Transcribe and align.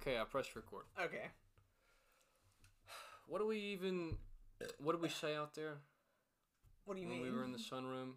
Okay, 0.00 0.18
I 0.18 0.24
pressed 0.24 0.54
record. 0.54 0.84
Okay. 1.02 1.26
What 3.26 3.40
do 3.40 3.46
we 3.46 3.58
even? 3.58 4.16
What 4.78 4.92
did 4.92 5.02
we 5.02 5.08
say 5.08 5.36
out 5.36 5.54
there 5.54 5.74
What 6.84 6.94
do 6.94 7.00
you 7.00 7.08
when 7.08 7.22
mean? 7.22 7.30
we 7.30 7.36
were 7.36 7.44
in 7.44 7.52
the 7.52 7.58
sunroom? 7.58 8.12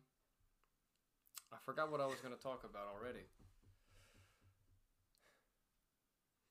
I 1.52 1.57
forgot 1.65 1.91
what 1.91 1.99
I 1.99 2.05
was 2.05 2.20
going 2.21 2.33
to 2.33 2.41
talk 2.41 2.63
about 2.63 2.88
already. 2.96 3.25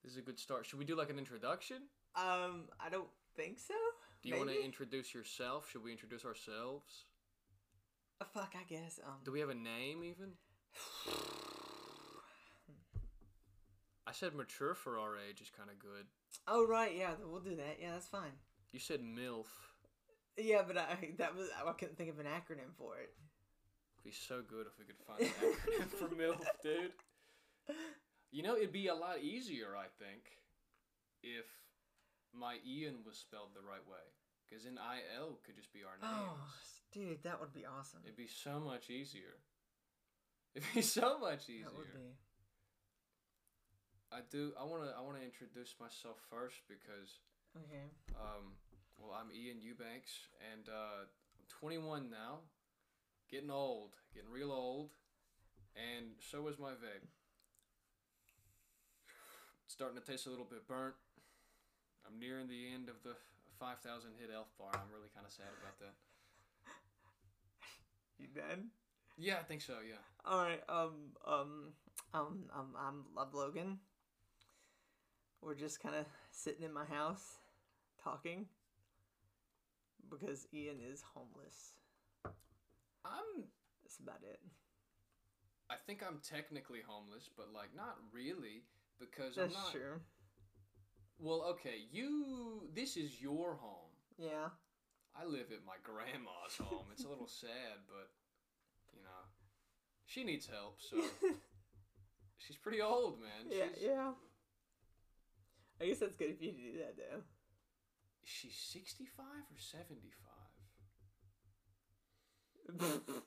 This 0.04 0.12
is 0.12 0.18
a 0.18 0.22
good 0.22 0.38
start. 0.38 0.66
Should 0.66 0.78
we 0.78 0.84
do 0.84 0.94
like 0.94 1.10
an 1.10 1.18
introduction? 1.18 1.78
Um, 2.16 2.68
I 2.78 2.88
don't 2.90 3.08
think 3.36 3.58
so. 3.58 3.74
Do 4.22 4.28
you 4.28 4.36
want 4.36 4.50
to 4.50 4.64
introduce 4.64 5.14
yourself? 5.14 5.70
Should 5.70 5.82
we 5.82 5.90
introduce 5.92 6.24
ourselves? 6.24 7.04
Uh, 8.20 8.24
fuck, 8.34 8.54
I 8.54 8.64
guess. 8.68 9.00
Um, 9.04 9.14
Do 9.24 9.32
we 9.32 9.40
have 9.40 9.48
a 9.48 9.54
name 9.54 10.04
even? 10.04 10.32
I 14.10 14.12
said 14.12 14.34
mature 14.34 14.74
for 14.74 14.98
our 14.98 15.14
age 15.16 15.40
is 15.40 15.50
kind 15.56 15.70
of 15.70 15.78
good. 15.78 16.06
oh 16.48 16.66
right, 16.66 16.96
yeah, 16.96 17.12
we'll 17.24 17.40
do 17.40 17.54
that. 17.54 17.78
Yeah, 17.80 17.92
that's 17.92 18.08
fine. 18.08 18.32
You 18.72 18.80
said 18.80 19.00
MILF. 19.00 19.46
Yeah, 20.36 20.62
but 20.66 20.76
I 20.76 21.12
that 21.18 21.36
was 21.36 21.48
I 21.64 21.70
couldn't 21.72 21.96
think 21.96 22.10
of 22.10 22.18
an 22.18 22.26
acronym 22.26 22.74
for 22.76 22.96
it. 22.98 23.14
It'd 23.94 24.04
be 24.04 24.10
so 24.10 24.42
good 24.42 24.66
if 24.66 24.78
we 24.78 24.84
could 24.84 24.98
find 25.06 25.20
an 25.20 25.52
acronym 25.54 25.90
for 25.90 26.08
MILF, 26.20 26.42
dude. 26.62 26.92
You 28.32 28.42
know, 28.42 28.56
it'd 28.56 28.72
be 28.72 28.88
a 28.88 28.94
lot 28.94 29.20
easier, 29.20 29.76
I 29.76 29.86
think, 30.02 30.22
if 31.22 31.46
my 32.34 32.56
Ian 32.66 33.04
was 33.06 33.16
spelled 33.16 33.50
the 33.54 33.62
right 33.62 33.86
way. 33.86 34.02
Because 34.48 34.64
in 34.66 34.74
IL 34.74 35.38
could 35.46 35.54
just 35.54 35.72
be 35.72 35.80
our 35.86 35.94
name. 36.02 36.26
Oh, 36.26 36.36
dude, 36.92 37.22
that 37.22 37.38
would 37.38 37.52
be 37.52 37.64
awesome. 37.66 38.00
It'd 38.04 38.16
be 38.16 38.26
so 38.26 38.58
much 38.58 38.90
easier. 38.90 39.38
It'd 40.56 40.66
be 40.74 40.82
so 40.82 41.18
much 41.20 41.48
easier. 41.48 41.66
That 41.66 41.76
would 41.76 41.94
be. 41.94 42.10
I 44.12 44.20
do. 44.30 44.52
I 44.60 44.64
wanna. 44.64 44.92
I 44.96 45.00
wanna 45.02 45.20
introduce 45.24 45.74
myself 45.80 46.18
first 46.28 46.56
because, 46.68 47.18
Okay. 47.56 47.86
um, 48.18 48.56
well, 48.98 49.12
I'm 49.14 49.30
Ean 49.32 49.60
Eubanks, 49.62 50.26
and 50.52 50.68
uh, 50.68 51.06
I'm 51.06 51.46
21 51.60 52.10
now, 52.10 52.40
getting 53.30 53.50
old, 53.50 53.94
getting 54.12 54.30
real 54.30 54.50
old, 54.50 54.90
and 55.76 56.16
so 56.18 56.46
is 56.48 56.58
my 56.58 56.70
vape. 56.72 57.06
It's 59.64 59.74
starting 59.74 60.00
to 60.00 60.04
taste 60.04 60.26
a 60.26 60.30
little 60.30 60.44
bit 60.44 60.66
burnt. 60.66 60.96
I'm 62.06 62.18
nearing 62.18 62.48
the 62.48 62.72
end 62.74 62.88
of 62.88 62.96
the 63.04 63.14
5,000 63.60 64.10
hit 64.18 64.30
elf 64.34 64.48
bar. 64.58 64.70
I'm 64.74 64.90
really 64.92 65.10
kind 65.14 65.24
of 65.24 65.32
sad 65.32 65.46
about 65.60 65.78
that. 65.78 65.94
You 68.18 68.26
done? 68.26 68.70
Yeah, 69.16 69.36
I 69.38 69.44
think 69.44 69.62
so. 69.62 69.74
Yeah. 69.86 69.96
All 70.26 70.42
right. 70.44 70.60
Um. 70.68 71.12
Um. 71.26 71.72
Um. 72.12 72.50
um 72.54 72.74
I'm 72.78 73.04
Love 73.16 73.32
Logan. 73.32 73.78
We're 75.42 75.54
just 75.54 75.80
kind 75.82 75.94
of 75.94 76.04
sitting 76.30 76.64
in 76.64 76.72
my 76.72 76.84
house, 76.84 77.38
talking. 78.02 78.46
Because 80.10 80.46
Ean 80.52 80.80
is 80.86 81.02
homeless. 81.14 81.74
I'm. 83.04 83.44
That's 83.82 83.98
about 83.98 84.20
it. 84.28 84.40
I 85.70 85.76
think 85.86 86.02
I'm 86.06 86.18
technically 86.28 86.80
homeless, 86.86 87.28
but 87.36 87.46
like 87.54 87.70
not 87.76 87.96
really 88.12 88.64
because 88.98 89.36
That's 89.36 89.54
I'm 89.54 89.62
not. 89.62 89.72
true. 89.72 90.00
Well, 91.18 91.42
okay, 91.52 91.84
you. 91.92 92.64
This 92.74 92.96
is 92.96 93.20
your 93.20 93.54
home. 93.54 93.92
Yeah. 94.18 94.48
I 95.16 95.24
live 95.24 95.52
at 95.52 95.64
my 95.66 95.74
grandma's 95.82 96.56
home. 96.60 96.86
It's 96.92 97.04
a 97.04 97.08
little 97.08 97.26
sad, 97.40 97.78
but 97.88 98.10
you 98.94 99.02
know, 99.02 99.22
she 100.06 100.24
needs 100.24 100.46
help. 100.46 100.80
So 100.80 100.96
she's 102.38 102.56
pretty 102.56 102.80
old, 102.82 103.20
man. 103.20 103.46
Yeah. 103.50 103.64
She's, 103.74 103.84
Yeah. 103.84 104.10
I 105.80 105.86
guess 105.86 105.98
that's 105.98 106.16
good 106.16 106.30
if 106.30 106.42
you 106.42 106.52
do 106.52 106.78
that 106.78 106.96
though. 106.96 107.22
She's 108.24 108.54
sixty-five 108.54 109.24
or 109.26 109.58
seventy-five. 109.58 110.26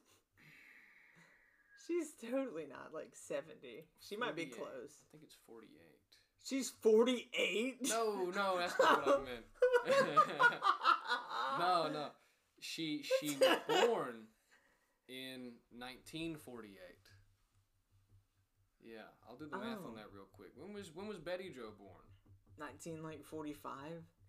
She's 1.88 2.14
totally 2.32 2.66
not 2.70 2.94
like 2.94 3.10
70. 3.12 3.58
She 4.00 4.16
might 4.16 4.38
be 4.38 4.46
close. 4.46 5.02
I 5.04 5.12
think 5.12 5.24
it's 5.24 5.36
forty-eight. 5.46 6.00
She's 6.46 6.70
48? 6.82 7.78
No, 7.90 8.32
no, 8.36 8.58
that's 8.58 8.78
not 8.80 9.06
what 9.06 9.22
I 9.22 9.24
meant. 9.24 9.46
no, 11.60 11.90
no. 11.92 12.08
She 12.60 13.04
she 13.20 13.36
was 13.38 13.58
born 13.88 14.28
in 15.08 15.54
1948. 15.72 16.76
Yeah, 18.86 19.00
I'll 19.30 19.38
do 19.38 19.48
the 19.50 19.58
math 19.58 19.80
on 19.80 19.92
Oh. 19.92 19.96
that 19.96 20.08
real 20.14 20.28
quick. 20.34 20.50
When 20.56 20.74
was 20.74 20.92
when 20.94 21.08
was 21.08 21.18
Betty 21.18 21.50
Joe 21.50 21.72
born? 21.80 22.04
19 22.60 23.04
like 23.04 23.24
45 23.24 23.74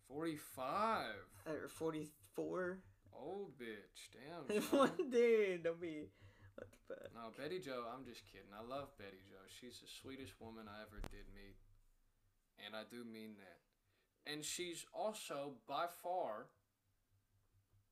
45. 0.08 1.06
or 1.46 1.68
44. 1.68 2.78
Old 3.16 3.52
bitch. 3.58 4.10
Damn. 4.12 4.62
son. 4.70 4.90
Dude, 5.10 5.62
don't 5.62 5.80
be 5.80 6.08
what 6.56 6.68
the 6.70 6.78
fuck. 6.88 7.14
no, 7.14 7.30
Betty 7.42 7.58
Joe, 7.58 7.84
I'm 7.94 8.04
just 8.04 8.22
kidding. 8.26 8.50
I 8.52 8.62
love 8.62 8.88
Betty 8.98 9.22
Joe. 9.28 9.44
She's 9.48 9.80
the 9.80 9.88
sweetest 10.02 10.34
woman 10.40 10.66
I 10.68 10.82
ever 10.82 11.00
did 11.10 11.26
meet. 11.34 11.56
And 12.64 12.74
I 12.76 12.82
do 12.90 13.04
mean 13.04 13.34
that. 13.38 14.32
And 14.32 14.44
she's 14.44 14.86
also 14.94 15.52
by 15.68 15.86
far 16.02 16.46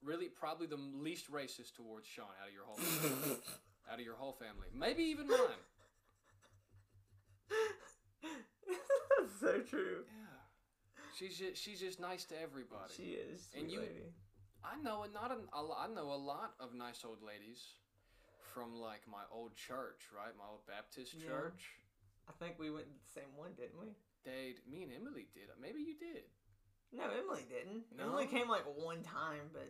really 0.02 0.26
probably 0.26 0.66
the 0.66 0.76
least 0.76 1.30
racist 1.30 1.74
towards 1.76 2.06
Sean 2.06 2.26
out 2.42 2.48
of 2.48 2.54
your 2.54 2.64
whole 2.66 2.78
out 3.90 3.98
of 3.98 4.04
your 4.04 4.16
whole 4.16 4.32
family. 4.32 4.68
Maybe 4.74 5.04
even 5.04 5.28
mine. 5.28 5.38
That's 9.18 9.40
so 9.40 9.60
true. 9.60 10.04
Yeah. 10.06 10.21
She's 11.14 11.38
just, 11.38 11.62
she's 11.62 11.80
just 11.80 12.00
nice 12.00 12.24
to 12.26 12.40
everybody. 12.40 12.92
She 12.96 13.16
is. 13.20 13.48
And 13.56 13.70
you- 13.70 13.80
lady. 13.80 14.12
I 14.64 14.80
know 14.80 15.02
a 15.02 15.08
not 15.10 15.32
a, 15.52 15.60
lo- 15.60 15.74
I 15.76 15.88
know 15.88 16.06
a 16.12 16.14
lot 16.14 16.54
of 16.60 16.72
nice 16.72 17.02
old 17.04 17.18
ladies 17.20 17.58
from 18.54 18.78
like 18.78 19.02
my 19.10 19.26
old 19.34 19.56
church, 19.56 20.06
right? 20.14 20.30
My 20.38 20.44
old 20.48 20.64
Baptist 20.68 21.14
Yeah. 21.18 21.26
church. 21.28 21.62
I 22.28 22.32
think 22.38 22.60
we 22.60 22.70
went 22.70 22.86
to 22.86 22.92
the 22.94 23.10
same 23.20 23.34
one, 23.36 23.50
didn't 23.58 23.74
we? 23.80 23.90
They, 24.24 24.54
me 24.70 24.84
and 24.84 24.92
Emily 24.94 25.26
did. 25.34 25.50
Maybe 25.60 25.80
you 25.82 25.98
did. 25.98 26.22
No, 26.92 27.10
Emily 27.10 27.42
didn't. 27.50 27.82
No? 27.98 28.04
Emily 28.14 28.26
came 28.26 28.48
like 28.48 28.62
one 28.78 29.02
time, 29.02 29.50
but 29.52 29.66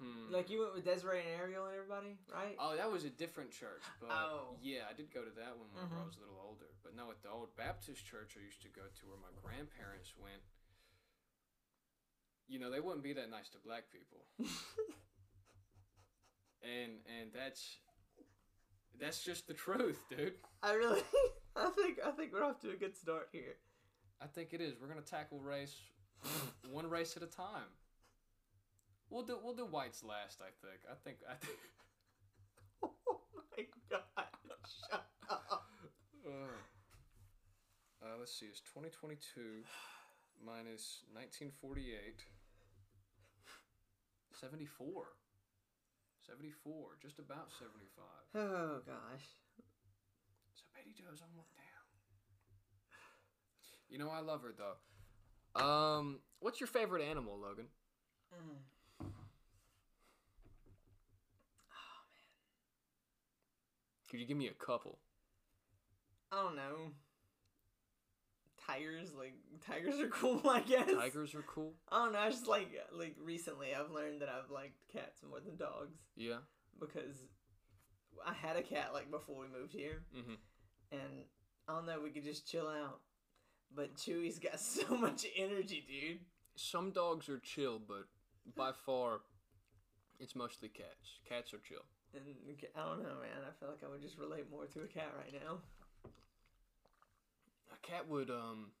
Hmm. 0.00 0.28
like 0.30 0.50
you 0.50 0.60
went 0.60 0.74
with 0.74 0.84
Desiree 0.84 1.20
and 1.20 1.40
Ariel 1.40 1.64
and 1.64 1.74
everybody, 1.74 2.18
right? 2.32 2.54
Oh, 2.60 2.76
that 2.76 2.90
was 2.92 3.04
a 3.04 3.10
different 3.10 3.50
church, 3.50 3.80
but 3.98 4.10
Oh. 4.10 4.58
yeah, 4.60 4.84
I 4.90 4.92
did 4.92 5.10
go 5.12 5.24
to 5.24 5.30
that 5.40 5.56
one 5.56 5.72
when 5.72 5.84
I 5.84 5.86
Mhm. 5.88 6.04
was 6.06 6.16
a 6.16 6.20
little 6.20 6.38
older. 6.38 6.68
But 6.82 6.94
no, 6.94 7.10
at 7.10 7.22
the 7.22 7.30
old 7.30 7.56
Baptist 7.56 8.04
church 8.04 8.36
I 8.36 8.40
used 8.44 8.60
to 8.62 8.68
go 8.68 8.82
to, 8.88 9.06
where 9.08 9.16
my 9.16 9.32
grandparents 9.40 10.14
went, 10.18 10.42
you 12.46 12.58
know, 12.58 12.68
they 12.70 12.80
wouldn't 12.80 13.02
be 13.02 13.14
that 13.14 13.30
nice 13.30 13.48
to 13.50 13.58
black 13.58 13.90
people, 13.90 14.26
and 16.62 16.92
and 17.20 17.32
that's 17.32 17.78
that's 18.98 19.22
just 19.22 19.46
the 19.46 19.54
truth, 19.54 19.98
dude. 20.10 20.34
I 20.62 20.72
really, 20.74 21.02
I 21.56 21.68
think, 21.70 21.98
I 22.04 22.10
think 22.12 22.32
we're 22.32 22.44
off 22.44 22.60
to 22.60 22.70
a 22.70 22.76
good 22.76 22.96
start 22.96 23.28
here. 23.32 23.56
I 24.20 24.26
think 24.26 24.52
it 24.54 24.60
is. 24.60 24.74
We're 24.80 24.88
gonna 24.88 25.00
tackle 25.02 25.40
race 25.40 25.76
one 26.70 26.88
race 26.88 27.16
at 27.16 27.22
a 27.22 27.26
time. 27.26 27.68
We'll 29.10 29.24
do 29.24 29.38
we'll 29.42 29.54
do 29.54 29.64
whites 29.66 30.02
last. 30.02 30.40
I 30.40 30.50
think. 30.66 30.80
I 30.90 30.94
think. 31.02 31.18
I 31.28 31.34
think. 31.34 31.58
Oh 32.82 33.20
my 33.56 33.64
god! 33.90 34.28
Shut 34.90 35.06
up. 35.30 35.64
Uh, 36.26 36.30
uh, 38.02 38.14
let's 38.18 38.38
see, 38.38 38.46
it's 38.46 38.60
2022 38.60 39.64
minus 40.44 41.02
1948. 41.12 42.26
74. 44.40 45.06
74, 46.26 46.98
just 47.00 47.18
about 47.18 47.48
75. 47.58 48.04
Oh 48.34 48.80
gosh. 48.84 49.26
So 50.54 50.64
Betty 50.74 50.92
Joe's 50.92 51.22
almost 51.22 51.56
down. 51.56 51.86
You 53.88 53.98
know, 53.98 54.10
I 54.10 54.20
love 54.20 54.42
her 54.42 54.52
though. 54.52 54.76
Um, 55.60 56.20
what's 56.40 56.60
your 56.60 56.66
favorite 56.66 57.02
animal, 57.02 57.38
Logan? 57.40 57.66
Could 64.10 64.20
you 64.20 64.26
give 64.26 64.36
me 64.36 64.48
a 64.48 64.52
couple? 64.64 64.98
I 66.32 66.36
don't 66.42 66.56
know. 66.56 66.92
Tigers, 68.66 69.10
like 69.16 69.34
tigers 69.64 70.00
are 70.00 70.08
cool, 70.10 70.42
I 70.48 70.60
guess. 70.60 70.90
Tigers 70.92 71.34
are 71.34 71.42
cool. 71.46 71.74
I 71.90 72.04
don't 72.04 72.12
know. 72.12 72.18
I 72.18 72.30
just 72.30 72.48
like 72.48 72.68
like 72.92 73.14
recently 73.22 73.68
I've 73.74 73.90
learned 73.92 74.22
that 74.22 74.28
I've 74.28 74.50
liked 74.50 74.74
cats 74.92 75.22
more 75.28 75.38
than 75.40 75.56
dogs 75.56 75.98
Yeah. 76.16 76.38
because 76.80 77.16
I 78.26 78.32
had 78.32 78.56
a 78.56 78.62
cat 78.62 78.90
like 78.92 79.10
before 79.10 79.36
we 79.38 79.46
moved 79.46 79.72
here, 79.72 80.02
Mhm. 80.16 80.36
and 80.90 81.24
I 81.68 81.74
don't 81.74 81.86
know. 81.86 82.00
We 82.00 82.10
could 82.10 82.24
just 82.24 82.48
chill 82.50 82.66
out, 82.68 83.00
but 83.74 83.94
Chewy's 83.96 84.38
got 84.40 84.58
so 84.60 84.96
much 84.96 85.26
energy, 85.36 85.84
dude. 85.86 86.20
Some 86.56 86.90
dogs 86.90 87.28
are 87.28 87.38
chill, 87.38 87.78
but 87.78 88.06
by 88.56 88.72
far, 88.72 89.20
it's 90.18 90.34
mostly 90.34 90.68
cats. 90.70 91.20
Cats 91.28 91.52
are 91.54 91.58
chill. 91.58 91.84
And 92.14 92.22
I 92.74 92.84
don't 92.84 93.02
know, 93.02 93.20
man. 93.20 93.44
I 93.46 93.52
feel 93.58 93.68
like 93.68 93.84
I 93.84 93.88
would 93.88 94.00
just 94.02 94.18
relate 94.18 94.50
more 94.50 94.66
to 94.66 94.80
a 94.80 94.86
cat 94.86 95.12
right 95.16 95.32
now. 95.32 95.58
A 97.72 97.76
cat 97.86 98.08
would 98.08 98.30
um 98.30 98.72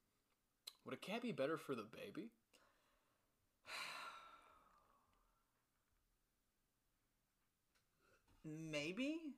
would 0.84 0.94
a 0.94 0.98
cat 0.98 1.22
be 1.22 1.32
better 1.32 1.58
for 1.58 1.74
the 1.74 1.82
baby? 1.82 2.30
Maybe. 8.44 9.34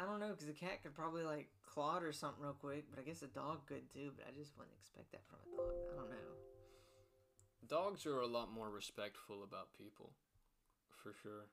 I 0.00 0.04
don't 0.04 0.18
know 0.18 0.30
because 0.30 0.48
a 0.48 0.52
cat 0.52 0.82
could 0.82 0.94
probably 0.94 1.22
like 1.22 1.48
claw 1.64 1.98
it 1.98 2.02
or 2.02 2.12
something 2.12 2.42
real 2.42 2.54
quick, 2.54 2.86
but 2.90 2.98
I 2.98 3.02
guess 3.02 3.22
a 3.22 3.28
dog 3.28 3.66
could 3.66 3.88
too. 3.92 4.10
But 4.16 4.26
I 4.26 4.32
just 4.36 4.56
wouldn't 4.56 4.74
expect 4.76 5.12
that 5.12 5.24
from 5.28 5.38
a 5.44 5.56
dog. 5.56 5.74
I 5.92 5.96
don't 5.96 6.10
know. 6.10 6.16
Dogs 7.68 8.06
are 8.06 8.20
a 8.20 8.26
lot 8.26 8.50
more 8.52 8.70
respectful 8.70 9.44
about 9.44 9.72
people, 9.78 10.12
for 11.02 11.12
sure. 11.22 11.46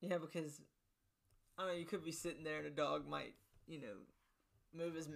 Yeah, 0.00 0.18
because 0.18 0.60
I 1.58 1.62
don't 1.62 1.72
know. 1.72 1.78
You 1.78 1.84
could 1.86 2.04
be 2.04 2.12
sitting 2.12 2.44
there 2.44 2.58
and 2.58 2.66
a 2.66 2.70
dog 2.70 3.06
might, 3.08 3.34
you 3.66 3.80
know, 3.80 3.96
move 4.72 4.94
his 4.94 5.08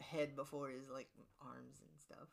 head 0.00 0.34
before 0.34 0.68
his 0.70 0.88
like 0.92 1.08
arms 1.40 1.80
and 1.80 1.90
stuff. 2.00 2.28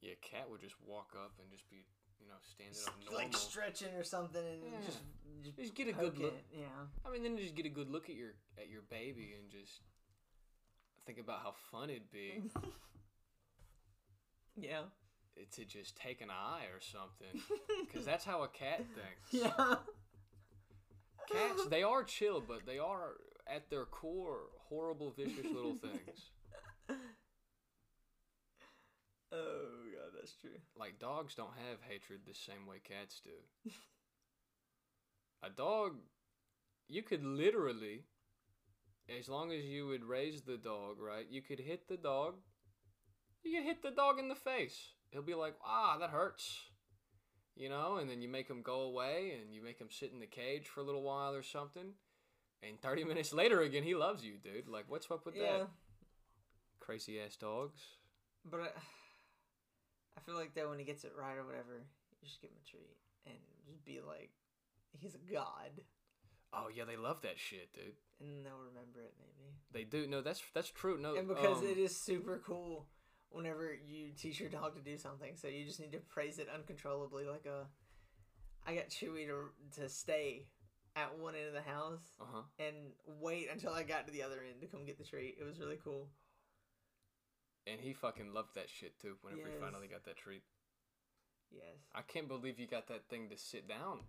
Yeah, 0.00 0.14
cat 0.22 0.48
would 0.50 0.60
just 0.62 0.76
walk 0.86 1.12
up 1.14 1.32
and 1.38 1.50
just 1.50 1.68
be, 1.68 1.84
you 2.18 2.26
know, 2.26 2.34
standing 2.40 2.76
up 2.86 2.94
normal. 3.04 3.18
like 3.28 3.36
stretching 3.36 3.94
or 3.94 4.02
something, 4.02 4.42
and 4.42 4.62
Yeah. 4.72 4.80
just 4.86 4.98
just, 5.44 5.56
Just 5.56 5.74
get 5.74 5.88
a 5.88 5.92
good 5.92 6.18
look. 6.18 6.32
it, 6.34 6.44
Yeah. 6.58 6.86
I 7.04 7.10
mean, 7.10 7.22
then 7.22 7.36
just 7.38 7.54
get 7.54 7.66
a 7.66 7.70
good 7.70 7.90
look 7.90 8.08
at 8.10 8.16
your 8.16 8.32
at 8.58 8.68
your 8.68 8.82
baby 8.82 9.34
and 9.38 9.50
just 9.50 9.80
think 11.06 11.18
about 11.18 11.40
how 11.42 11.52
fun 11.70 11.90
it'd 11.90 12.10
be 12.10 12.42
Yeah. 14.56 14.82
To 15.52 15.64
just 15.64 15.96
take 15.96 16.20
an 16.20 16.30
eye 16.30 16.64
or 16.72 16.80
something, 16.80 17.42
because 17.86 18.04
that's 18.04 18.24
how 18.24 18.42
a 18.42 18.48
cat 18.48 18.78
thinks. 18.78 19.50
Yeah. 19.58 19.76
Cats, 21.30 21.66
they 21.70 21.82
are 21.82 22.02
chill, 22.02 22.42
but 22.46 22.66
they 22.66 22.78
are 22.78 23.12
at 23.46 23.70
their 23.70 23.84
core 23.84 24.48
horrible, 24.68 25.12
vicious 25.16 25.46
little 25.54 25.76
things. 25.76 26.30
Oh 29.32 29.84
god, 29.92 30.10
that's 30.18 30.34
true. 30.34 30.58
Like 30.76 30.98
dogs 30.98 31.34
don't 31.34 31.54
have 31.68 31.78
hatred 31.88 32.20
the 32.26 32.34
same 32.34 32.66
way 32.66 32.80
cats 32.82 33.20
do. 33.22 33.70
a 35.42 35.50
dog, 35.50 35.98
you 36.88 37.02
could 37.02 37.24
literally, 37.24 38.02
as 39.18 39.28
long 39.28 39.52
as 39.52 39.64
you 39.64 39.86
would 39.86 40.04
raise 40.04 40.42
the 40.42 40.56
dog, 40.56 40.96
right? 40.98 41.26
You 41.30 41.42
could 41.42 41.60
hit 41.60 41.86
the 41.88 41.96
dog. 41.96 42.34
You 43.44 43.56
could 43.56 43.66
hit 43.66 43.82
the 43.82 43.92
dog 43.92 44.18
in 44.18 44.28
the 44.28 44.34
face. 44.34 44.94
He'll 45.10 45.22
be 45.22 45.34
like, 45.34 45.54
ah, 45.64 45.96
that 45.98 46.10
hurts. 46.10 46.60
You 47.56 47.68
know, 47.68 47.96
and 47.96 48.08
then 48.08 48.22
you 48.22 48.28
make 48.28 48.48
him 48.48 48.62
go 48.62 48.82
away 48.82 49.38
and 49.40 49.54
you 49.54 49.62
make 49.62 49.78
him 49.78 49.88
sit 49.90 50.12
in 50.12 50.20
the 50.20 50.26
cage 50.26 50.66
for 50.66 50.80
a 50.80 50.84
little 50.84 51.02
while 51.02 51.34
or 51.34 51.42
something. 51.42 51.92
And 52.62 52.80
30 52.80 53.04
minutes 53.08 53.32
later 53.32 53.60
again, 53.60 53.82
he 53.82 53.94
loves 53.94 54.24
you, 54.24 54.34
dude. 54.42 54.68
Like, 54.68 54.84
what's 54.88 55.10
up 55.10 55.26
with 55.26 55.36
yeah, 55.36 55.58
that? 55.58 55.68
Crazy 56.78 57.20
ass 57.20 57.36
dogs. 57.36 57.80
but 58.48 58.60
I, 58.60 58.66
I 60.16 60.20
feel 60.24 60.36
like 60.36 60.54
that 60.54 60.68
when 60.68 60.78
he 60.78 60.84
gets 60.84 61.04
it 61.04 61.12
right 61.18 61.36
or 61.36 61.44
whatever, 61.44 61.84
you 62.10 62.28
just 62.28 62.40
give 62.40 62.50
him 62.50 62.56
a 62.64 62.70
treat 62.70 62.96
and 63.26 63.36
just 63.66 63.84
be 63.84 64.00
like, 64.06 64.30
he's 64.98 65.14
a 65.14 65.32
god, 65.32 65.82
Oh, 66.52 66.66
yeah, 66.74 66.84
they 66.84 66.96
love 66.96 67.22
that 67.22 67.38
shit, 67.38 67.72
dude. 67.72 67.94
and 68.20 68.44
they'll 68.44 68.58
remember 68.58 69.00
it 69.00 69.14
maybe. 69.18 69.54
They 69.72 69.84
do. 69.84 70.08
No, 70.08 70.20
that's 70.20 70.42
that's 70.52 70.70
true. 70.70 70.98
No, 70.98 71.14
and 71.14 71.28
because 71.28 71.58
um, 71.58 71.66
it 71.66 71.78
is 71.78 71.96
super 71.96 72.42
cool 72.44 72.86
whenever 73.30 73.72
you 73.86 74.10
teach 74.16 74.40
your 74.40 74.48
dog 74.50 74.74
to 74.74 74.80
do 74.80 74.96
something 74.98 75.36
so 75.36 75.48
you 75.48 75.64
just 75.64 75.80
need 75.80 75.92
to 75.92 75.98
praise 75.98 76.38
it 76.38 76.48
uncontrollably 76.54 77.24
like 77.26 77.46
a 77.46 77.66
i 78.66 78.74
got 78.74 78.88
chewy 78.88 79.26
to, 79.26 79.80
to 79.80 79.88
stay 79.88 80.46
at 80.96 81.16
one 81.18 81.34
end 81.34 81.46
of 81.46 81.52
the 81.54 81.62
house 81.70 82.16
Uh-huh. 82.20 82.42
and 82.58 82.76
wait 83.20 83.48
until 83.52 83.72
i 83.72 83.82
got 83.82 84.06
to 84.06 84.12
the 84.12 84.22
other 84.22 84.38
end 84.48 84.60
to 84.60 84.66
come 84.66 84.84
get 84.84 84.98
the 84.98 85.04
treat 85.04 85.36
it 85.40 85.44
was 85.44 85.58
really 85.60 85.78
cool 85.82 86.08
And 87.66 87.80
he 87.80 87.92
fucking 87.92 88.32
loved 88.32 88.54
that 88.54 88.68
shit 88.70 88.98
too. 88.98 89.16
Whenever 89.22 89.48
he 89.48 89.54
finally 89.60 89.86
got 89.86 90.04
that 90.06 90.16
treat, 90.16 90.42
yes 91.52 91.76
I 91.94 92.00
can't 92.02 92.26
believe 92.26 92.58
you 92.58 92.66
got 92.66 92.88
that 92.88 93.08
thing 93.08 93.28
to 93.28 93.36
sit 93.36 93.68
down. 93.68 94.00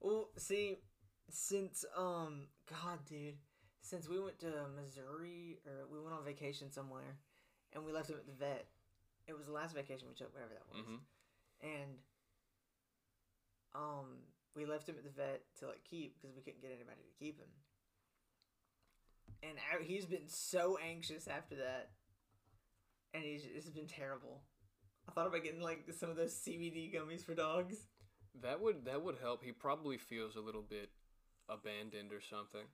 well 0.00 0.28
see 0.36 0.76
since 1.30 1.84
um 1.96 2.46
god 2.70 2.98
dude 3.08 3.36
since 3.80 4.08
we 4.08 4.18
went 4.20 4.38
to 4.40 4.52
missouri 4.76 5.58
or 5.66 5.86
we 5.92 6.00
went 6.00 6.14
on 6.14 6.24
vacation 6.24 6.70
somewhere 6.70 7.16
and 7.74 7.84
we 7.84 7.92
left 7.92 8.10
him 8.10 8.16
at 8.16 8.26
the 8.26 8.32
vet. 8.32 8.66
It 9.26 9.36
was 9.36 9.46
the 9.46 9.52
last 9.52 9.74
vacation 9.74 10.08
we 10.08 10.14
took 10.14 10.32
whatever 10.32 10.54
that 10.54 10.66
was. 10.72 10.84
Hmm 10.86 10.96
and 11.62 11.98
um 13.74 14.06
we 14.56 14.64
left 14.64 14.88
him 14.88 14.96
at 14.98 15.04
the 15.04 15.10
vet 15.10 15.42
to 15.58 15.66
like 15.66 15.84
keep 15.88 16.16
because 16.20 16.34
we 16.34 16.42
couldn't 16.42 16.62
get 16.62 16.70
anybody 16.72 17.00
to 17.02 17.24
keep 17.24 17.38
him. 17.38 17.48
And 19.42 19.52
I, 19.58 19.84
he's 19.84 20.04
been 20.04 20.26
so 20.26 20.78
anxious 20.84 21.28
after 21.28 21.54
that. 21.56 21.90
And 23.14 23.22
he's 23.22 23.42
it's 23.44 23.68
been 23.68 23.86
terrible. 23.86 24.42
I 25.08 25.12
thought 25.12 25.28
about 25.28 25.44
getting 25.44 25.60
like 25.60 25.84
some 25.96 26.10
of 26.10 26.16
those 26.16 26.34
cbd 26.34 26.92
gummies 26.92 27.24
for 27.24 27.34
dogs. 27.34 27.86
That 28.42 28.60
would 28.60 28.84
that 28.86 29.02
would 29.02 29.16
help. 29.20 29.44
He 29.44 29.52
probably 29.52 29.96
feels 29.96 30.34
a 30.34 30.40
little 30.40 30.64
bit 30.68 30.90
abandoned 31.48 32.12
or 32.12 32.20
something. 32.20 32.66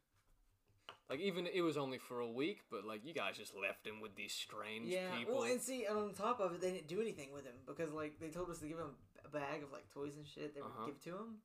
Like 1.10 1.20
even 1.20 1.46
it 1.46 1.60
was 1.60 1.76
only 1.76 1.98
for 1.98 2.20
a 2.20 2.28
week, 2.28 2.62
but 2.70 2.84
like 2.86 3.04
you 3.04 3.12
guys 3.12 3.36
just 3.36 3.54
left 3.54 3.86
him 3.86 4.00
with 4.00 4.16
these 4.16 4.32
strange 4.32 4.88
yeah 4.88 5.16
people. 5.18 5.34
well 5.36 5.44
and 5.44 5.60
see 5.60 5.84
and 5.84 5.98
on 5.98 6.14
top 6.14 6.40
of 6.40 6.52
it 6.54 6.60
they 6.60 6.70
didn't 6.72 6.88
do 6.88 7.00
anything 7.00 7.30
with 7.32 7.44
him 7.44 7.54
because 7.66 7.92
like 7.92 8.18
they 8.20 8.28
told 8.28 8.48
us 8.50 8.58
to 8.60 8.66
give 8.66 8.78
him 8.78 8.94
a 9.24 9.28
bag 9.28 9.62
of 9.62 9.70
like 9.72 9.88
toys 9.92 10.16
and 10.16 10.26
shit 10.26 10.54
they 10.54 10.60
would 10.62 10.70
Uh-huh. 10.70 10.86
give 10.86 11.00
to 11.04 11.10
him 11.10 11.38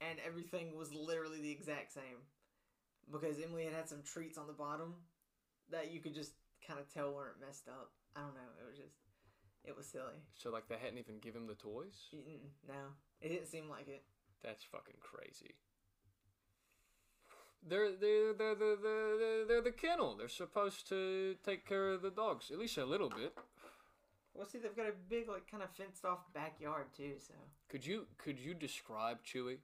and 0.00 0.18
everything 0.26 0.76
was 0.76 0.94
literally 0.94 1.40
the 1.40 1.50
exact 1.50 1.92
same 1.92 2.22
because 3.10 3.36
emily 3.42 3.64
had 3.64 3.72
had 3.74 3.88
some 3.88 4.02
treats 4.02 4.38
on 4.38 4.46
the 4.46 4.52
bottom 4.52 4.94
that 5.70 5.90
you 5.92 6.00
could 6.00 6.14
just 6.14 6.32
kind 6.66 6.78
of 6.78 6.92
tell 6.92 7.12
weren't 7.14 7.40
messed 7.40 7.66
up 7.68 7.90
i 8.14 8.20
don't 8.20 8.34
know 8.34 8.50
it 8.62 8.68
was 8.68 8.76
just 8.78 8.94
it 9.64 9.76
was 9.76 9.86
silly 9.86 10.18
so 10.34 10.50
like 10.50 10.68
they 10.68 10.76
hadn't 10.76 10.98
even 10.98 11.18
given 11.18 11.42
him 11.42 11.48
the 11.48 11.54
toys. 11.54 12.06
No 12.68 12.94
it 13.20 13.28
didn't 13.30 13.46
seem 13.48 13.68
like 13.68 13.88
it 13.88 14.04
That's 14.44 14.62
fucking 14.64 14.98
crazy. 15.00 15.54
They're 17.68 17.92
they're 17.92 18.32
they're 18.32 18.54
they're 18.54 18.76
they're, 18.76 19.44
they're 19.46 19.62
the 19.62 19.72
kennel. 19.72 20.16
They're 20.16 20.28
supposed 20.28 20.88
to 20.88 21.36
take 21.44 21.66
care 21.66 21.90
of 21.90 22.02
the 22.02 22.10
dogs 22.10 22.50
at 22.50 22.58
least 22.58 22.78
a 22.78 22.84
little 22.84 23.08
bit. 23.10 23.34
well 24.34 24.46
see 24.46 24.58
they've 24.58 24.76
got 24.76 24.86
a 24.86 24.92
big 25.08 25.28
like 25.28 25.50
kind 25.50 25.62
of 25.62 25.70
fenced 25.70 26.04
off 26.04 26.20
backyard 26.34 26.86
too 26.96 27.14
so 27.18 27.34
Could 27.68 27.86
you 27.86 28.06
could 28.18 28.38
you 28.38 28.54
describe 28.54 29.18
Chewy, 29.24 29.58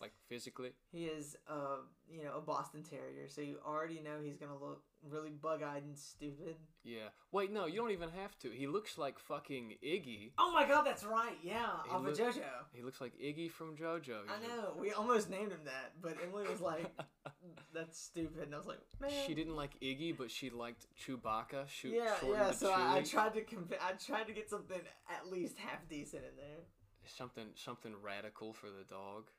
like 0.00 0.12
physically? 0.28 0.70
He 0.92 1.04
is, 1.06 1.36
uh, 1.48 1.78
you 2.10 2.24
know, 2.24 2.36
a 2.36 2.40
Boston 2.40 2.82
Terrier, 2.82 3.28
so 3.28 3.40
you 3.40 3.58
already 3.66 4.00
know 4.00 4.20
he's 4.22 4.36
gonna 4.36 4.56
look 4.58 4.82
really 5.08 5.30
bug-eyed 5.30 5.82
and 5.84 5.96
stupid. 5.96 6.56
Yeah. 6.82 7.08
Wait, 7.30 7.52
no, 7.52 7.66
you 7.66 7.76
don't 7.76 7.90
even 7.92 8.08
have 8.10 8.36
to. 8.40 8.50
He 8.50 8.66
looks 8.66 8.98
like 8.98 9.18
fucking 9.18 9.74
Iggy. 9.84 10.32
Oh 10.38 10.52
my 10.52 10.66
God, 10.66 10.82
that's 10.82 11.04
right. 11.04 11.36
Yeah, 11.42 11.66
He 11.84 11.90
off 11.90 12.02
look- 12.02 12.12
of 12.18 12.18
JoJo. 12.34 12.42
He 12.72 12.82
looks 12.82 13.00
like 13.00 13.12
Iggy 13.18 13.50
from 13.50 13.76
JoJo. 13.76 14.28
I 14.28 14.40
He's 14.40 14.50
a- 14.52 14.56
know. 14.56 14.74
We 14.78 14.92
almost 14.92 15.30
named 15.30 15.52
him 15.52 15.60
that, 15.64 15.92
but 16.02 16.16
Emily 16.22 16.48
was 16.48 16.60
like, 16.60 16.90
"That's 17.74 17.98
stupid," 17.98 18.44
and 18.44 18.54
I 18.54 18.58
was 18.58 18.66
like, 18.66 18.80
"Man." 19.00 19.10
She 19.26 19.34
didn't 19.34 19.56
like 19.56 19.78
Iggy, 19.80 20.16
but 20.16 20.30
she 20.30 20.50
liked 20.50 20.86
Chewbacca. 20.96 21.68
Shoot, 21.68 21.94
Yeah, 21.94 22.14
yeah. 22.24 22.50
So 22.50 22.72
I, 22.72 22.96
I 22.98 23.02
tried 23.02 23.34
to 23.34 23.42
conv- 23.42 23.78
I 23.80 23.92
tried 23.92 24.26
to 24.26 24.32
get 24.32 24.48
something 24.50 24.80
at 25.10 25.30
least 25.30 25.58
half 25.58 25.88
decent 25.88 26.24
in 26.24 26.36
there. 26.36 26.64
something 27.06 27.46
something 27.54 27.94
radical 28.02 28.52
for 28.52 28.66
the 28.66 28.84
dog. 28.88 29.30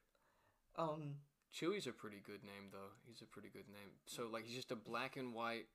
Um, 0.78 1.16
Chewy's 1.54 1.88
a 1.88 1.92
pretty 1.92 2.22
good 2.26 2.44
name 2.44 2.70
though. 2.72 2.92
He's 3.08 3.22
a 3.22 3.26
pretty 3.26 3.50
good 3.50 3.68
name. 3.68 3.90
So 4.06 4.28
like 4.32 4.46
he's 4.46 4.56
just 4.56 4.72
a 4.72 4.76
black 4.76 5.18
and 5.18 5.34
white 5.34 5.66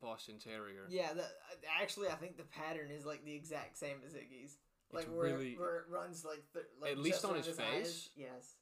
Boston 0.00 0.38
Terrier. 0.38 0.86
yeah. 0.88 1.12
The, 1.12 1.24
actually, 1.80 2.08
I 2.08 2.14
think 2.14 2.36
the 2.36 2.44
pattern 2.44 2.90
is 2.90 3.04
like 3.04 3.24
the 3.24 3.34
exact 3.34 3.78
same 3.78 3.96
as 4.06 4.14
Iggy's. 4.14 4.56
Like 4.92 5.04
where, 5.06 5.34
really- 5.34 5.54
where 5.58 5.78
it 5.80 5.84
runs 5.90 6.24
like, 6.24 6.42
th- 6.54 6.64
like 6.80 6.92
At 6.92 6.98
least 6.98 7.24
on 7.24 7.34
his 7.36 7.46
eyes. 7.48 7.56
face? 7.58 8.10
Yes. 8.16 8.54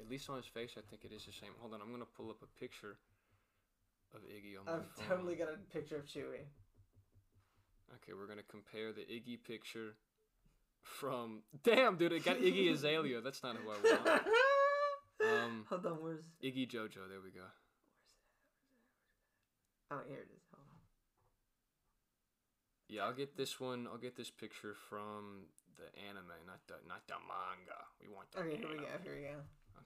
At 0.00 0.08
least 0.08 0.28
on 0.30 0.36
his 0.38 0.46
face, 0.46 0.72
I 0.78 0.80
think 0.88 1.04
it 1.04 1.12
is 1.14 1.24
the 1.26 1.32
same. 1.32 1.50
Hold 1.60 1.74
on, 1.74 1.80
I'm 1.82 1.90
gonna 1.92 2.04
pull 2.16 2.30
up 2.30 2.38
a 2.42 2.58
picture 2.58 2.96
of 4.14 4.20
Iggy 4.22 4.58
on 4.58 4.64
my 4.66 4.72
I've 4.72 4.86
phone. 4.96 5.08
totally 5.08 5.34
got 5.36 5.48
a 5.48 5.56
picture 5.72 5.96
of 5.96 6.06
Chewy. 6.06 6.46
Okay, 7.96 8.12
we're 8.12 8.26
gonna 8.26 8.42
compare 8.48 8.92
the 8.92 9.02
Iggy 9.02 9.38
picture 9.44 9.94
from. 10.82 11.42
Damn, 11.62 11.96
dude, 11.96 12.12
it 12.12 12.24
got 12.24 12.38
Iggy 12.38 12.70
Azalea. 12.72 13.20
That's 13.20 13.42
not 13.42 13.56
who 13.56 13.70
I 13.70 13.74
want. 14.08 14.22
Um, 15.34 15.64
Hold 15.70 15.86
on, 15.86 15.92
where's 16.02 16.24
Iggy 16.42 16.68
JoJo. 16.70 17.08
There 17.08 17.20
we 17.22 17.30
go. 17.30 17.46
oh 19.90 20.00
here 20.06 20.18
it 20.18 20.30
is. 20.34 20.42
Hold 20.52 20.66
on. 20.68 20.76
Yeah, 22.88 23.04
I'll 23.04 23.14
get 23.14 23.36
this 23.36 23.58
one. 23.60 23.86
I'll 23.90 23.98
get 23.98 24.16
this 24.16 24.30
picture 24.30 24.74
from 24.88 25.46
the 25.76 25.86
anime, 26.08 26.34
not 26.46 26.60
the 26.68 26.74
not 26.88 27.06
the 27.08 27.14
manga. 27.14 27.80
We 28.00 28.08
want 28.14 28.30
the 28.32 28.40
Okay, 28.40 28.56
here 28.56 28.68
we 28.68 28.76
go. 28.76 28.86
Here 29.02 29.14
we 29.16 29.22
go. 29.22 29.40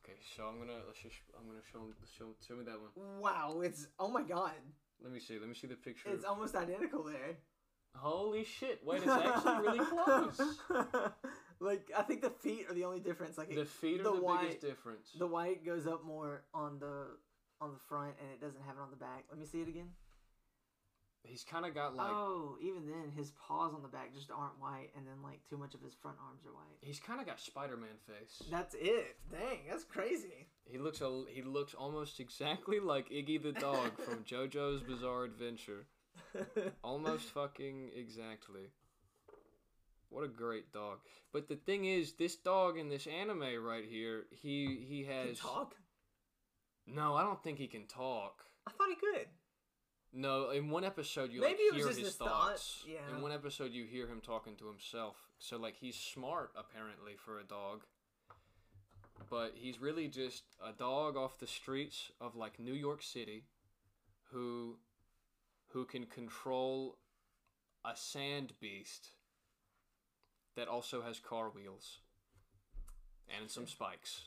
Okay, 0.04 0.18
so 0.36 0.44
I'm 0.44 0.58
gonna 0.58 0.80
let's 0.86 1.00
just 1.00 1.16
I'm 1.38 1.46
gonna 1.46 1.64
show 1.72 1.78
him 1.80 1.94
show 2.18 2.26
show 2.46 2.56
me 2.56 2.64
that 2.64 2.78
one. 2.80 3.20
Wow, 3.20 3.60
it's 3.64 3.88
oh 3.98 4.08
my 4.08 4.22
god, 4.22 4.52
Let 5.02 5.12
me 5.12 5.20
see. 5.20 5.38
Let 5.38 5.48
me 5.48 5.54
see 5.54 5.66
the 5.66 5.76
picture. 5.76 6.10
it's 6.10 6.24
almost 6.24 6.54
identical 6.54 7.02
there. 7.04 7.38
Holy 7.94 8.44
shit! 8.44 8.80
Wait, 8.84 9.02
it's 9.02 9.10
actually 9.10 9.62
really 9.66 9.78
close. 10.04 10.40
like 11.60 11.90
I 11.96 12.02
think 12.02 12.22
the 12.22 12.30
feet 12.30 12.66
are 12.68 12.74
the 12.74 12.84
only 12.84 13.00
difference. 13.00 13.36
Like 13.38 13.54
The 13.54 13.64
feet 13.64 14.00
are 14.00 14.04
the 14.04 14.12
the, 14.12 14.20
white- 14.22 14.40
biggest 14.42 14.60
difference. 14.60 15.10
the 15.18 15.26
white 15.26 15.64
goes 15.64 15.86
up 15.86 16.04
more 16.04 16.44
on 16.54 16.78
the 16.78 17.06
on 17.60 17.72
the 17.72 17.78
front 17.88 18.14
and 18.20 18.30
it 18.32 18.40
doesn't 18.40 18.62
have 18.66 18.76
it 18.76 18.80
on 18.80 18.90
the 18.90 18.96
back. 18.96 19.24
Let 19.30 19.38
me 19.38 19.46
see 19.46 19.60
it 19.60 19.68
again. 19.68 19.90
He's 21.24 21.44
kind 21.44 21.66
of 21.66 21.74
got 21.74 21.94
like 21.96 22.08
oh, 22.10 22.56
even 22.62 22.86
then, 22.86 23.10
his 23.14 23.32
paws 23.32 23.74
on 23.74 23.82
the 23.82 23.88
back 23.88 24.14
just 24.14 24.30
aren't 24.30 24.58
white, 24.60 24.90
and 24.96 25.06
then 25.06 25.20
like 25.22 25.40
too 25.50 25.58
much 25.58 25.74
of 25.74 25.82
his 25.82 25.92
front 25.92 26.16
arms 26.24 26.46
are 26.46 26.54
white. 26.54 26.78
he's 26.80 27.00
kind 27.00 27.20
of 27.20 27.26
got 27.26 27.38
Spider-Man 27.40 27.98
face. 28.06 28.40
That's 28.50 28.74
it. 28.78 29.16
Dang, 29.30 29.58
that's 29.68 29.84
crazy. 29.84 30.46
He 30.64 30.78
looks 30.78 31.00
a, 31.02 31.24
he 31.28 31.42
looks 31.42 31.74
almost 31.74 32.20
exactly 32.20 32.78
like 32.82 33.10
Iggy 33.10 33.42
the 33.42 33.52
dog 33.52 33.98
from 34.00 34.22
JoJo's 34.30 34.82
Bizarre 34.82 35.24
Adventure. 35.24 35.86
Almost 36.84 37.24
fucking 37.30 37.90
exactly. 37.94 38.70
What 40.10 40.24
a 40.24 40.28
great 40.28 40.72
dog. 40.72 40.98
But 41.32 41.48
the 41.48 41.56
thing 41.56 41.84
is, 41.84 42.12
this 42.12 42.36
dog 42.36 42.78
in 42.78 42.88
this 42.88 43.06
anime 43.06 43.62
right 43.62 43.84
here, 43.88 44.24
he 44.30 44.86
he 44.88 45.04
Can 45.04 45.28
has 45.28 45.38
talk? 45.38 45.74
No, 46.86 47.14
I 47.14 47.22
don't 47.22 47.42
think 47.42 47.58
he 47.58 47.66
can 47.66 47.86
talk. 47.86 48.44
I 48.66 48.70
thought 48.70 48.88
he 48.88 48.94
could. 48.94 49.26
No, 50.12 50.50
in 50.50 50.70
one 50.70 50.84
episode 50.84 51.32
you 51.32 51.40
Maybe 51.40 51.52
like 51.52 51.60
it 51.60 51.74
was 51.74 51.82
hear 51.82 51.88
just 51.88 52.00
his 52.00 52.16
thoughts. 52.16 52.30
thoughts, 52.30 52.84
yeah. 52.86 53.14
In 53.14 53.22
one 53.22 53.32
episode 53.32 53.72
you 53.72 53.84
hear 53.84 54.06
him 54.06 54.22
talking 54.24 54.56
to 54.56 54.66
himself. 54.66 55.16
So 55.38 55.58
like 55.58 55.76
he's 55.76 55.96
smart 55.96 56.52
apparently 56.56 57.12
for 57.16 57.38
a 57.38 57.44
dog. 57.44 57.84
But 59.28 59.52
he's 59.54 59.80
really 59.80 60.08
just 60.08 60.44
a 60.66 60.72
dog 60.72 61.16
off 61.16 61.38
the 61.38 61.46
streets 61.46 62.10
of 62.20 62.36
like 62.36 62.58
New 62.58 62.72
York 62.72 63.02
City 63.02 63.44
who 64.32 64.78
who 65.72 65.84
can 65.84 66.06
control 66.06 66.96
a 67.84 67.94
sand 67.94 68.54
beast 68.60 69.10
that 70.58 70.66
also 70.66 71.02
has 71.02 71.20
car 71.20 71.50
wheels 71.50 72.00
and 73.38 73.48
some 73.48 73.66
spikes. 73.68 74.22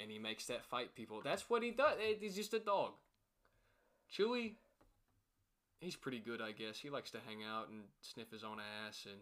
And 0.00 0.08
he 0.08 0.20
makes 0.20 0.46
that 0.46 0.64
fight 0.64 0.94
people. 0.94 1.20
That's 1.24 1.50
what 1.50 1.64
he 1.64 1.72
does. 1.72 1.96
He's 2.20 2.36
just 2.36 2.54
a 2.54 2.60
dog. 2.60 2.92
Chewy, 4.16 4.52
he's 5.80 5.96
pretty 5.96 6.20
good, 6.20 6.40
I 6.40 6.52
guess. 6.52 6.78
He 6.78 6.90
likes 6.90 7.10
to 7.10 7.18
hang 7.26 7.38
out 7.42 7.70
and 7.70 7.80
sniff 8.02 8.30
his 8.30 8.44
own 8.44 8.58
ass, 8.86 9.04
and 9.06 9.18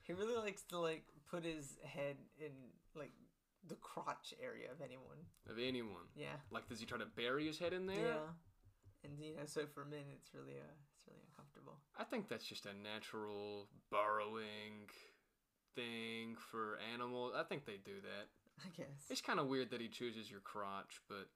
He 0.00 0.14
really 0.14 0.36
likes 0.36 0.62
to 0.70 0.78
like 0.78 1.04
put 1.30 1.44
his 1.44 1.76
head 1.84 2.16
in 2.40 2.52
like 2.94 3.12
the 3.68 3.74
crotch 3.74 4.32
area 4.42 4.68
of 4.72 4.80
anyone. 4.80 5.18
of 5.50 5.58
anyone. 5.58 6.08
Yeah. 6.16 6.40
Like, 6.50 6.66
does 6.68 6.80
he 6.80 6.86
try 6.86 6.98
to 6.98 7.06
bury 7.14 7.46
his 7.46 7.58
head 7.58 7.74
in 7.74 7.86
there? 7.86 7.96
Yeah. 7.98 9.04
And 9.04 9.12
you 9.20 9.36
know, 9.36 9.42
so 9.44 9.66
for 9.66 9.84
men, 9.84 10.04
it's 10.16 10.30
really 10.34 10.58
uh, 10.58 10.72
uncomfortable. 11.54 11.80
I 11.98 12.04
think 12.04 12.28
that's 12.28 12.44
just 12.44 12.66
a 12.66 12.74
natural 12.74 13.68
burrowing 13.90 14.88
thing 15.74 16.36
for 16.50 16.78
animals. 16.92 17.32
I 17.36 17.42
think 17.44 17.64
they 17.66 17.78
do 17.84 18.00
that. 18.02 18.28
I 18.64 18.68
guess. 18.76 19.06
It's 19.10 19.20
kind 19.20 19.40
of 19.40 19.46
weird 19.46 19.70
that 19.70 19.80
he 19.80 19.88
chooses 19.88 20.30
your 20.30 20.40
crotch, 20.40 21.00
but 21.08 21.28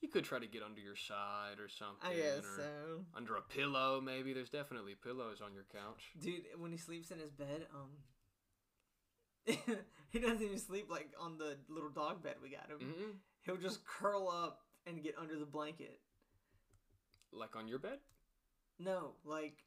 he 0.00 0.08
could 0.08 0.24
try 0.24 0.38
to 0.38 0.46
get 0.46 0.62
under 0.62 0.80
your 0.80 0.96
side 0.96 1.60
or 1.60 1.68
something. 1.68 1.96
I 2.02 2.14
guess 2.14 2.44
so. 2.56 3.04
Under 3.14 3.36
a 3.36 3.42
pillow, 3.42 4.00
maybe. 4.00 4.32
There's 4.32 4.50
definitely 4.50 4.94
pillows 4.94 5.40
on 5.44 5.52
your 5.54 5.66
couch. 5.72 6.10
Dude, 6.20 6.42
when 6.58 6.72
he 6.72 6.78
sleeps 6.78 7.10
in 7.10 7.18
his 7.18 7.30
bed, 7.30 7.66
um, 7.74 7.90
he 10.10 10.18
doesn't 10.18 10.42
even 10.42 10.58
sleep 10.58 10.86
like 10.90 11.10
on 11.20 11.38
the 11.38 11.56
little 11.68 11.90
dog 11.90 12.22
bed 12.22 12.36
we 12.42 12.50
got 12.50 12.68
him. 12.70 12.78
hmm 12.78 13.10
He'll 13.44 13.56
just 13.56 13.84
curl 13.84 14.28
up 14.28 14.60
and 14.86 15.02
get 15.02 15.16
under 15.20 15.36
the 15.36 15.44
blanket. 15.46 15.98
Like 17.32 17.56
on 17.56 17.66
your 17.66 17.80
bed? 17.80 17.98
No, 18.84 19.12
like 19.24 19.58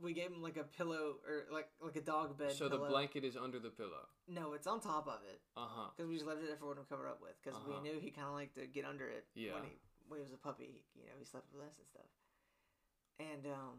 we 0.00 0.12
gave 0.14 0.30
him 0.30 0.42
like 0.42 0.56
a 0.56 0.64
pillow 0.64 1.16
or 1.28 1.44
like 1.52 1.68
like 1.82 1.96
a 1.96 2.00
dog 2.00 2.38
bed. 2.38 2.52
so 2.52 2.68
the 2.68 2.78
blanket 2.78 3.24
is 3.24 3.36
under 3.36 3.58
the 3.58 3.70
pillow. 3.70 4.06
No, 4.28 4.52
it's 4.54 4.66
on 4.66 4.80
top 4.80 5.06
of 5.06 5.20
it 5.30 5.40
Uh 5.56 5.66
huh. 5.68 5.90
because 5.96 6.08
we 6.08 6.14
just 6.14 6.26
left 6.26 6.40
it 6.42 6.46
there 6.46 6.56
for 6.56 6.72
him 6.72 6.78
to 6.78 6.88
cover 6.88 7.08
up 7.08 7.20
with 7.22 7.34
because 7.42 7.56
Uh-huh. 7.58 7.80
we 7.82 7.88
knew 7.88 7.98
he 8.00 8.10
kind 8.10 8.26
of 8.26 8.34
liked 8.34 8.54
to 8.56 8.66
get 8.66 8.84
under 8.84 9.06
it 9.08 9.26
Yeah. 9.34 9.54
when 9.54 9.64
he 9.64 9.70
when 10.08 10.18
he 10.20 10.24
was 10.24 10.32
a 10.32 10.36
puppy. 10.38 10.82
You 10.96 11.02
know, 11.06 11.12
he 11.18 11.24
slept 11.24 11.46
with 11.54 11.62
us 11.66 11.78
and 11.78 11.86
stuff. 11.86 12.06
And 13.20 13.46
um, 13.46 13.76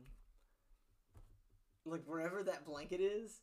like 1.86 2.04
wherever 2.06 2.44
that 2.44 2.66
blanket 2.66 3.02
is, 3.02 3.42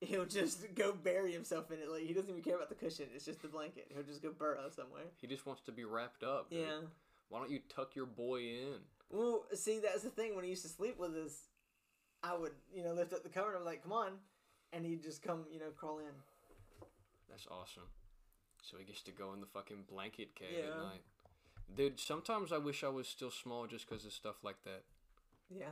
he'll 0.00 0.24
just 0.24 0.74
go 0.74 0.92
bury 0.92 1.32
himself 1.32 1.70
in 1.70 1.78
it. 1.78 1.88
Like 1.90 2.02
he 2.06 2.14
doesn't 2.14 2.30
even 2.30 2.42
care 2.42 2.56
about 2.56 2.68
the 2.70 2.74
cushion. 2.74 3.06
It's 3.14 3.24
just 3.24 3.42
the 3.42 3.48
blanket. 3.48 3.86
He'll 3.94 4.02
just 4.02 4.22
go 4.22 4.30
burrow 4.32 4.70
somewhere. 4.74 5.04
He 5.20 5.26
just 5.26 5.44
wants 5.46 5.62
to 5.66 5.72
be 5.72 5.84
wrapped 5.84 6.22
up. 6.22 6.50
dude. 6.50 6.60
Yeah. 6.60 6.80
Why 7.28 7.40
don't 7.40 7.50
you 7.50 7.60
tuck 7.68 7.94
your 7.94 8.06
boy 8.06 8.40
in? 8.40 8.78
Well, 9.10 9.44
see, 9.54 9.80
that's 9.80 10.02
the 10.02 10.10
thing. 10.10 10.34
When 10.34 10.44
he 10.44 10.50
used 10.50 10.62
to 10.62 10.68
sleep 10.68 10.98
with 10.98 11.14
us, 11.16 11.48
I 12.22 12.36
would, 12.36 12.52
you 12.74 12.82
know, 12.84 12.92
lift 12.92 13.12
up 13.12 13.22
the 13.22 13.28
cover 13.28 13.48
and 13.50 13.58
I'm 13.58 13.64
like, 13.64 13.82
"Come 13.82 13.92
on," 13.92 14.12
and 14.72 14.84
he'd 14.84 15.02
just 15.02 15.22
come, 15.22 15.46
you 15.50 15.58
know, 15.58 15.70
crawl 15.76 15.98
in. 16.00 16.12
That's 17.28 17.46
awesome. 17.50 17.84
So 18.62 18.76
he 18.76 18.84
gets 18.84 19.02
to 19.02 19.12
go 19.12 19.32
in 19.32 19.40
the 19.40 19.46
fucking 19.46 19.84
blanket 19.88 20.34
cave 20.34 20.58
Yeah. 20.58 20.70
at 20.72 20.76
night. 20.78 21.04
Dude, 21.74 22.00
sometimes 22.00 22.52
I 22.52 22.58
wish 22.58 22.82
I 22.82 22.88
was 22.88 23.06
still 23.08 23.30
small 23.30 23.66
just 23.66 23.88
because 23.88 24.04
of 24.04 24.12
stuff 24.12 24.42
like 24.42 24.62
that. 24.64 24.82
Yeah. 25.50 25.70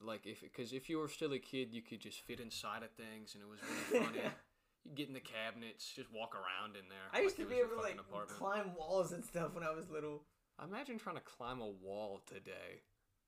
Like 0.00 0.26
if, 0.26 0.40
because 0.42 0.72
if 0.72 0.88
you 0.88 0.98
were 0.98 1.08
still 1.08 1.32
a 1.32 1.38
kid, 1.38 1.72
you 1.72 1.82
could 1.82 2.00
just 2.00 2.20
fit 2.20 2.40
inside 2.40 2.82
of 2.82 2.90
things, 2.92 3.34
and 3.34 3.42
it 3.42 3.48
was 3.48 3.58
really 3.92 4.04
funny. 4.06 4.20
you 4.84 4.92
get 4.94 5.08
in 5.08 5.14
the 5.14 5.20
cabinets, 5.20 5.90
just 5.94 6.12
walk 6.12 6.34
around 6.34 6.76
in 6.76 6.88
there. 6.88 7.08
I 7.12 7.20
used 7.20 7.38
like 7.38 7.48
to 7.48 7.54
be 7.54 7.60
able 7.60 7.76
to 7.76 7.80
like 7.82 7.98
apartment. 7.98 8.38
climb 8.38 8.74
walls 8.76 9.12
and 9.12 9.24
stuff 9.24 9.54
when 9.54 9.64
I 9.64 9.70
was 9.72 9.88
little. 9.90 10.22
Imagine 10.62 10.98
trying 10.98 11.16
to 11.16 11.22
climb 11.22 11.60
a 11.60 11.68
wall 11.68 12.22
today. 12.26 12.82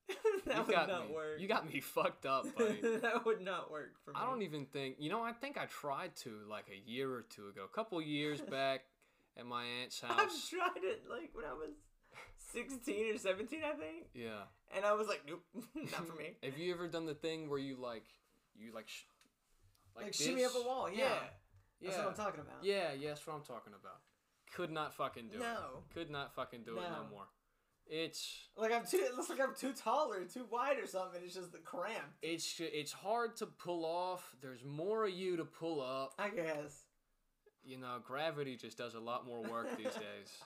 that 0.47 0.57
you 0.59 0.63
would 0.63 0.77
not 0.89 1.09
me. 1.09 1.15
work. 1.15 1.41
You 1.41 1.49
got 1.49 1.67
me 1.73 1.81
fucked 1.81 2.27
up, 2.27 2.45
buddy. 2.57 2.81
that 3.03 3.25
would 3.27 3.41
not 3.41 3.71
work 3.73 3.95
for 4.05 4.13
me. 4.13 4.17
I 4.21 4.27
don't 4.27 4.43
even 4.43 4.65
think 4.67 4.97
you 5.01 5.11
know. 5.11 5.23
I 5.23 5.33
think 5.33 5.59
I 5.59 5.65
tried 5.67 6.15
to 6.19 6.31
like 6.49 6.67
a 6.71 6.89
year 6.89 7.11
or 7.13 7.23
two 7.23 7.49
ago, 7.49 7.63
a 7.65 7.75
couple 7.75 8.01
years 8.01 8.41
back, 8.51 8.83
at 9.37 9.45
my 9.47 9.65
aunt's 9.83 10.01
house. 10.01 10.13
I've 10.17 10.49
tried 10.51 10.85
it 10.85 11.03
like 11.11 11.31
when 11.35 11.45
I 11.45 11.53
was 11.55 11.71
sixteen 12.53 13.13
or 13.13 13.19
seventeen, 13.19 13.63
I 13.65 13.73
think, 13.77 14.07
Yeah. 14.15 14.43
and 14.77 14.85
I 14.85 14.93
was 14.93 15.09
like, 15.09 15.23
"Nope, 15.27 15.43
not 15.75 16.07
for 16.07 16.15
me." 16.15 16.37
Have 16.45 16.57
you 16.57 16.73
ever 16.73 16.87
done 16.87 17.07
the 17.07 17.15
thing 17.15 17.51
where 17.51 17.59
you 17.59 17.75
like, 17.77 18.05
you 18.57 18.73
like, 18.73 18.87
sh- 18.89 19.03
Like, 19.97 20.15
shimmy 20.15 20.45
up 20.45 20.53
a 20.55 20.63
wall, 20.65 20.89
yeah. 20.89 20.99
Yeah. 20.99 21.09
That's 21.83 21.97
Yeah. 21.97 22.05
what 22.05 22.11
I'm 22.11 22.17
talking 22.17 22.41
about. 22.41 22.63
Yeah, 22.63 22.93
yeah, 22.93 23.09
that's 23.09 23.27
what 23.27 23.35
I'm 23.35 23.43
talking 23.43 23.73
about. 23.79 23.99
Could 24.57 24.71
not 24.71 24.95
fucking 24.95 25.29
do 25.29 25.37
it. 25.37 25.41
No. 25.41 25.83
Could 25.93 26.11
not 26.11 26.35
fucking 26.35 26.63
do 26.65 26.79
it 26.79 26.81
no 26.81 27.03
No. 27.03 27.09
more. 27.11 27.27
It's 27.89 28.49
Like 28.57 28.73
I'm 28.73 28.85
too. 28.87 28.97
It 28.97 29.15
looks 29.15 29.29
like 29.29 29.39
I'm 29.41 29.55
too 29.55 29.73
tall 29.75 30.11
or 30.13 30.25
too 30.25 30.47
wide 30.51 30.79
or 30.79 30.87
something. 30.87 31.21
It's 31.23 31.35
just 31.35 31.53
the 31.53 31.59
cramp. 31.59 32.07
it's 32.23 32.59
it's 32.59 32.91
hard 32.93 33.37
to 33.37 33.47
pull 33.47 33.85
off. 33.85 34.35
There's 34.41 34.65
more 34.65 35.05
of 35.05 35.11
you 35.13 35.37
to 35.37 35.45
pull 35.45 35.81
up. 35.83 36.15
I 36.19 36.31
guess. 36.31 36.87
You 37.63 37.77
know, 37.79 37.99
gravity 38.03 38.57
just 38.57 38.79
does 38.79 38.95
a 38.95 39.01
lot 39.01 39.27
more 39.27 39.43
work 39.43 39.77
these 39.77 39.85
days. 39.95 40.43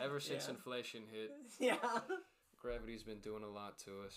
Ever 0.00 0.20
since 0.20 0.44
Yeah. 0.46 0.54
inflation 0.54 1.02
hit, 1.10 1.32
Yeah. 1.58 2.00
gravity's 2.60 3.02
been 3.02 3.20
doing 3.20 3.42
a 3.42 3.48
lot 3.50 3.78
to 3.80 4.02
us. 4.06 4.16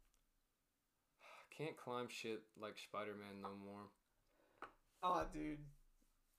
Can't 1.56 1.76
climb 1.76 2.08
shit 2.08 2.42
like 2.60 2.78
Spider-Man 2.78 3.42
no 3.42 3.50
more. 3.64 3.82
Oh, 5.02 5.24
dude. 5.32 5.58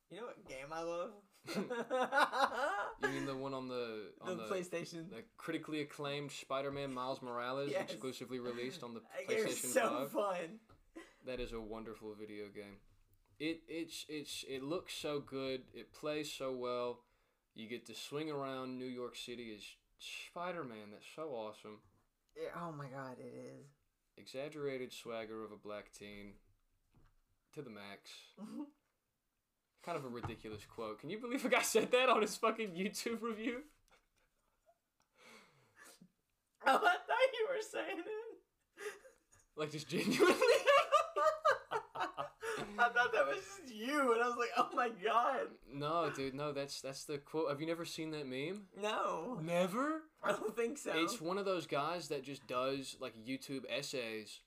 You 0.09 0.17
know 0.17 0.25
what 0.27 0.47
game 0.47 0.67
I 0.71 0.81
love? 0.81 1.11
You 3.03 3.09
mean 3.09 3.25
the 3.25 3.35
one 3.35 3.53
on 3.53 3.67
the 3.67 4.11
the 4.25 4.31
on 4.31 4.37
the, 4.37 4.43
PlayStation. 4.45 5.09
the 5.09 5.23
critically 5.37 5.81
acclaimed 5.81 6.31
Spider-Man 6.31 6.93
Miles 6.93 7.21
Morales 7.21 7.69
Yes. 7.71 7.91
exclusively 7.91 8.39
released 8.39 8.81
on 8.83 8.93
the 8.95 9.01
PlayStation 9.29 9.53
so 9.71 10.07
5? 10.07 10.11
fun. 10.11 10.59
That 11.25 11.39
is 11.39 11.53
a 11.53 11.59
wonderful 11.61 12.15
video 12.19 12.45
game. 12.53 12.77
It 13.39 13.61
it's 13.67 14.05
it's 14.09 14.43
it 14.49 14.63
looks 14.63 14.93
so 14.95 15.19
good. 15.19 15.61
It 15.73 15.93
plays 15.93 16.31
so 16.31 16.51
well. 16.55 16.99
You 17.53 17.67
get 17.67 17.85
to 17.87 17.93
swing 17.95 18.31
around 18.31 18.77
New 18.79 18.85
York 18.85 19.15
City 19.15 19.53
as 19.55 19.63
Spider-Man. 19.99 20.91
That's 20.91 21.05
so 21.15 21.29
awesome. 21.29 21.79
Yeah, 22.35 22.49
oh 22.59 22.71
my 22.71 22.87
god, 22.87 23.17
it 23.19 23.33
is. 23.35 23.65
Exaggerated 24.17 24.91
swagger 24.91 25.43
of 25.43 25.51
a 25.51 25.57
black 25.57 25.91
teen 25.91 26.33
to 27.53 27.61
the 27.61 27.69
max. 27.69 28.09
kind 29.87 29.97
of 29.97 30.03
a 30.03 30.09
ridiculous 30.09 30.65
quote. 30.65 30.99
Can 30.99 31.09
you 31.09 31.17
believe 31.17 31.45
a 31.45 31.49
guy 31.49 31.61
said 31.63 31.91
that 31.91 32.09
on 32.09 32.21
his 32.21 32.35
fucking 32.35 32.71
YouTube 32.71 33.21
review? 33.21 33.59
Oh, 36.69 36.75
I 36.75 36.79
thought 36.79 37.33
you 37.39 37.47
were 37.47 37.61
saying 37.61 37.99
it. 37.99 38.05
Like 39.55 39.71
just 39.71 39.87
genuinely. 39.87 40.25
I 41.95 42.89
thought 42.89 43.13
that 43.13 43.25
was 43.25 43.37
just 43.37 43.73
you, 43.73 44.11
and 44.11 44.21
I 44.21 44.27
was 44.27 44.35
like, 44.37 44.49
oh 44.57 44.67
my 44.73 44.89
god. 45.01 45.47
no, 45.71 46.09
dude, 46.13 46.33
no. 46.33 46.51
That's 46.51 46.81
that's 46.81 47.05
the 47.05 47.19
quote. 47.19 47.49
Have 47.49 47.61
you 47.61 47.67
never 47.67 47.85
seen 47.85 48.11
that 48.11 48.27
meme? 48.27 48.63
No, 48.81 49.39
Never. 49.41 50.01
I 50.21 50.31
don't 50.31 50.57
think 50.57 50.77
so. 50.77 50.91
It's 50.95 51.21
one 51.21 51.37
of 51.37 51.45
those 51.45 51.67
guys 51.67 52.09
that 52.09 52.23
just 52.23 52.45
does 52.47 52.97
like 52.99 53.13
YouTube 53.25 53.63
essays 53.69 54.41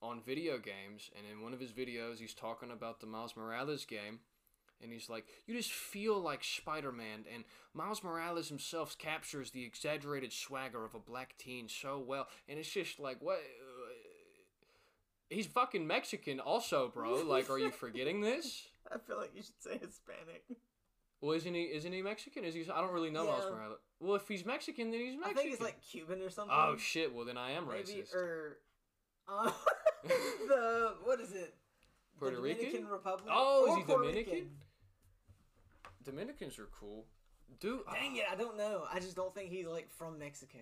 on 0.00 0.20
video 0.24 0.58
games, 0.58 1.10
and 1.16 1.26
in 1.30 1.42
one 1.42 1.52
of 1.52 1.58
his 1.58 1.72
videos, 1.72 2.18
he's 2.18 2.34
talking 2.34 2.70
about 2.70 3.00
the 3.00 3.06
Miles 3.06 3.36
Morales 3.36 3.84
game, 3.86 4.20
and 4.82 4.92
he's 4.92 5.08
like, 5.08 5.24
"You 5.46 5.54
just 5.54 5.72
feel 5.72 6.18
like 6.20 6.44
Spider-Man," 6.44 7.24
and 7.34 7.44
Miles 7.74 8.02
Morales 8.04 8.48
himself 8.48 8.96
captures 8.98 9.50
the 9.50 9.64
exaggerated 9.64 10.32
swagger 10.32 10.84
of 10.84 10.94
a 10.94 10.98
black 10.98 11.36
teen 11.38 11.68
so 11.68 11.98
well, 11.98 12.26
and 12.48 12.58
it's 12.58 12.70
just 12.70 12.98
like, 12.98 13.18
what? 13.20 13.40
He's 15.28 15.46
fucking 15.46 15.86
Mexican, 15.86 16.38
also, 16.38 16.88
bro. 16.92 17.14
Like, 17.22 17.50
are 17.50 17.58
you 17.58 17.70
forgetting 17.72 18.20
this? 18.20 18.62
I 18.92 18.98
feel 18.98 19.16
like 19.16 19.32
you 19.34 19.42
should 19.42 19.60
say 19.60 19.72
Hispanic. 19.72 20.44
Well, 21.20 21.32
isn't 21.32 21.52
he? 21.54 21.62
Isn't 21.64 21.92
he 21.92 22.02
Mexican? 22.02 22.44
Is 22.44 22.54
he? 22.54 22.62
I 22.70 22.80
don't 22.80 22.92
really 22.92 23.10
know 23.10 23.26
Miles 23.26 23.44
Yeah. 23.44 23.50
Morales. 23.56 23.78
Well, 23.98 24.14
if 24.16 24.28
he's 24.28 24.44
Mexican, 24.44 24.90
then 24.92 25.00
he's 25.00 25.14
Mexican. 25.16 25.38
I 25.38 25.42
think 25.42 25.52
it's 25.54 25.62
like 25.62 25.82
Cuban 25.82 26.20
or 26.22 26.30
something. 26.30 26.54
Oh 26.56 26.76
shit! 26.76 27.12
Well, 27.12 27.24
then 27.24 27.36
I 27.38 27.52
am 27.52 27.66
Maybe 27.66 28.02
racist. 28.02 28.14
or 28.14 28.58
uh, 29.28 29.50
the 30.04 30.92
what 31.02 31.20
is 31.20 31.32
it? 31.32 31.54
Puerto 32.20 32.40
Rican? 32.40 32.64
Dominican 32.66 32.88
Republic. 32.88 33.28
Oh, 33.32 33.66
is 33.72 33.76
he 33.78 33.82
Puerto 33.82 34.02
Dominican? 34.04 34.32
Rican. 34.34 34.50
Dominicans 36.06 36.58
are 36.58 36.68
cool. 36.78 37.04
Dude, 37.60 37.80
Dang 37.92 38.16
it, 38.16 38.24
I 38.30 38.36
don't 38.36 38.56
know. 38.56 38.84
I 38.92 39.00
just 39.00 39.16
don't 39.16 39.34
think 39.34 39.50
he's 39.50 39.66
like 39.66 39.90
from 39.90 40.18
Mexico. 40.18 40.58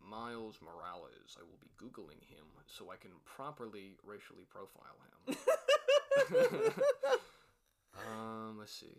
Miles 0.00 0.58
Morales. 0.62 1.36
I 1.38 1.42
will 1.42 1.58
be 1.60 1.68
googling 1.78 2.22
him 2.22 2.44
so 2.66 2.90
I 2.90 2.96
can 2.96 3.10
properly 3.24 3.96
racially 4.04 4.44
profile 4.48 4.96
him. 5.26 5.36
um, 7.96 8.58
let's 8.58 8.72
see. 8.72 8.98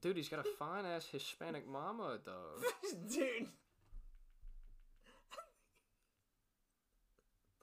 Dude, 0.00 0.16
he's 0.16 0.28
got 0.28 0.40
a 0.40 0.48
fine 0.58 0.84
ass 0.84 1.06
Hispanic 1.10 1.68
mama 1.68 2.18
though. 2.24 2.60
Dude. 3.08 3.46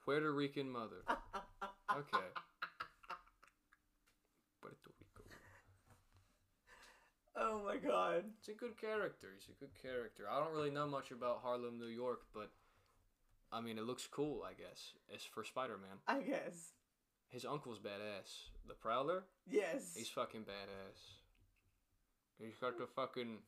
Puerto 0.04 0.32
Rican 0.32 0.70
mother. 0.70 1.04
Okay. 1.06 2.26
Puerto 4.62 4.76
Rico. 4.86 5.24
Oh 7.42 7.62
my 7.64 7.76
god. 7.78 8.24
It's 8.38 8.48
a 8.48 8.52
good 8.52 8.78
character. 8.78 9.28
He's 9.34 9.48
a 9.48 9.58
good 9.58 9.72
character. 9.80 10.24
I 10.30 10.38
don't 10.38 10.52
really 10.52 10.70
know 10.70 10.86
much 10.86 11.10
about 11.10 11.40
Harlem, 11.42 11.78
New 11.78 11.86
York, 11.88 12.20
but 12.34 12.50
I 13.50 13.62
mean, 13.62 13.78
it 13.78 13.84
looks 13.84 14.06
cool. 14.06 14.42
I 14.44 14.52
guess 14.52 14.92
it's 15.08 15.24
for 15.24 15.42
Spider 15.42 15.78
Man. 15.78 15.96
I 16.06 16.20
guess. 16.20 16.74
His 17.30 17.46
uncle's 17.46 17.78
badass. 17.78 18.52
The 18.68 18.74
Prowler. 18.74 19.24
Yes. 19.48 19.94
He's 19.96 20.10
fucking 20.10 20.42
badass. 20.42 21.00
He's 22.38 22.58
got 22.60 22.76
the 22.76 22.86
fucking. 22.86 23.38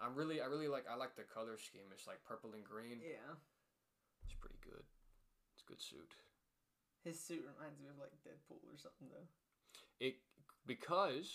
I'm 0.00 0.14
really, 0.14 0.40
I 0.40 0.46
really 0.46 0.68
like. 0.68 0.84
I 0.90 0.96
like 0.96 1.16
the 1.16 1.22
color 1.24 1.56
scheme. 1.56 1.88
It's 1.92 2.06
like 2.06 2.18
purple 2.28 2.50
and 2.54 2.64
green. 2.64 3.00
yeah. 3.00 3.32
It's 4.24 4.34
pretty 4.34 4.60
good. 4.62 4.84
It's 5.54 5.64
a 5.64 5.68
good 5.68 5.80
suit. 5.80 6.12
His 7.02 7.18
suit 7.18 7.40
reminds 7.48 7.80
me 7.80 7.88
of 7.88 7.96
like 7.98 8.12
Deadpool 8.26 8.60
or 8.68 8.76
something 8.76 9.08
though. 9.08 9.26
It 10.04 10.16
because 10.66 11.32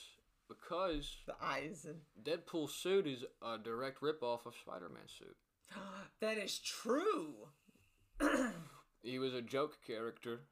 because 0.47 1.15
The 1.25 1.35
eyes 1.41 1.85
and 1.85 2.01
Deadpool's 2.23 2.73
suit 2.75 3.07
is 3.07 3.23
a 3.41 3.57
direct 3.57 4.01
ripoff 4.01 4.45
of 4.45 4.55
Spider-Man's 4.61 5.11
suit. 5.17 5.35
that 6.19 6.37
is 6.37 6.59
true. 6.59 7.47
He 9.03 9.19
was 9.19 9.33
a 9.33 9.41
joke 9.41 9.79
character 9.85 10.43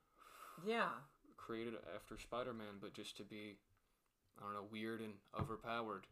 yeah. 0.68 0.90
created 1.38 1.76
after 1.96 2.18
Spider-Man, 2.20 2.80
but 2.82 2.94
just 2.94 3.16
to 3.18 3.24
be, 3.24 3.56
I 4.38 4.44
don't 4.44 4.54
know, 4.54 4.66
weird 4.70 5.00
and 5.00 5.14
overpowered. 5.40 6.06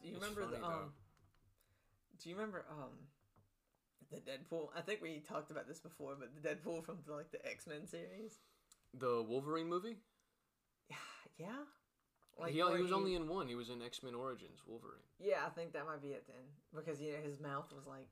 Do 0.00 0.08
you 0.08 0.14
It's 0.16 0.22
remember 0.22 0.42
funny, 0.44 0.56
the 0.56 0.60
though. 0.62 0.72
um? 0.72 0.92
Do 2.22 2.28
you 2.30 2.34
remember 2.34 2.64
um? 2.70 2.90
The 4.10 4.18
Deadpool. 4.20 4.68
I 4.76 4.80
think 4.80 5.00
we 5.02 5.20
talked 5.20 5.50
about 5.50 5.68
this 5.68 5.80
before, 5.80 6.16
but 6.18 6.30
the 6.34 6.48
Deadpool 6.48 6.84
from 6.84 6.98
the, 7.06 7.12
like 7.14 7.30
the 7.30 7.44
X 7.46 7.66
Men 7.66 7.86
series. 7.86 8.38
The 8.98 9.22
Wolverine 9.22 9.68
movie. 9.68 9.96
Yeah, 10.88 10.96
yeah. 11.38 11.64
He, 12.46 12.52
he 12.54 12.62
where 12.62 12.82
was 12.82 12.92
only 12.92 13.14
in 13.14 13.28
one. 13.28 13.48
He 13.48 13.54
was 13.54 13.70
in 13.70 13.82
X-Men 13.82 14.14
Origins 14.14 14.60
Wolverine. 14.66 15.02
Yeah, 15.20 15.40
I 15.46 15.50
think 15.50 15.72
that 15.72 15.86
might 15.86 16.02
be 16.02 16.08
it 16.08 16.24
then, 16.26 16.44
because 16.74 17.00
you 17.00 17.12
know 17.12 17.18
his 17.22 17.40
mouth 17.40 17.66
was 17.74 17.86
like 17.86 18.08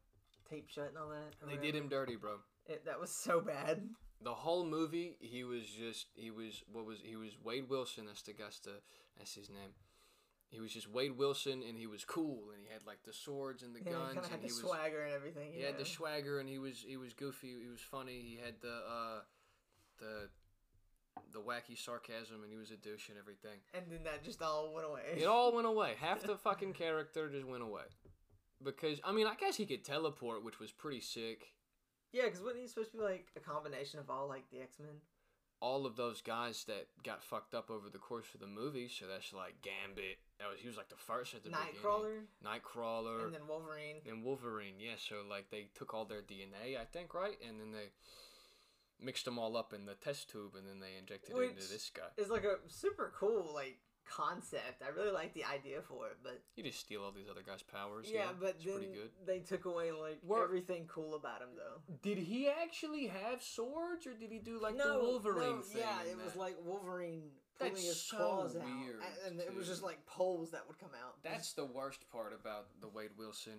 taped 0.48 0.72
shut 0.72 0.88
and 0.88 0.98
all 0.98 1.08
that. 1.10 1.34
They 1.48 1.56
did 1.56 1.74
him 1.74 1.88
dirty, 1.88 2.16
bro. 2.16 2.36
It, 2.66 2.84
that 2.84 3.00
was 3.00 3.10
so 3.10 3.40
bad. 3.40 3.82
The 4.22 4.34
whole 4.34 4.64
movie, 4.66 5.16
he 5.20 5.44
was 5.44 5.64
just 5.64 6.06
he 6.14 6.30
was 6.30 6.62
what 6.70 6.84
was 6.84 6.98
he 7.02 7.16
was 7.16 7.38
Wade 7.42 7.68
Wilson. 7.68 8.06
That's 8.06 8.22
the 8.22 8.32
guy's 8.34 8.60
that's 9.16 9.34
his 9.34 9.48
name. 9.48 9.72
He 10.50 10.58
was 10.60 10.72
just 10.72 10.90
Wade 10.90 11.16
Wilson, 11.16 11.62
and 11.66 11.78
he 11.78 11.86
was 11.86 12.04
cool, 12.04 12.50
and 12.52 12.60
he 12.66 12.72
had 12.72 12.84
like 12.84 13.04
the 13.04 13.12
swords 13.12 13.62
and 13.62 13.74
the 13.74 13.80
Yeah, 13.84 13.92
guns, 13.92 14.16
of 14.18 14.24
and 14.24 14.32
had 14.32 14.40
he 14.42 14.48
the 14.48 14.54
was 14.54 14.62
swagger 14.62 15.04
and 15.04 15.14
everything. 15.14 15.52
he 15.52 15.60
you 15.60 15.66
had 15.66 15.78
the 15.78 15.86
swagger, 15.86 16.40
and 16.40 16.48
he 16.48 16.58
was 16.58 16.84
he 16.86 16.96
was 16.96 17.12
goofy. 17.14 17.54
He 17.62 17.68
was 17.68 17.80
funny. 17.80 18.20
He 18.20 18.38
had 18.44 18.54
the 18.60 18.74
uh, 18.74 19.20
the 19.98 20.28
the 21.32 21.40
wacky 21.40 21.76
sarcasm, 21.76 22.42
and 22.42 22.50
he 22.52 22.58
was 22.58 22.70
a 22.70 22.76
douche 22.76 23.08
and 23.08 23.18
everything. 23.18 23.58
and 23.74 23.84
then 23.90 24.04
that 24.04 24.22
just 24.24 24.40
all 24.42 24.72
went 24.74 24.86
away. 24.86 25.02
It 25.16 25.26
all 25.26 25.52
went 25.54 25.66
away. 25.74 25.94
Half 26.00 26.22
the 26.22 26.36
fucking 26.36 26.72
character 26.74 27.28
just 27.28 27.46
went 27.46 27.62
away. 27.62 27.82
Because 28.62 29.00
I 29.04 29.12
mean, 29.12 29.26
I 29.26 29.34
guess 29.34 29.56
he 29.56 29.66
could 29.66 29.84
teleport, 29.84 30.44
which 30.44 30.60
was 30.60 30.70
pretty 30.70 31.00
sick. 31.00 31.52
yeah, 32.12 32.24
because 32.24 32.40
wasn't 32.40 32.60
he 32.62 32.66
supposed 32.68 32.90
to 32.92 32.98
be 32.98 33.02
like 33.04 33.28
a 33.36 33.40
combination 33.40 33.98
of 34.00 34.10
all 34.10 34.28
like 34.28 34.50
the 34.50 34.60
X 34.60 34.78
Men? 34.78 35.00
All 35.62 35.84
of 35.84 35.94
those 35.96 36.22
guys 36.22 36.64
that 36.68 36.86
got 37.04 37.22
fucked 37.22 37.52
up 37.54 37.70
over 37.70 37.90
the 37.90 37.98
course 37.98 38.24
of 38.32 38.40
the 38.40 38.46
movie, 38.46 38.88
so 38.88 39.04
that's 39.06 39.32
like 39.34 39.60
Gambit. 39.62 40.16
That 40.38 40.48
was 40.50 40.58
he 40.60 40.68
was 40.68 40.76
like 40.78 40.88
the 40.88 40.96
first 40.96 41.34
at 41.34 41.42
the 41.44 41.50
Nightcrawler 41.50 42.20
beginning. 42.24 42.26
Nightcrawler. 42.44 43.24
and 43.26 43.34
then 43.34 43.46
Wolverine. 43.46 43.96
and 44.08 44.24
Wolverine, 44.24 44.74
yeah. 44.78 44.96
So 44.96 45.16
like 45.28 45.50
they 45.50 45.68
took 45.74 45.92
all 45.94 46.04
their 46.06 46.22
DNA, 46.22 46.80
I 46.80 46.84
think, 46.90 47.12
right, 47.14 47.36
and 47.46 47.60
then 47.60 47.72
they 47.72 47.88
mixed 49.02 49.24
them 49.24 49.38
all 49.38 49.56
up 49.56 49.72
in 49.72 49.86
the 49.86 49.94
test 49.94 50.30
tube, 50.30 50.54
and 50.56 50.66
then 50.66 50.80
they 50.80 50.98
injected 50.98 51.34
it 51.36 51.42
into 51.42 51.68
this 51.68 51.90
guy. 51.94 52.04
It's 52.16 52.30
like 52.30 52.44
a 52.44 52.56
super 52.68 53.12
cool 53.18 53.50
like 53.54 53.78
concept. 54.08 54.82
I 54.84 54.88
really 54.90 55.12
like 55.12 55.34
the 55.34 55.44
idea 55.44 55.80
for 55.82 56.06
it, 56.08 56.16
but 56.22 56.42
You 56.56 56.64
just 56.64 56.80
steal 56.80 57.02
all 57.02 57.12
these 57.12 57.28
other 57.30 57.42
guys' 57.46 57.62
powers. 57.62 58.08
yeah, 58.12 58.24
Yeah, 58.24 58.30
but 58.38 58.56
it's 58.58 58.64
pretty 58.64 58.88
good. 58.92 59.10
they 59.24 59.38
took 59.38 59.64
away 59.64 59.92
like 59.92 60.18
everything 60.42 60.86
cool 60.88 61.14
about 61.14 61.40
him 61.40 61.50
though. 61.56 61.80
Did 62.02 62.18
he 62.18 62.48
actually 62.48 63.06
have 63.06 63.42
swords, 63.42 64.06
or 64.06 64.14
did 64.14 64.30
he 64.30 64.38
do 64.38 64.60
like 64.60 64.76
no, 64.76 64.98
the 64.98 65.04
Wolverine 65.04 65.56
no, 65.56 65.62
thing? 65.62 65.82
Yeah, 65.82 66.10
it 66.10 66.18
was 66.22 66.34
like 66.36 66.56
Wolverine 66.64 67.22
pulling 67.58 67.74
That's 67.74 67.86
his 67.86 68.02
so 68.02 68.16
claws 68.16 68.56
out, 68.56 68.64
weird, 68.64 69.00
and, 69.26 69.38
and 69.38 69.40
it 69.40 69.54
was 69.54 69.68
just 69.68 69.82
like 69.82 70.04
poles 70.06 70.50
that 70.50 70.66
would 70.66 70.78
come 70.78 70.90
out. 71.00 71.14
That's 71.22 71.52
the 71.52 71.66
worst 71.66 72.10
part 72.10 72.32
about 72.38 72.66
the 72.80 72.88
Wade 72.88 73.10
Wilson 73.16 73.58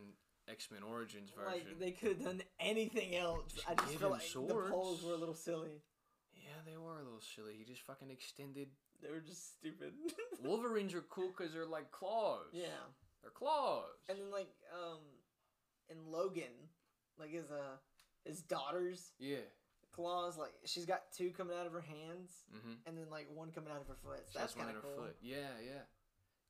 X 0.50 0.70
Men 0.72 0.84
Origins 0.84 1.30
version. 1.32 1.52
like 1.68 1.80
they 1.80 1.92
could 1.92 2.18
have 2.18 2.24
done 2.26 2.42
anything 2.60 3.16
else. 3.16 3.54
Just 3.54 3.70
I 3.70 3.76
just 3.76 3.98
feel 3.98 4.10
like 4.10 4.22
the 4.34 4.40
poles 4.70 5.04
were 5.04 5.14
a 5.14 5.18
little 5.18 5.36
silly. 5.36 5.82
yeah, 6.34 6.60
they 6.66 6.78
were 6.78 7.00
a 7.00 7.04
little 7.04 7.22
silly. 7.22 7.54
He 7.58 7.64
just 7.64 7.84
fucking 7.84 8.10
extended. 8.10 8.68
They 9.02 9.10
were 9.10 9.20
just 9.22 9.54
stupid. 9.58 9.94
Wolverines 10.44 10.94
are 10.94 11.02
cool 11.10 11.28
because 11.36 11.54
they're 11.54 11.66
like 11.66 11.92
claws. 11.92 12.48
yeah, 12.54 12.68
they're 13.22 13.32
claws. 13.32 13.86
and 14.10 14.18
then 14.20 14.32
like 14.32 14.50
um, 14.74 15.00
in 15.90 15.98
Logan, 16.12 16.70
like 17.20 17.32
his 17.32 17.50
uh 17.52 17.78
his 18.26 18.42
daughter's 18.42 19.12
yeah. 19.20 19.38
claws, 19.96 20.38
like 20.38 20.54
she's 20.66 20.86
got 20.86 21.02
two 21.16 21.32
coming 21.32 21.56
out 21.60 21.66
of 21.66 21.74
her 21.74 21.82
hands, 21.82 22.32
Mm-hmm. 22.56 22.74
and 22.86 22.98
then 22.98 23.06
like 23.10 23.28
one 23.34 23.52
coming 23.52 23.72
out 23.72 23.82
of 23.82 23.88
her 23.88 23.96
foot. 24.04 24.24
So 24.32 24.40
that's 24.40 24.54
kind 24.54 24.70
of 24.76 24.82
cool. 24.82 25.06
foot. 25.06 25.16
Yeah, 25.22 25.38
yeah. 25.66 25.82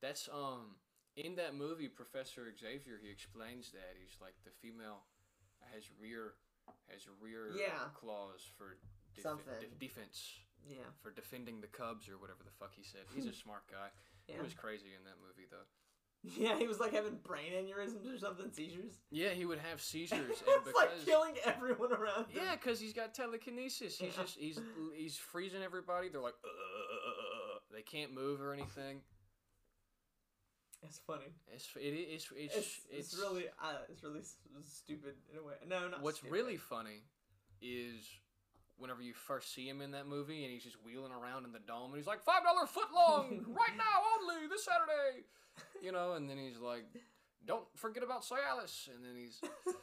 That's 0.02 0.28
um 0.34 0.76
in 1.18 1.36
that 1.36 1.56
movie, 1.56 1.88
Professor 1.88 2.48
Xavier. 2.60 3.00
He 3.02 3.10
explains 3.10 3.72
that 3.72 3.96
he's 4.00 4.16
like 4.22 4.36
the 4.46 4.52
female 4.62 5.04
has 5.74 5.84
rear 6.00 6.34
has 6.90 7.02
rear 7.22 7.52
Yeah. 7.58 7.90
claws 7.94 8.42
for 8.58 8.78
defe- 9.18 9.24
Something. 9.24 9.54
def- 9.60 9.80
defense 9.80 10.40
Yeah, 10.68 10.84
for 11.02 11.12
defending 11.12 11.60
the 11.62 11.68
cubs 11.68 12.08
or 12.08 12.18
whatever 12.18 12.44
the 12.44 12.52
fuck 12.52 12.74
he 12.76 12.84
said. 12.84 13.02
He's 13.16 13.26
a 13.26 13.34
smart 13.44 13.64
guy. 13.70 13.90
yeah. 14.28 14.36
He 14.36 14.42
was 14.42 14.54
crazy 14.54 14.94
in 14.98 15.04
that 15.06 15.18
movie 15.26 15.48
though. 15.50 15.66
Yeah, 16.24 16.56
he 16.60 16.68
was 16.68 16.80
like 16.80 16.94
having 16.94 17.18
brain 17.24 17.52
aneurysms 17.52 18.06
or 18.14 18.16
something, 18.20 18.52
seizures. 18.52 18.94
Yeah, 19.10 19.30
he 19.32 19.44
would 19.46 19.58
have 19.58 19.82
seizures 19.92 20.20
and 20.20 20.30
it's 20.30 20.42
because 20.66 20.76
like 20.76 21.06
killing 21.06 21.34
everyone 21.44 21.92
around 21.92 22.28
him. 22.30 22.44
yeah, 22.46 22.56
because 22.56 22.80
he's 22.80 22.94
got 22.94 23.16
telekinesis. 23.16 23.98
He's 23.98 24.16
Yeah. 24.16 24.22
just 24.24 24.38
he's 24.38 24.60
he's 24.96 25.18
freezing 25.18 25.64
everybody. 25.64 26.10
They're 26.10 26.22
like, 26.22 26.36
"Uh,", 26.44 26.48
uh, 26.48 26.52
uh, 26.52 27.56
uh 27.56 27.60
they 27.74 27.82
can't 27.82 28.14
move 28.14 28.40
or 28.40 28.54
anything. 28.54 29.02
It's 30.84 31.00
funny. 31.06 31.34
It's 31.54 31.68
it, 31.76 31.80
it's 31.82 32.28
it's 32.36 32.56
It's, 32.56 32.80
it's, 32.90 33.20
really 33.20 33.46
uh, 33.62 33.86
it's 33.90 34.04
really 34.04 34.22
stupid 34.62 35.14
in 35.32 35.40
a 35.40 35.44
way. 35.44 35.54
No, 35.68 35.88
not 35.88 36.02
What's 36.02 36.18
stupid. 36.18 36.34
really 36.34 36.58
funny 36.58 37.04
is 37.62 38.04
whenever 38.78 39.02
you 39.02 39.14
first 39.14 39.54
see 39.54 39.70
him 39.70 39.80
in 39.82 39.92
that 39.92 40.08
movie 40.08 40.44
and 40.44 40.52
he's 40.52 40.64
just 40.64 40.78
wheeling 40.84 41.12
around 41.12 41.46
in 41.46 41.52
the 41.52 41.60
dome 41.60 41.92
and 41.92 41.98
he's 41.98 42.08
like 42.08 42.24
five 42.24 42.44
dollar 42.44 42.66
foot 42.66 42.88
long 42.96 43.46
right 43.48 43.78
now 43.78 43.98
only 44.20 44.48
this 44.48 44.66
Saturday, 44.66 45.24
you 45.84 45.92
know, 45.92 46.14
and 46.14 46.28
then 46.30 46.38
he's 46.38 46.58
like, 46.58 46.86
don't 47.46 47.66
forget 47.76 48.02
about 48.04 48.24
Cialis, 48.24 48.88
and 48.88 49.06
then 49.06 49.16
he's 49.16 49.40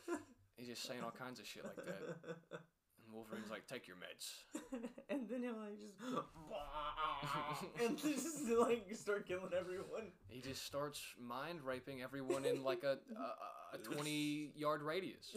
he's 0.57 0.67
just 0.69 0.83
saying 0.83 1.01
all 1.05 1.13
kinds 1.13 1.39
of 1.39 1.47
shit 1.47 1.65
like 1.65 1.77
that. 1.77 2.61
Wolverine's 3.19 3.51
like, 3.51 3.67
take 3.67 3.89
your 3.89 3.97
meds. 3.97 4.31
and 5.11 5.29
then 5.29 5.43
he'll 5.43 5.59
like 5.59 5.77
just 5.81 5.99
and 7.85 7.99
just 7.99 8.49
like 8.51 8.87
start 8.95 9.27
killing 9.27 9.51
everyone. 9.59 10.13
He 10.29 10.41
just 10.41 10.65
starts 10.65 11.03
mind 11.21 11.63
raping 11.65 12.01
everyone 12.01 12.45
in 12.45 12.63
like 12.63 12.85
a 12.85 12.99
a, 13.17 13.75
a 13.75 13.79
twenty 13.79 14.53
yard 14.55 14.83
radius, 14.83 15.37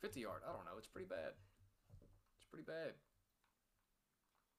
fifty 0.00 0.20
yard. 0.20 0.40
I 0.48 0.52
don't 0.52 0.64
know. 0.64 0.78
It's 0.78 0.86
pretty 0.86 1.08
bad. 1.08 1.32
It's 2.38 2.46
pretty 2.50 2.64
bad. 2.64 2.94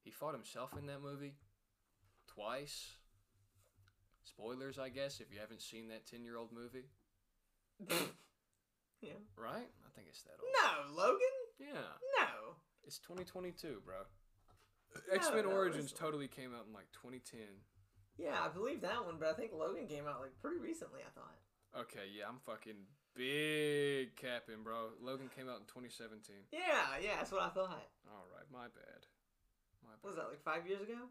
He 0.04 0.12
fought 0.12 0.34
himself 0.34 0.70
in 0.78 0.86
that 0.86 1.02
movie 1.02 1.34
twice. 2.28 2.92
Spoilers, 4.22 4.78
I 4.78 4.88
guess, 4.90 5.18
if 5.18 5.32
you 5.32 5.40
haven't 5.40 5.62
seen 5.62 5.88
that 5.88 6.06
ten 6.06 6.22
year 6.22 6.36
old 6.36 6.52
movie, 6.52 6.86
yeah. 9.02 9.18
right? 9.36 9.66
I 9.66 9.90
think 9.96 10.06
it's 10.08 10.22
that 10.22 10.38
old. 10.40 10.52
No, 10.54 11.02
Logan. 11.02 11.39
Yeah, 11.60 11.92
No. 12.18 12.56
it's 12.86 12.98
twenty 12.98 13.24
twenty 13.24 13.52
two, 13.52 13.82
bro. 13.84 14.02
X 15.12 15.30
Men 15.34 15.44
Origins 15.46 15.92
totally 15.92 16.26
came 16.26 16.50
out 16.54 16.66
in 16.66 16.72
like 16.72 16.90
2010. 16.92 17.38
Yeah, 18.18 18.34
I 18.42 18.48
believe 18.48 18.80
that 18.82 19.04
one, 19.06 19.16
but 19.20 19.28
I 19.28 19.34
think 19.34 19.52
Logan 19.54 19.86
came 19.86 20.06
out 20.08 20.20
like 20.20 20.32
pretty 20.40 20.58
recently. 20.58 21.00
I 21.06 21.10
thought. 21.14 21.36
Okay, 21.86 22.10
yeah, 22.12 22.24
I'm 22.28 22.40
fucking 22.44 22.74
big 23.14 24.16
capping, 24.16 24.64
bro. 24.64 24.90
Logan 25.00 25.30
came 25.36 25.48
out 25.48 25.60
in 25.62 25.66
2017. 25.70 26.50
Yeah, 26.50 26.98
yeah, 27.00 27.16
that's 27.22 27.30
what 27.30 27.42
I 27.42 27.50
thought. 27.50 27.86
All 28.10 28.26
right, 28.34 28.48
my 28.52 28.66
bad. 28.66 29.06
My 29.84 29.94
bad. 29.94 30.02
What 30.02 30.10
was 30.10 30.16
that 30.16 30.28
like 30.28 30.42
five 30.42 30.66
years 30.66 30.82
ago? 30.82 31.06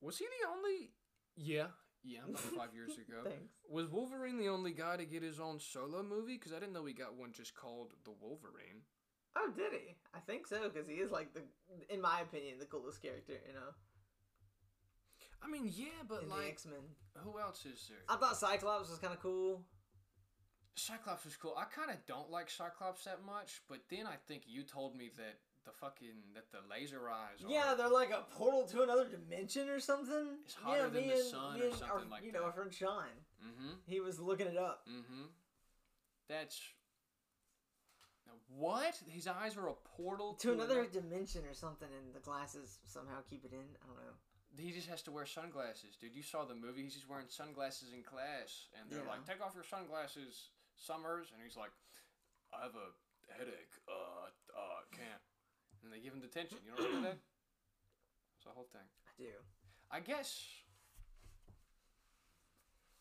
Was 0.00 0.18
he 0.18 0.24
the 0.26 0.48
only? 0.50 0.90
Yeah, 1.36 1.68
yeah, 2.04 2.20
about 2.28 2.40
five 2.56 2.74
years 2.74 2.92
ago. 2.92 3.24
Thanks. 3.24 3.54
Was 3.68 3.88
Wolverine 3.88 4.38
the 4.38 4.48
only 4.48 4.72
guy 4.72 4.96
to 4.96 5.04
get 5.04 5.22
his 5.22 5.40
own 5.40 5.58
solo 5.58 6.02
movie? 6.02 6.36
Because 6.36 6.52
I 6.52 6.60
didn't 6.60 6.74
know 6.74 6.84
he 6.84 6.92
got 6.92 7.16
one 7.16 7.32
just 7.32 7.54
called 7.54 7.94
The 8.04 8.12
Wolverine. 8.20 8.82
Oh, 9.36 9.50
did 9.56 9.72
he? 9.72 9.96
I 10.14 10.20
think 10.20 10.46
so 10.46 10.68
because 10.68 10.86
he 10.86 10.94
is 10.94 11.10
like 11.10 11.34
the, 11.34 11.42
in 11.92 12.00
my 12.00 12.20
opinion, 12.20 12.58
the 12.60 12.66
coolest 12.66 13.02
character. 13.02 13.32
You 13.48 13.54
know, 13.54 13.74
I 15.42 15.48
mean, 15.50 15.70
yeah, 15.74 16.04
but 16.08 16.22
in 16.22 16.30
like, 16.30 16.50
X 16.50 16.66
Men. 16.66 16.80
who 17.16 17.38
else 17.40 17.66
is 17.66 17.88
there? 17.88 17.98
I 18.08 18.16
thought 18.16 18.36
Cyclops 18.36 18.90
was 18.90 18.98
kind 18.98 19.12
of 19.12 19.20
cool. 19.20 19.62
Cyclops 20.76 21.24
was 21.24 21.36
cool. 21.36 21.54
I 21.56 21.64
kind 21.64 21.90
of 21.90 22.04
don't 22.06 22.30
like 22.30 22.50
Cyclops 22.50 23.04
that 23.04 23.24
much, 23.24 23.60
but 23.68 23.78
then 23.90 24.06
I 24.06 24.16
think 24.28 24.42
you 24.46 24.62
told 24.62 24.96
me 24.96 25.10
that 25.16 25.38
the 25.64 25.72
fucking 25.72 26.34
that 26.34 26.50
the 26.52 26.58
laser 26.70 27.08
eyes. 27.08 27.40
Yeah, 27.46 27.72
are, 27.72 27.76
they're 27.76 27.88
like 27.88 28.10
a 28.10 28.24
portal 28.34 28.64
to 28.66 28.82
another 28.82 29.06
dimension 29.08 29.68
or 29.68 29.80
something. 29.80 30.38
It's 30.44 30.54
hotter 30.54 30.82
yeah, 30.82 30.88
than 30.88 31.06
the 31.08 31.14
and, 31.14 31.22
sun 31.24 31.60
or 31.60 31.70
something 31.70 31.88
our, 31.90 32.02
like 32.10 32.24
You 32.24 32.32
know, 32.32 32.40
that. 32.40 32.46
our 32.46 32.52
friend 32.52 32.72
Sean. 32.72 33.04
Mm-hmm. 33.44 33.72
He 33.86 34.00
was 34.00 34.18
looking 34.20 34.46
it 34.46 34.56
up. 34.58 34.86
Mm-hmm. 34.88 35.24
That's. 36.28 36.60
What? 38.48 39.00
His 39.08 39.26
eyes 39.26 39.56
are 39.56 39.68
a 39.68 39.74
portal 39.96 40.34
To 40.40 40.52
another 40.52 40.80
another- 40.84 41.00
dimension 41.00 41.42
or 41.48 41.54
something, 41.54 41.88
and 41.90 42.14
the 42.14 42.20
glasses 42.20 42.78
somehow 42.86 43.20
keep 43.28 43.44
it 43.44 43.52
in. 43.52 43.64
I 43.82 43.86
don't 43.86 43.96
know. 43.96 44.14
He 44.56 44.70
just 44.70 44.88
has 44.88 45.02
to 45.02 45.10
wear 45.10 45.26
sunglasses, 45.26 45.96
dude. 46.00 46.14
You 46.14 46.22
saw 46.22 46.44
the 46.44 46.54
movie. 46.54 46.82
He's 46.84 46.94
just 46.94 47.08
wearing 47.08 47.26
sunglasses 47.28 47.92
in 47.92 48.02
class, 48.04 48.68
and 48.78 48.88
they're 48.88 49.02
Yeah. 49.02 49.10
like, 49.10 49.26
"Take 49.26 49.40
off 49.42 49.54
your 49.54 49.64
sunglasses, 49.64 50.50
Summers," 50.76 51.32
and 51.32 51.42
he's 51.42 51.56
like, 51.56 51.72
"I 52.52 52.62
have 52.62 52.76
a 52.76 52.92
headache. 53.32 53.74
Uh, 53.88 54.30
uh, 54.56 54.80
can't." 54.92 55.22
And 55.84 55.92
they 55.92 56.00
give 56.00 56.12
him 56.14 56.20
detention. 56.20 56.58
You 56.64 56.72
don't 56.74 56.86
remember 56.86 57.08
that? 57.08 57.18
It's 58.36 58.44
the 58.44 58.50
whole 58.50 58.68
thing. 58.72 58.82
I 59.08 59.12
do. 59.16 59.30
I 59.90 60.00
guess. 60.00 60.44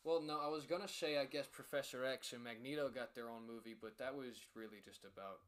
Well, 0.04 0.22
no, 0.22 0.40
I 0.40 0.48
was 0.48 0.66
gonna 0.66 0.88
say 0.88 1.18
I 1.18 1.26
guess 1.26 1.48
Professor 1.48 2.06
X 2.06 2.34
and 2.34 2.44
Magneto 2.44 2.90
got 2.90 3.16
their 3.16 3.30
own 3.30 3.48
movie, 3.48 3.76
but 3.80 3.98
that 3.98 4.16
was 4.16 4.36
really 4.56 4.80
just 4.86 5.04
about. 5.04 5.40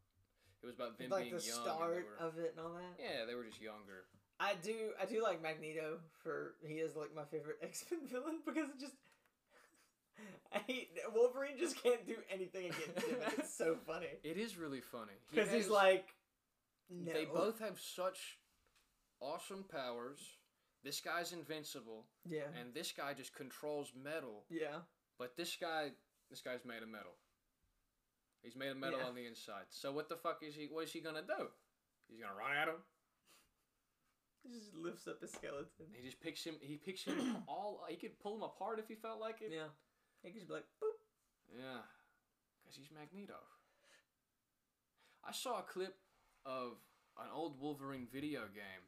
It 0.64 0.66
was 0.66 0.76
about 0.76 0.98
them 0.98 1.12
like 1.12 1.26
being 1.26 1.36
the 1.36 1.44
young. 1.46 1.62
start 1.62 2.06
were, 2.20 2.26
of 2.26 2.38
it 2.40 2.56
and 2.58 2.66
all 2.66 2.74
that. 2.74 3.00
yeah, 3.00 3.26
they 3.28 3.36
were 3.36 3.44
just 3.44 3.62
younger. 3.62 4.04
I 4.40 4.56
do. 4.62 4.92
I 5.02 5.06
do 5.06 5.22
like 5.22 5.42
Magneto 5.42 6.00
for 6.24 6.56
he 6.66 6.76
is 6.76 6.96
like 6.96 7.16
my 7.16 7.24
favorite 7.24 7.58
X 7.62 7.86
Men 7.92 8.02
villain 8.08 8.40
because 8.46 8.70
it 8.70 8.80
just. 8.80 8.94
I 10.54 10.60
hate 10.68 10.90
Wolverine. 11.14 11.58
Just 11.60 11.82
can't 11.82 12.06
do 12.08 12.16
anything 12.30 12.66
against 12.68 13.08
him. 13.08 13.18
it's 13.38 13.54
so 13.54 13.76
funny 13.86 14.08
It 14.24 14.38
is 14.38 14.58
really 14.58 14.82
funny 14.82 15.14
because 15.32 15.52
he's 15.52 15.70
like. 15.70 16.08
No. 16.90 17.14
They 17.14 17.26
both 17.26 17.60
have 17.60 17.80
such 17.80 18.38
awesome 19.20 19.64
powers. 19.64 20.20
This 20.84 21.02
guy's 21.02 21.34
invincible, 21.34 22.06
Yeah. 22.26 22.48
and 22.60 22.74
this 22.74 22.92
guy 22.92 23.14
just 23.16 23.34
controls 23.34 23.92
metal. 23.96 24.46
Yeah. 24.50 24.82
But 25.18 25.36
this 25.36 25.56
guy, 25.56 25.92
this 26.30 26.42
guy's 26.42 26.64
made 26.64 26.84
of 26.84 26.90
metal. 26.90 27.16
He's 28.44 28.56
made 28.56 28.70
of 28.70 28.78
metal 28.78 29.00
Yeah. 29.00 29.08
on 29.08 29.16
the 29.16 29.26
inside. 29.26 29.66
So 29.72 29.92
what 29.92 30.10
the 30.10 30.18
fuck 30.18 30.44
is 30.44 30.54
he? 30.56 30.68
What 30.68 30.84
is 30.84 30.92
he 30.94 31.02
gonna 31.02 31.24
do? 31.24 31.52
He's 32.08 32.20
gonna 32.22 32.36
run 32.36 32.56
at 32.56 32.68
him. 32.68 32.84
He 34.44 34.52
just 34.60 34.76
lifts 34.76 35.08
up 35.08 35.22
his 35.22 35.32
skeleton. 35.32 35.92
He 35.92 36.04
just 36.04 36.20
picks 36.20 36.44
him. 36.44 36.60
He 36.62 36.78
picks 36.78 37.04
him 37.04 37.18
all. 37.48 37.84
He 37.90 37.96
could 37.98 38.20
pull 38.20 38.36
him 38.36 38.44
apart 38.44 38.78
if 38.78 38.88
he 38.88 38.94
felt 38.96 39.20
like 39.20 39.42
it. 39.42 39.52
Yeah. 39.52 39.70
He 40.22 40.30
could 40.30 40.36
just 40.42 40.48
be 40.48 40.54
like, 40.54 40.68
boop. 40.84 41.02
Yeah, 41.52 41.82
because 42.62 42.76
he's 42.76 42.92
Magneto. 42.92 43.40
I 45.24 45.32
saw 45.32 45.60
a 45.60 45.64
clip 45.64 45.98
of 46.46 46.78
an 47.18 47.28
old 47.34 47.60
Wolverine 47.60 48.08
video 48.12 48.48
game 48.54 48.86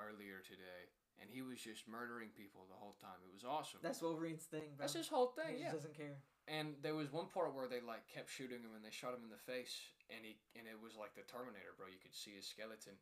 earlier 0.00 0.40
today, 0.40 0.88
and 1.20 1.28
he 1.28 1.42
was 1.44 1.60
just 1.60 1.84
murdering 1.88 2.32
people 2.32 2.64
the 2.68 2.78
whole 2.78 2.96
time. 3.00 3.20
It 3.20 3.32
was 3.32 3.44
awesome. 3.44 3.80
That's 3.82 4.00
Wolverine's 4.00 4.48
thing, 4.48 4.72
bro. 4.76 4.84
That's 4.88 4.96
his 4.96 5.08
whole 5.08 5.32
He 5.36 5.42
thing, 5.42 5.52
just 5.60 5.64
yeah. 5.64 5.72
doesn't 5.76 5.96
care. 5.96 6.16
And 6.48 6.74
there 6.82 6.96
was 6.96 7.12
one 7.12 7.28
part 7.28 7.54
where 7.54 7.68
they 7.68 7.84
like 7.84 8.08
kept 8.08 8.32
shooting 8.32 8.64
him, 8.64 8.72
and 8.74 8.82
they 8.82 8.90
shot 8.90 9.12
him 9.14 9.22
in 9.22 9.30
the 9.30 9.38
face, 9.44 9.76
and 10.08 10.24
he 10.24 10.40
and 10.58 10.64
it 10.66 10.80
was 10.80 10.96
like 10.96 11.12
the 11.14 11.22
Terminator, 11.28 11.76
bro. 11.76 11.86
You 11.92 12.00
could 12.00 12.16
see 12.16 12.32
his 12.34 12.48
skeleton. 12.48 12.96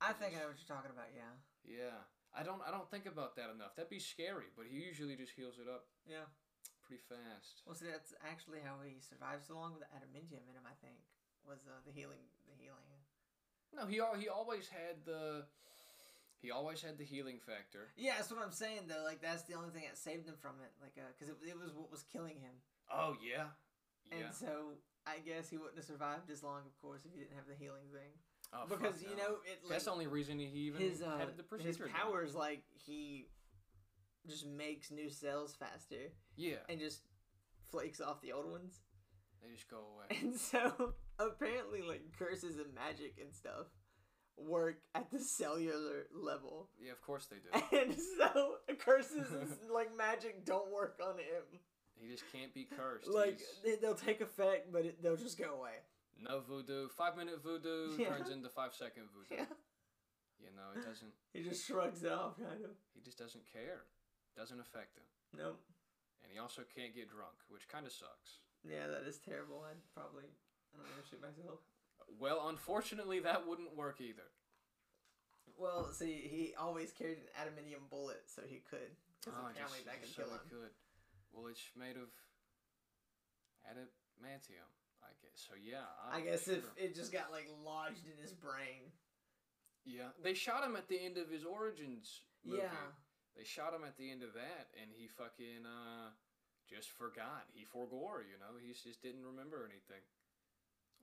I 0.00 0.12
think 0.16 0.32
I 0.36 0.40
know 0.40 0.48
what 0.48 0.56
you're 0.60 0.70
talking 0.70 0.92
about. 0.94 1.12
Yeah. 1.12 1.32
Yeah, 1.64 2.00
I 2.32 2.44
don't 2.44 2.60
I 2.64 2.70
don't 2.72 2.88
think 2.88 3.04
about 3.08 3.36
that 3.36 3.48
enough. 3.52 3.76
That'd 3.76 3.92
be 3.92 4.00
scary, 4.00 4.52
but 4.56 4.68
he 4.68 4.80
usually 4.84 5.16
just 5.16 5.32
heals 5.36 5.56
it 5.60 5.68
up 5.68 5.88
Yeah. 6.08 6.28
pretty 6.84 7.00
fast. 7.08 7.64
Well, 7.64 7.76
see, 7.76 7.88
that's 7.88 8.12
actually 8.24 8.60
how 8.64 8.80
he 8.84 9.00
survives 9.00 9.48
so 9.48 9.56
long 9.56 9.72
with 9.76 9.84
the 9.84 9.90
adamantium 9.96 10.44
in 10.48 10.56
him. 10.56 10.64
I 10.68 10.76
think 10.80 11.00
was 11.48 11.66
uh, 11.66 11.80
the 11.86 11.92
healing. 11.92 12.22
The 12.48 12.56
healing. 12.56 12.88
No, 13.74 13.86
he 13.86 14.00
he 14.20 14.28
always 14.28 14.68
had 14.68 15.04
the 15.04 15.44
he 16.40 16.50
always 16.50 16.82
had 16.82 16.98
the 16.98 17.04
healing 17.04 17.40
factor. 17.44 17.88
Yeah, 17.96 18.12
that's 18.16 18.30
what 18.30 18.42
I'm 18.44 18.52
saying 18.52 18.86
though. 18.88 19.02
Like 19.04 19.20
that's 19.20 19.42
the 19.44 19.54
only 19.54 19.70
thing 19.70 19.82
that 19.88 19.98
saved 19.98 20.26
him 20.28 20.36
from 20.40 20.56
it. 20.62 20.70
Like, 20.80 20.92
uh, 20.98 21.08
because 21.16 21.28
it, 21.32 21.36
it 21.48 21.58
was 21.58 21.72
what 21.74 21.90
was 21.90 22.04
killing 22.04 22.36
him. 22.36 22.54
Oh 22.92 23.16
yeah, 23.22 23.48
yeah. 24.10 24.26
And 24.26 24.34
so 24.34 24.76
I 25.06 25.18
guess 25.24 25.48
he 25.48 25.56
wouldn't 25.56 25.76
have 25.76 25.86
survived 25.86 26.30
as 26.30 26.42
long, 26.42 26.60
of 26.66 26.76
course, 26.80 27.02
if 27.04 27.12
he 27.12 27.18
didn't 27.20 27.36
have 27.36 27.48
the 27.48 27.54
healing 27.56 27.88
thing. 27.92 28.12
Oh, 28.52 28.66
because 28.68 29.02
you 29.02 29.10
no. 29.16 29.16
know 29.16 29.32
it. 29.44 29.58
Like, 29.64 29.70
that's 29.72 29.84
the 29.86 29.90
only 29.90 30.06
reason 30.06 30.38
he 30.38 30.46
even 30.68 30.80
his 30.80 31.02
uh, 31.02 31.16
had 31.18 31.36
the 31.36 31.42
his 31.42 31.76
procedure. 31.76 31.84
done. 31.86 31.94
powers 31.94 32.34
like 32.34 32.62
he 32.76 33.26
just 34.28 34.46
makes 34.46 34.90
new 34.90 35.10
cells 35.10 35.56
faster 35.58 36.12
Yeah, 36.36 36.56
and 36.68 36.78
just 36.78 37.00
flakes 37.70 38.00
off 38.00 38.20
the 38.20 38.32
old 38.32 38.50
ones. 38.50 38.80
they 39.42 39.52
just 39.54 39.68
go 39.68 39.78
away. 39.96 40.18
And 40.22 40.34
so 40.36 40.94
apparently, 41.18 41.82
like 41.82 42.02
curses 42.18 42.56
and 42.58 42.74
magic 42.74 43.16
and 43.20 43.32
stuff 43.32 43.66
work 44.36 44.78
at 44.96 45.10
the 45.12 45.18
cellular 45.20 46.06
level. 46.12 46.68
yeah, 46.84 46.90
of 46.92 47.00
course 47.02 47.26
they 47.26 47.36
do. 47.36 47.76
And 47.78 47.94
so 48.18 48.56
curses 48.78 49.30
and 49.32 49.48
like 49.72 49.96
magic 49.96 50.44
don't 50.44 50.72
work 50.72 50.98
on 51.02 51.18
him. 51.18 51.60
He 51.94 52.08
just 52.10 52.24
can't 52.32 52.52
be 52.52 52.64
cursed. 52.64 53.06
Like 53.08 53.38
He's- 53.38 53.60
they, 53.64 53.74
they'll 53.76 53.94
take 53.94 54.20
effect, 54.20 54.72
but 54.72 54.84
it, 54.84 55.02
they'll 55.02 55.16
just 55.16 55.38
go 55.38 55.54
away. 55.54 55.78
no 56.20 56.40
voodoo. 56.40 56.88
Five 56.88 57.16
minute 57.16 57.42
voodoo 57.44 57.94
Yeah. 57.98 58.08
turns 58.08 58.30
into 58.30 58.48
five 58.48 58.74
second 58.74 59.04
voodoo. 59.14 59.42
Yeah. 59.42 59.50
You 60.42 60.50
know, 60.56 60.74
it 60.74 60.84
doesn't. 60.84 61.12
He 61.32 61.42
just 61.42 61.64
shrugs 61.64 62.02
it 62.02 62.10
off, 62.12 62.36
kind 62.36 62.64
of. 62.64 62.74
He 62.92 63.00
just 63.00 63.16
doesn't 63.18 63.44
care. 63.52 63.86
Doesn't 64.36 64.58
affect 64.58 64.98
him. 64.98 65.06
Nope. 65.38 65.60
And 66.24 66.32
he 66.32 66.38
also 66.40 66.62
can't 66.74 66.92
get 66.94 67.08
drunk, 67.08 67.38
which 67.48 67.68
kind 67.70 67.86
of 67.86 67.92
sucks. 67.92 68.42
Yeah, 68.66 68.88
that 68.90 69.06
is 69.06 69.18
terrible. 69.22 69.62
I'd 69.64 69.78
probably 69.94 70.26
I 70.74 70.78
don't 70.82 70.90
know 70.96 71.02
shoot 71.08 71.22
myself. 71.22 71.60
Well, 72.20 72.48
unfortunately, 72.48 73.20
that 73.20 73.46
wouldn't 73.46 73.76
work 73.76 74.00
either. 74.00 74.28
Well, 75.56 75.90
see, 75.92 76.26
he 76.28 76.54
always 76.58 76.92
carried 76.92 77.18
an 77.18 77.28
adamantium 77.38 77.88
bullet, 77.90 78.22
so 78.26 78.42
he 78.46 78.58
could. 78.68 78.90
Because 79.20 79.38
Oh, 79.38 79.46
apparently 79.50 79.78
just- 79.78 79.86
that 79.86 80.02
could 80.02 80.14
kill 80.14 80.30
him. 80.34 80.40
could. 80.50 80.70
Well, 81.32 81.46
it's 81.46 81.62
made 81.76 81.96
of 81.96 82.10
adamantium, 83.66 84.68
I 85.02 85.10
guess. 85.22 85.34
So 85.48 85.54
yeah. 85.56 85.86
I 86.02 86.18
I'm 86.18 86.24
guess 86.24 86.46
if 86.48 86.64
it 86.76 86.94
just 86.94 87.12
got 87.12 87.30
like 87.30 87.48
lodged 87.64 88.06
in 88.06 88.16
his 88.20 88.32
brain. 88.32 88.92
Yeah, 89.84 90.08
they 90.22 90.32
shot 90.34 90.64
him 90.64 90.76
at 90.76 90.88
the 90.88 90.98
end 90.98 91.18
of 91.18 91.28
his 91.30 91.44
Origins 91.44 92.22
movie. 92.44 92.62
Yeah. 92.62 92.92
They 93.36 93.44
shot 93.44 93.74
him 93.74 93.84
at 93.84 93.96
the 93.98 94.10
end 94.10 94.22
of 94.22 94.32
that, 94.34 94.70
and 94.80 94.90
he 94.94 95.08
fucking 95.08 95.66
uh, 95.66 96.10
just 96.70 96.88
forgot. 96.90 97.44
He 97.52 97.64
forgore, 97.66 98.22
you 98.22 98.38
know. 98.38 98.56
He 98.62 98.72
just 98.72 99.02
didn't 99.02 99.24
remember 99.26 99.64
anything. 99.68 100.02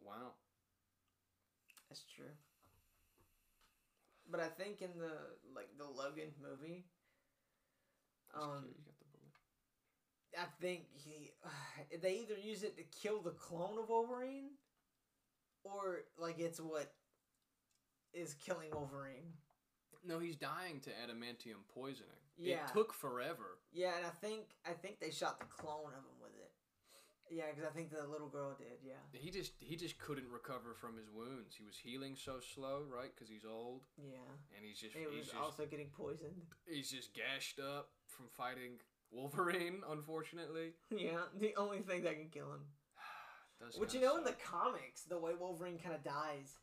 Wow. 0.06 0.34
That's 1.90 2.04
true. 2.16 2.26
But 4.30 4.40
I 4.40 4.48
think 4.48 4.82
in 4.82 4.92
the 4.98 5.12
like 5.54 5.70
the 5.78 5.86
Logan 5.86 6.32
movie, 6.42 6.86
That's 8.34 8.46
um, 8.46 8.64
cute. 8.64 8.76
You 8.78 8.84
got 8.86 8.98
the 9.00 9.06
bullet. 9.12 10.40
I 10.40 10.62
think 10.62 10.86
he 10.94 11.32
they 12.02 12.20
either 12.20 12.40
use 12.42 12.64
it 12.64 12.78
to 12.78 12.84
kill 12.84 13.22
the 13.22 13.32
clone 13.32 13.78
of 13.78 13.90
Wolverine, 13.90 14.52
or 15.64 16.04
like 16.18 16.40
it's 16.40 16.60
what 16.60 16.94
is 18.14 18.34
killing 18.36 18.70
Wolverine. 18.74 19.34
No, 20.06 20.20
he's 20.20 20.36
dying 20.36 20.80
to 20.82 20.90
adamantium 20.90 21.62
poisoning. 21.74 22.10
Yeah. 22.38 22.56
It 22.56 22.74
took 22.74 22.94
forever. 22.94 23.60
Yeah, 23.72 23.98
and 23.98 24.06
I 24.06 24.10
think 24.10 24.46
I 24.66 24.72
think 24.72 25.00
they 25.00 25.12
shot 25.12 25.40
the 25.40 25.46
clone 25.46 25.88
of 25.88 25.94
him 25.94 26.04
with 26.04 26.06
it. 26.06 26.11
Yeah, 27.32 27.46
because 27.50 27.63
I 27.63 27.74
think 27.74 27.91
the 27.91 28.06
little 28.12 28.28
girl 28.28 28.54
did. 28.58 28.78
Yeah. 28.86 29.00
He 29.13 29.32
just 29.32 29.54
he 29.60 29.78
just 29.78 29.98
couldn't 29.98 30.30
recover 30.30 30.74
from 30.74 30.98
his 30.98 31.10
wounds. 31.10 31.56
He 31.56 31.63
was 31.63 31.78
healing 31.82 32.15
so 32.17 32.39
slow, 32.54 32.84
right? 32.94 33.10
Because 33.15 33.30
he's 33.30 33.46
old, 33.46 33.84
Yeah. 33.98 34.20
and 34.56 34.65
he's 34.65 34.80
just 34.80 34.94
he's 34.96 35.08
was 35.08 35.26
just 35.28 35.38
also 35.38 35.65
getting 35.65 35.88
poisoned. 35.88 36.36
he's 36.67 36.91
just 36.91 37.13
gashed 37.13 37.60
up 37.60 37.89
from 38.06 38.26
fighting 38.36 38.80
Wolverine. 39.12 39.82
Unfortunately, 39.89 40.74
Yeah, 40.89 41.24
the 41.39 41.56
only 41.56 41.80
thing 41.80 42.04
that 42.04 42.15
can 42.20 42.30
kill 42.30 42.52
him. 42.52 42.65
Does 43.62 43.80
Which 43.80 43.94
you 43.94 44.02
know 44.02 44.17
in 44.17 44.26
the 44.26 44.36
comics, 44.44 45.04
the 45.04 45.17
way 45.17 45.32
Wolverine 45.39 45.80
kind 45.80 45.96
of 45.96 46.04
dies 46.04 46.60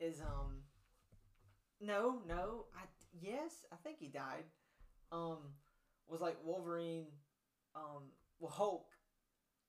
is 0.00 0.20
um 0.22 0.62
no, 1.78 2.22
no. 2.26 2.64
I 2.74 2.84
yes, 3.20 3.66
I 3.70 3.76
think 3.84 3.98
he 3.98 4.08
died. 4.08 4.44
Um, 5.12 5.38
was 6.08 6.22
like 6.22 6.36
Wolverine. 6.42 7.06
Um, 7.74 8.04
well, 8.40 8.50
Hulk, 8.50 8.86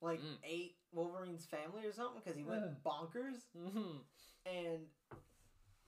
like 0.01 0.21
Mm. 0.21 0.37
ate 0.43 0.77
Wolverine's 0.91 1.45
family 1.45 1.85
or 1.85 1.91
something 1.91 2.21
because 2.23 2.37
he 2.37 2.43
went 2.43 2.63
Yeah. 2.63 2.73
bonkers, 2.85 3.41
Mm-hmm. 3.57 3.97
and 4.45 4.87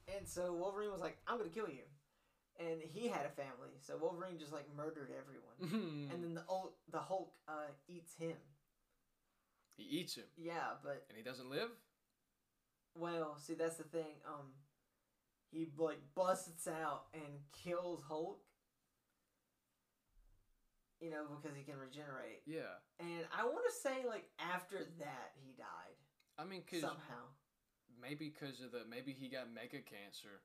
and 0.08 0.28
so 0.28 0.54
Wolverine 0.54 0.92
was 0.92 1.02
like, 1.02 1.18
"I'm 1.28 1.38
gonna 1.38 1.50
kill 1.50 1.70
you," 1.70 1.84
and 2.60 2.82
he 2.82 3.08
had 3.08 3.26
a 3.26 3.30
family, 3.30 3.70
so 3.82 3.98
Wolverine 3.98 4.40
just 4.40 4.52
like 4.52 4.66
murdered 4.76 5.12
everyone, 5.12 5.56
Mm-hmm. 5.62 6.12
and 6.14 6.24
then 6.24 6.34
the 6.34 6.46
old 6.48 6.74
the 6.90 7.00
Hulk 7.00 7.34
uh 7.48 7.68
eats 7.88 8.16
him. 8.16 8.38
he 9.78 9.84
eats 9.84 10.16
him, 10.16 10.26
Yeah, 10.36 10.76
but 10.84 11.06
and 11.10 11.18
he 11.18 11.24
doesn't 11.24 11.50
live. 11.50 11.70
Well, 12.96 13.38
see, 13.38 13.54
that's 13.54 13.78
the 13.78 13.84
thing. 13.84 14.20
Um, 14.28 14.54
he 15.52 15.68
like 15.78 16.02
busts 16.16 16.68
out 16.68 17.06
and 17.14 17.44
kills 17.52 18.02
Hulk. 18.08 18.42
You 21.00 21.10
know, 21.12 21.24
because 21.32 21.56
he 21.56 21.64
can 21.64 21.80
regenerate. 21.80 22.44
Yeah, 22.46 22.76
And 23.00 23.24
I 23.32 23.48
want 23.48 23.64
to 23.64 23.76
say, 23.76 24.04
like 24.04 24.28
after 24.36 24.84
that, 25.00 25.32
he 25.40 25.56
died 25.56 25.96
I 26.40 26.48
mean, 26.48 26.64
cause 26.64 26.80
somehow. 26.80 27.28
maybe 28.00 28.32
because 28.32 28.64
of 28.64 28.72
the 28.72 28.88
maybe 28.88 29.12
he 29.12 29.28
got 29.28 29.52
mega 29.52 29.84
cancer. 29.84 30.40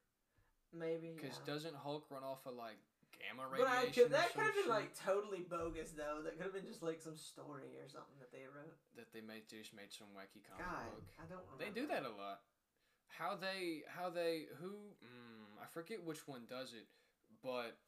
Maybe. 0.74 1.14
Because 1.14 1.38
yeah. 1.38 1.54
doesn't 1.54 1.78
Hulk 1.78 2.10
run 2.10 2.26
off 2.26 2.42
of 2.50 2.58
like 2.58 2.82
gamma 3.14 3.46
radiation? 3.46 3.70
But 3.70 3.78
I 3.78 3.90
could, 3.94 4.10
that 4.10 4.34
could 4.34 4.42
have 4.42 4.58
been 4.58 4.66
shit 4.66 4.78
like 4.82 4.90
totally 4.98 5.46
bogus 5.46 5.94
though. 5.94 6.26
That 6.26 6.34
could 6.34 6.50
have 6.50 6.56
been 6.58 6.66
just 6.66 6.82
like 6.82 6.98
some 6.98 7.14
story 7.14 7.78
or 7.78 7.86
something 7.86 8.18
that 8.18 8.34
they 8.34 8.42
wrote. 8.50 8.74
that 8.98 9.14
they 9.14 9.22
made 9.22 9.46
just 9.46 9.70
made 9.70 9.94
some 9.94 10.10
wacky 10.10 10.42
comic 10.42 10.66
God, 10.66 10.82
book. 10.90 11.06
I 11.22 11.24
don't. 11.30 11.46
Remember. 11.46 11.62
They 11.62 11.70
do 11.70 11.86
that 11.94 12.02
a 12.02 12.10
lot. 12.10 12.42
How 13.06 13.38
they 13.38 13.86
how 13.86 14.10
they 14.10 14.50
who 14.58 14.98
mm, 14.98 15.46
I 15.62 15.70
forget 15.70 16.02
which 16.02 16.26
one 16.26 16.50
does 16.50 16.74
it, 16.74 16.90
but 17.38 17.78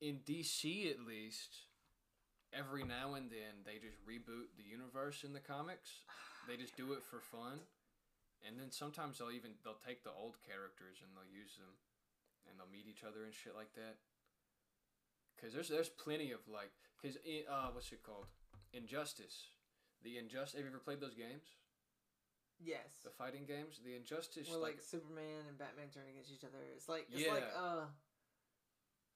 in 0.00 0.20
DC 0.26 0.90
at 0.90 1.00
least, 1.06 1.66
every 2.52 2.84
now 2.84 3.14
and 3.14 3.30
then 3.30 3.62
they 3.64 3.78
just 3.78 3.98
reboot 4.06 4.54
the 4.56 4.64
universe 4.66 5.24
in 5.24 5.32
the 5.32 5.40
comics. 5.40 5.90
They 6.48 6.56
just 6.56 6.76
do 6.76 6.92
it 6.92 7.02
for 7.02 7.20
fun, 7.20 7.60
and 8.46 8.58
then 8.58 8.70
sometimes 8.70 9.18
they'll 9.18 9.32
even 9.32 9.56
they'll 9.64 9.80
take 9.80 10.04
the 10.04 10.12
old 10.12 10.36
characters 10.44 11.00
and 11.00 11.10
they'll 11.16 11.32
use 11.32 11.56
them, 11.56 11.72
and 12.48 12.58
they'll 12.58 12.70
meet 12.70 12.84
each 12.88 13.04
other 13.04 13.24
and 13.24 13.32
shit 13.32 13.56
like 13.56 13.72
that. 13.74 13.96
Cause 15.40 15.52
there's 15.52 15.68
there's 15.68 15.88
plenty 15.88 16.30
of 16.32 16.40
like 16.48 16.70
cause 17.02 17.16
uh 17.18 17.68
what's 17.72 17.90
it 17.92 18.02
called 18.04 18.26
Injustice, 18.72 19.48
the 20.02 20.16
Injustice. 20.18 20.54
Have 20.60 20.64
you 20.64 20.70
ever 20.70 20.78
played 20.78 21.00
those 21.00 21.14
games? 21.16 21.44
Yes. 22.62 23.02
The 23.02 23.10
fighting 23.10 23.44
games, 23.44 23.80
the 23.84 23.96
Injustice, 23.96 24.48
Where 24.48 24.58
like, 24.62 24.78
like 24.78 24.82
Superman 24.84 25.48
and 25.48 25.58
Batman 25.58 25.90
turn 25.92 26.06
against 26.08 26.30
each 26.30 26.44
other. 26.44 26.62
It's 26.76 26.88
like 26.88 27.08
it's 27.10 27.26
like 27.28 27.44
Yeah. 27.50 27.60
uh, 27.60 27.84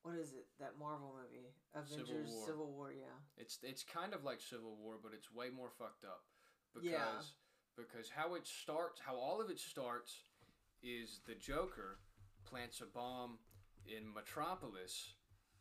what 0.03 0.15
is 0.17 0.33
it? 0.33 0.47
That 0.61 0.79
Marvel 0.79 1.15
movie, 1.17 1.49
Avengers 1.75 2.31
War. 2.33 2.47
Civil 2.47 2.71
War. 2.73 2.93
yeah. 2.93 3.07
it's 3.37 3.59
it's 3.63 3.83
kind 3.83 4.15
of 4.15 4.25
like 4.25 4.41
Civil 4.41 4.77
War, 4.83 4.95
but 5.03 5.13
it's 5.15 5.33
way 5.33 5.49
more 5.51 5.71
fucked 5.79 6.05
up 6.05 6.23
because 6.75 6.89
Yeah. 6.91 7.23
because 7.77 8.11
how 8.11 8.35
it 8.35 8.47
starts, 8.47 9.01
how 9.05 9.17
all 9.17 9.41
of 9.41 9.51
it 9.51 9.59
starts, 9.59 10.23
is 10.83 11.21
the 11.27 11.35
Joker 11.35 11.99
plants 12.45 12.81
a 12.81 12.87
bomb 12.87 13.39
in 13.87 14.13
Metropolis, 14.13 15.15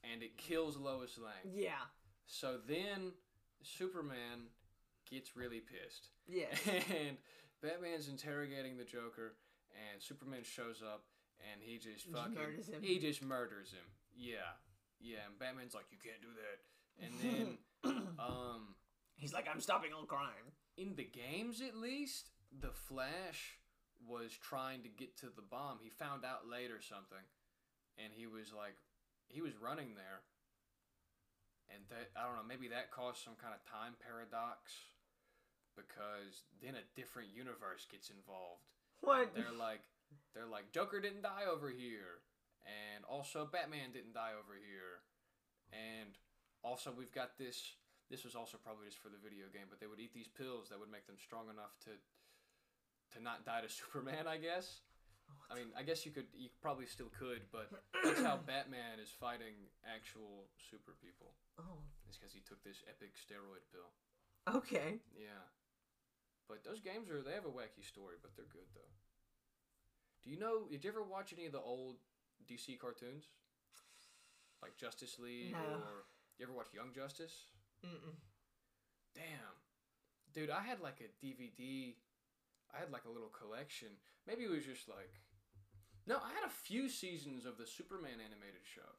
and 0.03 0.21
it 0.23 0.37
kills 0.37 0.77
Lois 0.77 1.17
Lane. 1.17 1.53
Yeah. 1.55 1.85
So 2.27 2.57
then 2.67 3.13
Superman 3.61 4.47
gets 5.09 5.35
really 5.35 5.61
pissed. 5.61 6.09
Yeah. 6.27 6.45
and 7.07 7.17
Batman's 7.61 8.07
interrogating 8.07 8.77
the 8.77 8.83
Joker, 8.83 9.35
and 9.91 10.01
Superman 10.01 10.43
shows 10.43 10.81
up, 10.85 11.03
and 11.51 11.61
he 11.61 11.77
just 11.77 12.05
fucking 12.07 12.35
murders 12.35 12.67
him. 12.67 12.81
he 12.83 12.99
just 12.99 13.23
murders 13.23 13.71
him. 13.71 13.85
Yeah, 14.17 14.57
yeah. 14.99 15.29
And 15.29 15.37
Batman's 15.39 15.73
like, 15.75 15.85
you 15.91 15.97
can't 16.01 16.21
do 16.21 16.33
that. 16.33 16.57
And 17.05 17.13
then, 17.21 17.47
um, 18.19 18.75
He's 19.15 19.33
like, 19.33 19.47
I'm 19.51 19.61
stopping 19.61 19.93
all 19.93 20.05
crime. 20.05 20.53
in 20.77 20.95
the 20.95 21.05
games 21.05 21.61
at 21.61 21.75
least, 21.77 22.29
the 22.53 22.71
Flash 22.71 23.57
was 24.05 24.31
trying 24.33 24.83
to 24.83 24.89
get 24.89 25.17
to 25.17 25.27
the 25.35 25.41
bomb. 25.41 25.79
He 25.81 25.89
found 25.89 26.23
out 26.25 26.45
later 26.49 26.77
something, 26.81 27.25
and 27.97 28.13
he 28.13 28.27
was 28.27 28.53
like, 28.53 28.77
he 29.27 29.41
was 29.41 29.57
running 29.57 29.95
there. 29.97 30.21
And 31.73 31.83
that 31.89 32.13
I 32.15 32.25
don't 32.25 32.37
know, 32.37 32.47
maybe 32.47 32.69
that 32.69 32.91
caused 32.93 33.19
some 33.25 33.35
kind 33.41 33.53
of 33.53 33.59
time 33.65 33.97
paradox, 33.99 34.71
because 35.75 36.45
then 36.61 36.77
a 36.79 36.85
different 36.95 37.29
universe 37.33 37.85
gets 37.89 38.09
involved. 38.09 38.63
What? 39.01 39.33
And 39.33 39.43
they're 39.43 39.57
like, 39.57 39.81
they're 40.33 40.47
like, 40.49 40.71
Joker 40.71 41.01
didn't 41.01 41.25
die 41.25 41.43
over 41.49 41.69
here, 41.69 42.21
and 42.67 43.07
also 43.07 43.47
Batman 43.47 43.95
didn't 43.95 44.13
die 44.13 44.35
over 44.35 44.53
here, 44.59 45.01
and 45.71 46.13
also 46.63 46.91
we've 46.91 47.13
got 47.15 47.39
this. 47.39 47.79
This 48.11 48.23
was 48.23 48.35
also 48.35 48.55
probably 48.59 48.87
just 48.87 48.99
for 49.03 49.09
the 49.11 49.19
video 49.19 49.47
game, 49.51 49.67
but 49.71 49.79
they 49.79 49.87
would 49.87 49.99
eat 49.99 50.13
these 50.15 50.27
pills 50.31 50.67
that 50.71 50.79
would 50.79 50.91
make 50.91 51.07
them 51.07 51.19
strong 51.19 51.47
enough 51.51 51.75
to 51.87 51.95
to 53.15 53.23
not 53.23 53.43
die 53.47 53.61
to 53.63 53.69
Superman. 53.79 54.27
I 54.27 54.37
guess. 54.37 54.81
I 55.51 55.55
mean, 55.59 55.75
I 55.75 55.83
guess 55.83 56.05
you 56.07 56.11
could. 56.15 56.27
You 56.35 56.47
probably 56.63 56.87
still 56.87 57.11
could, 57.11 57.43
but 57.51 57.67
that's 58.03 58.23
how 58.23 58.39
Batman 58.47 58.99
is 59.03 59.11
fighting 59.11 59.67
actual 59.83 60.47
super 60.71 60.95
people. 61.03 61.35
Oh, 61.59 61.83
It's 62.07 62.15
because 62.15 62.31
he 62.31 62.39
took 62.47 62.63
this 62.63 62.79
epic 62.87 63.11
steroid 63.19 63.63
pill. 63.71 63.91
okay. 64.55 64.99
Yeah. 65.15 65.43
But 66.47 66.63
those 66.63 66.79
games 66.79 67.11
are 67.11 67.19
they 67.19 67.35
have 67.35 67.43
a 67.43 67.51
wacky 67.51 67.83
story, 67.83 68.15
but 68.23 68.31
they're 68.39 68.47
good 68.47 68.71
though. 68.71 68.91
Do 70.23 70.29
you 70.31 70.39
know 70.39 70.63
did 70.71 70.83
you 70.85 70.89
ever 70.89 71.03
watch 71.03 71.33
any 71.35 71.45
of 71.45 71.51
the 71.51 71.59
old 71.59 71.99
DC 72.45 72.77
cartoons? 72.79 73.25
Like 74.61 74.77
Justice 74.77 75.17
League 75.19 75.53
No. 75.53 75.59
or 75.59 76.05
you 76.37 76.45
ever 76.45 76.53
watch 76.53 76.73
Young 76.73 76.93
Justice? 76.93 77.33
Mm-mm. 77.85 78.15
Damn. 79.15 79.55
Dude, 80.33 80.49
I 80.49 80.61
had 80.61 80.79
like 80.81 81.01
a 81.01 81.09
DVD 81.25 81.93
I 82.75 82.79
had 82.79 82.91
like 82.91 83.05
a 83.07 83.11
little 83.11 83.29
collection. 83.29 83.87
Maybe 84.27 84.43
it 84.43 84.49
was 84.51 84.65
just 84.65 84.89
like 84.89 85.13
No, 86.05 86.17
I 86.17 86.33
had 86.33 86.45
a 86.45 86.49
few 86.51 86.89
seasons 86.89 87.45
of 87.45 87.57
the 87.57 87.65
Superman 87.65 88.19
animated 88.23 88.61
show. 88.63 88.89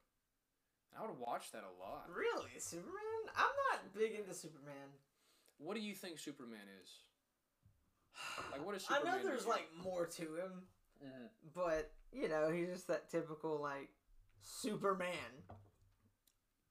I 0.99 1.03
would 1.07 1.19
watch 1.19 1.53
that 1.53 1.63
a 1.63 1.75
lot. 1.83 2.09
Really, 2.09 2.51
Superman? 2.59 3.23
I'm 3.37 3.55
not 3.71 3.93
big 3.95 4.19
into 4.19 4.35
Superman. 4.35 4.89
What 5.59 5.75
do 5.75 5.81
you 5.81 5.95
think 5.95 6.19
Superman 6.19 6.67
is? 6.83 6.91
Like 8.51 8.65
what 8.65 8.75
is 8.75 8.83
Superman? 8.87 9.15
I 9.15 9.17
know 9.19 9.23
there's 9.29 9.47
like 9.47 9.69
more 9.83 10.07
to 10.07 10.23
him, 10.23 10.63
Mhm. 11.03 11.29
but 11.55 11.93
you 12.13 12.29
know 12.29 12.51
he's 12.51 12.69
just 12.69 12.87
that 12.89 13.09
typical 13.11 13.61
like 13.61 13.91
Superman. 14.43 15.45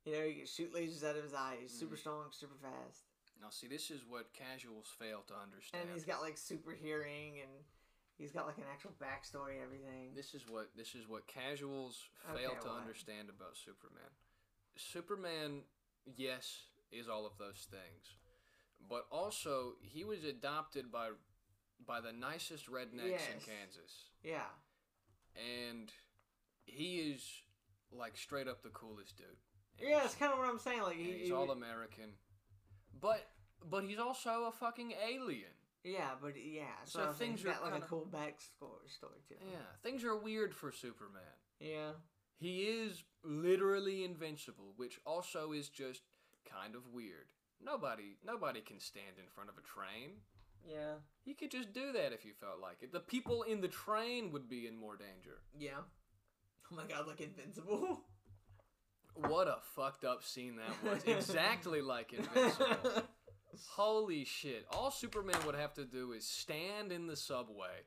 You 0.05 0.13
know, 0.13 0.23
he 0.25 0.33
can 0.35 0.45
shoot 0.45 0.73
lasers 0.73 1.03
out 1.03 1.17
of 1.17 1.23
his 1.23 1.33
eyes. 1.33 1.57
He's 1.63 1.77
super 1.77 1.97
strong, 1.97 2.31
super 2.31 2.55
fast, 2.61 3.03
Now, 3.41 3.49
see, 3.49 3.67
this 3.67 3.91
is 3.91 4.05
what 4.07 4.31
casuals 4.33 4.87
fail 4.97 5.21
to 5.27 5.33
understand. 5.35 5.83
and 5.83 5.93
he's 5.93 6.05
got 6.05 6.21
like 6.21 6.37
super 6.37 6.71
hearing, 6.71 7.39
and 7.41 7.51
he's 8.17 8.31
got 8.31 8.47
like 8.47 8.57
an 8.57 8.63
actual 8.71 8.91
backstory 9.03 9.55
and 9.55 9.63
everything. 9.63 10.13
this 10.15 10.33
is 10.33 10.47
what 10.47 10.69
this 10.77 10.95
is 10.95 11.07
what 11.09 11.27
casuals 11.27 12.07
fail 12.33 12.51
Okay, 12.51 12.61
to 12.61 12.69
understand 12.69 13.29
about 13.29 13.57
Superman. 13.57 14.09
Superman, 14.77 15.63
yes, 16.15 16.63
is 16.91 17.09
all 17.09 17.25
of 17.25 17.37
those 17.37 17.67
things, 17.69 18.15
but 18.89 19.07
also 19.11 19.73
he 19.81 20.05
was 20.05 20.23
adopted 20.23 20.89
by 20.89 21.09
by 21.85 22.01
the 22.01 22.11
nicest 22.11 22.69
rednecks 22.71 23.05
in 23.33 23.39
Kansas, 23.39 24.09
Yeah, 24.23 24.41
and 25.35 25.91
he 26.65 26.99
is 27.11 27.23
like 27.91 28.17
straight 28.17 28.47
up 28.47 28.63
the 28.63 28.69
coolest 28.69 29.17
dude. 29.17 29.27
And 29.79 29.89
yeah, 29.89 30.03
it's 30.05 30.15
kind 30.15 30.31
of 30.33 30.39
what 30.39 30.49
I'm 30.49 30.59
saying. 30.59 30.81
Like 30.81 30.97
he, 30.97 31.11
he's 31.11 31.27
he- 31.27 31.31
all 31.33 31.51
American, 31.51 32.11
but 32.99 33.27
but 33.69 33.83
he's 33.83 33.99
also 33.99 34.45
a 34.45 34.51
fucking 34.51 34.93
alien. 35.07 35.51
yeah, 35.83 36.11
but 36.21 36.33
yeah. 36.35 36.63
So 36.85 37.05
So, 37.05 37.11
things 37.13 37.43
are 37.43 37.49
got 37.49 37.61
like 37.63 37.71
kinda- 37.73 37.85
a 37.85 37.89
cool 37.89 38.07
backstory 38.11 38.89
story 38.89 39.21
to 39.29 39.33
him. 39.35 39.49
Yeah, 39.51 39.59
things 39.83 40.03
are 40.03 40.15
weird 40.15 40.53
for 40.53 40.71
Superman. 40.71 41.21
Yeah. 41.59 41.91
He 42.39 42.63
is 42.65 43.03
literally 43.23 44.03
invincible, 44.03 44.73
which 44.75 44.99
also 45.05 45.53
is 45.53 45.69
just 45.69 46.01
kind 46.45 46.75
of 46.75 46.87
weird. 46.93 47.31
Nobody 47.63 48.17
nobody 48.23 48.61
can 48.61 48.79
stand 48.79 49.17
in 49.17 49.25
front 49.27 49.49
of 49.49 49.57
a 49.57 49.61
train. 49.61 50.17
Yeah. 50.69 50.95
He 51.23 51.33
could 51.33 51.51
just 51.51 51.73
do 51.73 51.91
that 51.93 52.13
if 52.13 52.25
you 52.25 52.33
felt 52.39 52.59
like 52.61 52.77
it. 52.81 52.91
The 52.91 52.99
people 52.99 53.43
in 53.43 53.61
the 53.61 53.67
train 53.67 54.31
would 54.31 54.49
be 54.49 54.67
in 54.67 54.75
more 54.77 54.97
danger. 54.97 55.39
Yeah. 55.57 55.79
Oh 56.71 56.75
my 56.75 56.83
god, 56.85 57.07
like 57.07 57.21
invincible. 57.21 58.01
What 59.15 59.47
a 59.47 59.57
fucked 59.75 60.05
up 60.05 60.23
scene 60.23 60.57
that 60.57 60.83
was. 60.93 61.03
exactly 61.07 61.81
like 61.81 62.13
Invincible. 62.13 63.01
Holy 63.69 64.25
shit. 64.25 64.67
All 64.71 64.91
Superman 64.91 65.37
would 65.47 65.55
have 65.55 65.73
to 65.73 65.85
do 65.85 66.11
is 66.11 66.23
stand 66.27 66.91
in 66.91 67.07
the 67.07 67.15
subway 67.15 67.81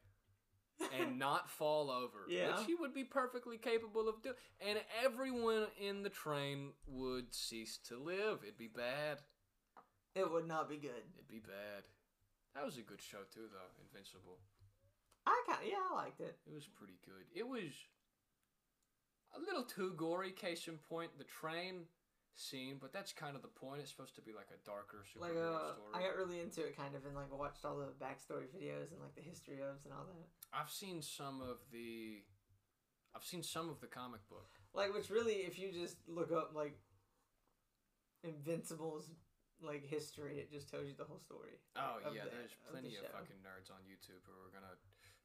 and 0.99 1.19
not 1.21 1.49
fall 1.49 1.89
over, 1.89 2.27
Yeah. 2.29 2.57
which 2.59 2.67
he 2.67 2.75
would 2.75 2.93
be 2.93 3.05
perfectly 3.05 3.59
capable 3.59 4.09
of 4.09 4.21
doing. 4.23 4.35
And 4.67 4.81
everyone 5.05 5.67
in 5.81 6.03
the 6.03 6.09
train 6.11 6.73
would 6.89 7.33
cease 7.33 7.79
to 7.89 7.97
live. 7.97 8.41
It'd 8.43 8.59
be 8.59 8.67
bad. 8.67 9.19
it 10.17 10.29
would 10.33 10.49
not 10.49 10.69
be 10.69 10.79
good. 10.79 10.91
It'd 11.15 11.29
be 11.29 11.39
bad. 11.39 11.85
That 12.55 12.65
was 12.65 12.77
a 12.79 12.83
good 12.83 13.01
show 13.01 13.23
too, 13.33 13.47
though. 13.51 13.71
Invincible. 13.81 14.39
I 15.27 15.43
kind 15.47 15.61
yeah, 15.69 15.83
I 15.93 15.95
liked 15.95 16.21
it. 16.21 16.37
It 16.47 16.55
was 16.55 16.67
pretty 16.67 16.99
good. 17.05 17.27
It 17.35 17.47
was 17.47 17.71
a 19.37 19.41
little 19.41 19.63
too 19.63 19.95
gory. 19.97 20.33
Case 20.33 20.67
in 20.67 20.79
point, 20.79 21.17
the 21.19 21.25
train 21.25 21.87
scene, 22.35 22.79
but 22.81 22.93
that's 22.93 23.13
kind 23.13 23.37
of 23.37 23.43
the 23.43 23.49
point. 23.49 23.81
It's 23.83 23.91
supposed 23.91 24.15
to 24.17 24.23
be 24.23 24.33
like 24.33 24.49
a 24.51 24.59
darker 24.67 25.05
Like 25.19 25.33
superhero 25.33 25.55
uh, 25.55 25.75
story. 25.75 25.93
I 25.95 25.99
got 26.01 26.17
really 26.17 26.41
into 26.41 26.63
it 26.67 26.77
kind 26.77 26.95
of 26.95 27.05
and 27.05 27.15
like 27.15 27.31
watched 27.37 27.65
all 27.65 27.77
the 27.77 27.93
backstory 28.03 28.49
videos 28.49 28.91
and 28.91 29.01
like 29.01 29.15
the 29.15 29.23
history 29.23 29.59
ofs 29.63 29.85
and 29.85 29.93
all 29.93 30.07
that. 30.07 30.27
I've 30.53 30.71
seen 30.71 31.03
some 31.03 31.41
of 31.41 31.59
the, 31.71 32.23
I've 33.15 33.25
seen 33.25 33.43
some 33.43 33.69
of 33.69 33.81
the 33.81 33.87
comic 33.87 34.27
book. 34.29 34.49
Like 34.75 34.95
which 34.95 35.11
really, 35.11 35.47
if 35.47 35.59
you 35.59 35.71
just 35.71 35.97
look 36.09 36.33
up 36.33 36.53
like 36.55 36.79
Invincible's 38.25 39.11
like 39.63 39.85
history, 39.85 40.39
it 40.39 40.51
just 40.51 40.71
tells 40.71 40.87
you 40.87 40.95
the 40.97 41.05
whole 41.05 41.19
story. 41.19 41.61
Oh 41.77 41.99
yeah, 42.15 42.25
the- 42.25 42.31
there's 42.31 42.53
of 42.53 42.67
the 42.67 42.71
plenty 42.73 42.97
of, 42.97 43.07
fucking 43.07 43.37
nerds 43.43 43.71
on 43.71 43.79
YouTube 43.87 44.23
who 44.27 44.33
are 44.33 44.53
gonna 44.53 44.75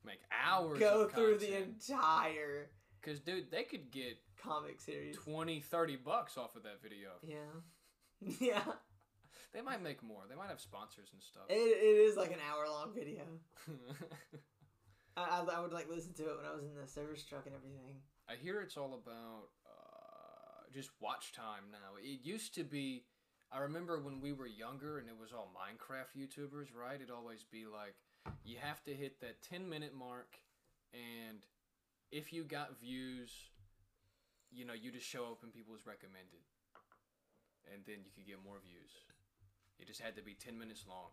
make 0.04 0.20
hours. 0.32 0.80
Go 0.80 1.08
through 1.08 1.38
the 1.40 1.58
entire 1.58 2.70
Cause 3.02 3.20
dude, 3.20 3.52
they 3.52 3.64
could 3.64 3.92
get 3.92 4.18
comic 4.42 4.82
series. 4.82 5.16
20, 5.16 5.60
30 5.60 5.96
bucks 5.98 6.38
off 6.40 6.56
of 6.56 6.64
that 6.64 6.82
video. 6.82 7.12
Yeah, 7.22 7.62
yeah. 8.40 8.64
They 9.54 9.62
might 9.62 9.82
make 9.84 10.02
more. 10.02 10.24
They 10.28 10.36
might 10.36 10.50
have 10.50 10.60
sponsors 10.60 11.10
and 11.14 11.22
stuff. 11.22 11.44
It, 11.50 11.54
it 11.54 12.10
is 12.10 12.18
like 12.18 12.32
an 12.32 12.40
hour 12.50 12.68
long 12.68 12.94
video. 12.96 13.22
I, 15.18 15.22
I 15.22 15.58
I 15.58 15.60
would 15.62 15.72
like 15.72 15.88
listen 15.90 16.14
to 16.14 16.24
it 16.24 16.38
when 16.38 16.46
I 16.46 16.54
was 16.54 16.64
in 16.64 16.76
the 16.76 16.88
service 16.88 17.24
truck 17.24 17.46
and 17.46 17.56
everything. 17.56 17.96
I 18.28 18.36
hear 18.36 18.60
it's 18.62 18.76
all 18.76 18.96
about 18.96 19.50
uh, 19.66 20.66
just 20.74 20.90
watch 21.00 21.32
time 21.32 21.66
now. 21.72 21.98
It 22.02 22.22
used 22.24 22.56
to 22.56 22.64
be. 22.64 23.04
I 23.52 23.60
remember 23.60 24.00
when 24.00 24.22
we 24.22 24.34
were 24.34 24.48
younger 24.48 24.98
and 25.00 25.08
it 25.08 25.16
was 25.20 25.32
all 25.32 25.52
Minecraft 25.56 26.20
YouTubers, 26.20 26.68
right? 26.76 26.96
It'd 26.96 27.12
always 27.12 27.44
be 27.44 27.66
like, 27.66 27.96
you 28.44 28.58
have 28.60 28.84
to 28.86 28.94
hit 28.94 29.22
that 29.22 29.42
10 29.44 29.70
minute 29.70 29.94
mark, 29.94 30.36
and 30.94 31.40
if 32.12 32.34
you 32.34 32.44
got 32.44 32.80
views, 32.80 33.32
you 34.52 34.66
know, 34.66 34.74
you 34.74 34.92
just 34.92 35.08
show 35.08 35.26
up 35.26 35.44
in 35.44 35.50
people's 35.50 35.86
recommended. 35.86 36.42
And 37.74 37.82
then 37.86 38.06
you 38.06 38.12
could 38.16 38.28
get 38.28 38.44
more 38.46 38.58
views. 38.64 38.92
It 39.80 39.88
just 39.88 40.00
had 40.00 40.16
to 40.16 40.22
be 40.22 40.34
10 40.34 40.58
minutes 40.58 40.86
long. 40.88 41.10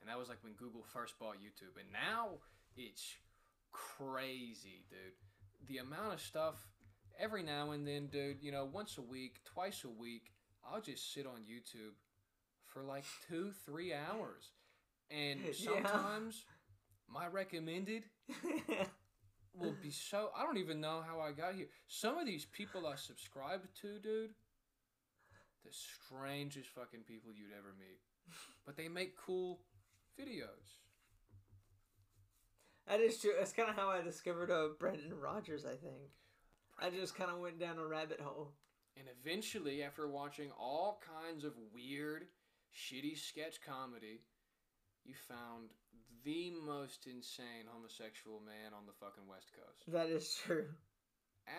And 0.00 0.10
that 0.10 0.18
was 0.18 0.28
like 0.28 0.38
when 0.42 0.52
Google 0.54 0.82
first 0.82 1.18
bought 1.18 1.36
YouTube. 1.36 1.80
And 1.80 1.90
now 1.92 2.38
it's 2.76 3.16
crazy, 3.72 4.84
dude. 4.90 5.16
The 5.66 5.78
amount 5.78 6.14
of 6.14 6.20
stuff 6.20 6.56
every 7.18 7.42
now 7.42 7.70
and 7.70 7.86
then, 7.86 8.08
dude, 8.08 8.42
you 8.42 8.52
know, 8.52 8.68
once 8.70 8.98
a 8.98 9.02
week, 9.02 9.40
twice 9.44 9.84
a 9.84 9.88
week, 9.88 10.32
I'll 10.64 10.80
just 10.80 11.12
sit 11.12 11.26
on 11.26 11.40
YouTube 11.48 11.94
for 12.64 12.82
like 12.82 13.04
two, 13.28 13.52
three 13.66 13.92
hours. 13.92 14.50
And 15.10 15.40
Yeah. 15.44 15.52
sometimes 15.52 16.44
my 17.08 17.26
recommended 17.26 18.04
will 19.54 19.74
be 19.82 19.90
so. 19.90 20.30
I 20.36 20.44
don't 20.44 20.58
even 20.58 20.80
know 20.80 21.02
how 21.06 21.20
I 21.20 21.32
got 21.32 21.54
here. 21.54 21.66
Some 21.88 22.18
of 22.18 22.26
these 22.26 22.44
people 22.46 22.86
I 22.86 22.96
subscribe 22.96 23.62
to, 23.82 23.98
dude, 23.98 24.30
the 25.64 25.70
strangest 25.72 26.70
fucking 26.70 27.00
people 27.06 27.30
you'd 27.34 27.52
ever 27.56 27.74
meet. 27.78 28.00
But 28.64 28.76
they 28.76 28.88
make 28.88 29.16
cool 29.16 29.60
videos. 30.18 30.78
that 32.86 33.00
is 33.00 33.18
true. 33.18 33.32
That's 33.38 33.52
kind 33.52 33.68
of 33.68 33.76
how 33.76 33.88
I 33.90 34.00
discovered 34.00 34.50
uh, 34.50 34.68
Brendan 34.78 35.18
Rogers. 35.20 35.64
I 35.66 35.76
think 35.76 36.10
I 36.80 36.90
just 36.90 37.14
kind 37.14 37.30
of 37.30 37.38
went 37.38 37.58
down 37.60 37.78
a 37.78 37.86
rabbit 37.86 38.20
hole. 38.20 38.52
And 38.96 39.06
eventually, 39.08 39.82
after 39.82 40.06
watching 40.08 40.50
all 40.58 41.00
kinds 41.06 41.44
of 41.44 41.52
weird, 41.74 42.26
shitty 42.74 43.18
sketch 43.18 43.60
comedy, 43.66 44.20
you 45.04 45.14
found 45.14 45.70
the 46.24 46.52
most 46.64 47.06
insane 47.06 47.66
homosexual 47.68 48.40
man 48.44 48.72
on 48.76 48.86
the 48.86 48.92
fucking 49.00 49.26
West 49.26 49.50
Coast. 49.56 49.82
That 49.88 50.08
is 50.08 50.38
true. 50.44 50.66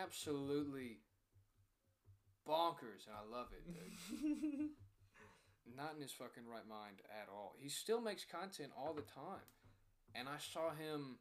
Absolutely 0.02 1.00
bonkers, 2.48 3.08
and 3.08 3.16
I 3.16 3.36
love 3.36 3.48
it, 3.52 3.66
dude. 3.66 4.70
Not 5.78 5.96
in 5.96 6.02
his 6.02 6.12
fucking 6.12 6.44
right 6.46 6.68
mind 6.68 6.98
at 7.10 7.30
all. 7.32 7.56
He 7.58 7.70
still 7.70 8.02
makes 8.02 8.26
content 8.26 8.72
all 8.78 8.94
the 8.94 9.02
time. 9.02 9.48
And 10.14 10.28
I 10.28 10.38
saw 10.38 10.70
him. 10.72 11.18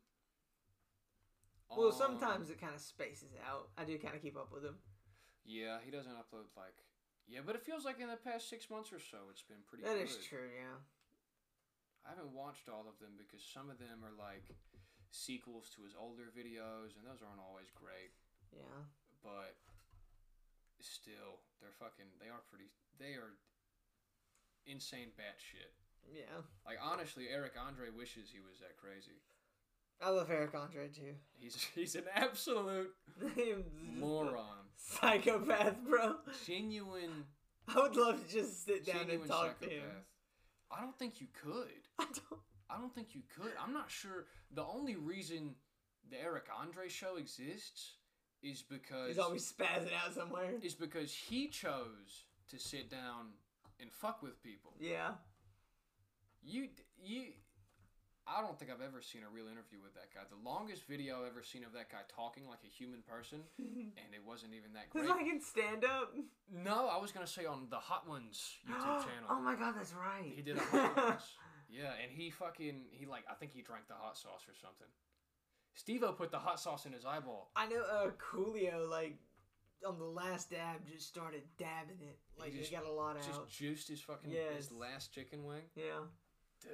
well, 1.75 1.89
on- 1.89 1.93
sometimes 1.99 2.51
it 2.51 2.61
kind 2.61 2.75
of 2.75 2.81
spaces 2.81 3.31
out. 3.49 3.69
I 3.79 3.85
do 3.85 3.97
kind 3.99 4.15
of 4.15 4.23
keep 4.23 4.37
up 4.37 4.53
with 4.53 4.65
him. 4.65 4.77
Yeah, 5.45 5.79
he 5.85 5.91
doesn't 5.91 6.15
upload 6.15 6.51
like. 6.57 6.77
Yeah, 7.27 7.41
but 7.47 7.55
it 7.55 7.63
feels 7.63 7.85
like 7.87 8.01
in 8.03 8.11
the 8.11 8.19
past 8.19 8.51
six 8.51 8.69
months 8.69 8.91
or 8.93 8.99
so, 8.99 9.31
it's 9.31 9.43
been 9.47 9.63
pretty 9.67 9.87
That 9.87 9.99
good. 9.99 10.11
is 10.11 10.19
true. 10.27 10.51
Yeah. 10.53 10.79
I 12.03 12.11
haven't 12.19 12.35
watched 12.35 12.67
all 12.67 12.83
of 12.91 12.99
them 12.99 13.15
because 13.15 13.43
some 13.47 13.71
of 13.71 13.79
them 13.79 14.03
are 14.03 14.15
like 14.19 14.43
sequels 15.15 15.71
to 15.79 15.87
his 15.87 15.95
older 15.95 16.35
videos, 16.35 16.99
and 16.99 17.07
those 17.07 17.23
aren't 17.23 17.39
always 17.43 17.71
great. 17.79 18.11
Yeah. 18.51 18.83
But 19.23 19.55
still, 20.83 21.39
they're 21.63 21.75
fucking. 21.79 22.11
They 22.19 22.27
are 22.27 22.43
pretty. 22.51 22.75
They 22.99 23.15
are 23.15 23.39
insane 24.67 25.15
batshit. 25.15 25.71
Yeah. 26.11 26.43
Like 26.67 26.83
honestly, 26.83 27.31
Eric 27.31 27.55
Andre 27.55 27.95
wishes 27.95 28.35
he 28.35 28.43
was 28.43 28.59
that 28.59 28.75
crazy. 28.75 29.23
I 30.01 30.11
love 30.11 30.31
Eric 30.31 30.55
Andre 30.55 30.89
too. 30.89 31.15
He's 31.39 31.67
he's 31.75 31.95
an 31.97 32.05
absolute 32.15 32.93
moron. 33.99 34.45
Psychopath, 34.77 35.77
bro. 35.89 36.17
Genuine, 36.47 37.25
I 37.69 37.81
would 37.81 37.97
love 37.97 38.25
to 38.27 38.33
just 38.33 38.65
sit 38.65 38.85
down 38.87 39.11
and 39.11 39.25
talk 39.27 39.57
psychopath. 39.61 39.69
to 39.69 39.75
him. 39.75 39.83
I 40.71 40.81
don't 40.81 40.97
think 40.99 41.21
you 41.21 41.27
could. 41.43 41.69
I 41.99 42.05
don't. 42.05 42.41
I 42.71 42.79
don't 42.79 42.95
think 42.95 43.15
you 43.15 43.23
could. 43.37 43.53
I'm 43.63 43.73
not 43.73 43.91
sure. 43.91 44.27
The 44.55 44.65
only 44.65 44.97
reason 44.97 45.55
the 46.11 46.21
Eric 46.21 46.47
Andre 46.59 46.89
show 46.89 47.17
exists 47.17 47.97
is 48.43 48.63
because 48.63 49.09
He's 49.09 49.19
always 49.19 49.53
spazzing 49.53 49.91
out 50.05 50.15
somewhere. 50.15 50.53
is 50.63 50.75
because 50.75 51.13
he 51.13 51.49
chose 51.49 52.25
to 52.51 52.59
sit 52.59 52.91
down 52.91 53.31
and 53.81 53.93
fuck 53.93 54.23
with 54.23 54.43
people. 54.43 54.73
Yeah. 54.81 55.11
You 56.43 56.69
you. 57.03 57.25
I 58.27 58.41
don't 58.41 58.57
think 58.59 58.71
I've 58.71 58.81
ever 58.81 59.03
seen 59.03 59.23
a 59.27 59.31
real 59.35 59.47
interview 59.51 59.83
with 59.83 59.95
that 59.95 60.15
guy. 60.15 60.23
The 60.31 60.39
longest 60.49 60.87
video 60.87 61.21
I've 61.21 61.33
ever 61.35 61.43
seen 61.43 61.65
of 61.65 61.73
that 61.75 61.91
guy 61.91 62.07
talking 62.07 62.47
like 62.47 62.61
a 62.65 62.71
human 62.71 63.03
person, 63.03 63.41
and 63.59 64.09
it 64.15 64.23
wasn't 64.25 64.55
even 64.55 64.73
that 64.75 64.85
It's 64.87 64.93
great. 64.93 65.09
like 65.11 65.27
in 65.27 65.41
stand 65.41 65.85
up. 65.85 66.15
No, 66.53 66.87
I 66.89 66.99
was 67.03 67.11
gonna 67.11 67.27
say 67.27 67.47
on 67.47 67.67
the 67.69 67.83
Hot 67.83 68.09
Ones 68.09 68.39
YouTube 68.69 69.03
channel. 69.07 69.29
oh 69.29 69.41
my 69.41 69.57
god, 69.57 69.75
that's 69.77 69.93
right. 69.93 70.31
He 70.35 70.43
did 70.43 70.57
a 70.57 70.61
Hot 70.61 70.97
Ones. 71.19 71.23
Yeah, 71.69 71.93
and 72.01 72.11
he 72.13 72.31
fucking 72.31 72.85
he 72.93 73.07
like 73.07 73.25
I 73.31 73.35
think 73.35 73.53
he 73.53 73.63
drank 73.63 73.89
the 73.89 73.95
hot 73.95 74.17
sauce 74.17 74.45
or 74.47 74.55
something. 74.55 74.89
Steve-O 75.75 76.13
put 76.13 76.31
the 76.31 76.39
hot 76.39 76.61
sauce 76.61 76.85
in 76.87 76.93
his 76.93 77.05
eyeball. 77.05 77.51
I 77.57 77.67
know 77.67 77.83
uh 77.83 78.11
Coolio 78.21 78.89
like 78.89 79.17
on 79.87 79.99
the 79.99 80.05
last 80.05 80.51
dab 80.51 80.87
just 80.87 81.09
started 81.09 81.43
dabbing 81.59 81.97
it. 82.03 82.19
Like 82.39 82.53
he, 82.53 82.59
just- 82.61 82.71
got 82.71 82.87
a 82.87 82.93
lot 82.93 83.17
Just 83.17 83.31
out. 83.31 83.49
Just 83.49 83.59
juiced 83.59 83.89
his 83.89 84.01
fucking 84.01 84.31
Yes. 84.31 84.55
his 84.57 84.71
last 84.73 85.13
chicken 85.13 85.45
wing. 85.45 85.63
Yeah. 85.75 86.05
Dude. 86.63 86.71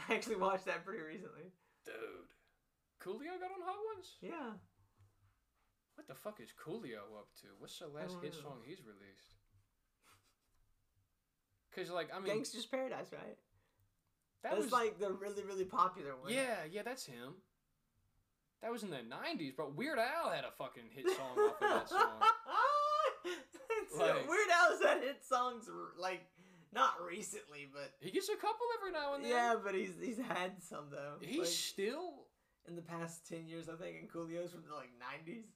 I 0.08 0.14
actually 0.14 0.36
watched 0.36 0.66
that 0.66 0.84
pretty 0.84 1.02
recently. 1.02 1.52
Dude. 1.84 1.94
Coolio 3.02 3.38
got 3.40 3.50
on 3.50 3.62
Hot 3.64 3.76
Ones? 3.94 4.16
Yeah. 4.20 4.52
What 5.94 6.06
the 6.08 6.14
fuck 6.14 6.40
is 6.40 6.50
Coolio 6.52 7.04
up 7.18 7.28
to? 7.42 7.48
What's 7.58 7.78
the 7.78 7.88
last 7.88 8.16
hit 8.22 8.34
know. 8.34 8.40
song 8.40 8.58
he's 8.64 8.80
released? 8.80 9.36
Cause 11.74 11.90
like 11.90 12.08
I 12.14 12.18
mean 12.18 12.34
Gangsta's 12.42 12.66
Paradise, 12.66 13.12
right? 13.12 13.38
that 14.42 14.52
That's 14.52 14.64
was 14.64 14.72
like 14.72 14.98
the 14.98 15.12
really, 15.12 15.44
really 15.44 15.64
popular 15.64 16.16
one. 16.16 16.32
Yeah, 16.32 16.56
yeah, 16.70 16.82
that's 16.82 17.06
him. 17.06 17.34
That 18.62 18.72
was 18.72 18.82
in 18.82 18.90
the 18.90 19.02
nineties, 19.08 19.54
but 19.56 19.76
Weird 19.76 19.98
Al 19.98 20.30
had 20.30 20.44
a 20.44 20.50
fucking 20.58 20.90
hit 20.90 21.06
song 21.16 21.38
off 21.38 21.62
of 21.62 21.68
that 21.68 21.88
song. 21.88 22.00
Like- 23.98 24.28
Weird 24.28 24.48
Al's 24.52 24.82
had 24.82 25.02
hit 25.02 25.24
songs 25.24 25.68
like 25.98 26.22
not 26.72 26.94
recently, 27.06 27.68
but 27.72 27.92
He 28.00 28.10
gets 28.10 28.28
a 28.28 28.36
couple 28.36 28.66
every 28.80 28.92
now 28.92 29.14
and 29.14 29.24
then. 29.24 29.30
yeah, 29.30 29.54
but 29.62 29.74
he's 29.74 29.92
he's 30.00 30.18
had 30.18 30.62
some 30.62 30.86
though. 30.90 31.14
He's 31.20 31.38
Like, 31.38 31.46
still 31.48 32.26
in 32.68 32.76
the 32.76 32.82
past 32.82 33.26
ten 33.28 33.46
years, 33.48 33.68
I 33.68 33.74
think, 33.76 33.96
and 34.00 34.08
Coolio's 34.10 34.52
from 34.52 34.62
the 34.68 34.74
like 34.74 34.90
nineties. 34.98 35.46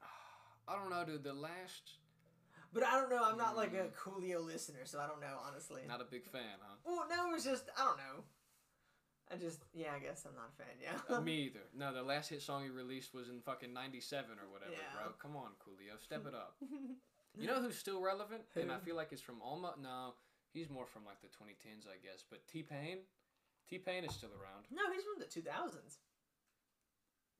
I 0.68 0.76
don't 0.76 0.90
know, 0.90 1.04
dude. 1.04 1.24
The 1.24 1.32
last, 1.32 1.98
But 2.72 2.84
I 2.84 2.92
don't 3.00 3.10
know. 3.10 3.22
I'm 3.24 3.38
not 3.38 3.56
like 3.56 3.72
a 3.74 3.88
Mm. 3.88 3.92
Coolio 3.94 4.44
listener, 4.44 4.84
so 4.84 4.98
I 5.00 5.06
don't 5.06 5.20
know 5.20 5.38
honestly. 5.46 5.82
not 5.88 6.00
a 6.00 6.04
big 6.04 6.24
fan, 6.26 6.58
huh? 6.62 6.76
Well, 6.84 7.06
no, 7.10 7.30
it 7.30 7.32
was 7.34 7.44
just 7.44 7.64
I 7.78 7.84
don't 7.84 7.98
know. 7.98 8.24
I 9.32 9.36
just 9.36 9.60
yeah, 9.72 9.92
I 9.96 9.98
guess 10.00 10.26
I'm 10.28 10.34
not 10.36 10.50
a 10.52 10.62
fan. 10.62 10.76
Yeah. 10.80 11.16
Uh, 11.16 11.20
Me 11.24 11.46
either. 11.46 11.64
No, 11.76 11.92
the 11.94 12.02
last 12.02 12.28
hit 12.30 12.42
song 12.42 12.62
he 12.64 12.68
released 12.70 13.14
was 13.14 13.28
in 13.30 13.40
fucking 13.40 13.72
'97 13.72 14.30
or 14.38 14.50
whatever, 14.52 14.72
Yeah. 14.72 15.02
bro. 15.02 15.12
Come 15.18 15.34
on, 15.36 15.52
Coolio, 15.64 16.00
step 16.02 16.26
it 16.26 16.34
up. 16.34 16.56
You 17.36 17.46
know 17.46 17.60
who's 17.60 17.76
still 17.76 18.00
relevant, 18.00 18.42
and 18.54 18.70
I 18.70 18.78
feel 18.78 18.96
like 18.96 19.12
it's 19.12 19.20
from 19.22 19.42
almost 19.42 19.78
no, 19.82 20.14
he's 20.52 20.70
more 20.70 20.86
from 20.86 21.04
like 21.04 21.20
the 21.20 21.28
2010s, 21.28 21.86
I 21.88 21.98
guess. 22.02 22.22
But 22.28 22.46
T 22.46 22.62
Pain, 22.62 22.98
T 23.68 23.78
Pain 23.78 24.04
is 24.04 24.14
still 24.14 24.30
around. 24.30 24.66
no, 24.70 24.82
he's 24.92 25.02
from 25.02 25.18
the 25.18 25.26
2000s. 25.26 25.98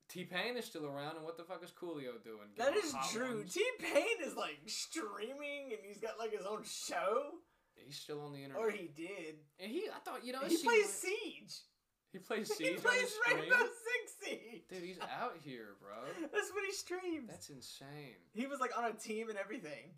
T 0.07 0.23
Pain 0.23 0.55
is 0.57 0.65
still 0.65 0.85
around, 0.85 1.15
and 1.15 1.25
what 1.25 1.37
the 1.37 1.43
fuck 1.43 1.63
is 1.63 1.71
Coolio 1.71 2.21
doing? 2.23 2.49
That 2.57 2.73
Getting 2.73 2.89
is 2.89 2.95
true. 3.11 3.43
T 3.49 3.63
Pain 3.81 4.17
is 4.23 4.35
like 4.35 4.59
streaming, 4.67 5.71
and 5.71 5.79
he's 5.83 5.99
got 5.99 6.19
like 6.19 6.31
his 6.31 6.45
own 6.45 6.63
show, 6.63 7.31
He's 7.75 7.97
still 7.97 8.21
on 8.21 8.31
the 8.31 8.39
internet, 8.43 8.61
or 8.63 8.71
he 8.71 8.87
did. 8.95 9.35
and 9.59 9.69
he, 9.71 9.87
I 9.93 9.99
thought, 10.03 10.23
you 10.25 10.31
know, 10.33 10.39
He 10.47 10.57
plays 10.57 10.65
like- 10.85 10.85
Siege. 10.85 11.55
He 12.15 12.19
plays 12.19 12.47
he 12.47 12.63
Siege 12.63 12.77
on 12.77 12.81
plays. 12.83 13.11
Rainbow 13.27 13.67
Six 13.83 14.15
Siege. 14.23 14.63
Dude, 14.69 14.83
he's 14.83 14.99
out 15.19 15.35
here, 15.43 15.75
bro. 15.81 15.99
That's 16.31 16.49
what 16.53 16.63
he 16.65 16.71
streams. 16.71 17.27
That's 17.27 17.49
insane. 17.49 18.15
He 18.33 18.47
was 18.47 18.61
like 18.61 18.71
on 18.77 18.85
a 18.85 18.93
team 18.93 19.27
and 19.27 19.37
everything. 19.37 19.91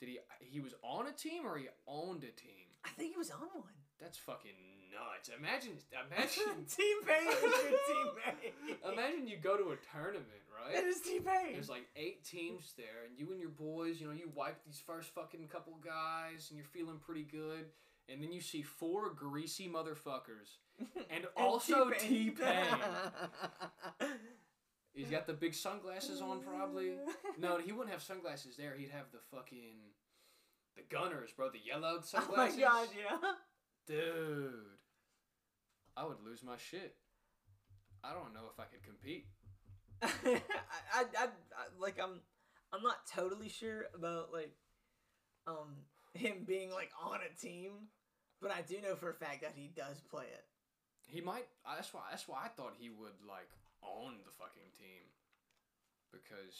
Did 0.00 0.08
he? 0.08 0.18
He 0.40 0.60
was 0.60 0.72
on 0.82 1.06
a 1.06 1.12
team 1.12 1.44
or 1.44 1.58
he 1.58 1.68
owned 1.86 2.24
a 2.24 2.32
team? 2.32 2.72
I 2.82 2.88
think 2.96 3.12
he 3.12 3.18
was 3.18 3.30
on 3.30 3.44
one. 3.52 3.76
That's 4.00 4.16
fucking 4.16 4.56
nuts. 4.88 5.28
Imagine, 5.28 5.76
imagine, 5.92 6.64
teammate 6.64 7.28
is 7.28 7.42
your 7.44 7.76
teammate. 7.92 8.92
imagine 8.92 9.28
you 9.28 9.36
go 9.36 9.58
to 9.58 9.76
a 9.76 9.78
tournament, 9.92 10.24
right? 10.48 10.74
That 10.74 10.84
is 10.84 11.02
teammate. 11.04 11.52
There's 11.52 11.68
like 11.68 11.84
eight 11.94 12.24
teams 12.24 12.72
there, 12.78 13.04
and 13.06 13.18
you 13.18 13.30
and 13.32 13.38
your 13.38 13.50
boys, 13.50 14.00
you 14.00 14.06
know, 14.06 14.14
you 14.14 14.30
wipe 14.34 14.64
these 14.64 14.80
first 14.86 15.14
fucking 15.14 15.46
couple 15.48 15.74
guys, 15.84 16.48
and 16.48 16.56
you're 16.56 16.72
feeling 16.72 16.96
pretty 17.04 17.24
good. 17.24 17.66
And 18.12 18.22
then 18.22 18.32
you 18.32 18.40
see 18.40 18.62
four 18.62 19.12
greasy 19.14 19.68
motherfuckers, 19.68 20.58
and 21.10 21.26
also 21.36 21.90
T 21.90 22.30
Pain. 22.30 22.64
He's 24.92 25.08
got 25.08 25.26
the 25.26 25.32
big 25.32 25.54
sunglasses 25.54 26.20
on, 26.20 26.40
probably. 26.40 26.94
No, 27.38 27.58
he 27.64 27.70
wouldn't 27.70 27.92
have 27.92 28.02
sunglasses 28.02 28.56
there. 28.56 28.74
He'd 28.76 28.90
have 28.90 29.06
the 29.12 29.18
fucking 29.30 29.76
the 30.76 30.82
gunners, 30.90 31.30
bro. 31.36 31.50
The 31.50 31.60
yellowed 31.64 32.02
Oh 32.14 32.18
my 32.18 32.50
sunglasses. 32.50 32.58
god, 32.58 32.88
yeah. 32.98 33.30
dude, 33.86 34.52
I 35.96 36.04
would 36.04 36.18
lose 36.24 36.42
my 36.42 36.56
shit. 36.56 36.96
I 38.02 38.12
don't 38.12 38.34
know 38.34 38.50
if 38.52 38.58
I 38.58 38.64
could 38.64 38.82
compete. 38.82 39.26
I, 40.02 40.08
I, 40.94 41.04
I, 41.18 41.24
I, 41.24 41.66
like 41.78 41.98
I'm, 42.02 42.20
I'm 42.72 42.82
not 42.82 43.06
totally 43.12 43.48
sure 43.50 43.84
about 43.94 44.32
like, 44.32 44.54
um, 45.46 45.76
him 46.14 46.44
being 46.46 46.70
like 46.70 46.90
on 47.04 47.20
a 47.20 47.40
team, 47.40 47.72
but 48.40 48.50
I 48.50 48.62
do 48.62 48.80
know 48.80 48.94
for 48.96 49.10
a 49.10 49.14
fact 49.14 49.42
that 49.42 49.52
he 49.54 49.68
does 49.74 50.00
play 50.00 50.24
it. 50.24 50.44
He 51.06 51.20
might. 51.20 51.46
uh, 51.66 51.74
That's 51.76 51.92
why. 51.92 52.02
That's 52.10 52.26
why 52.28 52.42
I 52.44 52.48
thought 52.48 52.74
he 52.78 52.88
would 52.90 53.18
like 53.26 53.50
own 53.82 54.22
the 54.24 54.32
fucking 54.38 54.70
team. 54.78 55.10
Because 56.12 56.54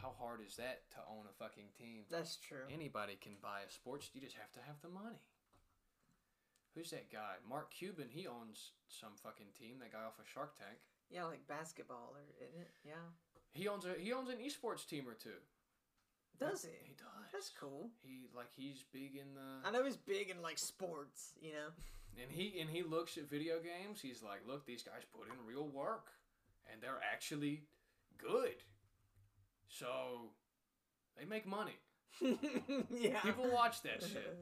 how 0.00 0.14
hard 0.18 0.40
is 0.46 0.56
that 0.56 0.88
to 0.94 0.98
own 1.10 1.26
a 1.28 1.34
fucking 1.42 1.70
team? 1.78 2.04
That's 2.10 2.36
true. 2.36 2.66
Anybody 2.72 3.18
can 3.20 3.34
buy 3.42 3.60
a 3.66 3.70
sports. 3.70 4.10
You 4.14 4.20
just 4.20 4.36
have 4.36 4.50
to 4.52 4.60
have 4.66 4.80
the 4.82 4.88
money. 4.88 5.20
Who's 6.74 6.90
that 6.90 7.12
guy? 7.12 7.36
Mark 7.48 7.70
Cuban. 7.74 8.08
He 8.10 8.26
owns 8.26 8.72
some 8.88 9.12
fucking 9.22 9.52
team. 9.58 9.76
That 9.80 9.92
guy 9.92 10.04
off 10.06 10.18
of 10.18 10.26
Shark 10.26 10.56
Tank. 10.58 10.78
Yeah, 11.10 11.24
like 11.24 11.46
basketball 11.46 12.14
or 12.16 12.22
isn't 12.40 12.60
it? 12.60 12.70
Yeah. 12.84 13.06
He 13.52 13.68
owns 13.68 13.84
a. 13.84 13.94
He 14.00 14.12
owns 14.12 14.30
an 14.30 14.38
esports 14.40 14.86
team 14.88 15.04
or 15.06 15.12
two. 15.14 15.36
Does 16.38 16.62
he? 16.64 16.70
He 16.84 16.94
does. 16.94 17.30
That's 17.32 17.50
cool. 17.58 17.90
He 18.02 18.26
like 18.36 18.48
he's 18.56 18.84
big 18.92 19.16
in 19.16 19.34
the. 19.34 19.66
I 19.68 19.70
know 19.70 19.84
he's 19.84 19.96
big 19.96 20.30
in 20.30 20.42
like 20.42 20.58
sports, 20.58 21.32
you 21.40 21.50
know. 21.52 21.68
And 22.20 22.30
he 22.30 22.60
and 22.60 22.68
he 22.68 22.82
looks 22.82 23.16
at 23.16 23.30
video 23.30 23.54
games. 23.54 24.02
He's 24.02 24.22
like, 24.22 24.40
look, 24.46 24.66
these 24.66 24.82
guys 24.82 25.00
put 25.16 25.28
in 25.28 25.46
real 25.46 25.66
work, 25.66 26.08
and 26.70 26.82
they're 26.82 27.00
actually 27.10 27.62
good. 28.18 28.56
So 29.66 30.28
they 31.18 31.24
make 31.24 31.46
money. 31.46 31.78
yeah. 32.90 33.18
People 33.22 33.50
watch 33.50 33.80
that 33.82 34.02
shit. 34.12 34.38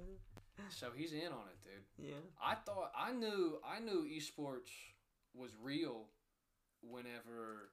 So 0.71 0.89
he's 0.97 1.13
in 1.13 1.29
on 1.29 1.47
it, 1.49 1.63
dude. 1.63 2.09
Yeah. 2.09 2.15
I 2.45 2.57
thought 2.57 2.91
I 2.99 3.13
knew 3.13 3.61
I 3.65 3.79
knew 3.79 4.05
esports 4.05 4.71
was 5.33 5.53
real 5.63 6.07
whenever 6.83 7.71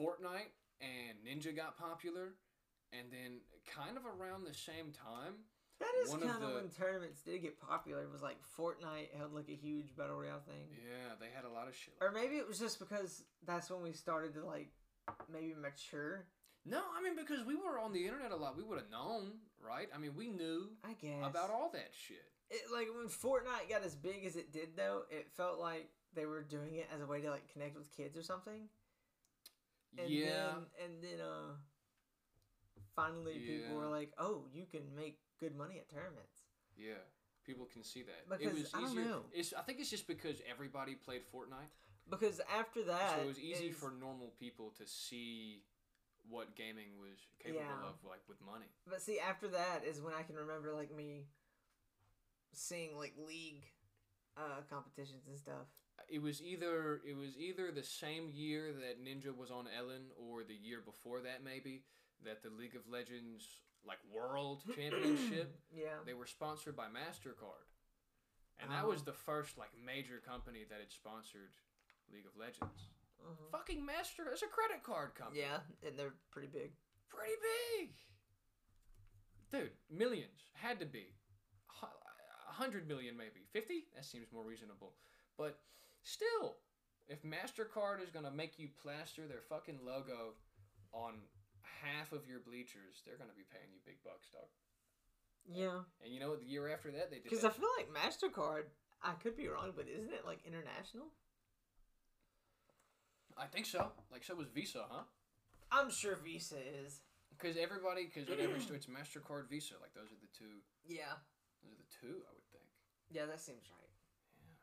Fortnite 0.00 0.52
and 0.80 1.18
Ninja 1.26 1.54
got 1.54 1.76
popular, 1.78 2.34
and 2.92 3.08
then 3.10 3.40
kind 3.66 3.96
of 3.96 4.04
around 4.06 4.44
the 4.44 4.54
same 4.54 4.92
time. 4.92 5.34
That 5.80 5.90
is 6.04 6.10
One 6.10 6.22
of 6.22 6.28
kind 6.30 6.44
of, 6.44 6.50
the- 6.50 6.54
when 6.56 6.68
tournaments 6.70 7.22
did 7.22 7.42
get 7.42 7.58
popular. 7.60 8.02
It 8.04 8.10
was 8.12 8.22
like 8.22 8.36
Fortnite 8.56 9.10
held 9.18 9.32
like 9.34 9.48
a 9.48 9.56
huge 9.56 9.96
battle 9.96 10.16
royale 10.16 10.40
thing, 10.46 10.68
Yeah, 10.70 11.14
they 11.18 11.26
had 11.34 11.44
a 11.44 11.52
lot 11.52 11.66
of 11.68 11.74
shit. 11.74 11.94
or 12.00 12.12
maybe 12.12 12.36
it 12.36 12.46
was 12.46 12.58
just 12.58 12.78
because 12.78 13.24
that's 13.44 13.70
when 13.70 13.82
we 13.82 13.92
started 13.92 14.34
to 14.34 14.44
like 14.46 14.70
maybe 15.32 15.54
mature. 15.54 16.26
No, 16.64 16.80
I 16.96 17.02
mean 17.02 17.16
because 17.16 17.44
we 17.44 17.56
were 17.56 17.78
on 17.78 17.92
the 17.92 18.04
internet 18.04 18.30
a 18.30 18.36
lot, 18.36 18.56
we 18.56 18.62
would 18.62 18.78
have 18.78 18.90
known, 18.90 19.32
right? 19.60 19.88
I 19.94 19.98
mean, 19.98 20.14
we 20.16 20.28
knew 20.28 20.68
I 20.84 20.92
guess 20.94 21.24
about 21.26 21.50
all 21.50 21.70
that 21.72 21.90
shit. 21.92 22.24
it. 22.50 22.62
Like 22.72 22.86
when 22.96 23.08
Fortnite 23.08 23.68
got 23.68 23.82
as 23.84 23.94
big 23.96 24.24
as 24.24 24.36
it 24.36 24.52
did, 24.52 24.76
though, 24.76 25.02
it 25.10 25.28
felt 25.36 25.58
like 25.58 25.90
they 26.14 26.24
were 26.24 26.42
doing 26.42 26.76
it 26.76 26.88
as 26.94 27.00
a 27.02 27.06
way 27.06 27.20
to 27.20 27.30
like 27.30 27.52
connect 27.52 27.76
with 27.76 27.90
kids 27.90 28.16
or 28.16 28.22
something. 28.22 28.68
And 29.98 30.08
yeah, 30.08 30.52
Then, 30.78 30.84
and 30.84 31.02
then 31.02 31.20
uh, 31.20 31.52
finally 32.96 33.38
people 33.38 33.76
were 33.76 33.88
like, 33.88 34.12
"Oh, 34.18 34.44
you 34.52 34.66
can 34.70 34.82
make 34.96 35.18
good 35.40 35.56
money 35.56 35.78
at 35.78 35.88
tournaments." 35.88 36.44
yeah. 36.76 36.94
People 37.44 37.66
can 37.70 37.84
see 37.84 38.02
that. 38.02 38.26
Because, 38.26 38.46
it 38.56 38.58
was 38.62 38.70
I 38.74 38.80
don't 38.80 38.90
easier. 38.92 39.04
know. 39.04 39.20
It's 39.30 39.52
I 39.52 39.60
think 39.60 39.78
it's 39.78 39.90
just 39.90 40.06
because 40.06 40.40
everybody 40.50 40.94
played 40.94 41.20
Fortnite, 41.30 41.68
Because 42.08 42.40
after 42.58 42.82
that, 42.84 43.16
so 43.16 43.20
it 43.22 43.26
was 43.26 43.38
easy 43.38 43.70
for 43.70 43.90
normal 44.00 44.32
people 44.40 44.72
to 44.78 44.86
see 44.86 45.62
what 46.26 46.56
gaming 46.56 46.96
was 46.98 47.18
capable 47.38 47.60
Yeah. 47.66 47.86
of, 47.90 47.96
like 48.08 48.22
with 48.28 48.40
money. 48.40 48.64
But 48.88 49.02
see, 49.02 49.20
after 49.20 49.46
that 49.48 49.84
is 49.84 50.00
when 50.00 50.14
I 50.14 50.22
can 50.22 50.36
remember 50.36 50.72
like 50.72 50.90
me 50.94 51.26
seeing 52.54 52.96
like 52.96 53.12
league 53.26 53.64
uh, 54.38 54.62
competitions 54.70 55.26
and 55.28 55.38
stuff. 55.38 55.66
It 56.08 56.22
was 56.22 56.42
either 56.42 57.02
it 57.06 57.16
was 57.16 57.36
either 57.38 57.70
the 57.70 57.82
same 57.82 58.30
year 58.32 58.72
that 58.72 59.04
Ninja 59.04 59.36
was 59.36 59.50
on 59.50 59.66
Ellen, 59.78 60.06
or 60.16 60.42
the 60.44 60.54
year 60.54 60.80
before 60.84 61.20
that, 61.20 61.44
maybe 61.44 61.82
that 62.24 62.42
the 62.42 62.50
League 62.50 62.74
of 62.76 62.82
Legends 62.90 63.46
like 63.86 63.98
World 64.12 64.62
Championship. 64.76 65.54
Yeah. 65.74 66.00
They 66.06 66.14
were 66.14 66.26
sponsored 66.26 66.76
by 66.76 66.86
Mastercard, 66.86 67.68
and 68.58 68.70
that 68.70 68.84
Oh. 68.84 68.88
was 68.88 69.02
the 69.02 69.12
first 69.12 69.58
like 69.58 69.70
major 69.84 70.18
company 70.26 70.64
that 70.68 70.80
had 70.80 70.90
sponsored 70.92 71.52
League 72.12 72.26
of 72.26 72.36
Legends. 72.36 72.88
Mhm. 73.22 73.50
Fucking 73.52 73.84
Master, 73.84 74.28
it's 74.30 74.42
a 74.42 74.46
credit 74.48 74.82
card 74.82 75.14
company. 75.14 75.40
Yeah, 75.40 75.60
and 75.86 75.98
they're 75.98 76.14
pretty 76.30 76.48
big. 76.48 76.72
pretty 77.08 77.34
big. 77.78 77.94
Dude, 79.50 79.70
millions 79.88 80.50
had 80.54 80.80
to 80.80 80.86
be, 80.86 81.14
a 81.80 82.52
hundred 82.52 82.88
million 82.88 83.16
maybe, 83.16 83.46
fifty. 83.52 83.86
That 83.94 84.04
seems 84.04 84.26
more 84.32 84.42
reasonable, 84.44 84.94
but 85.38 85.60
still, 86.02 86.56
if 87.06 87.22
Mastercard 87.22 88.02
is 88.02 88.10
gonna 88.10 88.30
make 88.32 88.58
you 88.58 88.68
plaster 88.82 89.28
their 89.28 89.42
fucking 89.42 89.78
logo 89.84 90.34
on 90.92 91.14
half 91.82 92.12
of 92.12 92.28
your 92.28 92.40
bleachers, 92.40 93.02
they're 93.04 93.16
gonna 93.18 93.36
be 93.36 93.44
paying 93.50 93.68
you 93.72 93.80
big 93.84 94.02
bucks, 94.04 94.28
dog. 94.30 94.48
Yeah, 95.44 95.84
And 96.02 96.08
you 96.12 96.20
know? 96.20 96.36
The 96.36 96.46
year 96.48 96.72
after 96.72 96.90
that, 96.92 97.10
they 97.10 97.16
did. 97.20 97.24
because 97.28 97.44
I 97.44 97.50
feel 97.50 97.68
like 97.76 97.92
Mastercard. 97.92 98.64
I 99.04 99.12
could 99.20 99.36
be 99.36 99.48
wrong, 99.48 99.72
but 99.76 99.84
isn't 99.84 100.12
it 100.14 100.24
like 100.24 100.40
international? 100.48 101.12
I 103.36 103.44
think 103.44 103.66
so. 103.66 103.92
Like 104.10 104.24
so 104.24 104.34
was 104.34 104.48
Visa, 104.48 104.86
huh? 104.88 105.04
I'm 105.70 105.90
sure 105.90 106.16
Visa 106.16 106.56
is. 106.56 107.02
Because 107.36 107.58
everybody, 107.58 108.06
because 108.08 108.30
whatever, 108.30 108.56
so 108.62 108.72
it's 108.78 108.86
Mastercard, 108.86 109.50
Visa. 109.50 109.74
Like 109.82 109.92
those 109.92 110.08
are 110.08 110.20
the 110.22 110.30
two. 110.32 110.62
Yeah. 110.86 111.18
Those 111.60 111.74
are 111.76 111.82
the 111.82 111.90
two, 111.92 112.22
I 112.24 112.30
would 112.32 112.46
think. 112.48 112.64
Yeah, 113.12 113.26
that 113.26 113.42
seems 113.42 113.68
right. 113.68 113.92
Yeah. 114.40 114.56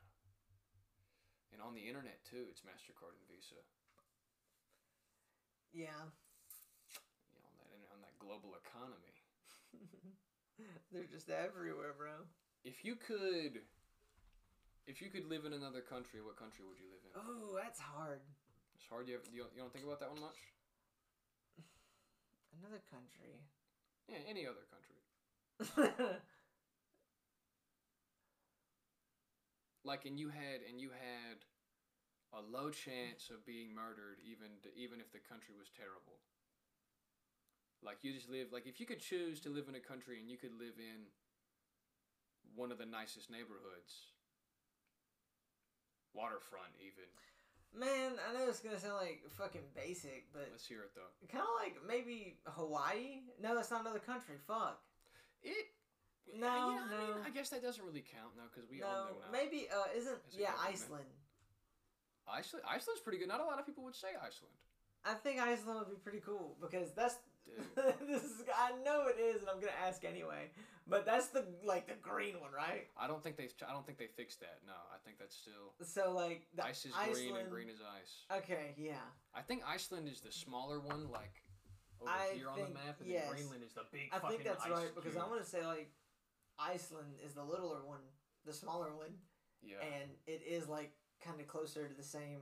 And 1.53 1.59
on 1.61 1.75
the 1.77 1.83
internet 1.85 2.23
too, 2.25 2.47
it's 2.49 2.65
Mastercard 2.65 3.13
and 3.19 3.27
Visa. 3.29 3.59
Yeah. 5.75 6.09
You 7.29 7.37
know, 7.37 7.45
on 7.45 7.53
that 7.59 7.69
on 7.93 7.99
that 8.01 8.10
global 8.21 8.53
economy. 8.61 9.17
They're 10.93 11.09
just 11.09 11.33
everywhere, 11.33 11.97
bro. 11.97 12.29
If 12.61 12.85
you 12.85 12.93
could, 12.93 13.65
if 14.85 15.01
you 15.01 15.09
could 15.09 15.25
live 15.25 15.49
in 15.49 15.57
another 15.57 15.81
country, 15.81 16.21
what 16.21 16.37
country 16.37 16.61
would 16.61 16.77
you 16.77 16.85
live 16.93 17.01
in? 17.01 17.11
Oh, 17.17 17.57
that's 17.57 17.81
hard. 17.81 18.21
It's 18.77 18.85
hard. 18.85 19.09
You, 19.09 19.17
have, 19.17 19.25
you, 19.33 19.41
don't, 19.41 19.53
you 19.57 19.61
don't 19.65 19.73
think 19.73 19.89
about 19.89 19.99
that 20.05 20.13
one 20.13 20.21
much? 20.21 20.37
Another 22.61 22.85
country. 22.93 23.41
Yeah, 24.05 24.21
any 24.29 24.45
other 24.45 24.63
country. 24.69 25.01
Like, 29.83 30.05
and 30.05 30.19
you 30.19 30.29
had, 30.29 30.61
and 30.69 30.79
you 30.79 30.93
had 30.93 31.41
a 32.37 32.41
low 32.45 32.69
chance 32.69 33.33
of 33.33 33.41
being 33.45 33.73
murdered, 33.73 34.21
even 34.21 34.61
to, 34.61 34.69
even 34.77 35.01
if 35.01 35.09
the 35.09 35.19
country 35.19 35.57
was 35.57 35.73
terrible. 35.73 36.21
Like 37.83 38.03
you 38.03 38.13
just 38.13 38.29
live, 38.29 38.53
like 38.53 38.67
if 38.67 38.79
you 38.79 38.85
could 38.85 38.99
choose 39.01 39.41
to 39.41 39.49
live 39.49 39.65
in 39.67 39.75
a 39.75 39.79
country 39.79 40.19
and 40.19 40.29
you 40.29 40.37
could 40.37 40.53
live 40.53 40.77
in 40.77 41.09
one 42.55 42.71
of 42.71 42.77
the 42.77 42.85
nicest 42.85 43.31
neighborhoods, 43.31 44.13
waterfront 46.13 46.77
even. 46.77 47.09
Man, 47.73 48.19
I 48.19 48.35
know 48.35 48.49
it's 48.49 48.59
gonna 48.59 48.79
sound 48.79 48.99
like 48.99 49.23
fucking 49.31 49.63
basic, 49.73 50.27
but 50.33 50.49
Let's 50.51 50.67
hear 50.67 50.83
it 50.83 50.91
though. 50.93 51.09
kind 51.31 51.43
of 51.43 51.55
like 51.57 51.79
maybe 51.87 52.37
Hawaii. 52.45 53.23
No, 53.41 53.55
that's 53.55 53.71
not 53.71 53.81
another 53.81 54.03
country. 54.03 54.35
Fuck. 54.45 54.77
It. 55.41 55.71
No, 56.37 56.37
you 56.37 56.75
know, 56.75 56.85
I, 56.85 57.15
mean. 57.17 57.25
I 57.25 57.29
guess 57.31 57.49
that 57.49 57.63
doesn't 57.63 57.83
really 57.83 58.03
count 58.05 58.37
now 58.37 58.43
because 58.53 58.69
we 58.69 58.83
all 58.83 58.91
no, 58.91 59.03
know 59.09 59.25
now. 59.25 59.31
maybe 59.31 59.67
uh, 59.73 59.89
isn't 59.97 60.13
a 60.13 60.37
yeah 60.37 60.51
government. 60.53 60.69
Iceland. 60.69 61.11
Iceland. 62.27 62.65
Iceland's 62.69 63.01
pretty 63.01 63.17
good. 63.17 63.27
Not 63.27 63.41
a 63.41 63.45
lot 63.45 63.57
of 63.57 63.65
people 63.65 63.83
would 63.85 63.95
say 63.95 64.13
Iceland. 64.19 64.53
I 65.03 65.15
think 65.15 65.41
Iceland 65.41 65.79
would 65.79 65.89
be 65.89 65.97
pretty 65.97 66.21
cool 66.21 66.55
because 66.61 66.91
that's. 66.91 67.15
this 68.07 68.23
is 68.23 68.43
I 68.55 68.71
know 68.83 69.07
it 69.07 69.19
is, 69.19 69.41
and 69.41 69.49
I'm 69.49 69.59
gonna 69.59 69.71
ask 69.85 70.03
anyway. 70.05 70.51
But 70.87 71.05
that's 71.05 71.27
the 71.27 71.45
like 71.63 71.87
the 71.87 71.95
green 72.01 72.39
one, 72.39 72.51
right? 72.51 72.87
I 72.99 73.07
don't 73.07 73.23
think 73.23 73.37
they. 73.37 73.47
I 73.67 73.71
don't 73.71 73.85
think 73.85 73.97
they 73.97 74.07
fixed 74.07 74.39
that. 74.41 74.59
No, 74.65 74.73
I 74.73 74.97
think 75.05 75.19
that's 75.19 75.35
still 75.35 75.73
So 75.85 76.11
like 76.13 76.47
the 76.55 76.65
ice 76.65 76.85
is 76.85 76.93
Iceland. 76.97 77.15
green 77.15 77.35
and 77.37 77.49
green 77.49 77.69
is 77.69 77.79
ice. 77.81 78.39
Okay, 78.39 78.73
yeah. 78.77 79.05
I 79.33 79.41
think 79.41 79.61
Iceland 79.67 80.07
is 80.07 80.21
the 80.21 80.31
smaller 80.31 80.79
one, 80.79 81.09
like 81.11 81.43
over 82.01 82.09
I 82.09 82.35
here 82.35 82.49
on 82.49 82.59
the 82.59 82.73
map, 82.73 82.99
and 82.99 83.09
yes. 83.09 83.25
then 83.25 83.33
Greenland 83.33 83.63
is 83.63 83.73
the 83.73 83.85
big. 83.91 84.09
I 84.11 84.19
think 84.19 84.43
that's 84.43 84.67
right 84.67 84.93
because 84.95 85.15
I 85.15 85.21
cube. 85.21 85.29
want 85.29 85.43
to 85.43 85.49
say 85.49 85.65
like 85.65 85.91
Iceland 86.59 87.19
is 87.25 87.33
the 87.33 87.43
littler 87.43 87.85
one, 87.85 88.01
the 88.45 88.53
smaller 88.53 88.95
one, 88.95 89.13
Yeah, 89.61 89.77
and 89.81 90.09
it 90.27 90.41
is 90.47 90.67
like 90.67 90.91
kind 91.23 91.39
of 91.39 91.47
closer 91.47 91.87
to 91.87 91.93
the 91.93 92.03
same. 92.03 92.39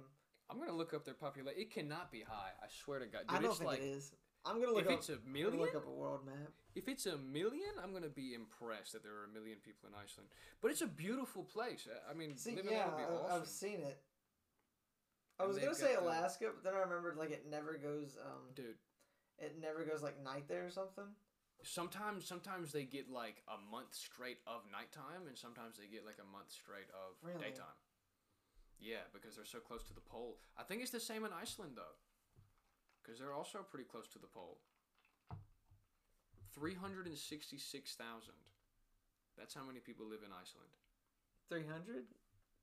I'm 0.49 0.57
gonna 0.59 0.75
look 0.75 0.93
up 0.93 1.05
their 1.05 1.13
population. 1.13 1.61
It 1.61 1.71
cannot 1.71 2.11
be 2.11 2.21
high. 2.21 2.51
I 2.61 2.67
swear 2.83 2.99
to 2.99 3.05
God. 3.05 3.27
Dude, 3.27 3.37
I 3.37 3.41
don't 3.41 3.51
it's 3.51 3.59
think 3.59 3.69
like 3.69 3.79
it 3.81 3.85
is. 3.85 4.11
I'm 4.49 4.59
gonna 4.59 4.73
look 4.73 4.85
if 4.85 4.91
up. 4.91 4.97
it's 4.99 5.09
a 5.09 5.17
million, 5.27 5.59
look 5.59 5.75
up 5.75 5.85
a 5.87 5.91
world 5.91 6.25
map. 6.25 6.51
if 6.75 6.87
it's 6.87 7.05
a 7.05 7.17
million, 7.17 7.69
I'm 7.81 7.93
gonna 7.93 8.09
be 8.09 8.33
impressed 8.33 8.93
that 8.93 9.03
there 9.03 9.13
are 9.13 9.25
a 9.25 9.33
million 9.33 9.57
people 9.63 9.87
in 9.89 9.95
Iceland. 9.95 10.29
But 10.61 10.71
it's 10.71 10.81
a 10.81 10.87
beautiful 10.87 11.43
place. 11.43 11.87
I- 12.09 12.13
mean, 12.13 12.35
See, 12.35 12.55
living 12.55 12.71
yeah, 12.71 12.85
there 12.85 12.87
would 12.89 12.97
be 12.97 13.03
awesome. 13.25 13.41
I've 13.41 13.47
seen 13.47 13.81
it. 13.81 14.01
I 15.39 15.45
was 15.45 15.57
gonna 15.57 15.75
say 15.75 15.93
got 15.93 16.01
the- 16.03 16.09
Alaska, 16.09 16.51
but 16.53 16.63
then 16.63 16.73
I 16.73 16.79
remembered 16.79 17.15
like 17.17 17.31
it 17.31 17.45
never 17.49 17.77
goes. 17.77 18.17
Um, 18.17 18.51
Dude, 18.55 18.77
it 19.37 19.57
never 19.59 19.85
goes 19.85 20.01
like 20.01 20.19
night 20.21 20.47
there 20.47 20.65
or 20.65 20.69
something. 20.71 21.15
sometimes 21.63 22.25
sometimes 22.25 22.71
they 22.71 22.85
get 22.85 23.09
like 23.09 23.43
a 23.47 23.57
month 23.71 23.93
straight 23.93 24.39
of 24.47 24.65
nighttime, 24.71 25.27
and 25.27 25.37
sometimes 25.37 25.77
they 25.77 25.87
get 25.87 26.05
like 26.05 26.17
a 26.19 26.25
month 26.31 26.51
straight 26.51 26.89
of 26.91 27.15
Really? 27.21 27.39
daytime. 27.51 27.77
Yeah, 28.79 29.03
because 29.13 29.35
they're 29.35 29.45
so 29.45 29.59
close 29.59 29.83
to 29.87 29.93
the 29.93 29.99
pole. 30.01 30.39
I 30.57 30.63
think 30.63 30.81
it's 30.81 30.91
the 30.91 30.99
same 31.01 31.25
in 31.25 31.33
Iceland 31.33 31.75
though, 31.77 31.95
because 33.09 33.17
they're 33.17 33.33
also 33.33 33.65
pretty 33.65 33.89
close 33.89 34.05
to 34.13 34.19
the 34.19 34.29
pole. 34.29 34.61
Three 36.53 36.75
hundred 36.75 37.07
and 37.07 37.17
sixty-six 37.17 37.95
thousand. 37.97 38.37
That's 39.33 39.55
how 39.55 39.65
many 39.65 39.79
people 39.79 40.05
live 40.05 40.21
in 40.21 40.29
Iceland. 40.29 40.69
Three 41.49 41.65
hundred. 41.65 42.05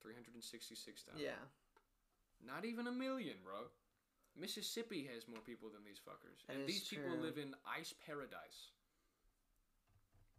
Three 0.01 0.15
hundred 0.15 0.39
and 0.39 0.45
sixty-six 0.45 1.03
thousand. 1.03 1.27
Yeah. 1.27 1.43
Not 2.47 2.65
even 2.65 2.87
a 2.87 2.93
million, 2.93 3.43
bro. 3.43 3.75
Mississippi 4.39 5.09
has 5.13 5.27
more 5.27 5.41
people 5.41 5.69
than 5.73 5.83
these 5.83 5.99
fuckers, 5.99 6.47
That 6.47 6.57
and 6.57 6.69
these 6.69 6.87
people 6.87 7.17
live 7.19 7.39
in 7.39 7.55
ice 7.67 7.95
paradise. 8.07 8.71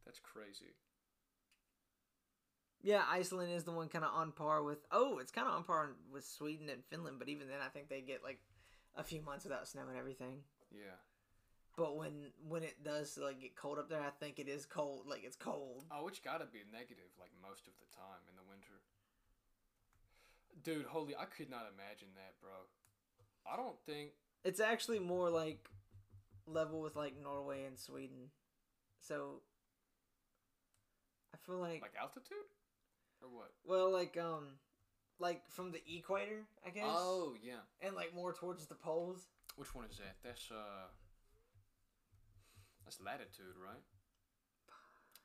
That's 0.06 0.20
crazy. 0.20 0.78
Yeah, 2.84 3.02
Iceland 3.10 3.52
is 3.52 3.64
the 3.66 3.72
one 3.72 3.90
kind 3.90 4.06
of 4.06 4.14
on 4.14 4.32
par 4.32 4.64
with. 4.64 4.86
Oh, 4.92 5.18
it's 5.18 5.32
kind 5.32 5.48
of 5.48 5.56
on 5.56 5.64
par 5.64 5.90
with 6.14 6.24
Sweden 6.24 6.70
and 6.70 6.86
Finland, 6.86 7.18
but 7.20 7.28
even 7.28 7.48
then, 7.48 7.58
I 7.66 7.70
think 7.70 7.90
they 7.90 8.02
get 8.02 8.24
like 8.24 8.40
a 8.98 9.04
few 9.04 9.22
months 9.22 9.46
without 9.46 9.68
snow 9.68 9.84
and 9.88 9.98
everything. 9.98 10.44
Yeah. 10.72 10.98
But 11.78 11.96
when 11.96 12.32
when 12.48 12.64
it 12.64 12.84
does 12.84 13.18
like 13.22 13.40
get 13.40 13.56
cold 13.56 13.78
up 13.78 13.90
there, 13.90 14.02
I 14.02 14.10
think 14.20 14.40
it 14.40 14.50
is 14.50 14.66
cold. 14.66 15.06
Like 15.08 15.24
it's 15.24 15.36
cold. 15.38 15.86
Oh, 15.92 16.08
it's 16.08 16.20
gotta 16.20 16.46
be 16.46 16.60
negative 16.74 17.12
like 17.20 17.32
most 17.42 17.68
of 17.68 17.74
the 17.80 17.96
time 17.96 18.22
in 18.30 18.36
the 18.36 18.42
winter. 18.50 18.82
Dude, 20.64 20.86
holy, 20.88 21.16
I 21.16 21.26
could 21.26 21.50
not 21.52 21.68
imagine 21.74 22.10
that, 22.16 22.34
bro. 22.42 22.52
I 23.46 23.56
don't 23.56 23.80
think. 23.86 24.12
It's 24.44 24.60
actually 24.60 25.00
more 25.00 25.30
like 25.30 25.70
level 26.48 26.82
with 26.82 26.96
like 26.96 27.14
Norway 27.22 27.66
and 27.66 27.78
Sweden. 27.78 28.32
So 29.00 29.42
I 31.34 31.38
feel 31.46 31.60
like, 31.60 31.82
Like 31.82 31.94
altitude? 32.02 32.38
Or 33.22 33.30
what? 33.30 33.52
well, 33.66 33.92
like 33.92 34.18
um, 34.18 34.58
like 35.20 35.42
from 35.50 35.72
the 35.72 35.82
equator, 35.88 36.46
I 36.66 36.70
guess. 36.70 36.86
Oh, 36.88 37.34
yeah. 37.44 37.62
And 37.82 37.96
like 37.96 38.14
more 38.16 38.34
towards 38.34 38.66
the 38.68 38.76
poles. 38.76 39.28
Which 39.56 39.74
one 39.74 39.86
is 39.90 39.98
that? 39.98 40.16
That's, 40.24 40.52
uh. 40.52 40.88
That's 42.86 43.02
latitude, 43.02 43.56
right? 43.60 43.82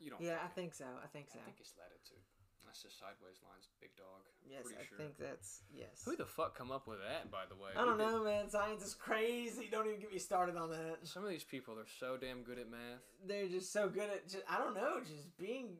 You 0.00 0.10
don't 0.10 0.20
Yeah, 0.20 0.34
I 0.42 0.48
fucking- 0.48 0.54
think 0.54 0.74
so. 0.74 0.86
I 1.02 1.06
think 1.06 1.28
so. 1.30 1.38
I 1.38 1.42
think 1.44 1.60
it's 1.60 1.74
latitude. 1.78 2.18
That's 2.64 2.82
the 2.82 2.90
sideways 2.90 3.36
lines, 3.46 3.68
big 3.80 3.94
dog. 3.96 4.24
yes, 4.48 4.62
Pretty 4.64 4.78
I 4.80 4.84
sure. 4.86 4.96
think 4.96 5.18
that's 5.18 5.62
yes. 5.70 6.02
Who 6.06 6.16
the 6.16 6.24
fuck 6.24 6.56
come 6.56 6.72
up 6.72 6.86
with 6.86 7.00
that, 7.00 7.30
by 7.30 7.44
the 7.46 7.54
way? 7.54 7.70
I 7.76 7.84
don't 7.84 7.98
Who 7.98 8.04
did- 8.04 8.06
know, 8.12 8.24
man. 8.24 8.48
Science 8.48 8.82
is 8.82 8.94
crazy. 8.94 9.68
Don't 9.70 9.86
even 9.86 10.00
get 10.00 10.10
me 10.10 10.18
started 10.18 10.56
on 10.56 10.70
that. 10.70 11.06
Some 11.06 11.22
of 11.22 11.28
these 11.28 11.44
people 11.44 11.78
are 11.78 11.86
so 12.00 12.16
damn 12.16 12.42
good 12.42 12.58
at 12.58 12.70
math. 12.70 13.02
They're 13.26 13.48
just 13.48 13.72
so 13.72 13.88
good 13.90 14.08
at 14.08 14.26
just 14.26 14.44
I 14.48 14.56
don't 14.58 14.74
know, 14.74 15.00
just 15.00 15.36
being 15.36 15.76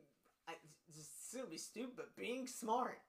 I 0.47 0.53
just 0.93 1.31
to 1.31 1.45
be 1.47 1.57
stupid, 1.57 1.95
but 1.97 2.15
being 2.15 2.45
smart. 2.45 3.01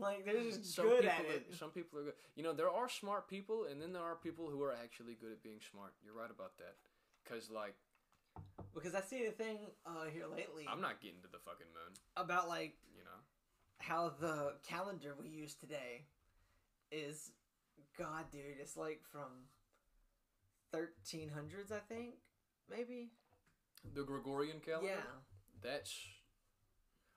Like 0.00 0.24
they're 0.24 0.42
just 0.42 0.64
Some 0.74 0.86
good 0.88 1.02
people 1.02 1.10
at 1.10 1.26
are, 1.26 1.32
it. 1.32 1.54
Some 1.58 1.70
people 1.70 1.98
are 1.98 2.02
good. 2.04 2.14
You 2.34 2.42
know, 2.42 2.52
there 2.52 2.70
are 2.70 2.88
smart 2.88 3.28
people, 3.28 3.66
and 3.70 3.80
then 3.80 3.92
there 3.92 4.02
are 4.02 4.16
people 4.16 4.48
who 4.48 4.62
are 4.62 4.72
actually 4.82 5.14
good 5.20 5.32
at 5.32 5.42
being 5.42 5.60
smart. 5.70 5.92
You're 6.04 6.14
right 6.14 6.30
about 6.30 6.56
that. 6.58 6.74
Cause 7.28 7.50
like 7.50 7.74
Because 8.74 8.94
I 8.94 9.02
see 9.02 9.24
the 9.24 9.30
thing 9.32 9.58
uh, 9.86 10.06
here 10.12 10.24
lately 10.26 10.66
I'm 10.70 10.80
not 10.80 11.00
getting 11.00 11.20
to 11.22 11.28
the 11.30 11.38
fucking 11.44 11.66
moon. 11.74 11.94
about 12.16 12.48
like 12.48 12.74
You 12.96 13.04
know. 13.04 13.20
how 13.78 14.12
the 14.20 14.54
calendar 14.66 15.14
we 15.20 15.28
use 15.28 15.54
today 15.54 16.04
is 16.90 17.32
God, 17.98 18.24
dude. 18.32 18.58
It's 18.60 18.76
like 18.76 19.02
from 19.12 19.46
1300s, 20.74 21.72
I 21.72 21.78
think, 21.88 22.14
maybe. 22.70 23.10
The 23.94 24.02
Gregorian 24.02 24.60
calendar. 24.60 24.88
Yeah. 24.88 25.62
That's. 25.62 25.92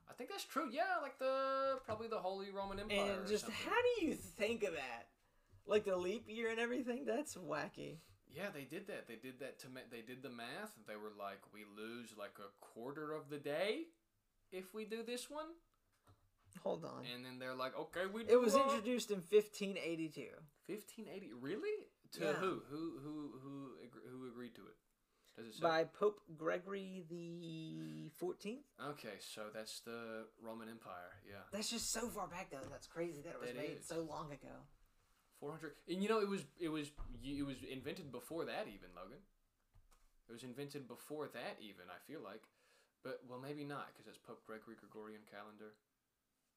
I 0.09 0.13
think 0.13 0.29
that's 0.29 0.43
true. 0.45 0.69
Yeah, 0.71 0.83
like 1.01 1.17
the 1.19 1.79
probably 1.85 2.07
the 2.07 2.19
Holy 2.19 2.51
Roman 2.51 2.79
Empire. 2.79 3.17
And 3.19 3.27
just 3.27 3.45
how 3.49 3.71
do 3.99 4.05
you 4.05 4.13
think 4.13 4.63
of 4.63 4.73
that? 4.73 5.07
Like 5.65 5.85
the 5.85 5.95
leap 5.97 6.25
year 6.27 6.49
and 6.51 6.59
everything? 6.59 7.05
That's 7.05 7.35
wacky. 7.35 7.97
Yeah, 8.35 8.47
they 8.53 8.63
did 8.63 8.87
that. 8.87 9.07
They 9.07 9.15
did 9.15 9.39
that 9.39 9.59
to 9.59 9.69
ma- 9.69 9.87
they 9.91 10.01
did 10.01 10.23
the 10.23 10.29
math. 10.29 10.71
They 10.87 10.95
were 10.95 11.13
like, 11.17 11.39
we 11.53 11.61
lose 11.77 12.09
like 12.17 12.35
a 12.39 12.49
quarter 12.59 13.13
of 13.13 13.29
the 13.29 13.37
day 13.37 13.83
if 14.51 14.73
we 14.73 14.85
do 14.85 15.03
this 15.03 15.29
one, 15.29 15.45
Hold 16.63 16.83
on. 16.85 17.03
and 17.13 17.23
then 17.25 17.39
they're 17.39 17.55
like, 17.55 17.77
okay, 17.79 18.01
we. 18.11 18.23
Do 18.23 18.33
It 18.33 18.41
was 18.41 18.55
introduced 18.55 19.09
in 19.11 19.17
1582. 19.17 20.21
1580. 20.67 21.31
Really? 21.41 21.85
To 22.13 22.19
Yeah. 22.21 22.33
who? 22.33 22.61
Who? 22.69 22.99
Who? 23.03 23.31
Who? 23.41 23.69
Who 24.11 24.27
agreed 24.27 24.53
to 24.55 24.61
it? 24.61 24.75
Does 25.37 25.47
it 25.47 25.53
say? 25.55 25.61
by 25.63 25.83
Pope 25.85 26.19
Gregory 26.37 27.03
the 27.09 28.11
14th. 28.21 28.69
Okay, 28.91 29.17
so 29.19 29.43
that's 29.53 29.79
the 29.81 30.25
Roman 30.41 30.69
Empire. 30.69 31.17
Yeah, 31.27 31.41
That's 31.51 31.69
just 31.69 31.91
so 31.91 32.07
far 32.07 32.27
back 32.27 32.51
though. 32.51 32.67
That's 32.69 32.87
crazy 32.87 33.21
that 33.23 33.33
it 33.35 33.39
was 33.41 33.49
That 33.49 33.57
made 33.57 33.77
is. 33.79 33.85
so 33.87 34.05
long 34.07 34.31
ago. 34.31 34.53
400. 35.39 35.73
And 35.89 36.01
you 36.03 36.07
know, 36.09 36.19
it 36.19 36.29
was 36.29 36.45
it 36.59 36.69
was 36.69 36.91
it 37.23 37.45
was 37.45 37.57
invented 37.69 38.11
before 38.11 38.45
that 38.45 38.67
even, 38.67 38.89
Logan. 38.95 39.17
It 40.29 40.31
was 40.31 40.43
invented 40.43 40.87
before 40.87 41.27
that 41.33 41.57
even. 41.59 41.89
I 41.89 41.99
feel 42.07 42.21
like, 42.23 42.43
but 43.03 43.19
well, 43.27 43.39
maybe 43.41 43.63
not 43.65 43.91
because 43.91 44.07
it's 44.07 44.17
Pope 44.21 44.45
Gregory 44.45 44.75
Gregorian 44.79 45.21
calendar. 45.29 45.73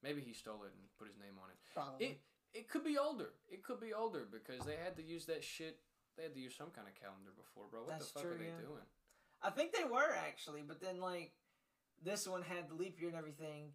Maybe 0.03 0.21
he 0.21 0.31
stole 0.33 0.61
it 0.63 0.71
and 0.77 0.85
put 0.97 1.07
his 1.07 1.17
name 1.17 1.35
on 1.41 1.49
it. 1.49 1.57
Probably. 1.73 2.05
It 2.05 2.17
it 2.53 2.69
could 2.69 2.85
be 2.85 2.97
older. 2.97 3.33
It 3.49 3.63
could 3.63 3.81
be 3.81 3.91
older 3.93 4.23
because 4.29 4.65
they 4.65 4.77
had 4.77 4.95
to 4.97 5.03
use 5.03 5.25
that 5.25 5.43
shit. 5.43 5.79
They 6.17 6.23
had 6.23 6.33
to 6.33 6.39
use 6.39 6.55
some 6.57 6.71
kind 6.73 6.87
of 6.87 6.95
calendar 6.99 7.29
before, 7.37 7.65
bro. 7.69 7.81
What 7.81 7.89
That's 7.99 8.07
the 8.11 8.13
fuck 8.19 8.23
true, 8.23 8.31
are 8.33 8.37
they 8.37 8.45
yeah. 8.45 8.65
doing? 8.65 8.85
I 9.41 9.51
think 9.51 9.71
they 9.71 9.83
were 9.83 10.13
actually, 10.17 10.63
but 10.67 10.81
then 10.81 10.99
like 10.99 11.31
this 12.03 12.27
one 12.27 12.41
had 12.41 12.69
the 12.69 12.73
leap 12.73 12.99
year 12.99 13.09
and 13.09 13.17
everything, 13.17 13.69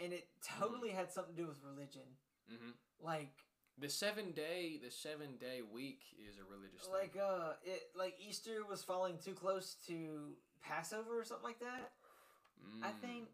and 0.00 0.12
it 0.12 0.28
totally 0.46 0.90
had 0.90 1.10
something 1.10 1.34
to 1.34 1.42
do 1.42 1.48
with 1.48 1.58
religion. 1.64 2.06
hmm 2.48 2.70
Like 3.02 3.34
The 3.78 3.88
seven 3.88 4.30
day 4.30 4.78
the 4.82 4.92
seven 4.92 5.36
day 5.40 5.60
week 5.62 6.02
is 6.22 6.38
a 6.38 6.44
religious 6.44 6.82
thing. 6.82 6.92
like 6.92 7.16
uh 7.20 7.54
it 7.64 7.90
like 7.96 8.14
Easter 8.20 8.64
was 8.64 8.84
falling 8.84 9.18
too 9.18 9.34
close 9.34 9.74
to 9.88 10.34
Passover 10.62 11.18
or 11.18 11.24
something 11.24 11.44
like 11.46 11.60
that. 11.60 11.90
I 12.82 12.90
Mm, 12.90 13.00
think 13.00 13.28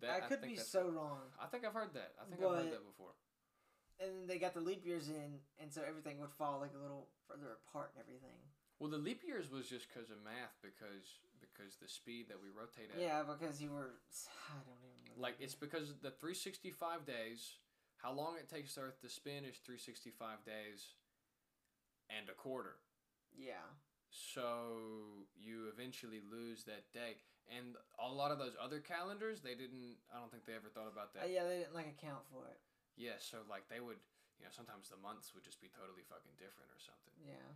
that- 0.00 0.10
I 0.24 0.26
could 0.28 0.40
think 0.40 0.56
be 0.56 0.58
so 0.58 0.88
wrong. 0.88 1.20
I 1.40 1.46
think 1.46 1.64
I've 1.66 1.72
heard 1.74 1.92
that. 1.94 2.14
I 2.20 2.24
think 2.24 2.42
I've 2.42 2.56
heard 2.56 2.72
that 2.72 2.84
before. 2.86 3.12
And 4.02 4.10
then 4.10 4.26
they 4.26 4.38
got 4.38 4.54
the 4.54 4.60
leap 4.60 4.84
years 4.84 5.08
in, 5.08 5.38
and 5.62 5.72
so 5.72 5.80
everything 5.86 6.18
would 6.18 6.30
fall 6.32 6.58
like 6.60 6.74
a 6.74 6.82
little 6.82 7.06
further 7.28 7.54
apart 7.62 7.92
and 7.94 8.02
everything. 8.02 8.34
Well, 8.80 8.90
the 8.90 8.98
leap 8.98 9.22
years 9.22 9.46
was 9.50 9.68
just 9.68 9.86
because 9.86 10.10
of 10.10 10.18
math, 10.24 10.58
because 10.60 11.22
because 11.38 11.76
the 11.78 11.86
speed 11.86 12.26
that 12.28 12.42
we 12.42 12.48
rotate 12.50 12.90
at. 12.94 13.00
Yeah, 13.00 13.22
because 13.22 13.62
you 13.62 13.70
were. 13.70 13.94
I 14.50 14.58
don't 14.66 14.74
even. 14.82 14.90
Remember. 15.06 15.22
Like 15.22 15.36
it's 15.38 15.54
because 15.54 15.94
the 16.02 16.10
365 16.10 17.06
days, 17.06 17.62
how 18.02 18.10
long 18.12 18.34
it 18.42 18.50
takes 18.50 18.74
the 18.74 18.82
Earth 18.82 18.98
to 19.02 19.08
spin 19.08 19.44
is 19.46 19.62
365 19.62 20.42
days, 20.42 20.98
and 22.10 22.26
a 22.28 22.34
quarter. 22.34 22.82
Yeah. 23.38 23.62
So 24.10 25.24
you 25.38 25.70
eventually 25.72 26.20
lose 26.26 26.64
that 26.64 26.90
day, 26.92 27.22
and 27.48 27.76
a 28.02 28.10
lot 28.10 28.30
of 28.30 28.38
those 28.38 28.56
other 28.60 28.80
calendars, 28.80 29.40
they 29.40 29.54
didn't. 29.54 29.96
I 30.12 30.18
don't 30.18 30.30
think 30.30 30.44
they 30.44 30.52
ever 30.58 30.68
thought 30.74 30.90
about 30.90 31.14
Uh, 31.14 31.22
that. 31.22 31.30
yeah, 31.30 31.44
they 31.46 31.62
didn't 31.62 31.74
like 31.74 31.86
account 31.86 32.26
for 32.34 32.44
it. 32.50 32.58
Yeah, 32.96 33.16
so 33.18 33.42
like 33.48 33.68
they 33.72 33.80
would, 33.80 34.00
you 34.38 34.44
know, 34.44 34.52
sometimes 34.52 34.88
the 34.92 35.00
months 35.00 35.32
would 35.32 35.44
just 35.44 35.60
be 35.60 35.72
totally 35.72 36.04
fucking 36.04 36.36
different 36.36 36.68
or 36.70 36.80
something. 36.80 37.16
Yeah. 37.24 37.52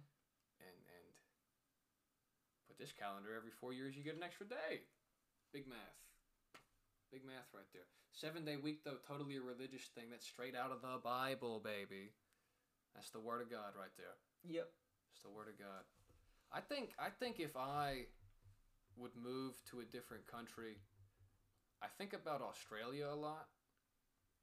and 0.61 0.77
and 0.89 1.07
but 2.67 2.79
this 2.81 2.93
calendar 2.93 3.37
every 3.37 3.53
four 3.53 3.73
years 3.73 3.97
you 3.97 4.03
get 4.03 4.17
an 4.17 4.25
extra 4.25 4.49
day. 4.49 4.89
Big 5.53 5.69
math. 5.69 6.01
Big 7.13 7.25
math 7.25 7.49
right 7.55 7.69
there. 7.73 7.87
Seven 8.13 8.45
day 8.45 8.57
week 8.57 8.83
though, 8.83 8.99
totally 9.07 9.37
a 9.37 9.45
religious 9.45 9.87
thing. 9.95 10.11
That's 10.11 10.27
straight 10.27 10.57
out 10.57 10.73
of 10.73 10.83
the 10.83 10.99
Bible, 11.03 11.61
baby. 11.61 12.17
That's 12.95 13.11
the 13.11 13.21
word 13.21 13.43
of 13.43 13.51
God 13.51 13.77
right 13.79 13.93
there. 13.97 14.17
Yep. 14.49 14.69
It's 15.13 15.23
the 15.23 15.31
word 15.31 15.49
of 15.49 15.59
God. 15.59 15.85
I 16.53 16.61
think 16.61 16.95
I 16.99 17.11
think 17.11 17.39
if 17.41 17.57
I 17.57 18.07
would 18.97 19.15
move 19.15 19.55
to 19.71 19.81
a 19.81 19.85
different 19.85 20.27
country, 20.27 20.79
I 21.83 21.87
think 21.99 22.13
about 22.15 22.41
Australia 22.41 23.07
a 23.13 23.15
lot. 23.15 23.49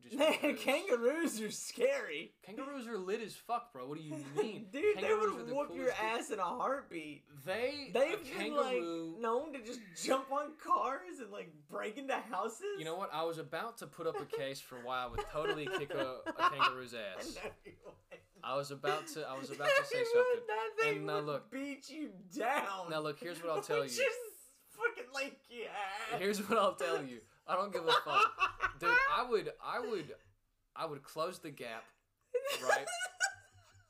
Just 0.02 0.18
Man, 0.18 0.58
kangaroos 0.58 1.40
are 1.42 1.50
scary. 1.52 2.34
Kangaroos 2.46 2.88
are 2.88 2.98
lit 2.98 3.22
as 3.22 3.36
fuck, 3.36 3.72
bro. 3.72 3.88
What 3.88 3.98
do 3.98 4.04
you 4.04 4.16
mean? 4.38 4.66
Dude, 4.72 4.98
they 4.98 5.02
Kangaroos 5.02 5.34
are 5.36 5.46
would 5.46 5.54
whoop 5.56 5.70
your 5.76 5.92
ass 5.92 6.30
in 6.30 6.40
a 6.40 6.44
heartbeat. 6.44 7.24
They 7.46 7.90
They've 7.94 8.22
been 8.22 8.38
kangaroo. 8.54 9.14
like 9.14 9.22
known 9.22 9.54
to 9.54 9.60
just 9.60 9.80
jump 10.06 10.30
on 10.32 10.52
cars 10.62 11.20
and 11.22 11.32
like 11.32 11.54
break 11.70 11.98
into 11.98 12.16
houses. 12.16 12.60
You 12.78 12.86
know 12.86 12.96
what? 12.96 13.12
I 13.14 13.24
was 13.24 13.38
about 13.38 13.78
to 13.78 13.88
put 13.88 14.06
up 14.06 14.16
a 14.22 14.26
case 14.26 14.60
for 14.60 14.76
why 14.84 15.04
I 15.04 15.08
would 15.08 15.22
totally 15.32 15.68
kick 15.78 15.94
a, 15.94 16.18
a 16.28 16.50
kangaroo's 16.50 16.94
I 16.94 17.20
ass. 17.20 17.36
know. 17.36 17.72
I 18.44 18.58
was 18.58 18.72
about 18.72 19.08
to. 19.14 19.26
I 19.26 19.38
was 19.40 19.52
about 19.52 19.70
to 19.70 19.86
say 19.86 20.04
something. 20.14 20.44
That 20.48 20.84
thing 20.84 20.98
And 20.98 21.06
now 21.08 21.20
look. 21.20 21.50
beat 21.50 21.90
you 21.90 22.10
down. 22.38 22.90
Now 22.90 23.00
look, 23.00 23.18
here's 23.22 23.42
what 23.42 23.54
I'll 23.54 23.62
tell 23.62 23.84
you. 23.84 23.90
Just 23.90 24.02
fucking 24.72 25.12
like 25.14 25.38
yeah. 25.50 26.18
Here's 26.20 26.40
what 26.50 26.58
I'll 26.60 26.76
tell 26.76 27.02
you. 27.02 27.20
I 27.48 27.56
don't 27.56 27.72
give 27.74 27.86
a 27.86 27.92
fuck, 27.92 28.63
dude. 28.80 28.90
I 29.16 29.30
would. 29.30 29.52
I 29.64 29.80
would. 29.80 30.16
I 30.76 30.86
would 30.86 31.04
close 31.04 31.40
the 31.40 31.52
gap, 31.52 31.84
right? 32.64 32.86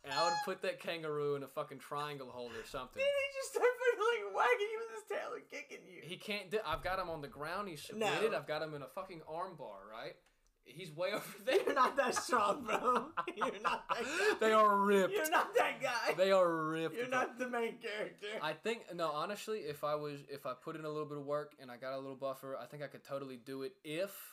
And 0.04 0.12
I 0.14 0.26
would 0.26 0.34
put 0.44 0.62
that 0.64 0.82
kangaroo 0.82 1.36
in 1.36 1.44
a 1.44 1.48
fucking 1.48 1.80
triangle 1.80 2.30
hole 2.30 2.48
or 2.48 2.66
something. 2.66 3.02
Then 3.02 3.06
he 3.06 3.40
just 3.40 3.54
start 3.54 3.66
fucking 3.66 4.04
like 4.04 4.36
wagging 4.36 4.68
you 4.72 4.80
with 4.80 5.00
his 5.00 5.18
tail 5.18 5.34
and 5.34 5.44
kicking 5.50 5.86
you. 5.88 6.02
He 6.04 6.18
can't. 6.18 6.52
Do, 6.52 6.60
I've 6.66 6.84
got 6.84 7.00
him 7.00 7.10
on 7.10 7.22
the 7.22 7.30
ground. 7.30 7.70
He's 7.70 7.82
submitted. 7.82 8.32
No. 8.32 8.38
I've 8.38 8.48
got 8.48 8.62
him 8.62 8.74
in 8.74 8.82
a 8.82 8.88
fucking 8.88 9.22
arm 9.30 9.56
bar, 9.58 9.78
right? 9.90 10.16
He's 10.66 10.92
way 10.92 11.12
over 11.14 11.24
there. 11.46 11.62
You're 11.66 11.74
not 11.74 11.96
that 11.98 12.16
strong, 12.16 12.64
bro. 12.66 13.08
You're 13.38 13.62
not 13.64 13.84
that 13.90 14.04
guy. 14.04 14.36
they 14.46 14.52
are 14.52 14.78
ripped. 14.78 15.14
You're 15.14 15.30
not 15.30 15.54
that 15.56 15.82
guy. 15.82 16.14
They 16.18 16.32
are 16.32 16.66
ripped. 16.66 16.98
You're 16.98 17.08
not 17.08 17.38
the 17.40 17.48
main 17.50 17.76
character. 17.78 18.28
I 18.42 18.54
think 18.54 18.84
no, 18.94 19.10
honestly, 19.10 19.60
if 19.60 19.84
I 19.86 19.96
was 19.96 20.20
if 20.30 20.46
I 20.46 20.54
put 20.54 20.76
in 20.76 20.84
a 20.84 20.90
little 20.90 21.08
bit 21.08 21.18
of 21.18 21.26
work 21.26 21.54
and 21.62 21.72
I 21.72 21.78
got 21.78 21.94
a 21.94 21.98
little 21.98 22.16
buffer, 22.16 22.58
I 22.62 22.66
think 22.66 22.84
I 22.84 22.88
could 22.88 23.04
totally 23.06 23.38
do 23.38 23.64
it 23.64 23.74
if 23.86 24.33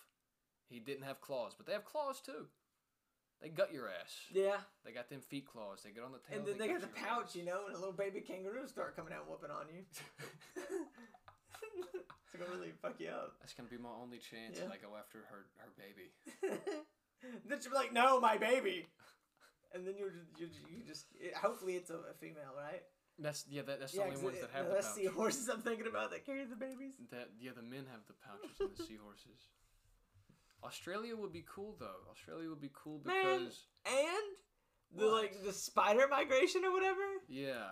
he 0.71 0.79
didn't 0.81 1.05
have 1.05 1.21
claws. 1.21 1.53
But 1.57 1.67
they 1.67 1.73
have 1.73 1.85
claws 1.85 2.21
too. 2.21 2.47
They 3.43 3.49
gut 3.49 3.73
your 3.73 3.89
ass. 3.89 4.13
yeah. 4.33 4.59
They 4.85 4.93
got 4.93 5.09
them 5.09 5.21
feet 5.21 5.47
claws. 5.47 5.81
They 5.83 5.91
get 5.91 6.05
on 6.05 6.13
the 6.13 6.19
tail. 6.19 6.39
And 6.39 6.47
then 6.47 6.59
they 6.59 6.69
got 6.69 6.83
the 6.83 6.89
pouch, 6.89 7.29
ass. 7.31 7.37
you 7.37 7.45
know, 7.45 7.67
and 7.67 7.75
a 7.75 7.79
little 7.79 7.93
baby 7.95 8.21
kangaroo 8.21 8.69
start 8.69 8.95
coming 8.97 9.13
out 9.15 9.29
whooping 9.29 9.51
on 9.51 9.65
you. 9.75 9.83
it's 12.23 12.33
gonna 12.37 12.51
really 12.53 12.73
fuck 12.83 12.95
you 13.01 13.09
up. 13.09 13.35
That's 13.41 13.55
gonna 13.55 13.69
be 13.69 13.79
my 13.79 13.91
only 14.01 14.19
chance. 14.19 14.59
Yeah. 14.59 14.65
that 14.69 14.73
I 14.73 14.77
go 14.77 14.97
after 14.99 15.19
her 15.31 15.47
her 15.57 15.73
baby. 15.77 16.13
then 17.49 17.61
she'll 17.61 17.73
be 17.73 17.77
like, 17.77 17.93
"No, 17.93 18.21
my 18.21 18.37
baby," 18.37 18.87
and 19.75 19.87
then 19.87 19.95
you 19.97 20.11
you 20.39 20.49
you 20.69 20.85
just 20.87 21.07
it, 21.19 21.35
hopefully 21.35 21.75
it's 21.77 21.91
a, 21.91 21.97
a 22.13 22.15
female, 22.21 22.53
right? 22.57 22.83
That's 23.19 23.45
yeah. 23.49 23.63
That, 23.63 23.81
that's 23.81 23.93
the 23.93 23.99
yeah, 23.99 24.05
only 24.05 24.17
'cause 24.17 24.25
ones 24.25 24.37
it- 24.39 24.41
that 24.43 24.51
have 24.53 24.65
no, 24.65 24.69
the 24.71 24.75
that's 24.77 24.89
pouch. 24.89 24.97
seahorses 24.97 25.49
I'm 25.49 25.63
thinking 25.63 25.87
about 25.87 26.11
that 26.13 26.25
carry 26.27 26.45
the 26.45 26.57
babies. 26.57 26.95
That 27.11 27.29
yeah, 27.41 27.53
the 27.57 27.63
men 27.63 27.85
have 27.91 28.01
the 28.07 28.15
pouches 28.21 28.57
and 28.61 28.71
the 28.77 28.85
seahorses. 28.85 29.49
Australia 30.65 31.17
would 31.17 31.33
be 31.33 31.45
cool 31.53 31.77
though. 31.79 32.09
Australia 32.11 32.49
would 32.49 32.61
be 32.61 32.71
cool 32.75 33.01
Man. 33.05 33.17
because 33.45 33.65
And 33.87 34.97
the 34.97 35.07
What? 35.07 35.23
like 35.23 35.43
the 35.45 35.53
spider 35.53 36.07
migration 36.09 36.65
or 36.65 36.73
whatever. 36.73 37.01
yeah. 37.29 37.71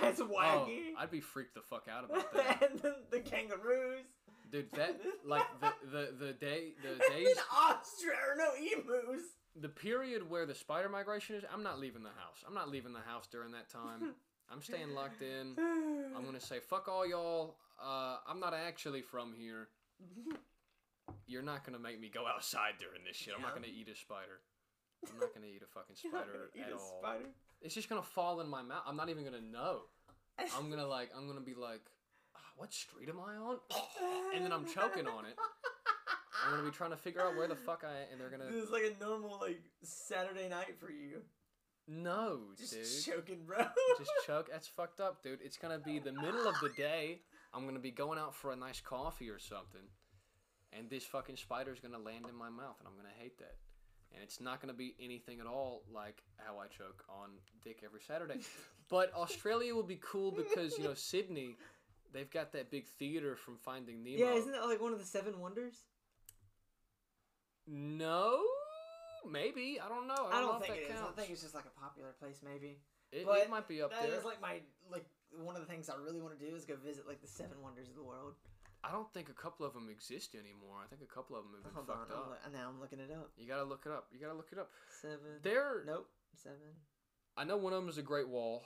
That's 0.00 0.18
Oh, 0.20 0.26
wacky. 0.28 0.92
I'd 0.98 1.10
be 1.10 1.20
freaked 1.20 1.54
the 1.54 1.60
fuck 1.60 1.88
out 1.90 2.04
about 2.06 2.32
that. 2.34 2.70
and 2.70 2.80
then 2.80 2.94
the 3.10 3.20
kangaroos. 3.20 4.06
Dude, 4.50 4.70
that 4.72 4.98
like 5.26 5.44
the 5.60 5.72
the 5.90 6.26
the 6.26 6.32
day 6.32 6.72
the 6.82 6.90
And 7.12 7.24
days 7.24 7.36
ostrich 7.54 8.14
no 8.38 8.52
emus. 8.54 9.22
the 9.56 9.68
period 9.68 10.28
where 10.30 10.46
the 10.46 10.54
spider 10.54 10.88
migration 10.88 11.36
is. 11.36 11.44
I'm 11.52 11.62
not 11.62 11.78
leaving 11.80 12.02
the 12.02 12.08
house. 12.10 12.42
I'm 12.46 12.54
not 12.54 12.70
leaving 12.70 12.92
the 12.94 13.00
house 13.00 13.26
during 13.26 13.52
that 13.52 13.68
time. 13.68 14.14
I'm 14.50 14.62
staying 14.62 14.94
locked 14.94 15.22
in. 15.22 15.54
I'm 16.16 16.24
gonna 16.24 16.40
say 16.40 16.60
fuck 16.60 16.88
all 16.88 17.06
y'all. 17.06 17.56
Uh, 17.82 18.18
I'm 18.26 18.40
not 18.40 18.54
actually 18.54 19.02
from 19.02 19.34
here. 19.36 19.68
You're 21.26 21.42
not 21.42 21.64
gonna 21.64 21.78
make 21.78 22.00
me 22.00 22.10
go 22.12 22.26
outside 22.26 22.74
during 22.78 23.04
this 23.06 23.16
shit. 23.16 23.34
I'm 23.36 23.42
not 23.42 23.54
gonna 23.54 23.66
eat 23.66 23.88
a 23.88 23.96
spider. 23.96 24.40
I'm 25.10 25.18
not 25.18 25.34
gonna 25.34 25.46
eat 25.46 25.62
a 25.62 25.66
fucking 25.66 25.96
You're 26.04 26.12
not 26.12 26.24
spider 26.24 26.50
gonna 26.54 26.64
eat 26.66 26.68
at 26.68 26.72
a 26.72 26.80
all. 26.82 27.00
spider. 27.02 27.24
It's 27.62 27.74
just 27.74 27.88
gonna 27.88 28.02
fall 28.02 28.40
in 28.40 28.48
my 28.48 28.62
mouth. 28.62 28.82
I'm 28.86 28.96
not 28.96 29.08
even 29.08 29.24
gonna 29.24 29.40
know. 29.40 29.82
I'm 30.58 30.70
gonna 30.70 30.86
like. 30.86 31.10
I'm 31.16 31.26
gonna 31.26 31.40
be 31.40 31.54
like, 31.54 31.80
"Ah, 32.36 32.40
what 32.56 32.72
street 32.72 33.08
am 33.08 33.20
I 33.20 33.36
on? 33.36 33.56
And 34.34 34.44
then 34.44 34.52
I'm 34.52 34.66
choking 34.74 35.06
on 35.06 35.24
it. 35.26 35.36
I'm 36.44 36.50
gonna 36.56 36.64
be 36.68 36.70
trying 36.76 36.90
to 36.90 36.96
figure 36.96 37.22
out 37.22 37.36
where 37.36 37.48
the 37.48 37.56
fuck 37.56 37.84
I. 37.84 37.90
am, 37.90 38.06
And 38.12 38.20
they're 38.20 38.30
gonna. 38.30 38.50
This 38.50 38.64
is 38.64 38.70
like 38.70 38.82
a 38.84 39.02
normal 39.04 39.38
like 39.40 39.62
Saturday 39.82 40.48
night 40.48 40.76
for 40.78 40.90
you. 40.90 41.22
No, 41.86 42.40
Just 42.58 42.72
dude. 43.04 43.14
choking, 43.16 43.44
bro. 43.46 43.58
just 43.98 44.10
choke. 44.26 44.48
That's 44.50 44.66
fucked 44.66 45.00
up, 45.00 45.22
dude. 45.22 45.40
It's 45.42 45.58
gonna 45.58 45.78
be 45.78 45.98
the 45.98 46.12
middle 46.12 46.46
of 46.48 46.54
the 46.62 46.70
day. 46.70 47.20
I'm 47.52 47.66
gonna 47.66 47.78
be 47.78 47.90
going 47.90 48.18
out 48.18 48.34
for 48.34 48.52
a 48.52 48.56
nice 48.56 48.80
coffee 48.80 49.28
or 49.30 49.38
something, 49.38 49.82
and 50.76 50.88
this 50.90 51.04
fucking 51.04 51.36
spider 51.36 51.72
is 51.72 51.80
gonna 51.80 51.98
land 51.98 52.26
in 52.28 52.34
my 52.36 52.48
mouth, 52.50 52.76
and 52.78 52.88
I'm 52.88 52.96
gonna 52.96 53.14
hate 53.18 53.38
that. 53.38 53.56
And 54.12 54.22
it's 54.22 54.40
not 54.40 54.60
gonna 54.60 54.74
be 54.74 54.94
anything 55.00 55.40
at 55.40 55.46
all 55.46 55.82
like 55.92 56.22
how 56.36 56.58
I 56.58 56.66
choke 56.66 57.04
on 57.08 57.30
dick 57.62 57.80
every 57.84 58.00
Saturday. 58.00 58.40
But 58.90 59.14
Australia 59.14 59.74
will 59.74 59.82
be 59.82 59.98
cool 60.02 60.30
because 60.30 60.76
you 60.76 60.84
know 60.84 60.92
Sydney, 60.92 61.56
they've 62.12 62.30
got 62.30 62.52
that 62.52 62.70
big 62.70 62.86
theater 62.86 63.34
from 63.34 63.56
Finding 63.56 64.04
Nemo. 64.04 64.18
Yeah, 64.18 64.34
isn't 64.34 64.52
that 64.52 64.66
like 64.66 64.80
one 64.80 64.92
of 64.92 64.98
the 64.98 65.06
seven 65.06 65.40
wonders? 65.40 65.74
No, 67.66 68.42
maybe 69.30 69.80
I 69.84 69.88
don't 69.88 70.06
know. 70.06 70.28
I 70.30 70.32
don't, 70.32 70.32
I 70.32 70.40
don't 70.40 70.56
if 70.60 70.62
think 70.68 70.74
that 70.74 70.80
it 70.80 70.92
is. 70.92 71.00
counts. 71.00 71.12
I 71.16 71.20
think 71.20 71.32
it's 71.32 71.42
just 71.42 71.54
like 71.54 71.64
a 71.64 71.80
popular 71.80 72.12
place, 72.20 72.40
maybe. 72.44 72.76
it, 73.10 73.24
but 73.24 73.38
it 73.38 73.48
might 73.48 73.66
be 73.66 73.80
up 73.80 73.90
That 73.90 74.02
there. 74.08 74.18
is 74.18 74.24
like 74.24 74.40
my 74.40 74.60
like 74.92 75.06
one 75.42 75.56
of 75.56 75.62
the 75.62 75.66
things 75.68 75.88
I 75.88 75.96
really 75.96 76.20
want 76.20 76.38
to 76.38 76.44
do 76.44 76.54
is 76.54 76.64
go 76.66 76.76
visit 76.76 77.08
like 77.08 77.22
the 77.22 77.26
seven 77.26 77.62
wonders 77.62 77.88
of 77.88 77.94
the 77.96 78.02
world. 78.04 78.34
I 78.86 78.92
don't 78.92 79.10
think 79.14 79.30
a 79.30 79.32
couple 79.32 79.64
of 79.64 79.72
them 79.72 79.88
exist 79.90 80.34
anymore. 80.34 80.76
I 80.84 80.86
think 80.86 81.00
a 81.00 81.12
couple 81.12 81.36
of 81.36 81.44
them 81.44 81.52
have 81.54 81.64
been 81.64 81.72
Hold 81.74 81.88
on, 81.88 81.96
fucked 81.96 82.12
I'm 82.12 82.18
up. 82.18 82.40
loo- 82.44 82.58
now 82.58 82.68
I'm 82.68 82.80
looking 82.80 83.00
it 83.00 83.10
up. 83.10 83.30
You 83.38 83.48
gotta 83.48 83.64
look 83.64 83.82
it 83.86 83.92
up. 83.92 84.08
You 84.12 84.20
gotta 84.20 84.34
look 84.34 84.50
it 84.52 84.58
up. 84.58 84.70
Seven. 85.00 85.40
There, 85.42 85.82
Nope, 85.86 86.08
seven. 86.36 86.58
I 87.36 87.44
know 87.44 87.56
one 87.56 87.72
of 87.72 87.80
them 87.80 87.88
is 87.88 87.96
a 87.98 88.02
Great 88.02 88.28
Wall. 88.28 88.62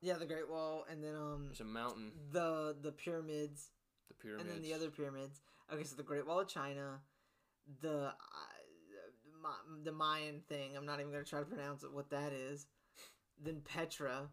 Yeah, 0.00 0.14
the 0.14 0.26
Great 0.26 0.48
Wall, 0.48 0.84
and 0.88 1.02
then 1.02 1.16
um 1.16 1.46
There's 1.46 1.60
a 1.60 1.64
mountain, 1.64 2.12
the 2.30 2.76
the 2.80 2.92
pyramids, 2.92 3.70
the 4.06 4.14
pyramids. 4.14 4.46
and 4.48 4.54
then 4.54 4.62
the 4.62 4.74
other 4.74 4.90
pyramids. 4.90 5.40
Okay, 5.72 5.82
so 5.84 5.96
the 5.96 6.04
Great 6.04 6.24
Wall 6.26 6.38
of 6.40 6.46
China, 6.48 7.00
the 7.80 8.06
uh, 8.06 8.12
Ma- 9.42 9.82
the 9.84 9.92
Mayan 9.92 10.40
thing. 10.48 10.76
I'm 10.76 10.86
not 10.86 11.00
even 11.00 11.10
gonna 11.10 11.24
try 11.24 11.40
to 11.40 11.46
pronounce 11.46 11.82
it. 11.82 11.92
What 11.92 12.10
that 12.10 12.32
is. 12.32 12.66
Then 13.42 13.60
Petra, 13.64 14.28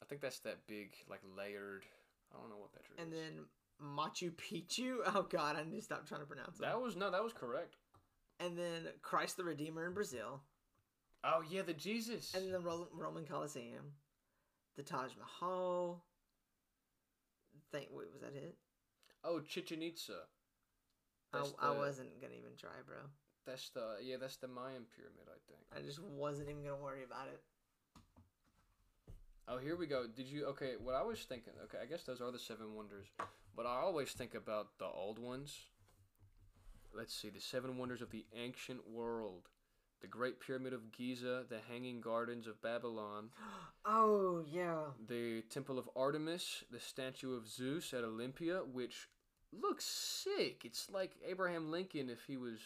I 0.00 0.04
think 0.04 0.20
that's 0.20 0.40
that 0.40 0.66
big, 0.66 0.94
like 1.08 1.20
layered. 1.36 1.84
I 2.34 2.38
don't 2.40 2.50
know 2.50 2.56
what 2.58 2.72
Petra 2.72 2.96
is. 2.96 3.02
and 3.02 3.12
then 3.12 3.44
Machu 3.82 4.32
Picchu. 4.32 4.96
Oh 5.14 5.26
God, 5.28 5.56
I 5.56 5.64
need 5.64 5.78
to 5.78 5.82
stop 5.84 6.06
trying 6.06 6.20
to 6.20 6.26
pronounce 6.26 6.56
it. 6.58 6.62
that 6.62 6.80
was 6.80 6.96
no, 6.96 7.10
that 7.10 7.22
was 7.22 7.32
correct. 7.32 7.76
And 8.40 8.56
then 8.58 8.88
Christ 9.02 9.36
the 9.36 9.44
Redeemer 9.44 9.86
in 9.86 9.92
Brazil, 9.94 10.40
Oh 11.24 11.42
yeah, 11.48 11.62
the 11.62 11.72
Jesus. 11.74 12.32
and 12.34 12.44
then 12.44 12.52
the 12.52 12.60
Ro- 12.60 12.88
Roman 12.92 13.24
Colosseum, 13.24 13.92
the 14.76 14.82
Taj 14.82 15.10
Mahal. 15.18 16.02
Think 17.70 17.88
wait, 17.92 18.08
was 18.12 18.20
that 18.22 18.34
it? 18.36 18.56
oh, 19.24 19.40
Chichen 19.40 19.82
Itza. 19.82 20.12
I, 21.32 21.38
That's 21.38 21.54
I 21.60 21.72
the- 21.72 21.78
wasn't 21.78 22.20
gonna 22.20 22.34
even 22.34 22.52
try, 22.58 22.70
bro. 22.86 22.96
That's 23.46 23.70
the 23.70 23.96
yeah, 24.02 24.16
that's 24.20 24.36
the 24.36 24.48
Mayan 24.48 24.84
pyramid, 24.94 25.26
I 25.28 25.38
think. 25.48 25.60
I 25.76 25.84
just 25.86 26.00
wasn't 26.02 26.48
even 26.50 26.62
gonna 26.62 26.76
worry 26.82 27.02
about 27.04 27.28
it. 27.32 27.40
Oh, 29.48 29.58
here 29.58 29.76
we 29.76 29.86
go. 29.86 30.06
Did 30.06 30.26
you 30.26 30.46
okay? 30.46 30.74
What 30.82 30.94
I 30.94 31.02
was 31.02 31.20
thinking. 31.20 31.52
Okay, 31.64 31.78
I 31.82 31.86
guess 31.86 32.04
those 32.04 32.20
are 32.20 32.30
the 32.30 32.38
seven 32.38 32.74
wonders, 32.74 33.06
but 33.56 33.66
I 33.66 33.76
always 33.80 34.12
think 34.12 34.34
about 34.34 34.78
the 34.78 34.86
old 34.86 35.18
ones. 35.18 35.56
Let's 36.94 37.14
see, 37.14 37.30
the 37.30 37.40
seven 37.40 37.78
wonders 37.78 38.02
of 38.02 38.10
the 38.10 38.26
ancient 38.34 38.88
world: 38.88 39.48
the 40.00 40.06
Great 40.06 40.40
Pyramid 40.40 40.72
of 40.72 40.92
Giza, 40.92 41.44
the 41.48 41.60
Hanging 41.70 42.00
Gardens 42.00 42.46
of 42.46 42.60
Babylon, 42.62 43.30
Oh 43.84 44.44
yeah. 44.50 44.80
the 45.08 45.42
Temple 45.42 45.78
of 45.78 45.88
Artemis, 45.96 46.64
the 46.70 46.80
statue 46.80 47.34
of 47.36 47.48
Zeus 47.48 47.92
at 47.94 48.04
Olympia, 48.04 48.58
which 48.70 49.08
looks 49.52 49.84
sick. 49.84 50.62
It's 50.64 50.90
like 50.90 51.12
Abraham 51.26 51.70
Lincoln 51.70 52.08
if 52.10 52.24
he 52.26 52.36
was 52.36 52.58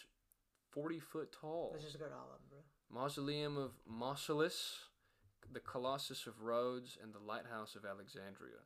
forty 0.71 0.99
foot 0.99 1.33
tall. 1.41 1.71
Let's 1.73 1.85
just 1.85 1.99
go 1.99 2.07
to 2.07 2.13
all 2.15 2.31
of 2.35 2.51
them, 2.51 2.61
bro. 2.91 3.01
Mausoleum 3.03 3.57
of 3.57 3.73
Mausolus, 3.91 4.79
the 5.53 5.61
Colossus 5.61 6.27
of 6.27 6.43
Rhodes, 6.43 6.97
and 7.03 7.13
the 7.13 7.19
Lighthouse 7.19 7.75
of 7.77 7.85
Alexandria. 7.85 8.63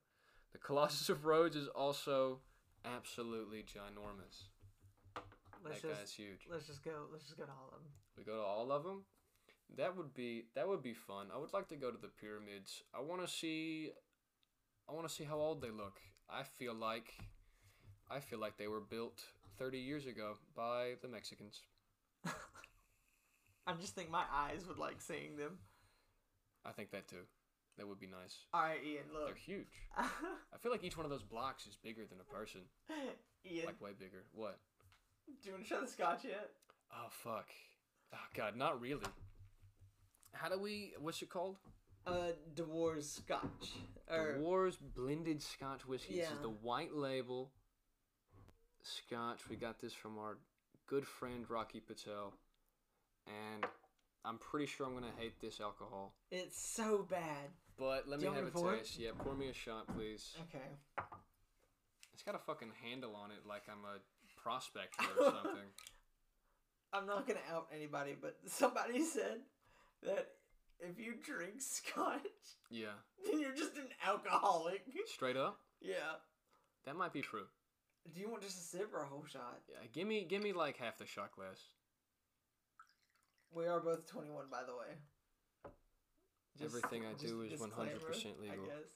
The 0.53 0.59
Colossus 0.59 1.09
of 1.09 1.25
Rhodes 1.25 1.57
is 1.57 1.69
also 1.69 2.41
absolutely 2.85 3.63
ginormous. 3.63 4.49
Let's 5.65 5.83
that 5.83 5.89
just 5.89 6.01
guy's 6.01 6.13
huge. 6.13 6.47
let's 6.51 6.67
just 6.67 6.83
go. 6.83 6.93
Let's 7.13 7.25
just 7.25 7.37
go 7.37 7.45
to 7.45 7.51
all 7.51 7.69
of 7.73 7.83
them. 7.83 7.93
We 8.17 8.25
go 8.25 8.37
to 8.37 8.43
all 8.43 8.73
of 8.73 8.83
them. 8.83 9.03
That 9.77 9.97
would 9.97 10.15
be 10.15 10.45
that 10.55 10.67
would 10.67 10.83
be 10.83 10.95
fun. 10.95 11.27
I 11.35 11.39
would 11.39 11.53
like 11.53 11.69
to 11.69 11.77
go 11.77 11.91
to 11.91 11.99
the 11.99 12.09
pyramids. 12.09 12.83
I 12.95 13.01
want 13.01 13.23
to 13.23 13.29
see. 13.29 13.91
I 14.89 14.93
want 14.93 15.07
to 15.07 15.15
see 15.15 15.25
how 15.25 15.37
old 15.37 15.61
they 15.61 15.71
look. 15.71 16.01
I 16.29 16.43
feel 16.43 16.75
like, 16.75 17.13
I 18.11 18.21
feel 18.21 18.41
like 18.41 18.57
they 18.57 18.67
were 18.69 18.81
built 18.81 19.23
thirty 19.59 19.79
years 19.79 20.07
ago 20.07 20.35
by 20.57 20.95
the 21.03 21.09
Mexicans. 21.09 21.63
I 22.25 23.75
just 23.81 23.95
think 23.95 24.11
my 24.11 24.25
eyes 24.33 24.67
would 24.67 24.79
like 24.79 25.01
seeing 25.01 25.37
them. 25.37 25.59
I 26.65 26.73
think 26.73 26.91
that 26.91 27.07
too. 27.07 27.25
That 27.81 27.89
would 27.89 27.99
be 27.99 28.07
nice. 28.09 28.45
All 28.53 28.61
right, 28.61 28.77
Ean. 28.85 28.99
Look, 29.11 29.25
they're 29.25 29.35
huge. 29.35 29.73
I 29.97 30.59
feel 30.61 30.71
like 30.71 30.85
each 30.85 30.99
one 30.99 31.07
of 31.07 31.11
those 31.11 31.23
blocks 31.23 31.67
is 31.67 31.79
bigger 31.83 32.03
than 32.05 32.19
a 32.21 32.31
person. 32.31 32.61
Ean, 33.51 33.63
Like 33.65 33.81
way 33.81 33.93
bigger. 33.99 34.25
What? 34.35 34.59
do 35.43 35.49
you 35.49 35.55
want 35.55 35.65
to 35.65 35.71
try 35.71 35.81
the 35.81 35.87
scotch 35.87 36.25
yet? 36.25 36.51
Oh 36.93 37.07
fuck. 37.09 37.47
Oh 38.13 38.19
god, 38.37 38.55
not 38.55 38.83
really. 38.83 39.01
How 40.33 40.51
do 40.51 40.59
we? 40.59 40.93
What's 41.01 41.23
it 41.23 41.31
called? 41.31 41.57
Uh, 42.07 42.33
Dewar's 42.55 43.11
scotch. 43.11 43.73
Dewar's 44.11 44.77
blended 44.77 45.41
Scotch 45.41 45.87
whiskey. 45.87 46.17
Yeah. 46.17 46.25
This 46.25 46.33
is 46.33 46.39
the 46.43 46.51
white 46.51 46.95
label 46.95 47.51
Scotch. 48.83 49.41
We 49.49 49.57
got 49.57 49.81
this 49.81 49.95
from 49.95 50.19
our 50.19 50.37
good 50.87 51.07
friend 51.07 51.49
Rocky 51.49 51.81
Patel, 51.81 52.35
and 53.27 53.65
I'm 54.25 54.39
pretty 54.39 54.67
sure 54.67 54.87
I'm 54.87 54.95
gonna 54.95 55.13
hate 55.19 55.41
this 55.41 55.61
alcohol. 55.61 56.15
it's 56.31 56.61
so 56.61 57.07
bad. 57.09 57.51
But 57.79 58.07
let 58.09 58.21
Do 58.21 58.29
me 58.31 58.35
have 58.37 58.45
a 58.45 58.51
to 58.51 58.53
pour 58.53 58.75
it? 58.75 58.81
taste. 58.81 58.99
Yeah, 58.99 59.11
pour 59.19 59.35
me 59.35 59.49
a 59.49 59.55
shot, 59.55 59.87
please. 59.97 60.37
Okay. 60.49 60.67
It's 62.13 62.23
got 62.23 62.35
a 62.35 62.39
fucking 62.39 62.73
handle 62.85 63.17
on 63.17 63.31
it, 63.31 63.47
like 63.49 63.63
I'm 63.71 63.85
a 63.85 63.99
prospector 64.39 65.05
or 65.19 65.25
something. 65.43 65.69
I'm 66.93 67.07
not 67.07 67.27
gonna 67.27 67.41
out 67.51 67.69
anybody, 67.75 68.15
but 68.21 68.37
somebody 68.47 69.03
said 69.03 69.39
that 70.03 70.29
if 70.81 70.99
you 70.99 71.15
drink 71.23 71.55
scotch, 71.61 72.21
Yeah, 72.71 72.89
then 73.25 73.41
you're 73.41 73.55
just 73.55 73.77
an 73.77 73.89
alcoholic. 74.07 74.83
straight 75.07 75.37
up. 75.37 75.61
yeah. 75.81 76.17
That 76.85 76.97
might 76.97 77.13
be 77.13 77.21
true. 77.23 77.45
Do 78.15 78.21
you 78.21 78.31
want 78.31 78.43
just 78.43 78.57
a 78.57 78.61
sip 78.63 78.91
or 78.95 79.03
a 79.03 79.07
whole 79.07 79.25
shot? 79.27 79.61
Yeah, 79.69 79.87
give 79.93 80.07
me 80.09 80.25
give 80.29 80.43
me 80.43 80.53
like 80.53 80.77
half 80.79 80.99
the 80.99 81.07
shot 81.07 81.33
glass. 81.37 81.61
We 83.55 83.67
are 83.67 83.81
both 83.81 84.07
21, 84.07 84.45
by 84.51 84.63
the 84.67 84.73
way. 84.73 84.95
Everything 86.63 87.03
I 87.07 87.13
do 87.19 87.43
is 87.43 87.59
100% 87.61 87.67
I 87.71 87.73
legal. 87.73 88.65
guess. 88.67 88.91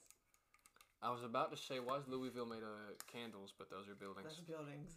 I 1.03 1.11
was 1.11 1.23
about 1.23 1.51
to 1.51 1.57
say, 1.57 1.81
why 1.81 1.97
is 1.97 2.05
Louisville 2.09 2.47
made 2.47 2.63
of 2.63 3.07
candles, 3.07 3.53
but 3.59 3.71
those 3.71 3.89
are 3.89 3.95
buildings. 3.95 4.27
That's 4.29 4.41
buildings. 4.41 4.93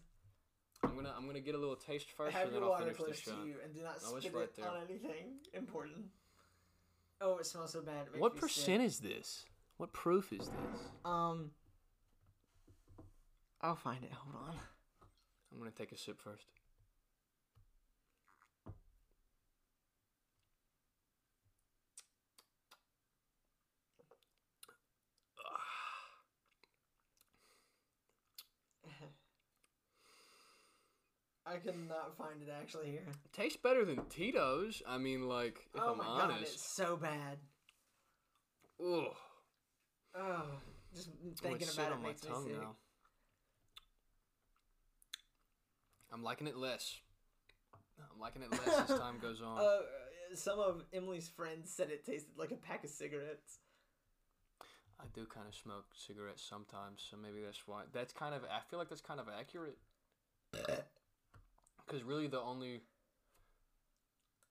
I'm 0.83 0.95
gonna 0.95 1.13
I'm 1.17 1.25
gonna 1.25 1.39
get 1.39 1.55
a 1.55 1.57
little 1.57 1.75
taste 1.75 2.11
first, 2.11 2.33
Have 2.35 2.47
and 2.47 2.53
then 2.55 2.61
your 2.61 2.71
I'll 2.71 2.79
water 2.79 2.93
finish 2.93 2.97
the 2.97 3.03
close 3.05 3.19
shot. 3.19 3.41
to 3.41 3.47
you 3.47 3.55
and 3.63 3.73
do 3.73 3.81
not 3.81 3.95
Oh, 4.05 4.15
it's 4.15 4.25
spit 4.25 4.35
right 4.37 4.43
it 4.43 4.55
there. 4.55 4.69
on 4.69 4.77
anything 4.87 5.39
important. 5.53 6.05
Oh, 7.19 7.37
it 7.39 7.45
smells 7.47 7.71
so 7.73 7.81
bad. 7.81 8.05
It 8.07 8.11
makes 8.13 8.21
What 8.21 8.35
me 8.35 8.39
percent 8.41 8.83
is 8.83 8.99
this? 8.99 9.43
What 9.77 9.91
proof 9.91 10.31
is 10.31 10.47
this? 10.47 10.81
Um, 11.03 11.49
I'll 13.61 13.75
find 13.75 14.03
it. 14.03 14.11
Hold 14.13 14.35
on. 14.49 14.55
I'm 15.51 15.57
gonna 15.57 15.71
take 15.71 15.91
a 15.91 15.97
sip 15.97 16.19
first. 16.21 16.45
I 31.49 31.57
could 31.57 31.75
not 31.87 32.17
find 32.17 32.41
it 32.41 32.49
actually 32.61 32.91
here. 32.91 33.05
It 33.07 33.33
tastes 33.33 33.57
better 33.61 33.85
than 33.85 34.05
Tito's. 34.09 34.81
I 34.87 34.97
mean, 34.97 35.27
like, 35.27 35.59
if 35.73 35.81
oh 35.81 35.91
I'm 35.91 35.97
my 35.97 36.03
god, 36.03 36.35
it's 36.41 36.61
so 36.61 36.97
bad. 36.97 37.37
Ugh. 38.81 39.15
Oh, 40.15 40.43
just 40.93 41.09
Oh, 41.09 41.29
thinking 41.41 41.61
it's 41.67 41.73
about 41.77 41.93
it 41.93 42.01
makes 42.01 42.23
me 42.23 42.29
sick. 42.43 42.59
now. 42.61 42.75
I'm 46.11 46.23
liking 46.23 46.47
it 46.47 46.57
less. 46.57 46.99
I'm 48.13 48.19
liking 48.19 48.41
it 48.41 48.51
less 48.51 48.89
as 48.89 48.99
time 48.99 49.19
goes 49.21 49.41
on. 49.45 49.59
Uh, 49.59 49.79
some 50.35 50.59
of 50.59 50.83
Emily's 50.93 51.27
friends 51.29 51.71
said 51.71 51.89
it 51.89 52.05
tasted 52.05 52.37
like 52.37 52.51
a 52.51 52.55
pack 52.55 52.83
of 52.83 52.89
cigarettes. 52.89 53.59
I 54.99 55.03
do 55.13 55.25
kind 55.25 55.47
of 55.47 55.53
smoke 55.55 55.85
cigarettes 55.95 56.41
sometimes, 56.47 57.05
so 57.09 57.17
maybe 57.17 57.41
that's 57.45 57.67
why. 57.67 57.83
That's 57.93 58.13
kind 58.13 58.33
of. 58.33 58.43
I 58.43 58.59
feel 58.69 58.79
like 58.79 58.89
that's 58.89 59.01
kind 59.01 59.19
of 59.19 59.27
accurate. 59.29 59.77
Because 61.87 62.03
really, 62.03 62.27
the 62.27 62.41
only. 62.41 62.81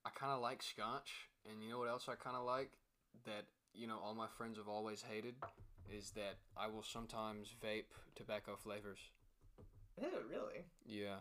I 0.04 0.10
kind 0.10 0.32
of 0.32 0.40
like 0.40 0.62
scotch, 0.62 1.10
and 1.50 1.62
you 1.62 1.70
know 1.70 1.78
what 1.78 1.88
else 1.88 2.08
I 2.08 2.14
kind 2.14 2.36
of 2.36 2.44
like? 2.44 2.70
That, 3.24 3.44
you 3.74 3.86
know, 3.86 3.98
all 4.02 4.14
my 4.14 4.28
friends 4.38 4.56
have 4.58 4.68
always 4.68 5.02
hated 5.02 5.34
is 5.92 6.10
that 6.10 6.36
I 6.56 6.68
will 6.68 6.82
sometimes 6.82 7.54
vape 7.64 7.92
tobacco 8.14 8.56
flavors. 8.56 8.98
Ew, 10.00 10.08
really? 10.30 10.64
Yeah. 10.84 11.20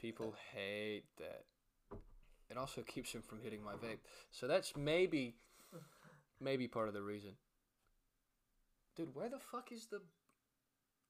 People 0.00 0.34
hate 0.52 1.04
that. 1.18 1.44
It 2.50 2.56
also 2.56 2.82
keeps 2.82 3.12
them 3.12 3.22
from 3.22 3.40
hitting 3.42 3.62
my 3.62 3.72
vape. 3.72 3.98
So 4.30 4.46
that's 4.46 4.76
maybe 4.76 5.34
maybe 6.40 6.68
part 6.68 6.88
of 6.88 6.94
the 6.94 7.02
reason. 7.02 7.32
Dude, 8.96 9.14
where 9.14 9.28
the 9.28 9.38
fuck 9.38 9.72
is 9.72 9.86
the 9.86 10.00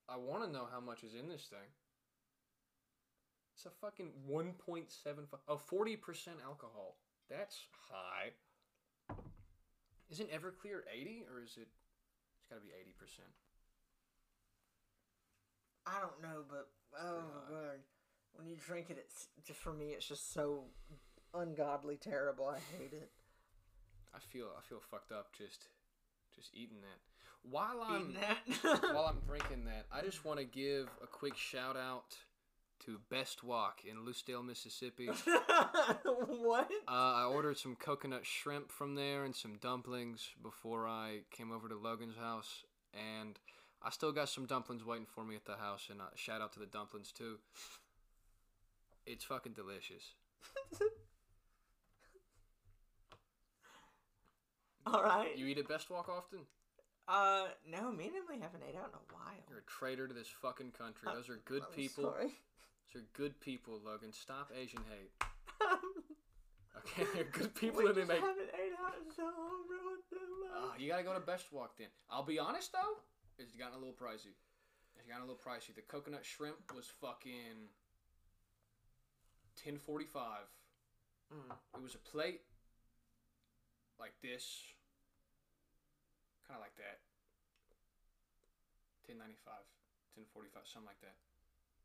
I 0.09 0.16
want 0.16 0.45
to 0.45 0.51
know 0.51 0.66
how 0.70 0.80
much 0.80 1.03
is 1.03 1.14
in 1.14 1.28
this 1.28 1.47
thing. 1.51 1.68
It's 3.57 3.64
a 3.64 3.70
fucking 3.80 4.11
1.75 4.30 4.84
oh 5.48 5.57
40% 5.57 5.96
alcohol. 6.44 6.96
That's 7.30 7.59
high. 7.90 8.32
Isn't 10.11 10.30
Everclear 10.30 10.80
80 10.94 11.24
or 11.32 11.42
is 11.42 11.57
it 11.57 11.68
it's 12.36 12.44
got 12.50 12.57
to 12.57 12.61
be 12.61 12.68
80%. 12.68 13.24
I 15.86 16.00
don't 16.00 16.20
know, 16.20 16.42
but 16.50 16.68
oh 17.00 17.22
high. 17.48 17.50
god, 17.50 17.78
when 18.34 18.46
you 18.46 18.57
drink 18.57 18.90
it, 18.90 18.98
it's 18.98 19.28
just 19.46 19.59
for 19.59 19.72
me, 19.72 19.86
it's 19.86 20.07
just 20.07 20.34
so 20.34 20.64
ungodly 21.32 21.96
terrible. 21.96 22.46
I 22.46 22.59
hate 22.78 22.92
it. 22.92 23.11
I 24.14 24.18
feel 24.18 24.48
I 24.57 24.61
feel 24.68 24.80
fucked 24.80 25.12
up 25.12 25.32
just 25.36 25.68
just 26.34 26.50
eating 26.54 26.78
that. 26.82 27.50
While 27.50 27.82
I'm 27.82 28.11
Eating 28.11 28.16
that. 28.20 28.82
while 28.94 29.07
I'm 29.07 29.20
drinking 29.26 29.64
that, 29.64 29.86
I 29.90 30.02
just 30.02 30.24
want 30.26 30.40
to 30.40 30.44
give 30.44 30.88
a 31.02 31.07
quick 31.07 31.36
shout 31.36 31.76
out 31.76 32.16
to 32.84 33.00
Best 33.10 33.42
Wok 33.42 33.80
in 33.88 34.04
Lucedale, 34.04 34.44
Mississippi. 34.44 35.06
what? 36.04 36.70
Uh, 36.86 36.90
I 36.90 37.24
ordered 37.24 37.58
some 37.58 37.76
coconut 37.76 38.26
shrimp 38.26 38.70
from 38.70 38.94
there 38.94 39.24
and 39.24 39.34
some 39.34 39.56
dumplings 39.56 40.30
before 40.42 40.86
I 40.86 41.20
came 41.30 41.50
over 41.52 41.68
to 41.68 41.76
Logan's 41.76 42.16
house, 42.16 42.64
and 42.94 43.38
I 43.82 43.90
still 43.90 44.12
got 44.12 44.28
some 44.28 44.46
dumplings 44.46 44.84
waiting 44.84 45.06
for 45.06 45.24
me 45.24 45.34
at 45.36 45.44
the 45.44 45.56
house. 45.56 45.88
And 45.90 46.00
uh, 46.00 46.04
shout 46.14 46.40
out 46.40 46.52
to 46.54 46.60
the 46.60 46.66
dumplings 46.66 47.12
too. 47.12 47.38
It's 49.06 49.24
fucking 49.24 49.52
delicious. 49.52 50.14
All 54.86 55.02
right. 55.02 55.36
You 55.36 55.46
eat 55.46 55.58
at 55.58 55.68
Best 55.68 55.90
Wok 55.90 56.08
often? 56.08 56.40
Uh, 57.08 57.46
no, 57.70 57.92
me 57.92 58.06
and 58.06 58.16
Emily 58.16 58.40
haven't 58.40 58.62
ate 58.68 58.74
out 58.74 58.90
in 58.90 58.94
a 58.94 59.14
while. 59.14 59.34
You're 59.48 59.60
a 59.60 59.62
traitor 59.62 60.08
to 60.08 60.14
this 60.14 60.28
fucking 60.42 60.72
country. 60.72 61.08
Those 61.12 61.28
are 61.28 61.40
good 61.44 61.62
I'm 61.68 61.74
people. 61.74 62.04
sorry. 62.04 62.32
Are 62.95 63.01
good 63.12 63.39
people, 63.41 63.80
Logan. 63.84 64.12
Stop 64.12 64.51
Asian 64.59 64.80
hate. 64.91 65.11
Okay, 66.87 67.03
they're 67.14 67.24
good 67.32 67.55
people 67.57 67.82
we 67.82 67.89
and 67.89 67.97
they 67.97 68.05
make. 68.05 68.20
haven't 68.20 68.53
ate 68.55 68.76
out 68.78 68.95
in 69.03 69.11
so 69.11 69.24
long, 69.24 69.64
Uh, 70.55 70.70
you 70.78 70.87
gotta 70.87 71.03
go 71.03 71.14
to 71.14 71.20
Best 71.24 71.51
Wok 71.51 71.72
then. 71.78 71.89
I'll 72.11 72.22
be 72.22 72.39
honest 72.39 72.70
though, 72.70 73.01
it's 73.41 73.57
gotten 73.57 73.74
a 73.74 73.78
little 73.80 73.97
pricey. 73.97 74.37
It's 74.95 75.09
gotten 75.09 75.24
a 75.24 75.26
little 75.26 75.41
pricey. 75.41 75.74
The 75.74 75.82
coconut 75.82 76.22
shrimp 76.24 76.57
was 76.76 76.87
fucking 77.01 77.72
ten 79.57 79.78
forty 79.78 80.05
five. 80.05 80.47
Mm. 81.34 81.57
It 81.74 81.82
was 81.82 81.97
a 81.97 82.03
plate 82.07 82.43
like 83.99 84.12
this, 84.22 84.62
kind 86.47 86.61
of 86.61 86.62
like 86.62 86.76
that. 86.76 87.01
Ten 89.09 89.18
ninety 89.18 89.41
five, 89.45 89.64
ten 90.14 90.22
forty 90.32 90.51
five, 90.55 90.68
something 90.70 90.87
like 90.87 91.01
that. 91.01 91.16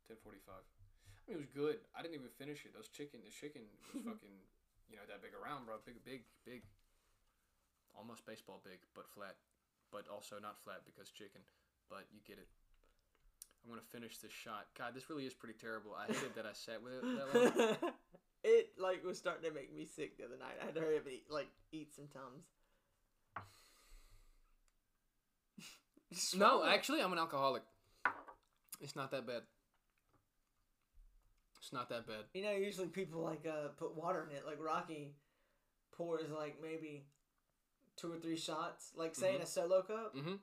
Ten 0.06 0.16
forty 0.22 0.38
five. 0.46 0.62
Mean, 1.32 1.40
it 1.40 1.48
was 1.48 1.56
good. 1.56 1.80
I 1.96 2.04
didn't 2.04 2.20
even 2.20 2.28
finish 2.36 2.68
it. 2.68 2.76
Those 2.76 2.92
chicken, 2.92 3.24
the 3.24 3.32
chicken 3.32 3.64
was 3.64 4.04
fucking, 4.04 4.36
you 4.92 5.00
know, 5.00 5.04
that 5.08 5.24
big 5.24 5.32
around, 5.32 5.64
bro. 5.64 5.80
Big, 5.88 6.04
big, 6.04 6.28
big. 6.44 6.60
Almost 7.96 8.28
baseball 8.28 8.60
big, 8.60 8.84
but 8.92 9.08
flat. 9.08 9.40
But 9.88 10.04
also 10.12 10.36
not 10.36 10.60
flat 10.60 10.84
because 10.84 11.08
chicken. 11.08 11.40
But 11.88 12.04
you 12.12 12.20
get 12.28 12.36
it. 12.36 12.52
I'm 13.64 13.72
gonna 13.72 13.80
finish 13.88 14.18
this 14.18 14.32
shot. 14.32 14.68
God, 14.76 14.92
this 14.92 15.08
really 15.08 15.24
is 15.24 15.32
pretty 15.32 15.56
terrible. 15.56 15.96
I 15.96 16.12
hated 16.12 16.36
that 16.36 16.44
I 16.44 16.52
sat 16.52 16.84
with 16.84 17.00
it 17.00 17.04
that 17.16 17.28
long. 17.32 17.92
it 18.44 18.76
like 18.76 19.00
was 19.00 19.16
starting 19.16 19.48
to 19.48 19.54
make 19.54 19.72
me 19.72 19.88
sick 19.88 20.18
the 20.18 20.28
other 20.28 20.36
night. 20.36 20.60
I 20.60 20.66
had 20.66 20.74
to 20.74 20.80
hurry 20.80 21.00
up 21.00 21.06
and 21.08 21.14
eat, 21.14 21.24
like 21.30 21.48
eat 21.72 21.94
some 21.96 22.12
tums. 22.12 22.44
No, 26.36 26.62
actually, 26.62 27.00
I'm 27.00 27.10
an 27.14 27.18
alcoholic. 27.18 27.62
It's 28.82 28.94
not 28.94 29.10
that 29.12 29.26
bad. 29.26 29.48
It's 31.62 31.72
not 31.72 31.88
that 31.90 32.08
bad. 32.08 32.24
You 32.34 32.42
know, 32.42 32.50
usually 32.50 32.88
people 32.88 33.22
like 33.22 33.46
uh 33.48 33.68
put 33.78 33.94
water 33.96 34.26
in 34.28 34.36
it. 34.36 34.44
Like 34.44 34.58
Rocky 34.60 35.14
pours 35.96 36.28
like 36.36 36.56
maybe 36.60 37.04
two 37.96 38.12
or 38.12 38.16
three 38.18 38.36
shots. 38.36 38.90
Like 38.96 39.14
say 39.14 39.36
in 39.36 39.40
a 39.42 39.46
solo 39.46 39.82
cup, 39.82 40.14
Mm-hmm. 40.16 40.34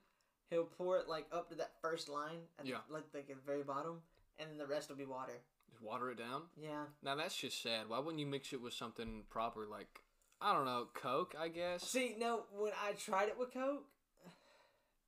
he'll 0.49 0.63
pour 0.63 0.97
it 0.97 1.09
like 1.09 1.25
up 1.33 1.49
to 1.49 1.55
that 1.55 1.71
first 1.81 2.07
line 2.07 2.39
at 2.57 2.65
Yeah. 2.65 2.77
the, 2.87 2.93
like 2.93 3.03
like 3.13 3.29
at 3.29 3.35
the 3.35 3.41
very 3.45 3.63
bottom, 3.63 3.97
and 4.39 4.49
then 4.49 4.57
the 4.57 4.65
rest 4.65 4.87
will 4.87 4.95
be 4.95 5.03
water. 5.05 5.33
Just 5.69 5.81
water 5.83 6.09
it 6.11 6.17
down. 6.17 6.43
Yeah. 6.57 6.83
Now 7.03 7.15
that's 7.15 7.35
just 7.35 7.61
sad. 7.61 7.89
Why 7.89 7.99
wouldn't 7.99 8.19
you 8.19 8.25
mix 8.25 8.53
it 8.53 8.61
with 8.61 8.73
something 8.73 9.23
proper 9.29 9.67
like 9.69 9.99
I 10.41 10.53
don't 10.53 10.63
know, 10.65 10.87
Coke? 10.93 11.35
I 11.37 11.49
guess. 11.49 11.83
See, 11.83 12.15
no, 12.17 12.43
when 12.57 12.71
I 12.81 12.93
tried 12.93 13.27
it 13.27 13.37
with 13.37 13.53
Coke, 13.53 13.83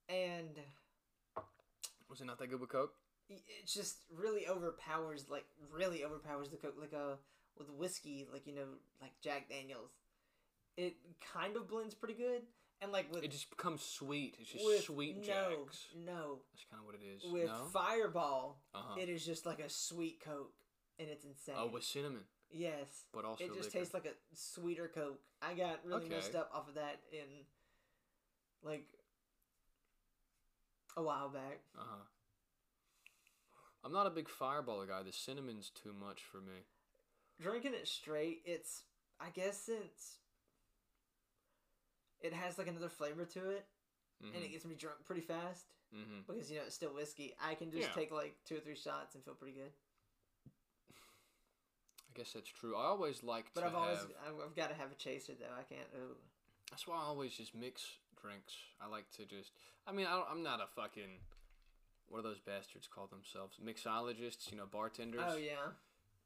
and 0.09 0.49
Was 2.09 2.20
it 2.20 2.26
not 2.26 2.38
that 2.39 2.49
good 2.49 2.59
with 2.59 2.70
Coke? 2.70 2.93
It 3.47 3.67
just 3.67 3.97
really 4.15 4.47
overpowers 4.47 5.25
like 5.29 5.45
really 5.71 6.03
overpowers 6.03 6.49
the 6.49 6.57
coke 6.57 6.75
like 6.79 6.93
uh 6.93 7.15
with 7.57 7.69
whiskey 7.69 8.27
like 8.32 8.45
you 8.47 8.53
know 8.55 8.67
like 9.01 9.11
jack 9.21 9.49
daniels 9.49 9.91
it 10.77 10.95
kind 11.34 11.55
of 11.55 11.67
blends 11.67 11.93
pretty 11.93 12.13
good 12.13 12.41
and 12.82 12.91
like 12.91 13.11
with 13.13 13.23
It 13.23 13.29
just 13.32 13.49
becomes 13.51 13.84
sweet. 13.84 14.36
It's 14.39 14.49
just 14.51 14.86
sweet 14.86 15.17
no 15.17 15.21
jacks. 15.23 15.86
no 16.05 16.39
That's 16.51 16.65
kind 16.71 16.79
of 16.79 16.86
what 16.86 16.95
it 16.95 17.01
is. 17.05 17.23
with 17.32 17.47
no? 17.47 17.65
fireball 17.71 18.61
uh-huh. 18.73 18.99
it 18.99 19.07
is 19.09 19.23
just 19.25 19.45
like 19.45 19.59
a 19.59 19.69
sweet 19.69 20.19
coke 20.23 20.53
and 20.97 21.07
it's 21.09 21.23
insane 21.25 21.55
Oh, 21.57 21.67
with 21.71 21.84
cinnamon, 21.84 22.23
yes 22.49 23.03
but 23.13 23.23
also 23.25 23.43
it 23.43 23.53
just 23.53 23.65
liquor. 23.65 23.77
tastes 23.79 23.93
like 23.93 24.05
a 24.05 24.15
sweeter 24.34 24.89
coke 24.93 25.19
i 25.41 25.53
got 25.53 25.79
really 25.86 26.05
Okay. 26.05 26.15
messed 26.15 26.34
up 26.36 26.49
off 26.53 26.67
of 26.69 26.75
that 26.75 26.99
in 27.11 27.27
like 28.63 28.86
a 30.97 31.03
while 31.03 31.29
back 31.29 31.59
Uh 31.77 31.82
huh. 31.88 32.03
I'm 33.84 33.91
not 33.91 34.07
a 34.07 34.11
big 34.11 34.29
fireball 34.29 34.86
guy. 34.86 35.01
The 35.03 35.11
cinnamon's 35.11 35.69
too 35.69 35.93
much 35.93 36.21
for 36.21 36.38
me. 36.38 36.65
drinking 37.41 37.73
it 37.73 37.88
straight, 37.88 38.41
it's 38.45 38.84
I 39.19 39.29
guess 39.34 39.69
it's 39.69 40.17
it 42.21 42.34
has 42.34 42.57
like 42.57 42.67
another 42.67 42.89
flavor 42.89 43.25
to 43.25 43.49
it, 43.49 43.65
and 44.21 44.32
Mm-hmm. 44.34 44.43
it 44.43 44.51
gets 44.51 44.65
me 44.65 44.75
drunk 44.75 44.97
pretty 45.05 45.21
fast 45.21 45.73
mm-hmm. 45.95 46.21
because 46.27 46.51
you 46.51 46.57
know 46.57 46.63
it's 46.65 46.75
still 46.75 46.93
whiskey. 46.93 47.34
I 47.43 47.55
can 47.55 47.71
just 47.71 47.88
Yeah. 47.89 47.93
take 47.95 48.11
like 48.11 48.36
two 48.45 48.57
or 48.57 48.59
three 48.59 48.75
shots 48.75 49.15
and 49.15 49.23
feel 49.23 49.34
pretty 49.34 49.57
good. 49.57 49.71
I 50.47 52.19
guess 52.19 52.34
that's 52.34 52.49
true. 52.49 52.75
I 52.75 52.84
always 52.84 53.23
like 53.23 53.45
But 53.55 53.63
I've 53.63 53.73
always 53.73 53.99
have. 53.99 54.36
I've, 54.45 54.55
got 54.55 54.69
to 54.69 54.75
have 54.75 54.91
a 54.91 54.95
chaser 54.95 55.34
though. 55.39 55.55
I 55.57 55.63
can't. 55.63 55.88
Ooh. 55.95 56.17
That's 56.69 56.86
why 56.86 56.97
I 56.97 57.03
always 57.03 57.34
just 57.34 57.55
mix 57.55 57.84
drinks. 58.21 58.53
I 58.82 58.88
like 58.88 59.09
to 59.17 59.25
just. 59.25 59.51
I 59.88 59.91
mean, 59.91 60.05
I 60.05 60.11
don't, 60.11 60.27
I'm 60.29 60.43
not 60.43 60.61
a 60.61 60.67
fucking. 60.67 61.19
What 62.12 62.20
are 62.20 62.28
those 62.28 62.43
bastards 62.43 62.91
call 62.91 63.07
themselves? 63.07 63.55
Mixologists, 63.64 64.51
you 64.51 64.57
know, 64.57 64.68
bartenders. 64.68 65.24
Oh 65.24 65.38
yeah. 65.38 65.72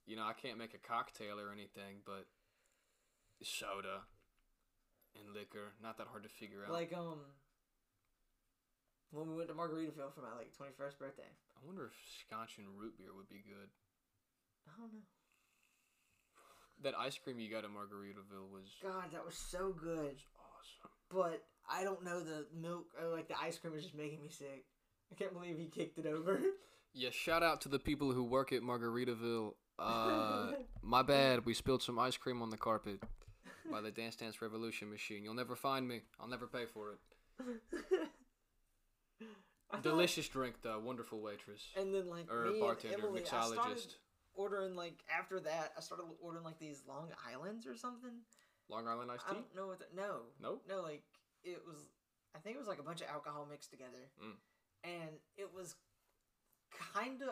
You 0.09 0.17
know, 0.17 0.25
I 0.25 0.33
can't 0.33 0.57
make 0.57 0.73
a 0.73 0.81
cocktail 0.81 1.37
or 1.37 1.53
anything, 1.53 2.01
but 2.05 2.25
soda 3.43 4.01
and 5.13 5.29
liquor, 5.35 5.77
not 5.81 6.01
that 6.01 6.07
hard 6.09 6.23
to 6.23 6.29
figure 6.29 6.65
out. 6.65 6.73
Like 6.73 6.91
um. 6.97 7.21
When 9.11 9.29
we 9.29 9.37
went 9.37 9.47
to 9.49 9.53
Margaritaville 9.53 10.11
for 10.17 10.25
my 10.25 10.33
like 10.35 10.57
twenty 10.57 10.73
first 10.75 10.97
birthday, 10.97 11.29
I 11.53 11.59
wonder 11.65 11.85
if 11.85 11.93
scotch 12.25 12.57
and 12.57 12.65
root 12.75 12.97
beer 12.97 13.13
would 13.15 13.29
be 13.29 13.45
good. 13.45 13.69
I 14.67 14.73
don't 14.81 14.91
know. 14.91 15.05
That 16.83 16.97
ice 16.97 17.17
cream 17.17 17.39
you 17.39 17.49
got 17.49 17.63
at 17.63 17.69
Margaritaville 17.69 18.49
was 18.51 18.73
God, 18.81 19.13
that 19.13 19.23
was 19.23 19.37
so 19.37 19.71
good. 19.71 20.17
awesome. 20.33 20.91
But 21.13 21.45
I 21.69 21.83
don't 21.83 22.03
know 22.03 22.19
the 22.19 22.47
milk 22.59 22.87
or 22.99 23.07
like 23.15 23.27
the 23.27 23.39
ice 23.39 23.59
cream 23.59 23.73
was 23.73 23.83
just 23.83 23.95
making 23.95 24.21
me 24.21 24.29
sick. 24.29 24.65
I 25.15 25.23
can't 25.23 25.33
believe 25.33 25.57
he 25.57 25.67
kicked 25.67 25.97
it 25.97 26.05
over. 26.05 26.39
Yeah, 26.97 27.09
shout 27.11 27.43
out 27.43 27.59
to 27.61 27.67
the 27.67 27.77
people 27.77 28.13
who 28.13 28.23
work 28.23 28.53
at 28.53 28.61
Margaritaville. 28.61 29.51
Uh, 29.77 30.51
my 30.81 31.01
bad, 31.01 31.45
we 31.45 31.53
spilled 31.53 31.83
some 31.83 31.99
ice 31.99 32.15
cream 32.15 32.41
on 32.41 32.49
the 32.51 32.57
carpet 32.57 33.03
by 33.69 33.81
the 33.81 33.91
Dance 33.91 34.15
Dance 34.15 34.41
Revolution 34.41 34.89
machine. 34.89 35.21
You'll 35.21 35.33
never 35.33 35.57
find 35.57 35.85
me. 35.85 36.03
I'll 36.21 36.29
never 36.29 36.47
pay 36.47 36.63
for 36.65 36.93
it. 36.93 36.99
Delicious 39.83 40.29
drink 40.29 40.55
though, 40.61 40.79
wonderful 40.79 41.19
waitress 41.19 41.63
And 41.75 41.93
then 41.93 42.09
like 42.09 42.31
or 42.31 42.45
me 42.45 42.61
bartender, 42.61 42.95
and 42.95 43.03
Emily, 43.03 43.21
mixologist. 43.23 43.95
ordering 44.33 44.77
like 44.77 45.03
after 45.13 45.41
that, 45.41 45.73
I 45.77 45.81
started 45.81 46.05
ordering 46.23 46.45
like 46.45 46.59
these 46.59 46.83
Long 46.87 47.09
Islands 47.29 47.67
or 47.67 47.75
something. 47.75 48.21
Long 48.69 48.87
Island 48.87 49.11
iced 49.11 49.27
tea. 49.27 49.31
I 49.31 49.33
don't 49.33 49.53
know 49.53 49.67
what. 49.67 49.79
The, 49.79 49.85
no, 49.93 50.19
Nope. 50.41 50.63
no, 50.69 50.81
like 50.81 51.03
it 51.43 51.61
was. 51.67 51.89
I 52.33 52.39
think 52.39 52.55
it 52.55 52.59
was 52.59 52.69
like 52.69 52.79
a 52.79 52.83
bunch 52.83 53.01
of 53.01 53.07
alcohol 53.09 53.45
mixed 53.51 53.69
together, 53.71 54.09
Mm. 54.23 54.35
And 54.85 55.09
it 55.35 55.51
was 55.53 55.75
kind 56.71 57.21
of 57.21 57.29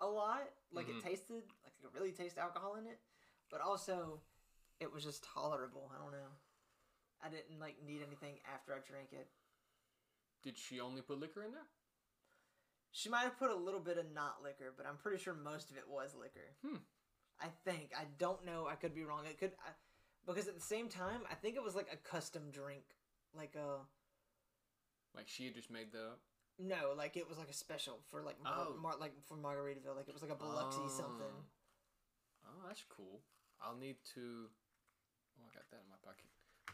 a 0.00 0.06
lot. 0.06 0.42
Like 0.70 0.86
Mhm. 0.88 0.98
it 0.98 1.02
tasted 1.02 1.42
like 1.64 1.74
it 1.82 1.92
really 1.92 2.12
tasted 2.12 2.38
alcohol 2.40 2.76
in 2.76 2.86
it, 2.86 3.00
but 3.50 3.60
also 3.60 4.22
it 4.80 4.90
was 4.92 5.04
just 5.04 5.22
tolerable. 5.24 5.90
I 5.94 5.98
don't 5.98 6.12
know. 6.12 6.30
I 7.20 7.28
didn't 7.28 7.58
like 7.58 7.80
need 7.82 8.02
anything 8.02 8.40
after 8.44 8.74
I 8.74 8.80
drank 8.80 9.12
it. 9.12 9.30
Did 10.42 10.58
she 10.58 10.80
only 10.80 11.02
put 11.02 11.18
liquor 11.18 11.42
in 11.44 11.52
there? 11.52 11.68
She 12.90 13.08
might 13.08 13.22
have 13.22 13.38
put 13.38 13.50
a 13.50 13.54
little 13.54 13.80
bit 13.80 13.96
of 13.96 14.10
not 14.12 14.42
liquor, 14.42 14.72
but 14.76 14.86
I'm 14.86 14.98
pretty 14.98 15.22
sure 15.22 15.34
most 15.34 15.70
of 15.70 15.76
it 15.76 15.88
was 15.88 16.14
liquor. 16.14 16.56
Hmm. 16.62 16.78
I 17.40 17.48
think. 17.64 17.92
I 17.96 18.04
don't 18.18 18.44
know. 18.44 18.66
I 18.66 18.74
could 18.76 18.94
be 18.94 19.04
wrong. 19.04 19.26
It 19.26 19.38
could 19.38 19.56
I, 19.64 19.70
because 20.26 20.46
at 20.48 20.54
the 20.54 20.60
same 20.60 20.88
time, 20.88 21.26
I 21.30 21.34
think 21.34 21.56
it 21.56 21.62
was 21.62 21.74
like 21.74 21.90
a 21.92 21.96
custom 21.96 22.50
drink, 22.50 22.84
like 23.32 23.54
a 23.56 23.86
Like 25.14 25.28
she 25.28 25.44
had 25.46 25.54
just 25.54 25.70
made 25.70 25.92
the. 25.92 26.18
No, 26.58 26.92
like 26.96 27.16
it 27.16 27.28
was 27.28 27.38
like 27.38 27.48
a 27.50 27.54
special 27.54 27.98
for 28.10 28.22
like 28.22 28.36
Mar- 28.42 28.68
Oh. 28.70 28.76
Mar- 28.80 28.98
like 29.00 29.12
for 29.24 29.36
Margaritaville. 29.36 29.96
Like 29.96 30.08
it 30.08 30.14
was 30.14 30.22
like 30.22 30.32
a 30.32 30.36
Biloxi 30.36 30.80
oh. 30.84 30.88
something. 30.88 31.36
Oh, 32.46 32.66
that's 32.66 32.84
cool. 32.88 33.20
I'll 33.62 33.76
need 33.76 33.96
to. 34.14 34.48
Oh, 35.38 35.44
I 35.46 35.54
got 35.54 35.64
that 35.70 35.80
in 35.84 35.88
my 35.90 35.96
pocket. 36.04 36.26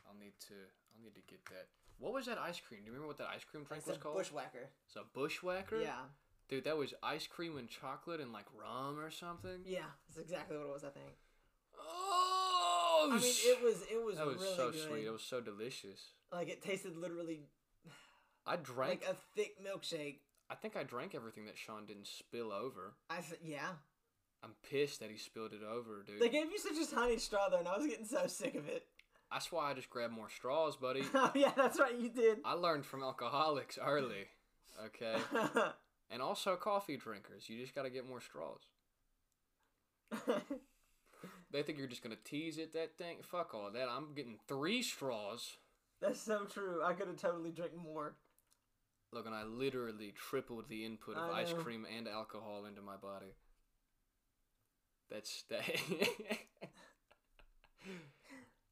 I'll 0.08 0.18
need 0.18 0.32
to. 0.48 0.54
I'll 0.54 1.02
need 1.02 1.14
to 1.14 1.22
get 1.28 1.44
that. 1.46 1.68
What 1.98 2.12
was 2.12 2.26
that 2.26 2.38
ice 2.38 2.60
cream? 2.60 2.80
Do 2.80 2.86
you 2.86 2.92
remember 2.92 3.08
what 3.08 3.18
that 3.18 3.28
ice 3.34 3.44
cream 3.44 3.64
drink 3.64 3.80
It's 3.82 3.88
was 3.88 3.96
a 3.96 4.00
called? 4.00 4.16
bushwhacker. 4.16 4.70
It's 4.86 4.96
a 4.96 5.02
bushwhacker. 5.14 5.80
Yeah, 5.82 6.06
Dude, 6.48 6.64
that 6.64 6.76
was 6.76 6.94
ice 7.02 7.26
cream 7.26 7.58
and 7.58 7.68
chocolate 7.68 8.20
and 8.20 8.32
like 8.32 8.46
rum 8.58 8.98
or 8.98 9.10
something. 9.10 9.60
yeah, 9.66 9.90
that's 10.08 10.18
exactly 10.18 10.56
what 10.56 10.66
it 10.66 10.72
was. 10.72 10.84
I 10.84 10.90
think. 10.90 11.12
Oh, 11.80 13.10
I 13.12 13.16
mean, 13.16 13.22
it 13.24 13.62
was 13.62 13.82
it 13.90 14.04
was, 14.04 14.16
that 14.16 14.26
was 14.26 14.36
really 14.40 14.56
so 14.56 14.70
good. 14.70 14.80
sweet. 14.80 15.04
It 15.06 15.10
was 15.12 15.22
so 15.22 15.40
delicious. 15.40 16.00
Like 16.32 16.48
it 16.48 16.62
tasted 16.62 16.96
literally 16.96 17.48
I 18.48 18.56
drank. 18.56 19.02
like 19.02 19.10
a 19.10 19.16
thick 19.36 19.56
milkshake. 19.64 20.18
I 20.50 20.54
think 20.54 20.76
I 20.76 20.82
drank 20.82 21.14
everything 21.14 21.46
that 21.46 21.58
Sean 21.58 21.84
didn't 21.86 22.06
spill 22.06 22.52
over. 22.52 22.94
I 23.10 23.16
th- 23.20 23.40
yeah. 23.44 23.68
I'm 24.42 24.52
pissed 24.70 25.00
that 25.00 25.10
he 25.10 25.18
spilled 25.18 25.52
it 25.52 25.60
over, 25.68 26.04
dude. 26.06 26.20
They 26.20 26.28
gave 26.28 26.50
you 26.50 26.58
such 26.58 26.76
a 26.76 26.90
tiny 26.94 27.18
straw 27.18 27.48
though, 27.48 27.58
and 27.58 27.68
I 27.68 27.76
was 27.76 27.86
getting 27.86 28.06
so 28.06 28.26
sick 28.26 28.54
of 28.54 28.68
it. 28.68 28.86
That's 29.32 29.52
why 29.52 29.70
I 29.70 29.74
just 29.74 29.90
grabbed 29.90 30.14
more 30.14 30.30
straws, 30.30 30.76
buddy. 30.76 31.02
oh 31.14 31.32
yeah, 31.34 31.52
that's 31.56 31.78
right, 31.78 31.94
you 31.98 32.08
did. 32.08 32.38
I 32.44 32.54
learned 32.54 32.86
from 32.86 33.02
alcoholics 33.02 33.78
early. 33.84 34.26
Okay. 34.86 35.16
And 36.08 36.22
also 36.22 36.54
coffee 36.54 36.96
drinkers. 36.96 37.48
You 37.48 37.60
just 37.60 37.74
gotta 37.74 37.90
get 37.90 38.08
more 38.08 38.20
straws. 38.20 38.60
They 41.50 41.62
think 41.62 41.78
you're 41.78 41.86
just 41.86 42.02
gonna 42.02 42.16
tease 42.24 42.58
it 42.58 42.72
that 42.74 42.96
thing. 42.96 43.18
Fuck 43.22 43.54
all 43.54 43.70
that. 43.72 43.88
I'm 43.88 44.14
getting 44.14 44.38
three 44.46 44.82
straws. 44.82 45.56
that's 46.00 46.20
so 46.20 46.44
true. 46.44 46.82
I 46.84 46.92
could 46.92 47.08
have 47.08 47.16
totally 47.16 47.50
drank 47.50 47.72
more. 47.74 48.14
Look, 49.12 49.26
and 49.26 49.34
I 49.34 49.44
literally 49.44 50.12
tripled 50.14 50.68
the 50.68 50.84
input 50.84 51.16
of 51.16 51.30
ice 51.30 51.52
cream 51.52 51.86
and 51.96 52.06
alcohol 52.06 52.66
into 52.66 52.82
my 52.82 52.96
body. 52.96 53.34
That's 55.10 55.44
that. 55.50 55.64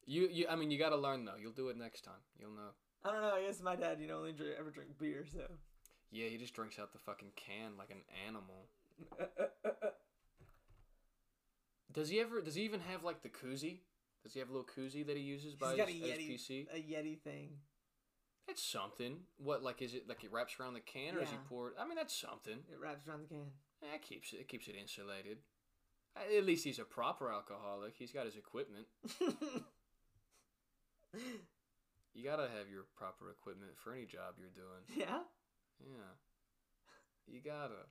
you, 0.05 0.29
you. 0.31 0.45
I 0.49 0.55
mean, 0.55 0.69
you 0.69 0.77
gotta 0.77 0.95
learn 0.95 1.25
though. 1.25 1.37
You'll 1.41 1.53
do 1.53 1.69
it 1.69 1.77
next 1.77 2.01
time. 2.01 2.21
You'll 2.39 2.51
know. 2.51 2.69
I 3.03 3.11
don't 3.11 3.21
know. 3.21 3.33
I 3.33 3.41
guess 3.41 3.61
my 3.61 3.75
dad, 3.75 3.99
you 3.99 4.07
know, 4.07 4.17
only 4.17 4.33
drink, 4.33 4.53
ever 4.59 4.69
drink 4.69 4.91
beer, 4.99 5.25
so. 5.31 5.41
Yeah, 6.11 6.27
he 6.27 6.37
just 6.37 6.53
drinks 6.53 6.77
out 6.79 6.93
the 6.93 6.99
fucking 6.99 7.31
can 7.35 7.77
like 7.77 7.89
an 7.89 8.01
animal. 8.27 8.67
Does 11.93 12.09
he 12.09 12.19
ever? 12.19 12.41
Does 12.41 12.55
he 12.55 12.61
even 12.63 12.81
have 12.81 13.03
like 13.03 13.23
the 13.23 13.29
koozie? 13.29 13.79
Does 14.23 14.33
he 14.33 14.39
have 14.39 14.49
a 14.49 14.51
little 14.51 14.67
koozie 14.67 15.05
that 15.07 15.17
he 15.17 15.23
uses 15.23 15.55
by 15.55 15.69
He's 15.69 15.77
got 15.77 15.89
a 15.89 15.91
his 15.91 16.01
Yeti, 16.01 16.33
SPC? 16.33 16.67
a 16.73 16.77
Yeti 16.77 17.19
thing. 17.19 17.49
That's 18.47 18.63
something. 18.63 19.17
What 19.37 19.61
like 19.61 19.81
is 19.81 19.93
it 19.93 20.07
like 20.07 20.23
it 20.23 20.31
wraps 20.31 20.55
around 20.59 20.73
the 20.75 20.79
can 20.79 21.15
or 21.17 21.21
is 21.21 21.29
he 21.29 21.37
poured? 21.49 21.73
I 21.79 21.85
mean 21.85 21.95
that's 21.95 22.15
something. 22.15 22.59
It 22.71 22.79
wraps 22.81 23.07
around 23.07 23.21
the 23.23 23.27
can. 23.27 23.51
Yeah, 23.83 23.95
it 23.95 24.01
keeps 24.01 24.33
it, 24.33 24.37
it 24.37 24.47
keeps 24.47 24.67
it 24.67 24.75
insulated. 24.79 25.37
At 26.15 26.45
least 26.45 26.63
he's 26.63 26.79
a 26.79 26.83
proper 26.83 27.31
alcoholic. 27.31 27.93
He's 27.97 28.11
got 28.11 28.25
his 28.25 28.35
equipment. 28.35 28.87
You 32.13 32.23
gotta 32.23 32.49
have 32.57 32.67
your 32.71 32.85
proper 32.97 33.29
equipment 33.29 33.71
for 33.77 33.93
any 33.93 34.05
job 34.05 34.35
you're 34.39 34.49
doing. 34.49 34.81
yeah. 34.95 35.21
Yeah. 35.79 36.13
You 37.27 37.41
gotta. 37.45 37.85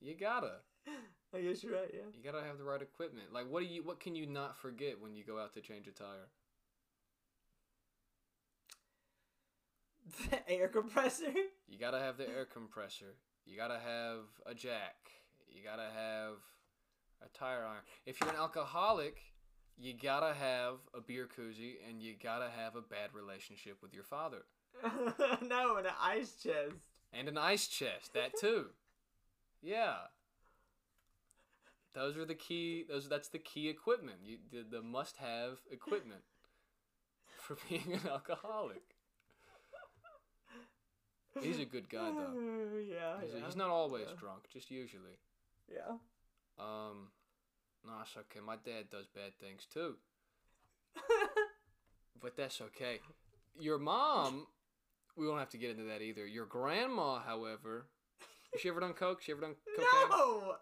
You 0.00 0.14
gotta. 0.14 0.60
I 1.34 1.40
guess 1.42 1.62
you're 1.62 1.74
right. 1.74 1.90
Yeah. 1.92 2.08
You 2.14 2.22
gotta 2.24 2.42
have 2.46 2.56
the 2.56 2.64
right 2.64 2.80
equipment. 2.80 3.32
Like, 3.34 3.50
what 3.50 3.60
do 3.60 3.66
you? 3.66 3.82
What 3.82 4.00
can 4.00 4.14
you 4.14 4.26
not 4.26 4.56
forget 4.56 4.98
when 4.98 5.14
you 5.14 5.24
go 5.24 5.38
out 5.38 5.52
to 5.54 5.60
change 5.60 5.86
a 5.88 5.90
tire? 5.90 6.28
The 10.30 10.48
air 10.50 10.68
compressor. 10.68 11.32
You 11.68 11.78
gotta 11.78 11.98
have 11.98 12.16
the 12.16 12.28
air 12.28 12.46
compressor. 12.46 13.14
You 13.46 13.56
gotta 13.56 13.78
have 13.78 14.20
a 14.46 14.54
jack. 14.54 14.96
You 15.48 15.62
gotta 15.62 15.88
have 15.94 16.34
a 17.24 17.28
tire 17.38 17.64
iron. 17.64 17.82
If 18.06 18.20
you're 18.20 18.30
an 18.30 18.36
alcoholic, 18.36 19.18
you 19.76 19.94
gotta 20.00 20.34
have 20.34 20.74
a 20.94 21.00
beer 21.00 21.28
koozie, 21.28 21.76
and 21.88 22.00
you 22.02 22.14
gotta 22.22 22.48
have 22.56 22.76
a 22.76 22.80
bad 22.82 23.10
relationship 23.14 23.78
with 23.82 23.94
your 23.94 24.04
father 24.04 24.42
no, 25.42 25.76
and 25.76 25.86
an 25.86 25.92
ice 26.00 26.34
chest. 26.42 26.76
and 27.12 27.28
an 27.28 27.38
ice 27.38 27.66
chest. 27.66 28.14
That 28.14 28.32
too. 28.40 28.66
Yeah. 29.62 29.94
Those 31.94 32.16
are 32.16 32.24
the 32.24 32.34
key. 32.34 32.84
Those 32.88 33.08
that's 33.08 33.28
the 33.28 33.38
key 33.38 33.68
equipment. 33.68 34.18
You 34.24 34.38
the, 34.52 34.64
the 34.76 34.82
must-have 34.82 35.58
equipment 35.70 36.22
for 37.36 37.56
being 37.68 37.92
an 37.92 38.08
alcoholic. 38.08 38.82
He's 41.42 41.58
a 41.58 41.64
good 41.64 41.88
guy 41.88 42.10
though. 42.10 42.32
yeah, 42.88 43.20
He's, 43.22 43.30
yeah. 43.34 43.46
he's 43.46 43.56
not 43.56 43.70
always 43.70 44.06
drunk, 44.18 44.44
just 44.52 44.70
usually. 44.70 45.18
Yeah. 45.70 45.96
Um, 46.58 47.08
no, 47.86 47.92
it's 48.02 48.16
okay. 48.16 48.40
My 48.44 48.56
dad 48.56 48.90
does 48.90 49.06
bad 49.06 49.32
things 49.40 49.66
too, 49.72 49.94
but 52.20 52.36
that's 52.36 52.60
okay. 52.60 53.00
Your 53.58 53.78
mom, 53.78 54.46
we 55.16 55.26
won't 55.26 55.38
have 55.40 55.50
to 55.50 55.58
get 55.58 55.70
into 55.70 55.84
that 55.84 56.02
either. 56.02 56.26
Your 56.26 56.46
grandma, 56.46 57.20
however, 57.20 57.86
has 58.52 58.60
she 58.60 58.68
ever 58.68 58.80
done 58.80 58.92
coke? 58.94 59.20
She 59.22 59.32
ever 59.32 59.40
done 59.40 59.54
cocaine? 59.76 60.10
no. 60.10 60.54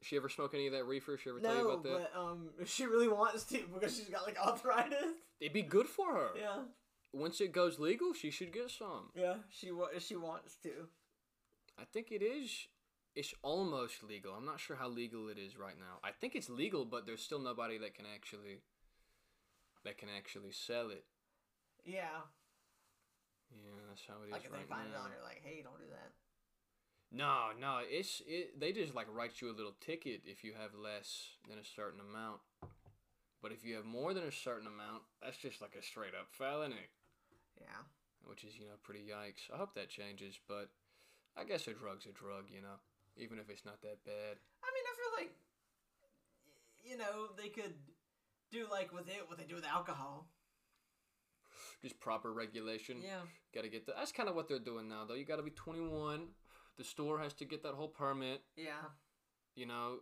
She 0.00 0.16
ever 0.16 0.28
smoke 0.28 0.54
any 0.54 0.66
of 0.68 0.72
that 0.74 0.86
reefer? 0.86 1.18
She 1.22 1.28
ever 1.28 1.40
tell 1.40 1.56
you 1.56 1.62
No, 1.64 1.70
about 1.70 1.82
that? 1.82 2.10
but 2.14 2.20
um, 2.20 2.50
she 2.64 2.86
really 2.86 3.08
wants 3.08 3.42
to 3.46 3.58
because 3.74 3.96
she's 3.96 4.08
got 4.08 4.22
like 4.24 4.38
arthritis. 4.38 5.04
It'd 5.40 5.52
be 5.52 5.62
good 5.62 5.86
for 5.88 6.14
her. 6.14 6.28
Yeah. 6.38 6.58
Once 7.12 7.40
it 7.40 7.52
goes 7.52 7.78
legal, 7.78 8.12
she 8.12 8.30
should 8.30 8.52
get 8.52 8.70
some. 8.70 9.10
Yeah. 9.14 9.36
She 9.50 9.72
wa- 9.72 9.88
she 9.98 10.16
wants 10.16 10.56
to. 10.62 10.70
I 11.78 11.84
think 11.84 12.10
it 12.12 12.22
is. 12.22 12.66
It's 13.14 13.34
almost 13.42 14.02
legal. 14.02 14.34
I'm 14.34 14.44
not 14.44 14.60
sure 14.60 14.76
how 14.76 14.88
legal 14.88 15.28
it 15.28 15.38
is 15.38 15.56
right 15.56 15.78
now. 15.78 15.98
I 16.04 16.12
think 16.12 16.34
it's 16.36 16.48
legal, 16.50 16.84
but 16.84 17.06
there's 17.06 17.22
still 17.22 17.40
nobody 17.40 17.78
that 17.78 17.94
can 17.94 18.04
actually 18.14 18.58
that 19.84 19.96
can 19.98 20.08
actually 20.16 20.52
sell 20.52 20.90
it. 20.90 21.04
Yeah. 21.84 22.26
Yeah, 23.50 23.80
that's 23.88 24.02
how 24.06 24.22
it 24.22 24.26
is 24.28 24.32
Like 24.32 24.44
if 24.44 24.52
right 24.52 24.60
they 24.68 24.68
find 24.74 24.88
it 24.88 24.92
now. 24.92 25.04
on 25.04 25.10
her, 25.10 25.16
like, 25.24 25.40
hey, 25.42 25.62
don't 25.62 25.78
do 25.78 25.88
that. 25.90 26.12
No, 27.10 27.48
no, 27.58 27.78
it's 27.82 28.20
it. 28.26 28.60
They 28.60 28.72
just 28.72 28.94
like 28.94 29.06
write 29.10 29.40
you 29.40 29.50
a 29.50 29.56
little 29.56 29.74
ticket 29.80 30.20
if 30.26 30.44
you 30.44 30.52
have 30.60 30.74
less 30.74 31.30
than 31.48 31.58
a 31.58 31.64
certain 31.64 32.00
amount. 32.00 32.40
But 33.40 33.52
if 33.52 33.64
you 33.64 33.76
have 33.76 33.86
more 33.86 34.12
than 34.12 34.24
a 34.24 34.32
certain 34.32 34.66
amount, 34.66 35.04
that's 35.22 35.38
just 35.38 35.62
like 35.62 35.74
a 35.78 35.82
straight 35.82 36.12
up 36.12 36.26
felony, 36.32 36.90
Yeah. 37.60 37.82
which 38.24 38.44
is 38.44 38.58
you 38.58 38.66
know 38.66 38.78
pretty 38.82 39.00
yikes. 39.00 39.52
I 39.52 39.58
hope 39.58 39.74
that 39.74 39.88
changes, 39.88 40.38
but 40.48 40.70
I 41.36 41.44
guess 41.44 41.66
a 41.68 41.72
drug's 41.72 42.06
a 42.06 42.12
drug, 42.12 42.44
you 42.52 42.60
know, 42.60 42.78
even 43.16 43.38
if 43.38 43.48
it's 43.50 43.64
not 43.64 43.80
that 43.82 44.04
bad. 44.04 44.36
I 44.62 44.68
mean, 44.74 44.84
I 44.86 44.94
feel 44.98 45.12
like, 45.24 45.32
you 46.84 46.96
know, 46.98 47.28
they 47.36 47.48
could 47.48 47.74
do 48.50 48.66
like 48.70 48.92
with 48.92 49.08
it 49.08 49.28
what 49.28 49.38
they 49.38 49.44
do 49.44 49.54
with 49.54 49.66
alcohol. 49.66 50.26
Just 51.82 52.00
proper 52.00 52.32
regulation. 52.32 52.98
Yeah. 53.02 53.20
Got 53.54 53.62
to 53.62 53.68
get 53.68 53.86
the. 53.86 53.92
That's 53.96 54.12
kind 54.12 54.28
of 54.28 54.34
what 54.34 54.48
they're 54.48 54.58
doing 54.58 54.88
now, 54.88 55.04
though. 55.06 55.14
You 55.14 55.24
got 55.24 55.36
to 55.36 55.42
be 55.42 55.50
21. 55.50 56.26
The 56.76 56.84
store 56.84 57.20
has 57.20 57.32
to 57.34 57.44
get 57.44 57.62
that 57.62 57.74
whole 57.74 57.88
permit. 57.88 58.42
Yeah. 58.56 58.90
You 59.54 59.66
know, 59.66 59.98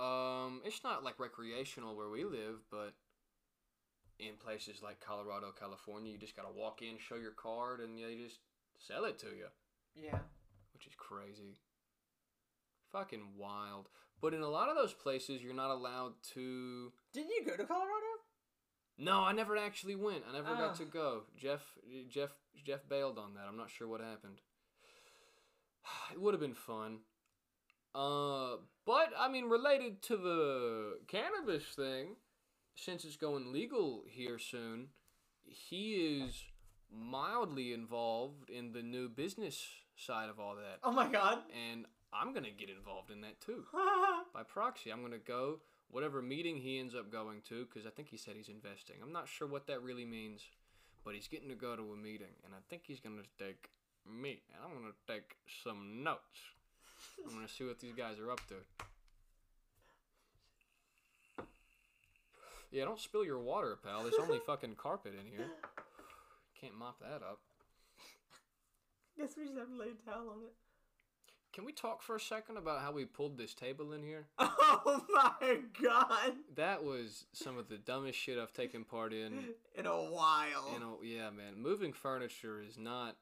um, 0.00 0.60
it's 0.64 0.82
not 0.84 1.04
like 1.04 1.18
recreational 1.18 1.96
where 1.96 2.08
we 2.08 2.24
live, 2.24 2.60
but 2.70 2.94
in 4.18 4.36
places 4.36 4.82
like 4.82 5.00
Colorado, 5.00 5.52
California, 5.58 6.12
you 6.12 6.18
just 6.18 6.36
gotta 6.36 6.52
walk 6.52 6.82
in, 6.82 6.98
show 6.98 7.16
your 7.16 7.32
card, 7.32 7.80
and 7.80 7.96
they 7.98 8.16
just 8.16 8.38
sell 8.78 9.04
it 9.04 9.18
to 9.20 9.26
you, 9.28 9.46
Yeah. 9.94 10.18
which 10.72 10.86
is 10.86 10.94
crazy. 10.96 11.58
Fucking 12.92 13.36
wild. 13.36 13.88
But 14.20 14.34
in 14.34 14.40
a 14.42 14.48
lot 14.48 14.68
of 14.68 14.74
those 14.76 14.94
places, 14.94 15.42
you're 15.42 15.54
not 15.54 15.70
allowed 15.70 16.14
to. 16.34 16.92
Didn't 17.12 17.30
you 17.30 17.44
go 17.44 17.56
to 17.56 17.64
Colorado? 17.64 18.06
No, 18.96 19.20
I 19.20 19.32
never 19.32 19.56
actually 19.56 19.94
went. 19.94 20.24
I 20.28 20.32
never 20.32 20.48
Ah. 20.48 20.56
got 20.56 20.76
to 20.76 20.84
go. 20.84 21.26
Jeff, 21.36 21.78
Jeff, 22.08 22.34
Jeff 22.64 22.88
bailed 22.88 23.18
on 23.18 23.34
that. 23.34 23.46
I'm 23.46 23.56
not 23.56 23.70
sure 23.70 23.86
what 23.86 24.00
happened. 24.00 24.40
It 26.12 26.20
would 26.20 26.34
have 26.34 26.40
been 26.40 26.54
fun. 26.54 27.04
Uh, 27.94 28.56
but 28.84 29.12
I 29.16 29.28
mean, 29.28 29.44
related 29.48 30.02
to 30.04 30.16
the 30.16 31.00
cannabis 31.06 31.64
thing, 31.74 32.16
since 32.84 33.04
it's 33.04 33.16
going 33.16 33.52
legal 33.52 34.04
here 34.08 34.38
soon, 34.38 34.88
he 35.44 36.20
is 36.22 36.44
mildly 36.92 37.72
involved 37.72 38.50
in 38.50 38.72
the 38.72 38.82
new 38.82 39.08
business 39.08 39.66
side 39.96 40.28
of 40.30 40.38
all 40.38 40.54
that, 40.54 40.78
Oh 40.84 40.92
my 40.92 41.08
god. 41.08 41.38
and 41.72 41.86
I'm 42.12 42.32
gonna 42.32 42.50
get 42.50 42.70
involved 42.70 43.10
in 43.10 43.20
that 43.22 43.40
too 43.40 43.64
by 44.34 44.42
proxy. 44.42 44.90
I'm 44.90 45.02
gonna 45.02 45.18
go 45.18 45.60
whatever 45.90 46.22
meeting 46.22 46.56
he 46.56 46.78
ends 46.78 46.94
up 46.94 47.10
going 47.10 47.40
to 47.48 47.66
because 47.66 47.86
I 47.86 47.90
think 47.90 48.08
he 48.08 48.16
said 48.16 48.34
he's 48.36 48.48
investing. 48.48 48.96
I'm 49.02 49.12
not 49.12 49.28
sure 49.28 49.48
what 49.48 49.66
that 49.66 49.82
really 49.82 50.04
means, 50.06 50.42
but 51.04 51.14
he's 51.14 51.28
getting 51.28 51.48
to 51.48 51.54
go 51.54 51.76
to 51.76 51.82
a 51.92 51.96
meeting, 51.96 52.32
and 52.44 52.54
I 52.54 52.58
think 52.70 52.82
he's 52.86 53.00
gonna 53.00 53.22
take 53.38 53.70
me, 54.06 54.40
and 54.54 54.62
I'm 54.64 54.80
gonna 54.80 54.94
take 55.06 55.36
some 55.64 56.02
notes. 56.02 56.38
I'm 57.26 57.34
gonna 57.34 57.48
see 57.48 57.64
what 57.64 57.78
these 57.80 57.94
guys 57.94 58.18
are 58.18 58.30
up 58.30 58.40
to. 58.48 58.54
Yeah, 62.70 62.84
don't 62.84 63.00
spill 63.00 63.24
your 63.24 63.38
water, 63.38 63.78
pal. 63.82 64.02
There's 64.02 64.14
only 64.20 64.38
fucking 64.46 64.74
carpet 64.76 65.14
in 65.18 65.26
here. 65.30 65.46
Can't 66.60 66.76
mop 66.78 67.00
that 67.00 67.22
up. 67.22 67.38
Guess 69.18 69.36
we 69.36 69.44
just 69.46 69.56
have 69.58 69.68
to 69.68 69.74
lay 69.76 69.86
a 69.86 70.10
towel 70.10 70.28
on 70.30 70.42
it. 70.44 70.52
Can 71.52 71.64
we 71.64 71.72
talk 71.72 72.02
for 72.02 72.14
a 72.16 72.20
second 72.20 72.56
about 72.56 72.82
how 72.82 72.92
we 72.92 73.04
pulled 73.04 73.36
this 73.38 73.54
table 73.54 73.92
in 73.92 74.02
here? 74.02 74.26
Oh 74.80 75.02
my 75.12 75.58
god. 75.82 76.34
That 76.54 76.84
was 76.84 77.24
some 77.32 77.56
of 77.58 77.68
the 77.68 77.78
dumbest 77.78 78.18
shit 78.18 78.38
I've 78.38 78.52
taken 78.52 78.84
part 78.84 79.12
in. 79.12 79.44
In 79.74 79.86
a 79.86 79.90
while. 79.90 80.70
You 80.72 80.78
know, 80.78 80.98
yeah, 81.02 81.30
man. 81.30 81.54
Moving 81.60 81.92
furniture 81.92 82.60
is 82.60 82.76
not 82.78 83.16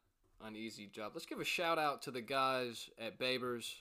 an 0.45 0.55
easy 0.57 0.87
job. 0.87 1.13
Let's 1.15 1.25
give 1.25 1.41
a 1.41 1.45
shout 1.45 1.79
out 1.79 2.03
to 2.03 2.11
the 2.11 2.21
guys 2.21 2.91
at 3.01 3.19
Babers. 3.19 3.73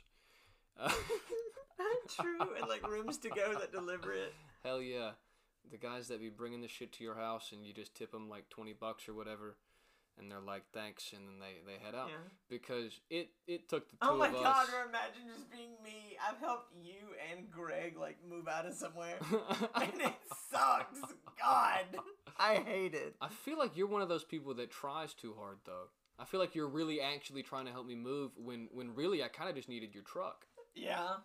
Uh, 0.80 0.90
True. 2.22 2.38
And 2.60 2.70
like 2.70 2.88
rooms 2.88 3.18
to 3.18 3.30
go 3.30 3.56
that 3.60 3.72
deliver 3.74 4.14
it. 4.14 4.34
hell 4.64 4.82
yeah, 4.82 5.12
the 5.72 5.78
guys 5.78 6.08
that 6.10 6.20
be 6.20 6.30
bringing 6.30 6.62
the 6.62 6.68
shit 6.68 6.92
to 6.94 7.04
your 7.04 7.16
house 7.16 7.52
and 7.52 7.66
you 7.66 7.74
just 7.74 7.96
tip 7.96 8.12
them 8.12 8.30
like 8.30 8.50
twenty 8.50 8.74
bucks 8.74 9.08
or 9.10 9.14
whatever, 9.14 9.58
and 10.18 10.32
they're 10.32 10.40
like 10.40 10.64
thanks, 10.74 11.12
and 11.14 11.28
then 11.28 11.36
they 11.40 11.72
they 11.72 11.84
head 11.84 11.96
out 11.96 12.10
Yeah. 12.10 12.16
because 12.50 13.00
it 13.10 13.30
it 13.48 13.68
took 13.70 13.90
the 13.90 13.98
oh 14.02 14.08
two 14.10 14.14
Oh 14.14 14.18
my 14.18 14.28
of 14.28 14.34
god, 14.34 14.68
us. 14.68 14.74
or 14.74 14.90
imagine 14.90 15.24
just 15.34 15.50
being 15.52 15.72
me. 15.84 16.18
I've 16.28 16.40
helped 16.40 16.74
you 16.82 16.96
and 17.32 17.50
Greg 17.52 17.98
like 18.00 18.18
move 18.30 18.48
out 18.48 18.66
of 18.66 18.74
somewhere. 18.74 19.18
and 19.76 19.92
it 20.02 20.14
sucks. 20.50 21.00
God. 21.40 21.86
I 22.40 22.56
hate 22.56 22.94
it. 22.94 23.16
I 23.22 23.30
feel 23.30 23.58
like 23.58 23.78
you're 23.78 23.88
one 23.88 24.02
of 24.02 24.10
those 24.10 24.24
people 24.24 24.54
that 24.56 24.70
tries 24.72 25.14
too 25.14 25.36
hard 25.40 25.58
though. 25.66 25.90
I 26.18 26.24
feel 26.26 26.40
like 26.40 26.56
you're 26.56 26.68
really 26.70 27.02
actually 27.02 27.44
trying 27.44 27.66
to 27.66 27.72
help 27.72 27.86
me 27.86 27.96
move 27.96 28.32
when 28.38 28.70
when 28.72 28.96
really 28.96 29.22
I 29.24 29.28
kind 29.28 29.50
of 29.50 29.56
just 29.56 29.68
needed 29.70 29.94
your 29.94 30.04
truck. 30.04 30.46
Yeah. 30.74 31.16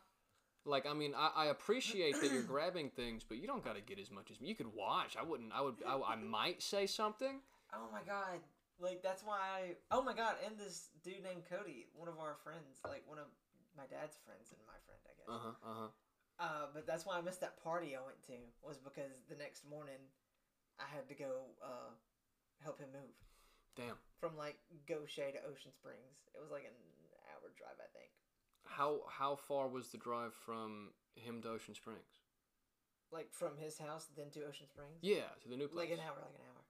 Like 0.64 0.86
I 0.86 0.92
mean, 0.92 1.14
I, 1.16 1.30
I 1.36 1.46
appreciate 1.46 2.20
that 2.20 2.32
you're 2.32 2.42
grabbing 2.54 2.90
things, 2.90 3.24
but 3.26 3.38
you 3.38 3.46
don't 3.46 3.64
got 3.64 3.76
to 3.76 3.80
get 3.80 3.98
as 3.98 4.10
much 4.10 4.30
as 4.30 4.40
me. 4.40 4.48
You 4.48 4.54
could 4.54 4.74
watch. 4.74 5.16
I 5.18 5.24
wouldn't. 5.24 5.52
I 5.54 5.62
would. 5.62 5.76
I, 5.86 5.98
I 6.12 6.16
might 6.16 6.62
say 6.62 6.86
something. 6.86 7.40
Oh 7.74 7.88
my 7.92 8.00
god. 8.06 8.40
Like 8.80 9.02
that's 9.02 9.22
why 9.22 9.36
I 9.40 9.60
Oh 9.90 10.02
my 10.02 10.14
god, 10.14 10.36
and 10.44 10.56
this 10.56 10.88
dude 11.04 11.22
named 11.22 11.44
Cody, 11.48 11.86
one 11.92 12.08
of 12.08 12.18
our 12.18 12.36
friends, 12.44 12.80
like 12.84 13.04
one 13.04 13.18
of 13.18 13.28
my 13.76 13.84
dad's 13.84 14.16
friends 14.24 14.52
and 14.52 14.60
my 14.64 14.76
friend, 14.88 15.00
I 15.04 15.12
guess. 15.16 15.28
Uh 15.28 15.40
huh. 15.40 15.56
Uh 15.60 15.76
huh. 15.76 15.90
Uh, 16.40 16.66
but 16.72 16.88
that's 16.88 17.04
why 17.04 17.16
I 17.16 17.20
missed 17.20 17.44
that 17.44 17.60
party 17.60 17.92
I 17.92 18.00
went 18.00 18.24
to 18.32 18.40
was 18.64 18.80
because 18.80 19.20
the 19.28 19.36
next 19.36 19.68
morning 19.68 20.00
I 20.80 20.88
had 20.88 21.04
to 21.12 21.16
go 21.16 21.52
uh, 21.60 21.92
help 22.64 22.80
him 22.80 22.88
move 22.96 23.12
Damn. 23.76 24.00
from 24.16 24.40
like 24.40 24.56
Gautier 24.88 25.36
to 25.36 25.40
Ocean 25.44 25.72
Springs. 25.76 26.24
It 26.32 26.40
was 26.40 26.48
like 26.48 26.64
an 26.64 26.76
hour 27.28 27.52
drive, 27.52 27.76
I 27.76 27.92
think. 27.92 28.08
How 28.70 29.02
how 29.10 29.34
far 29.34 29.68
was 29.68 29.88
the 29.88 29.98
drive 29.98 30.32
from 30.32 30.94
him 31.16 31.42
to 31.42 31.50
Ocean 31.50 31.74
Springs? 31.74 32.22
Like 33.10 33.28
from 33.32 33.58
his 33.58 33.76
house 33.78 34.06
then 34.16 34.30
to 34.30 34.46
Ocean 34.46 34.66
Springs. 34.70 35.02
Yeah, 35.02 35.26
to 35.42 35.48
the 35.50 35.56
new 35.56 35.66
place. 35.66 35.90
Like 35.90 35.98
an 35.98 36.04
hour, 36.06 36.22
like 36.22 36.38
an 36.38 36.46
hour. 36.46 36.62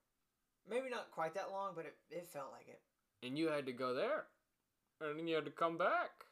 Maybe 0.64 0.88
not 0.88 1.10
quite 1.12 1.34
that 1.34 1.52
long, 1.52 1.72
but 1.76 1.84
it, 1.84 1.96
it 2.10 2.28
felt 2.28 2.52
like 2.52 2.68
it. 2.68 2.80
And 3.20 3.36
you 3.36 3.48
had 3.48 3.66
to 3.66 3.72
go 3.72 3.92
there, 3.92 4.24
and 5.00 5.18
then 5.18 5.28
you 5.28 5.34
had 5.36 5.44
to 5.44 5.52
come 5.52 5.76
back. 5.76 6.24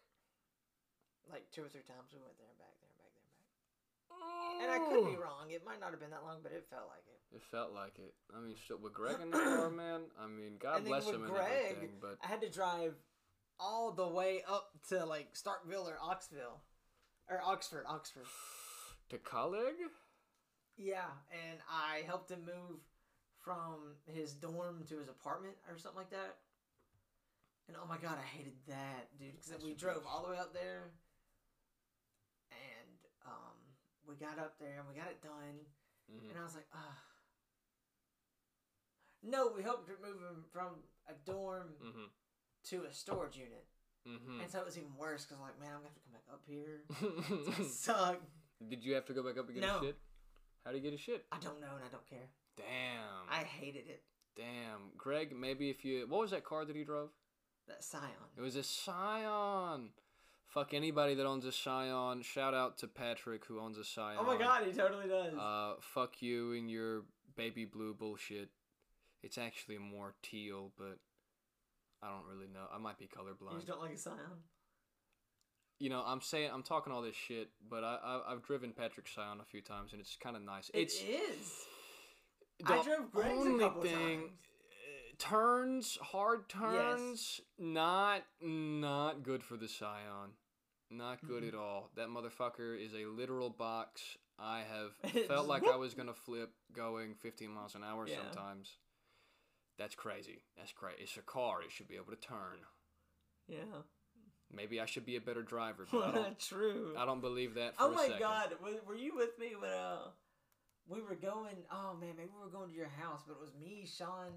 Like 1.29 1.45
two 1.53 1.61
or 1.61 1.69
three 1.69 1.85
times 1.85 2.09
we 2.17 2.21
went 2.25 2.41
there 2.41 2.49
and 2.49 2.57
back, 2.57 2.73
there 2.81 2.89
and 2.89 2.97
back, 2.97 3.13
there 3.13 3.29
and 3.29 3.37
back. 3.37 4.65
And 4.65 4.69
I 4.73 4.79
could 4.89 5.05
be 5.05 5.21
oh. 5.21 5.23
wrong. 5.23 5.53
It 5.53 5.61
might 5.69 5.81
not 5.81 5.93
have 5.93 6.01
been 6.01 6.17
that 6.17 6.25
long, 6.25 6.41
but 6.41 6.53
it 6.53 6.65
felt 6.73 6.89
like 6.89 7.05
it. 7.05 7.21
It 7.37 7.43
felt 7.45 7.77
like 7.77 8.01
it. 8.01 8.17
I 8.33 8.41
mean, 8.41 8.57
shit, 8.57 8.81
with 8.81 8.97
Greg 8.97 9.17
in 9.23 9.31
the 9.31 9.37
car, 9.37 9.69
man. 9.69 10.09
I 10.17 10.27
mean, 10.27 10.57
God 10.57 10.85
bless 10.89 11.05
him 11.05 11.29
and 11.29 11.37
everything, 11.37 12.01
but 12.01 12.17
I 12.25 12.27
had 12.27 12.41
to 12.41 12.49
drive 12.49 12.97
all 13.61 13.93
the 13.93 14.07
way 14.09 14.43
up 14.49 14.71
to 14.89 15.05
like 15.05 15.35
Starkville 15.35 15.87
or 15.87 15.99
Oxville. 16.03 16.61
Or 17.31 17.41
Oxford, 17.45 17.85
Oxford. 17.87 18.25
to 19.11 19.19
colleague. 19.19 19.77
Yeah, 20.77 21.11
and 21.31 21.59
I 21.71 22.03
helped 22.07 22.31
him 22.31 22.41
move 22.47 22.81
from 23.45 23.97
his 24.07 24.33
dorm 24.33 24.85
to 24.89 24.99
his 24.99 25.09
apartment 25.09 25.57
or 25.69 25.77
something 25.77 25.99
like 25.99 26.11
that. 26.11 26.37
And 27.69 27.77
oh 27.77 27.87
my 27.87 27.99
god, 27.99 28.17
I 28.17 28.27
hated 28.37 28.55
that, 28.69 29.11
dude. 29.19 29.35
Because 29.37 29.63
we 29.63 29.75
drove 29.75 30.03
all 30.09 30.23
the 30.25 30.31
way 30.33 30.39
up 30.39 30.55
there, 30.55 30.93
and 32.51 32.97
um, 33.27 33.57
we 34.09 34.15
got 34.17 34.39
up 34.39 34.59
there 34.59 34.79
and 34.79 34.89
we 34.89 34.95
got 34.99 35.11
it 35.11 35.21
done, 35.23 35.67
hmm 36.09 36.31
and 36.31 36.39
I 36.39 36.43
was 36.43 36.55
like, 36.55 36.69
ah. 36.73 36.97
No, 39.23 39.53
we 39.55 39.63
helped 39.63 39.89
move 39.89 40.23
him 40.23 40.45
from 40.53 40.81
a 41.09 41.15
dorm 41.31 41.75
hmm 41.83 42.07
to 42.65 42.85
a 42.85 42.93
storage 42.93 43.37
unit, 43.37 43.65
hmm 44.07 44.41
and 44.41 44.51
so 44.51 44.59
it 44.61 44.65
was 44.67 44.77
even 44.79 44.91
worse 44.99 45.25
because 45.25 45.41
like, 45.41 45.59
man, 45.61 45.71
I'm 45.75 45.83
gonna 45.83 45.89
have 45.89 45.95
to 45.95 46.01
come 46.01 46.13
back 46.13 46.29
up 46.33 46.43
here. 46.47 46.83
It's 47.49 47.57
gonna 47.57 47.69
suck. 47.69 48.21
Did 48.69 48.85
you 48.85 48.95
have 48.95 49.07
to 49.07 49.13
go 49.15 49.23
back 49.23 49.39
up 49.39 49.47
and 49.47 49.55
get 49.55 49.63
No. 49.67 49.79
his 49.79 49.83
shit? 49.89 49.99
How 50.65 50.71
do 50.73 50.77
you 50.77 50.83
get 50.83 50.93
a 50.95 50.99
shit? 50.99 51.25
I 51.33 51.39
don't 51.39 51.61
know, 51.61 51.75
and 51.77 51.85
I 51.85 51.89
don't 51.91 52.07
care. 52.09 52.29
Damn. 52.57 53.29
I 53.31 53.45
hated 53.45 53.87
it. 53.89 54.03
Damn, 54.37 54.91
Greg. 54.97 55.35
Maybe 55.35 55.71
if 55.71 55.85
you 55.85 56.07
what 56.09 56.21
was 56.21 56.31
that 56.33 56.45
car 56.45 56.65
that 56.65 56.75
he 56.77 56.85
drove? 56.85 57.11
That 57.69 57.85
Scion. 57.85 58.11
It 58.37 58.41
was 58.41 58.57
a 58.57 58.63
Scion. 58.63 59.91
Fuck 60.47 60.73
anybody 60.73 61.15
that 61.15 61.27
owns 61.27 61.45
a 61.45 61.53
Scion. 61.53 62.23
Shout 62.23 62.55
out 62.55 62.79
to 62.79 62.89
Patrick 62.89 63.45
who 63.45 63.61
owns 63.61 63.77
a 63.79 63.85
Scion. 63.85 64.19
Oh 64.21 64.25
my 64.25 64.39
god, 64.39 64.65
he 64.67 64.73
totally 64.73 65.07
does. 65.09 65.35
Uh, 65.35 65.75
fuck 65.81 66.23
you 66.23 66.55
and 66.55 66.71
your 66.71 67.03
baby 67.37 67.65
blue 67.65 67.95
bullshit. 67.95 68.49
It's 69.23 69.37
actually 69.39 69.79
more 69.79 70.15
teal, 70.23 70.73
but 70.79 70.99
I 72.03 72.09
don't 72.11 72.25
really 72.33 72.49
know. 72.53 72.65
I 72.73 72.79
might 72.79 72.99
be 72.99 73.05
you 73.07 73.11
colorblind. 73.11 73.55
just 73.57 73.67
don't 73.67 73.81
like 73.81 73.93
a 73.95 73.99
Scion? 73.99 74.17
You 75.81 75.91
know, 75.91 76.03
I'm 76.05 76.21
saying 76.21 76.51
I'm 76.53 76.63
talking 76.63 76.93
all 76.93 77.03
this 77.03 77.15
shit, 77.17 77.51
but 77.71 77.85
I, 77.85 77.99
I 78.03 78.33
I've 78.33 78.43
driven 78.43 78.73
Patrick's 78.73 79.13
Scion 79.15 79.39
a 79.41 79.45
few 79.45 79.61
times 79.61 79.93
and 79.93 80.01
it's 80.01 80.17
kind 80.17 80.37
of 80.37 80.43
nice. 80.43 80.71
It 80.75 80.79
it's 80.81 81.01
is. 81.03 81.53
the 82.65 82.73
I 82.75 82.83
drove 82.83 83.13
Greg's 83.13 83.47
a 83.47 83.59
couple 83.59 83.83
thing. 83.83 83.93
times. 84.21 84.31
uh, 84.31 85.15
Turns, 85.19 85.99
hard 86.03 86.49
turns, 86.49 87.41
not 87.59 88.23
not 88.41 89.23
good 89.23 89.43
for 89.45 89.57
the 89.57 89.69
Scion. 89.69 90.33
Not 90.91 91.19
good 91.27 91.43
Mm-mm. 91.43 91.49
at 91.49 91.55
all. 91.55 91.91
That 91.97 92.09
motherfucker 92.09 92.75
is 92.83 92.95
a 92.95 93.05
literal 93.07 93.51
box. 93.51 94.01
I 94.39 94.63
have 94.71 95.13
felt 95.27 95.47
like. 95.47 95.65
I 95.67 95.77
was 95.77 95.95
gonna 95.95 96.15
flip 96.15 96.51
going 96.73 97.15
15 97.15 97.51
miles 97.51 97.75
an 97.75 97.85
hour 97.85 98.07
Yeah. 98.09 98.17
sometimes. 98.25 98.79
That's 99.79 99.95
crazy. 99.95 100.43
That's 100.57 100.73
crazy. 100.73 100.99
It's 101.03 101.17
a 101.17 101.23
car. 101.23 101.63
It 101.63 101.71
should 101.71 101.89
be 101.89 101.95
able 101.97 102.11
to 102.13 102.17
turn. 102.17 102.59
Yeah. 103.47 103.59
Maybe 104.53 104.81
I 104.81 104.87
should 104.87 105.05
be 105.07 105.17
a 105.17 105.21
better 105.21 105.43
driver, 105.43 105.87
but 105.91 106.05
I 106.09 106.13
don't. 106.15 106.39
True. 106.39 106.95
I 106.99 107.05
don't 107.05 107.21
believe 107.21 107.55
that 107.55 107.77
for 107.77 107.85
Oh 107.85 107.91
my 107.93 108.11
god, 108.19 108.55
were, 108.63 108.73
were 108.87 108.95
you 108.97 109.15
with 109.15 109.39
me 109.39 109.53
when 109.59 109.71
uh 109.71 110.09
we 110.89 111.01
were 111.03 111.15
going? 111.15 111.57
Oh 111.71 111.95
man, 112.01 112.15
maybe 112.17 112.31
we 112.35 112.43
were 112.43 112.51
going 112.51 112.71
to 112.71 112.75
your 112.77 112.89
house, 112.89 113.21
but 113.27 113.35
it 113.35 113.41
was 113.41 113.53
me, 113.61 113.87
Sean, 113.87 114.33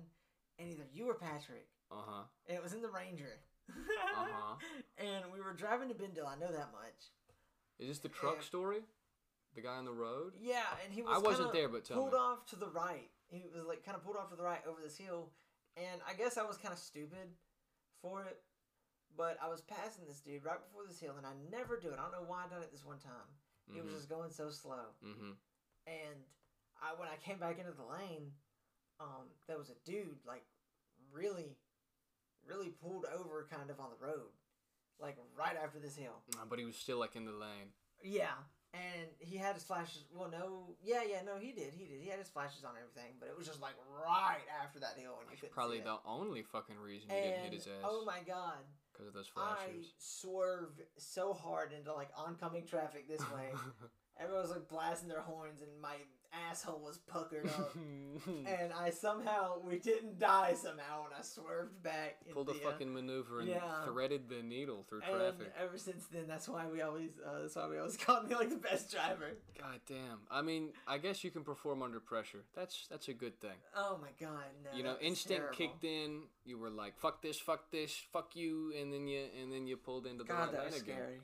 and 0.60 0.70
either 0.70 0.84
you 0.94 1.10
or 1.10 1.14
Patrick, 1.16 1.68
Uh 1.89 1.96
huh. 2.06 2.24
and 2.48 2.58
it 2.58 2.64
was 2.64 2.74
in 2.74 2.82
the 2.82 2.89
Ranger. 2.89 3.39
Uh-huh. 3.70 4.56
And 4.98 5.32
we 5.34 5.39
were 5.39 5.54
driving 5.54 5.88
to 5.89 5.96
Bendel. 5.96 6.28
I 6.28 6.36
know 6.36 6.52
that 6.52 6.72
much. 6.74 7.10
Is 7.80 7.88
this 7.88 8.00
the 8.00 8.10
truck 8.10 8.36
And- 8.36 8.44
story? 8.44 8.80
The 9.56 9.62
guy 9.62 9.76
on 9.78 9.86
the 9.86 9.92
road? 9.94 10.34
Yeah, 10.42 10.62
and 10.84 10.94
he 10.94 11.02
was. 11.02 11.12
I 11.16 11.20
wasn't 11.20 11.52
there, 11.54 11.68
but 11.70 11.84
tell 11.86 11.98
pulled 11.98 12.14
me. 12.14 12.18
off 12.20 12.46
to 12.48 12.56
the 12.56 12.68
right. 12.68 13.10
He 13.32 13.48
was 13.56 13.66
like 13.66 13.84
kind 13.84 13.96
of 13.96 14.04
pulled 14.04 14.18
off 14.18 14.30
to 14.30 14.36
the 14.36 14.44
right 14.44 14.62
over 14.68 14.84
this 14.84 14.98
hill, 14.98 15.32
and 15.76 16.04
I 16.08 16.14
guess 16.14 16.38
I 16.38 16.44
was 16.44 16.58
kind 16.58 16.74
of 16.74 16.80
stupid 16.80 17.32
for 18.02 18.24
it. 18.24 18.44
But 19.18 19.38
I 19.44 19.50
was 19.50 19.60
passing 19.62 20.06
this 20.08 20.20
dude 20.20 20.46
right 20.46 20.60
before 20.60 20.84
this 20.88 21.00
hill, 21.00 21.16
and 21.18 21.26
I 21.28 21.36
never 21.52 21.76
do 21.80 21.90
it. 21.90 22.00
I 22.00 22.04
don't 22.04 22.16
know 22.16 22.28
why 22.28 22.46
I 22.46 22.48
done 22.48 22.64
it 22.64 22.72
this 22.72 22.86
one 22.86 23.00
time. 23.00 23.28
It 23.76 23.84
was 23.84 23.94
just 23.94 24.10
going 24.10 24.32
so 24.32 24.50
slow. 24.50 24.92
Mm-hmm. 25.06 25.32
And 25.88 26.18
I 26.82 27.00
when 27.00 27.08
I 27.08 27.16
came 27.24 27.40
back 27.40 27.60
into 27.60 27.72
the 27.72 27.88
lane, 27.88 28.32
um, 29.00 29.32
there 29.48 29.58
was 29.58 29.70
a 29.70 29.80
dude 29.86 30.20
like 30.28 30.44
really, 31.12 31.56
really 32.48 32.70
pulled 32.70 33.06
over 33.06 33.48
kind 33.50 33.70
of 33.70 33.80
on 33.80 33.90
the 33.92 34.06
road, 34.06 34.32
like 35.00 35.18
right 35.38 35.56
after 35.62 35.80
this 35.80 35.96
hill. 35.96 36.22
But 36.50 36.60
he 36.60 36.66
was 36.66 36.76
still 36.76 37.00
like 37.00 37.16
in 37.16 37.26
the 37.26 37.32
lane. 37.32 37.72
Yeah, 38.04 38.36
and 38.74 39.08
he 39.20 39.38
had 39.38 39.56
his 39.56 39.64
flashes. 39.64 40.04
Well, 40.16 40.30
no, 40.32 40.76
yeah, 40.84 41.02
yeah, 41.08 41.22
no, 41.26 41.38
he 41.38 41.52
did, 41.52 41.74
he 41.74 41.86
did. 41.86 42.00
He 42.02 42.10
had 42.10 42.20
his 42.20 42.30
flashes 42.30 42.64
on 42.64 42.72
everything, 42.80 43.16
but 43.20 43.28
it 43.30 43.38
was 43.38 43.48
just 43.48 43.62
like 43.62 43.76
right 44.06 44.46
after 44.64 44.80
that 44.80 44.96
hill, 44.98 45.18
and 45.22 45.30
you 45.32 45.38
couldn't 45.38 45.54
Probably 45.54 45.78
see 45.78 45.82
it. 45.82 45.86
the 45.86 45.98
only 46.06 46.44
fucking 46.44 46.78
reason 46.78 47.10
he 47.10 47.16
didn't 47.16 47.44
hit 47.44 47.54
his 47.54 47.68
ass. 47.68 47.84
oh 47.84 48.04
my 48.06 48.20
god, 48.26 48.64
Because 48.94 49.08
of 49.08 49.14
those 49.14 49.28
flashes, 49.28 49.88
I 49.92 49.96
swerved 49.98 50.82
so 50.98 51.34
hard 51.34 51.74
into 51.74 51.94
like 51.94 52.10
oncoming 52.18 52.66
traffic 52.66 53.08
this 53.08 53.22
way. 53.32 53.52
Everyone 54.20 54.42
was 54.44 54.52
like 54.52 54.68
blasting 54.70 55.10
their 55.10 55.22
horns, 55.22 55.62
and 55.62 55.72
my 55.82 55.96
asshole 56.50 56.82
was 56.84 56.98
puckered 56.98 57.48
up. 57.48 57.76
and 58.28 58.72
I 58.74 58.90
somehow 58.90 59.60
we 59.64 59.80
didn't 59.80 60.20
die 60.20 60.54
somehow 60.54 61.04
when 61.04 61.12
I 61.18 61.22
swerved 61.22 61.82
back. 61.84 62.18
Pulled 62.32 62.50
a 62.50 62.52
uh, 62.52 62.56
fucking 62.64 62.94
maneuver 62.94 63.40
and 63.40 63.50
yeah. 63.50 63.84
threaded 63.86 64.30
the 64.30 64.42
needle 64.42 64.86
through 64.88 65.02
and 65.08 65.18
traffic. 65.18 65.54
ever 65.60 65.78
since 65.78 66.06
then, 66.12 66.26
that's 66.28 66.48
why 66.48 66.66
we 66.68 66.82
always 66.82 67.12
uh, 67.26 67.42
that's 67.42 67.56
why 67.56 67.68
we 67.68 67.78
always 67.78 67.98
called 68.06 68.30
me 68.30 68.36
like 68.36 68.50
the 68.50 68.56
best 68.56 68.92
driver. 68.92 69.32
God 69.60 69.80
damn. 69.88 70.20
I 70.30 70.42
mean, 70.42 70.70
I 70.88 70.98
guess 70.98 71.24
you 71.24 71.32
can 71.32 71.44
perform 71.44 71.82
under 71.82 72.00
pressure. 72.00 72.44
That's 72.56 72.88
that's 72.90 73.08
a 73.08 73.14
good 73.14 73.40
thing. 73.40 73.58
Oh 73.76 74.00
my 74.02 74.10
god, 74.20 74.46
no! 74.64 74.78
you 74.78 74.84
know, 74.84 74.96
instinct 75.02 75.56
terrible. 75.56 75.58
kicked 75.58 75.84
in. 75.84 76.24
You 76.46 76.58
were 76.58 76.70
like, 76.70 76.98
"Fuck 76.98 77.22
this, 77.22 77.40
fuck 77.40 77.72
this, 77.72 77.96
fuck 78.12 78.36
you," 78.36 78.74
and 78.80 78.92
then 78.92 79.08
you 79.08 79.26
and 79.42 79.52
then 79.52 79.68
you 79.68 79.78
pulled 79.78 80.06
into 80.08 80.24
the 80.24 80.30
God, 80.30 80.40
right 80.40 80.52
that 80.52 80.66
was 80.66 80.82
again. 80.82 80.96
scary. 80.96 81.20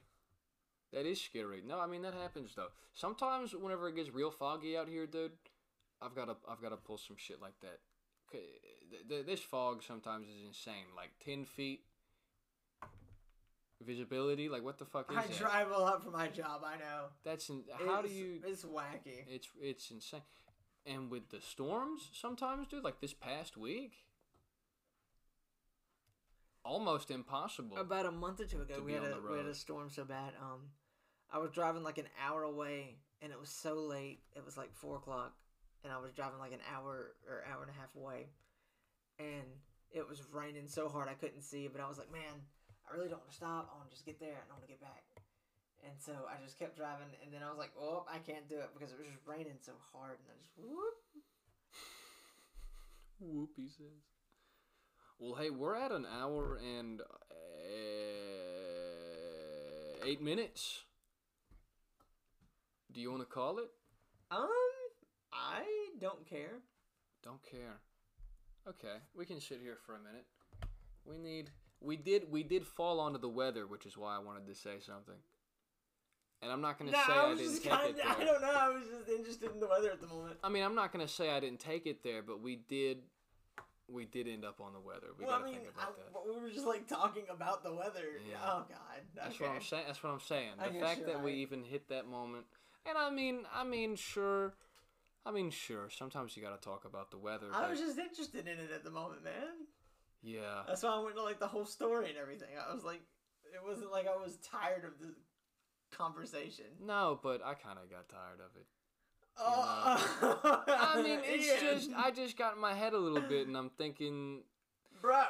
That 0.93 1.05
is 1.05 1.21
scary. 1.21 1.61
No, 1.65 1.79
I 1.79 1.87
mean 1.87 2.01
that 2.03 2.13
happens 2.13 2.51
though. 2.55 2.69
Sometimes 2.93 3.53
whenever 3.53 3.89
it 3.89 3.95
gets 3.95 4.13
real 4.13 4.31
foggy 4.31 4.77
out 4.77 4.87
here, 4.87 5.05
dude, 5.05 5.31
I've 6.01 6.15
got 6.15 6.25
to 6.25 6.35
I've 6.49 6.61
got 6.61 6.69
to 6.69 6.77
pull 6.77 6.97
some 6.97 7.17
shit 7.17 7.41
like 7.41 7.59
that. 7.61 7.79
'Kay, 8.31 8.45
th- 8.91 9.07
th- 9.09 9.25
This 9.25 9.41
fog 9.41 9.83
sometimes 9.83 10.27
is 10.27 10.45
insane. 10.47 10.85
Like 10.95 11.11
ten 11.23 11.45
feet 11.45 11.83
visibility. 13.85 14.49
Like 14.49 14.63
what 14.63 14.77
the 14.77 14.85
fuck 14.85 15.09
is 15.11 15.15
this? 15.17 15.25
I 15.25 15.27
that? 15.27 15.37
drive 15.37 15.71
a 15.71 15.77
lot 15.79 16.03
for 16.03 16.11
my 16.11 16.27
job. 16.27 16.61
I 16.65 16.77
know. 16.77 17.05
That's 17.23 17.49
in, 17.49 17.63
how 17.85 18.01
do 18.01 18.09
you? 18.09 18.39
It's 18.45 18.63
wacky. 18.63 19.23
It's 19.27 19.47
it's 19.59 19.91
insane. 19.91 20.21
And 20.85 21.11
with 21.11 21.29
the 21.29 21.41
storms, 21.41 22.09
sometimes, 22.13 22.67
dude, 22.69 22.83
like 22.83 23.01
this 23.01 23.13
past 23.13 23.57
week, 23.57 23.91
almost 26.67 27.09
impossible. 27.11 27.77
About 27.77 28.05
a 28.05 28.11
month 28.11 28.39
or 28.39 28.45
two 28.45 28.61
ago, 28.61 28.81
we 28.83 28.93
had 28.93 29.03
a 29.03 29.17
we 29.29 29.37
had 29.37 29.47
a 29.47 29.55
storm 29.55 29.89
so 29.89 30.03
bad. 30.03 30.33
Um, 30.41 30.69
I 31.31 31.39
was 31.39 31.51
driving 31.51 31.83
like 31.83 31.97
an 31.97 32.07
hour 32.23 32.43
away, 32.43 32.97
and 33.21 33.31
it 33.31 33.39
was 33.39 33.49
so 33.49 33.75
late. 33.75 34.19
It 34.35 34.45
was 34.45 34.57
like 34.57 34.73
four 34.73 34.97
o'clock, 34.97 35.33
and 35.83 35.91
I 35.91 35.97
was 35.97 36.11
driving 36.11 36.39
like 36.39 36.53
an 36.53 36.63
hour 36.73 37.15
or 37.27 37.43
hour 37.51 37.61
and 37.61 37.71
a 37.71 37.79
half 37.79 37.95
away, 37.95 38.27
and 39.19 39.47
it 39.91 40.07
was 40.07 40.21
raining 40.31 40.67
so 40.67 40.89
hard 40.89 41.07
I 41.07 41.13
couldn't 41.13 41.41
see. 41.41 41.67
But 41.67 41.81
I 41.81 41.87
was 41.87 41.97
like, 41.97 42.11
man, 42.11 42.43
I 42.89 42.95
really 42.95 43.09
don't 43.09 43.19
want 43.19 43.31
to 43.31 43.37
stop. 43.37 43.71
I 43.71 43.77
want 43.77 43.89
to 43.89 43.95
just 43.95 44.05
get 44.05 44.19
there, 44.19 44.37
and 44.43 44.47
I 44.49 44.53
want 44.53 44.63
to 44.63 44.71
get 44.71 44.81
back. 44.81 45.03
And 45.85 45.93
so 45.99 46.11
I 46.27 46.41
just 46.43 46.59
kept 46.59 46.75
driving, 46.75 47.07
and 47.23 47.31
then 47.31 47.43
I 47.43 47.49
was 47.49 47.59
like, 47.59 47.71
"Oh, 47.79 48.03
I 48.11 48.17
can't 48.17 48.49
do 48.49 48.57
it 48.57 48.73
because 48.73 48.91
it 48.91 48.99
was 48.99 49.07
just 49.07 49.23
raining 49.25 49.61
so 49.61 49.73
hard." 49.93 50.17
And 50.19 50.27
I 50.27 50.35
just 50.41 50.51
whoop. 50.57 50.97
Whoop, 53.19 53.49
he 53.55 53.69
says. 53.69 54.16
Well, 55.19 55.35
hey, 55.35 55.49
we're 55.49 55.75
at 55.75 55.91
an 55.91 56.05
hour 56.05 56.59
and 56.77 57.01
uh, 57.01 57.05
eight 60.05 60.21
minutes. 60.21 60.83
Do 62.91 63.01
you 63.01 63.09
want 63.11 63.23
to 63.23 63.27
call 63.27 63.57
it? 63.59 63.69
Um, 64.29 64.47
I 65.33 65.63
don't 65.99 66.25
care. 66.27 66.59
Don't 67.23 67.41
care. 67.43 67.79
Okay, 68.67 68.97
we 69.15 69.25
can 69.25 69.39
sit 69.39 69.59
here 69.61 69.77
for 69.85 69.95
a 69.95 69.99
minute. 69.99 70.25
We 71.05 71.17
need. 71.17 71.49
We 71.79 71.95
did. 71.95 72.29
We 72.31 72.43
did 72.43 72.65
fall 72.65 72.99
onto 72.99 73.17
the 73.19 73.29
weather, 73.29 73.65
which 73.65 73.85
is 73.85 73.97
why 73.97 74.15
I 74.15 74.19
wanted 74.19 74.45
to 74.47 74.55
say 74.55 74.79
something. 74.85 75.15
And 76.43 76.51
I'm 76.51 76.61
not 76.61 76.77
gonna 76.77 76.91
No, 76.91 76.97
say 77.07 77.13
I 77.13 77.31
I, 77.31 77.35
didn't 77.35 77.53
take 77.61 77.71
kind 77.71 77.89
it 77.89 77.95
there. 78.03 78.05
I 78.07 78.23
don't 78.23 78.41
know. 78.41 78.53
I 78.53 78.69
was 78.69 78.83
just 78.83 79.09
interested 79.09 79.51
in 79.51 79.59
the 79.59 79.67
weather 79.67 79.89
at 79.89 79.99
the 80.01 80.07
moment. 80.07 80.37
I 80.43 80.49
mean, 80.49 80.63
I'm 80.63 80.75
not 80.75 80.91
gonna 80.91 81.07
say 81.07 81.31
I 81.31 81.39
didn't 81.39 81.59
take 81.59 81.87
it 81.87 82.03
there, 82.03 82.21
but 82.21 82.39
we 82.41 82.57
did. 82.57 82.99
We 83.89 84.05
did 84.05 84.27
end 84.27 84.43
up 84.43 84.59
on 84.59 84.73
the 84.73 84.79
weather. 84.79 85.07
We 85.17 85.25
well, 85.25 85.39
I 85.41 85.45
mean, 85.45 85.55
think 85.55 85.67
I, 85.79 85.87
we 86.29 86.41
were 86.41 86.49
just 86.49 86.65
like 86.65 86.87
talking 86.87 87.23
about 87.29 87.63
the 87.63 87.73
weather. 87.73 88.19
Yeah. 88.29 88.35
Oh 88.43 88.65
God. 88.67 89.01
That's 89.15 89.39
what 89.39 89.49
I'm 89.49 89.61
saying. 89.61 89.83
That's 89.87 90.03
what 90.03 90.11
I'm 90.11 90.19
saying. 90.19 90.51
The 90.61 90.71
guess 90.71 90.81
fact 90.81 91.05
that 91.05 91.23
we 91.23 91.33
even 91.35 91.63
hit 91.63 91.87
that 91.89 92.05
moment, 92.07 92.45
and 92.85 92.97
I 92.97 93.09
mean, 93.09 93.43
I 93.53 93.63
mean, 93.63 93.95
sure, 93.95 94.55
I 95.25 95.31
mean, 95.31 95.51
sure. 95.51 95.89
Sometimes 95.89 96.35
you 96.35 96.43
gotta 96.43 96.61
talk 96.61 96.83
about 96.85 97.11
the 97.11 97.17
weather. 97.17 97.47
I 97.53 97.69
was 97.69 97.79
just 97.79 97.97
interested 97.97 98.47
in 98.47 98.59
it 98.59 98.71
at 98.73 98.83
the 98.83 98.91
moment, 98.91 99.23
man. 99.23 99.67
yeah, 100.21 100.63
That's 100.67 100.83
why 100.83 100.89
I 100.89 100.99
went 100.99 101.15
to 101.15 101.23
like 101.23 101.39
the 101.39 101.47
whole 101.47 101.65
story 101.65 102.09
and 102.09 102.17
everything. 102.17 102.49
I 102.57 102.73
was 102.73 102.83
like, 102.83 103.01
it 103.53 103.65
wasn't 103.65 103.91
like 103.91 104.07
I 104.07 104.15
was 104.15 104.37
tired 104.37 104.83
of 104.83 104.99
the 104.99 105.13
conversation. 105.95 106.65
no, 106.85 107.19
but 107.23 107.41
I 107.43 107.53
kind 107.53 107.79
of 107.81 107.89
got 107.89 108.09
tired 108.09 108.39
of 108.39 108.55
it. 108.59 108.67
Oh, 109.39 110.63
I 110.67 111.01
mean, 111.01 111.19
it's 111.23 111.47
Ian. 111.47 111.75
just 111.75 111.89
I 111.95 112.11
just 112.11 112.37
got 112.37 112.55
in 112.55 112.61
my 112.61 112.73
head 112.73 112.93
a 112.93 112.97
little 112.97 113.21
bit, 113.21 113.47
and 113.47 113.55
I'm 113.55 113.69
thinking, 113.69 114.41
bro. 115.01 115.23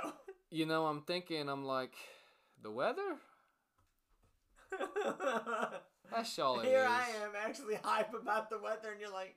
you 0.49 0.65
know, 0.65 0.85
I'm 0.85 1.01
thinking, 1.01 1.49
I'm 1.49 1.65
like, 1.65 1.93
the 2.63 2.71
weather. 2.71 3.17
That's 6.11 6.39
all 6.39 6.59
it 6.61 6.65
Here 6.65 6.79
is. 6.79 6.85
I 6.85 7.05
am 7.23 7.31
actually 7.45 7.75
hype 7.83 8.13
about 8.13 8.49
the 8.49 8.57
weather, 8.57 8.91
and 8.91 8.99
you're 9.01 9.11
like, 9.11 9.35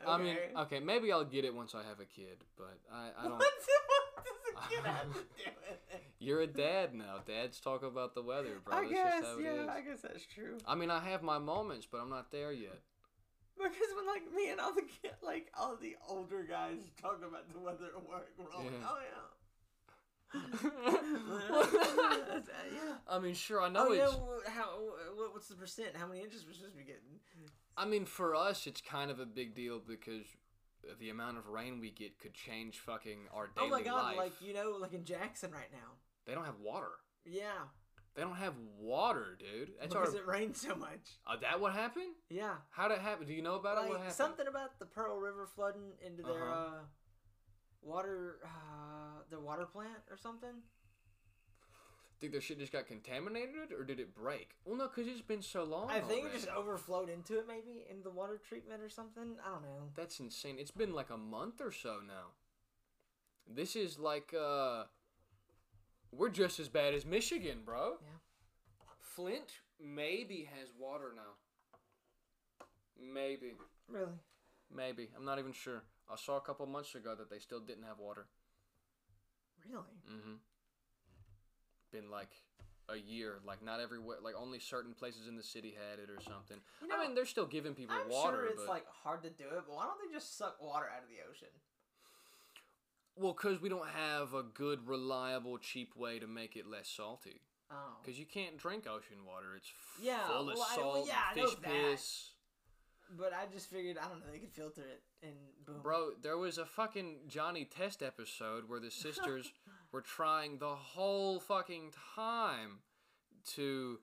okay. 0.00 0.10
I 0.10 0.18
mean, 0.18 0.36
okay, 0.60 0.80
maybe 0.80 1.10
I'll 1.10 1.24
get 1.24 1.44
it 1.44 1.54
once 1.54 1.74
I 1.74 1.82
have 1.88 2.00
a 2.00 2.04
kid, 2.04 2.38
but 2.56 2.78
I, 2.92 3.08
I 3.18 3.22
don't. 3.24 3.32
What, 3.32 3.40
what 3.40 4.24
does 4.24 4.54
a 4.54 4.68
kid 4.68 4.86
have 4.86 5.12
to 5.12 5.18
do 5.18 5.50
with 5.68 5.78
it? 5.92 6.02
You're 6.20 6.42
a 6.42 6.46
dad 6.46 6.94
now. 6.94 7.16
Dads 7.26 7.60
talk 7.60 7.82
about 7.82 8.14
the 8.14 8.22
weather, 8.22 8.60
bro. 8.64 8.76
I 8.76 8.80
That's 8.82 8.92
guess, 8.92 9.12
just 9.20 9.26
how 9.26 9.38
it 9.38 9.44
yeah. 9.44 9.72
I 9.72 9.80
guess 9.80 10.00
that's 10.00 10.26
true. 10.26 10.58
I 10.66 10.74
mean, 10.74 10.90
I 10.90 11.00
have 11.00 11.22
my 11.22 11.38
moments, 11.38 11.86
but 11.90 12.00
I'm 12.00 12.08
not 12.08 12.30
there 12.30 12.52
yet. 12.52 12.78
Because 13.56 13.90
when 13.96 14.06
like 14.06 14.22
me 14.34 14.50
and 14.50 14.60
all 14.60 14.74
the 14.74 14.82
kid, 14.82 15.12
like 15.22 15.50
all 15.58 15.76
the 15.76 15.96
older 16.08 16.42
guys 16.42 16.78
talk 17.00 17.20
about 17.26 17.50
the 17.52 17.58
weather 17.60 17.86
at 17.96 18.08
work, 18.08 18.28
we're 18.38 18.50
all 18.52 18.62
like, 18.64 18.72
Yeah. 18.72 18.88
oh 18.90 18.98
yeah. 19.00 19.24
Yeah. 22.72 22.94
I 23.08 23.18
mean, 23.18 23.34
sure, 23.34 23.62
I 23.62 23.68
know 23.68 23.86
oh 23.88 23.92
yeah. 23.92 24.04
it's. 24.04 24.14
wh- 24.14 24.50
How? 24.50 24.64
wh- 25.16 25.32
What's 25.32 25.48
the 25.48 25.54
percent? 25.54 25.90
How 25.96 26.06
many 26.06 26.20
inches 26.22 26.44
we're 26.46 26.54
supposed 26.54 26.72
to 26.72 26.78
be 26.78 26.84
getting? 26.84 27.20
I 27.76 27.84
mean, 27.86 28.04
for 28.04 28.34
us, 28.34 28.66
it's 28.66 28.80
kind 28.80 29.10
of 29.10 29.20
a 29.20 29.26
big 29.26 29.54
deal 29.54 29.80
because 29.86 30.24
the 30.98 31.10
amount 31.10 31.38
of 31.38 31.48
rain 31.48 31.80
we 31.80 31.90
get 31.90 32.18
could 32.18 32.34
change 32.34 32.78
fucking 32.78 33.18
our 33.34 33.48
daily 33.54 33.66
Oh 33.68 33.70
my 33.70 33.82
god, 33.82 34.04
life. 34.04 34.16
like 34.16 34.32
you 34.40 34.54
know, 34.54 34.76
like 34.80 34.92
in 34.92 35.04
Jackson 35.04 35.50
right 35.52 35.70
now. 35.72 35.92
they 36.26 36.34
don't 36.34 36.44
have 36.44 36.58
water. 36.60 36.90
Yeah, 37.24 37.52
They 38.14 38.22
don't 38.22 38.36
have 38.36 38.54
water, 38.78 39.36
dude. 39.38 39.72
That's 39.80 39.92
because 39.92 40.14
our. 40.14 40.20
it 40.20 40.26
rains 40.26 40.60
so 40.60 40.76
much. 40.76 41.18
Uh, 41.26 41.36
that 41.42 41.60
what 41.60 41.72
happened? 41.72 42.14
Yeah, 42.30 42.54
How 42.70 42.86
did 42.88 42.98
it 42.98 43.00
happen? 43.00 43.26
Do 43.26 43.32
you 43.32 43.42
know 43.42 43.56
about 43.56 43.84
it? 43.84 43.88
What 43.88 43.98
happened? 43.98 44.14
something 44.14 44.46
about 44.46 44.78
the 44.78 44.86
Pearl 44.86 45.18
River 45.18 45.48
flooding 45.54 45.92
into 46.04 46.22
their 46.22 46.32
Uh-huh. 46.42 46.76
uh, 46.76 46.80
water, 47.82 48.38
uh, 48.44 49.22
their 49.30 49.40
water 49.40 49.66
plant 49.66 49.98
or 50.10 50.16
something. 50.16 50.62
Think 52.20 52.30
their 52.32 52.40
shit 52.40 52.60
just 52.60 52.72
got 52.72 52.86
contaminated, 52.86 53.72
or 53.76 53.82
did 53.82 53.98
it 53.98 54.14
break? 54.14 54.54
Well, 54.64 54.76
no, 54.76 54.86
because 54.86 55.08
it's 55.10 55.20
been 55.20 55.42
so 55.42 55.64
long. 55.64 55.90
I 55.90 56.00
think 56.00 56.24
it 56.26 56.32
just 56.32 56.48
overflowed 56.48 57.08
into 57.10 57.38
it, 57.38 57.46
maybe 57.48 57.84
into 57.90 58.04
the 58.04 58.10
water 58.10 58.40
treatment 58.48 58.80
or 58.80 58.88
something. 58.88 59.36
I 59.44 59.50
don't 59.50 59.62
know. 59.62 59.90
That's 59.96 60.20
insane. 60.20 60.56
It's 60.60 60.70
been 60.70 60.92
like 60.92 61.10
a 61.10 61.16
month 61.16 61.60
or 61.60 61.72
so 61.72 61.98
now. 62.06 62.28
This 63.52 63.74
is 63.76 63.98
like 63.98 64.32
uh 64.32 64.84
just 66.34 66.60
as 66.60 66.68
bad 66.68 66.94
as 66.94 67.06
Michigan, 67.06 67.58
bro. 67.64 67.98
Yeah. 68.02 68.08
Flint 69.00 69.60
maybe 69.80 70.48
has 70.58 70.68
water 70.78 71.12
now. 71.14 72.66
Maybe. 73.00 73.52
Really? 73.88 74.12
Maybe. 74.74 75.08
I'm 75.16 75.24
not 75.24 75.38
even 75.38 75.52
sure. 75.52 75.82
I 76.10 76.16
saw 76.16 76.36
a 76.36 76.40
couple 76.40 76.66
months 76.66 76.94
ago 76.94 77.14
that 77.14 77.30
they 77.30 77.38
still 77.38 77.60
didn't 77.60 77.84
have 77.84 77.98
water. 77.98 78.26
Really? 79.66 79.82
Mm 80.10 80.20
Mhm. 80.20 80.38
Been 81.92 82.10
like 82.10 82.42
a 82.88 82.96
year, 82.96 83.40
like 83.46 83.62
not 83.62 83.80
everywhere, 83.80 84.18
like 84.20 84.34
only 84.34 84.58
certain 84.58 84.94
places 84.94 85.28
in 85.28 85.36
the 85.36 85.42
city 85.42 85.72
had 85.72 85.98
it 85.98 86.10
or 86.10 86.20
something. 86.20 86.60
You 86.82 86.88
know, 86.88 86.96
I 86.96 87.06
mean, 87.06 87.14
they're 87.14 87.24
still 87.24 87.46
giving 87.46 87.74
people 87.74 87.96
water. 88.08 88.38
I'm 88.38 88.44
sure 88.44 88.46
it's 88.52 88.62
but 88.62 88.68
like 88.68 88.86
hard 88.88 89.22
to 89.22 89.30
do 89.30 89.44
it, 89.44 89.62
but 89.66 89.74
why 89.74 89.84
don't 89.84 89.98
they 90.04 90.12
just 90.12 90.36
suck 90.36 90.60
water 90.60 90.90
out 90.94 91.02
of 91.02 91.08
the 91.08 91.22
ocean? 91.30 91.48
Well, 93.16 93.34
cuz 93.34 93.60
we 93.60 93.68
don't 93.68 93.88
have 93.88 94.34
a 94.34 94.42
good, 94.42 94.86
reliable, 94.86 95.58
cheap 95.58 95.94
way 95.96 96.18
to 96.18 96.26
make 96.26 96.56
it 96.56 96.66
less 96.66 96.88
salty. 96.88 97.40
Oh. 97.70 97.96
Because 98.02 98.18
you 98.18 98.26
can't 98.26 98.56
drink 98.58 98.86
ocean 98.86 99.24
water. 99.24 99.56
It's 99.56 99.68
f- 99.70 99.98
Yeah, 100.02 100.26
full 100.26 100.50
of 100.50 100.56
well, 100.56 100.66
I- 100.70 100.76
well, 100.76 100.92
salt, 100.94 101.06
yeah, 101.08 101.22
I 101.30 101.34
know 101.34 101.46
fish 101.48 101.60
piss. 101.62 102.30
But 103.16 103.32
I 103.32 103.46
just 103.46 103.68
figured 103.70 103.98
I 103.98 104.08
don't 104.08 104.20
know 104.20 104.30
they 104.32 104.38
could 104.38 104.52
filter 104.52 104.82
it 104.82 105.02
and 105.22 105.34
boom. 105.64 105.82
Bro, 105.82 106.14
there 106.22 106.36
was 106.38 106.58
a 106.58 106.64
fucking 106.66 107.28
Johnny 107.28 107.64
Test 107.64 108.02
episode 108.02 108.68
where 108.68 108.80
the 108.80 108.90
sisters 109.42 109.52
were 109.92 110.00
trying 110.00 110.58
the 110.58 110.74
whole 110.74 111.38
fucking 111.40 111.92
time 112.14 112.80
to 113.54 114.00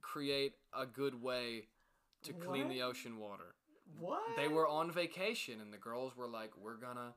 create 0.00 0.54
a 0.72 0.86
good 0.86 1.22
way 1.22 1.68
to 2.22 2.32
clean 2.32 2.64
What? 2.64 2.70
the 2.70 2.82
ocean 2.82 3.18
water. 3.18 3.54
What? 3.98 4.36
They 4.36 4.48
were 4.48 4.66
on 4.66 4.90
vacation 4.90 5.60
and 5.60 5.72
the 5.72 5.78
girls 5.78 6.16
were 6.16 6.26
like, 6.28 6.56
"We're 6.56 6.76
gonna 6.76 7.14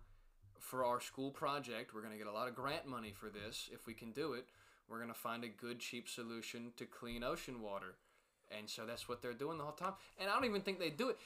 for 0.62 0.86
our 0.86 1.02
school 1.02 1.32
project, 1.32 1.94
we're 1.94 2.02
gonna 2.02 2.18
get 2.18 2.28
a 2.28 2.32
lot 2.32 2.48
of 2.48 2.56
grant 2.56 2.88
money 2.88 3.12
for 3.12 3.30
this. 3.30 3.70
If 3.74 3.86
we 3.88 3.94
can 3.94 4.12
do 4.12 4.34
it, 4.34 4.46
we're 4.88 5.00
gonna 5.00 5.14
find 5.14 5.44
a 5.44 5.50
good 5.50 5.80
cheap 5.80 6.08
solution 6.08 6.72
to 6.78 6.86
clean 6.86 7.24
ocean 7.24 7.62
water." 7.62 7.96
And 8.50 8.70
so 8.70 8.86
that's 8.86 9.08
what 9.08 9.22
they're 9.22 9.34
doing 9.34 9.58
the 9.58 9.64
whole 9.64 9.74
time. 9.74 9.94
And 10.18 10.30
I 10.30 10.34
don't 10.34 10.46
even 10.46 10.62
think 10.62 10.80
they 10.80 10.90
do 10.90 11.10
it. 11.10 11.18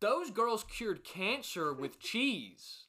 Those 0.00 0.30
girls 0.30 0.64
cured 0.64 1.04
cancer 1.04 1.72
with 1.72 2.00
cheese. 2.00 2.84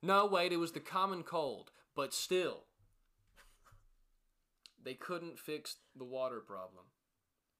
No, 0.00 0.26
wait, 0.26 0.52
it 0.52 0.56
was 0.56 0.72
the 0.72 0.80
common 0.80 1.22
cold, 1.22 1.70
but 1.94 2.14
still. 2.14 2.64
They 4.82 4.94
couldn't 4.94 5.38
fix 5.38 5.76
the 5.96 6.04
water 6.04 6.40
problem. 6.40 6.84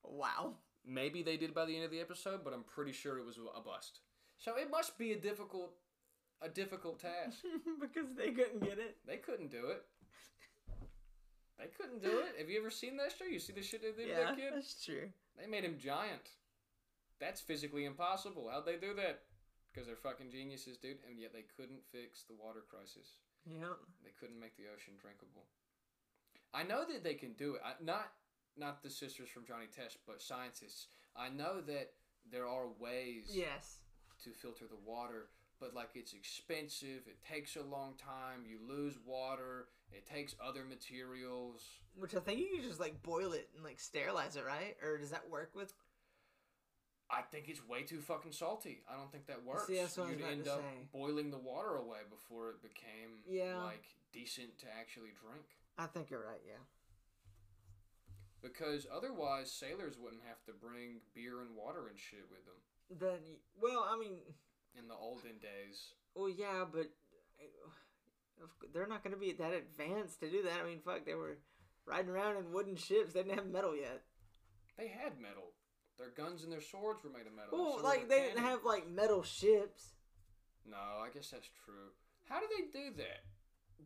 Wow. 0.02 0.54
Maybe 0.84 1.22
they 1.22 1.36
did 1.36 1.54
by 1.54 1.64
the 1.64 1.76
end 1.76 1.84
of 1.84 1.90
the 1.90 2.00
episode, 2.00 2.42
but 2.42 2.52
I'm 2.52 2.64
pretty 2.64 2.92
sure 2.92 3.18
it 3.18 3.26
was 3.26 3.36
a 3.36 3.60
bust. 3.60 4.00
So 4.38 4.56
it 4.56 4.70
must 4.70 4.98
be 4.98 5.12
a 5.12 5.16
difficult, 5.16 5.74
a 6.42 6.48
difficult 6.48 7.00
task. 7.00 7.38
because 7.80 8.14
they 8.16 8.30
couldn't 8.30 8.60
get 8.60 8.78
it. 8.78 8.96
they 9.06 9.16
couldn't 9.16 9.50
do 9.50 9.66
it. 9.68 9.84
They 11.58 11.68
couldn't 11.78 12.02
do 12.02 12.18
it. 12.18 12.34
Have 12.38 12.50
you 12.50 12.58
ever 12.58 12.70
seen 12.70 12.96
that 12.96 13.12
show? 13.16 13.24
You 13.24 13.38
see 13.38 13.52
the 13.52 13.62
shit 13.62 13.82
they 13.82 13.92
did 13.92 14.08
to 14.10 14.20
that 14.20 14.36
kid? 14.36 14.52
that's 14.54 14.84
true. 14.84 15.08
They 15.38 15.46
made 15.46 15.64
him 15.64 15.76
giant. 15.78 16.34
That's 17.20 17.40
physically 17.40 17.84
impossible. 17.84 18.48
How'd 18.50 18.66
they 18.66 18.76
do 18.76 18.94
that? 18.94 19.20
Because 19.70 19.86
they're 19.86 19.96
fucking 19.96 20.30
geniuses, 20.32 20.76
dude. 20.76 20.98
And 21.08 21.20
yet 21.20 21.32
they 21.32 21.44
couldn't 21.56 21.86
fix 21.92 22.24
the 22.24 22.34
water 22.34 22.64
crisis. 22.68 23.16
Yeah. 23.46 23.78
They 24.02 24.10
couldn't 24.18 24.40
make 24.40 24.56
the 24.56 24.64
ocean 24.74 24.94
drinkable. 25.00 25.46
I 26.52 26.64
know 26.64 26.84
that 26.90 27.04
they 27.04 27.14
can 27.14 27.32
do 27.34 27.54
it. 27.54 27.62
I, 27.64 27.72
not 27.82 28.10
not 28.58 28.82
the 28.82 28.90
sisters 28.90 29.30
from 29.30 29.46
Johnny 29.46 29.66
Test, 29.74 29.98
but 30.06 30.20
scientists. 30.20 30.88
I 31.16 31.28
know 31.30 31.62
that 31.62 31.92
there 32.30 32.46
are 32.46 32.66
ways 32.78 33.30
Yes. 33.32 33.78
to 34.24 34.30
filter 34.30 34.66
the 34.68 34.76
water, 34.84 35.28
but 35.62 35.74
like 35.74 35.90
it's 35.94 36.12
expensive. 36.12 37.06
It 37.06 37.18
takes 37.32 37.54
a 37.54 37.62
long 37.62 37.94
time. 37.96 38.44
You 38.44 38.58
lose 38.68 38.98
water. 39.06 39.68
It 39.92 40.04
takes 40.06 40.34
other 40.44 40.64
materials. 40.64 41.62
Which 41.96 42.14
I 42.16 42.18
think 42.18 42.40
you 42.40 42.48
can 42.56 42.66
just 42.66 42.80
like 42.80 43.00
boil 43.02 43.32
it 43.32 43.48
and 43.54 43.62
like 43.64 43.78
sterilize 43.78 44.34
it, 44.34 44.44
right? 44.44 44.76
Or 44.82 44.98
does 44.98 45.10
that 45.10 45.30
work 45.30 45.52
with? 45.54 45.72
I 47.10 47.20
think 47.30 47.48
it's 47.48 47.60
way 47.68 47.82
too 47.82 48.00
fucking 48.00 48.32
salty. 48.32 48.80
I 48.92 48.96
don't 48.96 49.12
think 49.12 49.26
that 49.26 49.44
works. 49.44 49.66
See, 49.68 49.76
that's 49.76 49.96
what 49.98 50.08
I 50.08 50.10
was 50.10 50.18
You'd 50.18 50.26
end 50.28 50.44
to 50.46 50.54
up 50.54 50.58
say. 50.60 50.88
boiling 50.92 51.30
the 51.30 51.38
water 51.38 51.76
away 51.76 51.98
before 52.10 52.50
it 52.50 52.62
became 52.62 53.20
Yeah. 53.28 53.58
like 53.62 53.84
decent 54.12 54.58
to 54.60 54.66
actually 54.80 55.10
drink. 55.22 55.44
I 55.78 55.86
think 55.86 56.10
you're 56.10 56.24
right. 56.26 56.40
Yeah. 56.44 56.64
Because 58.42 58.86
otherwise, 58.92 59.52
sailors 59.52 59.98
wouldn't 60.02 60.22
have 60.26 60.42
to 60.46 60.52
bring 60.52 61.00
beer 61.14 61.40
and 61.42 61.54
water 61.54 61.86
and 61.88 61.96
shit 61.98 62.24
with 62.30 62.44
them 62.44 62.58
Then, 62.98 63.36
well, 63.60 63.86
I 63.88 63.96
mean, 63.98 64.16
in 64.78 64.88
the 64.88 64.94
olden 64.94 65.38
days. 65.40 65.94
well, 66.14 66.28
yeah, 66.28 66.64
but 66.70 66.86
they're 68.72 68.86
not 68.86 69.02
going 69.04 69.14
to 69.14 69.20
be 69.20 69.32
that 69.32 69.52
advanced 69.52 70.20
to 70.20 70.30
do 70.30 70.42
that. 70.42 70.60
I 70.62 70.66
mean, 70.66 70.80
fuck, 70.84 71.04
they 71.04 71.14
were 71.14 71.38
riding 71.86 72.10
around 72.10 72.36
in 72.36 72.52
wooden 72.52 72.76
ships. 72.76 73.12
They 73.12 73.22
didn't 73.22 73.38
have 73.38 73.46
metal 73.46 73.76
yet. 73.76 74.02
They 74.78 74.88
had 74.88 75.20
metal. 75.20 75.52
Their 75.98 76.10
guns 76.10 76.42
and 76.42 76.52
their 76.52 76.60
swords 76.62 77.04
were 77.04 77.10
made 77.10 77.26
of 77.26 77.34
metal. 77.36 77.52
Well, 77.52 77.78
so 77.78 77.84
like 77.84 78.08
they 78.08 78.20
didn't 78.20 78.42
have 78.42 78.64
like 78.64 78.90
metal 78.90 79.22
ships. 79.22 79.94
No, 80.68 80.76
I 80.76 81.08
guess 81.12 81.30
that's 81.30 81.48
true. 81.64 81.92
How 82.28 82.40
do 82.40 82.46
they 82.56 82.66
do 82.72 82.96
that? 82.96 83.22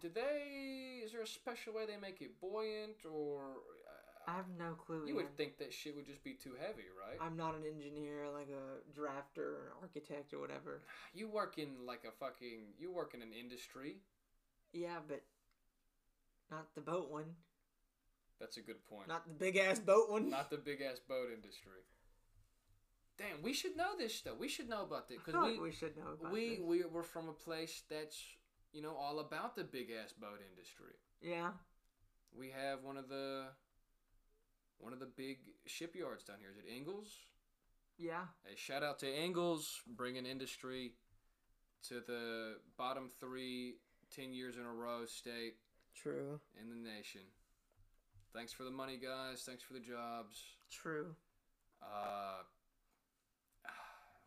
Do 0.01 0.09
they? 0.09 1.03
Is 1.05 1.13
there 1.13 1.23
a 1.23 1.27
special 1.27 1.75
way 1.75 1.87
they 1.87 1.97
make 1.97 2.21
it 2.21 2.41
buoyant, 2.41 3.05
or 3.11 3.57
I 4.27 4.33
have 4.35 4.47
no 4.59 4.75
clue. 4.75 5.03
you 5.07 5.15
man. 5.15 5.25
would 5.25 5.37
think 5.37 5.59
that 5.59 5.73
shit 5.73 5.95
would 5.95 6.07
just 6.07 6.25
be 6.25 6.33
too 6.33 6.55
heavy, 6.61 6.89
right? 6.99 7.17
I'm 7.21 7.37
not 7.37 7.55
an 7.55 7.63
engineer, 7.65 8.27
like 8.33 8.49
a 8.49 8.99
drafter 8.99 9.39
or 9.39 9.73
an 9.73 9.83
architect 9.83 10.35
or 10.35 10.41
whatever. 10.41 10.83
You 11.15 11.29
work 11.29 11.59
in 11.59 11.87
like 11.87 12.03
a 12.07 12.11
fucking. 12.11 12.75
You 12.79 12.93
work 12.93 13.15
in 13.15 13.23
an 13.23 13.33
industry. 13.33 13.99
Yeah, 14.73 14.99
but 15.07 15.23
not 16.51 16.75
the 16.75 16.81
boat 16.81 17.11
one. 17.11 17.37
That's 18.41 18.57
a 18.57 18.61
good 18.61 18.85
point. 18.85 19.09
Not 19.09 19.27
the 19.27 19.35
big 19.35 19.57
ass 19.57 19.79
boat 19.79 20.11
one. 20.11 20.29
Not 20.29 20.51
the 20.51 20.59
big 20.59 20.83
ass 20.83 20.99
boat 20.99 21.29
industry. 21.35 21.83
Damn, 23.19 23.43
we 23.43 23.53
should 23.55 23.77
know 23.77 23.97
this 23.97 24.15
stuff. 24.15 24.35
We 24.39 24.49
should 24.49 24.69
know 24.69 24.83
about 24.83 25.09
this 25.09 25.19
because 25.25 25.41
we 25.41 25.53
like 25.53 25.61
we 25.61 25.73
should 25.73 25.97
know 25.97 26.13
about 26.21 26.33
we 26.33 26.57
this. 26.57 26.61
we 26.61 26.85
we're 26.85 27.03
from 27.03 27.29
a 27.29 27.33
place 27.33 27.83
that's 27.89 28.21
you 28.73 28.83
know 28.83 28.95
all 28.95 29.21
about 29.21 29.57
the 29.57 29.65
big 29.65 29.91
ass 29.91 30.13
boat 30.13 30.41
industry. 30.51 30.97
Yeah. 31.23 31.51
We 32.39 32.51
have 32.51 32.83
one 32.83 32.99
of 32.99 33.09
the 33.09 33.47
one 34.79 34.93
of 34.93 35.01
the 35.01 35.07
big 35.07 35.39
shipyards 35.67 36.25
down 36.25 36.37
here. 36.41 36.51
Is 36.51 36.59
it 36.59 36.65
Ingalls? 36.75 37.09
Yeah. 37.99 38.25
A 38.53 38.57
shout 38.57 38.83
out 38.83 38.99
to 39.01 39.07
Ingalls 39.07 39.81
bringing 39.87 40.27
industry 40.27 40.93
to 41.89 42.01
the 42.07 42.57
bottom 42.77 43.11
three 43.21 43.77
10 44.15 44.33
years 44.33 44.57
in 44.57 44.65
a 44.65 44.73
row 44.73 45.05
state 45.07 45.55
True. 45.95 46.41
in 46.61 46.69
the 46.69 46.77
nation. 46.77 47.23
Thanks 48.35 48.53
for 48.53 48.65
the 48.65 48.71
money, 48.71 48.99
guys. 49.03 49.43
Thanks 49.47 49.63
for 49.63 49.73
the 49.73 49.81
jobs. 49.81 50.43
True. 50.71 51.15
Uh, 51.83 52.43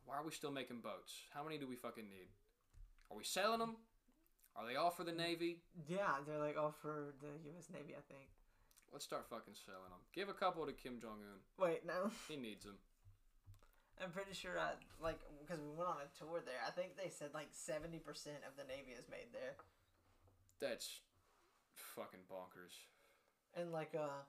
why 0.06 0.16
are 0.18 0.26
we 0.26 0.32
still 0.32 0.52
making 0.52 0.80
boats? 0.82 1.14
How 1.34 1.44
many 1.44 1.58
do 1.58 1.68
we 1.68 1.76
fucking 1.76 2.10
need? 2.10 2.28
Are 3.12 3.18
we 3.18 3.24
selling 3.24 3.60
them? 3.60 3.76
Are 4.56 4.66
they 4.66 4.76
all 4.76 4.90
for 4.90 5.04
the 5.04 5.12
Navy? 5.12 5.62
Yeah, 5.88 6.18
they're 6.26 6.40
like 6.40 6.58
all 6.58 6.74
for 6.82 7.14
the 7.22 7.28
U.S. 7.52 7.68
Navy, 7.72 7.94
I 7.96 8.02
think. 8.12 8.30
Let's 8.92 9.06
start 9.06 9.26
fucking 9.30 9.54
selling 9.66 9.90
them. 9.90 10.02
Give 10.14 10.30
a 10.30 10.34
couple 10.34 10.66
to 10.66 10.74
Kim 10.74 11.00
Jong 11.00 11.22
Un. 11.22 11.40
Wait, 11.58 11.86
no. 11.86 12.10
He 12.28 12.36
needs 12.36 12.66
them. 12.66 12.78
I'm 14.02 14.12
pretty 14.12 14.34
sure 14.34 14.58
I 14.58 14.72
like 15.04 15.20
because 15.44 15.60
we 15.62 15.70
went 15.76 15.90
on 15.90 15.98
a 16.00 16.10
tour 16.18 16.40
there. 16.46 16.64
I 16.66 16.72
think 16.72 16.96
they 16.96 17.10
said 17.10 17.30
like 17.34 17.50
seventy 17.52 18.00
percent 18.00 18.38
of 18.48 18.56
the 18.56 18.64
Navy 18.64 18.92
is 18.98 19.06
made 19.12 19.28
there, 19.34 19.56
That's 20.62 21.02
fucking 21.76 22.22
bonkers. 22.32 22.72
and 23.60 23.74
like 23.74 23.92
uh, 24.00 24.24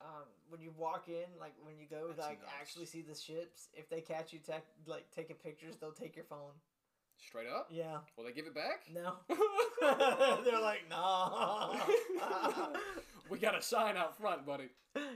um, 0.00 0.26
when 0.48 0.60
you 0.60 0.70
walk 0.78 1.08
in, 1.08 1.26
like 1.40 1.54
when 1.64 1.74
you 1.78 1.86
go 1.90 2.08
That's 2.14 2.20
like 2.28 2.40
nuts. 2.42 2.52
actually 2.60 2.86
see 2.86 3.02
the 3.02 3.14
ships, 3.18 3.68
if 3.74 3.90
they 3.90 4.00
catch 4.00 4.32
you 4.32 4.38
tech 4.38 4.64
like 4.86 5.10
taking 5.14 5.34
pictures, 5.36 5.74
they'll 5.80 5.90
take 5.90 6.14
your 6.14 6.24
phone. 6.26 6.54
Straight 7.26 7.46
up? 7.48 7.68
Yeah. 7.70 7.98
Will 8.16 8.24
they 8.24 8.32
give 8.32 8.46
it 8.46 8.54
back? 8.54 8.82
No. 8.92 9.14
they're 10.44 10.60
like, 10.60 10.88
nah. 10.90 11.76
we 13.30 13.38
got 13.38 13.56
a 13.56 13.62
sign 13.62 13.96
out 13.96 14.18
front, 14.18 14.44
buddy. 14.44 14.70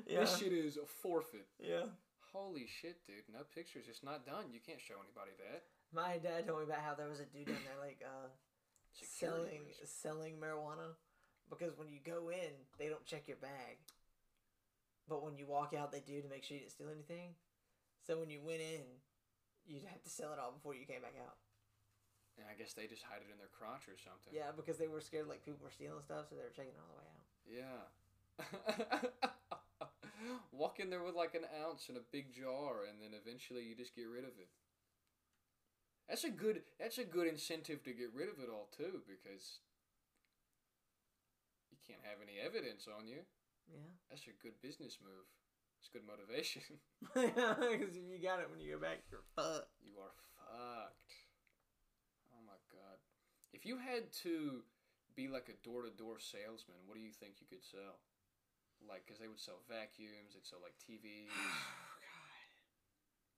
yeah. 0.06 0.20
This 0.20 0.38
shit 0.38 0.52
is 0.52 0.76
a 0.76 0.86
forfeit. 0.86 1.46
Yeah. 1.58 1.86
Holy 2.32 2.66
shit, 2.66 2.98
dude. 3.06 3.24
No 3.32 3.40
pictures. 3.54 3.86
It's 3.88 4.02
not 4.04 4.24
done. 4.24 4.44
You 4.52 4.60
can't 4.64 4.80
show 4.80 4.94
anybody 5.02 5.32
that. 5.38 5.64
My 5.92 6.18
dad 6.18 6.46
told 6.46 6.60
me 6.60 6.64
about 6.66 6.84
how 6.84 6.94
there 6.94 7.08
was 7.08 7.20
a 7.20 7.24
dude 7.24 7.46
down 7.46 7.64
there 7.64 7.80
like 7.80 8.02
uh 8.04 8.28
selling 8.92 9.64
risk. 9.66 9.80
selling 9.84 10.34
marijuana 10.36 10.94
because 11.50 11.76
when 11.78 11.88
you 11.88 11.98
go 12.04 12.28
in, 12.30 12.52
they 12.78 12.88
don't 12.88 13.04
check 13.04 13.26
your 13.26 13.38
bag. 13.38 13.78
But 15.08 15.24
when 15.24 15.36
you 15.36 15.46
walk 15.46 15.74
out, 15.78 15.92
they 15.92 16.00
do 16.00 16.20
to 16.20 16.28
make 16.28 16.44
sure 16.44 16.56
you 16.56 16.62
didn't 16.62 16.72
steal 16.72 16.90
anything. 16.90 17.34
So 18.06 18.18
when 18.18 18.30
you 18.30 18.40
went 18.44 18.60
in, 18.60 18.82
you'd 19.66 19.84
have 19.86 20.02
to 20.02 20.10
sell 20.10 20.32
it 20.32 20.38
all 20.38 20.52
before 20.52 20.74
you 20.74 20.84
came 20.84 21.02
back 21.02 21.14
out. 21.20 21.36
And 22.36 22.44
I 22.44 22.52
guess 22.54 22.74
they 22.76 22.86
just 22.86 23.02
hide 23.02 23.24
it 23.24 23.32
in 23.32 23.38
their 23.40 23.48
crotch 23.48 23.88
or 23.88 23.96
something. 23.96 24.28
Yeah, 24.32 24.52
because 24.52 24.76
they 24.76 24.88
were 24.88 25.00
scared 25.00 25.26
like 25.28 25.42
people 25.44 25.64
were 25.64 25.72
stealing 25.72 26.02
stuff, 26.04 26.28
so 26.28 26.36
they 26.36 26.44
were 26.44 26.52
checking 26.52 26.76
it 26.76 26.80
all 26.84 26.92
the 26.92 27.00
way 27.00 27.08
out. 27.08 27.24
Yeah. 27.48 27.80
Walk 30.52 30.78
in 30.80 30.90
there 30.90 31.02
with 31.02 31.14
like 31.16 31.34
an 31.34 31.48
ounce 31.64 31.88
in 31.88 31.96
a 31.96 32.04
big 32.12 32.34
jar, 32.36 32.84
and 32.84 33.00
then 33.00 33.16
eventually 33.16 33.64
you 33.64 33.72
just 33.72 33.96
get 33.96 34.04
rid 34.08 34.24
of 34.24 34.36
it. 34.36 34.52
That's 36.08 36.24
a 36.24 36.30
good. 36.30 36.62
That's 36.78 36.98
a 36.98 37.04
good 37.04 37.26
incentive 37.26 37.82
to 37.84 37.92
get 37.92 38.12
rid 38.14 38.28
of 38.28 38.38
it 38.38 38.50
all 38.52 38.68
too, 38.76 39.00
because 39.08 39.60
you 41.72 41.78
can't 41.86 42.04
have 42.04 42.20
any 42.20 42.36
evidence 42.36 42.86
on 42.86 43.08
you. 43.08 43.24
Yeah. 43.68 43.88
That's 44.10 44.26
a 44.28 44.36
good 44.42 44.60
business 44.62 44.98
move. 45.02 45.26
It's 45.80 45.88
good 45.88 46.06
motivation. 46.06 46.62
Because 47.14 47.96
if 47.96 48.04
you 48.08 48.18
got 48.22 48.40
it 48.40 48.50
when 48.50 48.60
you 48.60 48.72
go 48.74 48.80
back, 48.80 49.02
you're 49.10 49.24
fucked. 49.34 49.68
you 49.82 49.92
are 50.00 50.12
fucked. 50.36 50.95
Oh. 53.56 53.58
If 53.58 53.64
you 53.64 53.80
had 53.80 54.12
to 54.28 54.60
be 55.16 55.32
like 55.32 55.48
a 55.48 55.56
door 55.64 55.88
to 55.88 55.90
door 55.90 56.20
salesman, 56.20 56.84
what 56.84 57.00
do 57.00 57.00
you 57.00 57.08
think 57.08 57.40
you 57.40 57.48
could 57.48 57.64
sell? 57.64 58.04
Like, 58.84 59.08
because 59.08 59.16
they 59.16 59.32
would 59.32 59.40
sell 59.40 59.64
vacuums, 59.64 60.36
they'd 60.36 60.44
sell 60.44 60.60
like 60.60 60.76
TVs, 60.76 61.32
oh, 61.32 61.96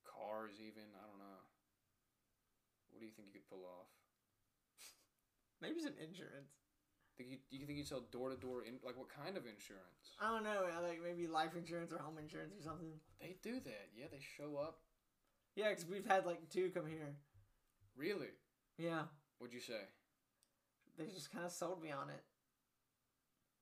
cars, 0.03 0.59
even. 0.59 0.91
I 0.99 1.07
don't 1.07 1.23
know. 1.23 1.43
What 2.91 2.99
do 2.99 3.07
you 3.07 3.15
think 3.15 3.31
you 3.31 3.39
could 3.39 3.47
pull 3.47 3.63
off? 3.63 3.87
Maybe 5.63 5.79
some 5.79 5.95
insurance. 6.03 6.59
Think 7.15 7.31
you, 7.31 7.39
you 7.55 7.67
think 7.67 7.79
you'd 7.79 7.87
sell 7.87 8.03
door 8.11 8.31
to 8.31 8.39
door 8.39 8.67
in 8.67 8.83
like 8.83 8.99
what 8.99 9.11
kind 9.11 9.39
of 9.39 9.47
insurance? 9.47 10.19
I 10.19 10.35
don't 10.35 10.47
know, 10.47 10.67
like 10.87 11.03
maybe 11.03 11.27
life 11.27 11.59
insurance 11.59 11.91
or 11.91 11.99
home 11.99 12.15
insurance 12.15 12.55
or 12.55 12.63
something. 12.63 12.95
They 13.21 13.35
do 13.43 13.59
that. 13.59 13.91
Yeah, 13.91 14.07
they 14.07 14.23
show 14.23 14.55
up. 14.55 14.79
Yeah, 15.57 15.71
because 15.71 15.85
we've 15.85 16.07
had 16.07 16.27
like 16.27 16.49
two 16.49 16.71
come 16.71 16.87
here. 16.87 17.19
Really? 17.97 18.31
Yeah, 18.79 19.11
What'd 19.39 19.55
you 19.55 19.61
say? 19.61 19.87
They 20.99 21.07
just 21.07 21.31
kind 21.33 21.45
of 21.45 21.53
sold 21.53 21.83
me 21.83 21.91
on 21.91 22.11
it. 22.11 22.23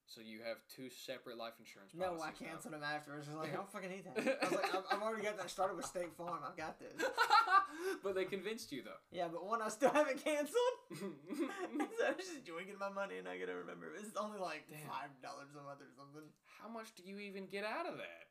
So 0.06 0.22
you 0.22 0.38
have 0.46 0.62
two 0.70 0.86
separate 0.86 1.34
life 1.34 1.58
insurance 1.58 1.90
policies 1.90 1.98
No, 1.98 2.22
I 2.22 2.30
policies 2.30 2.46
now. 2.46 2.46
canceled 2.54 2.74
them 2.78 2.86
afterwards. 2.86 3.26
I 3.26 3.34
was 3.34 3.42
like, 3.42 3.50
I 3.50 3.58
don't 3.58 3.66
fucking 3.74 3.90
need 3.90 4.06
that. 4.06 4.14
I 4.38 4.44
was 4.46 4.54
like, 4.62 4.70
I've, 4.70 4.86
I've 4.86 5.02
already 5.02 5.26
got 5.26 5.34
that 5.34 5.50
started 5.50 5.74
with 5.74 5.82
State 5.84 6.14
Farm. 6.14 6.46
I've 6.46 6.54
got 6.54 6.78
this. 6.78 6.94
but 8.06 8.14
they 8.14 8.22
convinced 8.24 8.70
you 8.70 8.86
though. 8.86 9.02
Yeah, 9.10 9.26
but 9.26 9.42
one 9.42 9.58
I 9.60 9.68
still 9.68 9.90
haven't 9.90 10.22
canceled. 10.22 10.78
so 10.94 12.00
I'm 12.06 12.14
just 12.22 12.46
drinking 12.46 12.78
my 12.78 12.88
money 12.88 13.18
and 13.18 13.26
I 13.26 13.34
gotta 13.34 13.58
remember. 13.58 13.90
It's 13.98 14.14
only 14.14 14.38
like 14.38 14.70
Damn. 14.70 14.86
five 14.86 15.10
dollars 15.26 15.50
a 15.58 15.62
month 15.66 15.82
or 15.82 15.90
something. 15.98 16.30
How 16.62 16.70
much 16.70 16.94
do 16.94 17.02
you 17.02 17.18
even 17.18 17.50
get 17.50 17.66
out 17.66 17.90
of 17.90 17.98
that? 17.98 18.30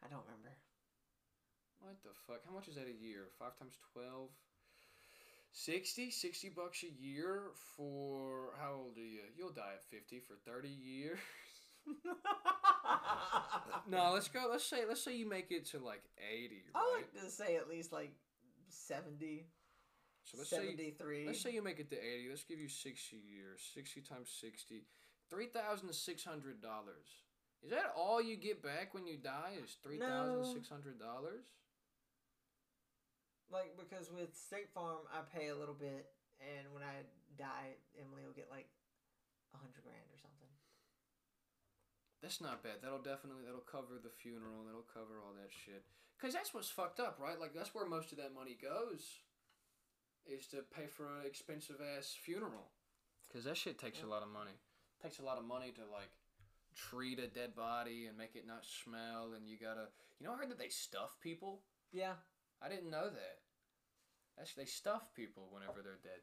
I 0.00 0.08
don't 0.08 0.24
remember. 0.24 0.56
What 1.84 2.00
the 2.00 2.16
fuck? 2.26 2.48
How 2.48 2.54
much 2.56 2.66
is 2.72 2.80
that 2.80 2.88
a 2.88 2.96
year? 2.96 3.28
Five 3.38 3.60
times 3.60 3.76
twelve? 3.92 4.32
60? 5.52 6.10
60 6.10 6.48
bucks 6.50 6.82
a 6.82 7.02
year 7.02 7.50
for 7.76 8.54
how 8.60 8.72
old 8.84 8.96
are 8.96 9.00
you? 9.00 9.20
You'll 9.36 9.52
die 9.52 9.74
at 9.74 9.84
50 9.84 10.20
for 10.20 10.34
30 10.50 10.68
years. 10.68 11.18
no, 13.88 14.12
let's 14.12 14.28
go. 14.28 14.46
Let's 14.50 14.64
say 14.64 14.84
let's 14.88 15.02
say 15.02 15.16
you 15.16 15.28
make 15.28 15.50
it 15.50 15.66
to 15.70 15.78
like 15.78 16.02
80, 16.16 16.62
I 16.74 16.94
like 16.94 17.12
to 17.22 17.28
say 17.28 17.56
at 17.56 17.68
least 17.68 17.92
like 17.92 18.12
70, 18.68 19.46
so 20.24 20.38
let's 20.38 20.50
say 20.50 20.70
73. 20.70 21.26
let's 21.26 21.40
say 21.40 21.50
you 21.50 21.62
make 21.62 21.80
it 21.80 21.90
to 21.90 21.96
80. 21.96 22.28
Let's 22.30 22.44
give 22.44 22.60
you 22.60 22.68
60 22.68 23.16
years. 23.16 23.60
60 23.74 24.00
times 24.02 24.30
60. 24.40 24.84
$3,600. 25.32 25.88
Is 27.64 27.70
that 27.70 27.92
all 27.96 28.20
you 28.20 28.36
get 28.36 28.62
back 28.62 28.92
when 28.92 29.06
you 29.06 29.16
die 29.16 29.54
is 29.62 29.76
$3,600? 29.86 30.58
Like 33.52 33.76
because 33.76 34.10
with 34.10 34.32
State 34.34 34.72
Farm, 34.72 35.04
I 35.12 35.20
pay 35.28 35.48
a 35.48 35.56
little 35.56 35.76
bit, 35.76 36.08
and 36.40 36.72
when 36.72 36.82
I 36.82 37.04
die, 37.36 37.76
Emily 37.94 38.24
will 38.24 38.34
get 38.34 38.48
like 38.50 38.66
a 39.54 39.60
hundred 39.60 39.84
grand 39.84 40.08
or 40.08 40.18
something. 40.18 40.50
That's 42.24 42.40
not 42.40 42.64
bad. 42.64 42.80
That'll 42.80 43.04
definitely 43.04 43.44
that'll 43.44 43.68
cover 43.68 44.00
the 44.00 44.10
funeral. 44.10 44.64
That'll 44.64 44.88
cover 44.88 45.20
all 45.20 45.36
that 45.36 45.52
shit. 45.52 45.84
Cause 46.20 46.32
that's 46.32 46.54
what's 46.54 46.70
fucked 46.70 47.00
up, 47.00 47.18
right? 47.18 47.38
Like 47.38 47.52
that's 47.52 47.74
where 47.74 47.84
most 47.84 48.12
of 48.12 48.18
that 48.18 48.32
money 48.32 48.56
goes, 48.56 49.26
is 50.24 50.46
to 50.54 50.62
pay 50.70 50.86
for 50.86 51.06
an 51.18 51.26
expensive 51.26 51.82
ass 51.82 52.14
funeral. 52.14 52.70
Cause 53.32 53.44
that 53.44 53.56
shit 53.56 53.78
takes 53.78 54.02
a 54.02 54.06
lot 54.06 54.22
of 54.22 54.30
money. 54.30 54.54
Takes 55.02 55.18
a 55.18 55.24
lot 55.24 55.38
of 55.38 55.44
money 55.44 55.72
to 55.74 55.82
like 55.90 56.14
treat 56.76 57.18
a 57.18 57.26
dead 57.26 57.56
body 57.56 58.06
and 58.06 58.16
make 58.16 58.36
it 58.36 58.46
not 58.46 58.64
smell. 58.64 59.34
And 59.34 59.48
you 59.48 59.58
gotta, 59.58 59.90
you 60.20 60.26
know, 60.26 60.32
I 60.32 60.36
heard 60.36 60.50
that 60.50 60.58
they 60.60 60.68
stuff 60.68 61.18
people. 61.20 61.60
Yeah, 61.90 62.14
I 62.62 62.68
didn't 62.68 62.90
know 62.90 63.10
that. 63.10 63.41
That's 64.42 64.58
they 64.58 64.66
stuff 64.66 65.14
people 65.14 65.46
whenever 65.54 65.86
they're 65.86 66.02
dead, 66.02 66.18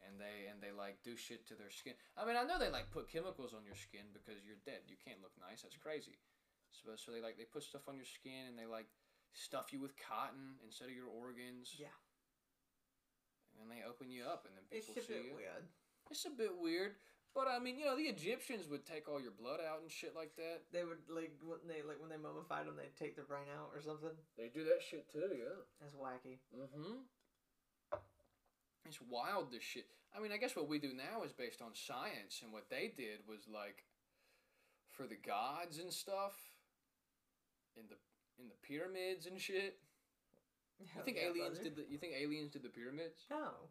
and 0.00 0.16
they 0.16 0.48
and 0.48 0.56
they 0.56 0.72
like 0.72 1.04
do 1.04 1.20
shit 1.20 1.44
to 1.52 1.54
their 1.54 1.68
skin. 1.68 1.92
I 2.16 2.24
mean, 2.24 2.32
I 2.32 2.48
know 2.48 2.56
they 2.56 2.72
like 2.72 2.88
put 2.88 3.12
chemicals 3.12 3.52
on 3.52 3.60
your 3.68 3.76
skin 3.76 4.08
because 4.16 4.40
you're 4.48 4.64
dead. 4.64 4.88
You 4.88 4.96
can't 4.96 5.20
look 5.20 5.36
nice. 5.36 5.60
That's 5.60 5.76
crazy. 5.76 6.16
So 6.72 6.96
so 6.96 7.12
they 7.12 7.20
like 7.20 7.36
they 7.36 7.44
put 7.44 7.60
stuff 7.60 7.92
on 7.92 8.00
your 8.00 8.08
skin 8.08 8.48
and 8.48 8.56
they 8.56 8.64
like 8.64 8.88
stuff 9.36 9.68
you 9.68 9.84
with 9.84 9.92
cotton 10.00 10.56
instead 10.64 10.88
of 10.88 10.96
your 10.96 11.12
organs. 11.12 11.76
Yeah. 11.76 11.92
And 13.52 13.60
then 13.60 13.68
they 13.68 13.84
open 13.84 14.08
you 14.08 14.24
up 14.24 14.48
and 14.48 14.56
then 14.56 14.64
people 14.72 14.96
it's 14.96 15.04
a 15.04 15.04
see 15.04 15.12
bit 15.12 15.28
you. 15.28 15.36
weird. 15.36 15.64
It's 16.08 16.24
a 16.24 16.32
bit 16.32 16.56
weird. 16.56 16.96
But 17.36 17.52
I 17.52 17.60
mean, 17.60 17.76
you 17.76 17.84
know, 17.84 18.00
the 18.00 18.08
Egyptians 18.08 18.64
would 18.72 18.88
take 18.88 19.12
all 19.12 19.20
your 19.20 19.36
blood 19.36 19.60
out 19.60 19.84
and 19.84 19.92
shit 19.92 20.16
like 20.16 20.32
that. 20.40 20.64
They 20.72 20.88
would 20.88 21.04
like 21.04 21.36
when 21.44 21.60
they 21.68 21.84
like 21.84 22.00
when 22.00 22.08
they 22.08 22.16
mummified 22.16 22.64
them, 22.64 22.80
they'd 22.80 22.96
take 22.96 23.12
their 23.12 23.28
brain 23.28 23.44
out 23.52 23.76
or 23.76 23.84
something. 23.84 24.16
They 24.40 24.48
do 24.48 24.64
that 24.64 24.80
shit 24.80 25.04
too, 25.12 25.36
yeah. 25.36 25.60
That's 25.76 25.92
wacky. 25.92 26.40
Mm-hmm. 26.48 27.04
It's 28.88 29.00
wild 29.10 29.50
this 29.52 29.62
shit. 29.62 29.86
I 30.16 30.20
mean, 30.20 30.32
I 30.32 30.36
guess 30.38 30.56
what 30.56 30.68
we 30.68 30.78
do 30.78 30.92
now 30.94 31.22
is 31.24 31.32
based 31.32 31.60
on 31.60 31.74
science, 31.74 32.40
and 32.42 32.52
what 32.52 32.70
they 32.70 32.92
did 32.96 33.20
was 33.28 33.40
like 33.52 33.84
for 34.88 35.06
the 35.06 35.16
gods 35.16 35.78
and 35.78 35.92
stuff 35.92 36.32
in 37.76 37.84
the 37.88 37.96
in 38.42 38.48
the 38.48 38.56
pyramids 38.66 39.26
and 39.26 39.40
shit. 39.40 39.78
You 40.80 41.02
think 41.04 41.16
aliens 41.18 41.58
did 41.58 41.76
the 41.76 41.84
you 41.90 41.98
think 41.98 42.12
aliens 42.16 42.50
did 42.50 42.62
the 42.62 42.68
pyramids? 42.68 43.24
No, 43.30 43.68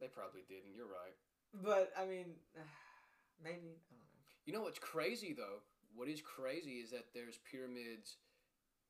They 0.00 0.08
probably 0.08 0.42
didn't. 0.48 0.74
You're 0.76 0.86
right. 0.88 1.16
but 1.62 1.92
I 1.98 2.04
mean, 2.06 2.36
uh, 2.56 2.64
maybe 3.42 3.76
I 3.90 3.94
don't 3.96 4.08
know. 4.12 4.24
You 4.46 4.52
know 4.52 4.62
what's 4.62 4.78
crazy 4.78 5.32
though? 5.32 5.60
What 5.94 6.08
is 6.08 6.20
crazy 6.22 6.80
is 6.80 6.90
that 6.90 7.06
there's 7.14 7.38
pyramids 7.50 8.16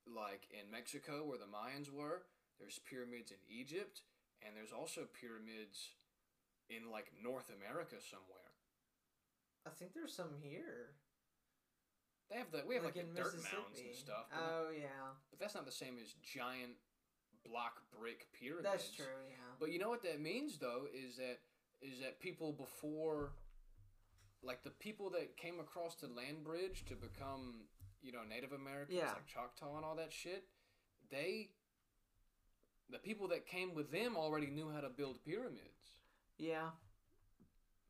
like 0.07 0.47
in 0.51 0.71
Mexico 0.71 1.23
where 1.25 1.37
the 1.37 1.45
Mayans 1.51 1.91
were. 1.91 2.23
There's 2.59 2.79
pyramids 2.87 3.31
in 3.31 3.37
Egypt, 3.49 4.01
and 4.45 4.55
there's 4.55 4.71
also 4.73 5.07
pyramids 5.19 5.89
in 6.69 6.89
like 6.91 7.11
North 7.21 7.49
America 7.51 7.95
somewhere. 7.99 8.49
I 9.65 9.69
think 9.71 9.93
there's 9.93 10.13
some 10.15 10.33
here. 10.41 10.95
They 12.29 12.37
have 12.37 12.51
the 12.51 12.63
we 12.67 12.75
have 12.75 12.85
like, 12.85 12.95
in 12.95 13.13
the 13.13 13.21
dirt 13.21 13.35
mounds 13.35 13.79
and 13.85 13.93
stuff, 13.93 14.25
Oh 14.33 14.67
yeah, 14.73 15.13
but 15.29 15.39
that's 15.39 15.53
not 15.53 15.65
the 15.65 15.71
same 15.71 15.95
as 16.01 16.13
giant 16.23 16.79
block 17.45 17.81
brick 17.97 18.27
pyramids. 18.31 18.63
that's 18.69 18.89
true. 18.91 19.05
Yeah. 19.29 19.35
But 19.59 19.71
you 19.71 19.79
know 19.79 19.89
what 19.89 20.03
that 20.03 20.21
means 20.21 20.57
though 20.57 20.87
is 20.93 21.17
that 21.17 21.39
is 21.81 21.99
that 21.99 22.19
people 22.19 22.53
before 22.53 23.33
like 24.43 24.63
the 24.63 24.69
people 24.71 25.09
that 25.11 25.35
came 25.37 25.59
across 25.59 25.95
the 25.95 26.07
land 26.07 26.43
bridge 26.43 26.85
to 26.87 26.95
become, 26.95 27.65
you 28.01 28.11
know, 28.11 28.21
Native 28.27 28.53
Americans 28.53 28.97
Yeah. 28.97 29.11
like 29.13 29.27
Choctaw 29.27 29.75
and 29.75 29.85
all 29.85 29.95
that 29.97 30.11
shit, 30.13 30.45
they 31.11 31.49
the 32.91 32.99
people 32.99 33.27
that 33.29 33.45
came 33.45 33.73
with 33.73 33.91
them 33.91 34.15
already 34.17 34.47
knew 34.47 34.69
how 34.73 34.81
to 34.81 34.89
build 34.89 35.23
pyramids. 35.23 35.99
Yeah. 36.37 36.69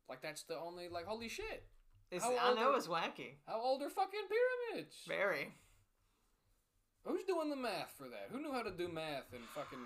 Like 0.08 0.22
that's 0.22 0.42
the 0.42 0.58
only 0.58 0.88
like 0.88 1.06
holy 1.06 1.28
shit. 1.28 1.64
It's, 2.10 2.24
I 2.24 2.54
know 2.54 2.72
are- 2.72 2.76
it's 2.76 2.88
wacky. 2.88 3.36
How 3.46 3.60
old 3.60 3.82
are 3.82 3.88
fucking 3.88 4.28
pyramids? 4.28 4.96
Very. 5.08 5.54
Who's 7.04 7.24
doing 7.24 7.50
the 7.50 7.56
math 7.56 7.94
for 7.96 8.04
that? 8.08 8.28
Who 8.30 8.40
knew 8.40 8.52
how 8.52 8.62
to 8.62 8.70
do 8.70 8.86
math 8.88 9.32
in 9.32 9.40
fucking 9.54 9.80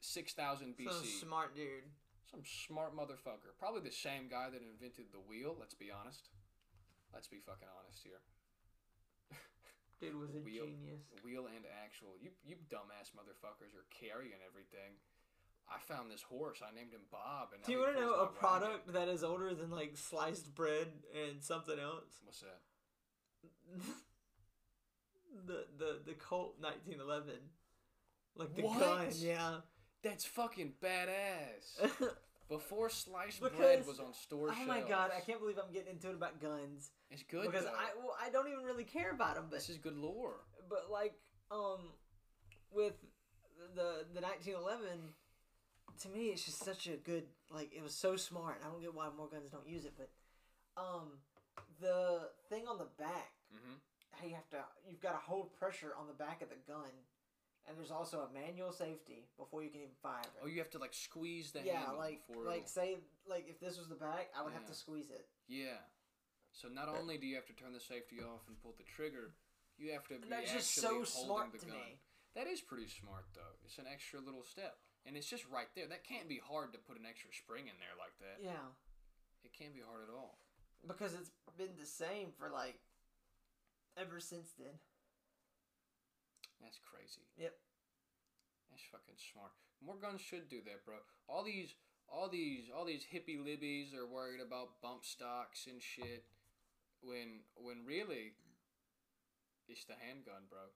6000 0.00 0.74
BC? 0.76 0.90
Some 0.90 1.04
smart 1.28 1.54
dude. 1.54 1.84
Some 2.30 2.42
smart 2.66 2.96
motherfucker. 2.96 3.52
Probably 3.60 3.82
the 3.82 3.92
same 3.94 4.26
guy 4.28 4.48
that 4.50 4.62
invented 4.64 5.12
the 5.12 5.20
wheel, 5.20 5.54
let's 5.60 5.74
be 5.74 5.90
honest. 5.92 6.30
Let's 7.12 7.28
be 7.28 7.38
fucking 7.44 7.68
honest 7.78 8.00
here. 8.02 8.24
Dude 10.02 10.18
was 10.18 10.34
a 10.34 10.42
Wheel. 10.42 10.66
genius. 10.66 11.00
Wheel 11.24 11.46
and 11.46 11.64
actual. 11.82 12.18
You 12.20 12.30
you 12.44 12.56
dumbass 12.68 13.14
motherfuckers 13.14 13.72
are 13.78 13.86
carrying 13.94 14.42
everything. 14.46 14.98
I 15.70 15.78
found 15.78 16.10
this 16.10 16.22
horse. 16.22 16.58
I 16.60 16.74
named 16.74 16.92
him 16.92 17.06
Bob. 17.10 17.50
And 17.54 17.62
Do 17.62 17.70
you 17.72 17.78
want 17.78 17.94
to 17.94 18.00
know 18.00 18.14
a 18.14 18.16
my 18.16 18.22
wagon. 18.24 18.34
product 18.36 18.92
that 18.92 19.08
is 19.08 19.22
older 19.22 19.54
than 19.54 19.70
like 19.70 19.96
sliced 19.96 20.54
bread 20.54 20.88
and 21.14 21.42
something 21.42 21.78
else? 21.78 22.18
What's 22.24 22.40
that? 22.40 22.60
the 25.46 25.64
the 25.78 26.00
the 26.04 26.14
Colt 26.14 26.56
1911. 26.60 27.34
Like 28.34 28.54
the 28.56 28.62
What? 28.62 28.80
gun, 28.80 29.06
yeah. 29.18 29.56
That's 30.02 30.24
fucking 30.24 30.72
badass. 30.82 31.78
Before 32.58 32.88
sliced 32.88 33.40
bread 33.40 33.86
was 33.86 33.98
on 34.00 34.12
store 34.12 34.48
oh 34.50 34.54
shelves. 34.54 34.68
my 34.68 34.80
god, 34.80 35.10
I 35.16 35.20
can't 35.20 35.40
believe 35.40 35.58
I'm 35.58 35.72
getting 35.72 35.92
into 35.92 36.08
it 36.10 36.14
about 36.14 36.40
guns 36.40 36.90
It's 37.10 37.22
good 37.22 37.46
because 37.50 37.64
though. 37.64 37.70
I 37.70 37.90
well, 37.98 38.16
I 38.24 38.30
don't 38.30 38.48
even 38.48 38.64
really 38.64 38.84
care 38.84 39.10
about 39.12 39.34
them, 39.36 39.46
but 39.50 39.56
This 39.56 39.68
is 39.70 39.78
good 39.78 39.96
lore. 39.96 40.40
but 40.68 40.86
like 40.90 41.14
um 41.50 41.80
with 42.70 42.94
the 43.76 44.04
the 44.14 44.20
1911 44.20 45.14
to 46.02 46.08
me 46.08 46.28
it's 46.28 46.44
just 46.44 46.64
such 46.64 46.86
a 46.86 46.96
good 46.96 47.24
like 47.50 47.70
it 47.74 47.82
was 47.82 47.94
so 47.94 48.16
smart 48.16 48.60
i 48.64 48.68
don't 48.70 48.80
get 48.80 48.94
why 48.94 49.08
more 49.16 49.28
guns 49.28 49.50
don't 49.50 49.68
use 49.68 49.84
it 49.84 49.92
but 49.96 50.08
um 50.76 51.18
the 51.80 52.30
thing 52.48 52.64
on 52.68 52.78
the 52.78 52.88
back 52.98 53.32
Mm-hmm. 53.52 53.74
how 54.12 54.26
you 54.26 54.34
have 54.34 54.48
to 54.48 54.64
you've 54.88 55.02
got 55.02 55.12
to 55.12 55.18
hold 55.18 55.52
pressure 55.52 55.92
on 56.00 56.06
the 56.06 56.14
back 56.14 56.40
of 56.40 56.48
the 56.48 56.56
gun 56.66 56.88
and 57.68 57.78
there's 57.78 57.90
also 57.90 58.26
a 58.26 58.30
manual 58.34 58.72
safety 58.72 59.28
before 59.38 59.62
you 59.62 59.70
can 59.70 59.80
even 59.80 59.94
fire 60.02 60.20
it 60.24 60.40
Oh, 60.42 60.46
you 60.48 60.58
have 60.58 60.70
to 60.70 60.78
like 60.78 60.94
squeeze 60.94 61.52
the 61.52 61.62
yeah 61.62 61.78
handle 61.80 61.98
like 61.98 62.26
before 62.26 62.44
like 62.44 62.66
it'll- 62.66 62.68
say 62.68 62.96
like 63.28 63.46
if 63.48 63.60
this 63.60 63.78
was 63.78 63.88
the 63.88 63.94
back 63.94 64.30
i 64.38 64.42
would 64.42 64.52
have 64.52 64.66
to 64.66 64.74
squeeze 64.74 65.10
it 65.10 65.26
Yeah. 65.48 65.78
So 66.52 66.68
not 66.68 66.88
only 66.92 67.16
do 67.16 67.26
you 67.26 67.36
have 67.36 67.46
to 67.48 67.54
turn 67.56 67.72
the 67.72 67.80
safety 67.80 68.20
off 68.20 68.44
and 68.46 68.60
pull 68.60 68.74
the 68.76 68.84
trigger, 68.84 69.32
you 69.80 69.92
have 69.96 70.04
to 70.12 70.20
be 70.20 70.28
that's 70.28 70.52
just 70.52 70.74
so 70.76 71.00
holding 71.00 71.06
smart 71.24 71.52
the 71.52 71.58
to 71.64 71.66
gun. 71.72 71.76
me 71.80 71.96
That 72.36 72.46
is 72.46 72.60
pretty 72.60 72.88
smart 72.92 73.24
though. 73.32 73.56
It's 73.64 73.78
an 73.80 73.86
extra 73.88 74.20
little 74.20 74.44
step, 74.44 74.76
and 75.08 75.16
it's 75.16 75.24
just 75.28 75.48
right 75.48 75.68
there. 75.74 75.88
That 75.88 76.04
can't 76.04 76.28
be 76.28 76.36
hard 76.44 76.72
to 76.76 76.78
put 76.78 77.00
an 77.00 77.06
extra 77.08 77.32
spring 77.32 77.72
in 77.72 77.76
there 77.80 77.96
like 77.96 78.12
that. 78.20 78.44
yeah 78.44 78.68
It 79.48 79.56
can't 79.56 79.72
be 79.72 79.80
hard 79.80 80.04
at 80.04 80.12
all. 80.12 80.36
because 80.86 81.14
it's 81.16 81.30
been 81.56 81.72
the 81.80 81.86
same 81.88 82.32
for 82.36 82.50
like 82.52 82.76
ever 83.96 84.20
since 84.20 84.52
then 84.58 84.76
That's 86.62 86.78
crazy. 86.78 87.26
Yep. 87.36 87.52
That's 88.70 88.86
fucking 88.88 89.18
smart. 89.18 89.52
More 89.84 89.98
guns 89.98 90.22
should 90.22 90.48
do 90.48 90.62
that, 90.64 90.86
bro. 90.86 91.02
All 91.28 91.42
these, 91.42 91.74
all 92.08 92.30
these, 92.30 92.70
all 92.70 92.86
these 92.86 93.04
hippie 93.04 93.42
libbies 93.42 93.92
are 93.92 94.06
worried 94.06 94.40
about 94.40 94.80
bump 94.80 95.04
stocks 95.04 95.66
and 95.66 95.82
shit. 95.82 96.24
When, 97.02 97.42
when 97.58 97.82
really, 97.82 98.38
it's 99.66 99.84
the 99.84 99.98
handgun, 99.98 100.46
bro. 100.46 100.70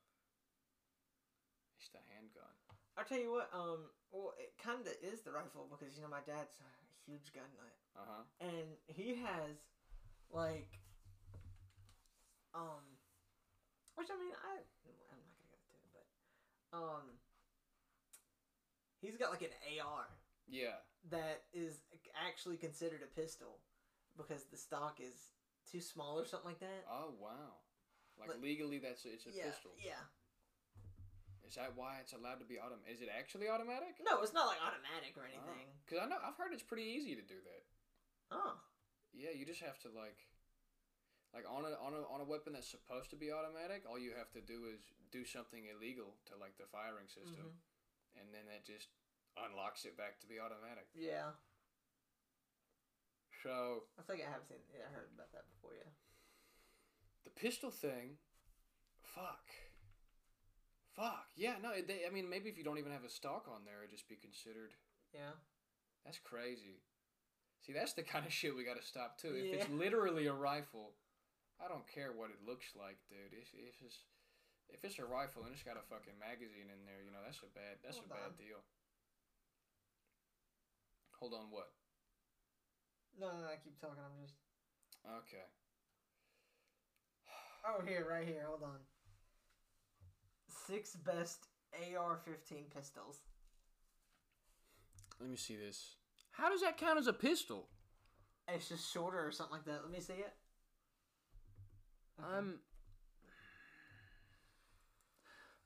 It's 1.78 1.88
the 1.94 2.02
handgun. 2.10 2.50
I'll 2.98 3.06
tell 3.06 3.20
you 3.20 3.30
what, 3.30 3.46
um, 3.54 3.92
well, 4.10 4.34
it 4.40 4.56
kind 4.56 4.80
of 4.82 4.90
is 5.04 5.22
the 5.22 5.30
rifle 5.30 5.70
because, 5.70 5.94
you 5.94 6.02
know, 6.02 6.10
my 6.10 6.24
dad's 6.24 6.58
a 6.58 6.70
huge 7.04 7.30
gun 7.30 7.46
nut. 7.54 7.76
Uh 7.94 8.08
huh. 8.08 8.24
And 8.42 8.68
he 8.88 9.20
has, 9.20 9.54
like, 10.32 10.80
um, 12.56 12.82
which 13.94 14.08
I 14.08 14.16
mean, 14.16 14.32
I, 14.32 14.64
I'm 14.64 15.20
not 15.20 15.28
going 15.36 15.44
to 15.44 15.52
go 15.52 15.60
into 15.60 15.76
it, 15.76 15.88
but, 15.92 16.08
um, 16.76 17.02
he's 19.00 19.16
got, 19.16 19.30
like, 19.30 19.42
an 19.42 19.54
AR 19.80 20.06
Yeah. 20.46 20.76
that 21.10 21.44
is 21.52 21.80
actually 22.14 22.56
considered 22.56 23.02
a 23.02 23.06
pistol 23.20 23.60
because 24.16 24.44
the 24.44 24.56
stock 24.56 25.00
is 25.00 25.32
too 25.70 25.80
small 25.80 26.18
or 26.18 26.24
something 26.24 26.50
like 26.50 26.60
that. 26.60 26.84
Oh 26.88 27.10
wow. 27.18 27.60
Like 28.18 28.28
Like- 28.30 28.40
legally, 28.40 28.78
that's 28.78 29.04
it's 29.04 29.26
a 29.26 29.30
yeah, 29.32 29.44
pistol. 29.50 29.72
yeah. 29.78 30.00
Is 31.46 31.54
that 31.54 31.74
why 31.76 31.98
it's 32.00 32.12
allowed 32.12 32.40
to 32.40 32.44
be 32.44 32.58
automatic? 32.58 32.90
Is 32.94 33.02
it 33.02 33.08
actually 33.08 33.48
automatic? 33.48 34.00
No, 34.02 34.20
it's 34.22 34.32
not, 34.32 34.46
like, 34.48 34.58
automatic 34.60 35.16
or 35.16 35.24
anything. 35.24 35.68
Because 35.84 36.02
I 36.02 36.06
know 36.06 36.18
I've 36.22 36.36
heard 36.36 36.52
it's 36.52 36.62
pretty 36.62 36.82
easy 36.84 37.14
to 37.14 37.22
do 37.22 37.40
that. 37.42 37.62
Oh. 38.32 38.58
Yeah, 39.12 39.30
you 39.30 39.46
just 39.46 39.60
have 39.60 39.78
to 39.80 39.88
like, 39.90 40.26
like 41.36 41.44
on 41.44 41.68
a 41.68 41.76
on 41.84 41.92
a 41.92 42.00
on 42.08 42.24
a 42.24 42.28
weapon 42.28 42.56
that's 42.56 42.72
supposed 42.72 43.12
to 43.12 43.16
be 43.20 43.28
automatic. 43.28 43.84
All 43.84 44.00
you 44.00 44.16
have 44.16 44.32
to 44.32 44.40
do 44.40 44.64
is 44.72 44.80
do 45.12 45.28
something 45.28 45.68
illegal 45.68 46.16
to 46.32 46.40
like 46.40 46.56
the 46.56 46.64
firing 46.72 47.12
system, 47.12 47.52
Mhm. 47.52 48.24
and 48.24 48.26
then 48.32 48.48
that 48.48 48.64
just 48.64 48.88
unlocks 49.36 49.84
it 49.84 50.00
back 50.00 50.16
to 50.20 50.26
be 50.26 50.40
automatic. 50.40 50.88
Yeah. 50.96 51.36
So 53.42 53.84
I 54.00 54.02
think 54.02 54.24
I 54.24 54.30
have 54.32 54.44
seen, 54.48 54.64
yeah, 54.72 54.88
I 54.88 54.92
heard 54.96 55.12
about 55.14 55.30
that 55.32 55.44
before, 55.52 55.76
yeah. 55.76 55.92
the 57.24 57.30
pistol 57.30 57.70
thing, 57.70 58.16
fuck, 59.02 59.44
fuck. 60.96 61.28
Yeah, 61.36 61.58
no. 61.62 61.70
They, 61.82 62.06
I 62.06 62.10
mean, 62.10 62.30
maybe 62.30 62.48
if 62.48 62.56
you 62.56 62.64
don't 62.64 62.78
even 62.78 62.92
have 62.92 63.04
a 63.04 63.10
stock 63.10 63.46
on 63.52 63.64
there, 63.64 63.84
it'd 63.84 63.90
just 63.90 64.08
be 64.08 64.16
considered. 64.16 64.72
Yeah. 65.12 65.36
That's 66.04 66.18
crazy. 66.18 66.80
See, 67.60 67.72
that's 67.72 67.92
the 67.92 68.02
kind 68.02 68.24
of 68.24 68.32
shit 68.32 68.54
we 68.56 68.64
got 68.64 68.80
to 68.80 68.86
stop 68.86 69.18
too. 69.18 69.34
If 69.36 69.52
it's 69.60 69.68
literally 69.70 70.26
a 70.26 70.32
rifle, 70.32 70.94
I 71.56 71.68
don't 71.68 71.86
care 71.88 72.12
what 72.12 72.28
it 72.28 72.44
looks 72.44 72.76
like, 72.76 73.00
dude. 73.08 73.32
If, 73.32 73.48
if 73.56 73.80
it's 73.80 74.04
if 74.68 74.82
it's 74.82 74.98
a 74.98 75.06
rifle 75.06 75.46
and 75.46 75.54
it's 75.54 75.62
got 75.62 75.78
a 75.78 75.84
fucking 75.88 76.18
magazine 76.18 76.68
in 76.68 76.84
there, 76.84 77.00
you 77.00 77.14
know 77.14 77.22
that's 77.24 77.40
a 77.40 77.50
bad 77.54 77.80
that's 77.80 77.96
Hold 78.02 78.12
a 78.12 78.14
bad 78.14 78.32
deal. 78.36 78.60
Hold 81.20 81.32
on, 81.32 81.48
what? 81.48 81.72
No, 83.16 83.32
no, 83.32 83.40
no, 83.40 83.48
I 83.48 83.56
keep 83.62 83.80
talking. 83.80 84.02
I'm 84.04 84.20
just. 84.20 84.36
Okay. 85.04 85.46
Oh, 87.66 87.82
here, 87.84 88.06
right 88.08 88.24
here. 88.24 88.44
Hold 88.46 88.62
on. 88.62 88.78
Six 90.68 90.94
best 90.94 91.48
AR-15 91.74 92.70
pistols. 92.72 93.22
Let 95.20 95.28
me 95.28 95.36
see 95.36 95.56
this. 95.56 95.96
How 96.30 96.48
does 96.48 96.60
that 96.60 96.76
count 96.76 96.96
as 96.96 97.08
a 97.08 97.12
pistol? 97.12 97.66
It's 98.46 98.68
just 98.68 98.92
shorter 98.92 99.26
or 99.26 99.32
something 99.32 99.56
like 99.56 99.64
that. 99.64 99.80
Let 99.82 99.90
me 99.90 99.98
see 99.98 100.12
it. 100.12 100.32
Okay. 102.18 102.36
I'm. 102.36 102.60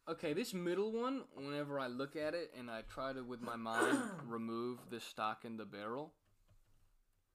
Okay, 0.09 0.32
this 0.32 0.52
middle 0.52 0.90
one, 0.90 1.22
whenever 1.35 1.78
I 1.78 1.86
look 1.86 2.16
at 2.16 2.35
it 2.35 2.52
and 2.59 2.68
I 2.70 2.82
try 2.93 3.12
to, 3.12 3.22
with 3.22 3.40
my 3.40 3.55
mind, 3.70 3.98
remove 4.27 4.78
the 4.90 4.98
stock 4.98 5.44
in 5.44 5.56
the 5.56 5.64
barrel, 5.64 6.12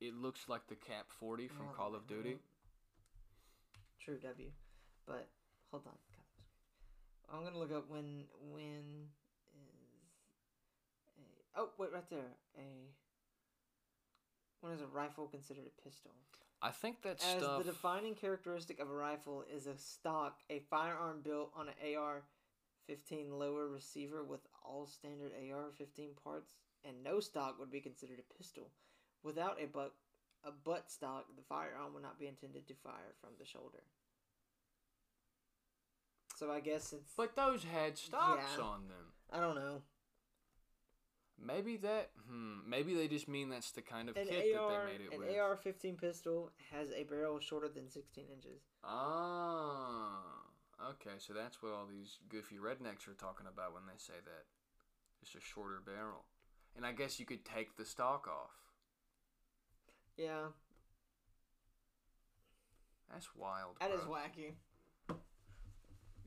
it 0.02 0.14
looks 0.14 0.50
like 0.50 0.68
the 0.68 0.76
Cap 0.76 1.06
40 1.20 1.48
from 1.48 1.68
Oh, 1.72 1.76
Call 1.76 1.96
of 1.96 2.06
Duty. 2.08 2.38
True 4.04 4.18
W, 4.22 4.50
but 5.08 5.28
hold 5.72 5.84
on. 5.88 5.94
I'm 7.34 7.44
gonna 7.44 7.58
look 7.58 7.72
up 7.72 7.90
when 7.90 8.26
when 8.52 9.10
is 9.56 9.74
a 11.18 11.60
oh 11.60 11.70
wait 11.80 11.92
right 11.92 12.08
there 12.12 12.36
a 12.56 12.62
when 14.62 14.74
is 14.74 14.82
a 14.82 14.86
rifle 14.88 15.26
considered 15.28 15.64
a 15.66 15.82
pistol? 15.82 16.12
I 16.66 16.72
think 16.72 17.04
that 17.04 17.24
As 17.24 17.44
stuff. 17.44 17.60
the 17.64 17.72
defining 17.72 18.16
characteristic 18.16 18.80
of 18.80 18.90
a 18.90 18.94
rifle 18.94 19.44
is 19.56 19.68
a 19.68 19.78
stock, 19.78 20.40
a 20.50 20.60
firearm 20.62 21.22
built 21.22 21.52
on 21.56 21.68
an 21.68 21.76
AR-15 21.96 23.32
lower 23.38 23.68
receiver 23.68 24.24
with 24.24 24.40
all 24.64 24.88
standard 24.88 25.32
AR-15 25.34 26.16
parts, 26.24 26.56
and 26.84 27.04
no 27.04 27.20
stock 27.20 27.60
would 27.60 27.70
be 27.70 27.82
considered 27.82 28.18
a 28.20 28.34
pistol. 28.34 28.72
Without 29.22 29.62
a 29.62 29.68
butt, 29.68 29.94
a 30.44 30.52
butt 30.52 30.90
stock, 30.90 31.26
the 31.36 31.44
firearm 31.44 31.94
would 31.94 32.02
not 32.02 32.18
be 32.18 32.26
intended 32.26 32.68
to 32.68 32.74
fire 32.74 33.14
from 33.22 33.30
the 33.40 33.46
shoulder. 33.46 33.84
So 36.36 36.52
I 36.52 36.62
guess 36.62 36.94
it's 36.94 37.14
but 37.16 37.36
those 37.36 37.64
had 37.64 37.96
stocks 37.98 38.56
Yeah. 38.58 38.64
on 38.64 38.88
them. 38.88 39.14
I 39.32 39.40
don't 39.40 39.56
know. 39.56 39.84
Maybe 41.44 41.78
that. 41.78 42.12
Hmm. 42.30 42.68
Maybe 42.68 42.94
they 42.96 43.08
just 43.08 43.28
mean 43.28 43.50
that's 43.50 43.72
the 43.72 43.82
kind 43.82 44.10
of 44.10 44.16
An 44.18 44.28
kit 44.28 44.56
AR, 44.56 44.70
that 44.72 44.86
they 44.88 44.92
made 44.94 45.02
it 45.14 45.20
with. 45.20 45.30
an. 45.30 45.36
AR-15 45.40 45.98
pistol 46.00 46.52
has 46.72 46.90
a 46.92 47.04
barrel 47.04 47.40
shorter 47.40 47.68
than 47.68 47.90
16 47.90 48.26
inches. 48.34 48.62
Ah. 48.84 50.22
Okay, 50.92 51.16
so 51.20 51.34
that's 51.34 51.62
what 51.62 51.72
all 51.72 51.86
these 51.90 52.20
goofy 52.30 52.56
rednecks 52.58 53.08
are 53.08 53.14
talking 53.14 53.48
about 53.48 53.74
when 53.74 53.84
they 53.88 53.98
say 53.98 54.14
that. 54.24 54.46
Just 55.24 55.36
a 55.36 55.40
shorter 55.42 55.82
barrel. 55.86 56.26
And 56.76 56.86
I 56.86 56.92
guess 56.92 57.20
you 57.20 57.26
could 57.26 57.46
take 57.46 57.78
the 57.78 57.86
stock 57.86 58.28
off. 58.28 58.52
Yeah, 60.18 60.48
That's 63.12 63.28
wild. 63.36 63.76
that 63.82 63.92
is 63.92 64.02
bro. 64.02 64.14
wacky. 64.16 64.54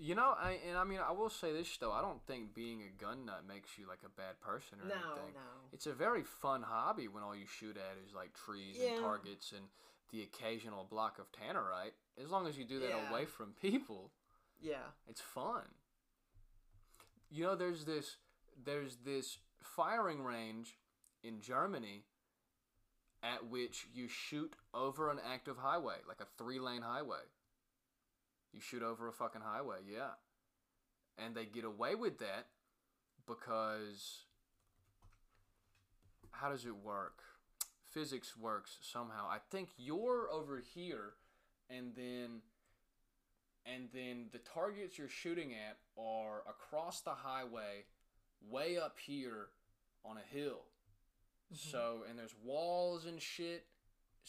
You 0.01 0.15
know, 0.15 0.35
I 0.39 0.59
and 0.69 0.79
I 0.79 0.85
mean, 0.85 1.01
I 1.07 1.11
will 1.11 1.29
say 1.29 1.53
this 1.53 1.77
though. 1.77 1.91
I 1.91 2.01
don't 2.01 2.23
think 2.27 2.55
being 2.55 2.83
a 2.83 3.03
gun 3.03 3.27
nut 3.27 3.43
makes 3.49 3.77
you 3.79 3.89
like 3.89 3.99
a 4.05 4.09
bad 4.09 4.41
person 4.41 4.79
or 4.81 4.87
No, 4.87 4.95
anything. 4.95 5.35
no. 5.35 5.41
It's 5.73 5.87
a 5.87 5.93
very 5.93 6.23
fun 6.23 6.63
hobby 6.63 7.09
when 7.09 7.23
all 7.25 7.35
you 7.35 7.47
shoot 7.47 7.77
at 7.77 7.97
is 8.07 8.15
like 8.15 8.33
trees 8.33 8.77
Yeah. 8.79 8.91
and 8.93 9.01
targets 9.01 9.51
and 9.53 9.67
the 10.11 10.23
occasional 10.23 10.85
block 10.85 11.19
of 11.19 11.27
tannerite. 11.33 11.93
As 12.23 12.31
long 12.31 12.47
as 12.47 12.57
you 12.57 12.65
do 12.65 12.79
that 12.81 12.89
Yeah. 12.91 13.11
away 13.11 13.27
from 13.27 13.55
people, 13.55 14.13
Yeah. 14.61 14.93
it's 15.09 15.21
fun. 15.21 15.65
You 17.31 17.45
know, 17.45 17.57
there's 17.57 17.85
this 17.85 18.17
there's 18.57 18.97
this 18.99 19.39
firing 19.61 20.23
range 20.25 20.79
in 21.23 21.41
Germany 21.41 22.05
at 23.23 23.47
which 23.47 23.89
you 23.93 24.07
shoot 24.09 24.55
over 24.73 25.11
an 25.11 25.19
active 25.19 25.59
highway, 25.59 25.97
like 26.07 26.21
a 26.21 26.27
three 26.37 26.61
lane 26.61 26.83
highway. 26.83 27.23
You 28.53 28.61
shoot 28.61 28.83
over 28.83 29.09
a 29.09 29.13
fucking 29.13 29.43
highway, 29.43 29.79
yeah. 29.89 30.17
And 31.17 31.35
they 31.35 31.45
get 31.45 31.65
away 31.65 31.95
with 31.95 32.19
that 32.19 32.47
because 33.27 34.23
how 36.31 36.49
does 36.49 36.65
it 36.65 36.77
work? 36.77 37.23
Physics 37.93 38.37
works 38.37 38.79
somehow. 38.83 39.27
I 39.29 39.39
think 39.51 39.71
you're 39.77 40.29
over 40.31 40.63
here 40.75 41.15
and 41.71 41.95
then 41.97 42.43
and 43.67 43.89
then 43.93 44.27
the 44.33 44.39
targets 44.39 44.99
you're 44.99 45.09
shooting 45.09 45.53
at 45.53 45.77
are 46.01 46.43
across 46.49 47.01
the 47.01 47.11
highway 47.11 47.85
way 48.49 48.79
up 48.79 48.97
here 49.05 49.49
on 50.05 50.17
a 50.17 50.35
hill. 50.35 50.63
Mm-hmm. 51.53 51.71
So 51.71 52.05
and 52.09 52.19
there's 52.19 52.35
walls 52.43 53.07
and 53.07 53.21
shit. 53.21 53.67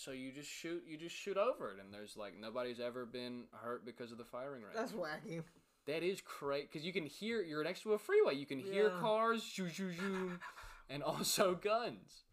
So 0.04 0.12
you 0.12 0.32
just 0.32 0.50
shoot 0.50 0.82
you 0.88 0.98
just 0.98 1.16
shoot 1.16 1.36
over 1.38 1.72
it 1.72 1.78
and 1.84 1.94
there's 1.94 2.16
like 2.16 2.34
nobody's 2.40 2.80
ever 2.80 3.06
been 3.06 3.44
hurt 3.52 3.86
because 3.86 4.14
of 4.14 4.18
the 4.18 4.24
firing 4.24 4.62
range. 4.64 4.74
That's 4.76 4.94
wacky. 4.94 5.44
That 5.88 6.04
is 6.04 6.22
crazy 6.22 6.68
because 6.72 6.86
you 6.86 6.94
can 6.94 7.06
hear 7.06 7.42
you're 7.42 7.64
next 7.66 7.82
to 7.84 7.92
a 7.94 7.98
freeway. 8.00 8.36
You 8.36 8.46
can 8.46 8.60
hear 8.60 8.90
Yeah. 8.90 9.00
cars, 9.00 9.44
shoo 9.44 9.68
shoo 9.70 9.92
shoo, 9.92 10.40
and 10.90 11.04
also 11.04 11.54
guns. 11.56 12.24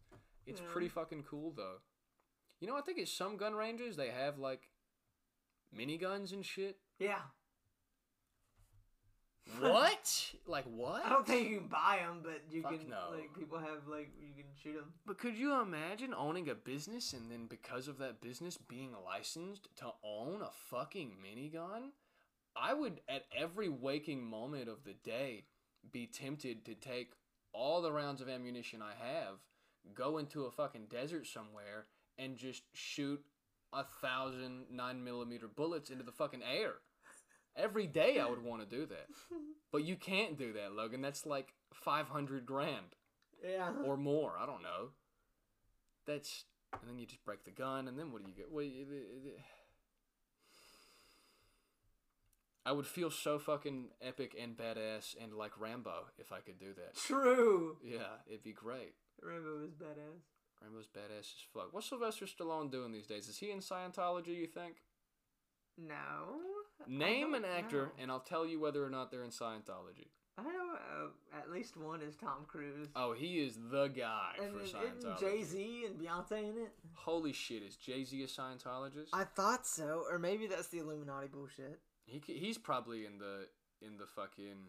It's 0.47 0.61
Yeah. 0.61 0.67
pretty 0.71 0.89
fucking 0.89 1.25
cool 1.25 1.51
though. 1.57 1.79
You 2.61 2.69
know, 2.69 2.77
I 2.77 2.83
think 2.83 2.99
at 3.01 3.09
some 3.09 3.37
gun 3.37 3.55
ranges 3.55 3.97
they 3.97 4.11
have 4.11 4.39
like 4.39 4.69
miniguns 5.77 6.33
and 6.33 6.45
shit. 6.47 6.79
Yeah. 7.01 7.23
What? 9.61 10.33
like 10.47 10.65
what? 10.65 11.05
I 11.05 11.09
don't 11.09 11.27
think 11.27 11.49
you 11.49 11.59
can 11.59 11.69
buy 11.69 12.01
them, 12.05 12.21
but 12.23 12.43
you 12.51 12.63
Fuck 12.63 12.73
can. 12.79 12.89
no. 12.89 13.15
Like 13.15 13.37
people 13.39 13.59
have 13.59 13.87
like 13.89 14.11
you 14.21 14.35
can 14.35 14.51
shoot 14.63 14.75
them. 14.75 14.93
But 15.07 15.19
could 15.19 15.37
you 15.37 15.61
imagine 15.61 16.13
owning 16.15 16.49
a 16.49 16.55
business 16.55 17.13
and 17.13 17.31
then 17.31 17.47
because 17.47 17.89
of 17.89 17.99
that 17.99 18.21
business 18.21 18.57
being 18.57 18.93
licensed 19.05 19.69
to 19.77 19.87
own 20.05 20.43
a 20.43 20.51
fucking 20.71 21.13
minigun? 21.25 21.91
I 22.57 22.75
would 22.75 23.01
at 23.09 23.27
every 23.37 23.69
waking 23.69 24.25
moment 24.25 24.69
of 24.69 24.85
the 24.85 24.95
day 24.95 25.45
be 25.93 26.07
tempted 26.07 26.65
to 26.65 26.75
take 26.75 27.13
all 27.53 27.81
the 27.83 27.93
rounds 27.93 28.21
of 28.21 28.29
ammunition 28.29 28.83
I 28.83 28.93
have, 29.03 29.37
go 29.95 30.19
into 30.19 30.45
a 30.45 30.51
fucking 30.51 30.87
desert 30.91 31.27
somewhere, 31.27 31.87
and 32.19 32.37
just 32.37 32.63
shoot 32.75 33.23
a 33.73 33.85
thousand 33.85 34.65
nine 34.71 35.05
millimeter 35.05 35.49
bullets 35.49 35.91
into 35.91 36.05
the 36.05 36.13
fucking 36.13 36.43
air. 36.43 36.75
Every 37.57 37.87
day 37.87 38.21
I 38.21 38.29
would 38.29 38.43
want 38.45 38.69
to 38.69 38.77
do 38.77 38.87
that. 38.87 39.07
But 39.73 39.85
you 39.85 39.97
can't 39.97 40.39
do 40.39 40.53
that, 40.55 40.73
Logan. 40.73 41.01
That's 41.03 41.25
like 41.27 41.55
500 41.73 42.45
grand 42.47 42.95
Yeah. 43.43 43.73
or 43.85 43.97
more. 43.97 44.35
I 44.39 44.47
don't 44.47 44.63
know. 44.63 44.91
That's 46.07 46.45
and 46.73 46.83
then 46.91 46.99
you 46.99 47.07
just 47.07 47.25
break 47.25 47.45
the 47.45 47.51
gun, 47.51 47.89
and 47.89 47.99
then 47.99 48.13
what 48.13 48.23
do 48.23 48.29
you 48.29 48.35
get? 48.37 48.51
Well, 48.51 48.65
you- 48.65 48.83
it- 48.91 49.27
it- 49.29 49.41
I 52.65 52.73
would 52.73 52.87
feel 52.87 53.11
so 53.13 53.39
fucking 53.39 53.91
epic 54.03 54.35
and 54.39 54.57
badass 54.57 55.15
and 55.23 55.33
like 55.33 55.59
Rambo 55.59 56.07
if 56.19 56.33
I 56.33 56.41
could 56.41 56.59
do 56.59 56.75
that. 56.75 56.97
True. 56.97 57.77
Yeah, 57.85 58.19
it'd 58.27 58.43
be 58.43 58.53
great. 58.53 58.95
Rainbow 59.23 59.63
is 59.65 59.73
badass. 59.75 60.23
Rambo's 60.61 60.89
badass 60.89 61.19
as 61.21 61.45
fuck. 61.55 61.73
What's 61.73 61.89
Sylvester 61.89 62.25
Stallone 62.27 62.71
doing 62.71 62.91
these 62.91 63.07
days? 63.07 63.29
Is 63.29 63.39
he 63.39 63.53
in 63.53 63.61
Scientology? 63.61 64.35
You 64.37 64.49
think? 64.49 64.83
No. 65.79 66.41
Name 66.87 67.35
an 67.35 67.45
actor, 67.45 67.87
know. 67.87 68.03
and 68.03 68.11
I'll 68.11 68.21
tell 68.21 68.47
you 68.47 68.61
whether 68.61 68.85
or 68.85 68.91
not 68.91 69.11
they're 69.11 69.25
in 69.25 69.31
Scientology. 69.31 70.09
I 70.39 70.43
know 70.43 70.75
uh, 70.75 71.39
at 71.39 71.51
least 71.51 71.79
one 71.79 72.03
is 72.03 72.15
Tom 72.15 72.45
Cruise. 72.47 72.89
Oh, 72.95 73.15
he 73.15 73.39
is 73.39 73.59
the 73.71 73.89
guy 73.89 74.35
and 74.43 74.53
for 74.53 74.61
Scientology. 74.61 75.21
Jay 75.21 75.43
Z 75.43 75.87
and 75.87 75.99
Beyonce 75.99 76.51
in 76.51 76.59
it? 76.59 76.73
Holy 76.95 77.33
shit, 77.33 77.63
is 77.63 77.77
Jay 77.77 78.05
Z 78.05 78.23
a 78.23 78.27
Scientologist? 78.27 79.09
I 79.15 79.25
thought 79.25 79.67
so, 79.67 80.05
or 80.11 80.19
maybe 80.19 80.47
that's 80.47 80.69
the 80.69 80.79
Illuminati 80.79 81.29
bullshit. 81.29 81.81
He 82.05 82.23
he's 82.27 82.59
probably 82.59 83.07
in 83.07 83.19
the 83.19 83.47
in 83.81 83.97
the 83.97 84.07
fucking 84.15 84.69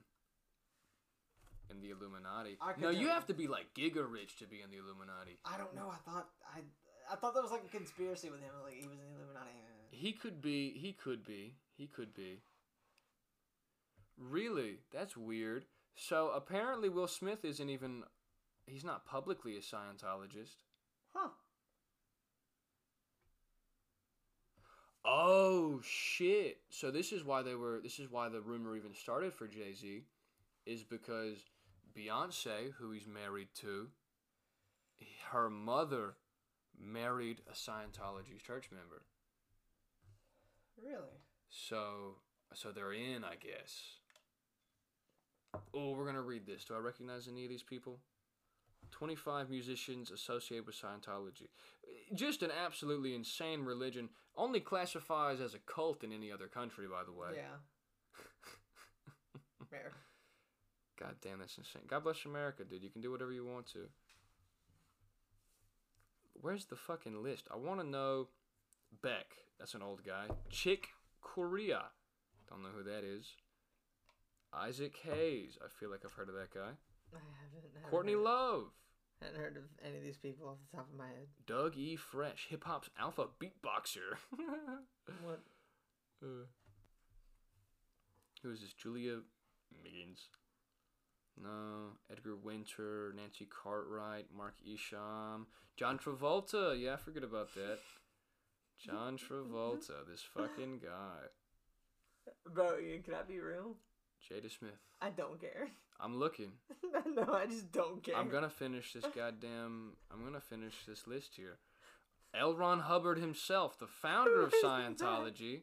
in 1.70 1.82
the 1.82 1.90
Illuminati. 1.90 2.58
No, 2.80 2.90
you 2.90 3.10
have 3.10 3.26
to 3.28 3.34
be 3.34 3.48
like 3.48 3.68
giga 3.78 4.10
rich 4.10 4.38
to 4.38 4.48
be 4.48 4.62
in 4.64 4.72
the 4.72 4.78
Illuminati. 4.78 5.38
I 5.46 5.58
don't 5.58 5.76
know. 5.76 5.92
I 5.92 5.98
thought 6.10 6.28
I 6.56 6.62
I 7.12 7.16
thought 7.16 7.34
that 7.34 7.44
was 7.44 7.52
like 7.52 7.66
a 7.66 7.78
conspiracy 7.78 8.30
with 8.30 8.40
him. 8.40 8.52
Like 8.64 8.76
he 8.76 8.88
was 8.88 9.00
in 9.00 9.14
the 9.14 9.20
Illuminati. 9.20 9.52
He 9.92 10.14
could 10.14 10.42
be. 10.42 10.72
He 10.78 10.94
could 10.94 11.26
be. 11.26 11.56
He 11.78 11.88
could 11.88 12.14
be. 12.14 12.42
Really, 14.18 14.80
that's 14.92 15.16
weird. 15.16 15.66
So 15.96 16.32
apparently, 16.36 16.90
Will 16.90 17.08
Smith 17.08 17.46
isn't 17.46 17.70
even. 17.70 18.04
He's 18.66 18.84
not 18.84 19.06
publicly 19.06 19.56
a 19.56 19.60
Scientologist. 19.60 20.64
Huh. 21.14 21.30
Oh 25.06 25.80
shit! 25.84 26.58
So 26.70 26.92
this 26.92 27.12
is 27.12 27.24
why 27.24 27.44
they 27.44 27.56
were. 27.56 27.80
This 27.82 28.00
is 28.00 28.10
why 28.10 28.28
the 28.30 28.42
rumor 28.42 28.76
even 28.76 28.94
started 28.94 29.34
for 29.34 29.48
Jay 29.48 29.74
Z, 29.74 30.04
is 30.66 30.84
because 30.84 31.38
Beyonce, 31.96 32.74
who 32.78 32.92
he's 32.92 33.08
married 33.08 33.50
to, 33.62 33.88
her 35.32 35.50
mother 35.50 36.16
married 36.80 37.42
a 37.50 37.54
Scientology 37.54 38.42
church 38.44 38.70
member. 38.72 39.04
Really? 40.84 41.22
So 41.50 42.16
so 42.54 42.72
they're 42.72 42.94
in, 42.94 43.24
I 43.24 43.36
guess. 43.36 44.00
Oh, 45.74 45.92
we're 45.92 46.06
gonna 46.06 46.22
read 46.22 46.46
this. 46.46 46.66
Do 46.66 46.76
I 46.76 46.80
recognize 46.80 47.28
any 47.28 47.44
of 47.44 47.50
these 47.50 47.64
people? 47.64 48.00
Twenty-five 48.92 49.50
musicians 49.50 50.12
associated 50.12 50.66
with 50.66 50.76
Scientology. 50.76 51.50
Just 52.14 52.42
an 52.42 52.52
absolutely 52.52 53.16
insane 53.16 53.64
religion. 53.64 54.10
Only 54.36 54.60
classifies 54.60 55.42
as 55.42 55.54
a 55.54 55.60
cult 55.60 56.04
in 56.04 56.14
any 56.14 56.32
other 56.32 56.48
country, 56.48 56.86
by 56.88 57.04
the 57.04 57.12
way. 57.12 57.30
Yeah. 57.36 57.58
Fair. 59.70 59.94
God 60.98 61.16
damn, 61.22 61.40
that's 61.40 61.58
insane. 61.58 61.84
God 61.88 62.04
bless 62.04 62.26
America, 62.26 62.64
dude. 62.64 62.84
You 62.84 62.90
can 62.90 63.02
do 63.02 63.12
whatever 63.12 63.32
you 63.32 63.46
want 63.46 63.68
to. 63.74 63.88
Where's 66.42 66.66
the 66.66 66.76
fucking 66.76 67.22
list? 67.22 67.48
I 67.52 67.58
want 67.58 67.82
to 67.82 67.86
know 67.86 68.28
Beck. 69.02 69.26
That's 69.60 69.74
an 69.74 69.82
old 69.82 70.04
guy. 70.04 70.28
Chick 70.50 70.90
Corea. 71.22 71.84
Don't 72.50 72.64
know 72.64 72.70
who 72.76 72.84
that 72.84 73.04
is. 73.04 73.26
Isaac 74.54 74.96
Hayes. 75.04 75.58
I 75.62 75.68
feel 75.80 75.90
like 75.90 76.02
I've 76.06 76.14
heard 76.14 76.30
of 76.30 76.36
that 76.36 76.54
guy. 76.54 76.72
I 77.14 77.20
haven't. 77.44 77.90
Courtney 77.90 78.16
Love. 78.16 78.72
Hadn't 79.22 79.40
heard 79.40 79.58
of 79.58 79.64
any 79.84 79.98
of 79.98 80.04
these 80.04 80.18
people 80.18 80.48
off 80.48 80.58
the 80.70 80.78
top 80.78 80.88
of 80.92 80.98
my 80.98 81.08
head. 81.08 81.28
Doug 81.46 81.76
E. 81.76 81.96
Fresh. 81.96 82.48
Hip 82.50 82.64
hop's 82.64 82.90
alpha 83.00 83.28
beatboxer. 83.42 84.18
What? 85.24 85.40
Uh, 86.22 86.44
who 88.44 88.52
is 88.52 88.60
this? 88.60 88.74
Julia 88.74 89.20
Migenes. 89.84 90.28
No. 91.42 91.98
Edgar 92.12 92.36
Winter, 92.36 93.14
Nancy 93.16 93.48
Cartwright, 93.50 94.26
Mark 94.36 94.56
Isham, 94.66 95.48
John 95.78 95.98
Travolta. 95.98 96.78
Yeah, 96.78 96.94
I 96.94 96.98
forget 96.98 97.24
about 97.24 97.54
that. 97.56 97.80
John 98.84 99.18
Travolta, 99.18 100.06
this 100.10 100.22
fucking 100.22 100.80
guy. 100.84 101.28
Bro, 102.54 102.78
can 103.04 103.14
I 103.14 103.24
be 103.28 103.40
real? 103.40 103.76
Jada 104.30 104.52
Smith. 104.52 104.72
I 105.02 105.10
don't 105.10 105.40
care. 105.40 105.68
I'm 106.00 106.20
looking. 106.20 106.52
no, 107.16 107.34
I 107.34 107.46
just 107.48 107.72
don't 107.72 108.04
care. 108.04 108.16
I'm 108.16 108.30
gonna 108.30 108.50
finish 108.50 108.94
this 108.94 109.06
goddamn. 109.16 109.94
I'm 110.12 110.24
gonna 110.24 110.40
finish 110.42 110.74
this 110.88 111.08
list 111.08 111.32
here. 111.36 111.58
L. 112.34 112.56
Ron 112.56 112.82
Hubbard 112.82 113.18
himself, 113.18 113.80
the 113.80 113.88
founder 113.88 114.44
of 114.44 114.52
Who 114.52 114.58
is 114.58 114.62
that? 114.62 114.98
Scientology, 114.98 115.62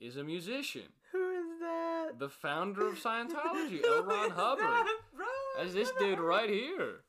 is 0.00 0.16
a 0.16 0.24
musician. 0.24 0.92
Who 1.12 1.30
is 1.30 1.60
that? 1.60 2.18
The 2.18 2.28
founder 2.28 2.88
of 2.88 2.96
Scientology, 2.96 3.82
L. 3.86 4.04
Ron 4.04 4.30
Hubbard. 4.30 4.64
that, 4.64 4.98
bro? 5.16 5.26
That's 5.56 5.72
this 5.72 5.92
dude 5.98 6.18
right 6.18 6.50
here. 6.50 7.04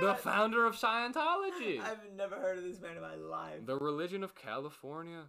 Who 0.00 0.06
is 0.06 0.14
that? 0.14 0.16
The 0.16 0.22
founder 0.30 0.66
of 0.66 0.74
Scientology. 0.74 1.80
I've 1.80 2.12
never 2.16 2.36
heard 2.36 2.58
of 2.58 2.64
this 2.64 2.80
man 2.80 2.96
in 2.96 3.02
my 3.02 3.14
life. 3.14 3.66
The 3.66 3.76
religion 3.76 4.22
of 4.24 4.34
California. 4.34 5.24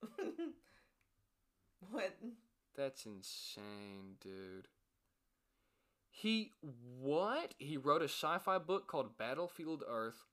what? 1.90 2.16
That's 2.76 3.06
insane, 3.06 4.16
dude. 4.20 4.68
He 6.10 6.52
what? 7.00 7.54
He 7.58 7.76
wrote 7.76 8.02
a 8.02 8.08
sci-fi 8.08 8.58
book 8.58 8.86
called 8.86 9.16
Battlefield 9.18 9.82
Earth, 9.88 10.24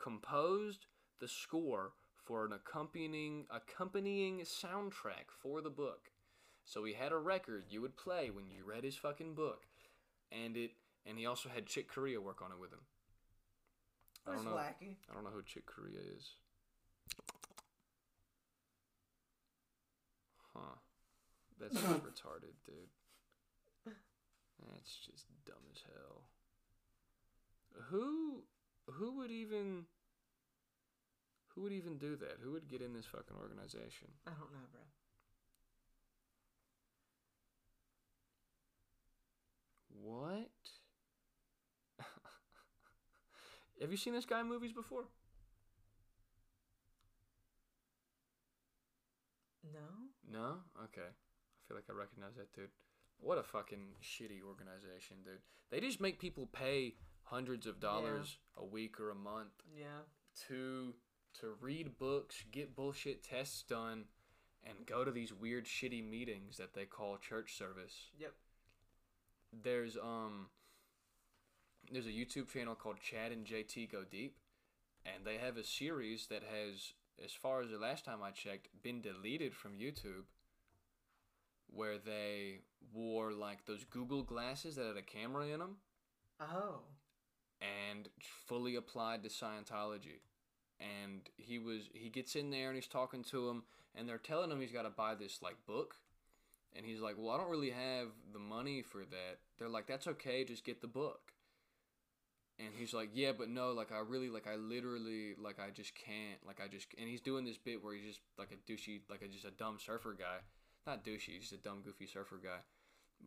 composed 0.00 0.86
the 1.20 1.28
score 1.28 1.92
for 2.16 2.44
an 2.44 2.52
accompanying 2.52 3.46
accompanying 3.50 4.40
soundtrack 4.40 5.30
for 5.40 5.60
the 5.60 5.70
book. 5.70 6.10
So 6.64 6.84
he 6.84 6.94
had 6.94 7.12
a 7.12 7.18
record 7.18 7.66
you 7.70 7.80
would 7.82 7.96
play 7.96 8.30
when 8.30 8.50
you 8.50 8.64
read 8.64 8.82
his 8.82 8.96
fucking 8.96 9.34
book. 9.34 9.66
And 10.32 10.56
it 10.56 10.72
and 11.06 11.18
he 11.18 11.26
also 11.26 11.48
had 11.48 11.66
Chick 11.66 11.92
Corea 11.92 12.20
work 12.20 12.42
on 12.42 12.50
it 12.50 12.58
with 12.60 12.72
him. 12.72 12.80
I 14.26 14.34
don't 14.34 14.44
know. 14.44 14.52
wacky. 14.52 14.96
I 15.10 15.14
don't 15.14 15.24
know 15.24 15.30
who 15.30 15.42
Chick 15.42 15.66
Corea 15.66 16.00
is. 16.16 16.30
Huh. 20.54 20.76
That's 21.60 21.74
retarded, 21.78 22.56
dude. 22.66 22.90
That's 24.72 24.96
just 25.06 25.26
dumb 25.44 25.62
as 25.70 25.82
hell. 25.94 26.22
Who 27.90 28.42
who 28.86 29.18
would 29.18 29.30
even 29.30 29.84
who 31.54 31.62
would 31.62 31.72
even 31.72 31.98
do 31.98 32.16
that? 32.16 32.38
Who 32.42 32.52
would 32.52 32.68
get 32.68 32.82
in 32.82 32.94
this 32.94 33.06
fucking 33.06 33.36
organization? 33.40 34.08
I 34.26 34.30
don't 34.30 34.52
know, 34.52 34.66
bro. 34.72 34.82
What? 40.02 40.50
Have 43.80 43.90
you 43.90 43.96
seen 43.96 44.14
this 44.14 44.24
guy 44.24 44.40
in 44.40 44.48
movies 44.48 44.72
before? 44.72 45.04
No? 49.72 49.80
No? 50.30 50.46
Okay. 50.84 51.08
I 51.08 51.60
feel 51.68 51.76
like 51.76 51.84
I 51.90 51.92
recognize 51.92 52.36
that 52.36 52.52
dude. 52.54 52.70
What 53.20 53.38
a 53.38 53.42
fucking 53.42 53.94
shitty 54.02 54.42
organization, 54.46 55.18
dude. 55.24 55.40
They 55.70 55.80
just 55.80 56.00
make 56.00 56.18
people 56.20 56.46
pay 56.52 56.94
hundreds 57.24 57.66
of 57.66 57.80
dollars 57.80 58.38
a 58.56 58.64
week 58.64 59.00
or 59.00 59.10
a 59.10 59.14
month 59.14 59.52
Yeah. 59.76 60.02
to 60.48 60.94
to 61.40 61.54
read 61.60 61.98
books, 61.98 62.44
get 62.50 62.74
bullshit 62.74 63.22
tests 63.22 63.62
done, 63.62 64.04
and 64.64 64.86
go 64.86 65.04
to 65.04 65.10
these 65.10 65.34
weird 65.34 65.66
shitty 65.66 66.02
meetings 66.08 66.56
that 66.56 66.72
they 66.72 66.86
call 66.86 67.18
church 67.18 67.54
service. 67.58 68.10
Yep. 68.18 68.32
There's 69.52 69.96
um 69.98 70.48
there's 71.92 72.06
a 72.06 72.10
YouTube 72.10 72.48
channel 72.52 72.74
called 72.74 73.00
Chad 73.00 73.32
and 73.32 73.46
JT 73.46 73.90
Go 73.90 74.02
Deep, 74.10 74.36
and 75.04 75.24
they 75.24 75.36
have 75.38 75.56
a 75.56 75.64
series 75.64 76.26
that 76.28 76.42
has, 76.42 76.92
as 77.24 77.32
far 77.32 77.60
as 77.62 77.70
the 77.70 77.78
last 77.78 78.04
time 78.04 78.18
I 78.22 78.30
checked, 78.30 78.68
been 78.82 79.00
deleted 79.00 79.54
from 79.54 79.72
YouTube. 79.78 80.24
Where 81.68 81.98
they 81.98 82.60
wore 82.94 83.32
like 83.32 83.66
those 83.66 83.84
Google 83.84 84.22
glasses 84.22 84.76
that 84.76 84.86
had 84.86 84.96
a 84.96 85.02
camera 85.02 85.46
in 85.48 85.58
them 85.58 85.76
Oh. 86.40 86.80
and 87.60 88.08
fully 88.20 88.76
applied 88.76 89.22
to 89.24 89.28
Scientology. 89.28 90.20
And 90.78 91.22
he 91.36 91.58
was 91.58 91.88
he 91.92 92.08
gets 92.08 92.36
in 92.36 92.50
there 92.50 92.68
and 92.68 92.76
he's 92.76 92.86
talking 92.86 93.24
to 93.24 93.48
him 93.48 93.64
and 93.94 94.08
they're 94.08 94.16
telling 94.18 94.50
him 94.50 94.60
he's 94.60 94.72
got 94.72 94.82
to 94.82 94.90
buy 94.90 95.14
this 95.16 95.42
like 95.42 95.56
book. 95.66 95.96
And 96.74 96.84
he's 96.86 97.00
like, 97.00 97.16
"Well, 97.18 97.30
I 97.30 97.38
don't 97.38 97.50
really 97.50 97.70
have 97.70 98.08
the 98.32 98.38
money 98.38 98.82
for 98.82 99.04
that." 99.04 99.38
They're 99.58 99.68
like, 99.68 99.86
"That's 99.86 100.06
okay, 100.06 100.44
just 100.44 100.64
get 100.64 100.80
the 100.82 100.86
book." 100.86 101.32
And 102.58 102.68
he's 102.74 102.94
like, 102.94 103.10
"Yeah, 103.12 103.32
but 103.36 103.50
no, 103.50 103.72
like 103.72 103.92
I 103.92 103.98
really 103.98 104.30
like 104.30 104.46
I 104.46 104.56
literally 104.56 105.34
like 105.38 105.58
I 105.60 105.70
just 105.70 105.94
can't. 105.94 106.40
Like 106.46 106.60
I 106.64 106.68
just 106.68 106.86
and 106.98 107.08
he's 107.08 107.20
doing 107.20 107.44
this 107.44 107.58
bit 107.58 107.84
where 107.84 107.94
he's 107.94 108.06
just 108.06 108.20
like 108.38 108.48
a 108.50 108.70
douchey 108.70 109.00
like 109.10 109.22
a, 109.22 109.28
just 109.28 109.44
a 109.44 109.50
dumb 109.50 109.76
surfer 109.78 110.16
guy. 110.18 110.38
Not 110.86 111.04
douchey, 111.04 111.34
he's 111.34 111.50
just 111.50 111.52
a 111.52 111.58
dumb 111.58 111.82
goofy 111.84 112.06
surfer 112.06 112.40
guy. 112.42 112.60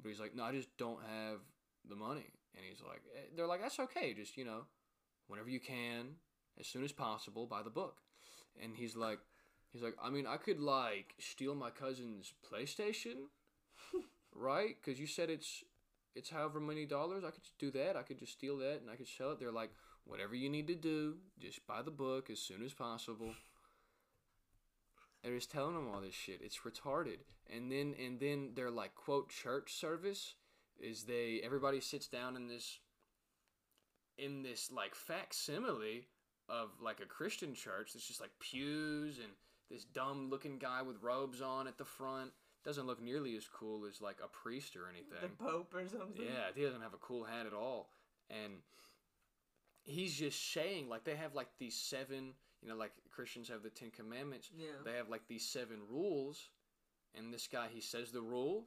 But 0.02 0.10
he's 0.10 0.20
like, 0.20 0.36
"No, 0.36 0.44
I 0.44 0.52
just 0.52 0.76
don't 0.78 1.02
have 1.04 1.40
the 1.88 1.96
money." 1.96 2.34
And 2.56 2.66
he's 2.68 2.82
like, 2.82 3.02
eh, 3.16 3.30
they're 3.36 3.48
like, 3.48 3.62
that's 3.62 3.80
okay. 3.80 4.14
Just, 4.14 4.38
you 4.38 4.46
know, 4.46 4.64
whenever 5.28 5.50
you 5.50 5.60
can, 5.60 6.16
as 6.60 6.68
soon 6.68 6.84
as 6.84 6.92
possible, 6.92 7.46
buy 7.46 7.62
the 7.64 7.70
book. 7.70 7.98
And 8.62 8.76
he's 8.76 8.96
like, 8.96 9.20
he's 9.72 9.82
like, 9.82 9.96
I 10.02 10.10
mean, 10.10 10.26
I 10.28 10.38
could 10.38 10.60
like 10.60 11.14
steal 11.20 11.56
my 11.56 11.70
cousin's 11.70 12.34
PlayStation, 12.52 13.28
right? 14.36 14.76
Because 14.82 15.00
you 15.00 15.08
said 15.08 15.30
it's, 15.30 15.64
it's 16.16 16.30
however 16.30 16.60
many 16.60 16.86
dollars. 16.86 17.24
I 17.24 17.32
could 17.32 17.44
just 17.44 17.58
do 17.58 17.72
that. 17.72 17.96
I 17.96 18.04
could 18.04 18.20
just 18.20 18.34
steal 18.34 18.58
that 18.58 18.82
and 18.82 18.90
I 18.90 18.96
could 18.96 19.08
sell 19.08 19.32
it. 19.32 19.40
They're 19.40 19.52
like, 19.52 19.72
whatever 20.06 20.36
you 20.36 20.50
need 20.50 20.68
to 20.68 20.76
do, 20.76 21.16
just 21.40 21.66
buy 21.68 21.82
the 21.82 21.92
book 21.92 22.30
as 22.30 22.40
soon 22.40 22.64
as 22.64 22.74
possible. 22.74 23.32
They're 25.24 25.36
just 25.36 25.52
telling 25.52 25.76
them 25.76 25.90
all 25.94 26.02
this 26.02 26.14
shit. 26.14 26.42
It's 26.42 26.60
retarded. 26.60 27.20
And 27.54 27.72
then, 27.72 27.94
and 28.04 28.20
then 28.20 28.52
they're 28.56 28.72
like, 28.72 28.96
quote, 28.96 29.30
church 29.30 29.74
service 29.74 30.36
is 30.80 31.04
they 31.04 31.42
everybody 31.44 31.82
sits 31.82 32.08
down 32.08 32.38
in 32.38 32.48
this 32.48 32.80
in 34.18 34.44
this 34.44 34.72
like 34.72 34.96
facsimile 34.96 36.08
of 36.48 36.70
like 36.82 37.00
a 37.00 37.06
Christian 37.06 37.54
church 37.54 37.94
that's 37.94 38.08
just 38.08 38.22
like 38.22 38.32
pews 38.40 39.18
and 39.20 39.34
this 39.70 39.84
dumb 39.84 40.30
looking 40.30 40.58
guy 40.58 40.82
with 40.82 41.02
robes 41.02 41.42
on 41.42 41.68
at 41.68 41.78
the 41.78 41.86
front 41.86 42.32
doesn't 42.64 42.88
look 42.88 43.02
nearly 43.02 43.36
as 43.36 43.48
cool 43.48 43.86
as 43.86 44.02
like 44.02 44.18
a 44.24 44.28
priest 44.28 44.76
or 44.76 44.90
anything. 44.90 45.18
The 45.38 45.44
Pope 45.44 45.74
or 45.74 45.88
something. 45.88 46.22
Yeah, 46.22 46.52
he 46.56 46.64
doesn't 46.64 46.82
have 46.82 46.94
a 46.94 46.98
cool 46.98 47.24
hat 47.24 47.46
at 47.46 47.54
all. 47.54 47.90
And 48.30 48.54
he's 49.84 50.14
just 50.14 50.54
saying 50.54 50.90
like 50.90 51.04
they 51.04 51.16
have 51.16 51.36
like 51.36 51.48
these 51.58 51.76
seven, 51.76 52.34
you 52.62 52.70
know, 52.70 52.76
like 52.76 52.92
Christians 53.12 53.50
have 53.50 53.64
the 53.64 53.70
10 53.70 53.92
commandments. 53.92 54.50
Yeah. 54.56 54.68
They 54.84 54.94
have 54.94 55.10
like 55.10 55.28
these 55.28 55.46
seven 55.46 55.78
rules 55.90 56.50
and 57.18 57.34
this 57.34 57.48
guy 57.48 57.68
he 57.74 57.82
says 57.82 58.12
the 58.12 58.22
rule, 58.22 58.66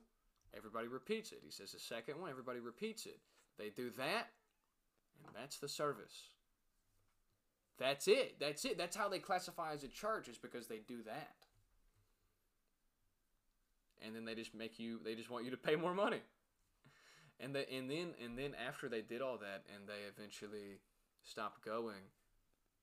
everybody 0.56 0.88
repeats 0.88 1.32
it. 1.32 1.40
He 1.44 1.50
says 1.50 1.72
the 1.72 1.80
second 1.80 2.20
one, 2.20 2.30
everybody 2.30 2.60
repeats 2.60 3.06
it. 3.06 3.18
They 3.58 3.68
do 3.68 3.90
that 3.98 4.30
and 5.24 5.34
that's 5.34 5.58
the 5.58 5.68
service. 5.68 6.28
That's 7.78 8.06
it. 8.08 8.36
That's 8.38 8.64
it. 8.64 8.78
That's 8.78 8.96
how 8.96 9.08
they 9.08 9.18
classify 9.18 9.72
as 9.72 9.82
a 9.84 9.88
church 9.88 10.28
is 10.28 10.38
because 10.38 10.66
they 10.66 10.80
do 10.86 11.02
that. 11.04 11.34
And 14.04 14.14
then 14.14 14.24
they 14.24 14.34
just 14.34 14.54
make 14.54 14.78
you 14.78 14.98
they 15.04 15.14
just 15.14 15.30
want 15.30 15.44
you 15.44 15.50
to 15.50 15.56
pay 15.56 15.76
more 15.76 15.94
money. 15.94 16.20
And 17.40 17.54
they, 17.54 17.66
and 17.72 17.90
then 17.90 18.14
and 18.22 18.38
then 18.38 18.54
after 18.54 18.88
they 18.88 19.02
did 19.02 19.20
all 19.20 19.38
that 19.38 19.64
and 19.74 19.88
they 19.88 20.06
eventually 20.08 20.78
stopped 21.22 21.64
going, 21.64 22.10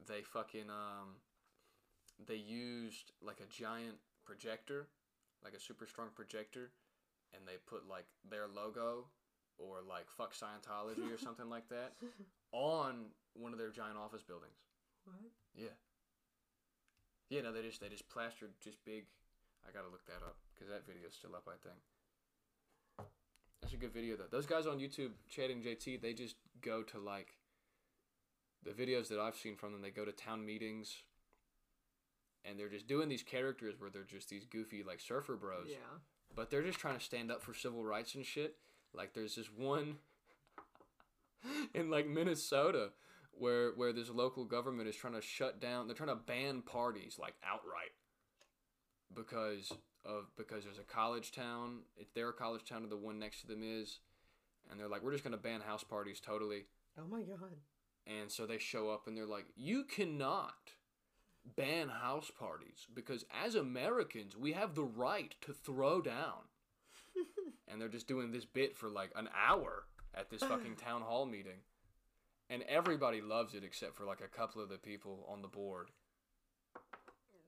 they 0.07 0.21
fucking 0.21 0.69
um 0.69 1.15
they 2.27 2.35
used 2.35 3.11
like 3.21 3.39
a 3.39 3.47
giant 3.51 3.95
projector, 4.25 4.87
like 5.43 5.53
a 5.53 5.59
super 5.59 5.85
strong 5.85 6.09
projector, 6.13 6.71
and 7.33 7.47
they 7.47 7.55
put 7.67 7.87
like 7.87 8.05
their 8.29 8.47
logo 8.47 9.05
or 9.57 9.77
like 9.87 10.09
fuck 10.09 10.33
Scientology 10.33 11.13
or 11.13 11.17
something 11.17 11.49
like 11.49 11.67
that 11.69 11.93
on 12.51 13.05
one 13.33 13.53
of 13.53 13.59
their 13.59 13.71
giant 13.71 13.97
office 13.97 14.23
buildings. 14.23 14.59
What? 15.05 15.31
Yeah. 15.55 15.75
Yeah, 17.29 17.41
no, 17.41 17.53
they 17.53 17.61
just 17.61 17.79
they 17.79 17.89
just 17.89 18.09
plastered 18.09 18.51
just 18.61 18.83
big. 18.83 19.05
I 19.67 19.71
gotta 19.71 19.89
look 19.89 20.05
that 20.07 20.25
up 20.25 20.37
because 20.59 20.71
that 20.73 20.85
video's 20.85 21.13
still 21.15 21.35
up. 21.35 21.47
I 21.47 21.57
think. 21.63 23.07
That's 23.61 23.73
a 23.73 23.77
good 23.77 23.93
video 23.93 24.15
though. 24.17 24.25
Those 24.29 24.45
guys 24.45 24.67
on 24.67 24.79
YouTube, 24.79 25.11
Chad 25.29 25.49
and 25.49 25.63
JT, 25.63 26.01
they 26.01 26.13
just 26.13 26.35
go 26.61 26.83
to 26.83 26.99
like. 26.99 27.35
The 28.65 28.71
videos 28.71 29.07
that 29.07 29.19
I've 29.19 29.37
seen 29.37 29.55
from 29.55 29.71
them, 29.71 29.81
they 29.81 29.89
go 29.89 30.03
to 30.03 30.11
town 30.11 30.45
meetings. 30.45 31.03
And 32.43 32.59
they're 32.59 32.69
just 32.69 32.87
doing 32.87 33.07
these 33.09 33.23
characters 33.23 33.75
where 33.79 33.89
they're 33.89 34.03
just 34.03 34.29
these 34.29 34.45
goofy 34.45 34.81
like 34.83 34.99
surfer 35.01 35.35
bros 35.35 35.67
Yeah. 35.69 35.75
but 36.35 36.49
they're 36.49 36.63
just 36.63 36.79
trying 36.79 36.97
to 36.97 37.03
stand 37.03 37.31
up 37.31 37.41
for 37.41 37.53
civil 37.53 37.83
rights 37.83 38.15
and 38.15 38.25
shit. 38.25 38.55
Like 38.93 39.13
there's 39.13 39.35
this 39.35 39.47
one 39.55 39.95
in 41.73 41.89
like 41.89 42.07
Minnesota 42.07 42.89
where 43.31 43.71
where 43.75 43.91
this 43.93 44.09
local 44.09 44.45
government 44.45 44.87
is 44.89 44.95
trying 44.95 45.13
to 45.13 45.21
shut 45.21 45.59
down. 45.61 45.87
They're 45.87 45.95
trying 45.95 46.09
to 46.09 46.15
ban 46.15 46.61
parties 46.61 47.17
like 47.19 47.35
outright 47.45 47.91
because 49.13 49.71
of 50.05 50.25
because 50.37 50.63
there's 50.63 50.79
a 50.79 50.83
college 50.83 51.31
town. 51.31 51.79
It's 51.97 52.11
their 52.11 52.31
college 52.31 52.65
town, 52.65 52.83
and 52.83 52.91
the 52.91 52.97
one 52.97 53.19
next 53.19 53.41
to 53.41 53.47
them 53.47 53.61
is, 53.63 53.99
and 54.69 54.79
they're 54.79 54.87
like, 54.87 55.03
we're 55.03 55.11
just 55.11 55.23
gonna 55.23 55.37
ban 55.37 55.61
house 55.61 55.83
parties 55.83 56.19
totally. 56.19 56.65
Oh 56.97 57.07
my 57.09 57.21
god. 57.21 57.57
And 58.07 58.31
so 58.31 58.45
they 58.45 58.57
show 58.57 58.89
up 58.89 59.07
and 59.07 59.15
they're 59.15 59.25
like, 59.25 59.45
you 59.55 59.83
cannot 59.83 60.71
ban 61.55 61.89
house 61.89 62.31
parties 62.37 62.87
because 62.93 63.25
as 63.43 63.55
Americans, 63.55 64.35
we 64.35 64.53
have 64.53 64.75
the 64.75 64.83
right 64.83 65.35
to 65.41 65.53
throw 65.53 66.01
down. 66.01 66.47
and 67.67 67.79
they're 67.79 67.87
just 67.87 68.07
doing 68.07 68.31
this 68.31 68.45
bit 68.45 68.75
for 68.75 68.89
like 68.89 69.11
an 69.15 69.29
hour 69.35 69.83
at 70.15 70.29
this 70.29 70.41
fucking 70.41 70.75
town 70.83 71.01
hall 71.01 71.25
meeting. 71.25 71.61
And 72.49 72.63
everybody 72.63 73.21
loves 73.21 73.53
it 73.53 73.63
except 73.63 73.95
for 73.95 74.05
like 74.05 74.21
a 74.21 74.37
couple 74.37 74.61
of 74.61 74.69
the 74.69 74.77
people 74.77 75.27
on 75.31 75.43
the 75.43 75.47
board. 75.47 75.89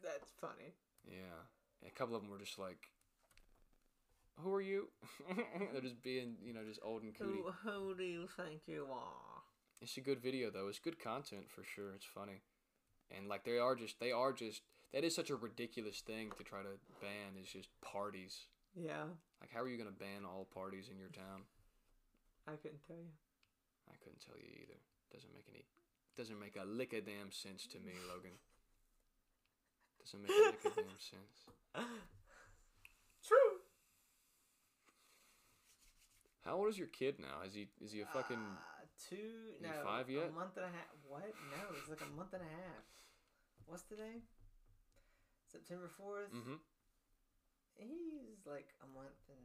That's 0.04 0.32
funny. 0.40 0.74
Yeah. 1.08 1.46
And 1.82 1.92
a 1.92 1.94
couple 1.94 2.16
of 2.16 2.22
them 2.22 2.32
were 2.32 2.40
just 2.40 2.60
like, 2.60 2.90
who 4.38 4.54
are 4.54 4.62
you? 4.62 4.88
they're 5.74 5.82
just 5.82 6.02
being, 6.02 6.36
you 6.44 6.54
know, 6.54 6.64
just 6.68 6.80
old 6.84 7.04
and 7.04 7.14
cootie. 7.16 7.42
Who, 7.64 7.70
who 7.70 7.96
do 7.96 8.04
you 8.04 8.28
think 8.38 8.62
you 8.68 8.88
are? 8.92 9.42
It's 9.82 9.98
a 9.98 10.02
good 10.02 10.22
video 10.22 10.52
though. 10.52 10.68
It's 10.68 10.80
good 10.80 11.00
content 11.00 11.50
for 11.50 11.64
sure. 11.64 11.94
It's 11.96 12.06
funny, 12.06 12.42
and 13.10 13.28
like 13.28 13.44
they 13.44 13.58
are 13.58 13.76
just 13.76 14.00
they 14.00 14.12
are 14.12 14.32
just 14.32 14.62
that 14.94 15.04
is 15.04 15.16
such 15.16 15.32
a 15.32 15.36
ridiculous 15.36 16.02
thing 16.02 16.30
to 16.38 16.44
try 16.44 16.62
to 16.62 16.78
ban 17.02 17.34
is 17.42 17.48
just 17.48 17.70
parties. 17.82 18.46
Yeah. 18.76 19.10
Like 19.42 19.50
how 19.52 19.62
are 19.62 19.68
you 19.68 19.78
gonna 19.78 19.90
ban 19.90 20.24
all 20.24 20.48
parties 20.54 20.90
in 20.92 21.00
your 21.00 21.10
town? 21.10 21.50
I 22.48 22.58
couldn't 22.62 22.86
tell 22.86 22.98
you. 22.98 23.10
I 23.90 23.98
couldn't 24.04 24.22
tell 24.22 24.38
you 24.38 24.54
either. 24.62 24.78
Doesn't 25.12 25.34
make 25.34 25.50
any 25.50 25.66
doesn't 26.16 26.40
make 26.40 26.58
a 26.62 26.66
lick 26.66 26.94
of 26.94 27.06
damn 27.06 27.32
sense 27.32 27.66
to 27.74 27.80
me, 27.80 27.94
Logan. 28.08 28.38
Doesn't 30.06 30.22
make 30.22 30.32
a 30.32 30.34
lick 30.34 30.66
of 30.66 30.76
damn 30.76 31.00
sense. 31.00 31.46
True. 33.28 33.62
How 36.46 36.56
old 36.58 36.70
is 36.70 36.78
your 36.78 36.88
kid 36.88 37.20
now? 37.20 37.46
Is 37.46 37.54
he 37.54 37.68
is 37.84 37.92
he 37.92 38.02
a 38.02 38.06
fucking 38.08 38.38
Uh, 38.38 38.86
two. 39.10 39.56
No. 39.62 39.70
five 39.84 40.10
yet? 40.10 40.30
A 40.30 40.32
month 40.32 40.58
and 40.58 40.66
a 40.66 40.70
half. 40.70 40.90
What? 41.08 41.24
No, 41.52 41.76
it's 41.78 41.90
like 41.90 42.02
a 42.02 42.16
month 42.18 42.34
and 42.34 42.42
a 42.42 42.46
half. 42.46 42.84
What's 43.68 43.84
today? 43.84 44.22
September 45.52 45.90
4th. 46.00 46.32
mm-hmm. 46.34 46.56
He's 47.78 48.46
like 48.46 48.74
a 48.84 48.88
month 48.88 49.20
and. 49.30 49.38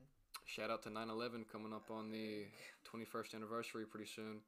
Shout 0.47 0.71
out 0.71 0.83
to 0.85 0.91
9/11 0.91 1.45
coming 1.51 1.73
up 1.73 1.91
on 1.91 2.11
the 2.11 2.45
21st 2.91 3.35
anniversary 3.35 3.85
pretty 3.85 4.07
soon. 4.07 4.41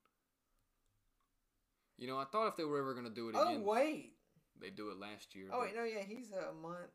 You 1.96 2.06
know, 2.06 2.16
I 2.18 2.24
thought 2.24 2.46
if 2.48 2.56
they 2.56 2.64
were 2.64 2.78
ever 2.78 2.94
gonna 2.94 3.10
do 3.10 3.28
it 3.28 3.34
Oh 3.36 3.42
again, 3.48 3.64
wait. 3.64 4.12
They 4.60 4.70
do 4.70 4.90
it 4.90 4.98
last 4.98 5.34
year. 5.34 5.46
Oh 5.52 5.60
wait, 5.62 5.74
no, 5.74 5.84
yeah, 5.84 6.02
he's 6.06 6.30
a 6.32 6.52
month. 6.52 6.92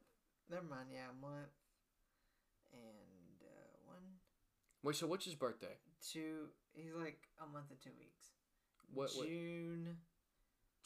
Never 0.49 0.63
mind. 0.63 0.87
Yeah, 0.91 1.09
a 1.09 1.21
month 1.21 1.51
and 2.73 3.39
uh, 3.43 3.77
one, 3.85 4.19
Wait, 4.83 4.95
so 4.95 5.07
what's 5.07 5.25
his 5.25 5.35
birthday? 5.35 5.77
two. 6.01 6.49
He's 6.73 6.93
like 6.93 7.19
a 7.41 7.47
month 7.47 7.69
and 7.69 7.79
two 7.79 7.93
weeks. 7.97 8.33
What? 8.93 9.11
what 9.15 9.27
June. 9.27 9.97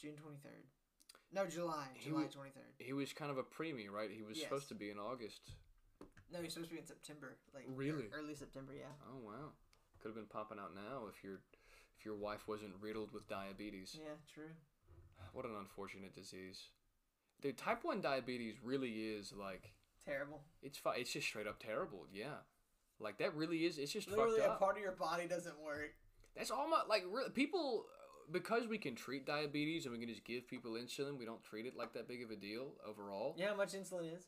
June 0.00 0.14
twenty 0.14 0.38
third. 0.42 0.64
No, 1.32 1.46
July. 1.46 1.88
He 1.94 2.10
July 2.10 2.26
twenty 2.30 2.50
third. 2.50 2.72
he 2.78 2.92
was 2.92 3.12
kind 3.12 3.30
of 3.30 3.38
a 3.38 3.42
preemie, 3.42 3.90
right? 3.90 4.10
He 4.10 4.22
was 4.22 4.40
supposed 4.40 4.68
to 4.68 4.74
be 4.74 4.90
in 4.90 4.98
August. 4.98 5.52
No, 6.32 6.40
you're 6.40 6.50
supposed 6.50 6.68
to 6.68 6.74
be 6.74 6.80
in 6.80 6.86
September, 6.86 7.36
like 7.54 7.64
Really? 7.68 8.04
early 8.12 8.34
September. 8.34 8.72
Yeah. 8.76 8.92
Oh 9.10 9.18
wow, 9.24 9.56
could 10.00 10.08
have 10.08 10.16
been 10.16 10.30
popping 10.30 10.58
out 10.58 10.74
now 10.74 11.08
if 11.08 11.24
your 11.24 11.40
if 11.98 12.04
your 12.04 12.14
wife 12.14 12.46
wasn't 12.46 12.72
riddled 12.80 13.12
with 13.12 13.26
diabetes. 13.28 13.96
Yeah, 13.98 14.14
true. 14.32 14.52
What 15.32 15.44
an 15.44 15.54
unfortunate 15.58 16.14
disease. 16.14 16.60
Dude, 17.40 17.56
type 17.58 17.84
one 17.84 18.00
diabetes 18.00 18.56
really 18.62 18.90
is 18.90 19.32
like 19.32 19.72
Terrible. 20.04 20.40
it's 20.62 20.78
fi- 20.78 20.96
it's 20.96 21.12
just 21.12 21.26
straight 21.28 21.46
up 21.46 21.58
terrible. 21.62 22.06
Yeah, 22.12 22.38
like 22.98 23.18
that 23.18 23.34
really 23.36 23.64
is. 23.66 23.78
It's 23.78 23.92
just 23.92 24.08
Literally, 24.08 24.40
a 24.40 24.50
up. 24.50 24.58
part 24.58 24.76
of 24.76 24.82
your 24.82 24.92
body 24.92 25.26
doesn't 25.28 25.58
work. 25.60 25.94
That's 26.36 26.50
all 26.50 26.68
my 26.68 26.82
like 26.88 27.04
re- 27.10 27.30
people 27.34 27.84
because 28.32 28.66
we 28.66 28.78
can 28.78 28.94
treat 28.94 29.24
diabetes 29.26 29.84
and 29.86 29.92
we 29.92 30.00
can 30.00 30.08
just 30.08 30.24
give 30.24 30.48
people 30.48 30.72
insulin. 30.72 31.16
We 31.18 31.24
don't 31.24 31.42
treat 31.44 31.66
it 31.66 31.76
like 31.76 31.92
that 31.94 32.08
big 32.08 32.22
of 32.22 32.30
a 32.30 32.36
deal 32.36 32.72
overall. 32.86 33.34
Yeah, 33.38 33.48
how 33.50 33.56
much 33.56 33.72
insulin 33.74 34.14
is? 34.16 34.26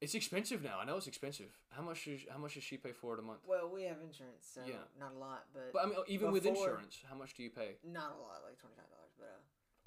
It's 0.00 0.14
expensive 0.14 0.62
now. 0.62 0.78
I 0.78 0.84
know 0.84 0.96
it's 0.98 1.06
expensive. 1.06 1.58
How 1.70 1.82
much 1.82 2.06
is 2.06 2.20
how 2.30 2.38
much 2.38 2.54
does 2.54 2.62
she 2.64 2.76
pay 2.76 2.92
for 2.92 3.14
it 3.14 3.18
a 3.18 3.22
month? 3.22 3.40
Well, 3.46 3.70
we 3.72 3.84
have 3.84 3.96
insurance, 4.02 4.46
so 4.54 4.60
Yeah. 4.66 4.84
not 5.00 5.12
a 5.14 5.18
lot, 5.18 5.46
but, 5.54 5.72
But 5.72 5.82
I 5.84 5.86
mean, 5.86 5.96
even 6.06 6.30
with 6.30 6.44
insurance, 6.46 6.98
how 7.08 7.16
much 7.16 7.34
do 7.34 7.42
you 7.42 7.50
pay? 7.50 7.76
not 7.82 8.12
a 8.12 8.20
lot, 8.20 8.44
like 8.44 8.58
twenty 8.58 8.76
five 8.76 8.90
dollars. 8.90 9.12
But 9.18 9.24
uh, 9.26 9.40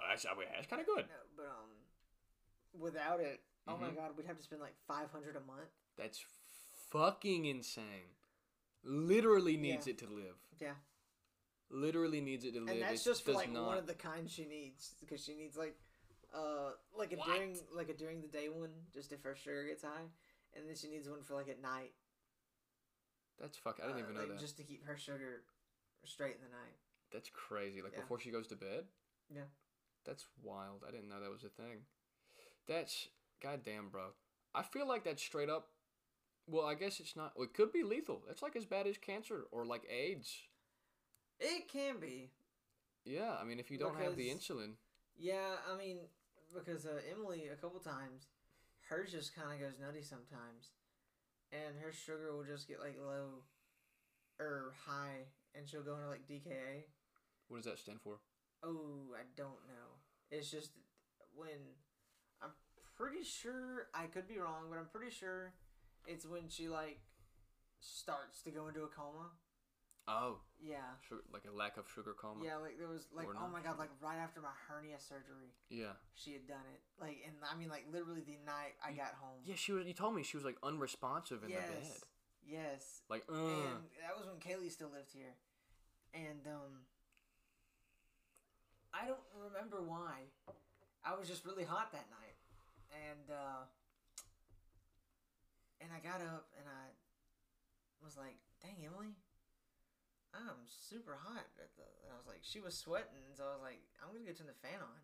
that's 0.08 0.26
I 0.26 0.38
mean, 0.38 0.48
that's 0.54 0.68
kind 0.68 0.82
of 0.82 0.88
good. 0.88 1.06
no, 1.08 1.22
but 1.36 1.46
um, 1.46 1.70
without 2.80 3.20
it, 3.20 3.42
oh 3.68 3.78
my 3.78 3.88
Mhm. 3.90 3.96
god, 3.96 4.18
we'd 4.18 4.28
have 4.28 4.38
to 4.38 4.44
spend 4.44 4.62
like 4.62 4.76
five 4.88 5.12
hundred 5.12 5.36
a 5.36 5.42
month. 5.42 5.70
That's 5.98 6.24
fucking 6.90 7.46
insane. 7.46 8.16
Literally 8.84 9.58
needs 9.58 9.88
Yeah. 9.88 9.92
it 9.94 9.98
to 10.00 10.08
live. 10.08 10.38
Yeah, 10.60 10.76
Literally 11.70 12.22
needs 12.22 12.46
it 12.46 12.54
to 12.54 12.60
live. 12.62 12.70
and 12.70 12.82
that's 12.82 13.02
It 13.02 13.10
just 13.10 13.26
for 13.26 13.34
like 13.34 13.50
not. 13.52 13.66
one 13.68 13.78
of 13.78 13.88
the 13.88 13.94
kinds 13.96 14.32
she 14.32 14.46
needs 14.46 14.96
because 15.00 15.24
she 15.24 15.36
needs 15.36 15.58
like, 15.58 15.78
uh, 16.34 16.72
like 16.96 17.12
a 17.14 17.18
What? 17.18 17.28
during 17.28 17.60
like 17.72 17.90
a 17.90 17.94
during 17.94 18.22
the 18.22 18.28
day 18.28 18.50
one, 18.50 18.72
just 18.94 19.12
if 19.12 19.22
her 19.24 19.36
sugar 19.36 19.66
gets 19.66 19.84
high, 19.84 20.10
and 20.54 20.68
then 20.68 20.76
she 20.76 20.88
needs 20.90 21.08
one 21.10 21.22
for 21.24 21.36
like 21.36 21.50
at 21.50 21.62
night. 21.62 21.94
That's 23.40 23.58
fuck. 23.58 23.80
I 23.82 23.88
didn't 23.88 23.98
uh, 23.98 24.04
even 24.04 24.14
know 24.16 24.20
like, 24.22 24.30
that. 24.30 24.40
Just 24.40 24.58
to 24.58 24.64
keep 24.64 24.86
her 24.86 24.98
sugar 24.98 25.44
straight 26.06 26.36
in 26.36 26.42
the 26.42 26.50
night. 26.50 26.76
That's 27.12 27.30
crazy. 27.30 27.82
Like 27.82 27.94
Yeah. 27.94 28.02
before 28.02 28.20
she 28.20 28.32
goes 28.32 28.48
to 28.48 28.56
bed. 28.56 28.88
Yeah. 29.30 29.44
That's 30.10 30.26
wild. 30.42 30.84
I 30.88 30.90
didn't 30.92 31.08
know 31.08 31.22
that 31.22 31.30
was 31.30 31.44
a 31.44 31.50
thing. 31.50 31.82
That's 32.68 33.10
goddamn, 33.44 33.90
bro. 33.90 34.08
I 34.56 34.64
feel 34.64 34.88
like 34.88 35.04
that's 35.04 35.22
straight 35.22 35.52
up. 35.52 35.68
Well, 36.48 36.66
I 36.66 36.74
guess 36.74 37.00
it's 37.00 37.16
not. 37.16 37.34
Well, 37.36 37.46
it 37.46 37.54
could 37.54 37.72
be 37.72 37.84
lethal. 37.84 38.24
That's 38.26 38.42
like 38.42 38.56
as 38.56 38.66
bad 38.66 38.88
as 38.88 38.98
cancer 38.98 39.46
or 39.52 39.68
like 39.68 39.84
AIDS. 39.88 40.34
It 41.40 41.72
can 41.72 42.00
be. 42.00 42.32
Yeah, 43.06 43.36
I 43.40 43.44
mean, 43.46 43.60
if 43.60 43.70
you 43.70 43.78
don't 43.78 44.00
have 44.00 44.16
the 44.16 44.30
insulin, 44.30 44.74
Yeah, 45.16 45.58
I 45.72 45.78
mean, 45.78 46.00
because 46.54 46.88
uh, 46.88 47.02
Emily 47.12 47.44
a 47.54 47.56
couple 47.56 47.80
times, 47.80 48.26
hers 48.90 49.12
just 49.12 49.36
kind 49.36 49.54
of 49.54 49.60
goes 49.60 49.80
nutty 49.80 50.02
sometimes, 50.02 50.74
and 51.52 51.78
her 51.84 51.92
sugar 51.92 52.36
will 52.36 52.44
just 52.44 52.68
get 52.68 52.80
like 52.80 52.98
low, 53.00 53.44
or 54.40 54.74
high, 54.88 55.28
and 55.56 55.68
she'll 55.70 55.84
go 55.84 55.96
into 55.96 56.10
like 56.10 56.28
DKA. 56.28 56.86
what 57.48 57.58
does 57.58 57.66
that 57.66 57.78
stand 57.78 58.02
for? 58.02 58.18
Oh, 58.64 59.16
I 59.16 59.24
don't 59.36 59.64
know. 59.68 60.00
It's 60.32 60.52
just 60.52 60.72
when 61.36 61.78
I'm 62.42 62.52
pretty 62.98 63.24
sure 63.24 63.88
I 63.94 64.06
could 64.06 64.28
be 64.28 64.40
wrong, 64.40 64.68
but 64.70 64.78
I'm 64.78 64.88
pretty 64.92 65.12
sure 65.12 65.54
it's 66.06 66.26
when 66.26 66.50
she 66.50 66.68
like 66.68 67.00
starts 67.80 68.42
to 68.44 68.52
go 68.52 68.68
into 68.68 68.84
a 68.84 68.88
coma. 68.88 69.32
Oh, 70.08 70.38
Yeah. 70.60 70.98
sugar, 71.08 71.22
like 71.32 71.44
a 71.46 71.56
lack 71.56 71.78
of 71.78 71.86
sugar 71.94 72.16
coma. 72.20 72.44
Yeah, 72.44 72.58
like 72.58 72.80
there 72.80 72.88
was 72.88 73.06
like 73.14 73.28
Or 73.28 73.36
oh 73.38 73.48
my 73.48 73.62
god, 73.62 73.78
sugar. 73.78 73.80
like 73.86 73.90
right 74.02 74.18
after 74.18 74.42
my 74.42 74.50
hernia 74.68 75.00
surgery, 75.00 75.54
Yeah. 75.70 75.94
she 76.16 76.34
had 76.34 76.48
done 76.48 76.66
it. 76.74 76.82
Like 77.00 77.22
and 77.26 77.36
I 77.50 77.56
mean 77.56 77.70
like 77.70 77.86
literally 77.92 78.22
the 78.22 78.38
night 78.46 78.74
I 78.84 78.92
got 78.94 79.14
home. 79.22 79.40
Yeah, 79.46 79.56
she 79.56 79.72
was. 79.72 79.86
You 79.86 79.94
told 79.94 80.16
me 80.16 80.24
she 80.24 80.36
was 80.38 80.46
like 80.46 80.58
unresponsive 80.64 81.44
in 81.44 81.50
yes. 81.50 81.68
the 81.68 81.74
bed. 81.74 81.98
Yes. 82.46 83.02
Like, 83.10 83.24
uh. 83.30 83.36
And 83.36 83.86
that 84.02 84.18
was 84.18 84.26
when 84.26 84.38
Kaylee 84.42 84.72
still 84.72 84.90
lived 84.90 85.12
here. 85.14 85.36
And 86.14 86.42
um 86.48 86.90
I 88.94 89.06
don't 89.06 89.24
remember 89.36 89.82
why. 89.82 90.28
I 91.06 91.16
was 91.16 91.28
just 91.28 91.46
really 91.46 91.64
hot 91.64 91.92
that 91.92 92.08
night. 92.12 92.38
And 92.92 93.30
uh 93.30 93.64
and 95.82 95.90
I 95.96 96.00
got 96.04 96.20
up 96.22 96.52
and 96.60 96.68
I 96.68 96.92
was 98.04 98.18
like, 98.18 98.36
"Dang, 98.62 98.76
Emily, 98.84 99.16
I'm 100.34 100.60
super 100.68 101.16
hot." 101.16 101.46
And 101.58 102.12
I 102.12 102.18
was 102.18 102.28
like, 102.28 102.42
she 102.42 102.60
was 102.60 102.76
sweating, 102.76 103.32
so 103.36 103.44
I 103.48 103.54
was 103.56 103.64
like, 103.64 103.80
"I'm 104.02 104.12
gonna 104.12 104.26
go 104.26 104.34
turn 104.36 104.48
the 104.48 104.60
fan 104.60 104.82
on," 104.82 105.00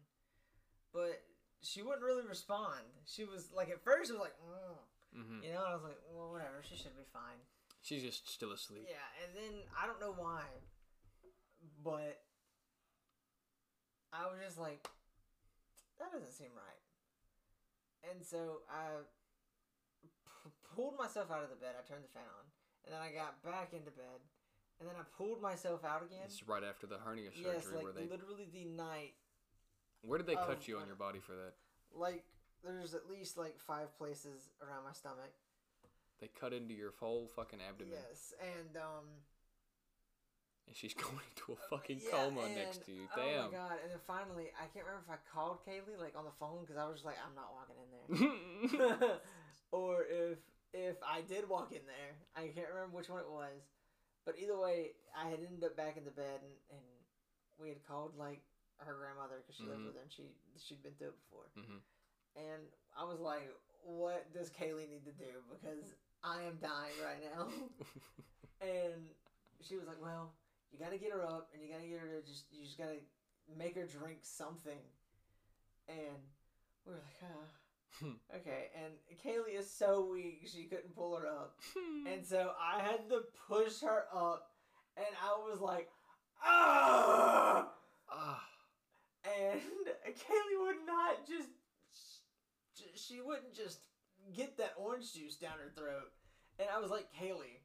but 0.92 1.24
she 1.62 1.82
wouldn't 1.82 2.04
really 2.04 2.28
respond. 2.28 2.84
She 3.06 3.24
was 3.24 3.52
like, 3.56 3.70
at 3.70 3.82
first, 3.84 4.12
it 4.12 4.14
was 4.14 4.22
like, 4.22 4.38
mm, 4.44 4.78
hmm 5.16 5.44
you 5.44 5.54
know, 5.54 5.64
and 5.64 5.72
I 5.72 5.76
was 5.76 5.84
like, 5.84 6.00
"Well, 6.12 6.32
whatever. 6.32 6.62
She 6.68 6.76
should 6.76 6.96
be 6.98 7.08
fine." 7.14 7.40
She's 7.82 8.02
just 8.04 8.28
still 8.28 8.52
asleep. 8.52 8.88
Yeah, 8.90 9.08
and 9.24 9.32
then 9.38 9.62
I 9.78 9.86
don't 9.86 10.02
know 10.02 10.12
why, 10.18 10.44
but 11.84 12.25
I 14.16 14.32
was 14.32 14.40
just 14.40 14.58
like, 14.58 14.88
that 16.00 16.12
doesn't 16.12 16.32
seem 16.32 16.56
right. 16.56 16.82
And 18.12 18.24
so 18.24 18.64
I 18.72 19.04
p- 20.24 20.52
pulled 20.76 20.96
myself 20.98 21.32
out 21.32 21.44
of 21.44 21.50
the 21.50 21.60
bed. 21.60 21.76
I 21.76 21.84
turned 21.84 22.04
the 22.06 22.14
fan 22.16 22.24
on, 22.24 22.46
and 22.86 22.94
then 22.96 23.02
I 23.02 23.12
got 23.12 23.44
back 23.44 23.74
into 23.74 23.92
bed, 23.92 24.24
and 24.80 24.88
then 24.88 24.96
I 24.96 25.04
pulled 25.18 25.42
myself 25.42 25.84
out 25.84 26.04
again. 26.04 26.24
It's 26.26 26.48
right 26.48 26.64
after 26.64 26.88
the 26.88 26.98
hernia 27.04 27.32
surgery 27.34 27.52
Yes, 27.56 27.68
like 27.74 27.84
where 27.84 27.94
they. 27.94 28.08
literally 28.08 28.48
the 28.54 28.66
night. 28.66 29.20
Where 30.06 30.18
did 30.20 30.28
they 30.28 30.38
of 30.38 30.48
cut 30.48 30.68
you 30.68 30.78
on 30.78 30.86
your 30.88 30.96
body 30.96 31.20
for 31.20 31.34
that? 31.34 31.54
Like 31.92 32.24
there's 32.64 32.94
at 32.94 33.10
least 33.10 33.38
like 33.38 33.58
five 33.60 33.98
places 33.98 34.50
around 34.62 34.86
my 34.86 34.94
stomach. 34.94 35.34
They 36.22 36.30
cut 36.40 36.54
into 36.54 36.74
your 36.74 36.94
whole 37.00 37.28
fucking 37.36 37.60
abdomen, 37.60 37.98
Yes, 38.00 38.34
and 38.40 38.78
um. 38.78 39.06
And 40.68 40.76
she's 40.76 40.94
going 41.06 41.22
into 41.36 41.54
a 41.54 41.60
fucking 41.70 42.02
Yeah, 42.04 42.12
coma 42.12 42.50
next 42.50 42.86
to 42.86 42.92
you. 42.92 43.08
Damn. 43.16 43.26
Oh 43.26 43.52
my 43.52 43.52
god! 43.58 43.78
And 43.84 43.92
then 43.92 44.00
finally, 44.06 44.52
I 44.58 44.66
can't 44.74 44.86
remember 44.86 45.06
if 45.08 45.12
I 45.14 45.20
called 45.32 45.60
Kaylee 45.66 46.00
like 46.00 46.16
on 46.18 46.26
the 46.26 46.36
phone 46.40 46.62
because 46.62 46.78
I 46.78 46.86
was 46.86 46.96
just 47.02 47.06
like, 47.06 47.18
I'm 47.22 47.36
not 47.36 47.54
walking 47.54 47.78
in 47.82 47.90
there, 47.94 49.20
or 49.72 50.06
if 50.10 50.38
if 50.74 50.98
I 51.06 51.22
did 51.22 51.48
walk 51.48 51.72
in 51.72 51.86
there, 51.88 52.20
I 52.36 52.50
can't 52.52 52.68
remember 52.68 52.98
which 52.98 53.10
one 53.10 53.20
it 53.22 53.30
was. 53.32 53.64
But 54.26 54.36
either 54.42 54.58
way, 54.58 54.98
I 55.16 55.30
had 55.30 55.40
ended 55.40 55.64
up 55.64 55.78
back 55.78 55.98
in 55.98 56.04
the 56.04 56.12
bed, 56.12 56.42
and, 56.42 56.56
and 56.74 56.86
we 57.62 57.70
had 57.70 57.86
called 57.86 58.18
like 58.18 58.42
her 58.84 58.94
grandmother 58.98 59.40
because 59.40 59.56
she 59.56 59.64
lived 59.64 59.80
Mhm. 59.82 59.86
with 59.88 59.96
her 59.96 60.02
and 60.02 60.12
she 60.12 60.28
she'd 60.60 60.82
been 60.84 60.94
through 60.98 61.14
it 61.16 61.22
before. 61.30 61.48
Mhm. 61.56 61.80
And 62.36 62.64
I 62.98 63.06
was 63.06 63.20
like, 63.22 63.48
"What 63.86 64.34
does 64.34 64.50
Kaylee 64.50 64.90
need 64.90 65.06
to 65.06 65.14
do? 65.16 65.32
Because 65.48 65.96
I 66.24 66.44
am 66.44 66.58
dying 66.60 66.98
right 67.00 67.22
now." 67.24 67.48
And 68.62 69.08
she 69.62 69.78
was 69.78 69.88
like, 69.88 70.02
"Well, 70.02 70.34
you 70.76 70.84
got 70.84 70.92
to 70.92 71.00
get 71.00 71.12
her 71.12 71.24
up, 71.24 71.50
and 71.54 71.64
you 71.64 71.72
got 71.72 71.82
to 71.82 71.88
get 71.88 72.00
her 72.00 72.20
to 72.20 72.28
just 72.28 72.46
you 72.52 72.64
just 72.64 72.78
got 72.78 72.90
to 72.90 72.98
make 73.58 73.76
her 73.76 73.86
drink 73.86 74.20
something." 74.22 74.84
And 75.88 76.18
we 76.86 76.94
were 76.94 77.00
like, 77.00 77.32
uh, 78.04 78.36
"Okay." 78.38 78.68
And 78.76 78.94
Kaylee 79.24 79.60
is 79.60 79.70
so 79.70 80.10
weak, 80.12 80.48
she 80.52 80.64
couldn't 80.64 80.96
pull 80.96 81.16
her 81.16 81.28
up, 81.28 81.58
and 82.12 82.26
so 82.26 82.52
I 82.62 82.82
had 82.82 83.10
to 83.10 83.22
push 83.48 83.82
her 83.82 84.06
up, 84.14 84.52
and 84.98 85.08
I 85.24 85.50
was 85.50 85.60
like, 85.62 85.90
"Ah!" 86.44 87.70
ah, 88.10 88.44
And 89.24 89.62
Kaylee 90.06 90.66
would 90.66 90.86
not 90.86 91.28
just 91.28 91.50
she 92.96 93.22
wouldn't 93.22 93.54
just 93.54 93.80
get 94.34 94.58
that 94.58 94.74
orange 94.78 95.14
juice 95.14 95.36
down 95.36 95.60
her 95.60 95.72
throat. 95.76 96.12
And 96.60 96.68
I 96.70 96.80
was 96.80 96.90
like, 96.90 97.08
Kaylee, 97.14 97.62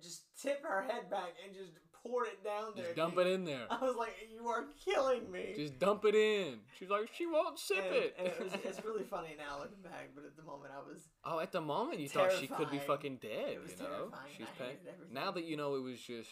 just 0.00 0.24
tip 0.40 0.64
her 0.64 0.82
head 0.82 1.10
back 1.10 1.36
and 1.44 1.54
just 1.54 1.72
pour 2.02 2.24
it 2.24 2.42
down 2.44 2.72
there. 2.74 2.84
just 2.84 2.96
dump 2.96 3.16
it 3.18 3.26
in 3.26 3.44
there. 3.44 3.66
I 3.70 3.78
was 3.78 3.96
like, 3.96 4.14
you 4.32 4.46
are 4.48 4.64
killing 4.84 5.30
me. 5.30 5.52
Just 5.56 5.78
dump 5.78 6.04
it 6.04 6.14
in. 6.14 6.58
She's 6.78 6.90
like, 6.90 7.08
she 7.14 7.26
won't 7.26 7.58
sip 7.58 7.84
and, 7.84 7.94
it. 7.94 8.16
and 8.18 8.26
it 8.28 8.42
was, 8.42 8.52
it's 8.64 8.84
really 8.84 9.04
funny 9.04 9.36
now 9.38 9.58
looking 9.58 9.82
back, 9.82 10.10
but 10.14 10.24
at 10.24 10.36
the 10.36 10.42
moment 10.42 10.72
I 10.74 10.78
was. 10.80 11.02
oh, 11.24 11.38
at 11.40 11.52
the 11.52 11.60
moment 11.60 12.00
you 12.00 12.08
thought 12.08 12.32
she 12.32 12.46
could 12.46 12.70
be 12.70 12.78
fucking 12.78 13.16
dead. 13.22 13.58
You 13.66 13.76
know, 13.82 13.88
terrifying. 13.88 14.32
she's 14.36 14.46
I 14.46 14.58
paying. 14.58 14.70
hated 14.70 14.88
everything. 14.94 15.14
Now 15.14 15.30
that 15.30 15.44
you 15.44 15.56
know 15.56 15.76
it 15.76 15.82
was 15.82 16.00
just 16.00 16.30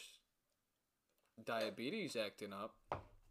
diabetes 1.44 2.16
acting 2.16 2.52
up. 2.52 2.74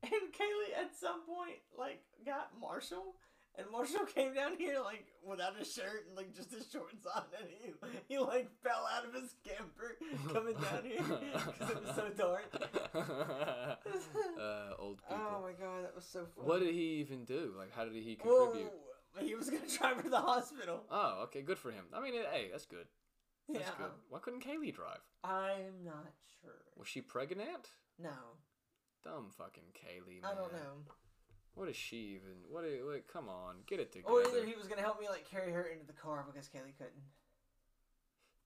And 0.02 0.11
Kaylee 0.11 0.80
at 0.82 0.95
some 0.95 1.22
point 1.26 1.57
like 1.78 2.02
got 2.26 2.52
Marshall. 2.60 3.16
And 3.60 3.69
Marshall 3.72 4.06
came 4.06 4.34
down 4.34 4.56
here 4.57 4.80
like 4.84 5.06
without 5.27 5.60
a 5.60 5.65
shirt 5.65 6.06
and 6.07 6.15
like 6.15 6.34
just 6.34 6.52
his 6.52 6.65
shorts 6.72 7.06
on, 7.14 7.23
and 7.38 7.49
he 7.49 7.73
he 8.07 8.19
like 8.19 8.49
fell 8.64 8.88
out 8.95 9.06
of 9.06 9.14
his 9.14 9.36
camper 9.45 9.98
coming 10.34 10.56
down 10.56 10.84
here 10.86 11.02
because 11.60 11.69
it 11.69 11.86
was 11.86 11.95
so 11.95 12.10
dark. 12.18 12.45
uh, 12.95 14.73
old 14.80 15.02
people. 15.02 15.18
Oh 15.19 15.41
my 15.41 15.52
god, 15.52 15.84
that 15.84 15.94
was 15.94 16.06
so 16.06 16.26
funny. 16.36 16.48
What 16.48 16.61
did 16.61 16.73
he 16.73 17.02
even 17.02 17.26
do? 17.26 17.53
Like, 17.57 17.76
how 17.76 17.84
did 17.84 17.94
he 17.94 18.15
contribute? 18.15 18.72
he 19.19 19.36
was 19.36 19.49
gonna 19.49 19.68
drive 19.77 19.98
her 19.98 20.03
to 20.03 20.10
the 20.10 20.22
hospital. 20.22 20.84
Oh, 20.90 21.23
okay, 21.23 21.41
good 21.41 21.57
for 21.57 21.72
him. 21.72 21.84
I 21.94 22.02
mean, 22.02 22.14
hey, 22.14 22.48
that's 22.52 22.65
good. 22.65 22.86
That's 23.52 23.65
yeah, 23.65 23.73
good. 23.77 23.91
Why 24.10 24.19
couldn't 24.19 24.45
Kaylee 24.45 24.73
drive? 24.73 25.02
I'm 25.23 25.84
not 25.84 26.14
sure. 26.41 26.53
Was 26.77 26.88
she 26.88 27.02
pregnant? 27.02 27.68
No, 28.02 28.38
Dumb 29.03 29.31
fucking 29.38 29.72
Kaylee, 29.73 30.22
man. 30.22 30.31
I 30.31 30.36
don't 30.36 30.52
know. 30.52 30.84
What 31.60 31.68
is 31.68 31.76
she 31.76 32.15
even? 32.15 32.40
What? 32.49 32.64
Is, 32.64 32.80
what 32.86 33.06
come 33.11 33.27
on, 33.27 33.56
get 33.68 33.81
it 33.81 33.91
together. 33.91 34.14
Or 34.14 34.22
either 34.22 34.45
he 34.45 34.56
was 34.56 34.68
gonna 34.68 34.81
help 34.81 34.98
me 34.98 35.10
like 35.10 35.30
carry 35.30 35.52
her 35.52 35.64
into 35.64 35.86
the 35.86 35.91
car 35.91 36.23
because 36.26 36.48
Kaylee 36.48 36.77
couldn't. 36.77 37.03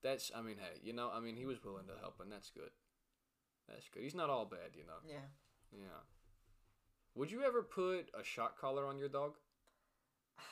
that's 0.02 0.32
I 0.34 0.42
mean, 0.42 0.56
hey, 0.58 0.80
you 0.82 0.92
know, 0.92 1.12
I 1.14 1.20
mean, 1.20 1.36
he 1.36 1.46
was 1.46 1.62
willing 1.62 1.86
to 1.86 1.92
help, 2.00 2.18
and 2.20 2.32
that's 2.32 2.50
good. 2.50 2.70
That's 3.68 3.88
good. 3.88 4.02
He's 4.02 4.16
not 4.16 4.30
all 4.30 4.46
bad, 4.46 4.74
you 4.74 4.82
know. 4.84 4.98
Yeah. 5.06 5.28
Yeah. 5.72 6.02
Would 7.14 7.30
you 7.30 7.44
ever 7.44 7.62
put 7.62 8.10
a 8.18 8.24
shot 8.24 8.58
collar 8.58 8.84
on 8.84 8.98
your 8.98 9.08
dog? 9.08 9.36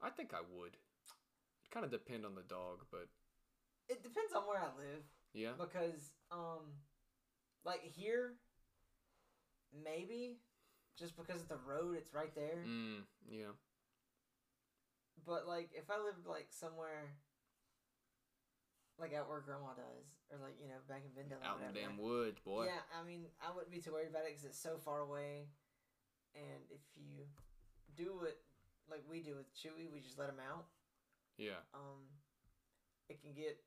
I 0.00 0.10
think 0.10 0.32
I 0.32 0.42
would. 0.56 0.74
It 0.74 1.70
kind 1.72 1.84
of 1.84 1.90
depend 1.90 2.24
on 2.24 2.36
the 2.36 2.42
dog, 2.42 2.84
but 2.92 3.08
It 3.88 4.04
depends 4.04 4.32
on 4.32 4.42
where 4.46 4.58
I 4.58 4.66
live 4.78 5.02
yeah. 5.34 5.54
because 5.58 6.12
um, 6.30 6.70
like 7.64 7.82
here, 7.82 8.34
maybe 9.72 10.38
just 10.98 11.16
because 11.16 11.42
of 11.42 11.48
the 11.48 11.58
road, 11.66 11.96
it's 11.96 12.14
right 12.14 12.34
there. 12.34 12.64
Mm, 12.66 13.02
yeah. 13.30 13.54
But 15.26 15.46
like 15.46 15.70
if 15.74 15.90
I 15.90 16.02
lived 16.02 16.26
like 16.26 16.48
somewhere. 16.50 17.14
Like 18.98 19.14
out 19.14 19.30
where 19.30 19.38
grandma 19.38 19.78
does, 19.78 20.10
or 20.26 20.42
like 20.42 20.58
you 20.58 20.66
know 20.66 20.82
back 20.90 21.06
in 21.06 21.14
Vendale. 21.14 21.38
Out 21.46 21.62
in 21.62 21.70
the 21.70 21.78
damn 21.78 21.94
woods, 21.94 22.42
boy. 22.42 22.66
Yeah, 22.66 22.82
I 22.90 23.06
mean, 23.06 23.30
I 23.38 23.54
wouldn't 23.54 23.70
be 23.70 23.78
too 23.78 23.94
worried 23.94 24.10
about 24.10 24.26
it 24.26 24.34
because 24.34 24.42
it's 24.42 24.58
so 24.58 24.74
far 24.74 25.06
away, 25.06 25.46
and 26.34 26.66
if 26.66 26.82
you 26.98 27.30
do 27.94 28.26
it 28.26 28.42
like 28.90 29.06
we 29.06 29.22
do 29.22 29.38
with 29.38 29.46
Chewy, 29.54 29.86
we 29.86 30.02
just 30.02 30.18
let 30.18 30.26
him 30.26 30.42
out. 30.42 30.66
Yeah. 31.38 31.62
Um, 31.70 32.10
it 33.06 33.22
can 33.22 33.30
get 33.38 33.62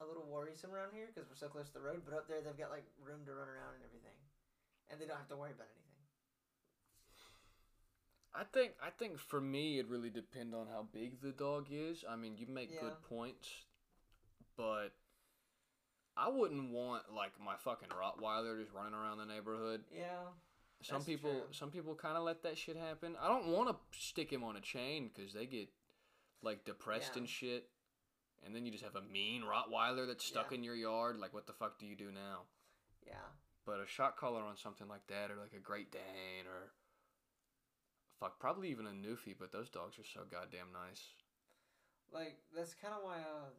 a 0.00 0.08
little 0.08 0.24
worrisome 0.24 0.72
around 0.72 0.96
here 0.96 1.12
because 1.12 1.28
we're 1.28 1.36
so 1.36 1.52
close 1.52 1.68
to 1.68 1.76
the 1.76 1.84
road. 1.84 2.00
But 2.08 2.16
up 2.16 2.24
there, 2.24 2.40
they've 2.40 2.56
got 2.56 2.72
like 2.72 2.88
room 2.96 3.28
to 3.28 3.36
run 3.36 3.44
around 3.44 3.76
and 3.76 3.84
everything, 3.84 4.16
and 4.90 5.00
they 5.00 5.06
don't 5.06 5.16
have 5.16 5.28
to 5.28 5.36
worry 5.36 5.50
about 5.52 5.66
anything. 5.66 5.76
I 8.34 8.44
think 8.44 8.72
I 8.82 8.90
think 8.90 9.18
for 9.18 9.40
me 9.40 9.78
it 9.78 9.88
really 9.88 10.10
depend 10.10 10.54
on 10.54 10.66
how 10.68 10.86
big 10.92 11.20
the 11.20 11.32
dog 11.32 11.66
is. 11.70 12.04
I 12.08 12.16
mean, 12.16 12.36
you 12.36 12.46
make 12.46 12.70
Yeah. 12.72 12.80
good 12.80 13.02
points, 13.08 13.48
but 14.56 14.90
I 16.16 16.28
wouldn't 16.28 16.70
want 16.70 17.12
like 17.12 17.38
my 17.40 17.56
fucking 17.56 17.88
Rottweiler 17.88 18.60
just 18.60 18.72
running 18.72 18.94
around 18.94 19.18
the 19.18 19.26
neighborhood. 19.26 19.84
Yeah, 19.90 20.28
Some 20.82 21.04
people 21.04 21.30
true. 21.40 21.52
some 21.52 21.70
people 21.72 21.94
kind 21.96 22.16
of 22.16 22.22
let 22.22 22.42
that 22.44 22.56
shit 22.56 22.76
happen. 22.76 23.16
I 23.16 23.26
don't 23.28 23.48
want 23.48 23.68
to 23.68 23.98
stick 23.98 24.30
him 24.32 24.44
on 24.44 24.56
a 24.56 24.60
chain 24.60 25.10
cuz 25.10 25.32
they 25.32 25.46
get 25.46 25.68
like 26.42 26.64
depressed 26.64 27.12
Yeah. 27.14 27.20
and 27.20 27.28
shit. 27.28 27.68
And 28.42 28.54
then 28.54 28.64
you 28.64 28.70
just 28.72 28.84
have 28.84 28.96
a 28.96 29.02
mean 29.02 29.42
Rottweiler 29.42 30.06
that's 30.06 30.24
stuck 30.24 30.50
Yeah. 30.50 30.58
in 30.58 30.64
your 30.64 30.74
yard. 30.76 31.18
Like, 31.18 31.34
what 31.34 31.46
the 31.46 31.52
fuck 31.52 31.78
do 31.78 31.86
you 31.86 31.96
do 31.96 32.10
now? 32.12 32.46
yeah, 33.06 33.28
But 33.66 33.80
a 33.80 33.86
shot 33.86 34.16
collar 34.16 34.42
on 34.42 34.56
something 34.56 34.88
like 34.88 35.06
that, 35.08 35.30
or 35.30 35.36
like 35.36 35.52
a 35.56 35.60
Great 35.62 35.92
Dane, 35.92 36.46
or 36.48 36.72
fuck, 38.18 38.38
probably 38.40 38.70
even 38.70 38.86
a 38.86 38.90
Newfie. 38.90 39.36
But 39.38 39.52
those 39.52 39.68
dogs 39.68 39.98
are 39.98 40.04
so 40.04 40.20
goddamn 40.30 40.72
nice. 40.72 41.02
like 42.12 42.38
that's 42.56 42.74
kind 42.74 42.94
of 42.94 43.02
why 43.04 43.18
uh, 43.18 43.50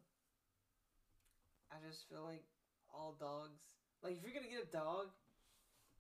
I 1.72 1.76
just 1.88 2.10
feel 2.10 2.24
like 2.24 2.44
all 2.94 3.16
dogs. 3.20 3.62
Like 4.04 4.18
if 4.18 4.24
you're 4.24 4.34
gonna 4.34 4.52
get 4.52 4.64
a 4.68 4.72
dog, 4.76 5.08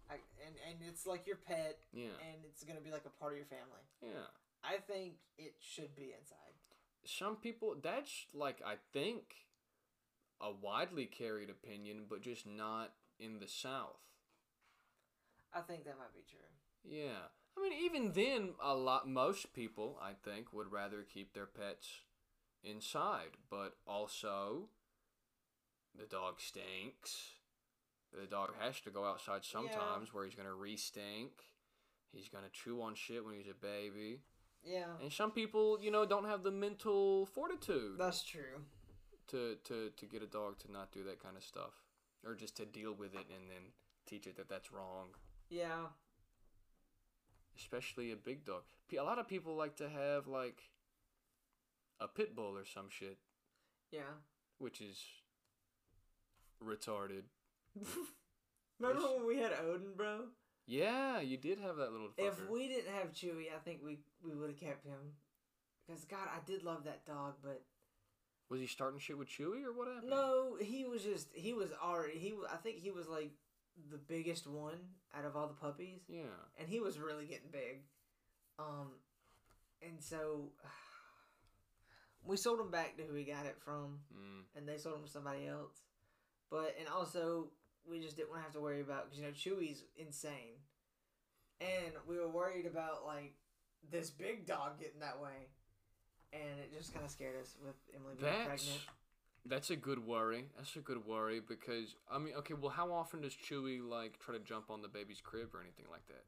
I, 0.09 0.15
and 0.45 0.55
and 0.67 0.79
it's 0.89 1.05
like 1.05 1.27
your 1.27 1.37
pet, 1.37 1.77
Yeah, 1.93 2.17
and 2.27 2.43
it's 2.43 2.63
gonna 2.63 2.81
be 2.81 2.91
like 2.91 3.05
a 3.05 3.19
part 3.21 3.33
of 3.33 3.37
your 3.37 3.47
family. 3.47 3.85
yeah. 4.01 4.27
I 4.63 4.77
think 4.77 5.13
it 5.37 5.55
should 5.59 5.95
be 5.95 6.13
inside. 6.19 6.53
Some 7.05 7.35
people, 7.35 7.75
that's 7.81 8.27
like 8.33 8.61
I 8.65 8.75
think 8.93 9.21
a 10.39 10.51
widely 10.51 11.05
carried 11.05 11.49
opinion, 11.49 12.05
but 12.09 12.21
just 12.21 12.45
not 12.45 12.91
in 13.23 13.39
the 13.39 13.47
South. 13.47 13.99
I 15.53 15.61
think 15.61 15.83
that 15.85 15.97
might 15.97 16.13
be 16.13 16.23
true. 16.29 16.39
Yeah. 16.83 17.27
I 17.57 17.61
mean, 17.61 17.73
even 17.83 18.13
then, 18.13 18.51
a 18.63 18.73
lot, 18.73 19.07
most 19.07 19.53
people, 19.53 19.99
I 20.01 20.11
think, 20.13 20.53
would 20.53 20.71
rather 20.71 21.03
keep 21.03 21.33
their 21.33 21.45
pets 21.45 21.87
inside. 22.63 23.31
But 23.49 23.73
also, 23.85 24.69
the 25.97 26.05
dog 26.05 26.39
stinks. 26.39 27.31
The 28.17 28.25
dog 28.27 28.51
has 28.59 28.79
to 28.81 28.89
go 28.89 29.05
outside 29.05 29.43
sometimes 29.43 30.13
where 30.13 30.25
he's 30.25 30.35
going 30.35 30.47
to 30.47 30.53
re 30.53 30.75
stink. 30.77 31.31
He's 32.13 32.29
going 32.29 32.43
to 32.43 32.49
chew 32.51 32.81
on 32.81 32.95
shit 32.95 33.23
when 33.23 33.35
he's 33.35 33.47
a 33.47 33.53
baby. 33.53 34.19
Yeah, 34.63 34.85
And 35.01 35.11
some 35.11 35.31
people, 35.31 35.79
you 35.81 35.89
know, 35.91 36.05
don't 36.05 36.25
have 36.25 36.43
the 36.43 36.51
mental 36.51 37.25
fortitude 37.25 37.95
that's 37.97 38.21
true. 38.23 38.61
to, 39.29 39.55
to, 39.63 39.89
to 39.97 40.05
get 40.05 40.21
a 40.21 40.27
dog 40.27 40.59
to 40.59 40.71
not 40.71 40.91
do 40.91 41.03
that 41.05 41.21
kind 41.23 41.35
of 41.35 41.43
stuff. 41.43 41.71
Or 42.25 42.35
just 42.35 42.55
to 42.57 42.65
deal 42.65 42.93
with 42.93 43.13
it 43.13 43.25
and 43.29 43.49
then 43.49 43.71
teach 44.05 44.27
it 44.27 44.37
that 44.37 44.49
that's 44.49 44.71
wrong. 44.71 45.07
Yeah, 45.49 45.87
especially 47.57 48.11
a 48.11 48.15
big 48.15 48.45
dog. 48.45 48.63
A 48.97 49.03
lot 49.03 49.19
of 49.19 49.27
people 49.27 49.55
like 49.55 49.75
to 49.77 49.89
have 49.89 50.27
like 50.27 50.61
a 51.99 52.07
pit 52.07 52.35
bull 52.35 52.57
or 52.57 52.65
some 52.65 52.87
shit, 52.89 53.17
yeah. 53.91 54.19
which 54.57 54.81
is 54.81 55.01
retarded. 56.63 57.23
Remember 58.79 59.01
when 59.15 59.27
we 59.27 59.37
had 59.37 59.51
Odin, 59.63 59.93
bro? 59.95 60.25
Yeah, 60.67 61.21
you 61.21 61.37
did 61.37 61.59
have 61.59 61.77
that 61.77 61.91
little 61.91 62.07
fucker. 62.07 62.27
If 62.27 62.49
we 62.49 62.67
didn't 62.67 62.93
have 62.93 63.13
Chewy, 63.13 63.45
I 63.55 63.59
think 63.63 63.81
we 63.83 63.99
we 64.23 64.35
would 64.35 64.49
have 64.49 64.59
kept 64.59 64.85
him. 64.85 65.13
Because 65.87 66.05
God, 66.05 66.27
I 66.27 66.39
did 66.45 66.63
love 66.63 66.83
that 66.85 67.05
dog, 67.05 67.35
but 67.43 67.63
was 68.51 68.59
he 68.59 68.67
starting 68.67 68.99
shit 68.99 69.17
with 69.17 69.29
Chewy 69.29 69.63
or 69.65 69.71
what 69.73 69.87
happened? 69.87 70.09
no, 70.11 70.57
he 70.61 70.85
was 70.85 71.01
just 71.03 71.29
he 71.33 71.53
was 71.53 71.69
already 71.83 72.19
he. 72.19 72.33
I 72.51 72.57
think 72.57 72.77
he 72.77 72.91
was 72.91 73.07
like 73.07 73.31
the 73.89 73.97
biggest 73.97 74.45
one 74.45 74.77
out 75.17 75.25
of 75.25 75.35
all 75.35 75.47
the 75.47 75.53
puppies, 75.53 76.01
Yeah. 76.07 76.35
and 76.59 76.67
he 76.69 76.79
was 76.79 76.99
really 76.99 77.25
getting 77.25 77.49
big. 77.51 77.81
Um, 78.59 78.91
and 79.81 79.99
so 80.03 80.51
we 82.25 82.37
sold 82.37 82.59
him 82.59 82.69
back 82.69 82.97
to 82.97 83.03
who 83.03 83.13
we 83.13 83.23
got 83.23 83.45
it 83.45 83.57
from. 83.63 83.99
Mm. 84.13 84.43
and 84.57 84.67
they 84.67 84.77
sold 84.77 84.97
him 84.97 85.05
to 85.05 85.09
somebody 85.09 85.47
else. 85.47 85.81
But 86.49 86.75
and 86.79 86.87
also 86.89 87.47
we 87.89 87.99
just 87.99 88.15
didn't 88.17 88.29
want 88.29 88.41
to 88.41 88.43
have 88.43 88.53
to 88.53 88.59
worry 88.61 88.81
about 88.81 89.05
because 89.05 89.17
you 89.19 89.25
know 89.25 89.31
Chewy's 89.31 89.83
insane, 89.97 90.59
and 91.61 91.93
we 92.07 92.17
were 92.17 92.27
worried 92.29 92.65
about 92.65 93.05
like 93.05 93.33
this 93.89 94.09
big 94.11 94.45
dog 94.45 94.77
getting 94.79 94.99
that 94.99 95.19
way, 95.21 95.47
and 96.33 96.59
it 96.63 96.71
just 96.77 96.93
kind 96.93 97.05
of 97.05 97.11
scared 97.11 97.35
us 97.41 97.55
with 97.63 97.75
Emily 97.95 98.15
being 98.19 98.31
That's 98.31 98.45
pregnant. 98.65 98.81
that's 99.45 99.69
a 99.69 99.75
good 99.75 100.05
worry. 100.05 100.45
That's 100.57 100.75
a 100.75 100.79
good 100.79 101.05
worry 101.05 101.39
because 101.39 101.95
I 102.11 102.17
mean, 102.19 102.33
okay, 102.37 102.53
well, 102.53 102.71
how 102.71 102.91
often 102.93 103.21
does 103.21 103.33
Chewy 103.35 103.81
like 103.87 104.19
try 104.19 104.35
to 104.35 104.43
jump 104.43 104.69
on 104.69 104.81
the 104.81 104.87
baby's 104.87 105.21
crib 105.21 105.53
or 105.53 105.61
anything 105.61 105.85
like 105.91 106.05
that? 106.07 106.23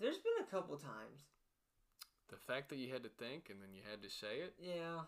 There's 0.00 0.18
been 0.18 0.44
a 0.46 0.50
couple 0.50 0.76
times, 0.76 1.26
The 2.30 2.36
fact 2.36 2.68
that 2.68 2.76
you 2.78 2.92
had 2.92 3.02
to 3.02 3.08
think 3.08 3.50
and 3.50 3.60
then 3.60 3.70
you 3.74 3.82
had 3.90 4.00
to 4.02 4.08
say 4.08 4.38
it, 4.46 4.54
yeah, 4.60 5.02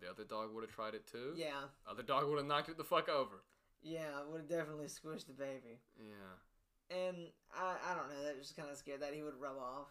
the 0.00 0.08
other 0.08 0.22
dog 0.24 0.54
would 0.54 0.62
have 0.62 0.70
tried 0.74 0.94
it 0.94 1.06
too. 1.06 1.32
yeah, 1.36 1.66
Other 1.88 2.02
dog 2.04 2.28
would 2.28 2.38
have 2.38 2.46
knocked 2.46 2.68
it 2.68 2.76
the 2.76 2.84
fuck 2.84 3.08
over. 3.08 3.42
yeah. 3.82 4.22
Would 4.30 4.42
have 4.42 4.48
definitely 4.48 4.86
squished 4.86 5.26
the 5.26 5.32
baby, 5.34 5.80
Yeah. 5.98 6.96
and 6.96 7.16
I 7.52 7.74
I 7.90 7.94
don't 7.96 8.08
know. 8.08 8.22
That 8.24 8.38
just 8.38 8.56
kind 8.56 8.70
of 8.70 8.76
scared 8.76 9.00
that 9.02 9.14
he 9.14 9.22
would 9.22 9.34
rub 9.40 9.56
off. 9.58 9.88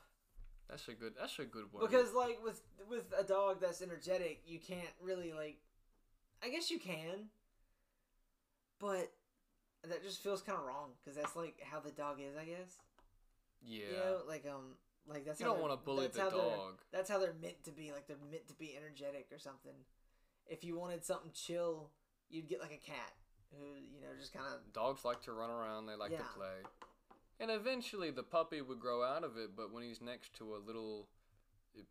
That's 0.70 0.88
a 0.88 0.94
good. 0.94 1.14
That's 1.20 1.38
a 1.40 1.46
good 1.46 1.66
worry. 1.72 1.88
Because 1.88 2.14
like 2.14 2.40
with 2.44 2.62
with 2.90 3.06
a 3.18 3.24
dog 3.24 3.62
that's 3.62 3.82
energetic, 3.82 4.42
you 4.46 4.60
can't 4.60 4.94
really 5.02 5.34
like. 5.34 5.58
I 6.44 6.50
guess 6.50 6.70
you 6.70 6.80
can, 6.80 7.30
but 8.80 9.12
that 9.84 10.04
just 10.04 10.22
feels 10.22 10.42
kind 10.42 10.58
of 10.58 10.66
wrong 10.66 10.92
because 11.00 11.16
that's 11.18 11.36
like 11.36 11.56
how 11.72 11.80
the 11.80 11.92
dog 11.92 12.20
is. 12.20 12.36
I 12.38 12.46
guess 12.46 12.80
yeah, 13.66 13.86
you 13.88 13.98
know, 13.98 14.18
like 14.28 14.46
um, 14.48 14.76
like 15.08 15.26
that's 15.26 15.40
you 15.40 15.46
how 15.46 15.54
don't 15.54 15.62
want 15.62 15.74
to 15.74 15.86
bully 15.86 16.08
the 16.08 16.20
dog. 16.20 16.82
That's 16.92 17.10
how 17.10 17.20
they're 17.20 17.36
meant 17.42 17.64
to 17.66 17.72
be. 17.72 17.92
Like 17.92 18.08
they're 18.08 18.18
meant 18.30 18.48
to 18.48 18.54
be 18.54 18.76
energetic 18.76 19.28
or 19.32 19.40
something. 19.40 19.76
If 20.48 20.64
you 20.64 20.78
wanted 20.78 21.06
something 21.06 21.32
chill, 21.34 21.90
you'd 22.30 22.50
get 22.50 22.60
like 22.60 22.74
a 22.74 22.86
cat 22.86 23.14
who 23.52 23.80
you 23.80 24.02
know 24.02 24.10
just 24.20 24.34
kind 24.34 24.46
of 24.46 24.74
Dogs 24.74 25.06
like 25.06 25.22
to 25.24 25.34
run 25.34 25.50
around. 25.50 25.86
They 25.86 25.96
like 25.96 26.12
to 26.12 26.24
play. 26.36 26.64
And 27.44 27.52
eventually, 27.52 28.10
the 28.10 28.24
puppy 28.24 28.62
would 28.62 28.80
grow 28.80 29.04
out 29.04 29.26
of 29.26 29.36
it. 29.38 29.50
But 29.54 29.74
when 29.74 29.84
he's 29.84 30.00
next 30.02 30.34
to 30.38 30.56
a 30.56 30.60
little 30.66 31.08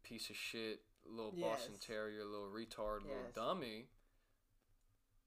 piece 0.02 0.30
of 0.30 0.36
shit, 0.36 0.80
little 1.06 1.30
Boston 1.32 1.74
Terrier, 1.78 2.24
little 2.24 2.46
retard, 2.48 3.02
little 3.02 3.28
dummy, 3.34 3.84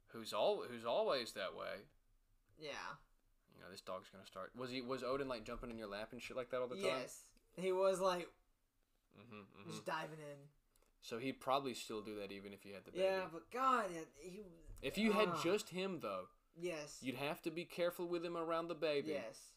who's 0.08 0.34
all 0.34 0.64
who's 0.68 0.84
always 0.84 1.34
that 1.34 1.56
way. 1.56 1.84
yeah. 2.60 2.70
You 3.56 3.62
know, 3.64 3.70
this 3.70 3.82
dog's 3.82 4.10
gonna 4.10 4.26
start. 4.26 4.52
Was 4.58 4.72
he? 4.72 4.82
Was 4.82 5.04
Odin 5.04 5.28
like 5.28 5.44
jumping 5.46 5.70
in 5.70 5.78
your 5.78 5.88
lap 5.88 6.10
and 6.12 6.20
shit 6.22 6.36
like 6.36 6.50
that 6.50 6.60
all 6.60 6.68
the 6.68 6.76
time? 6.76 6.86
Yes, 6.86 7.26
he 7.56 7.72
was 7.72 8.00
like 8.00 8.28
hmm 9.16 9.42
hmm 9.64 9.70
just 9.70 9.86
diving 9.86 10.18
in. 10.20 10.38
So 11.02 11.20
he'd 11.20 11.40
probably 11.40 11.76
still 11.76 12.02
do 12.02 12.16
that 12.20 12.32
even 12.32 12.52
if 12.52 12.66
you 12.66 12.74
had 12.74 12.84
the 12.84 12.92
baby. 12.92 13.04
Yeah, 13.04 13.26
but 13.32 13.52
God, 13.52 13.86
he. 14.18 14.42
If 14.82 14.98
you 14.98 15.12
had 15.12 15.30
Ah. 15.34 15.42
just 15.44 15.70
him 15.70 16.00
though, 16.02 16.26
Yes. 16.58 16.98
you'd 17.02 17.16
have 17.16 17.44
to 17.44 17.52
be 17.52 17.64
careful 17.64 18.08
with 18.08 18.26
him 18.26 18.36
around 18.36 18.70
the 18.70 18.76
baby. 18.76 19.12
Yes. 19.12 19.52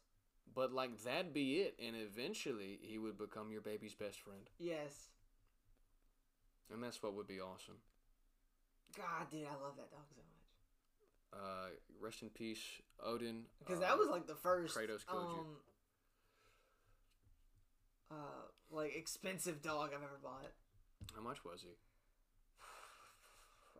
But 0.54 0.72
like 0.72 1.02
that'd 1.04 1.32
be 1.32 1.58
it, 1.60 1.78
and 1.84 1.94
eventually 1.96 2.78
he 2.82 2.98
would 2.98 3.16
become 3.18 3.50
your 3.52 3.60
baby's 3.60 3.94
best 3.94 4.20
friend, 4.20 4.48
Yes. 4.58 5.08
and 6.72 6.82
that's 6.82 7.02
what 7.02 7.14
would 7.14 7.26
be 7.28 7.40
awesome. 7.40 7.76
God, 8.96 9.30
dude, 9.30 9.44
I 9.46 9.52
love 9.62 9.76
that 9.76 9.90
dog 9.90 10.00
so 10.10 10.22
much. 10.22 11.40
Uh, 11.40 11.68
rest 12.00 12.22
in 12.22 12.30
peace, 12.30 12.62
Odin. 13.04 13.44
Because 13.60 13.78
Uh, 13.78 13.82
that 13.82 13.98
was 13.98 14.08
like 14.08 14.26
the 14.26 14.34
first. 14.34 14.76
Kratos 14.76 15.06
killed 15.06 15.32
you. 15.32 15.38
um, 15.40 15.56
Uh, 18.10 18.14
like 18.70 18.94
expensive 18.96 19.60
dog 19.62 19.90
I've 19.94 20.02
ever 20.02 20.18
bought. 20.22 20.50
How 21.14 21.20
much 21.20 21.44
was 21.44 21.62
he? 21.62 21.76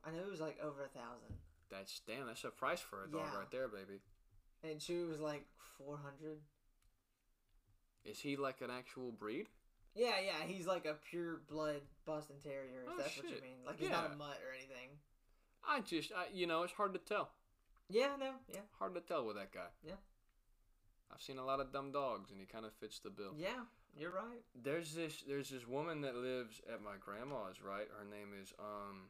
I 0.05 0.11
know 0.13 0.21
it 0.21 0.31
was 0.31 0.41
like 0.41 0.59
over 0.63 0.85
a 0.85 0.89
thousand, 0.89 1.35
That's 1.71 2.01
damn. 2.07 2.27
That's 2.27 2.45
a 2.45 2.51
price 2.51 2.81
for 2.81 3.05
a 3.05 3.09
dog 3.11 3.27
Yeah. 3.33 3.39
right 3.39 3.51
there, 3.51 3.69
baby. 3.69 4.01
and 4.63 4.79
Chewy 4.81 5.09
was 5.09 5.21
like 5.21 5.47
four 5.77 5.97
hundred. 5.99 6.41
Is 8.05 8.19
he 8.21 8.37
like 8.37 8.61
an 8.61 8.71
actual 8.71 9.11
breed? 9.13 9.47
Yeah, 9.95 10.13
yeah, 10.25 10.47
he's 10.47 10.67
like 10.67 10.87
a 10.87 10.95
pure 11.11 11.41
blood 11.51 11.81
Boston 12.07 12.37
Terrier. 12.43 12.85
If 12.87 12.91
Oh, 12.93 12.97
that's 12.99 13.17
what 13.17 13.27
you 13.27 13.35
shit. 13.35 13.43
mean. 13.43 13.57
Like 13.67 13.79
he's 13.81 13.91
not 13.91 14.13
a 14.13 14.17
mutt 14.17 14.39
or 14.47 14.55
anything. 14.55 14.91
I 15.67 15.81
just, 15.81 16.13
I, 16.17 16.27
you 16.33 16.47
know, 16.47 16.63
it's 16.63 16.73
hard 16.73 16.93
to 16.95 17.01
tell. 17.01 17.31
Yeah, 17.91 18.11
no, 18.21 18.33
yeah, 18.53 18.61
Hard 18.79 18.95
to 18.95 19.01
tell 19.01 19.25
with 19.27 19.37
that 19.37 19.53
guy. 19.53 19.67
Yeah. 19.85 19.95
I've 21.13 21.23
seen 21.23 21.39
a 21.39 21.45
lot 21.45 21.59
of 21.59 21.73
dumb 21.73 21.91
dogs, 21.91 22.31
and 22.31 22.39
he 22.39 22.47
kind 22.47 22.65
of 22.67 22.73
fits 22.75 22.99
the 22.99 23.11
bill. 23.11 23.33
yeah. 23.37 23.65
You're 23.99 24.13
right. 24.13 24.43
There's 24.55 24.95
this, 24.95 25.25
there's 25.27 25.49
this 25.51 25.67
woman 25.67 26.03
that 26.03 26.15
lives 26.15 26.61
at 26.73 26.81
my 26.83 26.93
grandma's. 27.01 27.61
Right, 27.61 27.89
her 27.99 28.05
name 28.05 28.29
is 28.41 28.53
um. 28.61 29.09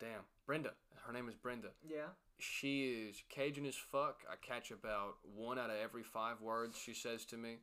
Damn, 0.00 0.22
Brenda. 0.46 0.70
Her 1.06 1.12
name 1.12 1.28
is 1.28 1.34
Brenda. 1.36 1.68
Yeah. 1.88 2.08
She 2.38 3.08
is 3.08 3.22
Cajun 3.28 3.66
as 3.66 3.76
fuck. 3.76 4.20
I 4.30 4.34
catch 4.40 4.70
about 4.70 5.16
one 5.22 5.58
out 5.58 5.70
of 5.70 5.76
every 5.82 6.02
five 6.02 6.40
words 6.40 6.76
she 6.76 6.94
says 6.94 7.24
to 7.26 7.36
me. 7.36 7.58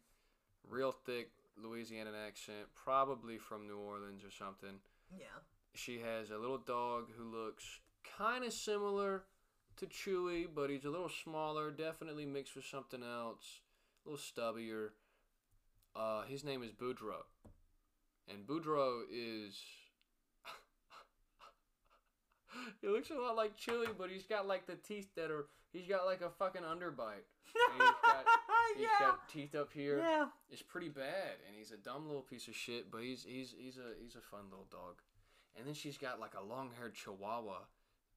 Real 0.68 0.91
thick 0.91 1.31
Louisiana 1.57 2.11
accent, 2.27 2.68
probably 2.76 3.38
from 3.38 3.68
New 3.68 3.77
Orleans 3.77 4.23
or 4.23 4.31
something. 4.31 4.80
Yeah. 5.11 5.26
She 5.73 5.99
has 5.99 6.31
a 6.31 6.38
little 6.38 6.57
dog 6.57 7.07
who 7.18 7.23
looks 7.23 7.80
kind 8.18 8.43
of 8.43 8.53
similar 8.53 9.23
to 9.77 9.85
Chewy, 9.85 10.48
but 10.53 10.69
he's 10.69 10.85
a 10.85 10.89
little 10.89 11.10
smaller, 11.10 11.72
definitely 11.72 12.26
mixed 12.26 12.56
with 12.56 12.65
something 12.65 13.03
else, 13.03 13.61
a 14.06 14.10
little 14.10 14.23
stubbier. 14.23 14.89
Uh, 15.95 16.23
his 16.23 16.43
name 16.43 16.64
is 16.64 16.72
Boudreaux. 16.72 17.26
And 18.30 18.45
Boudreaux 18.48 19.02
is. 19.11 19.61
He 22.82 22.88
looks 22.88 23.10
a 23.10 23.15
lot 23.15 23.36
like 23.36 23.57
Chewy, 23.57 23.88
but 23.98 24.10
he's 24.10 24.23
got 24.26 24.48
like 24.48 24.65
the 24.68 24.76
teeth 24.76 25.07
that 25.15 25.32
are. 25.32 25.48
He's 25.73 25.88
got 25.88 26.06
like 26.06 26.22
a 26.22 26.30
fucking 26.30 26.64
underbite. 26.64 27.23
And 27.72 27.82
he's 27.82 27.91
got, 28.06 28.26
he's 28.76 28.84
yeah. 28.84 28.99
got 29.07 29.30
teeth 29.30 29.56
up 29.56 29.69
here. 29.73 29.99
yeah. 29.99 30.26
It's 30.49 30.61
pretty 30.61 30.90
bad, 30.90 31.40
and 31.48 31.56
he's 31.57 31.72
a 31.72 31.78
dumb 31.78 32.07
little 32.07 32.22
piece 32.23 32.48
of 32.49 32.56
shit. 32.56 32.91
But 32.91 33.02
he's 33.03 33.23
he's 33.28 33.56
he's 33.57 33.78
a 33.78 33.94
he's 34.02 34.15
a 34.15 34.22
fun 34.22 34.45
little 34.49 34.68
dog. 34.69 35.02
And 35.57 35.65
then 35.68 35.73
she's 35.73 35.98
got 35.98 36.19
like 36.19 36.34
a 36.34 36.44
long-haired 36.44 36.94
Chihuahua 36.95 37.60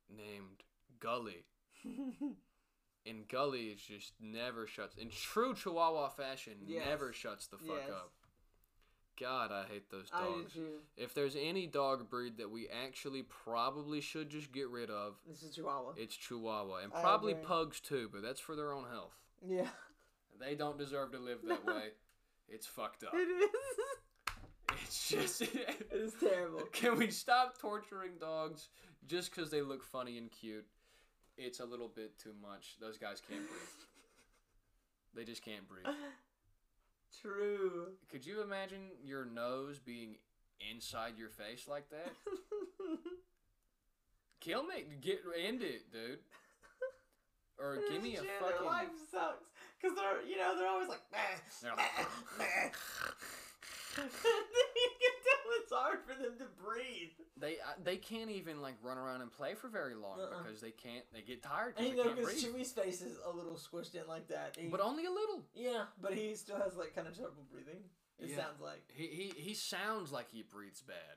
named 0.09 0.62
Gully, 1.01 1.44
and 3.06 3.28
Gully 3.28 3.66
is 3.66 3.81
just 3.81 4.12
never 4.20 4.66
shuts 4.66 4.97
in 4.97 5.09
true 5.11 5.55
Chihuahua 5.55 6.09
fashion. 6.11 6.55
Yes. 6.66 6.85
Never 6.89 7.12
shuts 7.12 7.47
the 7.47 7.59
fuck 7.59 7.77
Yes. 7.86 7.90
up. 7.90 8.12
God, 9.20 9.51
I 9.53 9.65
hate 9.70 9.91
those 9.91 10.11
dogs. 10.11 10.57
If 10.97 11.15
there's 11.15 11.36
any 11.36 11.66
dog 11.66 12.11
breed 12.11 12.39
that 12.39 12.51
we 12.51 12.69
actually 12.69 13.23
probably 13.23 14.01
should 14.01 14.28
just 14.31 14.51
get 14.53 14.69
rid 14.69 14.91
of, 14.91 15.15
This 15.28 15.43
is 15.43 15.55
Chihuahua. 15.55 15.93
it's 15.97 16.16
Chihuahua, 16.16 16.78
and 16.85 16.93
I 16.95 17.01
probably 17.01 17.32
agree. 17.32 17.45
pugs 17.45 17.81
too. 17.81 18.09
But 18.12 18.23
that's 18.23 18.41
for 18.41 18.57
their 18.57 18.73
own 18.73 18.85
health. 18.91 19.15
Yeah. 19.47 19.69
They 20.41 20.57
don't 20.57 20.77
deserve 20.77 21.12
to 21.12 21.19
live 21.20 21.39
that 21.47 21.65
way. 21.66 21.91
It's 22.49 22.66
fucked 22.66 23.05
up. 23.05 23.15
It 23.15 23.19
is. 23.28 23.51
It's 24.82 25.09
just. 25.09 25.43
it 25.43 25.86
is 25.93 26.12
terrible. 26.19 26.62
Can 26.73 26.99
we 26.99 27.09
stop 27.11 27.57
torturing 27.61 28.12
dogs 28.20 28.69
just 29.07 29.32
because 29.32 29.49
they 29.51 29.62
look 29.62 29.85
funny 29.85 30.19
and 30.19 30.28
cute? 30.32 30.66
It's 31.39 31.61
a 31.61 31.65
little 31.65 31.86
bit 31.89 32.19
too 32.19 32.32
much. 32.43 32.74
Those 32.81 32.99
guys 32.99 33.23
can't 33.28 33.43
breathe. 33.47 33.85
They 35.15 35.24
just 35.24 35.45
can't 35.45 35.69
breathe. 35.69 35.86
True. 37.20 37.89
Could 38.11 38.27
you 38.27 38.43
imagine 38.43 38.91
your 39.05 39.24
nose 39.24 39.78
being 39.78 40.16
inside 40.73 41.15
your 41.19 41.28
face 41.28 41.66
like 41.69 41.89
that? 41.91 42.12
Kill 44.41 44.62
me. 44.65 44.85
Get 45.01 45.23
end 45.43 45.62
it, 45.62 45.91
dude. 45.93 46.19
Or 47.59 47.78
give 47.91 48.03
me 48.03 48.16
a 48.16 48.20
Shit, 48.20 48.31
fucking. 48.41 48.57
Their 48.57 48.66
life 48.66 48.89
sucks 49.11 49.47
because 49.81 49.97
they're 49.97 50.23
you 50.28 50.36
know 50.36 50.57
they're 50.57 50.69
always 50.69 50.89
like. 50.89 51.01
"Meh, 51.11 51.19
They're 51.62 51.74
like, 51.77 52.74
hard 55.74 55.98
for 56.06 56.14
them 56.14 56.32
to 56.38 56.44
breathe. 56.62 57.10
They 57.36 57.55
uh, 57.55 57.74
they 57.82 57.96
can't 57.96 58.30
even 58.30 58.62
like 58.62 58.74
run 58.82 58.96
around 58.98 59.20
and 59.22 59.30
play 59.30 59.55
for 59.55 59.68
very 59.68 59.94
long 59.94 60.18
Uh-uh. 60.20 60.42
because 60.42 60.60
they 60.60 60.70
can't. 60.70 61.05
They 61.12 61.20
get 61.22 61.42
tired. 61.42 61.74
And 61.76 61.88
you 61.88 61.96
know, 61.96 62.10
because. 62.14 62.42
Chewy's 62.42 62.72
face 62.72 63.02
is 63.02 63.18
a 63.26 63.30
little 63.34 63.55
squished 63.55 63.94
in 63.94 64.06
like 64.09 64.28
that. 64.28 64.56
He- 64.59 64.68
But 64.68 64.80
only 64.80 65.05
a 65.06 65.10
little. 65.10 65.42
yeah, 65.55 65.84
but 66.01 66.14
he 66.14 66.34
still 66.34 66.56
has 66.59 66.76
like 66.76 66.94
kind 66.94 67.09
of 67.09 67.14
trouble 67.16 67.44
breathing. 67.52 67.82
It 68.18 68.30
Yeah. 68.30 68.36
sounds 68.36 68.60
like. 68.60 68.82
He, 68.94 69.06
he 69.09 69.32
he 69.40 69.55
sounds 69.55 70.12
like 70.12 70.30
he 70.30 70.42
breathes 70.42 70.80
bad, 70.82 71.16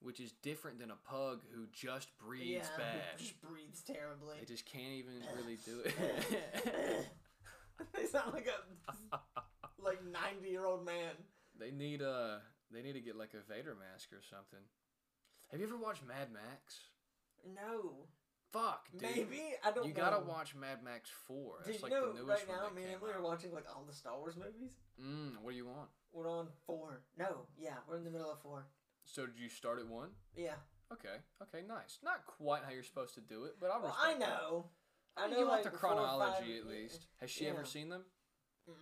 which 0.00 0.18
is 0.20 0.32
different 0.32 0.78
than 0.78 0.90
a 0.90 0.96
pug 1.08 1.42
who 1.54 1.66
just 1.72 2.08
breathes 2.18 2.68
yeah, 2.70 2.76
bad. 2.78 3.18
just 3.18 3.40
breathes 3.42 3.82
terribly. 3.82 4.36
They 4.40 4.46
just 4.46 4.64
can't 4.64 4.92
even 4.94 5.12
really 5.36 5.58
do 5.64 5.80
it. 5.84 7.06
they 7.94 8.06
sound 8.06 8.32
like 8.32 8.48
a 8.48 9.18
like 9.82 10.00
ninety 10.04 10.48
year 10.50 10.64
old 10.64 10.84
man. 10.84 11.12
they 11.58 11.70
need 11.70 12.00
a 12.00 12.40
they 12.72 12.82
need 12.82 12.94
to 12.94 13.00
get 13.00 13.16
like 13.16 13.34
a 13.34 13.40
Vader 13.52 13.74
mask 13.74 14.12
or 14.12 14.22
something. 14.22 14.60
Have 15.50 15.60
you 15.60 15.66
ever 15.66 15.76
watched 15.76 16.04
Mad 16.06 16.28
Max? 16.32 16.80
No, 17.54 18.06
Fuck, 18.52 18.88
dude. 18.92 19.02
maybe 19.02 19.42
I 19.64 19.70
don't. 19.72 19.86
You 19.86 19.92
know. 19.94 20.00
gotta 20.00 20.24
watch 20.24 20.54
Mad 20.54 20.82
Max 20.82 21.10
Four. 21.26 21.62
Did 21.64 21.74
That's 21.74 21.82
you 21.84 21.90
know 21.90 22.12
the 22.12 22.24
right 22.24 22.38
newest 22.40 22.48
one 22.48 22.56
now? 22.56 22.64
that 22.64 22.74
Me 22.74 22.82
and 22.84 22.94
Emily 22.94 23.12
are 23.12 23.22
watching 23.22 23.52
like 23.52 23.64
all 23.74 23.84
the 23.86 23.92
Star 23.94 24.18
Wars 24.18 24.36
movies. 24.36 24.72
Mm, 25.02 25.42
what 25.42 25.50
do 25.50 25.56
you 25.56 25.66
want? 25.66 25.88
We're 26.12 26.30
on 26.30 26.48
four. 26.66 27.02
No, 27.18 27.46
yeah, 27.58 27.74
we're 27.88 27.96
in 27.98 28.04
the 28.04 28.10
middle 28.10 28.30
of 28.32 28.40
four. 28.40 28.66
So 29.04 29.26
did 29.26 29.38
you 29.38 29.48
start 29.50 29.78
at 29.78 29.86
one? 29.86 30.10
Yeah. 30.36 30.54
Okay, 30.92 31.16
okay, 31.42 31.66
nice. 31.66 31.98
Not 32.02 32.24
quite 32.26 32.62
how 32.64 32.72
you're 32.72 32.82
supposed 32.82 33.14
to 33.16 33.20
do 33.20 33.44
it, 33.44 33.56
but 33.60 33.70
I'll 33.70 33.82
Well, 33.82 33.96
I 34.02 34.14
know. 34.14 34.66
I 35.16 35.28
know 35.28 35.38
you 35.38 35.44
like 35.44 35.50
want 35.50 35.64
the 35.64 35.70
chronology 35.70 36.58
five- 36.58 36.60
at 36.60 36.66
least. 36.66 37.06
Has 37.20 37.30
she 37.30 37.46
ever 37.48 37.64
seen 37.66 37.90
them? 37.90 38.04
Mm-mm. 38.68 38.74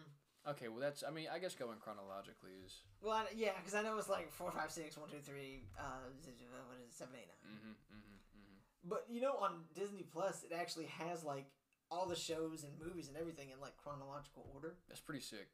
Okay, 0.47 0.68
well 0.68 0.78
that's. 0.78 1.02
I 1.02 1.10
mean, 1.10 1.27
I 1.32 1.39
guess 1.39 1.55
going 1.55 1.78
chronologically 1.81 2.55
is. 2.64 2.82
Well, 3.02 3.12
I, 3.12 3.27
yeah, 3.35 3.51
because 3.59 3.74
I 3.74 3.82
know 3.82 3.98
it's 3.98 4.09
like 4.09 4.31
four, 4.31 4.51
five, 4.52 4.70
six, 4.70 4.97
one, 4.97 5.09
two, 5.10 5.18
three. 5.18 5.66
Uh, 5.78 6.06
what 6.06 6.14
is 6.23 6.28
it? 6.28 6.94
Seven, 6.94 7.14
eight, 7.18 7.27
nine. 7.27 7.51
Mm-hmm, 7.51 7.74
mm-hmm, 7.74 8.16
mm-hmm. 8.39 8.59
But 8.89 9.06
you 9.10 9.20
know, 9.20 9.35
on 9.43 9.66
Disney 9.74 10.06
Plus, 10.12 10.44
it 10.44 10.55
actually 10.55 10.86
has 10.86 11.24
like 11.24 11.47
all 11.90 12.06
the 12.06 12.16
shows 12.16 12.64
and 12.64 12.73
movies 12.78 13.09
and 13.09 13.16
everything 13.16 13.51
in 13.51 13.60
like 13.60 13.77
chronological 13.77 14.47
order. 14.55 14.77
That's 14.89 15.01
pretty 15.01 15.20
sick. 15.20 15.48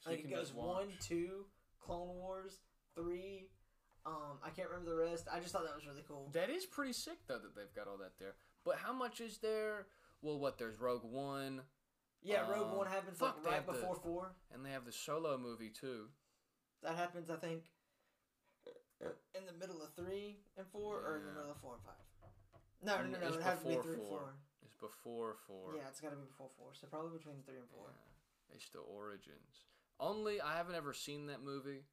So 0.00 0.10
Like 0.10 0.18
you 0.20 0.24
it 0.24 0.28
can 0.28 0.36
goes 0.38 0.48
just 0.48 0.58
one, 0.58 0.88
two, 1.00 1.46
Clone 1.80 2.14
Wars, 2.16 2.58
three. 2.94 3.48
Um, 4.04 4.42
I 4.44 4.50
can't 4.50 4.68
remember 4.68 4.90
the 4.90 5.10
rest. 5.10 5.28
I 5.32 5.38
just 5.38 5.52
thought 5.52 5.64
that 5.64 5.74
was 5.76 5.86
really 5.86 6.02
cool. 6.08 6.30
That 6.32 6.50
is 6.50 6.66
pretty 6.66 6.92
sick 6.92 7.18
though 7.28 7.38
that 7.38 7.54
they've 7.54 7.74
got 7.74 7.86
all 7.86 7.98
that 7.98 8.18
there. 8.18 8.34
But 8.64 8.76
how 8.76 8.92
much 8.92 9.20
is 9.20 9.38
there? 9.38 9.86
Well, 10.20 10.38
what 10.38 10.58
there's 10.58 10.80
Rogue 10.80 11.04
One, 11.04 11.62
Yeah, 12.22 12.48
Rogue 12.48 12.68
Um, 12.70 12.76
One 12.76 12.86
happens 12.86 13.18
fuck, 13.18 13.36
like 13.38 13.44
right 13.46 13.54
have 13.54 13.66
the- 13.66 13.72
before 13.72 13.96
four. 13.96 14.36
and 14.50 14.64
they 14.64 14.70
have 14.70 14.84
the 14.84 14.92
Solo 14.92 15.36
movie 15.36 15.70
too. 15.70 16.08
That 16.82 16.94
happens, 16.96 17.30
I 17.30 17.36
think, 17.36 17.64
in 19.34 19.46
the 19.46 19.52
middle 19.52 19.82
of 19.82 19.92
three 19.94 20.44
and 20.56 20.66
four, 20.68 21.00
or 21.04 21.16
in 21.16 21.26
the 21.26 21.32
middle 21.32 21.50
of 21.50 21.60
four 21.60 21.74
and 21.74 21.82
five. 21.84 21.94
No, 22.80 22.96
no, 23.02 23.08
no, 23.10 23.18
no. 23.18 23.26
It's 23.28 23.36
It 23.36 23.42
has 23.42 23.58
to 23.60 23.64
be 23.66 23.70
before 23.76 23.82
three 23.82 23.92
and 23.94 24.02
four. 24.02 24.18
four. 24.20 24.34
It's 24.62 24.74
before 24.74 25.34
four. 25.46 25.76
Yeah, 25.76 25.88
it's 25.88 26.00
got 26.00 26.10
to 26.10 26.16
be 26.16 26.24
before 26.26 26.50
four. 26.56 26.74
So 26.74 26.86
probably 26.88 27.16
between 27.18 27.42
three 27.44 27.58
and 27.58 27.68
four. 27.70 27.86
Yeah, 27.90 28.54
It's 28.56 28.68
the 28.70 28.80
origins. 28.80 29.66
Only 30.00 30.40
I 30.40 30.56
haven't 30.56 30.74
ever 30.74 30.92
seen 30.92 31.26
that 31.26 31.42
movie, 31.42 31.84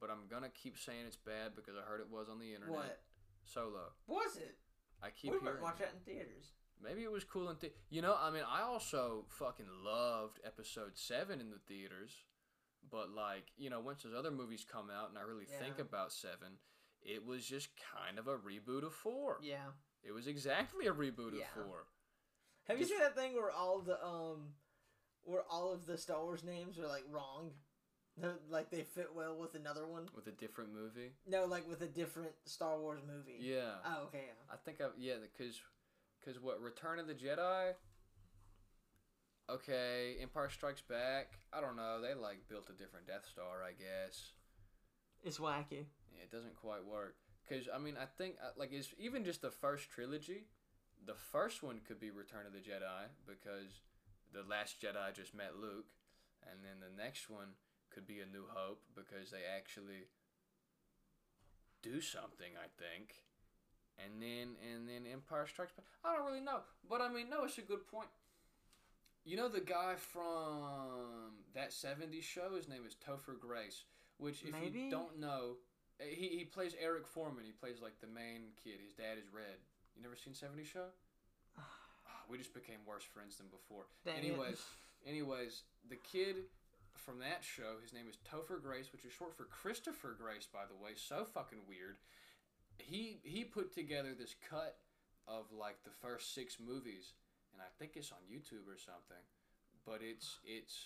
but 0.00 0.10
I'm 0.10 0.26
gonna 0.28 0.48
keep 0.50 0.78
saying 0.78 1.04
it's 1.06 1.16
bad 1.16 1.54
because 1.54 1.76
I 1.76 1.82
heard 1.82 2.00
it 2.00 2.08
was 2.08 2.28
on 2.28 2.38
the 2.38 2.54
internet. 2.54 2.74
What 2.76 3.02
Solo. 3.44 3.92
was 4.06 4.36
it? 4.38 4.58
I 5.02 5.10
keep 5.10 5.32
we 5.32 5.38
hearing. 5.38 5.54
might 5.56 5.62
watch 5.62 5.78
that 5.78 5.92
in 5.94 6.00
theaters. 6.00 6.52
Maybe 6.82 7.02
it 7.02 7.10
was 7.10 7.24
cool 7.24 7.48
in 7.50 7.56
the- 7.60 7.72
you 7.90 8.02
know. 8.02 8.16
I 8.18 8.30
mean, 8.30 8.44
I 8.46 8.62
also 8.62 9.24
fucking 9.28 9.68
loved 9.84 10.40
Episode 10.44 10.96
Seven 10.96 11.40
in 11.40 11.50
the 11.50 11.58
theaters, 11.58 12.24
but 12.88 13.10
like 13.10 13.52
you 13.56 13.70
know, 13.70 13.80
once 13.80 14.02
those 14.02 14.14
other 14.14 14.30
movies 14.30 14.64
come 14.70 14.88
out 14.90 15.08
and 15.08 15.18
I 15.18 15.22
really 15.22 15.44
think 15.46 15.78
about 15.78 16.12
Seven, 16.12 16.58
it 17.02 17.24
was 17.24 17.46
just 17.46 17.68
kind 17.94 18.18
of 18.18 18.28
a 18.28 18.36
reboot 18.38 18.84
of 18.84 18.94
Four. 18.94 19.38
Yeah. 19.42 19.72
It 20.02 20.12
was 20.12 20.26
exactly 20.28 20.86
a 20.86 20.92
reboot 20.92 21.36
Yeah. 21.36 21.44
of 21.56 21.64
Four. 21.66 21.86
Have 22.68 22.78
you 22.78 22.84
seen 22.86 22.98
that 23.00 23.16
thing 23.16 23.34
where 23.34 23.50
all 23.50 23.80
the 23.80 24.02
um, 24.04 24.54
where 25.22 25.42
all 25.50 25.72
of 25.72 25.86
the 25.86 25.98
Star 25.98 26.22
Wars 26.22 26.44
names 26.44 26.78
are 26.78 26.86
like 26.86 27.04
wrong? 27.10 27.50
Like 28.50 28.70
they 28.70 28.82
fit 28.82 29.14
well 29.14 29.36
with 29.38 29.54
another 29.54 29.86
one. 29.86 30.08
with 30.14 30.26
a 30.26 30.32
different 30.32 30.72
movie. 30.74 31.12
No, 31.26 31.44
like 31.46 31.68
with 31.68 31.82
a 31.82 31.86
different 31.86 32.32
Star 32.46 32.76
Wars 32.78 33.00
movie. 33.06 33.38
Yeah, 33.40 33.76
Oh, 33.84 34.04
okay. 34.06 34.24
Yeah. 34.26 34.52
I 34.52 34.56
think 34.56 34.80
I 34.80 34.86
yeah 34.98 35.14
because 35.22 35.60
because 36.28 36.42
what 36.42 36.60
Return 36.60 36.98
of 36.98 37.06
the 37.06 37.14
Jedi. 37.14 37.72
Okay, 39.48 40.16
Empire 40.20 40.50
Strikes 40.50 40.82
Back. 40.82 41.32
I 41.54 41.62
don't 41.62 41.74
know. 41.74 42.02
They 42.02 42.12
like 42.12 42.46
built 42.50 42.68
a 42.68 42.76
different 42.76 43.06
Death 43.06 43.24
Star, 43.32 43.64
I 43.64 43.72
guess. 43.72 44.32
It's 45.24 45.38
wacky. 45.38 45.88
Yeah, 46.12 46.24
it 46.24 46.30
doesn't 46.30 46.54
quite 46.54 46.84
work. 46.84 47.16
Cause 47.48 47.66
I 47.74 47.78
mean, 47.78 47.94
I 47.96 48.04
think 48.04 48.34
uh, 48.44 48.50
like 48.58 48.72
it's 48.72 48.92
even 48.98 49.24
just 49.24 49.40
the 49.40 49.50
first 49.50 49.88
trilogy. 49.88 50.44
The 51.06 51.14
first 51.14 51.62
one 51.62 51.80
could 51.88 51.98
be 51.98 52.10
Return 52.10 52.44
of 52.44 52.52
the 52.52 52.58
Jedi 52.58 53.08
because 53.26 53.80
the 54.34 54.44
Last 54.46 54.82
Jedi 54.82 55.14
just 55.14 55.34
met 55.34 55.56
Luke, 55.58 55.88
and 56.44 56.60
then 56.60 56.84
the 56.84 57.02
next 57.02 57.30
one 57.30 57.56
could 57.88 58.06
be 58.06 58.20
a 58.20 58.26
New 58.26 58.44
Hope 58.52 58.82
because 58.94 59.30
they 59.30 59.48
actually 59.48 60.12
do 61.80 62.02
something. 62.02 62.52
I 62.52 62.68
think, 62.76 63.14
and 64.02 64.22
then 64.22 64.56
and 64.72 64.88
then 64.88 65.10
Empire 65.10 65.46
Strikes 65.46 65.72
Back. 65.72 65.86
I 66.04 66.16
don't 66.16 66.26
really 66.26 66.40
know, 66.40 66.60
but 66.88 67.00
I 67.00 67.08
mean, 67.08 67.28
no, 67.30 67.44
it's 67.44 67.58
a 67.58 67.62
good 67.62 67.86
point. 67.86 68.08
You 69.24 69.36
know 69.36 69.48
the 69.48 69.60
guy 69.60 69.94
from 69.96 71.44
that 71.54 71.70
'70s 71.70 72.22
show. 72.22 72.56
His 72.56 72.68
name 72.68 72.82
is 72.86 72.94
Topher 72.94 73.38
Grace. 73.38 73.84
Which, 74.18 74.42
if 74.42 74.52
Maybe? 74.52 74.80
you 74.80 74.90
don't 74.90 75.20
know, 75.20 75.56
eh, 76.00 76.14
he 76.14 76.28
he 76.28 76.44
plays 76.44 76.74
Eric 76.80 77.06
Forman. 77.06 77.44
He 77.44 77.52
plays 77.52 77.80
like 77.82 78.00
the 78.00 78.06
main 78.06 78.54
kid. 78.62 78.80
His 78.82 78.94
dad 78.94 79.18
is 79.18 79.32
Red. 79.32 79.60
You 79.96 80.02
never 80.02 80.16
seen 80.16 80.32
'70s 80.34 80.66
show? 80.66 80.86
Ah, 82.10 82.24
we 82.30 82.38
just 82.38 82.54
became 82.54 82.78
worse 82.86 83.04
friends 83.04 83.36
than 83.36 83.48
before. 83.48 83.84
Dang 84.06 84.16
it. 84.16 84.24
anyways, 84.24 84.62
anyways, 85.06 85.62
the 85.90 85.96
kid 85.96 86.48
from 86.94 87.18
that 87.20 87.44
show, 87.44 87.78
his 87.82 87.92
name 87.92 88.06
is 88.08 88.16
Topher 88.24 88.60
Grace, 88.60 88.92
which 88.92 89.04
is 89.04 89.12
short 89.12 89.36
for 89.36 89.44
Christopher 89.44 90.16
Grace, 90.18 90.48
by 90.50 90.64
the 90.68 90.74
way. 90.82 90.92
So 90.96 91.24
fucking 91.24 91.60
weird. 91.68 91.96
He 92.78 93.20
he 93.22 93.44
put 93.44 93.72
together 93.74 94.14
this 94.18 94.34
cut 94.48 94.76
of 95.26 95.44
like 95.52 95.82
the 95.84 95.90
first 95.90 96.34
six 96.34 96.56
movies, 96.58 97.12
and 97.52 97.60
I 97.60 97.66
think 97.78 97.92
it's 97.96 98.12
on 98.12 98.18
YouTube 98.30 98.66
or 98.66 98.78
something. 98.78 99.22
But 99.84 100.00
it's 100.02 100.38
it's 100.44 100.76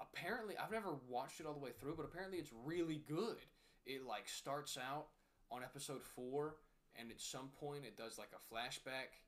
apparently 0.00 0.54
I've 0.56 0.70
never 0.70 0.94
watched 1.08 1.40
it 1.40 1.46
all 1.46 1.54
the 1.54 1.60
way 1.60 1.72
through, 1.80 1.96
but 1.96 2.04
apparently 2.04 2.38
it's 2.38 2.52
really 2.64 3.02
good. 3.08 3.38
It 3.86 4.04
like 4.06 4.28
starts 4.28 4.78
out 4.78 5.06
on 5.50 5.62
episode 5.62 6.02
four, 6.02 6.56
and 6.96 7.10
at 7.10 7.20
some 7.20 7.48
point 7.60 7.84
it 7.84 7.96
does 7.96 8.18
like 8.18 8.30
a 8.34 8.54
flashback. 8.54 9.18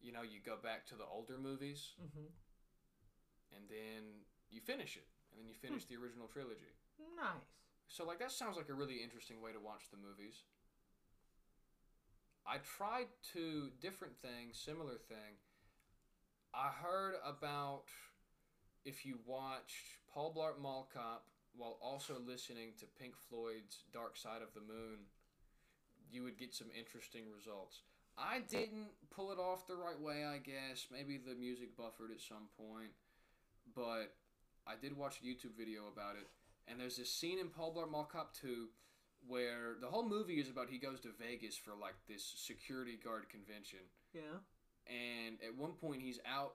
You 0.00 0.12
know, 0.12 0.22
you 0.22 0.40
go 0.44 0.56
back 0.62 0.86
to 0.88 0.94
the 0.96 1.04
older 1.04 1.38
movies, 1.38 1.92
hmm 1.98 2.26
and 3.54 3.70
then 3.70 4.26
you 4.50 4.60
finish 4.60 4.96
it, 4.96 5.06
and 5.30 5.38
then 5.38 5.46
you 5.46 5.54
finish 5.54 5.84
the 5.86 5.94
original 5.96 6.26
trilogy. 6.26 6.74
Nice. 7.14 7.54
So 7.86 8.04
like 8.04 8.18
that 8.18 8.32
sounds 8.32 8.56
like 8.56 8.68
a 8.68 8.74
really 8.74 9.02
interesting 9.02 9.40
way 9.40 9.52
to 9.52 9.60
watch 9.60 9.90
the 9.90 9.96
movies. 9.96 10.42
I 12.46 12.58
tried 12.58 13.06
to 13.32 13.70
different 13.80 14.14
things, 14.20 14.60
similar 14.62 14.98
thing. 15.08 15.40
I 16.52 16.68
heard 16.68 17.14
about 17.26 17.84
if 18.84 19.06
you 19.06 19.18
watched 19.26 19.98
Paul 20.12 20.34
Blart 20.36 20.60
Mall 20.60 20.88
Cop 20.92 21.24
while 21.56 21.78
also 21.80 22.16
listening 22.24 22.72
to 22.78 22.86
Pink 23.00 23.14
Floyd's 23.16 23.84
Dark 23.92 24.16
Side 24.16 24.42
of 24.42 24.52
the 24.54 24.60
Moon, 24.60 25.08
you 26.10 26.22
would 26.22 26.38
get 26.38 26.54
some 26.54 26.68
interesting 26.78 27.24
results. 27.34 27.80
I 28.18 28.40
didn't 28.48 28.88
pull 29.10 29.32
it 29.32 29.38
off 29.38 29.66
the 29.66 29.74
right 29.74 30.00
way, 30.00 30.24
I 30.24 30.38
guess. 30.38 30.86
Maybe 30.92 31.18
the 31.18 31.34
music 31.34 31.76
buffered 31.76 32.10
at 32.12 32.20
some 32.20 32.48
point, 32.56 32.92
but 33.74 34.14
I 34.66 34.74
did 34.80 34.96
watch 34.96 35.20
a 35.20 35.26
YouTube 35.26 35.56
video 35.58 35.82
about 35.92 36.16
it, 36.16 36.28
and 36.68 36.78
there's 36.78 36.96
this 36.96 37.10
scene 37.10 37.38
in 37.38 37.48
Paul 37.48 37.74
Blart 37.74 37.90
Mall 37.90 38.08
Cop 38.10 38.34
2 38.34 38.68
where 39.26 39.76
the 39.80 39.86
whole 39.88 40.06
movie 40.08 40.34
is 40.40 40.48
about 40.50 40.68
he 40.70 40.78
goes 40.78 41.00
to 41.00 41.08
Vegas 41.18 41.56
for 41.56 41.72
like 41.80 41.94
this 42.08 42.24
security 42.36 42.98
guard 43.02 43.28
convention, 43.28 43.80
Yeah. 44.12 44.38
and 44.86 45.38
at 45.46 45.56
one 45.56 45.72
point 45.72 46.02
he's 46.02 46.18
out 46.26 46.54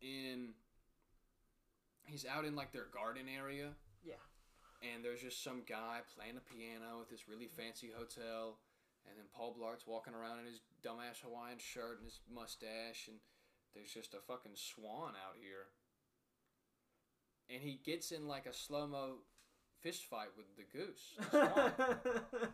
in 0.00 0.54
he's 2.06 2.24
out 2.26 2.44
in 2.44 2.56
like 2.56 2.72
their 2.72 2.86
garden 2.92 3.26
area. 3.28 3.70
Yeah. 4.04 4.14
And 4.82 5.04
there's 5.04 5.20
just 5.22 5.42
some 5.42 5.62
guy 5.68 6.00
playing 6.16 6.36
a 6.38 6.40
piano 6.54 7.00
at 7.02 7.08
this 7.10 7.28
really 7.28 7.48
fancy 7.48 7.90
hotel, 7.96 8.58
and 9.06 9.16
then 9.18 9.26
Paul 9.34 9.54
Blart's 9.58 9.86
walking 9.86 10.14
around 10.14 10.38
in 10.40 10.46
his 10.46 10.60
dumbass 10.84 11.20
Hawaiian 11.22 11.58
shirt 11.58 11.98
and 11.98 12.04
his 12.06 12.20
mustache, 12.32 13.08
and 13.08 13.18
there's 13.74 13.92
just 13.92 14.14
a 14.14 14.20
fucking 14.26 14.54
swan 14.54 15.14
out 15.18 15.36
here. 15.40 15.66
And 17.50 17.60
he 17.62 17.80
gets 17.84 18.10
in 18.12 18.28
like 18.28 18.46
a 18.46 18.52
slow 18.52 18.86
mo 19.78 19.88
fist 19.88 20.04
fight 20.04 20.28
with 20.36 20.46
the 20.56 20.64
goose. 20.76 21.16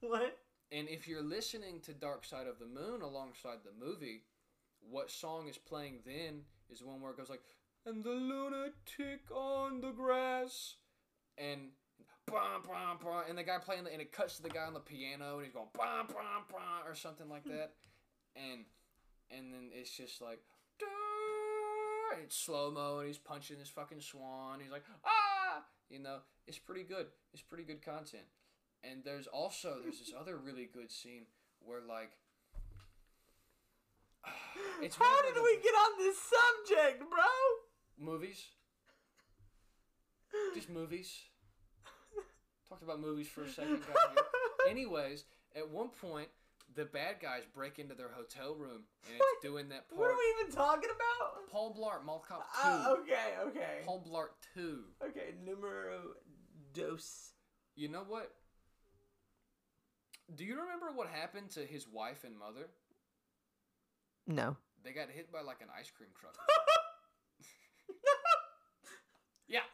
what? 0.00 0.38
And 0.72 0.88
if 0.88 1.06
you're 1.06 1.22
listening 1.22 1.80
to 1.82 1.92
Dark 1.92 2.24
Side 2.24 2.46
of 2.46 2.58
the 2.58 2.66
Moon 2.66 3.02
alongside 3.02 3.58
the 3.64 3.84
movie, 3.84 4.22
what 4.80 5.10
song 5.10 5.48
is 5.48 5.58
playing 5.58 6.00
then 6.04 6.42
is 6.70 6.82
one 6.82 7.00
where 7.00 7.12
it 7.12 7.16
goes 7.16 7.30
like, 7.30 7.42
and 7.84 8.02
the 8.02 8.10
lunatic 8.10 9.30
on 9.32 9.80
the 9.80 9.92
grass, 9.92 10.74
and 11.38 11.68
bah, 12.26 12.58
bah, 12.66 12.96
bah, 13.02 13.22
and 13.28 13.38
the 13.38 13.44
guy 13.44 13.58
playing 13.58 13.84
the, 13.84 13.92
and 13.92 14.02
it 14.02 14.10
cuts 14.10 14.36
to 14.36 14.42
the 14.42 14.48
guy 14.48 14.64
on 14.66 14.74
the 14.74 14.80
piano 14.80 15.36
and 15.36 15.44
he's 15.44 15.54
going 15.54 15.68
bah, 15.72 16.02
bah, 16.08 16.42
bah, 16.50 16.82
or 16.84 16.96
something 16.96 17.28
like 17.28 17.44
that, 17.44 17.74
and 18.34 18.64
and 19.30 19.52
then 19.52 19.70
it's 19.72 19.96
just 19.96 20.20
like, 20.20 20.40
and 22.12 22.22
it's 22.24 22.36
slow 22.36 22.72
mo 22.72 22.98
and 22.98 23.06
he's 23.06 23.18
punching 23.18 23.58
this 23.58 23.68
fucking 23.68 24.00
swan. 24.00 24.58
He's 24.60 24.72
like, 24.72 24.84
ah, 25.04 25.62
you 25.88 26.00
know, 26.00 26.18
it's 26.46 26.58
pretty 26.58 26.82
good. 26.84 27.06
It's 27.32 27.42
pretty 27.42 27.64
good 27.64 27.82
content. 27.84 28.24
And 28.84 29.02
there's 29.04 29.26
also 29.26 29.78
there's 29.82 29.98
this 29.98 30.12
other 30.18 30.36
really 30.36 30.68
good 30.72 30.90
scene 30.90 31.26
where 31.60 31.80
like 31.86 32.12
it's 34.82 34.96
How 34.96 35.22
did 35.22 35.34
the- 35.34 35.42
we 35.42 35.56
get 35.62 35.74
on 35.74 35.98
this 35.98 36.16
subject, 36.18 37.00
bro? 37.10 37.24
movies? 37.98 38.46
Just 40.54 40.68
movies. 40.68 41.10
Talked 42.68 42.82
about 42.82 43.00
movies 43.00 43.28
for 43.28 43.44
a 43.44 43.48
second. 43.48 43.80
Anyways, 44.68 45.24
at 45.54 45.70
one 45.70 45.88
point 45.88 46.28
the 46.74 46.84
bad 46.84 47.16
guys 47.22 47.42
break 47.54 47.78
into 47.78 47.94
their 47.94 48.10
hotel 48.10 48.54
room 48.54 48.82
and 49.06 49.14
it's 49.16 49.42
doing 49.42 49.68
that 49.70 49.88
part. 49.88 49.98
What 50.00 50.10
are 50.10 50.14
we 50.16 50.34
even 50.40 50.52
talking 50.54 50.90
about? 50.90 51.48
Paul 51.50 51.74
Blart, 51.74 52.04
Mall 52.04 52.22
Cop 52.28 52.44
Two. 52.60 52.68
Uh, 52.68 52.94
okay, 53.00 53.34
okay. 53.46 53.78
Paul 53.86 54.04
Blart 54.06 54.30
Two. 54.54 54.80
Okay, 55.02 55.34
numero 55.42 56.00
dos. 56.76 57.32
You 57.74 57.88
know 57.88 58.04
what? 58.06 58.32
Do 60.34 60.44
you 60.44 60.60
remember 60.60 60.86
what 60.94 61.08
happened 61.08 61.50
to 61.50 61.60
his 61.60 61.86
wife 61.88 62.24
and 62.24 62.38
mother? 62.38 62.68
No. 64.26 64.56
They 64.82 64.92
got 64.92 65.10
hit 65.10 65.32
by 65.32 65.40
like 65.42 65.60
an 65.62 65.68
ice 65.78 65.90
cream 65.90 66.10
truck. 66.18 66.36
yeah. 69.48 69.66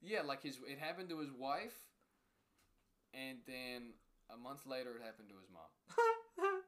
Yeah, 0.00 0.22
like 0.22 0.42
his 0.42 0.58
it 0.66 0.78
happened 0.78 1.08
to 1.10 1.18
his 1.18 1.30
wife 1.32 1.76
and 3.12 3.38
then 3.46 3.92
a 4.32 4.36
month 4.36 4.66
later 4.66 4.96
it 4.96 5.02
happened 5.04 5.28
to 5.28 5.36
his 5.36 5.48
mom. 5.52 5.70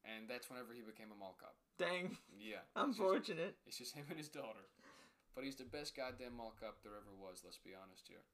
And 0.00 0.24
that's 0.26 0.48
whenever 0.48 0.72
he 0.72 0.80
became 0.80 1.12
a 1.12 1.18
mall 1.20 1.36
cop. 1.38 1.54
Dang, 1.78 2.16
Yeah. 2.32 2.64
It's 2.64 2.96
just, 2.96 2.98
unfortunate. 2.98 3.54
it's 3.68 3.76
just 3.78 3.94
him 3.94 4.06
and 4.08 4.16
his 4.16 4.30
daughter. 4.32 4.64
But 5.36 5.44
he's 5.44 5.56
the 5.60 5.68
best 5.68 5.94
goddamn 5.94 6.40
mall 6.40 6.56
cop 6.58 6.80
there 6.82 6.96
ever 6.96 7.12
was, 7.20 7.42
let's 7.44 7.60
be 7.60 7.76
honest 7.76 8.08
here. 8.08 8.24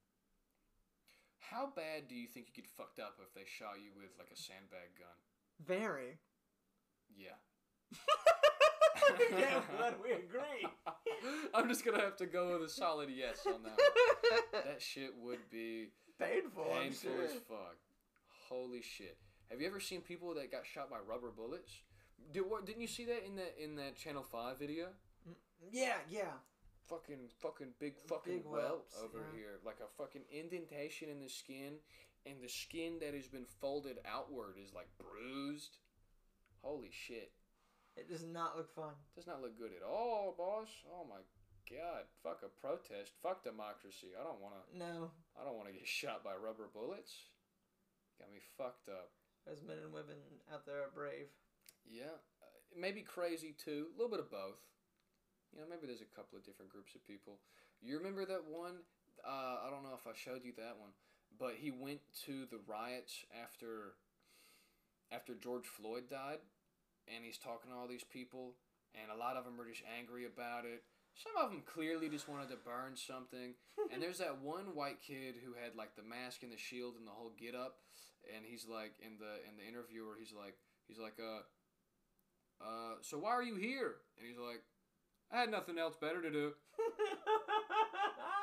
How 1.39 1.69
bad 1.75 2.07
do 2.07 2.15
you 2.15 2.27
think 2.27 2.47
you 2.47 2.53
get 2.53 2.67
fucked 2.67 2.99
up 2.99 3.19
if 3.21 3.33
they 3.33 3.45
shot 3.45 3.75
you 3.83 3.91
with 3.95 4.11
like 4.17 4.29
a 4.33 4.37
sandbag 4.37 4.97
gun? 4.97 5.17
Very. 5.65 6.19
Yeah. 7.15 7.37
yeah, 9.31 9.61
glad 9.77 9.95
we 10.03 10.11
agree. 10.11 10.67
I'm 11.53 11.69
just 11.69 11.85
gonna 11.85 12.01
have 12.01 12.17
to 12.17 12.25
go 12.25 12.53
with 12.53 12.67
a 12.67 12.69
solid 12.69 13.09
yes 13.09 13.45
on 13.45 13.63
that. 13.63 13.77
One. 13.77 14.41
That 14.65 14.81
shit 14.81 15.13
would 15.21 15.49
be 15.49 15.87
Painful, 16.19 16.65
I'm 16.75 16.83
painful 16.83 17.11
sure. 17.11 17.25
as 17.25 17.33
fuck. 17.47 17.77
Holy 18.49 18.81
shit! 18.81 19.17
Have 19.51 19.61
you 19.61 19.67
ever 19.67 19.79
seen 19.79 20.01
people 20.01 20.33
that 20.33 20.51
got 20.51 20.65
shot 20.65 20.89
by 20.89 20.97
rubber 21.07 21.31
bullets? 21.31 21.71
Did 22.33 22.41
what? 22.49 22.65
Didn't 22.65 22.81
you 22.81 22.87
see 22.87 23.05
that 23.05 23.25
in 23.25 23.35
that 23.35 23.55
in 23.61 23.75
that 23.75 23.95
Channel 23.95 24.23
Five 24.23 24.57
video? 24.57 24.87
Mm, 25.29 25.35
yeah, 25.71 25.93
yeah. 26.09 26.33
Fucking 26.89 27.27
fucking 27.39 27.73
big 27.79 27.99
fucking 28.07 28.39
Big 28.39 28.45
welt 28.45 28.87
whelps, 28.87 28.95
over 29.03 29.19
yeah. 29.19 29.37
here, 29.37 29.53
like 29.65 29.79
a 29.83 29.91
fucking 30.01 30.23
indentation 30.31 31.09
in 31.09 31.19
the 31.19 31.27
skin, 31.27 31.83
and 32.25 32.39
the 32.41 32.47
skin 32.47 32.99
that 33.01 33.13
has 33.13 33.27
been 33.27 33.45
folded 33.59 33.99
outward 34.07 34.55
is 34.55 34.73
like 34.73 34.87
bruised. 34.95 35.77
Holy 36.61 36.91
shit! 36.91 37.31
It 37.97 38.07
does 38.07 38.23
not 38.23 38.55
look 38.55 38.73
fun. 38.73 38.95
Does 39.15 39.27
not 39.27 39.41
look 39.41 39.57
good 39.57 39.71
at 39.75 39.83
all, 39.83 40.33
boss. 40.37 40.69
Oh 40.87 41.03
my 41.09 41.19
god! 41.67 42.07
Fuck 42.23 42.43
a 42.45 42.51
protest. 42.61 43.11
Fuck 43.21 43.43
democracy. 43.43 44.15
I 44.15 44.23
don't 44.23 44.39
wanna. 44.39 44.63
No. 44.71 45.11
I 45.35 45.43
don't 45.43 45.57
want 45.57 45.67
to 45.67 45.73
get 45.73 45.87
shot 45.99 46.23
by 46.23 46.39
rubber 46.39 46.69
bullets. 46.71 47.11
Got 48.19 48.31
me 48.31 48.39
fucked 48.57 48.87
up. 48.87 49.11
Those 49.45 49.61
men 49.65 49.77
and 49.83 49.93
women 49.93 50.17
out 50.53 50.65
there 50.65 50.83
are 50.83 50.91
brave. 50.93 51.27
Yeah, 51.89 52.19
uh, 52.43 52.59
maybe 52.75 53.01
crazy 53.01 53.55
too. 53.57 53.87
A 53.91 53.95
little 53.95 54.11
bit 54.11 54.19
of 54.19 54.31
both. 54.31 54.59
You 55.53 55.59
know, 55.61 55.67
maybe 55.69 55.87
there's 55.87 56.03
a 56.05 56.15
couple 56.15 56.37
of 56.37 56.45
different 56.45 56.71
groups 56.71 56.95
of 56.95 57.05
people. 57.05 57.39
You 57.81 57.97
remember 57.97 58.25
that 58.25 58.45
one? 58.45 58.83
Uh, 59.25 59.65
I 59.65 59.69
don't 59.69 59.83
know 59.83 59.97
if 59.97 60.05
I 60.05 60.13
showed 60.13 60.43
you 60.43 60.53
that 60.57 60.77
one, 60.77 60.93
but 61.39 61.55
he 61.57 61.71
went 61.71 62.01
to 62.25 62.45
the 62.49 62.59
riots 62.67 63.25
after 63.33 63.97
after 65.11 65.35
George 65.35 65.65
Floyd 65.65 66.09
died, 66.09 66.43
and 67.07 67.23
he's 67.23 67.37
talking 67.37 67.71
to 67.71 67.77
all 67.77 67.87
these 67.87 68.03
people, 68.03 68.59
and 68.91 69.07
a 69.07 69.15
lot 69.15 69.37
of 69.37 69.45
them 69.45 69.59
are 69.59 69.67
just 69.67 69.83
angry 69.87 70.25
about 70.25 70.65
it. 70.65 70.83
Some 71.15 71.33
of 71.39 71.49
them 71.49 71.63
clearly 71.65 72.09
just 72.09 72.27
wanted 72.27 72.49
to 72.49 72.59
burn 72.61 72.93
something. 72.93 73.55
and 73.91 74.03
there's 74.03 74.19
that 74.19 74.41
one 74.41 74.75
white 74.75 75.01
kid 75.01 75.35
who 75.41 75.53
had 75.57 75.75
like 75.75 75.95
the 75.95 76.03
mask 76.03 76.43
and 76.43 76.51
the 76.51 76.59
shield 76.59 76.95
and 76.99 77.07
the 77.07 77.15
whole 77.15 77.31
get 77.39 77.55
up, 77.55 77.79
and 78.35 78.45
he's 78.45 78.67
like 78.67 78.93
in 79.01 79.17
the 79.17 79.41
in 79.47 79.57
the 79.57 79.65
interviewer, 79.65 80.17
he's 80.19 80.33
like 80.33 80.57
he's 80.87 80.99
like 80.99 81.17
uh 81.17 81.41
uh 82.61 82.95
so 83.01 83.17
why 83.17 83.31
are 83.31 83.43
you 83.43 83.55
here? 83.55 84.03
And 84.19 84.27
he's 84.27 84.37
like 84.37 84.61
I 85.31 85.39
had 85.39 85.51
nothing 85.51 85.77
else 85.77 85.95
better 85.99 86.21
to 86.21 86.31
do. 86.31 86.53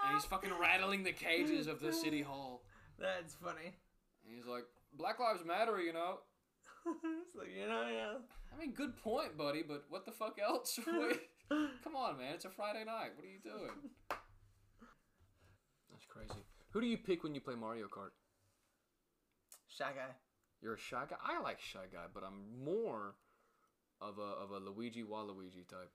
And 0.06 0.14
he's 0.14 0.24
fucking 0.26 0.52
rattling 0.60 1.02
the 1.02 1.12
cages 1.12 1.66
of 1.66 1.80
the 1.80 1.92
city 1.92 2.20
hall. 2.22 2.62
That's 2.98 3.34
funny. 3.34 3.72
And 4.24 4.36
he's 4.36 4.46
like, 4.46 4.64
Black 4.92 5.18
Lives 5.18 5.44
Matter, 5.44 5.80
you 5.80 5.92
know. 5.92 6.18
it's 6.86 7.34
like, 7.34 7.48
you 7.58 7.66
know, 7.66 7.86
yeah. 7.90 8.18
I 8.52 8.60
mean, 8.60 8.72
good 8.72 8.96
point, 8.98 9.36
buddy, 9.36 9.62
but 9.66 9.84
what 9.88 10.04
the 10.04 10.12
fuck 10.12 10.38
else? 10.38 10.78
Come 11.48 11.96
on, 11.96 12.18
man. 12.18 12.34
It's 12.34 12.44
a 12.44 12.50
Friday 12.50 12.84
night. 12.84 13.10
What 13.16 13.24
are 13.24 13.28
you 13.28 13.40
doing? 13.42 13.90
That's 15.90 16.06
crazy. 16.06 16.44
Who 16.70 16.80
do 16.80 16.86
you 16.86 16.98
pick 16.98 17.22
when 17.22 17.34
you 17.34 17.40
play 17.40 17.54
Mario 17.54 17.86
Kart? 17.86 18.10
Shy 19.68 19.90
guy. 19.94 20.14
You're 20.60 20.74
a 20.74 20.78
shy 20.78 21.04
guy. 21.08 21.16
I 21.24 21.40
like 21.40 21.60
shy 21.60 21.86
guy, 21.92 22.06
but 22.12 22.22
I'm 22.24 22.64
more 22.64 23.14
of 24.00 24.18
a 24.18 24.22
of 24.22 24.50
a 24.50 24.58
Luigi 24.58 25.02
Waluigi 25.02 25.66
type. 25.68 25.90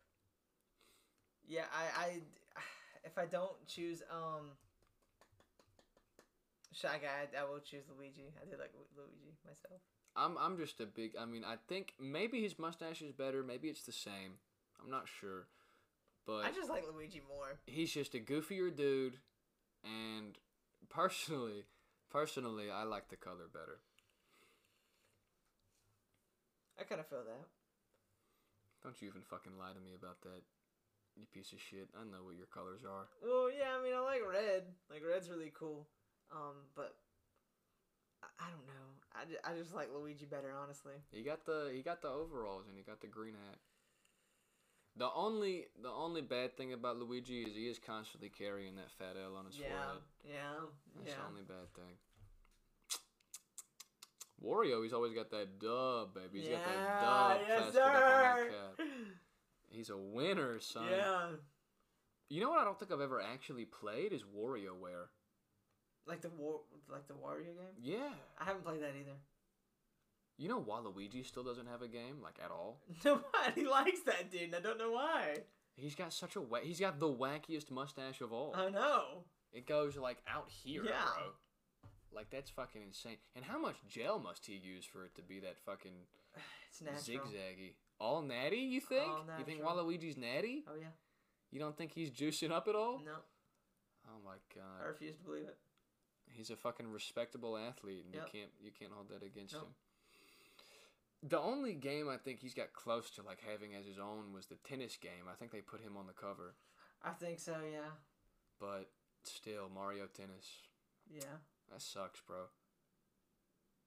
Yeah, 1.49 1.65
I, 1.73 2.05
I, 2.05 2.09
if 3.03 3.17
I 3.17 3.26
don't 3.26 3.57
choose 3.67 4.03
um 4.09 4.51
Shy 6.71 6.99
Guy, 7.01 7.09
I, 7.09 7.41
I 7.41 7.49
will 7.49 7.59
choose 7.59 7.84
Luigi. 7.97 8.31
I 8.39 8.45
did 8.47 8.59
like 8.59 8.71
Luigi 8.95 9.34
myself. 9.43 9.81
I'm 10.15 10.38
I'm 10.38 10.57
just 10.57 10.80
a 10.80 10.85
big. 10.85 11.13
I 11.19 11.26
mean, 11.26 11.43
I 11.43 11.55
think 11.67 11.93
maybe 11.99 12.41
his 12.41 12.59
mustache 12.59 13.01
is 13.01 13.11
better. 13.11 13.43
Maybe 13.43 13.67
it's 13.67 13.84
the 13.84 13.91
same. 13.91 14.38
I'm 14.81 14.91
not 14.91 15.07
sure, 15.19 15.47
but 16.26 16.45
I 16.45 16.51
just 16.51 16.69
like 16.69 16.85
Luigi 16.93 17.21
more. 17.27 17.59
he's 17.65 17.91
just 17.91 18.13
a 18.13 18.19
goofier 18.19 18.73
dude, 18.73 19.17
and 19.84 20.38
personally, 20.89 21.65
personally, 22.11 22.69
I 22.69 22.84
like 22.84 23.09
the 23.09 23.17
color 23.17 23.49
better. 23.51 23.80
I 26.80 26.84
kind 26.84 27.01
of 27.01 27.07
feel 27.07 27.23
that. 27.26 27.47
Don't 28.84 28.95
you 29.01 29.09
even 29.09 29.21
fucking 29.21 29.57
lie 29.59 29.73
to 29.73 29.80
me 29.80 29.91
about 29.99 30.21
that, 30.21 30.41
you 31.19 31.27
piece 31.33 31.51
of 31.51 31.59
shit. 31.59 31.89
I 31.93 32.03
know 32.07 32.23
what 32.23 32.35
your 32.35 32.47
colors 32.47 32.81
are. 32.87 33.07
Well, 33.21 33.51
yeah, 33.51 33.75
I 33.77 33.83
mean, 33.83 33.93
I 33.93 33.99
like 33.99 34.23
red. 34.23 34.63
Like 34.89 35.03
red's 35.03 35.29
really 35.29 35.51
cool. 35.53 35.87
Um, 36.31 36.67
but 36.75 36.95
I, 38.23 38.27
I 38.39 38.47
don't 38.49 38.67
know. 38.67 38.87
I, 39.11 39.25
ju- 39.25 39.43
I 39.43 39.57
just 39.59 39.75
like 39.75 39.89
Luigi 39.93 40.25
better, 40.25 40.53
honestly. 40.55 40.95
He 41.11 41.21
got 41.23 41.45
the 41.45 41.71
he 41.73 41.81
got 41.81 42.01
the 42.01 42.09
overalls 42.09 42.65
and 42.67 42.77
he 42.77 42.83
got 42.83 43.01
the 43.01 43.07
green 43.07 43.33
hat. 43.33 43.59
The 44.95 45.09
only 45.15 45.67
the 45.81 45.89
only 45.89 46.21
bad 46.21 46.57
thing 46.57 46.73
about 46.73 46.97
Luigi 46.97 47.43
is 47.43 47.55
he 47.55 47.67
is 47.67 47.79
constantly 47.79 48.29
carrying 48.29 48.75
that 48.75 48.91
fat 48.97 49.15
L 49.19 49.35
on 49.35 49.45
his 49.45 49.57
yeah, 49.57 49.67
forehead. 49.67 50.01
yeah, 50.23 50.59
That's 50.97 51.09
yeah. 51.09 51.15
the 51.19 51.27
only 51.29 51.43
bad 51.43 51.67
thing. 51.75 51.95
Wario, 54.43 54.81
he's 54.83 54.93
always 54.93 55.13
got 55.13 55.29
that 55.31 55.59
dub, 55.59 56.13
baby. 56.15 56.39
He's 56.39 56.49
got 56.49 56.63
that 56.63 57.01
dub 57.01 57.41
yes, 57.47 57.59
plastered 57.59 57.81
up 57.81 57.93
on 57.95 58.01
that 58.01 58.47
sir. 58.77 58.83
He's 59.69 59.89
a 59.89 59.97
winner, 59.97 60.59
son. 60.59 60.85
Yeah, 60.89 61.29
You 62.29 62.41
know 62.41 62.49
what 62.49 62.59
I 62.59 62.63
don't 62.63 62.77
think 62.79 62.91
I've 62.91 63.01
ever 63.01 63.21
actually 63.21 63.65
played 63.65 64.13
is 64.13 64.23
WarioWare. 64.23 65.07
like 66.07 66.21
the 66.21 66.29
war, 66.29 66.61
like 66.91 67.07
the 67.07 67.13
Wario 67.13 67.45
game. 67.55 67.75
Yeah. 67.81 68.09
I 68.39 68.45
haven't 68.45 68.63
played 68.65 68.81
that 68.81 68.93
either. 68.99 69.17
You 70.37 70.47
know 70.47 70.61
Waluigi 70.61 71.25
still 71.25 71.43
doesn't 71.43 71.67
have 71.67 71.81
a 71.81 71.87
game, 71.87 72.17
like 72.23 72.39
at 72.43 72.49
all. 72.51 72.79
Nobody 73.05 73.65
likes 73.65 73.99
that 74.05 74.31
dude. 74.31 74.43
and 74.43 74.55
I 74.55 74.59
don't 74.61 74.77
know 74.77 74.91
why. 74.91 75.39
He's 75.75 75.95
got 75.95 76.13
such 76.13 76.35
a 76.35 76.41
wa- 76.41 76.59
he's 76.63 76.79
got 76.79 76.99
the 76.99 77.07
wackiest 77.13 77.69
mustache 77.71 78.21
of 78.21 78.31
all. 78.33 78.53
I 78.55 78.69
know. 78.69 79.23
It 79.51 79.67
goes 79.67 79.97
like 79.97 80.17
out 80.27 80.49
here, 80.49 80.83
Yeah. 80.85 80.91
bro. 81.15 81.31
Like 82.11 82.29
that's 82.31 82.49
fucking 82.49 82.81
insane. 82.81 83.17
And 83.35 83.45
how 83.45 83.59
much 83.59 83.75
gel 83.87 84.17
must 84.19 84.45
he 84.45 84.53
use 84.55 84.85
for 84.85 85.05
it 85.05 85.13
to 85.15 85.21
be 85.21 85.39
that 85.41 85.57
fucking 85.65 85.91
It's 86.69 86.81
natural. 86.81 87.27
zigzaggy? 87.27 87.73
All 87.99 88.21
natty, 88.21 88.57
you 88.57 88.80
think? 88.80 89.11
You 89.38 89.43
think. 89.45 89.61
Waluigi's 89.61 90.17
natty? 90.17 90.63
Oh 90.69 90.76
yeah. 90.80 90.88
You 91.51 91.59
don't 91.59 91.76
think 91.77 91.91
he's 91.93 92.09
juicing 92.11 92.51
up 92.51 92.67
at 92.67 92.76
all? 92.76 92.99
No, 93.03 93.11
Oh 94.07 94.19
my 94.23 94.35
god. 94.55 94.84
I 94.84 94.88
refuse 94.88 95.15
to 95.17 95.23
believe 95.23 95.43
it. 95.43 95.57
He's 96.31 96.49
a 96.51 96.55
fucking 96.55 96.88
respectable 96.91 97.57
athlete 97.57 98.05
and 98.05 98.13
Yep. 98.13 98.23
you 98.34 98.39
can't 98.39 98.51
you 98.61 98.71
can't 98.71 98.91
hold 98.93 99.09
that 99.09 99.23
against 99.26 99.53
Nope. 99.53 99.63
him. 99.63 99.76
The 101.30 101.39
only 101.39 101.73
game 101.73 102.07
I 102.07 102.15
think 102.17 102.39
he's 102.39 102.53
got 102.53 102.71
close 102.73 103.09
to 103.11 103.21
like 103.23 103.41
having 103.41 103.76
as 103.76 103.85
his 103.85 103.99
own 103.99 104.31
was 104.34 104.45
the 104.47 104.55
tennis 104.55 104.95
game. 104.95 105.27
I 105.30 105.34
think 105.35 105.51
they 105.51 105.59
put 105.61 105.81
him 105.81 105.97
on 105.97 106.07
the 106.07 106.13
cover. 106.13 106.55
I 107.03 107.11
think 107.11 107.39
so. 107.39 107.57
Yeah. 107.69 107.91
But 108.59 108.89
still, 109.23 109.69
Mario 109.73 110.05
Tennis. 110.07 110.47
Yeah. 111.11 111.39
That 111.71 111.81
sucks, 111.81 112.21
bro. 112.21 112.45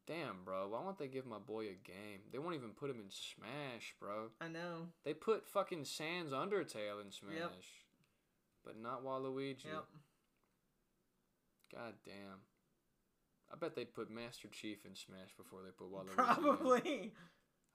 Damn, 0.07 0.45
bro. 0.45 0.69
Why 0.69 0.83
won't 0.83 0.99
they 0.99 1.07
give 1.07 1.27
my 1.27 1.39
boy 1.39 1.67
a 1.67 1.79
game? 1.87 2.21
They 2.33 2.39
won't 2.39 2.57
even 2.57 2.71
put 2.71 2.91
him 2.91 2.97
in 2.97 3.11
Smash, 3.11 3.95
bro. 4.01 4.31
I 4.41 4.49
know. 4.49 4.89
They 5.05 5.15
put 5.15 5.47
fucking 5.47 5.85
Sans 5.85 6.33
Undertale 6.33 7.01
in 7.05 7.13
Smash. 7.13 7.87
But 8.65 8.81
not 8.81 9.05
Waluigi. 9.05 9.65
Yep. 9.65 9.85
God 11.75 11.95
damn. 12.05 12.41
I 13.53 13.57
bet 13.57 13.77
they'd 13.77 13.95
put 13.95 14.11
Master 14.11 14.49
Chief 14.49 14.85
in 14.85 14.97
Smash 14.97 15.31
before 15.37 15.61
they 15.65 15.71
put 15.71 15.93
Waluigi. 15.93 16.11
in. 16.11 16.15
Probably. 16.17 17.13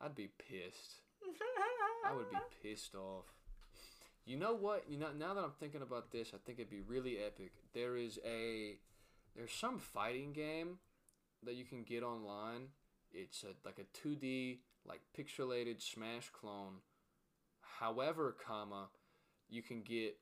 I'd 0.01 0.15
be 0.15 0.29
pissed. 0.37 1.01
I 2.05 2.15
would 2.15 2.29
be 2.29 2.37
pissed 2.61 2.95
off. 2.95 3.25
You 4.25 4.37
know 4.37 4.53
what? 4.53 4.83
You 4.89 4.97
know 4.97 5.07
now 5.17 5.33
that 5.33 5.43
I'm 5.43 5.53
thinking 5.59 5.81
about 5.81 6.11
this, 6.11 6.31
I 6.33 6.37
think 6.45 6.59
it'd 6.59 6.69
be 6.69 6.81
really 6.81 7.17
epic. 7.25 7.53
There 7.73 7.95
is 7.95 8.19
a 8.25 8.77
there's 9.35 9.53
some 9.53 9.79
fighting 9.79 10.33
game 10.33 10.79
that 11.43 11.55
you 11.55 11.65
can 11.65 11.83
get 11.83 12.03
online. 12.03 12.67
It's 13.11 13.43
a, 13.43 13.53
like 13.65 13.79
a 13.79 14.07
2D 14.07 14.59
like 14.85 15.01
pixelated 15.17 15.81
Smash 15.81 16.29
clone. 16.29 16.75
However, 17.79 18.35
comma, 18.45 18.87
you 19.49 19.61
can 19.61 19.81
get 19.81 20.17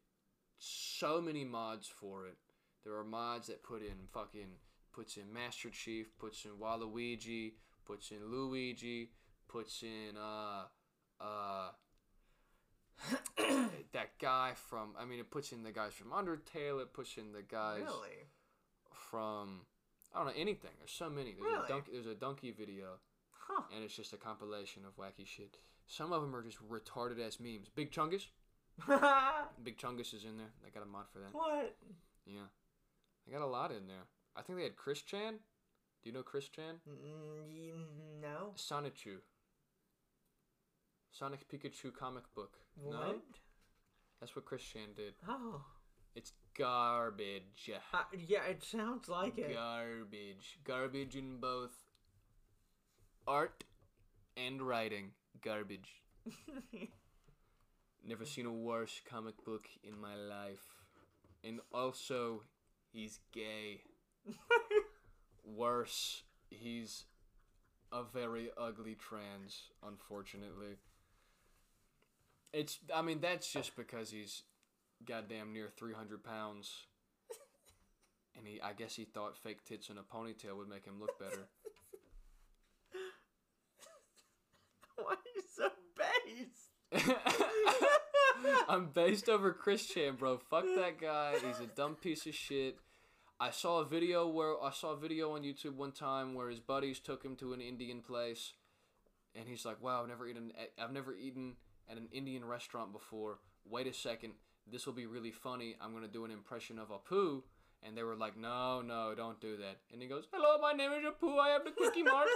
so 0.57 1.21
many 1.21 1.45
mods 1.45 1.87
for 1.87 2.25
it. 2.27 2.37
There 2.83 2.95
are 2.95 3.03
mods 3.03 3.47
that 3.47 3.63
put 3.63 3.81
in 3.81 4.07
fucking 4.13 4.59
puts 4.93 5.17
in 5.17 5.31
Master 5.33 5.69
Chief, 5.69 6.07
puts 6.17 6.45
in 6.45 6.51
Waluigi, 6.51 7.53
puts 7.85 8.11
in 8.11 8.31
Luigi, 8.31 9.11
puts 9.47 9.83
in 9.83 10.17
uh 10.17 10.63
uh 11.21 11.69
that 13.93 14.17
guy 14.21 14.53
from 14.69 14.93
I 14.99 15.05
mean 15.05 15.19
it 15.19 15.29
puts 15.31 15.51
in 15.51 15.63
the 15.63 15.71
guys 15.71 15.93
from 15.93 16.11
Undertale, 16.11 16.81
it 16.81 16.93
puts 16.93 17.17
in 17.17 17.31
the 17.33 17.41
guys 17.41 17.81
Really? 17.83 18.29
from 18.91 19.61
I 20.15 20.19
don't 20.19 20.27
know 20.27 20.33
anything. 20.41 20.71
There's 20.79 20.91
so 20.91 21.09
many. 21.09 21.33
There's 21.33 21.43
Really? 21.43 21.65
a 21.65 21.67
donkey 21.67 21.91
there's 21.91 22.05
a 22.07 22.15
donkey 22.15 22.51
video 22.51 22.99
Huh. 23.47 23.63
and 23.75 23.83
it's 23.83 23.95
just 23.95 24.13
a 24.13 24.17
compilation 24.17 24.83
of 24.85 24.95
wacky 24.95 25.25
shit. 25.27 25.57
Some 25.87 26.11
of 26.13 26.21
them 26.21 26.33
are 26.35 26.41
just 26.41 26.57
retarded 26.67 27.19
ass 27.25 27.37
memes. 27.39 27.69
Big 27.69 27.91
Chungus, 27.91 28.27
Big 29.63 29.77
Chungus 29.77 30.13
is 30.13 30.23
in 30.23 30.37
there. 30.37 30.51
They 30.63 30.69
got 30.71 30.83
a 30.83 30.85
mod 30.87 31.05
for 31.11 31.19
that. 31.19 31.33
what? 31.33 31.75
Yeah. 32.25 32.47
They 33.27 33.33
got 33.33 33.41
a 33.43 33.45
lot 33.45 33.71
in 33.71 33.87
there. 33.87 34.05
I 34.35 34.41
think 34.41 34.57
they 34.57 34.63
had 34.63 34.75
Chris 34.75 35.01
Chan. 35.01 35.33
Do 36.03 36.09
you 36.09 36.13
know 36.13 36.23
Chris 36.23 36.47
Chan? 36.49 36.75
Mm, 36.89 38.21
no. 38.21 38.53
Sonichu. 38.55 39.17
Sonic 41.11 41.47
Pikachu 41.49 41.93
comic 41.93 42.23
book. 42.35 42.57
What? 42.75 42.93
No? 42.93 43.15
That's 44.19 44.35
what 44.35 44.45
Chris 44.45 44.61
Chan 44.63 44.89
did. 44.95 45.13
Oh. 45.27 45.61
It's 46.15 46.33
garbage. 46.57 47.69
Uh, 47.93 47.99
yeah, 48.27 48.45
it 48.49 48.63
sounds 48.63 49.07
like 49.09 49.37
it. 49.37 49.53
Garbage. 49.53 50.59
Garbage 50.63 51.15
in 51.15 51.37
both 51.37 51.73
art 53.27 53.63
and 54.37 54.61
writing. 54.61 55.11
Garbage. 55.43 56.01
Never 58.07 58.25
seen 58.25 58.45
a 58.45 58.51
worse 58.51 59.01
comic 59.09 59.43
book 59.43 59.65
in 59.83 59.99
my 59.99 60.15
life. 60.15 60.63
And 61.43 61.59
also, 61.73 62.43
he's 62.91 63.19
gay. 63.33 63.81
Worse, 65.43 66.23
he's 66.49 67.05
a 67.91 68.03
very 68.03 68.49
ugly 68.57 68.95
trans, 68.95 69.69
unfortunately. 69.85 70.77
It's, 72.53 72.79
I 72.93 73.01
mean, 73.01 73.19
that's 73.21 73.51
just 73.51 73.75
because 73.75 74.11
he's 74.11 74.43
goddamn 75.05 75.53
near 75.53 75.69
300 75.77 76.23
pounds. 76.23 76.87
And 78.37 78.45
he, 78.47 78.61
I 78.61 78.73
guess 78.73 78.95
he 78.95 79.05
thought 79.05 79.37
fake 79.37 79.63
tits 79.65 79.89
and 79.89 79.97
a 79.97 80.01
ponytail 80.01 80.57
would 80.57 80.69
make 80.69 80.85
him 80.85 80.99
look 80.99 81.17
better. 81.19 81.47
Why 84.97 85.13
are 85.13 85.17
you 85.35 85.41
so 85.55 85.69
based? 85.97 87.15
I'm 88.69 88.87
based 88.87 89.29
over 89.29 89.53
Chris 89.53 89.85
Chan, 89.85 90.15
bro. 90.15 90.37
Fuck 90.37 90.65
that 90.75 90.99
guy. 90.99 91.35
He's 91.45 91.59
a 91.59 91.67
dumb 91.67 91.95
piece 91.95 92.25
of 92.25 92.35
shit. 92.35 92.77
I 93.39 93.51
saw 93.51 93.79
a 93.79 93.85
video 93.85 94.27
where 94.27 94.61
I 94.61 94.71
saw 94.71 94.93
a 94.93 94.97
video 94.97 95.31
on 95.35 95.43
YouTube 95.43 95.75
one 95.75 95.91
time 95.91 96.35
where 96.35 96.49
his 96.49 96.59
buddies 96.59 96.99
took 96.99 97.23
him 97.23 97.35
to 97.37 97.53
an 97.53 97.61
Indian 97.61 98.01
place, 98.01 98.53
and 99.35 99.47
he's 99.47 99.65
like, 99.65 99.81
"Wow, 99.81 100.01
I've 100.01 100.07
never 100.07 100.27
eaten. 100.27 100.53
I've 100.79 100.93
never 100.93 101.13
eaten 101.13 101.57
at 101.89 101.97
an 101.97 102.07
Indian 102.11 102.45
restaurant 102.45 102.93
before. 102.93 103.39
Wait 103.65 103.87
a 103.87 103.93
second, 103.93 104.33
this 104.71 104.85
will 104.85 104.93
be 104.93 105.05
really 105.05 105.31
funny. 105.31 105.75
I'm 105.81 105.93
gonna 105.93 106.07
do 106.07 106.25
an 106.25 106.31
impression 106.31 106.79
of 106.79 106.89
Apu." 106.89 107.43
And 107.83 107.95
they 107.95 108.03
were 108.03 108.15
like, 108.15 108.35
"No, 108.35 108.81
no, 108.81 109.13
don't 109.15 109.39
do 109.39 109.57
that." 109.57 109.77
And 109.91 110.01
he 110.01 110.07
goes, 110.07 110.27
"Hello, 110.33 110.57
my 110.59 110.71
name 110.73 110.91
is 110.93 111.03
Apu. 111.05 111.37
I 111.37 111.49
have 111.49 111.63
the 111.65 111.71
cookie 111.71 112.03
mark." 112.13 112.27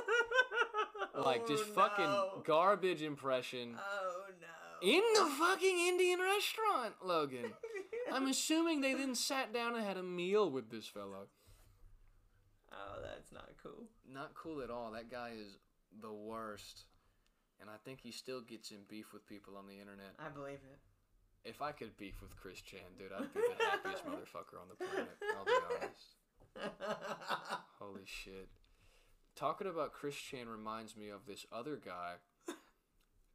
like 1.15 1.47
just 1.47 1.63
Oh, 1.69 1.73
fucking 1.73 2.43
garbage 2.45 3.01
impression. 3.01 3.75
Oh 3.77 4.25
no. 4.39 4.87
In 4.87 5.03
the 5.15 5.25
fucking 5.37 5.79
Indian 5.87 6.19
restaurant, 6.19 6.95
Logan. 7.03 7.51
I'm 8.11 8.27
assuming 8.27 8.81
they 8.81 8.93
then 8.93 9.13
sat 9.15 9.53
down 9.53 9.75
and 9.75 9.85
had 9.85 9.97
a 9.97 10.03
meal 10.03 10.49
with 10.49 10.69
this 10.71 10.87
fellow. 10.87 11.27
Oh, 12.71 13.01
that's 13.03 13.31
not 13.31 13.49
cool. 13.61 13.87
Not 14.11 14.33
cool 14.35 14.61
at 14.61 14.69
all. 14.69 14.91
That 14.91 15.11
guy 15.11 15.33
is 15.37 15.57
the 16.01 16.13
worst. 16.13 16.85
And 17.59 17.69
I 17.69 17.75
think 17.83 17.99
he 18.01 18.11
still 18.11 18.41
gets 18.41 18.71
in 18.71 18.77
beef 18.87 19.11
with 19.11 19.27
people 19.27 19.57
on 19.57 19.67
the 19.67 19.79
internet. 19.79 20.13
I 20.17 20.29
believe 20.29 20.59
it. 20.71 20.79
If 21.45 21.61
I 21.61 21.71
could 21.71 21.97
beef 21.97 22.21
with 22.21 22.35
Chris 22.35 22.61
Chan, 22.61 22.81
dude, 22.97 23.11
I'd 23.15 23.33
be 23.33 23.39
the 23.39 23.63
happiest 23.63 24.05
motherfucker 24.05 24.59
on 24.59 24.67
the 24.69 24.75
planet. 24.75 25.17
I'll 25.37 25.45
be 25.45 25.51
honest. 25.81 26.83
Holy 27.79 28.01
shit. 28.05 28.49
Talking 29.35 29.67
about 29.67 29.93
Chris 29.93 30.15
Chan 30.15 30.49
reminds 30.49 30.97
me 30.97 31.09
of 31.09 31.25
this 31.25 31.45
other 31.51 31.79
guy. 31.83 32.15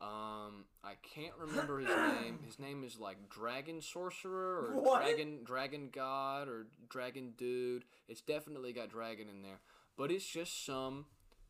Um, 0.01 0.67
I 0.83 0.95
can't 1.03 1.33
remember 1.41 1.79
his 1.79 1.89
name. 1.89 2.41
His 2.45 2.59
name 2.59 2.85
is 2.85 2.99
like 2.99 3.31
Dragon 3.31 3.81
Sorcerer 3.81 4.67
or 4.67 4.75
What? 4.83 5.03
Dragon 5.03 5.39
Dragon 5.45 5.89
God 5.91 6.49
or 6.49 6.67
Dragon 6.91 7.33
Dude. 7.39 7.85
It's 8.07 8.21
definitely 8.21 8.75
got 8.75 8.91
dragon 8.91 9.29
in 9.31 9.43
there, 9.43 9.61
but 9.97 10.11
it's 10.11 10.27
just 10.27 10.67
some 10.67 11.07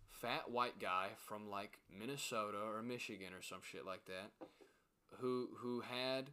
fat 0.08 0.50
white 0.50 0.78
guy 0.78 1.08
from 1.26 1.50
like 1.50 1.80
Minnesota 1.90 2.58
or 2.58 2.80
Michigan 2.82 3.34
or 3.36 3.42
some 3.42 3.60
shit 3.62 3.84
like 3.84 4.04
that 4.04 4.30
who 5.20 5.48
who 5.58 5.80
had 5.80 6.30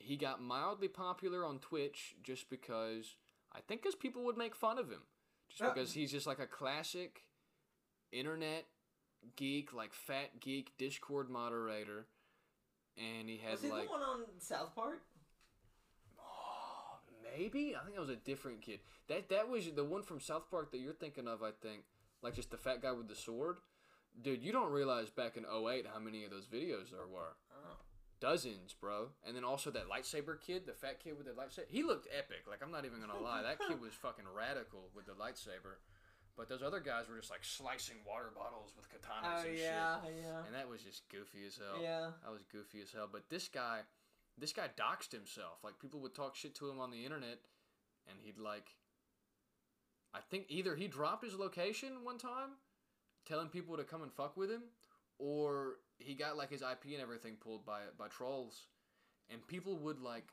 he 0.00 0.16
got 0.16 0.42
mildly 0.42 0.88
popular 0.88 1.44
on 1.44 1.58
Twitch 1.58 2.16
just 2.22 2.48
because 2.50 3.14
I 3.52 3.60
think 3.60 3.82
because 3.82 3.94
people 3.94 4.24
would 4.24 4.36
make 4.36 4.54
fun 4.54 4.78
of 4.78 4.90
him, 4.90 5.02
just 5.48 5.62
because 5.62 5.92
he's 5.92 6.10
just 6.10 6.26
like 6.26 6.38
a 6.38 6.46
classic 6.46 7.24
internet 8.10 8.66
geek, 9.36 9.72
like 9.72 9.92
fat 9.92 10.40
geek 10.40 10.72
Discord 10.78 11.28
moderator, 11.28 12.06
and 12.96 13.28
he 13.28 13.38
had 13.38 13.52
Was 13.52 13.62
he 13.62 13.70
like 13.70 13.84
the 13.84 13.90
one 13.90 14.02
on 14.02 14.20
South 14.38 14.74
Park? 14.74 15.02
Oh, 16.18 16.98
maybe 17.36 17.76
I 17.76 17.84
think 17.84 17.96
that 17.96 18.00
was 18.00 18.10
a 18.10 18.16
different 18.16 18.62
kid. 18.62 18.80
That 19.08 19.28
that 19.28 19.48
was 19.48 19.70
the 19.74 19.84
one 19.84 20.02
from 20.02 20.20
South 20.20 20.50
Park 20.50 20.72
that 20.72 20.78
you're 20.78 20.92
thinking 20.92 21.28
of. 21.28 21.42
I 21.42 21.50
think 21.60 21.82
like 22.22 22.34
just 22.34 22.50
the 22.50 22.56
fat 22.56 22.82
guy 22.82 22.92
with 22.92 23.08
the 23.08 23.16
sword. 23.16 23.56
Dude, 24.22 24.42
you 24.42 24.50
don't 24.50 24.72
realize 24.72 25.08
back 25.08 25.36
in 25.36 25.44
08 25.44 25.86
how 25.92 26.00
many 26.00 26.24
of 26.24 26.30
those 26.30 26.46
videos 26.46 26.90
there 26.90 27.06
were. 27.06 27.36
Dozens, 28.20 28.74
bro. 28.74 29.08
And 29.26 29.34
then 29.34 29.44
also 29.44 29.70
that 29.70 29.88
lightsaber 29.88 30.38
kid, 30.40 30.66
the 30.66 30.72
fat 30.74 31.00
kid 31.02 31.16
with 31.16 31.26
the 31.26 31.32
lightsaber. 31.32 31.64
He 31.68 31.82
looked 31.82 32.06
epic. 32.16 32.44
Like 32.48 32.60
I'm 32.62 32.70
not 32.70 32.84
even 32.84 33.00
gonna 33.00 33.18
lie, 33.18 33.42
that 33.42 33.58
kid 33.66 33.80
was 33.80 33.92
fucking 34.02 34.26
radical 34.36 34.90
with 34.94 35.06
the 35.06 35.12
lightsaber. 35.12 35.80
But 36.36 36.48
those 36.48 36.62
other 36.62 36.80
guys 36.80 37.08
were 37.08 37.16
just 37.18 37.30
like 37.30 37.44
slicing 37.44 37.96
water 38.06 38.30
bottles 38.34 38.72
with 38.76 38.88
katanas 38.88 39.44
Oh 39.44 39.48
and 39.48 39.58
yeah, 39.58 40.00
shit. 40.02 40.14
yeah, 40.22 40.44
And 40.46 40.54
that 40.54 40.68
was 40.68 40.82
just 40.82 41.08
goofy 41.10 41.44
as 41.46 41.56
hell. 41.56 41.82
yeah. 41.82 42.10
That 42.22 42.30
was 42.32 42.42
goofy 42.50 42.80
as 42.80 42.92
hell. 42.92 43.08
But 43.10 43.28
this 43.28 43.48
guy, 43.48 43.80
this 44.38 44.52
guy 44.52 44.68
doxed 44.76 45.12
himself. 45.12 45.58
Like 45.64 45.78
people 45.80 46.00
would 46.00 46.14
talk 46.14 46.36
shit 46.36 46.54
to 46.56 46.70
him 46.70 46.78
on 46.78 46.90
the 46.90 47.04
internet, 47.04 47.40
and 48.08 48.18
he'd 48.22 48.38
like. 48.38 48.74
I 50.12 50.18
think 50.30 50.46
either 50.48 50.74
he 50.74 50.88
dropped 50.88 51.24
his 51.24 51.36
location 51.36 52.02
one 52.04 52.18
time, 52.18 52.50
telling 53.26 53.48
people 53.48 53.76
to 53.76 53.84
come 53.84 54.02
and 54.02 54.12
fuck 54.12 54.36
with 54.36 54.50
him, 54.50 54.62
or 55.20 55.76
he 55.98 56.14
got 56.14 56.36
like 56.36 56.50
his 56.50 56.62
IP 56.62 56.92
and 56.92 57.02
everything 57.02 57.36
pulled 57.36 57.64
by 57.64 57.80
by 57.98 58.08
trolls, 58.08 58.66
and 59.28 59.46
people 59.46 59.76
would 59.76 60.00
like 60.00 60.32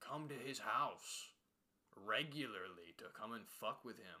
come 0.00 0.28
to 0.28 0.34
his 0.34 0.58
house 0.58 1.28
regularly 2.04 2.96
to 2.98 3.04
come 3.12 3.32
and 3.32 3.46
fuck 3.46 3.84
with 3.84 3.98
him, 3.98 4.20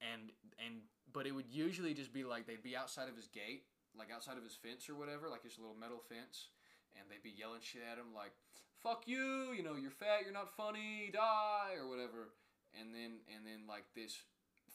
and 0.00 0.30
and 0.64 0.84
but 1.12 1.26
it 1.26 1.32
would 1.32 1.48
usually 1.50 1.94
just 1.94 2.12
be 2.12 2.24
like 2.24 2.46
they'd 2.46 2.62
be 2.62 2.76
outside 2.76 3.08
of 3.08 3.16
his 3.16 3.26
gate, 3.28 3.64
like 3.98 4.12
outside 4.12 4.36
of 4.36 4.44
his 4.44 4.54
fence 4.54 4.88
or 4.88 4.94
whatever, 4.94 5.28
like 5.28 5.42
his 5.42 5.58
little 5.58 5.74
metal 5.74 6.02
fence, 6.08 6.52
and 6.94 7.08
they'd 7.08 7.24
be 7.24 7.34
yelling 7.34 7.64
shit 7.64 7.82
at 7.82 7.98
him 7.98 8.12
like 8.14 8.36
"fuck 8.82 9.08
you," 9.08 9.52
you 9.56 9.64
know, 9.64 9.74
"you're 9.74 9.90
fat, 9.90 10.22
you're 10.22 10.36
not 10.36 10.54
funny, 10.54 11.10
die" 11.10 11.74
or 11.80 11.88
whatever, 11.88 12.36
and 12.76 12.92
then 12.92 13.24
and 13.32 13.48
then 13.48 13.64
like 13.66 13.88
this 13.96 14.20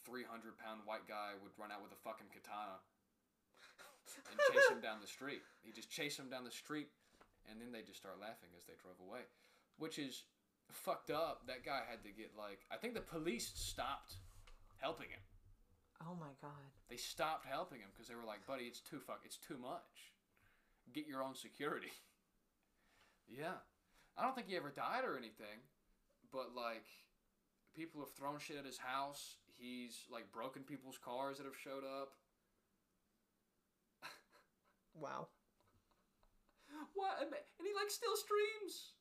three 0.04 0.26
hundred 0.26 0.58
pound 0.58 0.82
white 0.90 1.06
guy 1.06 1.38
would 1.46 1.54
run 1.62 1.70
out 1.70 1.86
with 1.86 1.94
a 1.94 2.02
fucking 2.02 2.34
katana 2.34 2.82
and 4.30 4.38
chase 4.52 4.70
him 4.70 4.82
down 4.82 5.00
the 5.02 5.08
street. 5.08 5.42
He 5.64 5.72
just 5.72 5.90
chase 5.90 6.18
him 6.18 6.30
down 6.30 6.44
the 6.44 6.52
street, 6.52 6.90
and 7.50 7.60
then 7.60 7.72
they 7.72 7.82
just 7.82 8.00
start 8.00 8.20
laughing 8.20 8.50
as 8.58 8.66
they 8.66 8.74
drove 8.82 9.00
away, 9.02 9.26
which 9.78 9.98
is 9.98 10.24
fucked 10.70 11.12
up. 11.12 11.48
That 11.48 11.66
guy 11.66 11.82
had 11.88 12.04
to 12.04 12.12
get 12.12 12.32
like 12.38 12.66
I 12.72 12.78
think 12.78 12.94
the 12.94 13.02
police 13.02 13.52
stopped 13.56 14.16
helping 14.78 15.10
him. 15.10 15.24
Oh 16.02 16.16
my 16.20 16.34
god. 16.42 16.72
They 16.90 16.98
stopped 16.98 17.46
helping 17.46 17.80
him 17.80 17.90
because 17.94 18.08
they 18.08 18.16
were 18.16 18.26
like, 18.26 18.46
"Buddy, 18.46 18.66
it's 18.66 18.82
too 18.82 19.00
fuck, 19.00 19.22
it's 19.26 19.38
too 19.38 19.58
much. 19.58 20.14
Get 20.94 21.08
your 21.08 21.24
own 21.24 21.36
security." 21.36 21.92
yeah, 23.28 23.62
I 24.18 24.24
don't 24.24 24.36
think 24.36 24.48
he 24.48 24.56
ever 24.56 24.72
died 24.72 25.06
or 25.06 25.18
anything, 25.18 25.62
but 26.32 26.56
like, 26.56 26.86
people 27.76 28.02
have 28.02 28.12
thrown 28.12 28.40
shit 28.40 28.58
at 28.58 28.66
his 28.66 28.78
house. 28.78 29.36
He's 29.58 30.06
like 30.12 30.32
broken 30.32 30.64
people's 30.64 30.98
cars 30.98 31.38
that 31.38 31.46
have 31.46 31.58
showed 31.58 31.84
up. 31.86 32.14
Wow. 34.94 35.28
What? 36.96 37.20
And 37.22 37.30
he 37.60 37.74
like 37.76 37.90
still 37.90 38.16
streams. 38.16 38.96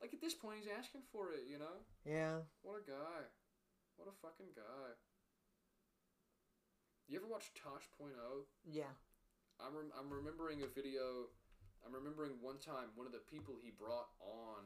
Like 0.00 0.12
at 0.14 0.20
this 0.20 0.34
point, 0.34 0.58
he's 0.60 0.72
asking 0.72 1.02
for 1.12 1.32
it. 1.32 1.46
You 1.48 1.58
know. 1.58 1.76
Yeah. 2.04 2.44
What 2.62 2.80
a 2.80 2.84
guy. 2.84 3.20
What 3.96 4.08
a 4.08 4.16
fucking 4.24 4.56
guy. 4.56 4.96
You 7.10 7.18
ever 7.18 7.26
watch 7.26 7.50
Tosh.0? 7.58 8.14
Yeah. 8.62 8.94
I'm, 9.58 9.74
rem- 9.74 9.92
I'm 9.98 10.08
remembering 10.08 10.62
a 10.62 10.70
video. 10.70 11.26
I'm 11.82 11.90
remembering 11.90 12.38
one 12.38 12.62
time 12.62 12.94
one 12.94 13.04
of 13.04 13.12
the 13.12 13.26
people 13.26 13.58
he 13.58 13.74
brought 13.74 14.08
on 14.22 14.62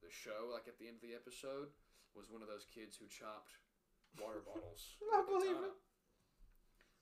the 0.00 0.08
show, 0.08 0.54
like 0.54 0.70
at 0.70 0.78
the 0.78 0.86
end 0.86 1.02
of 1.02 1.04
the 1.04 1.18
episode, 1.18 1.74
was 2.14 2.30
one 2.30 2.40
of 2.40 2.48
those 2.48 2.64
kids 2.70 2.94
who 2.94 3.10
chopped 3.10 3.58
water 4.16 4.40
bottles. 4.48 4.96
I 5.02 5.26
believe 5.26 5.58
katana. 5.60 5.76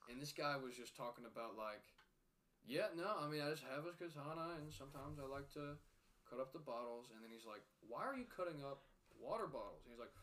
And 0.09 0.21
this 0.21 0.33
guy 0.33 0.57
was 0.57 0.73
just 0.75 0.95
talking 0.97 1.25
about 1.25 1.57
like, 1.57 1.83
yeah, 2.65 2.93
no, 2.93 3.09
I 3.21 3.29
mean 3.29 3.41
I 3.41 3.49
just 3.51 3.65
have 3.69 3.85
a 3.85 3.93
katana, 3.93 4.57
and 4.61 4.69
sometimes 4.73 5.17
I 5.17 5.25
like 5.25 5.49
to 5.57 5.77
cut 6.29 6.39
up 6.39 6.53
the 6.53 6.63
bottles. 6.63 7.09
And 7.13 7.21
then 7.21 7.29
he's 7.33 7.45
like, 7.45 7.61
why 7.85 8.05
are 8.05 8.15
you 8.17 8.25
cutting 8.29 8.63
up 8.63 8.85
water 9.19 9.47
bottles? 9.47 9.83
And 9.85 9.93
he's 9.93 10.01
like, 10.01 10.13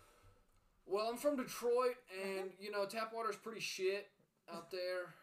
well, 0.88 1.12
I'm 1.12 1.20
from 1.20 1.36
Detroit, 1.36 2.00
and 2.14 2.50
you 2.62 2.70
know 2.70 2.86
tap 2.86 3.12
water 3.12 3.30
is 3.30 3.36
pretty 3.38 3.60
shit 3.60 4.08
out 4.48 4.70
there. 4.70 5.14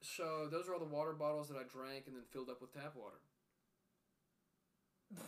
So 0.00 0.46
those 0.46 0.70
are 0.70 0.74
all 0.74 0.82
the 0.82 0.86
water 0.86 1.12
bottles 1.12 1.50
that 1.50 1.58
I 1.58 1.66
drank 1.66 2.06
and 2.06 2.14
then 2.14 2.22
filled 2.30 2.48
up 2.48 2.62
with 2.62 2.70
tap 2.70 2.94
water. 2.94 3.18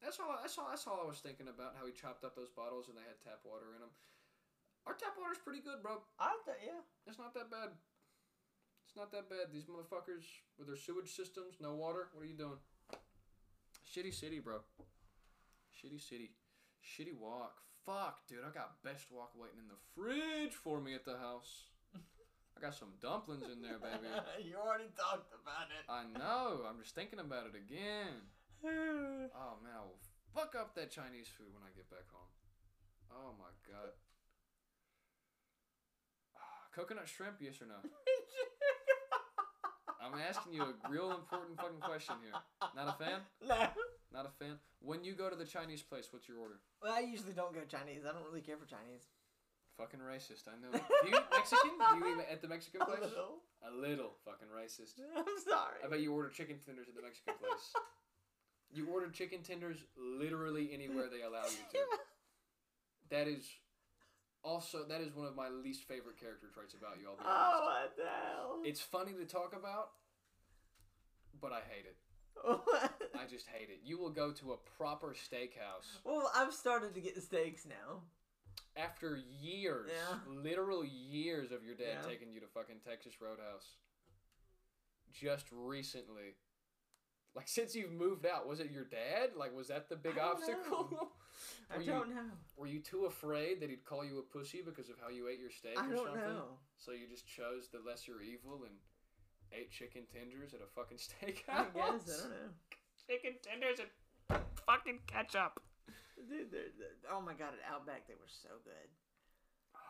That's 0.00 0.16
all. 0.16 0.32
That's 0.40 0.56
all. 0.56 0.68
That's 0.72 0.86
all 0.88 1.04
I 1.04 1.08
was 1.08 1.20
thinking 1.20 1.52
about. 1.52 1.76
How 1.76 1.84
he 1.84 1.92
chopped 1.92 2.24
up 2.24 2.32
those 2.32 2.48
bottles 2.48 2.88
and 2.88 2.96
they 2.96 3.04
had 3.04 3.20
tap 3.20 3.44
water 3.44 3.76
in 3.76 3.84
them. 3.84 3.92
Our 4.86 4.94
tap 4.94 5.18
water's 5.18 5.42
pretty 5.42 5.60
good, 5.60 5.82
bro. 5.82 6.00
I 6.16 6.38
th- 6.46 6.62
yeah. 6.62 6.80
It's 7.04 7.18
not 7.18 7.34
that 7.34 7.50
bad. 7.50 7.74
Not 8.96 9.12
that 9.12 9.28
bad. 9.28 9.52
These 9.52 9.68
motherfuckers 9.68 10.24
with 10.58 10.68
their 10.68 10.76
sewage 10.76 11.12
systems, 11.12 11.60
no 11.60 11.74
water. 11.74 12.08
What 12.14 12.24
are 12.24 12.28
you 12.28 12.36
doing? 12.36 12.56
Shitty 13.84 14.14
city, 14.14 14.40
bro. 14.40 14.60
Shitty 15.76 16.00
city. 16.00 16.32
Shitty 16.80 17.12
Wok. 17.12 17.60
Fuck, 17.84 18.26
dude. 18.26 18.40
I 18.40 18.50
got 18.50 18.82
Best 18.82 19.12
Wok 19.12 19.36
waiting 19.36 19.60
in 19.60 19.68
the 19.68 19.78
fridge 19.94 20.54
for 20.54 20.80
me 20.80 20.94
at 20.94 21.04
the 21.04 21.18
house. 21.18 21.68
I 22.56 22.60
got 22.60 22.74
some 22.74 22.96
dumplings 23.02 23.44
in 23.52 23.60
there, 23.60 23.76
baby. 23.76 24.08
you 24.48 24.56
already 24.56 24.88
talked 24.96 25.28
about 25.36 25.68
it. 25.68 25.84
I 25.92 26.08
know. 26.16 26.64
I'm 26.64 26.80
just 26.80 26.94
thinking 26.94 27.20
about 27.20 27.44
it 27.46 27.54
again. 27.54 28.24
Oh 29.36 29.60
man, 29.62 29.76
I 29.76 29.84
will 29.84 30.00
fuck 30.34 30.56
up 30.58 30.74
that 30.74 30.90
Chinese 30.90 31.28
food 31.28 31.52
when 31.52 31.62
I 31.62 31.70
get 31.76 31.88
back 31.90 32.08
home. 32.10 32.32
Oh 33.12 33.36
my 33.38 33.52
god. 33.68 33.92
Coconut 36.74 37.06
shrimp, 37.06 37.36
yes 37.38 37.60
or 37.60 37.66
no? 37.66 37.76
I'm 40.06 40.20
asking 40.22 40.54
you 40.54 40.62
a 40.62 40.74
real 40.88 41.10
important 41.10 41.56
fucking 41.58 41.80
question 41.82 42.14
here. 42.22 42.32
Not 42.74 42.94
a 42.94 43.04
fan? 43.04 43.20
no. 43.46 43.66
Not 44.12 44.26
a 44.26 44.32
fan? 44.38 44.56
When 44.80 45.02
you 45.02 45.14
go 45.14 45.28
to 45.28 45.36
the 45.36 45.44
Chinese 45.44 45.82
place, 45.82 46.08
what's 46.10 46.28
your 46.28 46.38
order? 46.38 46.60
Well, 46.82 46.92
I 46.94 47.00
usually 47.00 47.32
don't 47.32 47.52
go 47.52 47.60
Chinese. 47.68 48.02
I 48.08 48.12
don't 48.12 48.24
really 48.28 48.40
care 48.40 48.56
for 48.56 48.66
Chinese. 48.66 49.10
Fucking 49.76 50.00
racist, 50.00 50.48
I 50.48 50.56
know. 50.62 50.72
Do 50.72 50.78
you 51.10 51.14
eat 51.16 51.24
Mexican? 51.30 51.70
Do 51.76 51.98
you 52.08 52.16
eat 52.20 52.24
at 52.32 52.40
the 52.40 52.48
Mexican 52.48 52.80
A 52.82 52.84
place? 52.86 53.00
little. 53.02 53.42
A 53.66 53.72
little 53.74 54.12
fucking 54.24 54.48
racist. 54.48 55.00
I'm 55.16 55.24
sorry. 55.44 55.82
I 55.84 55.88
bet 55.88 56.00
you 56.00 56.14
order 56.14 56.28
chicken 56.28 56.56
tenders 56.64 56.88
at 56.88 56.94
the 56.94 57.02
Mexican 57.02 57.34
place. 57.38 57.74
You 58.72 58.88
order 58.88 59.08
chicken 59.10 59.42
tenders 59.42 59.76
literally 59.96 60.70
anywhere 60.72 61.08
they 61.10 61.22
allow 61.22 61.44
you 61.44 61.64
to. 61.72 61.78
That 63.10 63.28
is 63.28 63.44
also 64.46 64.84
that 64.88 65.00
is 65.00 65.12
one 65.14 65.26
of 65.26 65.34
my 65.34 65.48
least 65.48 65.82
favorite 65.82 66.18
character 66.18 66.46
traits 66.54 66.74
about 66.74 66.98
you. 67.00 67.08
I'll 67.08 67.16
be 67.16 67.22
oh, 67.26 67.28
honest. 67.28 67.58
Oh, 67.58 67.66
what 67.66 67.96
the 67.96 68.02
hell? 68.04 68.60
It's 68.64 68.80
funny 68.80 69.12
to 69.12 69.24
talk 69.24 69.54
about, 69.58 69.90
but 71.40 71.52
I 71.52 71.60
hate 71.68 71.84
it. 71.86 71.96
I 73.18 73.26
just 73.28 73.46
hate 73.48 73.70
it. 73.70 73.80
You 73.84 73.98
will 73.98 74.10
go 74.10 74.30
to 74.30 74.52
a 74.52 74.56
proper 74.78 75.14
steakhouse 75.14 75.98
well, 76.04 76.30
I've 76.36 76.52
started 76.52 76.94
to 76.94 77.00
get 77.00 77.14
the 77.14 77.20
steaks 77.20 77.66
now. 77.66 78.02
after 78.76 79.18
years, 79.40 79.90
Yeah. 79.90 80.18
literal 80.28 80.84
years 80.84 81.50
of 81.50 81.64
your 81.64 81.74
dad 81.74 81.98
Yeah. 82.02 82.08
taking 82.08 82.30
you 82.30 82.40
to 82.40 82.46
fucking 82.46 82.80
Texas 82.86 83.20
Roadhouse. 83.20 83.76
just 85.12 85.46
recently? 85.50 86.34
Like 87.34 87.48
since 87.48 87.74
you've 87.74 87.92
moved 87.92 88.26
out, 88.26 88.46
was 88.46 88.60
it 88.60 88.70
your 88.70 88.84
dad? 88.84 89.30
Like 89.36 89.54
was 89.54 89.68
that 89.68 89.88
the 89.88 89.96
big 89.96 90.18
obstacle? 90.18 91.12
know. 91.68 91.74
I 91.74 91.78
Were 91.78 91.82
you- 91.84 91.90
don't 91.92 92.10
know. 92.14 92.30
Were 92.56 92.66
you 92.66 92.80
too 92.80 93.04
afraid 93.06 93.60
that 93.60 93.70
he'd 93.70 93.84
call 93.84 94.04
you 94.04 94.18
a 94.18 94.22
pussy 94.22 94.62
because 94.62 94.88
of 94.88 94.96
how 95.00 95.08
you 95.08 95.28
ate 95.28 95.38
your 95.40 95.50
steak 95.50 95.78
I 95.78 95.86
or 95.86 95.94
don't 95.94 96.06
something? 96.06 96.22
know. 96.22 96.58
So 96.78 96.92
you 96.92 97.06
just 97.08 97.26
chose 97.26 97.68
the 97.68 97.80
lesser 97.80 98.20
evil 98.20 98.64
and 98.64 98.74
ate 99.52 99.70
chicken 99.70 100.02
tenders 100.12 100.54
at 100.54 100.60
a 100.60 100.66
fucking 100.74 100.98
steakhouse? 101.06 101.48
I 101.48 101.64
steakhouse? 101.64 102.06
guess 102.06 102.18
I 102.18 102.22
don't 102.22 102.30
know. 102.30 102.52
Chicken 103.08 103.32
tenders 103.42 103.78
and 103.80 104.40
fucking 104.66 105.00
ketchup. 105.06 105.60
Dude, 106.16 106.50
they're, 106.50 106.72
they're- 106.78 106.96
oh 107.12 107.20
my 107.20 107.34
god, 107.34 107.52
at 107.54 107.72
Outback 107.72 108.06
they 108.08 108.14
were 108.14 108.26
so 108.30 108.48
good. 108.64 108.88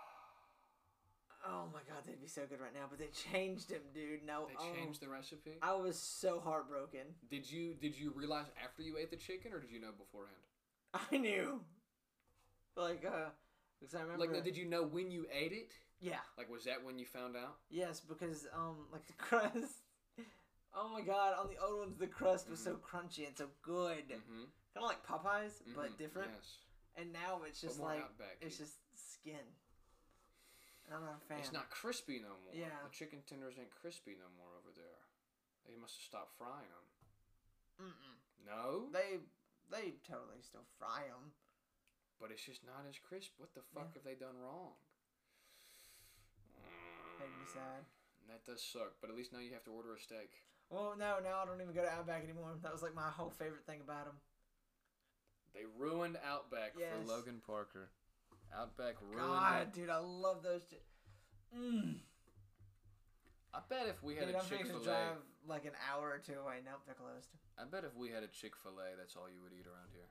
Oh 1.48 1.66
my 1.72 1.78
god, 1.86 2.02
they'd 2.04 2.20
be 2.20 2.26
so 2.26 2.42
good 2.48 2.60
right 2.60 2.74
now, 2.74 2.86
but 2.90 2.98
they 2.98 3.06
changed 3.30 3.70
them, 3.70 3.82
dude. 3.94 4.26
No, 4.26 4.46
They 4.48 4.54
oh, 4.58 4.74
changed 4.74 5.00
the 5.00 5.08
recipe. 5.08 5.58
I 5.62 5.74
was 5.76 5.96
so 5.96 6.40
heartbroken. 6.40 7.06
Did 7.30 7.48
you 7.48 7.74
did 7.74 7.96
you 7.96 8.10
realize 8.16 8.46
after 8.62 8.82
you 8.82 8.98
ate 8.98 9.10
the 9.12 9.16
chicken, 9.16 9.52
or 9.52 9.60
did 9.60 9.70
you 9.70 9.80
know 9.80 9.92
beforehand? 9.96 10.42
I 11.12 11.16
knew, 11.16 11.60
like, 12.76 13.04
uh, 13.06 13.30
because 13.80 13.94
I 13.94 14.00
remember. 14.02 14.20
Like, 14.24 14.32
now, 14.32 14.40
did 14.40 14.56
you 14.56 14.64
know 14.66 14.82
when 14.84 15.10
you 15.10 15.26
ate 15.32 15.52
it? 15.52 15.72
yeah, 16.00 16.20
Like, 16.36 16.50
was 16.50 16.64
that 16.64 16.84
when 16.84 16.98
you 16.98 17.06
found 17.06 17.36
out? 17.36 17.56
yes, 17.70 18.00
because 18.00 18.46
um, 18.54 18.86
like 18.92 19.06
the 19.06 19.12
crust. 19.18 19.82
Oh 20.76 20.88
my 20.92 21.00
god, 21.00 21.34
on 21.40 21.48
the 21.48 21.56
old 21.56 21.78
ones 21.80 21.96
the 21.98 22.06
crust 22.06 22.50
was 22.50 22.60
so 22.60 22.76
crunchy 22.76 23.26
and 23.26 23.36
so 23.36 23.46
good, 23.62 24.04
Mm-hmm. 24.12 24.44
kind 24.76 24.84
of 24.84 24.88
like 24.92 25.00
Popeyes 25.06 25.64
but 25.74 25.96
different. 25.96 26.30
Yes. 26.36 26.60
And 27.00 27.12
now 27.12 27.40
it's 27.48 27.60
just 27.60 27.80
like 27.80 28.00
Outback. 28.04 28.36
it's 28.40 28.56
just 28.58 28.76
skin. 28.92 29.40
And 30.84 30.94
I'm 30.96 31.00
not 31.04 31.16
a 31.20 31.24
fan. 31.28 31.40
It's 31.40 31.52
not 31.52 31.68
crispy 31.68 32.20
no 32.20 32.36
more. 32.44 32.52
Yeah. 32.52 32.72
The 32.84 32.92
chicken 32.94 33.20
tenders 33.28 33.56
ain't 33.58 33.72
crispy 33.72 34.16
no 34.20 34.28
more 34.36 34.52
over 34.60 34.68
there. 34.76 35.00
They 35.68 35.76
must 35.80 35.96
have 35.96 36.04
stopped 36.08 36.36
frying 36.36 36.68
them. 36.68 37.88
Mm-mm. 37.88 38.16
No, 38.46 38.88
They 38.92 39.20
they 39.70 39.94
totally 40.06 40.42
still 40.42 40.64
fry 40.78 41.04
them. 41.08 41.32
but 42.18 42.30
it's 42.32 42.40
just 42.46 42.64
not 42.64 42.86
as 42.88 42.96
crisp. 42.98 43.32
What 43.36 43.52
the 43.52 43.60
fuck 43.60 43.88
Yeah. 43.92 44.00
have 44.00 44.04
they 44.04 44.14
done 44.14 44.38
wrong? 44.40 44.72
Made 47.20 47.28
me 47.28 47.46
sad. 47.52 47.84
Mm, 47.84 48.28
That 48.28 48.44
does 48.44 48.62
suck, 48.62 48.94
but 49.00 49.10
at 49.10 49.16
least 49.16 49.32
now 49.32 49.38
you 49.38 49.52
have 49.52 49.64
to 49.64 49.70
order 49.70 49.94
a 49.94 50.00
steak. 50.00 50.32
Well, 50.70 50.96
no, 50.96 51.18
now 51.20 51.42
I 51.42 51.44
don't 51.46 51.60
even 51.60 51.74
go 51.74 51.82
to 51.82 51.88
Outback 51.90 52.24
anymore. 52.24 52.56
That 52.62 52.72
was 52.72 52.82
like 52.82 52.94
my 52.94 53.10
whole 53.10 53.30
favorite 53.30 53.66
thing 53.66 53.80
about 53.82 54.06
them. 54.06 54.16
They 55.54 55.64
ruined 55.78 56.18
Outback 56.24 56.72
Yes. 56.78 56.92
for 56.92 57.04
Logan 57.06 57.40
Parker. 57.46 57.90
Outback 58.52 58.96
ruined 59.02 59.18
God, 59.18 59.62
it. 59.62 59.72
dude, 59.74 59.90
I 59.90 59.98
love 59.98 60.42
those. 60.42 60.62
Ch- 60.64 60.80
mm. 61.54 62.00
I 63.54 63.60
bet 63.68 63.88
if 63.88 64.02
we 64.02 64.16
had 64.16 64.26
Dude, 64.28 64.36
a 64.36 64.44
Chick 64.44 64.66
Fil 64.66 64.88
A, 64.88 65.16
like 65.48 65.64
an 65.64 65.74
hour 65.86 66.10
or 66.10 66.20
two 66.20 66.38
away. 66.38 66.60
Nope, 66.62 66.82
they're 66.86 66.98
closed. 66.98 67.30
I 67.56 67.64
bet 67.64 67.86
if 67.86 67.94
we 67.96 68.10
had 68.10 68.22
a 68.22 68.30
Chick 68.30 68.54
Fil 68.58 68.76
A, 68.78 68.94
that's 68.98 69.16
all 69.16 69.30
you 69.30 69.40
would 69.42 69.54
eat 69.54 69.66
around 69.66 69.90
here. 69.94 70.10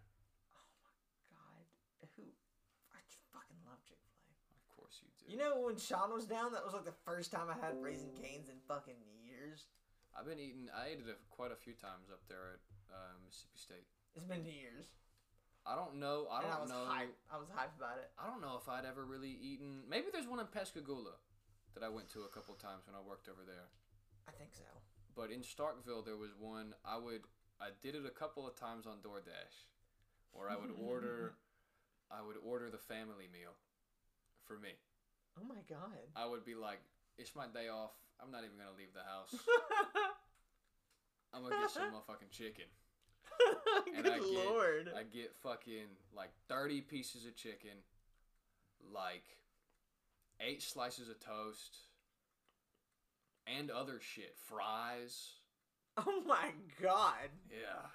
Oh 0.52 0.66
my 0.82 0.96
god, 1.32 1.68
who? 2.16 2.26
I 2.92 3.00
fucking 3.36 3.60
love 3.68 3.80
Chick 3.86 4.00
Fil 4.02 4.24
A. 4.26 4.34
Of 4.58 4.66
course 4.74 5.04
you 5.04 5.12
do. 5.20 5.30
You 5.30 5.38
know 5.38 5.62
when 5.62 5.78
Sean 5.78 6.10
was 6.16 6.26
down, 6.26 6.56
that 6.56 6.66
was 6.66 6.74
like 6.74 6.88
the 6.88 7.00
first 7.06 7.30
time 7.30 7.48
I 7.52 7.58
had 7.60 7.78
Raising 7.78 8.16
Cane's 8.18 8.50
in 8.50 8.58
fucking 8.66 8.98
years. 9.22 9.68
I've 10.16 10.26
been 10.26 10.40
eating. 10.40 10.72
I 10.72 10.96
ate 10.96 11.04
it 11.04 11.12
a, 11.12 11.20
quite 11.28 11.52
a 11.52 11.60
few 11.60 11.76
times 11.76 12.08
up 12.08 12.24
there 12.32 12.56
at 12.56 12.62
uh, 12.90 13.14
Mississippi 13.28 13.60
State. 13.60 13.88
It's 14.16 14.26
been 14.26 14.48
years. 14.48 14.96
I 15.68 15.76
don't 15.76 15.98
know. 15.98 16.30
I 16.32 16.46
and 16.46 16.48
I 16.48 16.62
don't 16.62 16.70
was 16.70 16.72
know. 16.72 16.86
hyped. 16.88 17.18
I 17.28 17.36
was 17.42 17.50
hyped 17.50 17.76
about 17.76 17.98
it. 18.00 18.14
I 18.16 18.30
don't 18.30 18.40
know 18.40 18.56
if 18.56 18.70
I'd 18.70 18.86
ever 18.86 19.04
really 19.04 19.34
eaten. 19.34 19.84
Maybe 19.90 20.08
there's 20.14 20.30
one 20.30 20.40
in 20.40 20.48
Pascagoula 20.48 21.18
that 21.74 21.84
I 21.84 21.90
went 21.90 22.08
to 22.16 22.24
a 22.24 22.32
couple 22.32 22.54
times 22.56 22.88
when 22.88 22.96
I 22.96 23.02
worked 23.04 23.28
over 23.28 23.44
there. 23.44 23.68
I 24.30 24.32
think 24.32 24.54
so. 24.54 24.64
But 25.16 25.32
in 25.32 25.42
Starkville, 25.42 26.04
there 26.06 26.18
was 26.18 26.32
one. 26.40 26.74
I 26.84 26.98
would. 26.98 27.22
I 27.62 27.70
did 27.82 27.96
it 27.96 28.04
a 28.06 28.10
couple 28.10 28.46
of 28.48 28.56
times 28.60 28.86
on 28.86 28.98
DoorDash, 28.98 29.56
where 30.34 30.50
I 30.50 30.56
would 30.56 30.72
order. 30.82 31.34
I 32.12 32.22
would 32.22 32.36
order 32.46 32.70
the 32.70 32.78
family 32.78 33.28
meal, 33.32 33.56
for 34.46 34.60
me. 34.60 34.70
Oh 35.40 35.46
my 35.48 35.62
god. 35.70 35.98
I 36.16 36.26
would 36.28 36.46
be 36.46 36.56
like, 36.56 36.80
"It's 37.18 37.36
my 37.36 37.48
day 37.48 37.70
off. 37.70 37.92
I'm 38.22 38.32
not 38.32 38.44
even 38.44 38.58
gonna 38.58 38.78
leave 38.78 38.94
the 38.94 39.04
house. 39.04 39.34
I'm 41.34 41.44
gonna 41.44 41.62
get 41.62 41.72
some 41.72 41.92
motherfucking 41.92 42.32
chicken." 42.32 42.66
And 43.96 44.04
Good 44.04 44.14
I 44.14 44.20
get- 44.20 44.28
lord. 44.28 44.90
I 44.96 45.04
get 45.04 45.34
fucking 45.44 45.88
like 46.16 46.30
30 46.48 46.82
pieces 46.82 47.26
of 47.26 47.36
chicken, 47.36 47.72
like 48.94 49.24
eight 50.40 50.62
slices 50.62 51.10
of 51.10 51.20
toast, 51.20 51.76
and 53.48 53.70
other 53.72 54.00
shit. 54.02 54.36
Fries. 54.48 55.34
oh 55.98 56.24
my 56.26 56.52
god. 56.82 57.30
Yeah. 57.50 57.88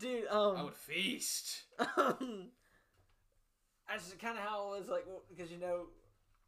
Dude, 0.00 0.26
Um, 0.28 0.56
I 0.56 0.62
would 0.64 0.74
feast. 0.74 1.62
um 1.96 2.50
that's 3.88 4.12
kind 4.20 4.36
of 4.36 4.42
how 4.44 4.74
it 4.74 4.78
was 4.80 4.88
like 4.88 5.06
because 5.28 5.50
you 5.50 5.58
know 5.58 5.86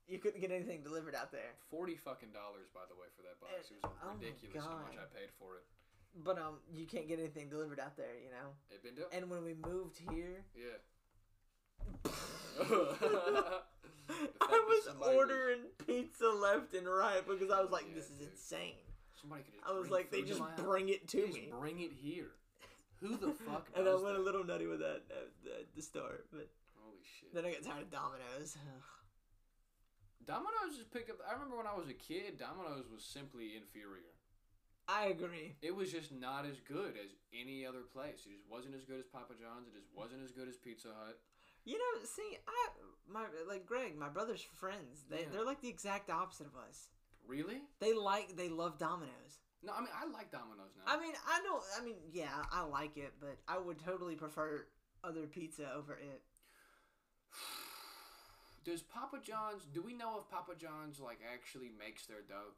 you 0.08 0.18
couldn't 0.18 0.40
get 0.40 0.50
anything 0.50 0.82
delivered 0.82 1.14
out 1.14 1.30
there. 1.30 1.52
40 1.70 1.94
fucking 1.96 2.30
dollars, 2.32 2.66
by 2.74 2.80
the 2.88 2.94
way, 2.96 3.06
for 3.14 3.22
that 3.22 3.38
box. 3.40 3.52
It 3.70 3.76
was 3.82 3.92
Oh 4.02 4.06
my 4.08 4.24
ridiculous 4.26 4.64
how 4.64 4.78
much 4.78 4.96
God. 4.96 5.04
I 5.04 5.18
paid 5.18 5.30
for 5.38 5.56
it. 5.56 5.64
But 6.24 6.38
um 6.38 6.58
you 6.72 6.86
can't 6.86 7.06
get 7.06 7.18
anything 7.20 7.48
delivered 7.48 7.78
out 7.80 7.96
there, 7.96 8.16
you 8.24 8.30
know. 8.30 8.54
It 8.70 8.82
been 8.82 8.94
doing? 8.96 9.08
And 9.12 9.30
when 9.30 9.44
we 9.44 9.54
moved 9.54 9.98
here, 10.10 10.44
Yeah. 10.56 10.78
I 14.08 14.64
was 14.68 14.84
somebody 14.84 15.16
was- 15.16 15.16
ordering 15.16 15.60
pizza 15.86 16.28
left 16.28 16.74
and 16.74 16.86
right 16.88 17.26
because 17.26 17.50
I 17.50 17.60
was 17.60 17.70
like, 17.70 17.84
Yeah, 17.88 17.94
this 17.94 18.04
is 18.10 18.16
dude. 18.16 18.28
insane. 18.30 18.74
Somebody 19.20 19.42
could 19.42 19.54
just 19.54 19.66
I 19.66 19.72
was 19.72 19.88
bring 19.88 19.92
like, 19.92 20.10
they 20.10 20.22
just 20.22 20.42
bring 20.56 20.88
it 20.88 21.08
to 21.08 21.26
me. 21.26 21.48
bring 21.58 21.80
it 21.80 21.92
here. 21.92 22.30
Who 23.00 23.16
the 23.16 23.30
fuck 23.46 23.68
and 23.76 23.88
I 23.88 23.94
went 23.94 24.16
a 24.16 24.20
little 24.20 24.44
nutty 24.44 24.66
with 24.66 24.80
that 24.80 25.02
at 25.10 25.28
the, 25.44 25.64
the 25.76 25.82
store, 25.82 26.24
but 26.32 26.48
Holy 26.78 26.98
shit. 27.18 27.34
then 27.34 27.44
I 27.44 27.52
got 27.52 27.62
tired 27.62 27.82
of 27.82 27.90
Domino's. 27.90 28.56
Domino's 30.26 30.76
just 30.76 30.90
picked 30.92 31.10
up. 31.10 31.16
I 31.28 31.32
remember 31.32 31.56
when 31.56 31.66
I 31.66 31.74
was 31.74 31.88
a 31.88 31.94
kid, 31.96 32.36
Domino's 32.38 32.84
was 32.92 33.02
simply 33.02 33.56
inferior. 33.56 34.12
I 34.88 35.06
agree. 35.12 35.56
It 35.62 35.74
was 35.74 35.92
just 35.92 36.12
not 36.12 36.44
as 36.44 36.60
good 36.66 36.96
as 36.96 37.12
any 37.32 37.64
other 37.64 37.80
place. 37.84 38.24
It 38.24 38.32
just 38.36 38.48
wasn't 38.48 38.74
as 38.74 38.84
good 38.84 38.98
as 39.00 39.06
Papa 39.06 39.34
John's. 39.40 39.68
It 39.68 39.76
just 39.76 39.88
wasn't 39.94 40.24
as 40.24 40.32
good 40.32 40.48
as 40.48 40.56
Pizza 40.56 40.88
Hut. 40.88 41.18
You 41.68 41.76
know, 41.76 42.02
see, 42.04 42.38
I 42.48 42.68
my 43.12 43.24
like 43.46 43.66
Greg, 43.66 43.94
my 43.94 44.08
brother's 44.08 44.40
friends. 44.40 45.04
They 45.10 45.20
Yeah. 45.20 45.26
they're 45.32 45.44
like 45.44 45.60
the 45.60 45.68
exact 45.68 46.08
opposite 46.08 46.46
of 46.46 46.56
us. 46.56 46.88
Really? 47.26 47.60
They 47.78 47.92
like 47.92 48.36
they 48.36 48.48
love 48.48 48.78
Domino's. 48.78 49.40
No, 49.62 49.74
I 49.74 49.80
mean 49.80 49.90
I 49.94 50.06
like 50.06 50.32
Domino's 50.32 50.72
now. 50.78 50.84
I 50.90 50.98
mean, 50.98 51.12
I 51.28 51.40
don't. 51.42 51.62
I 51.78 51.84
mean, 51.84 51.96
yeah, 52.10 52.30
I 52.50 52.62
like 52.62 52.96
it, 52.96 53.12
but 53.20 53.36
I 53.46 53.58
would 53.58 53.78
totally 53.84 54.14
prefer 54.14 54.66
other 55.04 55.26
pizza 55.26 55.70
over 55.76 55.92
it. 55.92 56.22
Does 58.64 58.80
Papa 58.82 59.18
John's? 59.22 59.64
Do 59.72 59.82
we 59.82 59.92
know 59.92 60.18
if 60.18 60.30
Papa 60.30 60.52
John's 60.58 61.00
like 61.00 61.18
actually 61.30 61.70
makes 61.78 62.06
their 62.06 62.22
dough? 62.26 62.54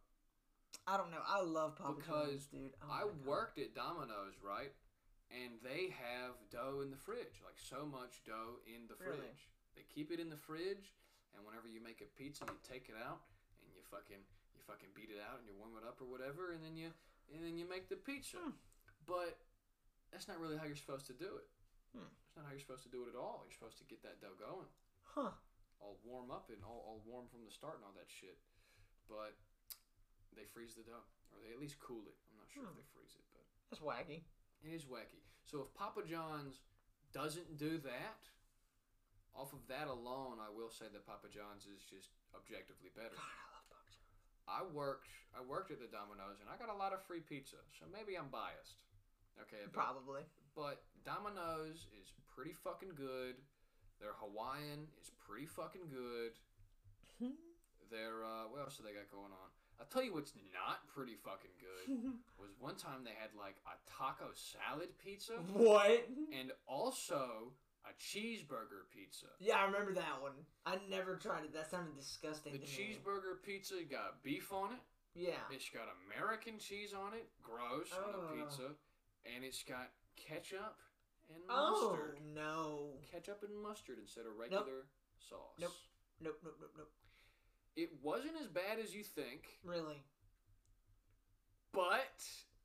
I 0.87 0.97
don't 0.97 1.11
know. 1.11 1.23
I 1.27 1.43
love 1.43 1.75
Papa 1.77 1.95
Because 1.97 2.31
John's, 2.31 2.47
dude. 2.47 2.73
Oh 2.83 2.87
I 2.93 3.01
my 3.01 3.01
God. 3.11 3.27
worked 3.27 3.59
at 3.59 3.75
Domino's, 3.75 4.35
right? 4.41 4.73
And 5.31 5.63
they 5.63 5.95
have 5.95 6.35
dough 6.51 6.83
in 6.83 6.91
the 6.91 6.99
fridge, 6.99 7.39
like 7.47 7.55
so 7.55 7.87
much 7.87 8.23
dough 8.27 8.59
in 8.67 8.91
the 8.91 8.99
Really? 8.99 9.23
fridge. 9.31 9.47
They 9.79 9.87
keep 9.87 10.11
it 10.11 10.19
in 10.19 10.27
the 10.29 10.37
fridge, 10.37 10.91
and 11.35 11.47
whenever 11.47 11.71
you 11.71 11.79
make 11.81 12.03
a 12.03 12.11
pizza, 12.19 12.43
you 12.51 12.59
take 12.67 12.91
it 12.91 12.99
out 12.99 13.23
and 13.63 13.71
you 13.71 13.83
fucking 13.87 14.19
you 14.59 14.61
fucking 14.67 14.91
beat 14.95 15.11
it 15.15 15.23
out 15.23 15.39
and 15.39 15.47
you 15.47 15.55
warm 15.55 15.79
it 15.79 15.87
up 15.87 16.03
or 16.03 16.11
whatever, 16.11 16.51
and 16.51 16.59
then 16.65 16.75
you 16.77 16.91
and 17.31 17.39
then 17.47 17.55
you 17.57 17.63
make 17.69 17.87
the 17.89 17.95
pizza. 17.97 18.39
Hmm. 18.43 18.59
But 19.07 19.39
that's 20.11 20.27
not 20.27 20.43
really 20.43 20.59
how 20.59 20.67
you're 20.67 20.75
supposed 20.75 21.07
to 21.07 21.15
do 21.15 21.39
it. 21.39 21.47
Hmm. 21.95 22.11
That's 22.11 22.35
not 22.37 22.45
how 22.47 22.51
you're 22.51 22.61
supposed 22.67 22.83
to 22.83 22.91
do 22.91 23.07
it 23.07 23.09
at 23.09 23.15
all. 23.15 23.47
You're 23.47 23.55
supposed 23.55 23.79
to 23.79 23.87
get 23.87 24.03
that 24.03 24.19
dough 24.21 24.35
going 24.35 24.67
Huh. 25.15 25.31
all 25.79 25.99
warm 26.03 26.31
up 26.35 26.51
and 26.51 26.59
all, 26.67 26.83
all 26.87 27.01
warm 27.07 27.29
from 27.31 27.45
the 27.47 27.51
start 27.55 27.79
and 27.79 27.85
all 27.87 27.95
that 27.95 28.11
shit. 28.11 28.39
But 29.07 29.39
they 30.35 30.45
freeze 30.51 30.75
the 30.75 30.83
dough, 30.83 31.07
or 31.31 31.39
they 31.39 31.55
at 31.55 31.59
least 31.63 31.79
cool 31.79 32.03
it. 32.11 32.19
I'm 32.31 32.37
not 32.43 32.51
sure 32.51 32.67
Hmm. 32.67 32.75
if 32.75 32.83
they 32.83 32.89
freeze 32.91 33.15
it, 33.15 33.25
but 33.31 33.47
That's 33.71 33.83
wacky. 33.83 34.23
It 34.65 34.71
is 34.75 34.85
wacky. 34.85 35.25
So 35.45 35.67
if 35.67 35.75
Papa 35.75 36.03
John's 36.07 36.61
doesn't 37.13 37.59
do 37.59 37.79
that, 37.83 38.23
off 39.35 39.53
of 39.53 39.63
that 39.71 39.87
alone, 39.87 40.39
I 40.43 40.51
will 40.51 40.71
say 40.71 40.87
that 40.91 41.07
Papa 41.07 41.31
John's 41.31 41.67
is 41.67 41.83
just 41.87 42.11
objectively 42.35 42.91
better. 42.95 43.15
God, 43.15 43.31
I 43.31 43.47
love 43.55 43.67
Papa 43.71 43.91
John's. 43.91 44.19
I 44.47 44.61
worked 44.75 45.11
I 45.31 45.41
worked 45.43 45.71
at 45.71 45.79
the 45.79 45.91
Domino's 45.91 46.43
and 46.43 46.51
I 46.51 46.59
got 46.59 46.71
a 46.71 46.79
lot 46.79 46.93
of 46.93 47.03
free 47.07 47.23
pizza, 47.23 47.63
so 47.79 47.87
maybe 47.91 48.19
I'm 48.19 48.31
biased. 48.31 48.83
Okay, 49.47 49.63
but 49.71 49.73
Probably. 49.73 50.23
but 50.55 50.83
Domino's 51.07 51.87
is 51.97 52.13
pretty 52.29 52.53
fucking 52.53 52.93
good. 52.99 53.41
Their 54.03 54.17
Hawaiian 54.19 54.89
is 55.01 55.11
pretty 55.23 55.47
fucking 55.47 55.89
good. 55.89 56.35
Their 57.91 58.23
uh, 58.23 58.47
what 58.51 58.61
else 58.63 58.77
do 58.77 58.83
they 58.85 58.95
got 58.95 59.11
going 59.11 59.33
on? 59.35 59.51
I'll 59.81 59.89
tell 59.89 60.05
you 60.05 60.13
what's 60.13 60.35
not 60.53 60.87
pretty 60.93 61.17
fucking 61.25 61.57
good 61.57 62.13
was 62.39 62.53
one 62.61 62.77
time 62.77 63.01
they 63.03 63.17
had 63.17 63.33
like 63.33 63.57
a 63.65 63.75
taco 63.89 64.29
salad 64.37 64.91
pizza. 65.03 65.41
What? 65.53 66.07
And 66.39 66.53
also 66.69 67.57
a 67.89 67.93
cheeseburger 67.97 68.85
pizza. 68.93 69.27
Yeah, 69.41 69.57
I 69.57 69.65
remember 69.65 69.95
that 69.95 70.21
one. 70.21 70.37
I 70.67 70.77
never 70.89 71.17
tried 71.17 71.45
it. 71.45 71.55
That 71.55 71.71
sounded 71.71 71.97
disgusting. 71.97 72.53
The 72.53 72.59
cheeseburger 72.59 73.41
pizza 73.43 73.81
got 73.89 74.23
beef 74.23 74.53
on 74.53 74.73
it. 74.73 74.83
Yeah. 75.15 75.43
It's 75.51 75.69
got 75.71 75.89
American 76.07 76.59
cheese 76.59 76.93
on 76.95 77.15
it. 77.15 77.27
Gross 77.43 77.91
oh. 77.93 78.05
on 78.05 78.15
a 78.15 78.45
pizza. 78.45 78.77
And 79.25 79.45
it's 79.45 79.63
got 79.65 79.91
ketchup 80.17 80.77
and 81.29 81.43
oh, 81.49 81.91
mustard. 81.91 82.19
Oh 82.21 82.35
no. 82.35 83.01
Ketchup 83.11 83.43
and 83.43 83.57
mustard 83.63 83.99
instead 84.01 84.27
of 84.27 84.37
regular 84.39 84.85
nope. 84.85 84.93
sauce. 85.19 85.57
Nope. 85.59 85.77
Nope. 86.21 86.39
Nope. 86.45 86.57
Nope. 86.61 86.75
Nope. 86.77 86.93
It 87.77 87.91
wasn't 88.03 88.35
as 88.41 88.47
bad 88.49 88.79
as 88.83 88.95
you 88.95 89.03
think, 89.03 89.47
Really. 89.65 90.03
but 91.73 92.19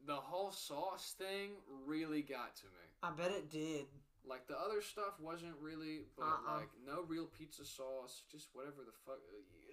the 0.06 0.15
whole 0.15 0.52
sauce 0.52 1.14
thing 1.18 1.52
really 1.86 2.22
got 2.22 2.56
to 2.57 2.65
me. 2.65 2.86
I 3.03 3.11
bet 3.11 3.32
it 3.32 3.49
did. 3.49 3.86
Like 4.26 4.48
the 4.48 4.57
other 4.57 4.82
stuff 4.82 5.19
wasn't 5.22 5.53
really, 5.61 6.10
but 6.18 6.26
Uh-uh. 6.26 6.57
like 6.65 6.69
no 6.86 7.03
real 7.06 7.26
pizza 7.30 7.64
sauce, 7.64 8.23
just 8.32 8.49
whatever 8.53 8.82
the 8.86 8.94
fuck. 9.06 9.22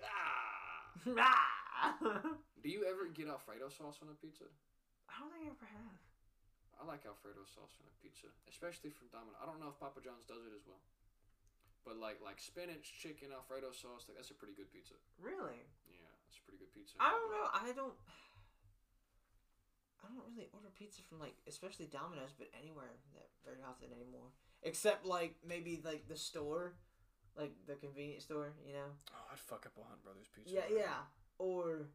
Ah. 0.05 1.01
Do 2.63 2.69
you 2.69 2.85
ever 2.85 3.09
get 3.09 3.29
Alfredo 3.29 3.69
sauce 3.71 3.99
on 4.05 4.09
a 4.13 4.17
pizza? 4.21 4.45
I 5.09 5.19
don't 5.19 5.33
think 5.33 5.49
I 5.49 5.57
ever 5.57 5.67
have. 5.81 5.97
I 6.81 6.85
like 6.85 7.07
Alfredo 7.09 7.45
sauce 7.49 7.73
on 7.81 7.89
a 7.89 7.95
pizza, 8.05 8.29
especially 8.49 8.91
from 8.93 9.09
Domino. 9.09 9.33
I 9.41 9.47
don't 9.49 9.59
know 9.61 9.73
if 9.73 9.81
Papa 9.81 10.01
John's 10.05 10.29
does 10.29 10.45
it 10.45 10.53
as 10.53 10.65
well, 10.69 10.81
but 11.85 11.99
like 11.99 12.19
like 12.25 12.39
spinach, 12.39 12.95
chicken, 13.01 13.35
Alfredo 13.35 13.73
sauce, 13.73 14.07
like, 14.09 14.17
that's 14.17 14.31
a 14.31 14.39
pretty 14.39 14.55
good 14.55 14.71
pizza. 14.71 14.95
Really? 15.19 15.67
Yeah, 15.87 16.11
that's 16.27 16.39
a 16.39 16.45
pretty 16.47 16.59
good 16.63 16.73
pizza. 16.73 16.97
I 17.01 17.11
don't 17.11 17.31
know. 17.31 17.47
I 17.51 17.71
don't. 17.75 17.97
I 20.03 20.11
don't 20.11 20.27
really 20.35 20.51
order 20.53 20.71
pizza 20.75 21.03
from 21.03 21.21
like, 21.21 21.39
especially 21.47 21.87
Domino's, 21.87 22.35
but 22.37 22.51
anywhere 22.59 22.91
that 23.15 23.31
very 23.45 23.63
often 23.63 23.89
anymore. 23.95 24.35
Except 24.63 25.07
like 25.07 25.37
maybe 25.47 25.81
like 25.85 26.09
the 26.09 26.17
store, 26.17 26.75
like 27.39 27.55
the 27.67 27.75
convenience 27.75 28.25
store, 28.25 28.55
you 28.67 28.75
know. 28.75 28.91
Oh, 29.15 29.25
I'd 29.33 29.39
fuck 29.39 29.67
up 29.67 29.73
a 29.79 29.87
Hunt 29.87 30.03
Brothers 30.03 30.27
pizza. 30.35 30.55
Yeah, 30.55 30.67
yeah. 30.71 31.07
Or 31.39 31.87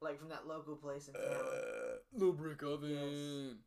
like 0.00 0.18
from 0.18 0.28
that 0.28 0.46
local 0.46 0.76
place 0.76 1.08
in 1.08 1.14
town. 1.14 1.24
Uh, 1.24 1.98
Little 2.12 2.32
Brick 2.32 2.62
Oven. 2.62 3.58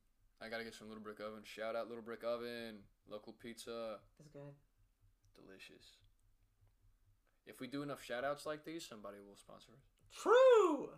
I 0.42 0.48
gotta 0.48 0.64
get 0.64 0.74
some 0.74 0.88
Little 0.88 1.04
Brick 1.04 1.20
Oven. 1.20 1.44
Shout 1.44 1.76
out 1.76 1.90
Little 1.90 2.04
Brick 2.04 2.24
Oven. 2.24 2.80
Local 3.10 3.34
pizza. 3.34 4.00
It's 4.20 4.30
good. 4.30 4.54
Delicious. 5.46 5.98
If 7.46 7.60
we 7.60 7.68
do 7.68 7.82
enough 7.82 8.04
shout 8.04 8.24
outs 8.24 8.46
like 8.46 8.64
these, 8.66 8.86
somebody 8.86 9.18
will 9.26 9.36
sponsor 9.36 9.72
us. 9.74 9.84
True. 10.12 10.90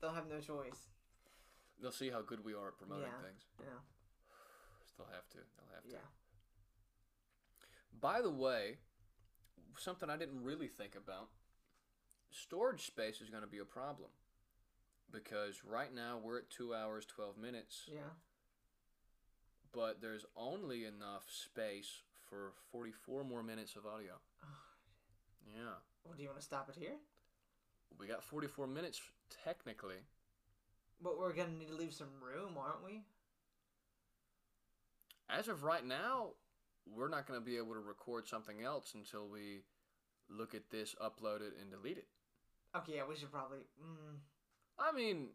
They'll 0.00 0.12
have 0.14 0.28
no 0.28 0.40
choice. 0.40 0.88
They'll 1.80 1.90
see 1.92 2.10
how 2.10 2.22
good 2.22 2.44
we 2.44 2.54
are 2.54 2.68
at 2.68 2.78
promoting 2.78 3.06
Yeah. 3.10 3.22
things. 3.22 3.42
Yeah. 3.58 3.80
They'll 4.96 5.06
have 5.08 5.28
to. 5.30 5.38
They'll 5.38 5.74
have 5.74 5.84
to. 5.84 5.90
Yeah. 5.90 6.06
By 8.00 8.20
the 8.22 8.30
way, 8.30 8.78
something 9.78 10.08
I 10.10 10.16
didn't 10.16 10.42
really 10.44 10.68
think 10.68 10.94
about 10.94 11.30
storage 12.30 12.86
space 12.86 13.20
is 13.20 13.30
going 13.30 13.42
to 13.42 13.48
be 13.48 13.58
a 13.58 13.64
problem. 13.64 14.10
Because 15.10 15.64
right 15.64 15.92
now 15.92 16.18
we're 16.18 16.38
at 16.38 16.50
2 16.50 16.72
hours, 16.74 17.04
12 17.06 17.36
minutes, 17.36 17.88
Yeah. 17.88 18.10
but 19.72 20.00
there's 20.00 20.24
only 20.36 20.84
enough 20.84 21.28
space 21.30 22.02
for 22.30 22.52
44 22.72 23.24
more 23.24 23.42
minutes 23.42 23.76
of 23.76 23.84
audio. 23.84 24.12
Oh. 24.42 24.46
Yeah. 25.46 25.74
Well, 26.04 26.14
do 26.16 26.22
you 26.22 26.28
want 26.28 26.38
to 26.38 26.44
stop 26.44 26.70
it 26.70 26.76
here? 26.78 26.96
We 27.98 28.06
got 28.06 28.22
44 28.22 28.66
minutes 28.68 29.00
technically. 29.44 29.96
But 31.02 31.18
we're 31.18 31.32
gonna 31.32 31.50
need 31.58 31.68
to 31.68 31.76
leave 31.76 31.92
some 31.92 32.08
room, 32.22 32.56
aren't 32.56 32.84
we? 32.84 33.02
As 35.28 35.48
of 35.48 35.64
right 35.64 35.84
now, 35.84 36.30
we're 36.86 37.08
not 37.08 37.26
going 37.26 37.38
to 37.38 37.44
be 37.44 37.56
able 37.56 37.74
to 37.74 37.80
record 37.80 38.26
something 38.26 38.62
else 38.62 38.94
until 38.94 39.28
we 39.28 39.62
look 40.28 40.54
at 40.54 40.70
this, 40.70 40.94
upload 41.00 41.40
it, 41.40 41.54
and 41.60 41.70
delete 41.70 41.98
it. 41.98 42.08
Okay, 42.76 42.96
yeah, 42.96 43.02
we 43.08 43.16
should 43.16 43.32
probably. 43.32 43.58
Mm, 43.80 44.18
I 44.78 44.92
mean, 44.92 45.28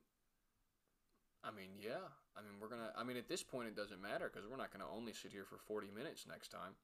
I 1.44 1.52
mean, 1.52 1.70
yeah. 1.82 2.08
I 2.38 2.42
mean, 2.42 2.60
we're 2.60 2.68
gonna. 2.68 2.92
I 2.98 3.04
mean, 3.04 3.18
at 3.18 3.28
this 3.28 3.44
point, 3.44 3.68
it 3.68 3.76
doesn't 3.76 4.02
matter 4.02 4.30
because 4.32 4.48
we're 4.50 4.58
not 4.58 4.72
gonna 4.72 4.90
only 4.94 5.14
sit 5.14 5.32
here 5.32 5.46
for 5.46 5.58
forty 5.58 5.90
minutes 5.96 6.26
next 6.28 6.50
time. 6.50 6.76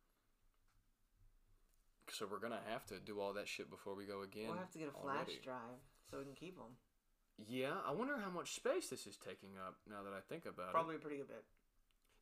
So 2.09 2.27
we're 2.29 2.39
gonna 2.39 2.59
have 2.69 2.85
to 2.87 2.99
do 2.99 3.19
all 3.19 3.33
that 3.33 3.47
shit 3.47 3.69
before 3.69 3.95
we 3.95 4.05
go 4.05 4.21
again. 4.21 4.47
we'll 4.49 4.57
have 4.57 4.71
to 4.71 4.79
get 4.79 4.89
a 4.89 4.91
flash 4.91 5.15
already. 5.27 5.39
drive 5.43 5.79
so 6.09 6.17
we 6.17 6.23
can 6.25 6.33
keep 6.35 6.55
them. 6.57 6.75
Yeah, 7.47 7.73
I 7.87 7.91
wonder 7.91 8.17
how 8.17 8.29
much 8.29 8.53
space 8.53 8.89
this 8.89 9.07
is 9.07 9.17
taking 9.17 9.51
up. 9.65 9.75
Now 9.89 10.03
that 10.03 10.13
I 10.13 10.19
think 10.27 10.45
about 10.45 10.69
it. 10.69 10.73
Probably 10.73 10.95
a 10.95 10.99
pretty 10.99 11.17
good 11.17 11.27
bit. 11.29 11.43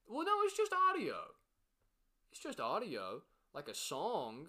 Well, 0.08 0.26
no, 0.26 0.32
it's 0.44 0.56
just 0.56 0.72
audio. 0.90 1.16
It's 2.32 2.42
just 2.42 2.60
audio. 2.60 3.22
Like 3.54 3.68
a 3.68 3.74
song, 3.76 4.48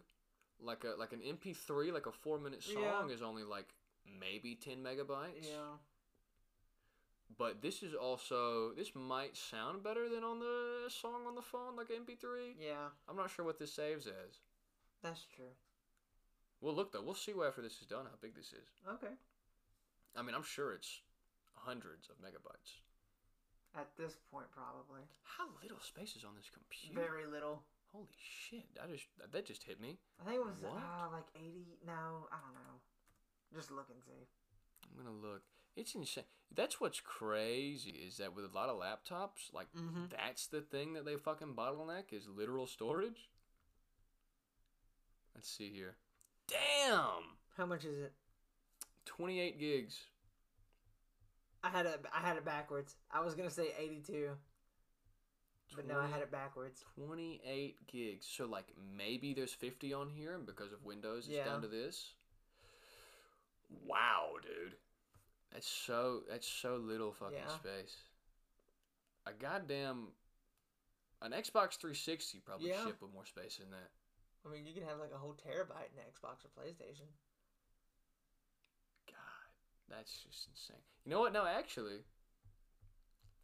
like 0.62 0.84
a 0.84 0.98
like 0.98 1.12
an 1.12 1.20
MP3, 1.20 1.92
like 1.92 2.06
a 2.06 2.12
four 2.12 2.38
minute 2.38 2.62
song 2.62 2.82
Yeah. 3.08 3.14
is 3.14 3.22
only 3.22 3.42
like 3.44 3.68
maybe 4.20 4.54
ten 4.54 4.82
megabytes. 4.82 5.48
Yeah. 5.48 5.76
But 7.38 7.62
this 7.62 7.82
is 7.82 7.94
also 7.94 8.72
this 8.76 8.94
might 8.94 9.36
sound 9.36 9.82
better 9.82 10.08
than 10.08 10.24
on 10.24 10.40
the 10.40 10.90
song 10.90 11.26
on 11.26 11.34
the 11.34 11.42
phone, 11.42 11.76
like 11.76 11.88
MP3. 11.88 12.54
Yeah, 12.58 12.90
I'm 13.08 13.16
not 13.16 13.30
sure 13.30 13.44
what 13.44 13.58
this 13.58 13.72
saves 13.72 14.06
as. 14.06 14.40
that's 15.02 15.26
true. 15.36 15.54
We'll 16.60 16.74
look 16.74 16.92
though. 16.92 17.02
We'll 17.02 17.14
see 17.14 17.32
after 17.46 17.62
this 17.62 17.80
is 17.80 17.86
done 17.86 18.04
how 18.04 18.18
big 18.20 18.34
this 18.34 18.52
is. 18.52 18.68
Okay. 18.86 19.14
I 20.16 20.22
mean, 20.22 20.34
I'm 20.34 20.44
sure 20.44 20.72
it's 20.74 21.00
hundreds 21.54 22.08
of 22.08 22.16
megabytes. 22.18 22.82
At 23.78 23.86
this 23.96 24.16
point, 24.32 24.50
probably. 24.50 25.06
How 25.22 25.46
little 25.62 25.78
space 25.80 26.16
is 26.16 26.24
on 26.24 26.34
this 26.34 26.50
computer? 26.50 26.98
Very 26.98 27.26
little. 27.30 27.62
Holy 27.94 28.10
shit! 28.18 28.66
I 28.78 28.86
just 28.86 29.06
that 29.18 29.46
just 29.46 29.62
hit 29.64 29.80
me. 29.80 29.98
I 30.20 30.24
think 30.24 30.38
it 30.38 30.46
was 30.46 30.62
uh, 30.62 31.10
like 31.10 31.26
80. 31.34 31.78
No, 31.86 32.26
I 32.30 32.38
don't 32.38 32.54
know. 32.54 32.74
Just 33.54 33.70
look 33.70 33.90
and 33.90 33.98
see. 34.02 34.26
I'm 34.86 34.94
gonna 34.94 35.16
look. 35.16 35.42
It's 35.76 35.94
insane. 35.94 36.24
That's 36.54 36.80
what's 36.80 37.00
crazy 37.00 37.90
is 38.06 38.16
that 38.16 38.34
with 38.34 38.44
a 38.44 38.54
lot 38.54 38.68
of 38.68 38.80
laptops, 38.80 39.52
like 39.52 39.68
Mm-hmm. 39.76 40.06
that's 40.10 40.46
the 40.48 40.60
thing 40.60 40.94
that 40.94 41.04
they 41.04 41.16
fucking 41.16 41.54
bottleneck 41.54 42.12
is 42.12 42.26
literal 42.28 42.66
storage. 42.66 43.28
Let's 45.34 45.48
see 45.50 45.70
here. 45.72 45.94
Damn. 46.48 47.36
How 47.56 47.66
much 47.66 47.84
is 47.84 47.98
it? 47.98 48.12
28 49.06 49.58
gigs. 49.60 49.96
I 51.62 51.68
had 51.70 51.86
it. 51.86 52.04
I 52.14 52.20
had 52.26 52.36
it 52.36 52.44
backwards. 52.44 52.96
I 53.12 53.20
was 53.20 53.34
gonna 53.34 53.50
say 53.50 53.68
82, 53.78 54.30
but 55.76 55.86
no, 55.86 55.98
I 56.00 56.06
had 56.06 56.20
it 56.22 56.32
backwards. 56.32 56.84
28 56.96 57.76
gigs. 57.86 58.26
So 58.26 58.46
like 58.46 58.66
maybe 58.96 59.34
there's 59.34 59.52
50 59.52 59.92
on 59.92 60.08
here 60.08 60.34
and 60.34 60.44
because 60.46 60.72
of 60.72 60.84
Windows 60.84 61.26
it's 61.26 61.36
Yeah. 61.36 61.44
down 61.44 61.62
to 61.62 61.68
this. 61.68 62.14
Wow, 63.86 64.32
dude. 64.42 64.74
That's 65.52 65.66
so 65.68 66.22
that's 66.28 66.46
so 66.46 66.76
little 66.76 67.12
fucking 67.12 67.36
Yeah. 67.38 67.48
space. 67.56 68.04
A 69.26 69.32
goddamn 69.32 70.08
an 71.22 71.32
Xbox 71.32 71.74
360 71.76 72.40
probably 72.40 72.70
Yeah. 72.70 72.84
ship 72.86 73.02
with 73.02 73.12
more 73.12 73.26
space 73.26 73.58
than 73.58 73.70
that. 73.70 73.90
I 74.44 74.48
mean, 74.48 74.66
you 74.66 74.72
can 74.72 74.84
have 74.84 74.98
like 74.98 75.12
a 75.12 75.18
whole 75.18 75.34
terabyte 75.34 75.92
in 75.92 75.98
an 75.98 76.06
Xbox 76.10 76.44
or 76.44 76.48
PlayStation. 76.48 77.08
God, 79.06 79.50
that's 79.88 80.22
just 80.22 80.48
insane. 80.48 80.82
You 81.04 81.10
know 81.10 81.20
what? 81.20 81.32
No, 81.34 81.44
actually, 81.44 82.04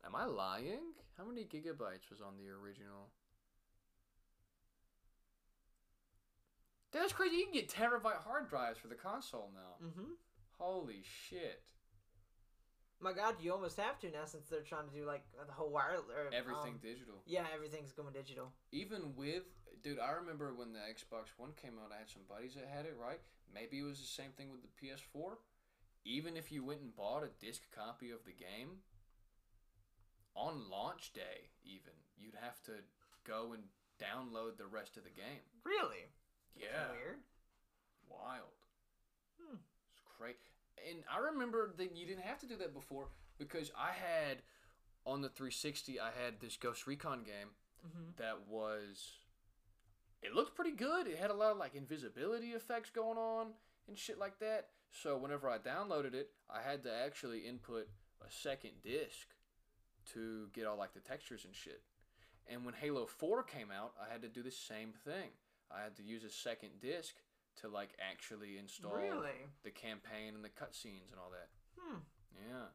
am 0.05 0.15
I 0.15 0.24
lying? 0.24 0.95
How 1.19 1.24
many 1.24 1.45
gigabytes 1.45 2.09
was 2.09 2.23
on 2.23 2.37
the 2.39 2.49
original? 2.49 3.11
Dude, 6.93 7.03
that's 7.03 7.12
crazy. 7.12 7.37
You 7.37 7.45
can 7.45 7.53
get 7.53 7.69
terabyte 7.69 8.23
hard 8.23 8.49
drives 8.49 8.78
for 8.78 8.89
the 8.89 8.95
console 8.95 9.51
now. 9.55 9.87
Mm-hmm. 9.87 10.12
Holy 10.59 11.03
shit! 11.03 11.62
My 13.01 13.12
God, 13.12 13.35
you 13.40 13.52
almost 13.52 13.77
have 13.78 13.98
to 14.01 14.10
now 14.10 14.24
since 14.24 14.48
they're 14.48 14.62
trying 14.62 14.89
to 14.89 14.94
do 14.94 15.05
like 15.05 15.23
the 15.47 15.52
whole 15.52 15.70
wire. 15.70 15.98
Or, 16.09 16.32
Everything 16.32 16.74
um, 16.74 16.81
digital. 16.82 17.20
yeah, 17.27 17.44
everything's 17.55 17.93
going 17.93 18.12
digital. 18.12 18.52
Even 18.73 19.12
with, 19.14 19.44
dude, 19.82 19.98
I 19.98 20.12
remember 20.12 20.55
when 20.55 20.73
the 20.73 20.81
Xbox 20.81 21.28
One 21.36 21.52
came 21.60 21.74
out, 21.82 21.93
I 21.94 21.98
had 21.98 22.09
some 22.09 22.23
buddies 22.28 22.55
that 22.55 22.68
had 22.73 22.86
it, 22.86 22.97
right? 22.98 23.20
Maybe 23.52 23.78
it 23.81 23.85
was 23.85 24.01
the 24.01 24.06
same 24.06 24.31
thing 24.36 24.51
with 24.51 24.62
the 24.62 24.73
PS4. 24.81 25.36
Even 26.05 26.36
if 26.36 26.51
you 26.51 26.64
went 26.64 26.81
and 26.81 26.94
bought 26.97 27.23
a 27.24 27.44
disc 27.44 27.62
copy 27.74 28.10
of 28.10 28.24
the 28.24 28.32
game, 28.32 28.81
on 30.35 30.70
launch 30.70 31.12
day, 31.12 31.52
even, 31.64 31.93
you'd 32.16 32.36
have 32.40 32.62
to 32.64 32.73
go 33.27 33.52
and 33.52 33.64
download 34.01 34.56
the 34.56 34.66
rest 34.66 34.97
of 34.97 35.05
the 35.05 35.10
game. 35.10 35.44
Really? 35.64 36.09
Yeah. 36.55 36.93
Weird. 36.93 37.20
Wild. 38.09 38.56
Hmm. 39.40 39.56
It's 39.93 40.02
great. 40.18 40.36
And 40.90 41.03
I 41.12 41.19
remember 41.19 41.73
that 41.77 41.97
you 41.97 42.07
didn't 42.07 42.24
have 42.24 42.39
to 42.40 42.47
do 42.47 42.57
that 42.57 42.74
before 42.74 43.09
because 43.39 43.70
I 43.78 43.90
had 43.93 44.39
on 45.05 45.20
the 45.20 45.28
360 45.28 46.01
I 46.01 46.07
had 46.07 46.40
this 46.40 46.57
Ghost 46.57 46.86
Recon 46.86 47.23
game 47.24 47.51
Mm-hmm. 47.86 48.11
that 48.16 48.48
was 48.48 49.12
it 50.23 50.35
looked 50.35 50.57
pretty 50.57 50.73
good. 50.73 51.07
It 51.07 51.19
had 51.19 51.31
a 51.31 51.35
lot 51.35 51.53
of 51.53 51.59
like 51.59 51.74
invisibility 51.77 52.48
effects 52.48 52.90
going 52.90 53.19
on 53.19 53.48
and 53.86 53.97
shit 53.97 54.19
like 54.19 54.40
that. 54.40 54.69
So 54.90 55.16
whenever 55.16 55.48
I 55.48 55.59
downloaded 55.59 56.15
it, 56.15 56.31
I 56.51 56.62
had 56.69 56.82
to 56.85 56.90
actually 56.93 57.40
input 57.40 57.86
a 58.27 58.31
second 58.32 58.73
disc 58.82 59.28
to 60.15 60.48
get 60.53 60.66
all 60.66 60.77
like 60.77 60.94
the 60.94 61.01
textures 61.01 61.44
and 61.44 61.55
shit. 61.55 61.82
And 62.48 62.65
when 62.65 62.74
Halo 62.74 63.07
4 63.07 63.43
came 63.44 63.70
out, 63.70 63.93
I 64.05 64.11
had 64.11 64.23
to 64.23 64.28
do 64.28 64.43
the 64.43 64.51
same 64.51 64.93
thing. 65.05 65.31
I 65.70 65.82
had 65.82 65.94
to 65.97 66.03
use 66.03 66.24
a 66.24 66.31
second 66.31 66.70
disc 66.81 67.15
to 67.62 67.69
like 67.69 67.97
actually 68.01 68.59
install 68.59 68.97
Really? 68.97 69.49
the 69.65 69.70
campaign 69.70 70.35
and 70.35 70.45
the 70.45 70.51
cutscenes 70.53 71.11
and 71.11 71.19
all 71.20 71.31
that. 71.33 71.49
Hmm. 71.78 71.99
Yeah. 72.37 72.69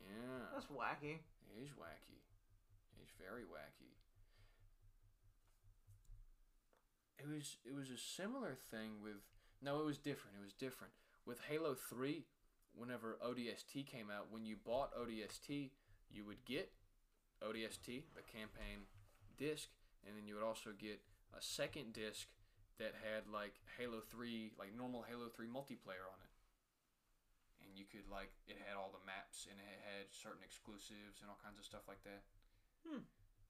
Yeah. 0.00 0.44
That's 0.54 0.66
wacky. 0.66 1.20
It 1.52 1.62
is 1.62 1.70
wacky. 1.76 2.20
It's 3.02 3.12
very 3.18 3.42
wacky. 3.42 3.92
It 7.18 7.26
was 7.26 7.56
it 7.64 7.74
was 7.74 7.90
a 7.90 7.98
similar 7.98 8.56
thing 8.70 9.02
with 9.02 9.16
no, 9.60 9.80
it 9.80 9.84
was 9.84 9.98
different. 9.98 10.36
It 10.38 10.42
was 10.44 10.52
different. 10.52 10.92
With 11.26 11.40
Halo 11.48 11.74
3, 11.74 12.24
whenever 12.76 13.18
ODST 13.24 13.86
came 13.86 14.06
out, 14.08 14.26
when 14.30 14.44
you 14.46 14.56
bought 14.64 14.94
ODST, 14.94 15.70
you 16.10 16.24
would 16.24 16.44
get 16.46 16.70
ODST, 17.42 18.04
the 18.14 18.22
campaign 18.22 18.86
disc, 19.36 19.68
and 20.06 20.16
then 20.16 20.26
you 20.28 20.34
would 20.36 20.44
also 20.44 20.70
get 20.78 21.00
a 21.36 21.42
second 21.42 21.92
disc 21.92 22.28
that 22.78 22.94
had 23.02 23.26
like 23.30 23.58
Halo 23.78 24.00
3, 24.06 24.54
like 24.58 24.70
normal 24.74 25.02
Halo 25.02 25.28
3 25.28 25.46
multiplayer 25.50 26.06
on 26.06 26.18
it. 26.22 26.32
And 27.66 27.74
you 27.74 27.84
could 27.90 28.06
like 28.06 28.30
it 28.46 28.56
had 28.62 28.78
all 28.78 28.94
the 28.94 29.02
maps 29.02 29.50
and 29.50 29.58
it 29.58 29.78
had 29.82 30.08
certain 30.14 30.42
exclusives 30.46 31.20
and 31.20 31.26
all 31.28 31.38
kinds 31.42 31.58
of 31.58 31.66
stuff 31.66 31.84
like 31.90 32.00
that. 32.06 32.22
Hmm. 32.86 33.02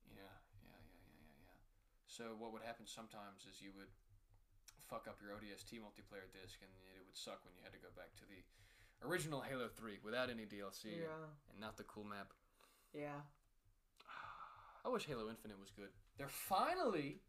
Yeah, 0.09 0.25
yeah, 0.65 0.81
yeah, 0.81 1.05
yeah, 1.05 1.21
yeah, 1.29 1.45
yeah. 1.45 1.61
So 2.09 2.33
what 2.41 2.57
would 2.57 2.65
happen 2.65 2.89
sometimes 2.89 3.45
is 3.45 3.61
you 3.61 3.71
would 3.77 3.93
fuck 4.89 5.05
up 5.05 5.21
your 5.21 5.37
ODST 5.37 5.77
multiplayer 5.85 6.25
disc 6.33 6.57
and 6.65 6.73
it 6.97 7.05
would 7.05 7.13
suck 7.17 7.45
when 7.45 7.53
you 7.53 7.61
had 7.61 7.77
to 7.77 7.83
go 7.85 7.93
back 7.93 8.17
to 8.17 8.25
the 8.25 8.41
original 9.05 9.45
Halo 9.45 9.69
3 9.69 10.01
without 10.03 10.33
any 10.33 10.49
DLC 10.49 11.05
Yeah. 11.05 11.29
and 11.53 11.61
not 11.61 11.77
the 11.77 11.85
cool 11.85 12.09
map. 12.09 12.33
Yeah. 12.97 13.21
I 14.85 14.89
wish 14.89 15.05
Halo 15.05 15.29
Infinite 15.29 15.61
was 15.61 15.69
good. 15.71 15.93
They're 16.17 16.33
finally, 16.33 17.21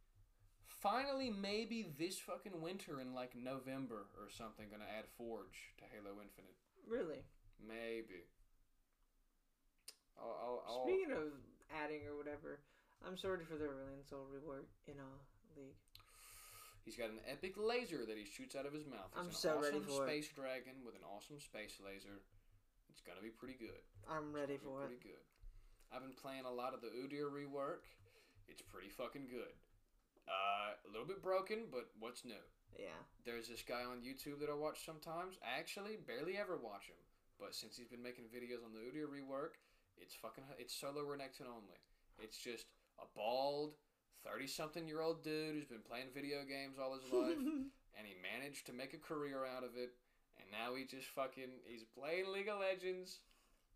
finally, 0.69 1.29
maybe 1.29 1.89
this 1.97 2.17
fucking 2.19 2.61
winter 2.61 3.01
in 3.01 3.13
like 3.13 3.35
November 3.35 4.07
or 4.17 4.29
something, 4.29 4.67
gonna 4.69 4.89
add 4.89 5.05
Forge 5.17 5.73
to 5.79 5.85
Halo 5.91 6.21
Infinite. 6.21 6.55
Really. 6.87 7.25
Maybe. 7.59 8.23
I'll, 10.19 10.35
I'll, 10.35 10.63
I'll, 10.67 10.85
Speaking 10.85 11.11
of 11.11 11.31
adding 11.71 12.03
or 12.07 12.15
whatever, 12.17 12.59
I'm 13.05 13.17
sorry 13.17 13.43
for 13.43 13.55
the 13.55 13.65
Aurelion 13.65 14.03
Sol 14.03 14.27
reward 14.31 14.65
in 14.87 14.95
a 14.99 15.09
league. 15.55 15.79
He's 16.83 16.95
got 16.95 17.09
an 17.09 17.21
epic 17.29 17.53
laser 17.57 18.05
that 18.05 18.17
he 18.17 18.25
shoots 18.25 18.55
out 18.55 18.65
of 18.65 18.73
his 18.73 18.87
mouth. 18.87 19.11
It's 19.13 19.19
I'm 19.19 19.29
an 19.29 19.35
so 19.35 19.59
awesome 19.59 19.63
ready 19.63 19.79
for 19.85 20.03
it. 20.03 20.07
space 20.09 20.29
dragon 20.33 20.81
with 20.83 20.95
an 20.95 21.05
awesome 21.05 21.39
space 21.39 21.77
laser. 21.79 22.23
It's 22.89 23.01
gonna 23.01 23.21
be 23.21 23.29
pretty 23.31 23.55
good. 23.55 23.79
I'm 24.09 24.33
ready 24.33 24.57
for 24.57 24.83
it. 24.83 24.99
Pretty 24.99 25.13
good. 25.13 25.23
I've 25.93 26.01
been 26.01 26.17
playing 26.17 26.45
a 26.45 26.51
lot 26.51 26.73
of 26.73 26.81
the 26.81 26.89
Udyr 26.89 27.29
rework. 27.29 27.85
It's 28.49 28.61
pretty 28.61 28.89
fucking 28.89 29.29
good. 29.29 29.53
Uh, 30.29 30.77
a 30.85 30.89
little 30.93 31.07
bit 31.07 31.23
broken, 31.25 31.65
but 31.71 31.89
what's 31.97 32.23
new? 32.23 32.45
Yeah. 32.77 33.01
There's 33.25 33.49
this 33.49 33.65
guy 33.65 33.81
on 33.81 34.05
YouTube 34.05 34.39
that 34.39 34.49
I 34.49 34.53
watch 34.53 34.85
sometimes. 34.85 35.41
I 35.41 35.57
actually 35.57 35.97
barely 36.05 36.37
ever 36.37 36.55
watch 36.55 36.85
him, 36.85 37.01
but 37.41 37.57
since 37.57 37.75
he's 37.75 37.89
been 37.89 38.05
making 38.05 38.29
videos 38.29 38.61
on 38.61 38.77
the 38.77 38.85
Udyr 38.85 39.09
rework, 39.09 39.57
it's 39.97 40.13
fucking 40.15 40.45
it's 40.57 40.73
solo 40.73 41.01
Renekton 41.01 41.49
only. 41.49 41.81
It's 42.21 42.37
just 42.37 42.65
a 43.01 43.09
bald, 43.15 43.73
thirty-something 44.23 44.87
year 44.87 45.01
old 45.01 45.23
dude 45.23 45.55
who's 45.55 45.65
been 45.65 45.83
playing 45.83 46.13
video 46.13 46.45
games 46.47 46.77
all 46.77 46.93
his 46.93 47.09
life, 47.11 47.41
and 47.97 48.03
he 48.05 48.15
managed 48.21 48.65
to 48.67 48.73
make 48.73 48.93
a 48.93 49.01
career 49.01 49.45
out 49.45 49.63
of 49.63 49.75
it. 49.75 49.97
And 50.39 50.47
now 50.51 50.75
he 50.75 50.85
just 50.85 51.07
fucking 51.11 51.65
he's 51.65 51.83
playing 51.83 52.31
League 52.31 52.47
of 52.47 52.59
Legends, 52.61 53.19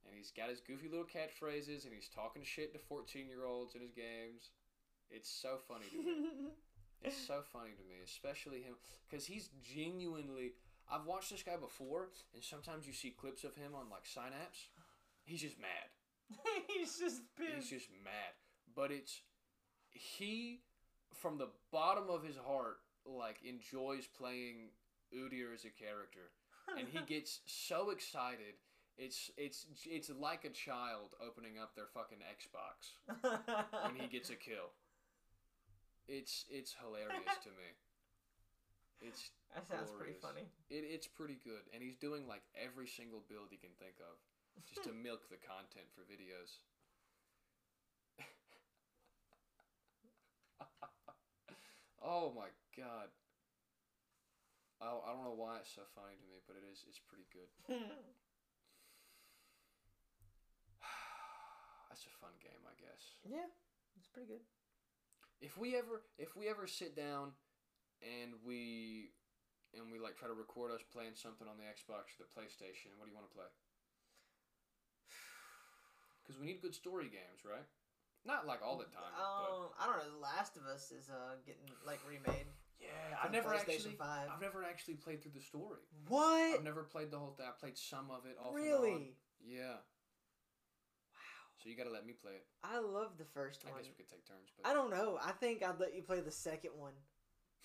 and 0.07 0.15
he's 0.15 0.31
got 0.31 0.49
his 0.49 0.61
goofy 0.61 0.87
little 0.87 1.09
catchphrases, 1.09 1.83
and 1.83 1.93
he's 1.93 2.07
talking 2.07 2.43
shit 2.43 2.71
to 2.73 2.79
fourteen-year-olds 2.79 3.75
in 3.75 3.81
his 3.81 3.91
games. 3.91 4.51
It's 5.13 5.29
so 5.29 5.57
funny 5.67 5.85
to 5.91 5.97
me. 5.97 6.49
It's 7.05 7.17
so 7.17 7.41
funny 7.51 7.71
to 7.71 7.83
me, 7.83 7.99
especially 8.01 8.61
him, 8.61 8.75
because 9.09 9.25
he's 9.25 9.49
genuinely. 9.75 10.53
I've 10.89 11.05
watched 11.05 11.31
this 11.31 11.43
guy 11.43 11.57
before, 11.57 12.07
and 12.33 12.41
sometimes 12.41 12.87
you 12.87 12.93
see 12.93 13.09
clips 13.09 13.43
of 13.43 13.55
him 13.55 13.75
on 13.75 13.89
like 13.91 14.05
Synapse. 14.05 14.69
He's 15.25 15.41
just 15.41 15.59
mad. 15.59 15.91
He's 16.67 16.97
just 16.97 17.21
pissed. 17.37 17.55
He's 17.55 17.69
just 17.69 17.89
mad. 18.05 18.33
But 18.73 18.91
it's 18.91 19.21
he, 19.91 20.61
from 21.13 21.37
the 21.37 21.49
bottom 21.71 22.05
of 22.09 22.23
his 22.23 22.37
heart, 22.37 22.77
like 23.05 23.39
enjoys 23.43 24.07
playing 24.07 24.69
Udyr 25.13 25.53
as 25.53 25.65
a 25.65 25.69
character, 25.69 26.31
and 26.77 26.87
he 26.87 26.99
gets 27.05 27.41
so 27.45 27.89
excited. 27.89 28.55
It's 28.97 29.31
it's 29.37 29.65
it's 29.85 30.09
like 30.09 30.45
a 30.45 30.49
child 30.49 31.15
opening 31.25 31.57
up 31.61 31.75
their 31.75 31.87
fucking 31.93 32.19
Xbox 32.19 32.93
when 33.83 33.95
he 33.99 34.07
gets 34.07 34.29
a 34.29 34.35
kill. 34.35 34.71
It's 36.07 36.45
it's 36.49 36.73
hilarious 36.79 37.37
to 37.43 37.49
me. 37.49 37.67
It's 39.03 39.35
that 39.51 39.67
sounds 39.67 39.91
pretty 39.99 40.15
funny. 40.15 40.47
it, 40.71 40.87
it's 40.87 41.11
pretty 41.11 41.35
good, 41.43 41.67
and 41.75 41.83
he's 41.83 41.99
doing 41.99 42.23
like 42.23 42.39
every 42.55 42.87
single 42.87 43.19
build 43.27 43.51
he 43.51 43.59
can 43.59 43.75
think 43.75 43.99
of, 43.99 44.15
just 44.63 44.79
to 44.87 44.95
milk 45.07 45.27
the 45.27 45.35
content 45.43 45.91
for 45.91 46.07
videos. 46.07 46.63
oh 51.99 52.31
my 52.31 52.47
god! 52.79 53.11
I 54.79 54.87
I 54.87 55.11
don't 55.11 55.27
know 55.27 55.35
why 55.35 55.59
it's 55.59 55.75
so 55.75 55.83
funny 55.91 56.15
to 56.15 56.23
me, 56.31 56.39
but 56.47 56.55
it 56.55 56.63
is. 56.63 56.87
It's 56.87 57.03
pretty 57.03 57.27
good. 57.27 57.51
That's 61.91 62.07
a 62.07 62.13
fun 62.23 62.39
game, 62.39 62.63
I 62.63 62.71
guess. 62.79 63.19
yeah, 63.27 63.51
it's 63.99 64.07
pretty 64.07 64.31
good. 64.31 64.47
If 65.43 65.59
we 65.59 65.75
ever 65.75 66.07
if 66.17 66.39
we 66.39 66.47
ever 66.47 66.65
sit 66.67 66.95
down 66.95 67.35
and 67.99 68.31
we 68.47 69.11
and 69.75 69.91
we 69.91 69.99
like 69.99 70.15
try 70.15 70.31
to 70.31 70.33
record 70.33 70.71
us 70.71 70.79
playing 70.87 71.19
something 71.19 71.51
on 71.51 71.59
the 71.59 71.67
Xbox 71.67 72.15
or 72.15 72.23
the 72.23 72.31
PlayStation, 72.31 72.95
what 72.95 73.05
do 73.05 73.11
you 73.11 73.17
want 73.19 73.27
to 73.27 73.35
play? 73.35 73.51
Because 76.23 76.39
we 76.39 76.47
need 76.47 76.61
good 76.63 76.73
story 76.73 77.11
games, 77.11 77.43
right? 77.43 77.67
Not 78.23 78.47
like 78.47 78.63
all 78.63 78.77
the 78.77 78.87
time. 78.87 79.11
Um, 79.19 79.75
I 79.75 79.85
don't 79.85 79.99
know. 79.99 80.15
The 80.15 80.23
Last 80.23 80.55
of 80.55 80.63
Us 80.63 80.89
is 80.95 81.11
uh 81.11 81.35
getting 81.45 81.67
like 81.85 81.99
remade. 82.07 82.47
yeah, 82.79 82.87
I've 83.21 83.33
never 83.35 83.53
actually 83.53 83.99
5. 83.99 84.29
I've 84.31 84.41
never 84.41 84.63
actually 84.63 84.95
played 84.95 85.21
through 85.21 85.35
the 85.35 85.43
story. 85.43 85.83
What? 86.07 86.55
I've 86.55 86.63
never 86.63 86.83
played 86.83 87.11
the 87.11 87.19
whole 87.19 87.35
thing. 87.35 87.45
I 87.45 87.51
played 87.59 87.77
some 87.77 88.09
of 88.09 88.25
it 88.25 88.37
off 88.39 88.55
and 88.55 88.57
on. 88.57 88.63
Really? 88.63 89.17
Yeah. 89.43 89.83
So 91.63 91.69
you 91.69 91.77
got 91.77 91.85
to 91.85 91.95
let 91.95 92.05
me 92.05 92.11
play 92.11 92.33
it. 92.33 92.45
I 92.61 92.79
love 92.79 93.15
the 93.17 93.23
first 93.23 93.63
one. 93.63 93.71
I 93.71 93.77
guess 93.79 93.87
we 93.87 93.95
could 93.95 94.11
take 94.11 94.27
turns, 94.27 94.51
but 94.51 94.67
I 94.67 94.73
don't 94.73 94.91
know. 94.91 95.17
I 95.23 95.31
think 95.31 95.63
I'd 95.63 95.79
let 95.79 95.95
you 95.95 96.01
play 96.01 96.19
the 96.19 96.29
second 96.29 96.71
one. 96.75 96.91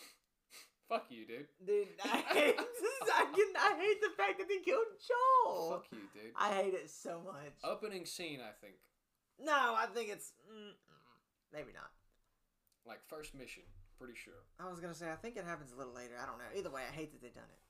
fuck 0.88 1.06
you, 1.10 1.26
dude. 1.26 1.50
Dude, 1.66 1.88
I 2.04 2.22
hate 2.30 2.56
the 2.62 2.90
second. 3.02 3.50
I 3.58 3.74
hate 3.74 4.00
the 4.00 4.14
fact 4.16 4.38
that 4.38 4.46
they 4.46 4.62
killed 4.62 4.86
Joel. 5.02 5.82
Fuck 5.82 5.86
you, 5.90 6.06
dude. 6.14 6.30
I 6.38 6.54
hate 6.54 6.74
it 6.74 6.88
so 6.88 7.20
much. 7.26 7.58
Opening 7.64 8.06
scene, 8.06 8.38
I 8.38 8.54
think. 8.62 8.76
No, 9.42 9.74
I 9.74 9.86
think 9.92 10.10
it's 10.10 10.30
mm, 10.46 10.70
mm, 10.70 11.18
maybe 11.52 11.72
not. 11.74 11.90
Like 12.86 13.00
first 13.08 13.34
mission, 13.34 13.64
pretty 13.98 14.14
sure. 14.14 14.46
I 14.60 14.70
was 14.70 14.78
gonna 14.78 14.94
say 14.94 15.10
I 15.10 15.16
think 15.16 15.36
it 15.36 15.44
happens 15.44 15.72
a 15.72 15.76
little 15.76 15.92
later. 15.92 16.14
I 16.22 16.26
don't 16.26 16.38
know. 16.38 16.54
Either 16.56 16.70
way, 16.70 16.82
I 16.88 16.94
hate 16.94 17.10
that 17.10 17.20
they 17.20 17.34
done 17.34 17.50
it 17.50 17.62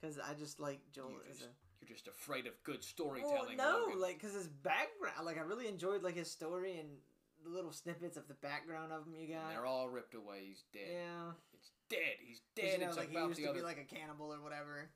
because 0.00 0.18
I 0.18 0.34
just 0.34 0.58
like 0.58 0.80
Joel 0.90 1.10
You 1.10 1.30
as 1.30 1.38
just, 1.38 1.48
a. 1.48 1.69
you're 1.88 1.96
just 1.96 2.08
afraid 2.08 2.46
of 2.46 2.52
good 2.62 2.84
storytelling. 2.84 3.56
Well, 3.56 3.80
no, 3.80 3.84
Logan. 3.86 4.00
like 4.00 4.18
because 4.20 4.34
his 4.34 4.48
background, 4.48 5.24
like 5.24 5.38
I 5.38 5.42
really 5.42 5.66
enjoyed 5.68 6.02
like 6.02 6.14
his 6.16 6.30
story 6.30 6.78
and 6.78 6.88
the 7.42 7.48
little 7.50 7.72
snippets 7.72 8.16
of 8.18 8.28
the 8.28 8.34
background 8.44 8.92
of 8.92 9.06
him 9.06 9.14
you 9.16 9.32
And 9.32 9.40
got. 9.40 9.48
they're 9.50 9.64
all 9.66 9.88
ripped 9.88 10.14
away. 10.14 10.44
He's 10.48 10.64
dead. 10.72 10.92
yeah, 10.92 11.32
It's 11.56 11.72
dead. 11.88 12.20
He's 12.20 12.42
dead. 12.54 12.72
you 12.76 12.84
know, 12.84 12.88
it's 12.92 13.00
like 13.00 13.08
he 13.10 13.16
about 13.16 13.28
used 13.32 13.40
to 13.40 13.48
other. 13.48 13.58
be 13.60 13.64
like 13.64 13.80
a 13.80 13.88
cannibal 13.88 14.28
or 14.32 14.40
whatever. 14.44 14.90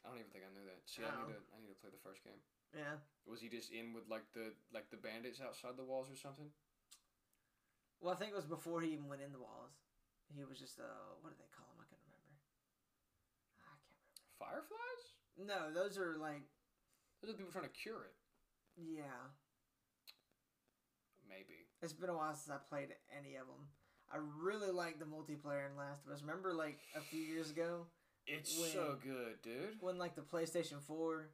I 0.00 0.08
don't 0.08 0.16
even 0.22 0.30
think 0.30 0.44
I 0.46 0.52
knew 0.54 0.64
that. 0.64 0.80
See, 0.86 1.02
I 1.02 1.10
Oh. 1.10 1.26
need 1.26 1.34
to. 1.34 1.40
I 1.52 1.56
need 1.60 1.68
to 1.74 1.80
play 1.82 1.90
the 1.90 2.00
first 2.06 2.22
game. 2.24 2.38
Yeah. 2.72 3.02
Was 3.26 3.42
he 3.42 3.50
just 3.50 3.74
in 3.74 3.92
with 3.92 4.06
like 4.08 4.24
the 4.32 4.54
like 4.72 4.88
the 4.94 4.96
bandits 4.96 5.42
outside 5.42 5.74
the 5.76 5.82
walls 5.84 6.06
or 6.08 6.14
something? 6.16 6.48
Well, 8.00 8.14
I 8.14 8.16
think 8.16 8.30
it 8.32 8.38
was 8.38 8.46
before 8.48 8.80
he 8.80 8.94
even 8.94 9.10
went 9.10 9.20
in 9.20 9.34
the 9.34 9.42
walls. 9.42 9.74
He 10.32 10.46
was 10.46 10.56
just 10.62 10.78
uh, 10.78 10.86
what 11.20 11.34
do 11.34 11.36
they 11.36 11.50
call 11.52 11.66
him? 11.74 11.82
I 11.82 11.86
can't 11.90 12.00
remember. 12.06 12.30
I 13.58 13.58
can't 13.58 13.76
remember. 13.76 14.00
Fireflies? 14.38 14.99
No, 15.38 15.72
those 15.72 15.98
are 15.98 16.16
like 16.18 16.42
Those 17.22 17.32
are 17.32 17.36
people 17.36 17.52
trying 17.52 17.64
to 17.64 17.70
cure 17.70 18.04
it. 18.04 18.14
yeah. 18.76 19.28
Maybe. 21.28 21.66
It's 21.82 21.92
been 21.92 22.10
a 22.10 22.14
while 22.16 22.34
since 22.34 22.50
I 22.54 22.58
played 22.68 22.88
any 23.16 23.36
of 23.36 23.46
them. 23.46 23.68
I 24.12 24.16
really 24.42 24.72
like 24.72 24.98
the 24.98 25.04
multiplayer 25.04 25.70
in 25.70 25.76
Last 25.76 26.04
of 26.06 26.12
Us. 26.12 26.22
Remember, 26.22 26.52
like 26.52 26.80
a 26.96 27.00
few 27.00 27.20
years 27.20 27.50
ago, 27.50 27.86
It's 28.26 28.58
When- 28.58 28.70
so 28.70 28.96
good, 29.02 29.40
dude. 29.42 29.80
when 29.80 29.96
like 29.98 30.14
the 30.14 30.22
PlayStation 30.22 30.80
Four 30.82 31.30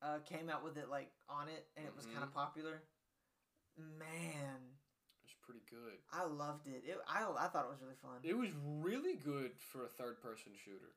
uh, 0.00 0.18
came 0.20 0.48
out 0.48 0.62
with 0.64 0.76
it 0.78 0.88
like 0.88 1.12
on 1.28 1.48
it, 1.48 1.68
and 1.76 1.86
it 1.86 1.94
was 1.94 2.06
kind 2.06 2.22
of 2.24 2.30
Mhm. 2.30 2.34
popular. 2.34 2.82
Man, 3.76 4.78
It's 5.24 5.34
pretty 5.42 5.60
good. 5.60 5.98
I 6.10 6.24
loved 6.24 6.66
it. 6.68 6.84
it 6.84 6.98
I 7.06 7.24
I 7.30 7.48
thought 7.48 7.66
it 7.66 7.70
was 7.70 7.80
really 7.80 7.96
fun. 7.96 8.20
It 8.24 8.34
was 8.34 8.50
really 8.52 9.16
good 9.16 9.58
for 9.60 9.84
a 9.84 9.88
third 9.88 10.20
person 10.20 10.54
shooter. 10.56 10.94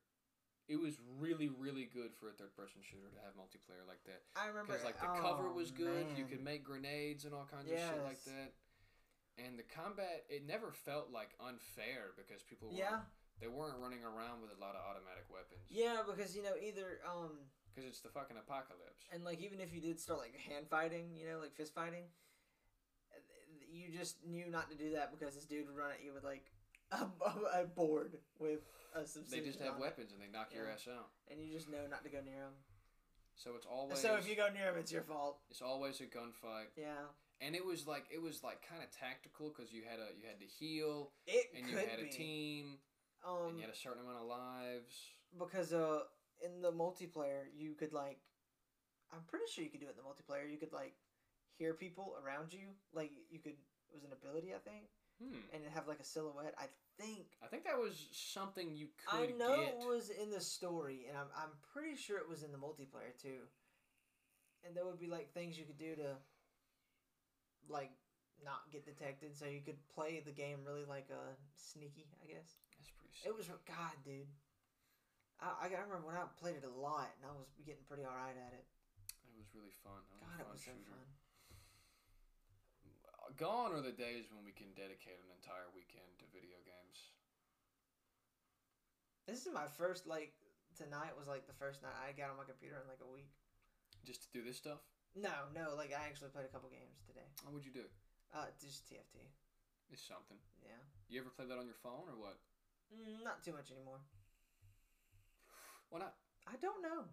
It 0.67 0.81
was 0.81 0.97
really, 1.21 1.49
really 1.49 1.85
good 1.85 2.17
for 2.17 2.29
a 2.29 2.33
third 2.33 2.57
person 2.57 2.81
shooter 2.81 3.13
to 3.13 3.21
have 3.21 3.37
multiplayer 3.37 3.85
like 3.85 4.01
that. 4.09 4.25
I 4.33 4.49
remember 4.49 4.73
Because 4.73 4.85
like 4.85 4.97
the 4.97 5.13
oh, 5.13 5.21
cover 5.21 5.53
was 5.53 5.69
good, 5.69 6.09
you 6.17 6.25
could 6.25 6.41
make 6.41 6.65
grenades 6.65 7.25
and 7.25 7.33
all 7.33 7.45
kinds 7.45 7.69
of 7.69 7.77
shit 7.77 8.03
like 8.03 8.23
that. 8.25 8.57
And 9.37 9.59
the 9.59 9.67
combat, 9.67 10.25
it 10.29 10.47
never 10.47 10.71
felt 10.71 11.11
like 11.11 11.35
unfair 11.37 12.15
because 12.17 12.41
people 12.41 12.69
were 12.71 12.79
Yeah, 12.79 13.05
They 13.37 13.51
weren't 13.51 13.77
running 13.77 14.01
around 14.01 14.41
with 14.41 14.49
a 14.55 14.59
lot 14.59 14.73
of 14.73 14.81
automatic 14.81 15.29
weapons. 15.29 15.67
Yeah, 15.69 16.01
because 16.01 16.33
you 16.33 16.41
know 16.41 16.57
either 16.57 17.03
um 17.05 17.45
Because 17.69 17.85
it's 17.85 18.01
the 18.01 18.09
fucking 18.09 18.37
apocalypse. 18.39 19.05
and 19.13 19.21
like 19.21 19.43
even 19.43 19.59
if 19.59 19.69
you 19.69 19.81
did 19.81 19.99
start 19.99 20.17
like 20.17 20.33
hand 20.33 20.65
fighting, 20.65 21.13
you 21.13 21.27
know, 21.27 21.37
like 21.37 21.53
fist 21.53 21.75
fighting, 21.75 22.09
you 23.75 23.91
just 23.91 24.23
knew 24.25 24.49
not 24.49 24.71
to 24.71 24.75
do 24.77 24.95
that 24.95 25.11
because 25.11 25.35
this 25.35 25.45
dude 25.45 25.67
would 25.67 25.75
run 25.75 25.91
at 25.91 26.03
you 26.03 26.13
with 26.13 26.23
like 26.23 26.49
a, 26.91 27.07
a 27.61 27.65
board 27.65 28.17
with 28.39 28.61
a 28.93 28.99
They 29.01 29.05
subsistence 29.05 29.45
just 29.45 29.59
have 29.59 29.77
weapons 29.79 30.11
and 30.13 30.21
they 30.21 30.27
knock 30.31 30.53
your 30.53 30.65
Yeah. 30.67 30.73
ass 30.73 30.87
out. 30.87 31.09
and 31.29 31.39
you 31.41 31.53
just 31.53 31.69
know 31.69 31.85
not 31.89 32.03
to 32.03 32.09
go 32.09 32.21
near 32.21 32.41
them. 32.43 32.53
So 33.35 33.51
it's 33.55 33.65
always 33.65 33.99
So 33.99 34.15
if 34.15 34.29
you 34.29 34.35
go 34.35 34.47
near 34.53 34.69
him, 34.71 34.77
it's 34.77 34.91
your 34.91 35.01
fault. 35.03 35.39
it's 35.49 35.61
always 35.61 35.99
a 35.99 36.05
gunfight. 36.05 36.67
Yeah, 36.77 37.07
And 37.41 37.55
it 37.55 37.65
was 37.65 37.85
like 37.85 38.05
it 38.11 38.21
was 38.21 38.43
like 38.43 38.61
kind 38.67 38.81
of 38.81 38.89
tactical 38.91 39.49
because 39.55 39.73
you 39.73 39.83
had 39.83 39.99
a 39.99 40.15
you 40.17 40.25
had 40.27 40.39
to 40.39 40.45
heal 40.45 41.11
it 41.27 41.47
and 41.55 41.67
you 41.67 41.75
could 41.75 41.87
had 41.89 41.99
a 41.99 42.03
be. 42.03 42.09
team 42.09 42.77
Um, 43.25 43.49
and 43.49 43.57
you 43.57 43.63
had 43.65 43.73
a 43.73 43.77
certain 43.77 44.01
amount 44.03 44.19
of 44.21 44.27
lives. 44.27 44.95
because 45.37 45.73
uh 45.73 46.03
in 46.43 46.61
the 46.61 46.71
multiplayer 46.71 47.47
you 47.55 47.73
could 47.75 47.91
like 47.93 48.19
i'm 49.11 49.23
pretty 49.27 49.45
sure 49.51 49.63
you 49.63 49.69
could 49.69 49.79
do 49.79 49.87
it 49.87 49.95
in 49.97 50.03
the 50.03 50.03
multiplayer 50.07 50.49
you 50.51 50.57
could 50.57 50.73
like 50.73 50.95
hear 51.57 51.73
people 51.73 52.15
around 52.23 52.51
you 52.53 52.67
like 52.93 53.11
you 53.29 53.39
could 53.39 53.53
it 53.89 53.93
was 53.95 54.03
an 54.03 54.11
ability 54.11 54.53
i 54.53 54.59
think 54.69 54.83
Hmm. 55.21 55.39
and 55.53 55.63
it 55.63 55.71
have 55.73 55.87
like 55.87 55.99
a 55.99 56.03
silhouette 56.03 56.53
i 56.59 56.67
think 56.99 57.27
I 57.43 57.47
think 57.47 57.63
that 57.63 57.77
was 57.77 58.07
something 58.11 58.75
you 58.75 58.87
could 59.07 59.31
i 59.31 59.37
know 59.37 59.55
get. 59.55 59.75
it 59.75 59.87
was 59.87 60.09
in 60.09 60.29
the 60.31 60.41
story 60.41 61.05
and 61.07 61.17
I'm, 61.17 61.27
I'm 61.35 61.51
pretty 61.73 61.95
sure 61.95 62.17
it 62.17 62.27
was 62.27 62.43
in 62.43 62.51
the 62.51 62.57
multiplayer 62.57 63.15
too 63.21 63.47
and 64.65 64.75
there 64.75 64.85
would 64.85 64.99
be 64.99 65.07
like 65.07 65.31
things 65.33 65.57
you 65.57 65.63
could 65.65 65.77
do 65.77 65.95
to 65.95 66.15
like 67.69 67.91
not 68.43 68.67
get 68.71 68.83
detected 68.83 69.35
so 69.35 69.45
you 69.45 69.61
could 69.61 69.79
play 69.87 70.21
the 70.25 70.31
game 70.31 70.59
really 70.65 70.83
like 70.83 71.07
uh 71.11 71.31
sneaky 71.55 72.07
i 72.23 72.27
guess 72.27 72.59
That's 72.75 72.91
pretty. 72.99 73.15
It 73.23 73.31
was 73.31 73.47
God, 73.47 73.95
dude. 74.03 74.27
I, 75.39 75.67
I 75.67 75.83
remember 75.83 76.03
when 76.07 76.15
I 76.15 76.27
played 76.39 76.55
it 76.55 76.67
a 76.67 76.71
lot, 76.71 77.11
and 77.19 77.27
I 77.27 77.31
was 77.35 77.47
getting 77.63 77.83
pretty 77.87 78.03
alright 78.03 78.35
at 78.35 78.51
it. 78.55 78.65
It 79.27 79.35
was 79.35 79.47
really 79.55 79.75
fun. 79.83 79.99
That 80.37 80.43
God, 80.43 80.51
was 80.51 80.63
a 80.67 80.71
it 80.71 80.79
was 80.79 80.87
so 80.87 80.91
fun. 80.91 81.07
Gone 83.33 83.73
are 83.73 83.81
the 83.81 83.91
days 83.91 84.29
when 84.31 84.45
we 84.45 84.53
can 84.53 84.69
dedicate 84.77 85.17
an 85.19 85.33
entire 85.33 85.67
weekend 85.73 86.07
to 86.21 86.25
video 86.29 86.55
games. 86.63 87.11
This 89.25 89.43
is 89.43 89.51
my 89.51 89.65
first 89.75 90.05
like 90.07 90.31
tonight 90.77 91.17
was 91.17 91.27
like 91.27 91.43
the 91.49 91.57
first 91.57 91.81
night 91.83 91.97
I 91.99 92.13
got 92.15 92.31
on 92.31 92.37
my 92.39 92.47
computer 92.47 92.79
in 92.79 92.87
like 92.87 93.01
a 93.03 93.09
week. 93.09 93.33
Just 94.07 94.23
to 94.23 94.29
do 94.31 94.39
this 94.39 94.55
stuff. 94.55 94.79
No, 95.17 95.51
no, 95.51 95.75
like 95.75 95.91
I 95.91 96.07
actually 96.07 96.31
played 96.31 96.47
a 96.47 96.53
couple 96.53 96.71
games 96.71 97.03
today. 97.03 97.27
What 97.43 97.51
would 97.59 97.67
you 97.67 97.75
do? 97.75 97.89
Uh, 98.31 98.47
just 98.55 98.87
TFT. 98.87 99.27
It's 99.91 100.05
something. 100.05 100.39
Yeah, 100.63 100.79
You 101.11 101.19
ever 101.19 101.33
play 101.33 101.45
that 101.49 101.59
on 101.59 101.67
your 101.67 101.77
phone 101.83 102.07
or 102.07 102.15
what? 102.15 102.39
mm, 102.93 103.19
not 103.19 103.43
too 103.43 103.51
much 103.51 103.67
anymore. 103.73 103.99
Why 105.91 105.99
not? 106.07 106.15
I 106.47 106.55
don't 106.61 106.81
know. 106.81 107.03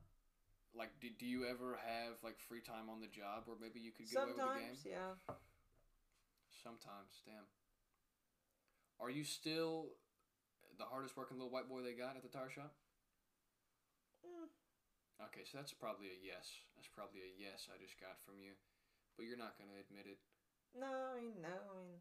Like, 0.75 0.95
do, 1.03 1.09
do 1.19 1.27
you 1.27 1.45
ever 1.51 1.77
have 1.83 2.23
like 2.23 2.39
free 2.39 2.63
time 2.63 2.87
on 2.89 3.01
the 3.03 3.11
job 3.11 3.45
where 3.45 3.59
maybe 3.61 3.81
you 3.83 3.91
could 3.91 4.07
get 4.07 4.23
away 4.23 4.33
with 4.33 4.39
the 4.39 4.61
game? 4.61 4.77
Sometimes, 4.77 4.87
yeah. 4.87 5.35
Sometimes, 6.63 7.23
damn. 7.27 7.47
Are 9.03 9.11
you 9.11 9.25
still 9.27 9.99
the 10.79 10.87
hardest 10.87 11.17
working 11.19 11.37
little 11.37 11.51
white 11.51 11.69
boy 11.69 11.83
they 11.83 11.93
got 11.99 12.15
at 12.15 12.23
the 12.23 12.31
tire 12.31 12.51
shop? 12.51 12.73
Mm, 14.23 14.47
Okay, 15.31 15.43
so 15.47 15.59
that's 15.59 15.75
probably 15.75 16.11
a 16.11 16.19
yes. 16.23 16.51
That's 16.75 16.91
probably 16.91 17.23
a 17.27 17.31
yes 17.35 17.67
I 17.71 17.79
just 17.83 17.99
got 17.99 18.19
from 18.23 18.39
you. 18.43 18.55
But 19.19 19.27
you're 19.27 19.39
not 19.39 19.59
going 19.59 19.71
to 19.71 19.79
admit 19.79 20.07
it. 20.07 20.19
no, 20.79 20.89
I 20.89 21.19
mean, 21.19 21.39
no, 21.43 21.51
I 21.53 21.75
mean, 21.79 21.99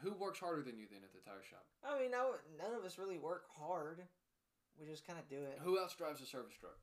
Who 0.00 0.12
works 0.16 0.40
harder 0.40 0.64
than 0.64 0.76
you 0.80 0.88
then 0.90 1.04
at 1.04 1.12
the 1.12 1.20
tire 1.24 1.44
shop? 1.44 1.64
I 1.84 2.00
mean, 2.00 2.10
no, 2.10 2.36
none 2.56 2.72
of 2.76 2.84
us 2.84 2.96
really 2.98 3.20
work 3.20 3.44
hard. 3.52 4.00
We 4.80 4.88
just 4.88 5.06
kind 5.06 5.20
of 5.20 5.28
do 5.28 5.38
it. 5.44 5.60
Who 5.62 5.78
else 5.78 5.94
drives 5.94 6.20
the 6.20 6.26
service 6.26 6.56
truck? 6.58 6.80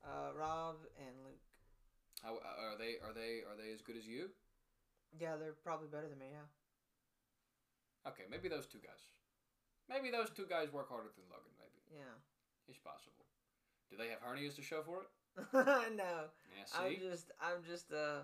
Uh, 0.00 0.32
Rob 0.32 0.80
and 0.96 1.12
Luke. 1.26 1.44
How 2.24 2.40
are 2.40 2.78
they? 2.80 2.96
Are 3.04 3.12
they? 3.12 3.44
Are 3.44 3.54
they 3.60 3.70
as 3.76 3.82
good 3.84 3.96
as 4.00 4.06
you? 4.08 4.30
Yeah, 5.18 5.36
they're 5.36 5.56
probably 5.64 5.88
better 5.88 6.08
than 6.08 6.18
me. 6.18 6.30
Yeah. 6.30 6.46
Okay, 8.10 8.24
maybe 8.30 8.48
those 8.48 8.66
two 8.66 8.78
guys. 8.78 9.02
Maybe 9.88 10.10
those 10.10 10.30
two 10.30 10.46
guys 10.46 10.72
work 10.72 10.88
harder 10.88 11.10
than 11.16 11.26
Logan. 11.28 11.52
Maybe 11.58 11.82
Yeah. 11.90 12.14
it's 12.68 12.78
possible. 12.78 13.26
Do 13.90 13.96
they 13.96 14.08
have 14.08 14.22
hernias 14.22 14.54
to 14.56 14.62
show 14.62 14.82
for 14.82 15.02
it? 15.02 15.10
no, 15.96 16.30
Yeah. 16.56 16.64
see? 16.64 16.78
I'm 16.78 16.96
just, 17.00 17.32
I'm 17.40 17.64
just, 17.64 17.92
uh, 17.92 18.22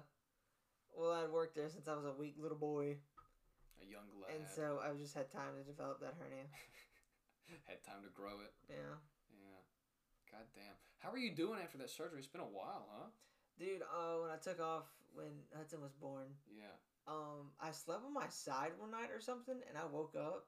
well, 0.94 1.12
I'd 1.12 1.31
worked 1.31 1.55
there 1.56 1.68
since 1.68 1.89
I 1.89 1.94
was 1.94 2.05
a 2.06 2.12
weak 2.12 2.36
little 2.39 2.56
boy, 2.58 2.98
a 3.82 3.84
young 3.84 4.06
lad 4.23 4.34
and 4.34 4.47
so 4.48 4.81
I've 4.82 4.98
just 4.98 5.15
had 5.15 5.31
time 5.31 5.55
to 5.58 5.65
develop 5.65 6.00
that 6.00 6.15
hernia. 6.18 6.47
had 7.66 7.82
time 7.84 8.02
to 8.02 8.10
grow 8.15 8.40
it. 8.40 8.55
Yeah, 8.70 8.97
Yeah. 9.34 9.60
God 10.31 10.47
damn. 10.55 10.74
How 10.98 11.10
are 11.10 11.18
you 11.18 11.34
doing 11.34 11.58
after 11.62 11.78
that 11.78 11.90
surgery? 11.90 12.18
It's 12.18 12.26
been 12.28 12.40
a 12.40 12.44
while, 12.44 12.89
huh? 12.90 13.08
dude. 13.58 13.82
Uh, 13.82 14.20
when 14.23 14.31
I 14.31 14.36
took 14.36 14.60
off 14.60 14.84
when 15.16 15.32
Hudson 15.56 15.80
was 15.80 15.92
born, 15.94 16.28
Yeah. 16.48 16.76
um, 17.08 17.50
I 17.60 17.70
slept 17.72 18.04
on 18.04 18.12
my 18.12 18.28
side 18.28 18.72
one 18.78 18.90
night 18.92 19.10
or 19.10 19.20
something, 19.20 19.56
and 19.68 19.76
I 19.78 19.84
woke 19.86 20.14
up, 20.14 20.46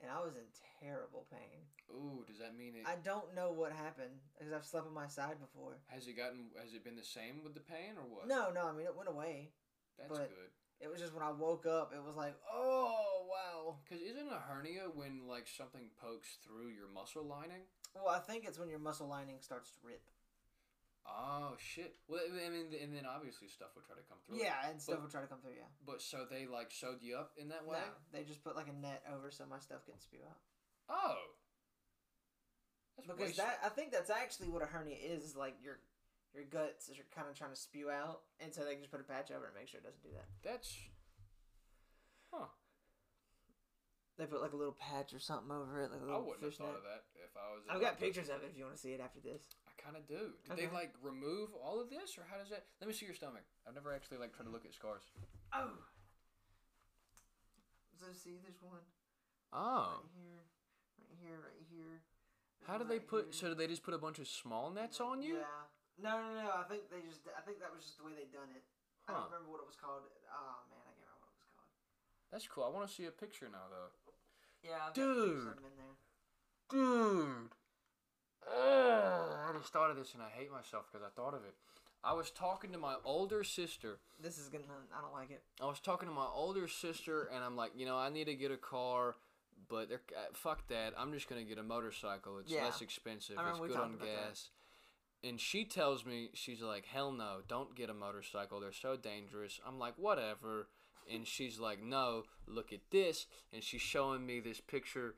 and 0.00 0.10
I 0.10 0.20
was 0.22 0.36
in 0.36 0.46
terrible 0.80 1.26
pain. 1.30 1.66
Ooh, 1.90 2.24
does 2.26 2.38
that 2.38 2.56
mean 2.56 2.76
it? 2.76 2.86
I 2.86 2.96
don't 2.96 3.34
know 3.34 3.52
what 3.52 3.72
happened 3.72 4.20
because 4.38 4.52
I've 4.52 4.64
slept 4.64 4.86
on 4.86 4.94
my 4.94 5.06
side 5.08 5.40
before. 5.40 5.78
has 5.88 6.06
it 6.06 6.14
gotten? 6.16 6.50
Has 6.62 6.74
it 6.74 6.84
been 6.84 6.96
the 6.96 7.04
same 7.04 7.42
with 7.42 7.54
the 7.54 7.60
pain 7.60 7.96
or 7.98 8.04
what? 8.06 8.26
No, 8.28 8.50
no, 8.50 8.66
I 8.66 8.72
mean 8.72 8.86
it 8.86 8.96
went 8.96 9.08
away. 9.08 9.52
That's 9.98 10.10
but- 10.10 10.28
good. 10.30 10.50
It 10.80 10.90
was 10.90 11.00
just 11.00 11.14
when 11.14 11.22
I 11.22 11.30
woke 11.30 11.66
up, 11.66 11.92
it 11.94 12.02
was 12.04 12.16
like, 12.16 12.34
oh 12.52 13.26
wow. 13.30 13.76
Cause 13.88 14.00
isn't 14.02 14.28
a 14.28 14.38
hernia 14.48 14.90
when 14.92 15.26
like 15.28 15.46
something 15.46 15.88
pokes 16.02 16.36
through 16.44 16.68
your 16.68 16.88
muscle 16.92 17.24
lining? 17.24 17.62
Well, 17.94 18.08
I 18.08 18.18
think 18.18 18.44
it's 18.44 18.58
when 18.58 18.68
your 18.68 18.80
muscle 18.80 19.06
lining 19.08 19.36
starts 19.40 19.70
to 19.70 19.78
rip. 19.84 20.02
Oh 21.06 21.54
shit. 21.58 21.96
Well, 22.08 22.20
I 22.24 22.48
mean, 22.48 22.72
and 22.80 22.96
then 22.96 23.04
obviously 23.04 23.48
stuff 23.48 23.68
would 23.76 23.84
try 23.84 23.94
to 23.96 24.02
come 24.08 24.18
through. 24.26 24.38
Yeah, 24.40 24.56
and 24.68 24.80
stuff 24.80 24.96
But- 24.96 25.02
will 25.04 25.10
try 25.10 25.20
to 25.20 25.26
come 25.26 25.40
through. 25.40 25.56
Yeah. 25.56 25.68
But 25.86 26.00
so 26.00 26.24
they 26.24 26.46
like 26.46 26.72
sewed 26.72 27.02
you 27.02 27.16
up 27.16 27.32
in 27.36 27.48
that 27.48 27.66
way? 27.66 27.76
No, 27.78 27.92
they 28.12 28.24
just 28.24 28.42
put 28.42 28.56
like 28.56 28.68
a 28.68 28.72
net 28.72 29.02
over 29.12 29.30
so 29.30 29.44
my 29.46 29.58
stuff 29.58 29.84
couldn't 29.84 30.00
spew 30.02 30.20
out. 30.28 30.38
Oh. 30.88 31.16
That's 32.96 33.08
Because 33.08 33.36
that 33.36 33.58
I 33.64 33.68
think 33.68 33.92
that's 33.92 34.08
actually 34.10 34.48
what 34.48 34.62
a 34.62 34.66
hernia 34.66 34.96
is. 34.96 35.24
is 35.24 35.36
Like 35.36 35.56
your 35.62 35.78
your 36.34 36.44
guts 36.44 36.88
are 36.90 36.94
kind 37.14 37.28
of 37.28 37.36
trying 37.36 37.50
to 37.50 37.56
spew 37.56 37.90
out, 37.90 38.22
and 38.40 38.52
so 38.52 38.64
they 38.64 38.72
can 38.72 38.80
just 38.82 38.90
put 38.90 39.00
a 39.00 39.04
patch 39.04 39.30
over 39.30 39.44
it 39.46 39.48
and 39.54 39.56
make 39.60 39.68
sure 39.68 39.78
it 39.78 39.84
doesn't 39.84 40.02
do 40.02 40.10
that. 40.14 40.26
That's. 40.42 40.72
Huh. 42.32 42.46
They 44.16 44.26
put 44.26 44.40
like 44.40 44.52
a 44.52 44.56
little 44.56 44.74
patch 44.78 45.12
or 45.12 45.18
something 45.20 45.50
over 45.50 45.82
it, 45.82 45.90
like 45.92 46.00
a 46.00 46.04
I 46.04 46.06
little 46.06 46.26
wouldn't 46.26 46.44
have 46.44 46.54
thought 46.54 46.68
net. 46.74 46.76
of 46.78 46.82
that 46.86 47.02
if 47.22 47.30
I 47.36 47.54
was. 47.54 47.62
I've 47.68 47.80
got 47.80 47.98
pictures 48.00 48.28
of 48.30 48.42
it 48.42 48.50
if 48.50 48.56
you 48.58 48.64
want 48.64 48.74
to 48.76 48.80
see 48.82 48.92
it 48.94 49.00
after 49.00 49.20
this. 49.20 49.42
Kind 49.84 50.00
of 50.00 50.08
do. 50.08 50.32
Did 50.48 50.56
they 50.56 50.72
like 50.72 50.96
remove 51.04 51.52
all 51.60 51.76
of 51.76 51.90
this, 51.92 52.16
or 52.16 52.24
how 52.24 52.40
does 52.40 52.48
that? 52.48 52.64
Let 52.80 52.88
me 52.88 52.96
see 52.96 53.04
your 53.04 53.14
stomach. 53.14 53.44
I've 53.68 53.76
never 53.76 53.92
actually 53.92 54.16
like 54.16 54.32
tried 54.32 54.48
to 54.48 54.50
look 54.50 54.64
at 54.64 54.72
scars. 54.72 55.04
Oh. 55.52 55.76
So 58.00 58.06
see, 58.16 58.40
there's 58.40 58.56
one 58.64 58.80
Oh. 59.52 60.00
right 60.00 60.08
here, 60.16 60.40
right 60.98 61.16
here, 61.20 61.36
right 61.44 61.64
here. 61.68 61.94
How 62.66 62.80
do 62.80 62.84
they 62.88 62.96
right 62.96 63.06
put? 63.06 63.24
here. 63.28 63.32
So 63.36 63.44
do 63.52 63.54
they 63.54 63.68
just 63.68 63.84
put 63.84 63.92
a 63.92 64.00
bunch 64.00 64.18
of 64.18 64.26
small 64.26 64.72
nets 64.72 65.00
on 65.04 65.20
you? 65.20 65.44
Yeah. 65.44 65.68
No, 66.00 66.16
no, 66.16 66.30
no. 66.32 66.48
I 66.58 66.64
think 66.64 66.88
they 66.88 67.04
just. 67.04 67.20
I 67.36 67.44
think 67.44 67.60
that 67.60 67.68
was 67.70 67.84
just 67.84 68.00
the 68.00 68.04
way 68.08 68.16
they 68.16 68.26
done 68.32 68.48
it. 68.56 68.64
I 69.06 69.12
don't 69.12 69.28
remember 69.28 69.52
what 69.52 69.60
it 69.60 69.68
was 69.68 69.76
called. 69.76 70.08
Oh 70.32 70.64
man, 70.72 70.80
I 70.80 70.92
can't 70.96 71.12
remember 71.12 71.28
what 71.28 71.36
it 71.36 71.44
was 71.44 71.52
called. 71.60 71.76
That's 72.32 72.48
cool. 72.48 72.64
I 72.64 72.72
want 72.72 72.88
to 72.88 72.92
see 72.92 73.04
a 73.04 73.12
picture 73.12 73.52
now, 73.52 73.68
though. 73.68 73.92
Yeah, 74.64 74.88
I've 74.88 74.96
Dude. 74.96 75.44
pictures 75.44 75.60
in 75.60 75.76
there. 75.76 75.94
Dude. 76.72 77.52
Ugh, 78.48 79.36
I 79.48 79.52
just 79.58 79.72
thought 79.72 79.90
of 79.90 79.96
this 79.96 80.14
and 80.14 80.22
I 80.22 80.28
hate 80.28 80.52
myself 80.52 80.84
because 80.90 81.04
I 81.06 81.10
thought 81.14 81.34
of 81.34 81.44
it. 81.44 81.54
I 82.02 82.12
was 82.12 82.30
talking 82.30 82.70
to 82.72 82.78
my 82.78 82.96
older 83.04 83.42
sister. 83.44 83.98
This 84.22 84.38
is 84.38 84.48
gonna. 84.48 84.64
I 84.96 85.00
don't 85.00 85.14
like 85.14 85.30
it. 85.30 85.42
I 85.60 85.64
was 85.64 85.80
talking 85.80 86.08
to 86.08 86.14
my 86.14 86.26
older 86.34 86.68
sister 86.68 87.30
and 87.34 87.42
I'm 87.42 87.56
like, 87.56 87.72
you 87.76 87.86
know, 87.86 87.96
I 87.96 88.10
need 88.10 88.26
to 88.26 88.34
get 88.34 88.50
a 88.50 88.58
car, 88.58 89.16
but 89.70 89.88
they're 89.88 90.02
uh, 90.14 90.26
fuck 90.34 90.68
that. 90.68 90.92
I'm 90.98 91.12
just 91.12 91.28
gonna 91.28 91.44
get 91.44 91.56
a 91.58 91.62
motorcycle. 91.62 92.38
It's 92.38 92.52
Yeah. 92.52 92.64
less 92.64 92.82
expensive. 92.82 93.38
It's 93.38 93.58
good 93.60 93.76
on 93.76 93.94
about 93.94 94.00
that. 94.00 94.28
gas. 94.28 94.50
And 95.22 95.40
she 95.40 95.64
tells 95.64 96.04
me, 96.04 96.28
she's 96.34 96.60
like, 96.60 96.84
hell 96.84 97.10
no, 97.10 97.38
don't 97.48 97.74
get 97.74 97.88
a 97.88 97.94
motorcycle. 97.94 98.60
They're 98.60 98.72
so 98.72 98.94
dangerous. 98.96 99.58
I'm 99.66 99.78
like, 99.78 99.94
whatever. 99.96 100.68
And 101.10 101.26
she's 101.26 101.58
like, 101.58 101.82
no, 101.82 102.24
look 102.46 102.74
at 102.74 102.90
this. 102.90 103.26
And 103.50 103.62
she's 103.62 103.80
showing 103.80 104.26
me 104.26 104.40
this 104.40 104.60
picture 104.60 105.14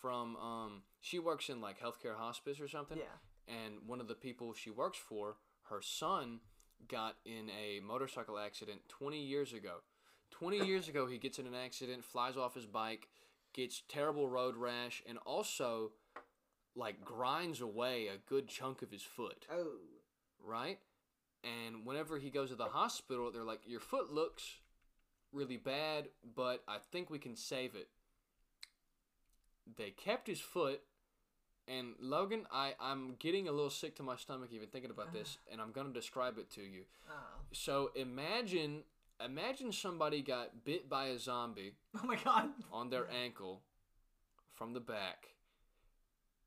from, 0.00 0.36
um, 0.36 0.82
she 1.00 1.18
works 1.18 1.48
in 1.48 1.60
like 1.60 1.78
healthcare 1.80 2.16
hospice 2.16 2.60
or 2.60 2.68
something 2.68 2.98
Yeah. 2.98 3.54
and 3.54 3.86
one 3.86 4.00
of 4.00 4.08
the 4.08 4.14
people 4.14 4.52
she 4.54 4.70
works 4.70 4.98
for, 4.98 5.36
her 5.64 5.80
son 5.82 6.40
got 6.88 7.16
in 7.24 7.50
a 7.50 7.80
motorcycle 7.80 8.38
accident 8.38 8.88
20 8.88 9.20
years 9.20 9.52
ago. 9.52 9.82
20 10.30 10.64
years 10.66 10.88
ago, 10.88 11.06
he 11.06 11.18
gets 11.18 11.38
in 11.38 11.46
an 11.46 11.54
accident, 11.54 12.04
flies 12.04 12.36
off 12.36 12.54
his 12.54 12.66
bike, 12.66 13.08
gets 13.52 13.82
terrible 13.88 14.28
road 14.28 14.56
rash, 14.56 15.02
and 15.06 15.18
also 15.18 15.92
like 16.74 17.04
grinds 17.04 17.60
away 17.60 18.06
a 18.06 18.16
good 18.28 18.48
chunk 18.48 18.80
of 18.82 18.90
his 18.90 19.02
foot, 19.02 19.44
Oh. 19.50 19.78
right? 20.38 20.78
And 21.42 21.84
whenever 21.84 22.18
he 22.18 22.30
goes 22.30 22.50
to 22.50 22.54
the 22.56 22.66
hospital, 22.66 23.30
they're 23.30 23.44
like, 23.44 23.66
Your 23.66 23.80
foot 23.80 24.10
looks 24.12 24.58
really 25.32 25.56
bad, 25.56 26.08
but 26.34 26.62
I 26.68 26.78
think 26.78 27.10
we 27.10 27.18
can 27.18 27.36
save 27.36 27.74
it. 27.74 27.88
They 29.76 29.90
kept 29.90 30.26
his 30.26 30.40
foot. 30.40 30.80
And 31.68 31.94
Logan, 32.00 32.46
I, 32.50 32.74
I'm 32.80 33.14
getting 33.18 33.46
a 33.46 33.52
little 33.52 33.70
sick 33.70 33.94
to 33.96 34.02
my 34.02 34.16
stomach 34.16 34.48
even 34.52 34.68
thinking 34.68 34.90
about 34.90 35.12
this, 35.12 35.38
and 35.52 35.60
I'm 35.60 35.70
gonna 35.72 35.92
describe 35.92 36.38
it 36.38 36.50
to 36.52 36.62
you. 36.62 36.82
Oh. 37.08 37.14
So 37.52 37.90
imagine 37.94 38.82
imagine 39.24 39.70
somebody 39.70 40.22
got 40.22 40.64
bit 40.64 40.88
by 40.88 41.06
a 41.08 41.18
zombie 41.18 41.74
Oh 41.94 42.06
my 42.06 42.16
god. 42.16 42.48
on 42.72 42.88
their 42.88 43.06
ankle 43.10 43.60
from 44.54 44.72
the 44.72 44.80
back 44.80 45.26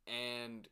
and 0.08 0.68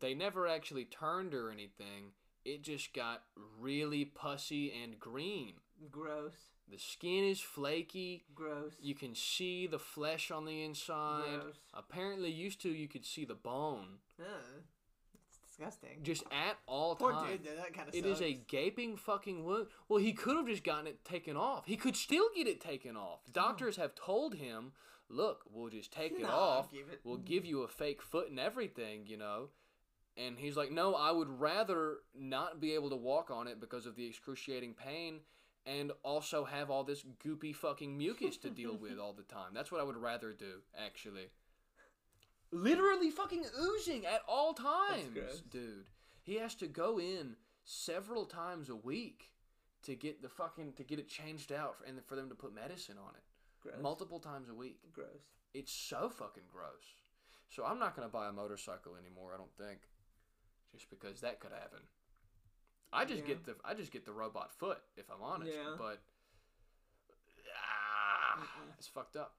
they 0.00 0.14
never 0.14 0.46
actually 0.46 0.84
turned 0.84 1.34
or 1.34 1.50
anything. 1.50 2.12
It 2.44 2.62
just 2.62 2.94
got 2.94 3.22
really 3.58 4.04
pussy 4.04 4.72
and 4.82 4.98
green. 4.98 5.54
Gross. 5.90 6.34
The 6.70 6.78
skin 6.78 7.24
is 7.24 7.40
flaky. 7.40 8.24
Gross. 8.34 8.72
You 8.80 8.94
can 8.94 9.14
see 9.14 9.66
the 9.66 9.78
flesh 9.78 10.30
on 10.30 10.44
the 10.44 10.62
inside. 10.62 11.40
Gross. 11.40 11.54
Apparently, 11.74 12.30
used 12.30 12.60
to 12.62 12.68
you 12.68 12.88
could 12.88 13.06
see 13.06 13.24
the 13.24 13.34
bone 13.34 13.98
Ugh. 14.20 14.26
It's 15.14 15.38
disgusting. 15.56 16.02
just 16.02 16.24
at 16.30 16.58
all 16.66 16.94
Poor 16.96 17.12
times. 17.12 17.40
dude, 17.42 17.56
that 17.58 17.72
kind 17.74 17.88
of 17.88 17.94
It 17.94 18.04
is 18.04 18.20
a 18.20 18.34
gaping 18.34 18.96
fucking 18.96 19.44
wound. 19.44 19.68
Well, 19.88 19.98
he 19.98 20.12
could 20.12 20.36
have 20.36 20.46
just 20.46 20.62
gotten 20.64 20.86
it 20.86 21.04
taken 21.04 21.36
off. 21.36 21.64
He 21.66 21.76
could 21.76 21.96
still 21.96 22.28
get 22.36 22.46
it 22.46 22.60
taken 22.60 22.96
off. 22.96 23.20
Hmm. 23.26 23.32
Doctors 23.32 23.76
have 23.76 23.94
told 23.94 24.34
him, 24.34 24.72
"Look, 25.08 25.44
we'll 25.50 25.70
just 25.70 25.90
take 25.92 26.12
it 26.12 26.20
Nah, 26.22 26.28
off. 26.36 26.70
give 26.72 26.88
it- 26.90 27.00
We'll 27.02 27.16
give 27.16 27.46
you 27.46 27.62
a 27.62 27.68
fake 27.68 28.02
foot 28.02 28.28
and 28.28 28.38
everything, 28.38 29.06
you 29.06 29.16
know." 29.16 29.48
And 30.18 30.38
he's 30.38 30.56
like, 30.56 30.70
"No, 30.70 30.94
I 30.94 31.12
would 31.12 31.28
rather 31.40 31.98
not 32.14 32.60
be 32.60 32.74
able 32.74 32.90
to 32.90 32.96
walk 32.96 33.30
on 33.30 33.46
it 33.48 33.58
because 33.60 33.86
of 33.86 33.96
the 33.96 34.04
excruciating 34.06 34.74
pain." 34.74 35.20
And 35.66 35.92
also 36.02 36.44
have 36.44 36.70
all 36.70 36.82
this 36.82 37.04
goopy 37.24 37.54
fucking 37.54 37.96
mucus 37.96 38.38
to 38.38 38.50
deal 38.50 38.76
with 38.76 38.98
all 38.98 39.12
the 39.12 39.22
time. 39.22 39.52
That's 39.52 39.70
what 39.70 39.80
I 39.80 39.84
would 39.84 39.98
rather 39.98 40.32
do, 40.32 40.62
actually. 40.82 41.28
Literally 42.50 43.10
fucking 43.10 43.44
oozing 43.60 44.06
at 44.06 44.22
all 44.26 44.54
times, 44.54 45.42
dude. 45.50 45.90
He 46.22 46.36
has 46.36 46.54
to 46.56 46.66
go 46.66 46.98
in 46.98 47.36
several 47.64 48.24
times 48.24 48.70
a 48.70 48.76
week 48.76 49.30
to 49.82 49.94
get 49.94 50.22
the 50.22 50.28
fucking 50.28 50.72
to 50.74 50.82
get 50.82 50.98
it 50.98 51.08
changed 51.08 51.52
out 51.52 51.76
for, 51.76 51.84
and 51.84 52.02
for 52.06 52.16
them 52.16 52.28
to 52.30 52.34
put 52.34 52.54
medicine 52.54 52.96
on 52.98 53.14
it 53.14 53.22
Gross. 53.60 53.82
multiple 53.82 54.18
times 54.18 54.48
a 54.48 54.54
week. 54.54 54.80
Gross. 54.92 55.06
It's 55.54 55.72
so 55.72 56.08
fucking 56.08 56.44
gross. 56.50 56.96
So 57.48 57.64
I'm 57.64 57.78
not 57.78 57.94
gonna 57.94 58.08
buy 58.08 58.28
a 58.28 58.32
motorcycle 58.32 58.92
anymore. 58.96 59.32
I 59.34 59.38
don't 59.38 59.54
think, 59.56 59.80
just 60.72 60.90
because 60.90 61.20
that 61.20 61.40
could 61.40 61.52
happen. 61.52 61.80
I 62.92 63.04
just 63.04 63.22
Yeah. 63.22 63.28
get 63.34 63.44
the 63.44 63.56
I 63.64 63.74
just 63.74 63.92
get 63.92 64.04
the 64.04 64.12
robot 64.12 64.50
foot 64.52 64.78
if 64.96 65.10
I'm 65.10 65.22
honest, 65.22 65.52
Yeah. 65.52 65.74
but 65.76 65.98
ah, 67.54 68.46
it's 68.78 68.86
fucked 68.88 69.16
up. 69.16 69.34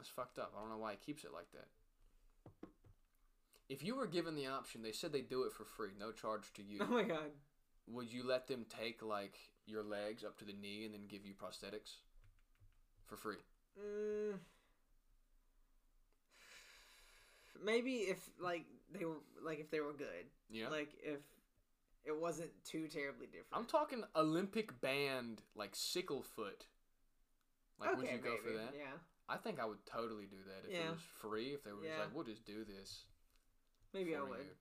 It's 0.00 0.08
fucked 0.08 0.38
up. 0.38 0.52
I 0.56 0.60
don't 0.60 0.70
know 0.70 0.78
why 0.78 0.92
he 0.92 0.98
keeps 0.98 1.24
it 1.24 1.32
like 1.32 1.50
that. 1.52 1.68
If 3.68 3.82
you 3.82 3.96
were 3.96 4.06
given 4.06 4.34
the 4.36 4.46
option, 4.46 4.82
they 4.82 4.92
said 4.92 5.12
they'd 5.12 5.28
do 5.28 5.42
it 5.42 5.52
for 5.52 5.64
free, 5.64 5.90
no 5.98 6.12
charge 6.12 6.52
to 6.54 6.62
you. 6.62 6.78
Oh 6.82 6.86
my 6.86 7.02
god. 7.02 7.32
Would 7.88 8.12
you 8.12 8.24
let 8.26 8.46
them 8.48 8.64
take 8.68 9.02
like 9.02 9.38
your 9.66 9.82
legs 9.82 10.24
up 10.24 10.36
to 10.38 10.44
the 10.44 10.52
knee 10.52 10.84
and 10.84 10.94
then 10.94 11.06
give 11.08 11.24
you 11.24 11.34
prosthetics 11.34 11.96
for 13.06 13.16
free? 13.16 13.36
Mm, 13.80 14.38
maybe 17.62 17.94
if 18.08 18.18
like 18.40 18.64
they 18.92 19.04
were 19.04 19.16
like 19.44 19.60
if 19.60 19.70
they 19.70 19.80
were 19.80 19.92
good, 19.92 20.26
Yeah. 20.50 20.68
like 20.68 20.90
if 21.02 21.20
it 22.06 22.18
wasn't 22.18 22.50
too 22.64 22.86
terribly 22.88 23.26
different. 23.26 23.48
I'm 23.52 23.64
talking 23.66 24.02
Olympic 24.14 24.80
band 24.80 25.42
like 25.54 25.70
sickle 25.74 26.22
foot. 26.22 26.66
Like 27.80 27.96
would 27.96 28.06
you 28.10 28.18
go 28.18 28.36
for 28.42 28.52
that? 28.52 28.74
Yeah. 28.76 28.84
I 29.28 29.36
think 29.36 29.58
I 29.60 29.64
would 29.66 29.84
totally 29.86 30.26
do 30.26 30.36
that 30.46 30.68
if 30.68 30.74
Yeah. 30.74 30.86
it 30.88 30.90
was 30.92 31.00
free. 31.20 31.52
If 31.52 31.64
they 31.64 31.72
were 31.72 31.84
Yeah. 31.84 31.98
like, 32.00 32.14
we'll 32.14 32.24
just 32.24 32.44
do 32.44 32.64
this. 32.64 33.04
Maybe 33.92 34.14
I 34.16 34.22
would. 34.22 34.38
you." 34.38 34.56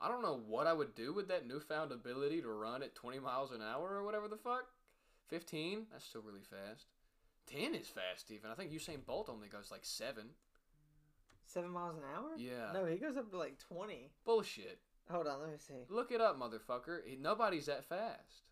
I 0.00 0.08
don't 0.08 0.22
know 0.22 0.36
what 0.36 0.66
I 0.66 0.72
would 0.72 0.94
do 0.96 1.12
with 1.12 1.28
that 1.28 1.46
newfound 1.46 1.92
ability 1.92 2.42
to 2.42 2.48
run 2.48 2.82
at 2.82 2.94
20 2.96 3.20
miles 3.20 3.52
an 3.52 3.62
hour 3.62 3.88
or 3.90 4.02
whatever 4.02 4.26
the 4.26 4.36
fuck. 4.36 4.66
15? 5.28 5.86
That's 5.92 6.04
still 6.04 6.22
really 6.22 6.42
fast. 6.42 6.88
10 7.46 7.74
is 7.76 7.88
fast 7.88 8.30
even. 8.32 8.50
I 8.50 8.54
think 8.54 8.72
Usain 8.72 9.04
Bolt 9.06 9.28
only 9.28 9.48
goes 9.48 9.70
like 9.70 9.84
7. 9.84 10.34
Seven 11.46 11.70
miles 11.70 11.96
an 11.96 12.02
hour? 12.04 12.34
Yeah. 12.36 12.72
No, 12.72 12.84
he 12.86 12.96
goes 12.96 13.16
up 13.16 13.30
to 13.30 13.36
like 13.36 13.58
twenty. 13.58 14.10
Bullshit. 14.24 14.80
Hold 15.12 15.26
on, 15.26 15.40
let 15.40 15.50
me 15.50 15.56
see. 15.58 15.84
Look 15.90 16.10
it 16.10 16.22
up, 16.22 16.40
motherfucker. 16.40 17.00
Nobody's 17.20 17.66
that 17.66 17.84
fast. 17.84 18.46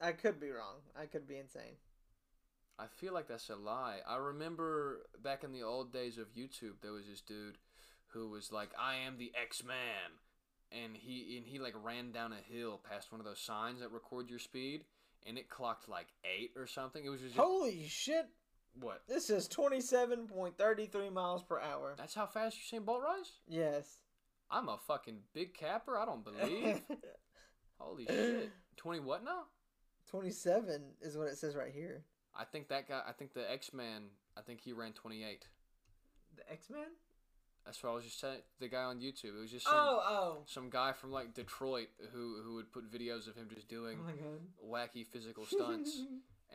I 0.00 0.12
could 0.12 0.38
be 0.38 0.50
wrong. 0.50 0.76
I 1.00 1.06
could 1.06 1.26
be 1.26 1.38
insane. 1.38 1.76
I 2.78 2.86
feel 2.86 3.14
like 3.14 3.26
that's 3.26 3.48
a 3.48 3.56
lie. 3.56 3.98
I 4.06 4.16
remember 4.16 5.06
back 5.22 5.42
in 5.42 5.52
the 5.52 5.62
old 5.62 5.92
days 5.92 6.18
of 6.18 6.34
YouTube, 6.34 6.74
there 6.82 6.92
was 6.92 7.06
this 7.06 7.22
dude 7.22 7.56
who 8.08 8.28
was 8.28 8.52
like, 8.52 8.70
"I 8.78 8.96
am 8.96 9.16
the 9.16 9.32
X 9.34 9.64
Man," 9.64 10.12
and 10.70 10.94
he 10.94 11.38
and 11.38 11.46
he 11.46 11.58
like 11.58 11.74
ran 11.82 12.12
down 12.12 12.32
a 12.32 12.52
hill 12.52 12.78
past 12.88 13.10
one 13.10 13.20
of 13.20 13.26
those 13.26 13.40
signs 13.40 13.80
that 13.80 13.90
record 13.90 14.30
your 14.30 14.38
speed, 14.38 14.84
and 15.26 15.38
it 15.38 15.48
clocked 15.48 15.88
like 15.88 16.08
eight 16.24 16.52
or 16.56 16.66
something. 16.66 17.04
It 17.04 17.08
was 17.08 17.20
just 17.20 17.36
Holy 17.36 17.88
shit! 17.88 18.28
what? 18.78 19.02
This 19.08 19.30
is 19.30 19.48
twenty-seven 19.48 20.28
point 20.28 20.56
thirty-three 20.56 21.10
miles 21.10 21.42
per 21.42 21.58
hour. 21.58 21.94
That's 21.96 22.14
how 22.14 22.26
fast 22.26 22.58
you 22.70 22.78
Usain 22.78 22.84
Bolt 22.84 23.02
runs. 23.02 23.32
Yes. 23.48 24.02
I'm 24.50 24.68
a 24.68 24.78
fucking 24.86 25.18
big 25.34 25.54
capper. 25.54 25.98
I 25.98 26.04
don't 26.06 26.24
believe. 26.24 26.80
Holy 27.78 28.06
shit! 28.06 28.50
Twenty 28.76 29.00
what 29.00 29.24
now? 29.24 29.42
Twenty-seven 30.10 30.82
is 31.02 31.16
what 31.16 31.28
it 31.28 31.36
says 31.38 31.54
right 31.54 31.72
here. 31.72 32.04
I 32.36 32.44
think 32.44 32.68
that 32.68 32.88
guy. 32.88 33.02
I 33.06 33.12
think 33.12 33.34
the 33.34 33.50
X 33.50 33.72
Man. 33.72 34.04
I 34.36 34.40
think 34.40 34.60
he 34.60 34.72
ran 34.72 34.92
twenty 34.92 35.22
eight. 35.24 35.46
The 36.36 36.50
X 36.50 36.70
Man? 36.70 36.86
That's 37.64 37.82
what 37.82 37.90
I 37.90 37.94
was 37.96 38.04
just 38.04 38.18
saying. 38.20 38.38
The 38.60 38.68
guy 38.68 38.82
on 38.84 39.00
YouTube. 39.00 39.36
It 39.36 39.40
was 39.40 39.50
just 39.50 39.66
some, 39.66 39.74
Oh, 39.76 40.00
oh. 40.08 40.36
some 40.46 40.70
guy 40.70 40.92
from 40.92 41.12
like 41.12 41.34
Detroit 41.34 41.88
who 42.12 42.40
who 42.42 42.54
would 42.54 42.72
put 42.72 42.90
videos 42.90 43.28
of 43.28 43.36
him 43.36 43.48
just 43.54 43.66
Oh 43.70 43.74
doing 43.76 43.98
my 44.02 44.12
god. 44.12 44.40
wacky 44.90 45.06
physical 45.06 45.44
stunts. 45.50 46.00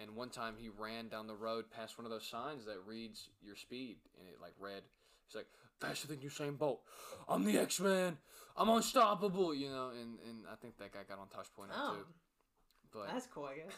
and 0.01 0.15
one 0.15 0.29
time 0.29 0.55
he 0.57 0.69
ran 0.69 1.09
down 1.09 1.27
the 1.27 1.35
road 1.35 1.65
past 1.69 1.97
one 1.99 2.05
of 2.05 2.11
those 2.11 2.25
signs 2.25 2.65
that 2.65 2.77
reads 2.87 3.29
your 3.43 3.55
speed, 3.55 3.97
and 4.19 4.27
it 4.27 4.41
like 4.41 4.53
read. 4.59 4.81
He's 5.27 5.35
like 5.35 5.47
faster 5.79 6.07
than 6.07 6.17
Usain 6.17 6.57
Bolt. 6.57 6.81
I'm 7.27 7.43
the 7.43 7.57
X 7.57 7.79
Man. 7.79 8.17
I'm 8.55 8.69
unstoppable. 8.69 9.53
You 9.53 9.69
know, 9.69 9.89
and 9.89 10.19
and 10.27 10.45
I 10.51 10.55
think 10.55 10.77
that 10.77 10.93
guy 10.93 10.99
got 11.07 11.19
on 11.19 11.27
Touch 11.27 11.53
Point 11.55 11.71
oh, 11.75 11.95
too. 11.95 12.05
But 12.91 13.07
that's 13.07 13.27
cool, 13.27 13.45
I 13.45 13.55
guess. 13.55 13.73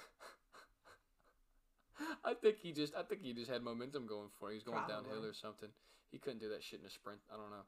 I 2.25 2.33
think 2.33 2.57
he 2.61 2.71
just 2.73 2.93
I 2.95 3.03
think 3.03 3.21
he 3.21 3.33
just 3.33 3.49
had 3.49 3.63
momentum 3.63 4.05
going 4.07 4.29
for 4.39 4.49
him. 4.49 4.55
He's 4.55 4.63
going 4.63 4.83
downhill 4.87 5.23
or 5.23 5.33
something. 5.33 5.69
He 6.11 6.17
couldn't 6.17 6.39
do 6.39 6.49
that 6.49 6.63
shit 6.63 6.79
in 6.79 6.85
a 6.85 6.89
sprint. 6.89 7.19
I 7.31 7.37
don't 7.37 7.49
know. 7.49 7.65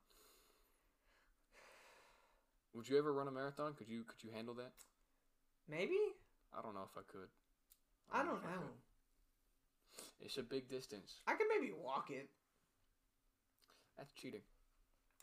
Would 2.74 2.88
you 2.88 2.98
ever 2.98 3.12
run 3.12 3.28
a 3.28 3.32
marathon? 3.32 3.74
Could 3.74 3.88
you 3.90 4.04
could 4.04 4.24
you 4.24 4.32
handle 4.34 4.54
that? 4.56 4.72
Maybe? 5.70 5.98
I 6.58 6.62
don't 6.62 6.74
know 6.74 6.88
if 6.90 6.98
I 6.98 7.02
could. 7.12 7.30
I 8.12 8.20
don't 8.20 8.44
I 8.46 8.56
know. 8.56 8.62
could. 8.62 10.06
It's 10.20 10.38
a 10.38 10.44
big 10.44 10.70
distance. 10.70 11.22
I 11.28 11.34
could 11.34 11.48
maybe 11.50 11.72
walk 11.74 12.10
it. 12.10 12.30
That's 13.98 14.12
cheating. 14.14 14.42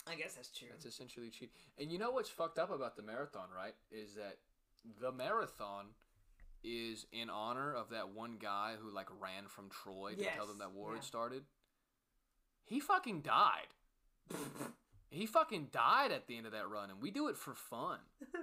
I 0.07 0.17
guess 0.17 0.35
that's 0.35 0.51
true. 0.51 0.69
That's 0.71 0.85
essentially 0.85 1.31
cheating. 1.31 1.55
And 1.79 1.91
you 1.91 1.99
know 1.99 2.11
what's 2.11 2.29
fucked 2.29 2.59
up 2.59 2.71
about 2.71 2.97
the 2.97 3.03
marathon, 3.03 3.49
right? 3.55 3.75
Is 3.91 4.15
that 4.15 4.39
the 5.01 5.13
marathon 5.13 5.87
is 6.63 7.07
in 7.13 7.31
honor 7.31 7.73
of 7.73 7.91
that 7.91 8.11
one 8.11 8.37
guy 8.41 8.75
who 8.81 8.91
like 8.91 9.09
ran 9.21 9.49
from 9.49 9.71
Troy 9.71 10.15
to 10.15 10.25
tell 10.37 10.47
them 10.47 10.59
that 10.59 10.73
war 10.73 10.91
yeah. 10.91 10.97
had 10.97 11.05
started. 11.05 11.43
He 12.65 12.81
fucking 12.81 13.23
died. 13.23 13.69
He 15.11 15.27
fucking 15.27 15.69
died 15.71 16.11
at 16.11 16.27
the 16.27 16.37
end 16.37 16.47
of 16.47 16.51
that 16.55 16.69
run, 16.69 16.91
and 16.91 17.01
we 17.01 17.13
do 17.13 17.29
it 17.29 17.37
for 17.37 17.55
fun. 17.55 18.01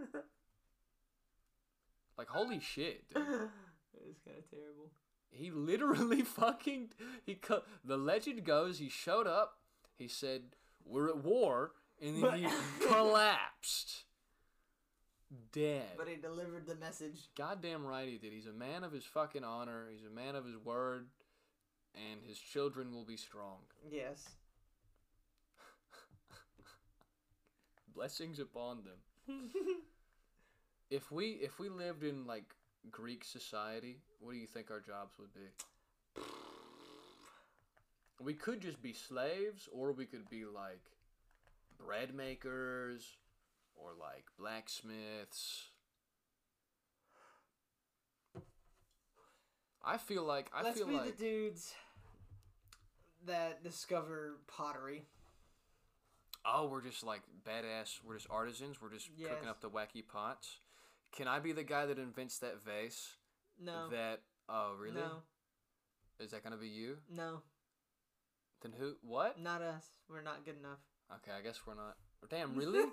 Like 2.21 2.29
holy 2.29 2.59
shit, 2.59 3.09
dude. 3.09 3.23
it 3.23 4.05
was 4.05 4.19
kind 4.23 4.37
of 4.37 4.47
terrible. 4.47 4.91
He 5.31 5.49
literally 5.49 6.21
fucking 6.21 6.89
he 7.25 7.33
co- 7.33 7.63
the 7.83 7.97
legend 7.97 8.43
goes 8.43 8.77
he 8.77 8.89
showed 8.89 9.25
up, 9.25 9.57
he 9.97 10.07
said 10.07 10.41
we're 10.85 11.09
at 11.09 11.23
war, 11.23 11.71
and 12.01 12.23
then 12.23 12.33
he 12.33 12.47
collapsed, 12.87 14.03
dead. 15.51 15.89
But 15.97 16.07
he 16.07 16.15
delivered 16.15 16.67
the 16.67 16.75
message. 16.75 17.29
Goddamn 17.37 17.85
right 17.85 18.07
he 18.07 18.17
did. 18.17 18.33
He's 18.33 18.47
a 18.47 18.53
man 18.53 18.83
of 18.83 18.91
his 18.91 19.05
fucking 19.05 19.43
honor. 19.43 19.87
He's 19.91 20.05
a 20.05 20.13
man 20.13 20.35
of 20.35 20.45
his 20.45 20.57
word, 20.57 21.07
and 21.95 22.21
his 22.25 22.37
children 22.37 22.93
will 22.93 23.05
be 23.05 23.17
strong. 23.17 23.57
Yes. 23.91 24.29
Blessings 27.95 28.39
upon 28.39 28.83
them. 28.83 29.27
If 30.91 31.09
we 31.09 31.39
if 31.41 31.57
we 31.57 31.69
lived 31.69 32.03
in 32.03 32.27
like 32.27 32.53
Greek 32.91 33.23
society, 33.23 34.01
what 34.19 34.33
do 34.33 34.37
you 34.37 34.45
think 34.45 34.69
our 34.69 34.81
jobs 34.81 35.13
would 35.17 35.33
be? 35.33 36.21
We 38.23 38.33
could 38.33 38.61
just 38.61 38.81
be 38.81 38.93
slaves, 38.93 39.67
or 39.71 39.91
we 39.91 40.05
could 40.05 40.29
be 40.29 40.45
like 40.45 40.81
bread 41.83 42.13
makers, 42.13 43.17
or 43.75 43.91
like 43.99 44.25
blacksmiths. 44.37 45.69
I 49.83 49.97
feel 49.97 50.23
like 50.23 50.51
I 50.53 50.61
Let's 50.61 50.77
feel 50.77 50.87
be 50.87 50.93
like 50.93 51.17
the 51.17 51.23
dudes 51.23 51.73
that 53.25 53.63
discover 53.63 54.37
pottery. 54.47 55.05
Oh, 56.45 56.67
we're 56.67 56.81
just 56.81 57.03
like 57.03 57.21
badass. 57.47 57.99
We're 58.03 58.15
just 58.15 58.27
artisans. 58.29 58.81
We're 58.81 58.91
just 58.91 59.09
cooking 59.17 59.49
up 59.49 59.61
the 59.61 59.69
wacky 59.69 60.07
pots. 60.07 60.59
Can 61.11 61.27
I 61.27 61.39
be 61.39 61.51
the 61.51 61.63
guy 61.63 61.85
that 61.85 61.99
invents 61.99 62.39
that 62.39 62.63
vase? 62.63 63.15
No. 63.59 63.89
That 63.89 64.21
oh 64.49 64.73
really? 64.79 64.95
No. 64.95 65.23
Is 66.19 66.31
that 66.31 66.43
gonna 66.43 66.57
be 66.57 66.67
you? 66.67 66.97
No. 67.13 67.41
Then 68.61 68.73
who? 68.77 68.93
What? 69.01 69.39
Not 69.39 69.61
us. 69.61 69.85
We're 70.09 70.21
not 70.21 70.45
good 70.45 70.57
enough. 70.59 70.79
Okay, 71.15 71.31
I 71.37 71.41
guess 71.41 71.61
we're 71.65 71.75
not. 71.75 71.95
Damn, 72.29 72.55
really? 72.59 72.85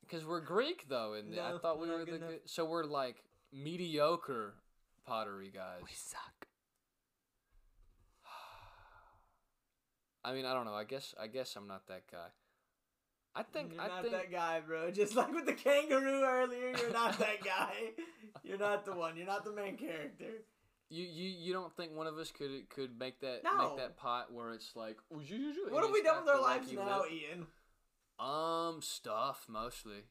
Because 0.00 0.26
we're 0.26 0.40
Greek 0.40 0.86
though, 0.88 1.14
and 1.14 1.38
I 1.38 1.56
thought 1.58 1.80
we 1.80 1.88
were 1.88 2.04
the 2.04 2.16
enough. 2.16 2.30
good. 2.30 2.40
So 2.46 2.64
we're 2.64 2.84
like 2.84 3.22
mediocre 3.52 4.54
pottery 5.06 5.50
guys. 5.54 5.80
We 5.82 5.90
suck. 5.94 6.46
I 10.24 10.32
mean, 10.32 10.44
I 10.44 10.52
don't 10.52 10.64
know. 10.64 10.74
I 10.74 10.84
guess 10.84 11.14
I 11.20 11.28
guess 11.28 11.54
I'm 11.56 11.68
not 11.68 11.86
that 11.88 12.10
guy. 12.10 12.28
I 13.34 13.42
think 13.42 13.74
you're 13.74 13.82
I 13.82 13.88
not 13.88 14.02
think 14.02 14.14
that 14.14 14.32
guy, 14.32 14.60
bro. 14.66 14.90
Just 14.90 15.14
like 15.14 15.32
with 15.32 15.46
the 15.46 15.52
kangaroo 15.52 16.22
earlier, 16.24 16.72
you're 16.76 16.92
not 16.92 17.18
that 17.18 17.44
guy. 17.44 17.72
You're 18.44 18.58
not 18.58 18.84
the 18.84 18.92
one. 18.92 19.16
You're 19.16 19.26
not 19.26 19.44
the 19.44 19.52
main 19.52 19.76
character. 19.76 20.44
You, 20.88 21.04
you 21.04 21.28
you 21.30 21.52
don't 21.52 21.74
think 21.76 21.92
one 21.96 22.06
of 22.06 22.16
us 22.16 22.30
could 22.30 22.70
could 22.70 22.98
make 22.98 23.20
that 23.20 23.42
No. 23.42 23.58
make 23.58 23.76
that 23.76 23.96
pot 23.96 24.32
where 24.32 24.52
it's 24.52 24.76
like 24.76 24.98
What 25.08 25.22
have 25.82 25.92
we 25.92 26.02
done 26.02 26.20
with 26.24 26.28
our 26.34 26.40
lives 26.40 26.72
now, 26.72 27.00
lip? 27.00 27.10
Ean? 27.10 27.46
Um, 28.18 28.80
stuff 28.80 29.46
mostly. 29.48 30.04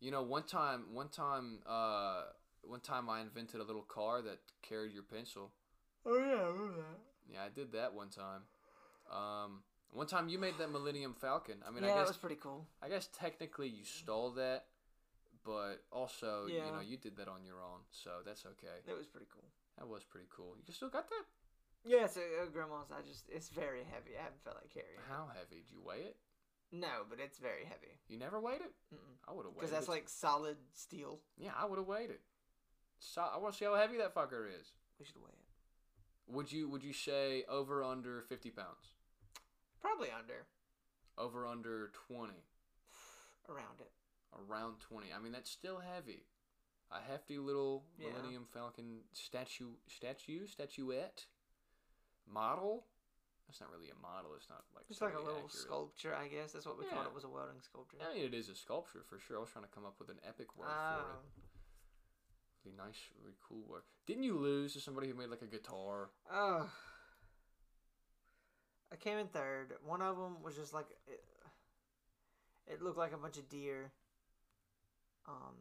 You 0.00 0.10
know, 0.10 0.22
one 0.22 0.42
time, 0.42 0.86
one 0.92 1.08
time, 1.08 1.60
uh, 1.66 2.22
one 2.62 2.80
time 2.80 3.08
I 3.08 3.20
invented 3.20 3.60
a 3.60 3.64
little 3.64 3.82
car 3.82 4.20
that 4.22 4.38
carried 4.60 4.92
your 4.92 5.04
pencil. 5.04 5.52
Oh 6.04 6.18
yeah, 6.18 6.42
I 6.42 6.46
remember 6.48 6.76
that. 6.78 7.32
Yeah, 7.32 7.38
I 7.46 7.48
did 7.54 7.72
that 7.72 7.94
one 7.94 8.08
time. 8.10 8.42
Um, 9.10 9.62
one 9.92 10.06
time 10.06 10.28
you 10.28 10.38
made 10.38 10.58
that 10.58 10.70
Millennium 10.70 11.14
Falcon. 11.14 11.56
I 11.66 11.70
mean, 11.70 11.82
yeah, 11.84 11.90
I 11.90 11.92
that 11.94 11.98
guess 12.00 12.08
was 12.08 12.16
pretty 12.16 12.36
cool. 12.40 12.66
I 12.82 12.88
guess 12.88 13.08
technically 13.16 13.68
you 13.68 13.84
stole 13.84 14.32
that, 14.32 14.66
but 15.44 15.82
also 15.90 16.46
you 16.46 16.58
know 16.60 16.80
you 16.84 16.96
did 16.96 17.16
that 17.16 17.28
on 17.28 17.44
your 17.44 17.60
own, 17.60 17.80
so 17.90 18.10
that's 18.24 18.44
okay. 18.46 18.80
It 18.86 18.96
was 18.96 19.06
pretty 19.06 19.26
cool. 19.32 19.48
That 19.78 19.88
was 19.88 20.04
pretty 20.04 20.26
cool. 20.34 20.54
You 20.66 20.72
still 20.72 20.88
got 20.90 21.08
that? 21.08 21.24
Yeah, 21.84 22.04
it's 22.04 22.16
a, 22.16 22.44
a 22.44 22.50
grandma's. 22.50 22.92
I 22.92 23.02
just 23.02 23.28
it's 23.28 23.48
very 23.48 23.82
heavy. 23.90 24.14
I 24.18 24.22
haven't 24.24 24.42
felt 24.44 24.56
like 24.56 24.72
carrying. 24.72 24.94
it. 24.98 25.08
How 25.10 25.26
heavy? 25.34 25.62
Did 25.66 25.70
you 25.72 25.82
weigh 25.82 26.06
it? 26.12 26.16
No, 26.72 27.04
but 27.10 27.18
it's 27.20 27.38
very 27.38 27.64
heavy. 27.64 27.98
You 28.08 28.18
never 28.18 28.40
weighed 28.40 28.62
it? 28.62 28.72
Mm-mm. 28.94 29.16
I 29.28 29.32
would 29.32 29.44
have 29.44 29.52
weighed 29.52 29.64
it. 29.64 29.66
Because 29.66 29.70
that's 29.72 29.88
like 29.88 30.08
solid 30.08 30.56
steel. 30.72 31.18
yeah, 31.36 31.50
I 31.58 31.66
would 31.66 31.78
have 31.78 31.86
weighed 31.88 32.10
it. 32.10 32.20
So 33.00 33.20
I 33.20 33.36
want 33.38 33.54
to 33.54 33.58
see 33.58 33.64
how 33.64 33.74
heavy 33.74 33.98
that 33.98 34.14
fucker 34.14 34.46
is. 34.48 34.72
We 34.98 35.04
should 35.04 35.16
weigh 35.16 35.34
it. 35.34 36.32
Would 36.32 36.52
you 36.52 36.68
would 36.68 36.84
you 36.84 36.92
say 36.92 37.44
over 37.48 37.82
under 37.82 38.22
fifty 38.22 38.50
pounds? 38.50 38.94
Probably 39.80 40.08
under 40.16 40.46
Over 41.18 41.46
under 41.46 41.90
twenty? 42.06 42.44
around 43.48 43.80
it. 43.80 43.90
Around 44.48 44.80
twenty. 44.80 45.08
I 45.14 45.18
mean 45.20 45.32
that's 45.32 45.50
still 45.50 45.78
heavy. 45.80 46.24
A 46.90 47.00
hefty 47.00 47.38
little 47.38 47.84
Yeah. 47.98 48.08
Millennium 48.10 48.46
Falcon 48.52 49.00
statue 49.12 49.72
statue 49.88 50.46
statuette 50.46 51.26
model. 52.26 52.86
That's 53.46 53.60
not 53.60 53.70
really 53.70 53.90
a 53.90 53.94
model. 54.00 54.32
It's 54.36 54.48
not 54.48 54.64
like 54.74 54.84
It's 54.88 55.00
like 55.02 55.14
a 55.14 55.18
little 55.18 55.44
accurate. 55.44 55.52
sculpture, 55.52 56.14
I 56.14 56.28
guess. 56.28 56.52
That's 56.52 56.64
what 56.64 56.78
we 56.78 56.84
called 56.86 57.02
Yeah. 57.04 57.08
it. 57.08 57.14
Was 57.14 57.24
a 57.24 57.28
welding 57.28 57.60
sculpture. 57.60 57.98
I 58.00 58.14
mean, 58.14 58.24
it 58.24 58.34
is 58.34 58.48
a 58.48 58.54
sculpture 58.54 59.02
for 59.02 59.18
sure. 59.18 59.36
I 59.36 59.40
was 59.40 59.50
trying 59.50 59.64
to 59.64 59.70
come 59.70 59.84
up 59.84 59.98
with 59.98 60.08
an 60.08 60.20
epic 60.26 60.56
word 60.56 60.66
for 60.66 60.72
Ah, 60.72 61.00
it. 61.18 61.42
Really 62.64 62.76
nice, 62.76 63.10
really 63.20 63.34
cool 63.46 63.62
word. 63.66 63.82
Didn't 64.06 64.22
you 64.22 64.38
lose 64.38 64.72
to 64.74 64.80
somebody 64.80 65.08
who 65.08 65.14
made 65.14 65.28
like 65.28 65.42
a 65.42 65.46
guitar? 65.46 66.10
Oh. 66.30 66.70
I 68.92 68.96
came 68.96 69.18
in 69.18 69.28
third. 69.28 69.74
One 69.84 70.00
of 70.02 70.16
them 70.16 70.42
was 70.42 70.54
just 70.56 70.72
like 70.72 70.86
it, 71.06 71.24
it 72.66 72.82
looked 72.82 72.98
like 72.98 73.12
a 73.12 73.16
bunch 73.18 73.36
of 73.38 73.48
deer. 73.48 73.92
Um, 75.28 75.54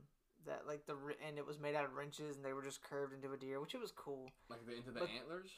that 0.46 0.64
like 0.68 0.86
the 0.88 0.96
and 1.28 1.38
it 1.38 1.46
was 1.46 1.60
made 1.60 1.76
out 1.76 1.86
of 1.86 1.94
wrenches 1.94 2.36
and 2.36 2.44
they 2.44 2.54
were 2.54 2.64
just 2.64 2.82
curved 2.82 3.14
into 3.14 3.32
a 3.32 3.38
deer, 3.38 3.60
which 3.62 3.76
it 3.76 3.80
was 3.82 3.92
cool. 3.92 4.32
Like 4.50 4.66
the, 4.66 4.76
into 4.76 4.92
the 4.92 5.02
But- 5.02 5.10
antlers? 5.10 5.50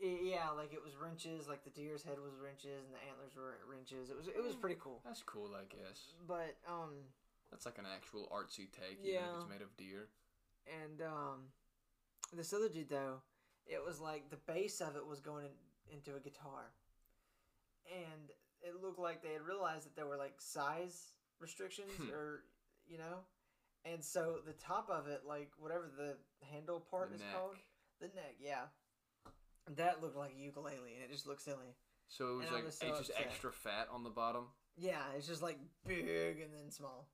Yeah, 0.00 0.50
like 0.50 0.72
it 0.72 0.82
was 0.82 0.96
wrenches. 0.96 1.46
Like 1.46 1.62
the 1.64 1.70
deer's 1.70 2.02
head 2.02 2.18
was 2.18 2.32
wrenches 2.42 2.82
and 2.86 2.94
the 2.94 3.02
antlers 3.08 3.36
were 3.36 3.58
wrenches. 3.70 4.10
It 4.10 4.16
was 4.16 4.26
it 4.28 4.42
was 4.42 4.56
pretty 4.56 4.76
cool. 4.80 5.00
That's 5.04 5.22
cool, 5.22 5.50
I 5.54 5.62
guess. 5.68 6.14
But 6.26 6.56
um, 6.66 6.90
That's 7.50 7.66
like 7.66 7.78
an 7.78 7.84
actual 7.86 8.26
artsy 8.34 8.72
take, 8.72 8.98
even 9.04 9.14
if 9.14 9.20
Yeah. 9.20 9.36
it's 9.38 9.48
made 9.48 9.62
of 9.62 9.76
deer. 9.76 10.08
and 10.66 11.02
um, 11.02 11.38
this 12.32 12.52
other 12.52 12.68
dude 12.70 12.88
though, 12.88 13.20
it 13.66 13.84
was 13.84 14.00
like 14.00 14.30
the 14.30 14.38
base 14.38 14.80
of 14.80 14.96
it 14.96 15.06
was 15.06 15.20
going 15.20 15.46
in, 15.46 15.98
into 15.98 16.16
a 16.16 16.20
guitar, 16.20 16.72
and 17.86 18.30
it 18.62 18.80
looked 18.82 18.98
like 18.98 19.22
they 19.22 19.32
had 19.34 19.42
realized 19.42 19.84
that 19.86 19.94
there 19.94 20.06
were 20.06 20.16
like 20.16 20.40
size 20.40 21.12
restrictions 21.38 21.90
Hmm. 21.98 22.10
or 22.10 22.44
you 22.88 22.98
know, 22.98 23.20
and 23.84 24.02
so 24.04 24.36
the 24.46 24.52
top 24.52 24.88
of 24.90 25.06
it, 25.08 25.22
like 25.26 25.50
whatever 25.58 25.90
the 25.96 26.16
handle 26.52 26.80
part 26.90 27.10
The 27.10 27.16
is 27.16 27.20
neck. 27.20 27.30
called, 27.34 27.56
the 28.00 28.06
neck, 28.08 28.36
yeah, 28.40 28.62
that 29.76 30.02
looked 30.02 30.16
like 30.16 30.32
a 30.36 30.40
ukulele, 30.40 30.94
and 30.94 31.02
it 31.04 31.10
just 31.12 31.26
looked 31.26 31.42
silly. 31.42 31.76
So 32.08 32.34
it 32.34 32.36
was 32.36 32.46
And 32.46 32.54
like 32.56 32.64
was 32.66 32.78
so 32.78 32.86
it's 32.88 32.98
just 32.98 33.12
extra 33.18 33.52
fat 33.52 33.88
on 33.92 34.04
the 34.04 34.10
bottom. 34.10 34.44
Yeah, 34.76 35.00
it's 35.16 35.26
just 35.26 35.42
like 35.42 35.58
big 35.86 36.40
and 36.40 36.52
then 36.54 36.70
small. 36.70 37.08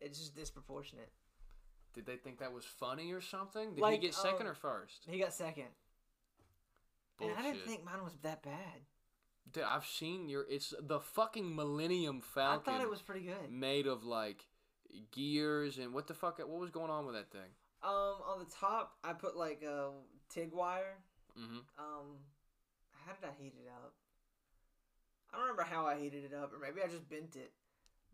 It's 0.00 0.18
just 0.18 0.34
disproportionate. 0.36 1.10
Did 1.94 2.06
they 2.06 2.16
think 2.16 2.38
that 2.40 2.52
was 2.52 2.64
funny 2.64 3.12
or 3.12 3.20
something? 3.20 3.74
Did 3.74 3.80
Like, 3.80 4.00
he 4.00 4.06
get 4.06 4.14
second 4.14 4.42
um, 4.46 4.52
or 4.52 4.54
first? 4.54 5.04
He 5.08 5.18
got 5.20 5.32
second, 5.32 5.68
Bullshit. 7.18 7.36
and 7.36 7.46
I 7.46 7.50
didn't 7.52 7.66
think 7.66 7.84
mine 7.84 8.02
was 8.02 8.14
that 8.22 8.42
bad. 8.42 8.80
Dude, 9.52 9.62
I've 9.62 9.86
seen 9.86 10.28
your. 10.28 10.44
It's 10.50 10.74
the 10.80 10.98
fucking 11.00 11.54
Millennium 11.54 12.20
Falcon. 12.20 12.72
I 12.74 12.76
thought 12.78 12.84
it 12.84 12.90
was 12.90 13.02
pretty 13.02 13.26
good. 13.26 13.50
made 13.50 13.86
of 13.86 14.02
like 14.04 14.44
gears 15.12 15.78
and 15.78 15.92
what 15.94 16.06
the 16.06 16.14
fuck? 16.14 16.38
What 16.38 16.48
was 16.60 16.70
going 16.70 16.90
on 16.90 17.06
with 17.06 17.14
that 17.14 17.30
thing? 17.30 17.50
Um, 17.82 18.16
on 18.26 18.38
the 18.38 18.46
top, 18.60 18.94
I 19.04 19.12
put 19.12 19.36
like 19.36 19.62
a 19.62 19.90
TIG 20.32 20.52
wire. 20.52 20.96
Mm-hmm. 21.38 21.58
Um, 21.78 22.16
how 23.06 23.12
did 23.12 23.28
I 23.28 23.42
heat 23.42 23.54
it 23.60 23.68
up? 23.70 23.92
I 25.32 25.36
don't 25.36 25.42
remember 25.42 25.62
how 25.64 25.84
I 25.86 25.98
heated 25.98 26.24
it 26.24 26.32
up, 26.34 26.52
or 26.52 26.58
maybe 26.60 26.80
I 26.82 26.88
just 26.88 27.08
bent 27.08 27.36
it. 27.36 27.52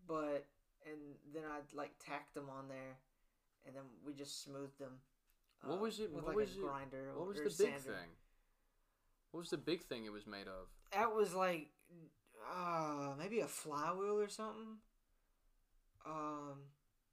But 0.08 0.46
and 0.86 0.96
then 1.34 1.42
I 1.46 1.58
like 1.76 1.92
tacked 2.04 2.34
them 2.34 2.48
on 2.50 2.68
there, 2.68 2.96
and 3.66 3.76
then 3.76 3.82
we 4.04 4.14
just 4.14 4.42
smoothed 4.42 4.78
them. 4.78 4.98
What 5.62 5.74
uh, 5.76 5.80
was 5.82 6.00
it- 6.00 6.10
With 6.10 6.24
what 6.24 6.28
like 6.28 6.36
was 6.36 6.56
a 6.56 6.58
it- 6.58 6.62
grinder. 6.62 7.12
What 7.14 7.28
was 7.28 7.36
the 7.36 7.42
big 7.44 7.52
sander. 7.52 7.78
thing? 7.98 8.10
What 9.32 9.40
was 9.40 9.50
the 9.50 9.58
big 9.58 9.82
thing 9.82 10.04
it 10.06 10.12
was 10.12 10.26
made 10.26 10.48
of? 10.48 10.66
That 10.92 11.14
was 11.14 11.34
like, 11.34 11.68
uh, 12.52 13.12
maybe 13.18 13.40
a 13.40 13.46
flywheel 13.46 14.18
or 14.18 14.28
something. 14.28 14.78
Um, 16.06 16.60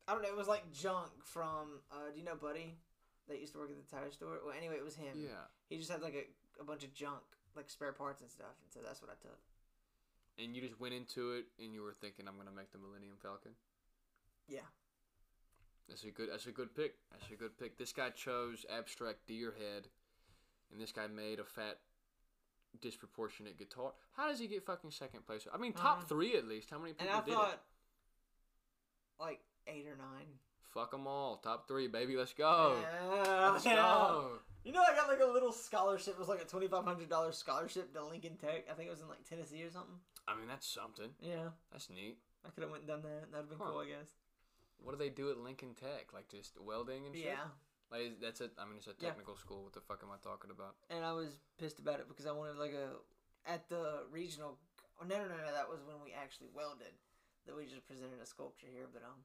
I 0.08 0.14
don't 0.14 0.22
know. 0.22 0.30
It 0.30 0.38
was 0.38 0.48
like 0.48 0.72
junk 0.72 1.12
from. 1.24 1.82
Uh, 1.92 2.12
do 2.14 2.20
you 2.20 2.26
know 2.26 2.36
Buddy? 2.36 2.76
That 3.28 3.42
used 3.42 3.52
to 3.54 3.60
work 3.60 3.70
at 3.70 3.76
the 3.76 3.96
tire 3.96 4.10
store. 4.12 4.40
Well, 4.46 4.56
anyway, 4.58 4.76
it 4.78 4.86
was 4.86 4.96
him. 4.96 5.12
Yeah. 5.16 5.52
He 5.70 5.78
just 5.78 5.92
had 5.92 6.02
like 6.02 6.16
a, 6.16 6.62
a 6.62 6.64
bunch 6.64 6.86
of 6.86 6.94
junk, 6.94 7.20
like 7.58 7.70
spare 7.70 7.92
parts 7.92 8.22
and 8.22 8.32
stuff, 8.32 8.56
and 8.64 8.72
so 8.72 8.80
that's 8.86 9.02
what 9.02 9.12
I 9.12 9.16
took. 9.22 9.38
And 10.40 10.56
you 10.56 10.62
just 10.62 10.80
went 10.80 10.94
into 10.94 11.34
it 11.34 11.46
and 11.62 11.74
you 11.74 11.82
were 11.82 11.96
thinking, 12.00 12.26
I'm 12.28 12.38
gonna 12.38 12.56
make 12.56 12.72
the 12.72 12.78
Millennium 12.78 13.16
Falcon. 13.22 13.52
Yeah. 14.48 14.62
That's 15.90 16.04
a 16.06 16.12
good. 16.12 16.30
That's 16.32 16.46
a 16.48 16.52
good 16.52 16.74
pick. 16.74 16.96
That's 17.12 17.30
a 17.32 17.36
good 17.36 17.58
pick. 17.58 17.78
This 17.78 17.92
guy 17.92 18.12
chose 18.12 18.66
abstract 18.70 19.28
deer 19.28 19.54
head, 19.58 19.88
and 20.72 20.80
this 20.80 20.94
guy 20.94 21.08
made 21.08 21.40
a 21.40 21.44
fat, 21.46 21.80
disproportionate 22.82 23.58
guitar. 23.58 23.92
How 24.16 24.30
does 24.30 24.40
he 24.40 24.48
get 24.48 24.66
fucking 24.66 24.92
second 24.92 25.26
place? 25.26 25.48
I 25.54 25.58
mean, 25.58 25.74
top 25.74 26.04
Mhm. 26.04 26.08
three 26.08 26.36
at 26.38 26.46
least. 26.48 26.70
How 26.70 26.78
many 26.80 26.94
people? 26.94 27.08
And 27.08 27.16
I 27.18 27.26
did 27.26 27.34
thought, 27.34 27.54
it? 27.54 27.60
Like 29.20 29.40
eight 29.68 29.86
or 29.88 29.96
nine. 29.98 30.28
Fuck 30.74 30.92
them 30.92 31.08
all. 31.08 31.38
Top 31.38 31.68
three, 31.68 31.88
baby. 31.88 32.16
Let's 32.16 32.34
go. 32.34 32.78
Yeah, 32.82 33.50
Let's 33.52 33.66
yeah. 33.66 33.76
go. 33.76 34.32
You 34.66 34.74
know, 34.74 34.84
I 34.84 34.94
got 34.94 35.08
like 35.08 35.22
a 35.22 35.32
little 35.32 35.54
scholarship. 35.54 36.16
It 36.16 36.20
was 36.20 36.28
like 36.28 36.42
a 36.42 36.46
twenty 36.46 36.68
five 36.68 36.84
hundred 36.84 37.08
dollars 37.08 37.38
scholarship 37.38 37.94
to 37.94 38.04
Lincoln 38.04 38.36
Tech. 38.36 38.66
I 38.70 38.74
think 38.74 38.88
it 38.90 38.92
was 38.92 39.00
in 39.00 39.08
like 39.08 39.24
Tennessee 39.24 39.64
or 39.64 39.72
something. 39.72 39.96
I 40.28 40.36
mean, 40.36 40.50
that's 40.50 40.68
something. 40.68 41.08
Yeah, 41.22 41.56
That's 41.72 41.90
neat. 41.90 42.18
I 42.46 42.50
could 42.50 42.64
have 42.64 42.72
went 42.72 42.84
and 42.84 42.90
done 42.90 43.02
that. 43.04 43.32
That'd 43.32 43.48
been 43.48 43.60
Huh. 43.60 43.72
cool, 43.72 43.80
I 43.80 43.86
guess. 43.88 44.12
What 44.84 44.92
do 44.92 44.98
they 44.98 45.08
do 45.08 45.32
at 45.32 45.38
Lincoln 45.38 45.74
Tech? 45.74 46.12
Like 46.14 46.28
just 46.28 46.60
welding 46.60 47.06
and 47.06 47.16
shit? 47.16 47.28
Yeah. 47.32 47.48
Like 47.90 48.20
that's 48.20 48.42
a. 48.42 48.52
I 48.60 48.66
mean, 48.66 48.76
it's 48.84 48.88
a 48.88 48.96
Yeah. 49.00 49.08
technical 49.08 49.38
school. 49.38 49.64
What 49.64 49.72
the 49.72 49.80
fuck 49.80 50.02
am 50.04 50.12
I 50.12 50.20
talking 50.22 50.52
about? 50.52 50.76
and 50.90 51.06
I 51.06 51.14
was 51.14 51.40
pissed 51.58 51.80
about 51.80 52.02
it 52.02 52.10
because 52.10 52.26
I 52.26 52.34
wanted 52.34 52.58
like 52.58 52.74
a 52.76 53.00
at 53.50 53.70
the 53.70 54.04
regional. 54.12 54.60
Oh, 55.00 55.06
no, 55.08 55.16
no, 55.16 55.32
no, 55.32 55.38
no. 55.48 55.52
That 55.56 55.70
was 55.70 55.80
when 55.88 55.96
we 56.04 56.12
actually 56.12 56.50
welded. 56.54 56.92
That 57.48 57.56
we 57.56 57.66
just 57.66 57.88
presented 57.88 58.20
a 58.22 58.26
sculpture 58.28 58.68
here, 58.68 58.92
but 58.92 59.04
um, 59.04 59.24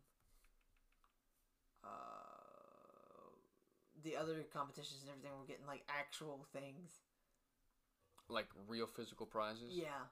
uh, 1.83 3.35
the 4.05 4.17
other 4.17 4.47
competitions 4.55 5.03
and 5.03 5.11
everything 5.11 5.33
were 5.39 5.47
getting 5.47 5.67
like 5.67 5.83
actual 5.91 6.47
things. 6.53 7.03
Like 8.29 8.47
real 8.69 8.87
physical 8.87 9.27
prizes. 9.27 9.75
Yeah, 9.75 10.07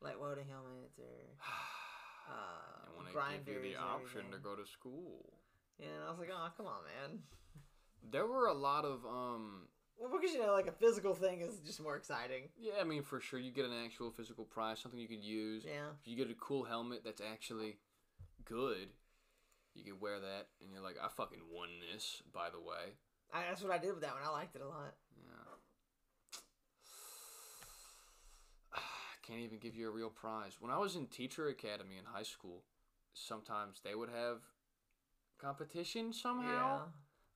like 0.00 0.20
welding 0.20 0.48
helmets 0.48 0.98
or 0.98 1.04
uh, 2.32 3.04
they 3.04 3.52
give 3.52 3.62
you 3.62 3.72
the 3.74 3.80
option 3.80 4.30
to 4.32 4.38
go 4.38 4.56
to 4.56 4.64
school. 4.66 5.32
Yeah, 5.78 5.92
and 5.94 6.04
I 6.06 6.10
was 6.10 6.18
like, 6.18 6.30
oh, 6.32 6.48
come 6.56 6.66
on, 6.66 6.80
man. 6.84 7.20
There 8.10 8.26
were 8.26 8.46
a 8.46 8.54
lot 8.54 8.84
of 8.84 9.04
um 9.04 9.68
Well, 9.98 10.10
because 10.12 10.34
you 10.34 10.40
know, 10.40 10.52
like 10.52 10.66
a 10.66 10.72
physical 10.72 11.14
thing 11.14 11.40
is 11.40 11.60
just 11.60 11.80
more 11.80 11.96
exciting. 11.96 12.48
Yeah, 12.58 12.74
I 12.80 12.84
mean 12.84 13.02
for 13.02 13.20
sure 13.20 13.38
you 13.38 13.52
get 13.52 13.64
an 13.64 13.72
actual 13.84 14.10
physical 14.10 14.44
prize, 14.44 14.80
something 14.80 14.98
you 14.98 15.08
could 15.08 15.24
use. 15.24 15.64
Yeah. 15.64 15.90
If 16.00 16.08
you 16.08 16.16
get 16.16 16.30
a 16.30 16.34
cool 16.34 16.64
helmet 16.64 17.02
that's 17.04 17.20
actually 17.20 17.76
good, 18.44 18.88
you 19.74 19.84
can 19.84 20.00
wear 20.00 20.20
that, 20.20 20.48
and 20.60 20.70
you're 20.72 20.82
like, 20.82 20.96
I 21.02 21.08
fucking 21.08 21.40
won 21.52 21.68
this. 21.92 22.22
By 22.32 22.50
the 22.50 22.60
way, 22.60 22.94
I, 23.32 23.42
that's 23.48 23.62
what 23.62 23.72
I 23.72 23.78
did 23.78 23.92
with 23.92 24.02
that 24.02 24.14
one. 24.14 24.22
I 24.24 24.30
liked 24.30 24.56
it 24.56 24.62
a 24.62 24.68
lot. 24.68 24.94
yeah. 25.16 25.56
I 28.74 29.26
Can't 29.26 29.40
even 29.40 29.58
give 29.58 29.76
you 29.76 29.88
a 29.88 29.92
real 29.92 30.10
prize. 30.10 30.56
When 30.60 30.70
I 30.70 30.78
was 30.78 30.96
in 30.96 31.06
teacher 31.06 31.48
academy 31.48 31.96
in 31.98 32.04
high 32.04 32.22
school, 32.24 32.62
sometimes 33.14 33.80
they 33.84 33.94
would 33.94 34.10
have 34.10 34.38
competition 35.38 36.12
somehow. 36.12 36.82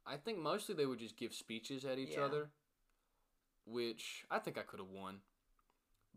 I 0.09 0.17
think 0.17 0.39
mostly 0.39 0.75
they 0.75 0.87
would 0.87 0.99
just 0.99 1.17
give 1.17 1.35
speeches 1.35 1.85
at 1.85 1.99
each 1.99 2.15
Yeah. 2.17 2.23
other, 2.25 2.51
which 3.65 4.25
I 4.31 4.39
think 4.39 4.59
I 4.59 4.63
could 4.63 4.81
have 4.81 4.91
won, 4.91 5.21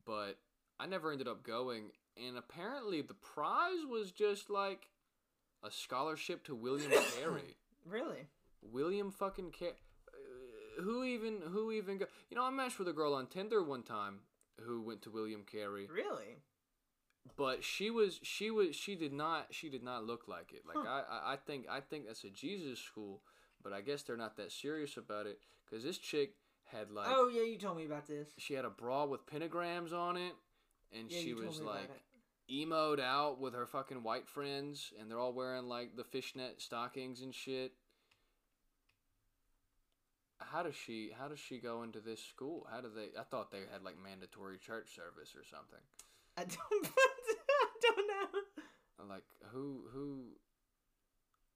but 0.06 0.38
I 0.80 0.86
never 0.88 1.12
ended 1.12 1.28
up 1.28 1.44
going. 1.44 1.92
And 2.18 2.38
apparently, 2.38 3.02
the 3.02 3.14
prize 3.14 3.86
was 3.90 4.12
just 4.12 4.50
like 4.50 4.90
a 5.64 5.72
scholarship 5.72 6.44
to 6.46 6.56
William 6.56 6.92
Carey. 7.20 7.58
Really? 7.86 8.28
William 8.62 9.12
fucking 9.12 9.52
Carey. 9.52 9.74
Uh, 10.08 10.82
who 10.82 11.04
even? 11.04 11.42
Who 11.42 11.72
even? 11.72 11.98
Go- 11.98 12.08
you 12.30 12.36
know, 12.38 12.44
I 12.44 12.50
matched 12.50 12.80
with 12.80 12.88
a 12.88 12.94
girl 12.94 13.14
on 13.14 13.28
Tinder 13.28 13.64
one 13.64 13.84
time 13.84 14.20
who 14.62 14.82
went 14.82 15.02
to 15.04 15.12
William 15.12 15.44
Carey, 15.44 15.88
Really? 15.92 16.38
but 17.36 17.64
she 17.64 17.90
was 17.90 18.20
she 18.24 18.52
was 18.52 18.76
she 18.76 18.96
did 18.96 19.12
not 19.14 19.48
she 19.54 19.70
did 19.70 19.84
not 19.84 20.06
look 20.06 20.28
like 20.28 20.54
it. 20.54 20.64
Like 20.68 20.78
Huh. 20.78 20.88
I 20.88 21.00
I 21.32 21.34
I 21.34 21.36
think 21.38 21.66
I 21.70 21.80
think 21.82 22.06
that's 22.08 22.24
a 22.24 22.30
Jesus 22.30 22.80
school, 22.80 23.24
but 23.64 23.74
I 23.74 23.82
guess 23.82 24.04
they're 24.04 24.18
not 24.18 24.38
that 24.38 24.52
serious 24.52 24.98
about 24.98 25.26
it 25.28 25.40
because 25.66 25.84
this 25.84 25.98
chick 25.98 26.36
had 26.66 26.92
like 26.92 27.08
oh 27.10 27.30
yeah, 27.34 27.44
you 27.44 27.58
told 27.58 27.78
me 27.78 27.86
about 27.86 28.08
this. 28.08 28.30
she 28.38 28.54
had 28.54 28.66
a 28.66 28.70
bra 28.70 29.06
with 29.06 29.26
pentagrams 29.26 29.94
on 29.94 30.18
it, 30.18 30.34
and 30.98 31.12
Yeah, 31.12 31.20
she 31.20 31.34
was 31.34 31.60
like 31.62 31.90
emoed 32.50 33.00
out 33.00 33.40
with 33.40 33.54
her 33.54 33.66
fucking 33.66 34.04
white 34.04 34.28
friends, 34.28 34.92
and 35.00 35.10
they're 35.10 35.20
all 35.20 35.34
wearing 35.34 35.68
like 35.68 35.96
the 35.96 36.04
fishnet 36.04 36.62
stockings 36.62 37.22
and 37.22 37.34
shit. 37.34 37.74
How 40.40 40.64
does 40.64 40.76
she? 40.76 41.12
How 41.18 41.28
does 41.28 41.40
she 41.40 41.60
go 41.60 41.84
into 41.84 42.00
this 42.00 42.22
school? 42.24 42.68
How 42.72 42.82
do 42.82 42.90
they? 42.94 43.18
I 43.20 43.24
thought 43.24 43.52
they 43.52 43.60
had 43.72 43.84
like 43.84 43.96
mandatory 44.04 44.58
church 44.58 44.96
service 44.96 45.36
or 45.36 45.44
something. 45.44 45.80
I 46.38 46.42
don't. 46.42 46.92
I 46.98 47.68
don't 47.82 48.08
know. 48.08 49.08
Like 49.08 49.24
who? 49.52 49.84
Who? 49.94 50.24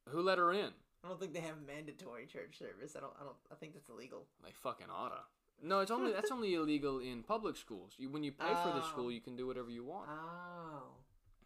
Who 0.10 0.22
let 0.22 0.38
her 0.38 0.52
in? 0.54 0.72
I 1.06 1.08
don't 1.08 1.20
think 1.20 1.34
they 1.34 1.42
have 1.42 1.58
mandatory 1.68 2.26
church 2.26 2.58
service. 2.58 2.96
I 2.98 3.00
don't. 3.02 3.14
I 3.20 3.24
don't. 3.24 3.36
I 3.52 3.56
think 3.56 3.74
that's 3.74 3.90
illegal. 3.90 4.26
They 4.44 4.52
fucking 4.52 4.88
oughta. 4.90 5.20
No, 5.62 5.80
it's 5.82 5.92
only 5.92 6.12
that's 6.12 6.32
only 6.32 6.56
illegal 6.56 7.00
in 7.00 7.22
public 7.24 7.56
schools. 7.56 7.94
You, 7.98 8.10
when 8.10 8.24
you 8.24 8.32
pay 8.32 8.54
for 8.64 8.70
the 8.74 8.82
Oh. 8.84 8.90
school, 8.90 9.12
you 9.12 9.22
can 9.22 9.36
do 9.36 9.46
whatever 9.48 9.70
you 9.70 9.84
want. 9.84 10.10
Oh. 10.10 10.84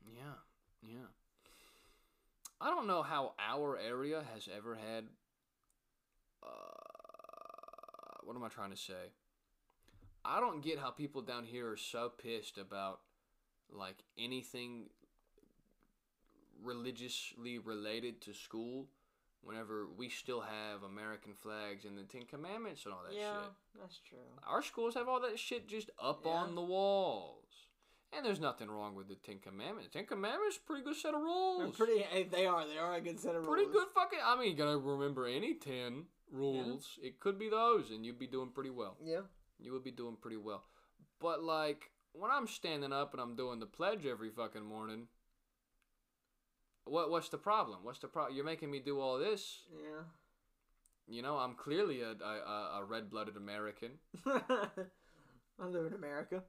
Yeah, 0.05 0.21
yeah. 0.81 1.07
I 2.61 2.69
don't 2.69 2.87
know 2.87 3.03
how 3.03 3.33
our 3.37 3.77
area 3.77 4.23
has 4.33 4.47
ever 4.55 4.75
had. 4.75 5.05
Uh, 6.41 6.47
what 8.23 8.35
am 8.35 8.43
I 8.43 8.47
trying 8.49 8.71
to 8.71 8.77
say? 8.77 9.11
I 10.25 10.39
don't 10.39 10.61
get 10.61 10.79
how 10.79 10.89
people 10.91 11.21
down 11.21 11.45
here 11.45 11.69
are 11.69 11.77
so 11.77 12.09
pissed 12.21 12.57
about 12.57 13.01
like 13.71 13.97
anything 14.17 14.85
religiously 16.63 17.57
related 17.57 18.21
to 18.21 18.33
school 18.33 18.87
whenever 19.41 19.87
we 19.97 20.09
still 20.09 20.41
have 20.41 20.83
American 20.83 21.33
flags 21.33 21.85
and 21.85 21.97
the 21.97 22.03
Ten 22.03 22.23
Commandments 22.25 22.85
and 22.85 22.93
all 22.93 23.01
that 23.07 23.15
yeah, 23.15 23.41
shit. 23.41 23.51
that's 23.81 23.99
true. 24.07 24.17
Our 24.47 24.61
schools 24.61 24.95
have 24.95 25.07
all 25.07 25.21
that 25.21 25.39
shit 25.39 25.67
just 25.67 25.89
up 26.01 26.21
Yeah. 26.25 26.31
on 26.31 26.55
the 26.55 26.61
walls. 26.61 27.35
And 28.11 28.25
there's 28.25 28.39
nothing 28.39 28.71
wrong 28.71 28.95
with 28.95 29.07
the 29.07 29.15
Ten 29.15 29.37
Commandments. 29.37 29.89
Ten 29.93 30.05
Commandments, 30.05 30.57
pretty 30.57 30.83
good 30.83 30.95
set 30.95 31.13
of 31.13 31.21
They're 31.21 31.25
rules. 31.27 31.75
pretty. 31.77 32.03
eh, 32.11 32.23
They 32.29 32.47
are. 32.47 32.65
They 32.67 32.77
are 32.79 32.95
a 32.95 33.01
good 33.01 33.19
set 33.19 33.35
of 33.35 33.43
Pretty 33.45 33.65
rules. 33.65 33.75
Pretty 33.75 33.85
good 33.85 33.87
fucking. 33.93 34.19
I 34.25 34.35
mean, 34.39 34.49
you 34.51 34.55
gotta 34.57 34.77
remember 34.77 35.27
any 35.27 35.53
ten 35.53 36.05
rules. 36.31 36.97
It 37.03 37.19
could 37.19 37.37
be 37.37 37.49
those, 37.49 37.91
and 37.91 38.03
you'd 38.05 38.17
be 38.19 38.25
doing 38.27 38.49
pretty 38.49 38.71
well. 38.71 38.97
Yeah. 39.03 39.21
You 39.59 39.73
would 39.73 39.83
be 39.83 39.91
doing 39.91 40.15
pretty 40.19 40.37
well. 40.37 40.63
But 41.19 41.43
like 41.43 41.91
when 42.13 42.31
I'm 42.31 42.47
standing 42.47 42.91
up 42.91 43.13
and 43.13 43.21
I'm 43.21 43.35
doing 43.35 43.59
the 43.59 43.67
pledge 43.67 44.05
every 44.07 44.31
fucking 44.31 44.65
morning, 44.65 45.07
what 46.89 47.09
what's 47.09 47.29
the 47.29 47.37
problem? 47.37 47.79
What's 47.83 47.99
the 47.99 48.07
problem? 48.07 48.35
You're 48.35 48.45
making 48.45 48.71
me 48.71 48.79
do 48.79 48.99
all 48.99 49.17
this. 49.17 49.59
Yeah. 49.71 50.03
You 51.07 51.21
know, 51.21 51.37
I'm 51.37 51.55
clearly 51.55 52.01
a 52.01 52.11
a, 52.11 52.79
a 52.79 52.83
red 52.87 53.09
blooded 53.09 53.37
American. 53.37 53.91
I 54.25 55.65
live 55.65 55.87
in 55.87 55.93
America. 55.93 56.43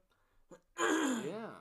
yeah. 0.78 1.56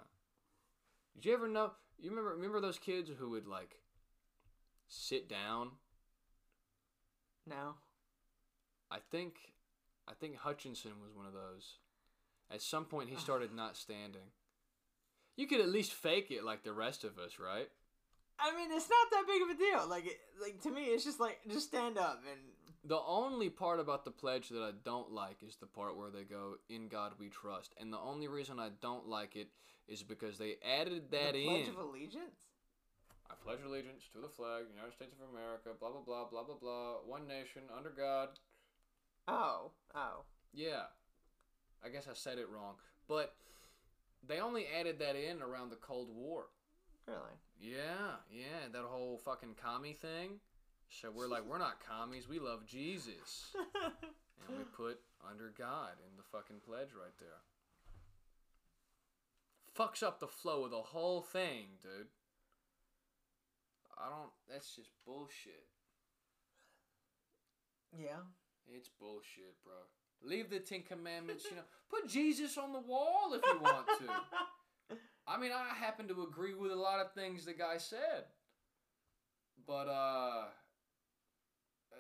Did 1.16 1.26
you 1.26 1.34
ever 1.34 1.48
know? 1.48 1.72
You 2.00 2.10
remember 2.10 2.32
remember 2.32 2.62
those 2.62 2.80
kids 2.80 3.10
who 3.18 3.32
would 3.32 3.48
like 3.48 3.80
sit 4.88 5.28
down? 5.30 5.72
No. 7.48 7.76
I 8.92 8.98
think 9.12 9.54
I 10.08 10.14
think 10.14 10.38
Hutchinson 10.38 10.94
was 11.02 11.14
one 11.16 11.26
of 11.26 11.34
those. 11.34 11.76
At 12.52 12.62
some 12.62 12.86
point, 12.86 13.10
he 13.10 13.16
started 13.16 13.54
not 13.56 13.78
standing. 13.78 14.34
You 15.36 15.48
could 15.48 15.62
at 15.62 15.70
least 15.70 15.94
fake 15.94 16.32
it 16.32 16.44
like 16.44 16.64
the 16.64 16.74
rest 16.74 17.04
of 17.04 17.18
us, 17.18 17.40
right? 17.40 17.70
I 18.42 18.56
mean, 18.56 18.70
it's 18.72 18.90
not 18.90 19.12
that 19.12 19.26
big 19.28 19.42
of 19.42 19.50
a 19.50 19.58
deal. 19.58 19.90
Like, 19.90 20.06
it, 20.06 20.20
like 20.42 20.62
to 20.62 20.72
me, 20.72 20.86
it's 20.86 21.04
just 21.04 21.20
like 21.20 21.40
just 21.50 21.68
stand 21.68 21.98
up 21.98 22.24
and 22.30 22.40
The 22.86 23.00
only 23.00 23.50
part 23.50 23.80
about 23.80 24.06
the 24.06 24.12
pledge 24.12 24.50
that 24.50 24.62
I 24.62 24.72
don't 24.84 25.12
like 25.12 25.44
is 25.44 25.58
the 25.58 25.66
part 25.66 25.98
where 25.98 26.10
they 26.10 26.24
go, 26.24 26.56
"In 26.70 26.88
God 26.88 27.14
we 27.20 27.30
trust," 27.30 27.74
and 27.80 27.92
the 27.92 28.00
only 28.00 28.28
reason 28.28 28.60
I 28.60 28.70
don't 28.82 29.08
like 29.08 29.36
it 29.36 29.50
is 29.88 30.04
because 30.04 30.38
they 30.38 30.56
added 30.64 31.12
that 31.12 31.34
the 31.34 31.44
in. 31.44 31.48
Pledge 31.48 31.68
of 31.68 31.78
Allegiance. 31.78 32.40
I 33.30 33.36
pledge 33.44 33.60
allegiance 33.64 34.10
to 34.14 34.20
the 34.20 34.28
flag, 34.28 34.66
United 34.74 34.94
States 34.96 35.14
of 35.14 35.30
America, 35.30 35.70
blah 35.80 35.92
blah 35.92 36.02
blah 36.02 36.26
blah 36.26 36.44
blah 36.44 36.56
blah, 36.56 36.94
one 37.06 37.28
nation 37.28 37.62
under 37.76 37.92
God. 37.92 38.30
Oh, 39.28 39.72
oh. 39.94 40.24
Yeah, 40.52 40.90
I 41.86 41.90
guess 41.90 42.08
I 42.10 42.16
said 42.16 42.40
it 42.40 42.50
wrong, 42.50 42.76
but 43.08 43.36
they 44.28 44.40
only 44.40 44.66
added 44.68 44.98
that 45.00 45.16
in 45.16 45.42
around 45.44 45.70
the 45.70 45.76
Cold 45.76 46.10
War. 46.10 46.46
Really? 47.08 47.38
Yeah, 47.60 48.18
yeah, 48.32 48.72
that 48.72 48.84
whole 48.84 49.18
fucking 49.24 49.56
commie 49.62 49.94
thing. 49.94 50.40
So 50.90 51.12
we're 51.14 51.28
like, 51.28 51.44
we're 51.46 51.60
not 51.60 51.86
commies, 51.86 52.28
we 52.28 52.40
love 52.40 52.66
Jesus, 52.66 53.54
and 53.84 54.58
we 54.58 54.64
put 54.76 55.00
under 55.30 55.54
God 55.56 55.92
in 56.00 56.18
the 56.18 56.24
fucking 56.32 56.62
pledge 56.66 56.90
right 56.96 57.14
there. 57.20 57.44
Fucks 59.78 60.02
up 60.02 60.20
the 60.20 60.28
flow 60.28 60.66
of 60.66 60.72
the 60.72 60.78
whole 60.78 61.22
thing, 61.22 61.78
dude. 61.82 62.08
I 63.98 64.10
don't. 64.10 64.32
That's 64.50 64.76
just 64.76 64.90
bullshit. 65.06 65.68
yeah. 67.98 68.24
It's 68.72 68.90
bullshit, 69.00 69.56
bro. 69.64 69.74
Leave 70.22 70.50
the 70.50 70.60
Ten 70.60 70.84
Commandments, 70.84 71.46
you 71.50 71.56
know. 71.56 71.64
Put 71.90 72.08
Jesus 72.08 72.58
on 72.58 72.72
the 72.72 72.80
wall 72.80 73.34
if 73.34 73.42
you 73.46 73.60
want 73.60 73.88
to. 74.00 74.06
I 75.30 75.38
mean, 75.38 75.52
I 75.52 75.76
happen 75.76 76.08
to 76.08 76.24
agree 76.24 76.56
with 76.56 76.72
a 76.72 76.76
lot 76.76 77.00
of 77.00 77.14
things 77.14 77.46
the 77.46 77.54
guy 77.54 77.78
said. 77.78 78.26
But, 79.68 79.88
uh. 79.88 80.46
uh, 81.92 81.96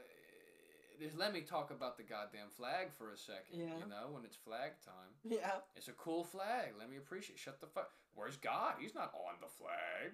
Just 0.99 1.16
let 1.16 1.32
me 1.32 1.41
talk 1.41 1.69
about 1.69 1.98
the 1.98 2.03
goddamn 2.03 2.49
flag 2.58 2.91
for 2.98 3.11
a 3.11 3.17
second. 3.17 3.59
Yeah. 3.59 3.77
You 3.77 3.88
know, 3.88 4.09
when 4.09 4.25
it's 4.25 4.35
flag 4.35 4.72
time. 4.83 5.14
Yeah. 5.24 5.61
It's 5.75 5.90
a 5.90 5.93
cool 5.93 6.24
flag. 6.24 6.74
Let 6.80 6.90
me 6.90 6.98
appreciate. 6.98 7.38
Shut 7.38 7.61
the 7.61 7.67
fuck. 7.67 7.91
Where's 8.16 8.38
God? 8.38 8.74
He's 8.80 8.95
not 8.95 9.14
on 9.14 9.35
the 9.41 9.48
flag. 9.48 10.14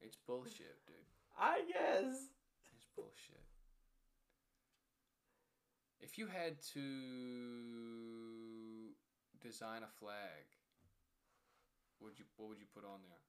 It's 0.00 0.16
bullshit, 0.26 0.78
dude. 0.86 0.96
I 1.38 1.60
guess. 1.68 2.30
It's 2.74 2.86
bullshit. 2.96 3.44
If 6.00 6.16
you 6.16 6.26
had 6.26 6.56
to 6.72 6.80
design 9.42 9.82
a 9.82 9.90
flag, 9.98 10.46
would 12.00 12.18
you 12.18 12.24
what 12.36 12.48
would 12.48 12.58
you 12.58 12.66
put 12.74 12.84
on 12.84 13.00
there? 13.08 13.24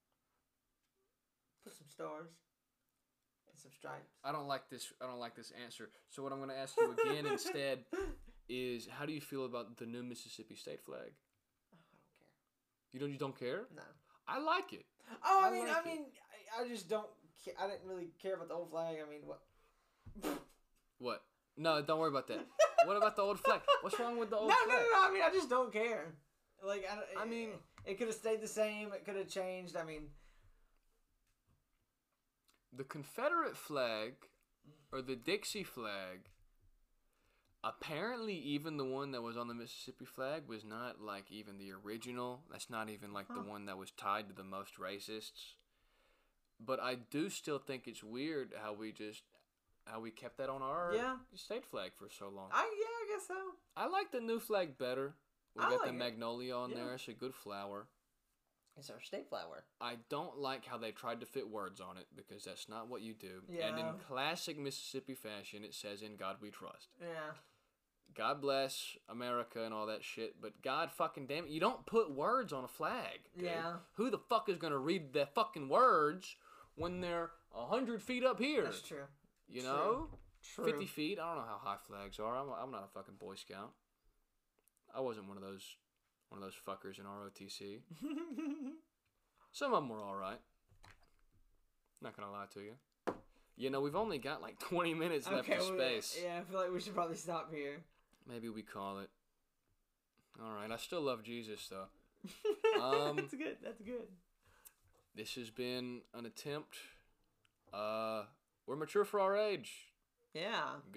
Put 1.63 1.75
some 1.75 1.87
stars 1.87 2.29
and 3.49 3.57
some 3.59 3.71
stripes. 3.71 4.15
I 4.23 4.31
don't 4.31 4.47
like 4.47 4.69
this. 4.69 4.91
I 5.01 5.05
don't 5.05 5.19
like 5.19 5.35
this 5.35 5.51
answer. 5.63 5.89
So 6.09 6.23
what 6.23 6.31
I'm 6.31 6.39
going 6.39 6.49
to 6.49 6.57
ask 6.57 6.75
you 6.77 6.91
again 6.93 7.25
instead 7.25 7.79
is, 8.49 8.87
how 8.89 9.05
do 9.05 9.13
you 9.13 9.21
feel 9.21 9.45
about 9.45 9.77
the 9.77 9.85
new 9.85 10.03
Mississippi 10.03 10.55
State 10.55 10.81
flag? 10.83 11.11
Oh, 11.73 11.77
I 11.77 11.79
don't 11.91 12.17
care. 12.17 12.93
You 12.93 12.99
don't. 12.99 13.11
You 13.11 13.17
don't 13.17 13.39
care. 13.39 13.67
No. 13.75 13.83
I 14.27 14.39
like 14.39 14.73
it. 14.73 14.85
Oh, 15.25 15.41
I, 15.43 15.47
I 15.47 15.51
mean, 15.51 15.67
like 15.67 15.77
I 15.85 15.89
mean, 15.89 16.05
I, 16.57 16.63
I 16.63 16.67
just 16.67 16.89
don't. 16.89 17.07
I 17.59 17.67
didn't 17.67 17.87
really 17.87 18.09
care 18.21 18.35
about 18.35 18.49
the 18.49 18.53
old 18.53 18.69
flag. 18.69 18.97
I 19.05 19.09
mean, 19.09 19.21
what? 19.25 19.41
What? 20.99 21.23
No, 21.57 21.81
don't 21.81 21.99
worry 21.99 22.09
about 22.09 22.27
that. 22.27 22.45
what 22.85 22.97
about 22.97 23.15
the 23.15 23.21
old 23.21 23.39
flag? 23.39 23.61
What's 23.81 23.99
wrong 23.99 24.17
with 24.17 24.29
the 24.29 24.37
old 24.37 24.49
no, 24.49 24.55
flag? 24.65 24.67
no, 24.69 24.75
no. 24.75 25.01
No. 25.01 25.09
I 25.09 25.13
mean, 25.13 25.23
I 25.23 25.29
just 25.31 25.49
don't 25.49 25.71
care. 25.71 26.13
Like, 26.65 26.85
I, 26.89 27.21
I 27.21 27.25
mean- 27.25 27.51
it 27.85 27.97
could 27.97 28.07
have 28.07 28.15
stayed 28.15 28.41
the 28.41 28.47
same. 28.47 28.93
It 28.93 29.05
could 29.05 29.15
have 29.15 29.27
changed. 29.27 29.75
I 29.75 29.83
mean, 29.83 30.09
The 32.73 32.83
Confederate 32.83 33.57
flag 33.57 34.13
or 34.91 35.01
the 35.01 35.15
Dixie 35.15 35.63
flag 35.63 36.29
apparently 37.63 38.35
even 38.35 38.77
the 38.77 38.85
one 38.85 39.11
that 39.11 39.21
was 39.21 39.37
on 39.37 39.47
the 39.47 39.53
Mississippi 39.53 40.05
flag 40.05 40.47
was 40.47 40.63
not 40.63 41.01
like 41.01 41.31
even 41.31 41.57
the 41.57 41.71
original. 41.71 42.41
That's 42.51 42.69
not 42.69 42.89
even 42.89 43.13
like 43.13 43.27
the 43.27 43.41
one 43.41 43.65
that 43.65 43.77
was 43.77 43.91
tied 43.91 44.29
to 44.29 44.33
the 44.33 44.43
most 44.43 44.79
racists. 44.79 45.55
But 46.59 46.79
I 46.79 46.95
do 46.95 47.29
still 47.29 47.59
think 47.59 47.83
it's 47.87 48.03
weird 48.03 48.53
how 48.61 48.73
we 48.73 48.91
just 48.91 49.23
how 49.85 49.99
we 49.99 50.11
kept 50.11 50.37
that 50.37 50.49
on 50.49 50.61
our 50.61 50.93
Yeah. 50.95 51.17
state 51.35 51.65
flag 51.65 51.91
for 51.95 52.09
so 52.09 52.29
long. 52.29 52.49
I 52.51 52.63
yeah, 52.63 53.13
I 53.13 53.17
guess 53.17 53.27
so. 53.27 53.51
I 53.75 53.87
like 53.87 54.11
the 54.11 54.19
new 54.21 54.39
flag 54.39 54.77
better. 54.77 55.15
We 55.55 55.63
I 55.63 55.69
got 55.69 55.79
like 55.79 55.81
the 55.89 55.95
it. 55.95 55.97
magnolia 55.97 56.55
on 56.55 56.69
Yeah. 56.69 56.75
there. 56.77 56.93
It's 56.93 57.07
a 57.07 57.13
good 57.13 57.33
flower. 57.35 57.87
It's 58.77 58.89
our 58.89 59.01
state 59.01 59.27
flower. 59.27 59.65
I 59.81 59.97
don't 60.07 60.37
like 60.37 60.65
how 60.65 60.77
they 60.77 60.91
tried 60.93 61.19
to 61.19 61.25
fit 61.25 61.49
words 61.49 61.81
on 61.81 61.97
it 61.97 62.07
because 62.15 62.45
that's 62.45 62.69
not 62.69 62.87
what 62.87 63.01
you 63.01 63.13
do. 63.13 63.43
Yeah. 63.49 63.67
And 63.67 63.79
in 63.79 63.99
classic 63.99 64.57
Mississippi 64.57 65.13
fashion, 65.13 65.63
it 65.65 65.73
says 65.73 66.01
"In 66.01 66.15
God 66.15 66.37
We 66.41 66.51
Trust." 66.51 66.89
Yeah. 67.01 67.33
God 68.13 68.41
bless 68.41 68.97
America 69.09 69.63
and 69.63 69.73
all 69.73 69.85
that 69.87 70.03
shit, 70.03 70.41
but 70.41 70.61
God 70.61 70.91
fucking 70.91 71.27
damn 71.27 71.45
it, 71.45 71.49
you 71.49 71.59
don't 71.61 71.85
put 71.85 72.11
words 72.11 72.51
on 72.53 72.63
a 72.63 72.67
flag. 72.67 73.21
dude. 73.35 73.45
Yeah. 73.45 73.79
Who 73.93 74.09
the 74.09 74.17
fuck 74.19 74.47
is 74.49 74.57
gonna 74.57 74.77
read 74.77 75.13
the 75.13 75.25
fucking 75.27 75.67
words 75.69 76.35
when 76.75 76.99
they're 77.01 77.31
a 77.53 77.65
hundred 77.67 78.01
feet 78.01 78.23
up 78.25 78.39
here? 78.39 78.63
That's 78.63 78.81
true. 78.81 79.07
You 79.51 79.61
true. 79.61 79.69
know, 79.69 80.07
True. 80.55 80.65
fifty 80.65 80.85
feet. 80.85 81.19
I 81.19 81.27
don't 81.27 81.43
know 81.43 81.49
how 81.49 81.59
high 81.61 81.77
flags 81.87 82.19
are. 82.19 82.35
I'm, 82.35 82.47
I'm 82.61 82.71
not 82.71 82.85
a 82.85 82.97
fucking 82.97 83.15
Boy 83.19 83.35
Scout. 83.35 83.71
I 84.95 85.01
wasn't 85.01 85.27
one 85.27 85.37
of 85.37 85.43
those 85.43 85.75
one 86.29 86.41
of 86.41 86.45
those 86.45 86.55
fuckers 86.67 86.99
in 86.99 87.05
ROTC. 87.05 87.79
Some 89.51 89.73
of 89.73 89.81
them 89.81 89.89
were 89.89 89.99
all 89.99 90.15
right. 90.15 90.39
Not 92.01 92.15
gonna 92.15 92.31
lie 92.31 92.45
to 92.53 92.61
you. 92.61 92.73
You 93.57 93.69
know, 93.69 93.81
we've 93.81 93.95
only 93.95 94.17
got 94.17 94.41
like 94.41 94.57
20 94.59 94.93
minutes 94.93 95.29
left 95.29 95.49
of 95.49 95.59
well, 95.59 95.77
space. 95.77 96.19
Yeah, 96.23 96.39
I 96.39 96.43
feel 96.49 96.59
like 96.59 96.73
we 96.73 96.79
should 96.79 96.95
probably 96.95 97.17
stop 97.17 97.53
here. 97.53 97.83
Maybe 98.27 98.49
we 98.49 98.61
call 98.61 98.99
it. 98.99 99.09
All 100.43 100.53
right, 100.53 100.71
I 100.71 100.77
still 100.77 101.01
love 101.01 101.23
Jesus 101.23 101.67
though. 101.69 101.85
Um, 102.81 103.17
that's 103.17 103.33
good. 103.33 103.57
That's 103.61 103.81
good. 103.81 104.07
This 105.15 105.35
has 105.35 105.49
been 105.51 106.01
an 106.15 106.25
attempt. 106.25 106.77
Uh, 107.71 108.23
we're 108.67 108.75
mature 108.75 109.05
for 109.05 109.19
our 109.19 109.35
age. 109.35 109.93
Yeah. 110.33 110.81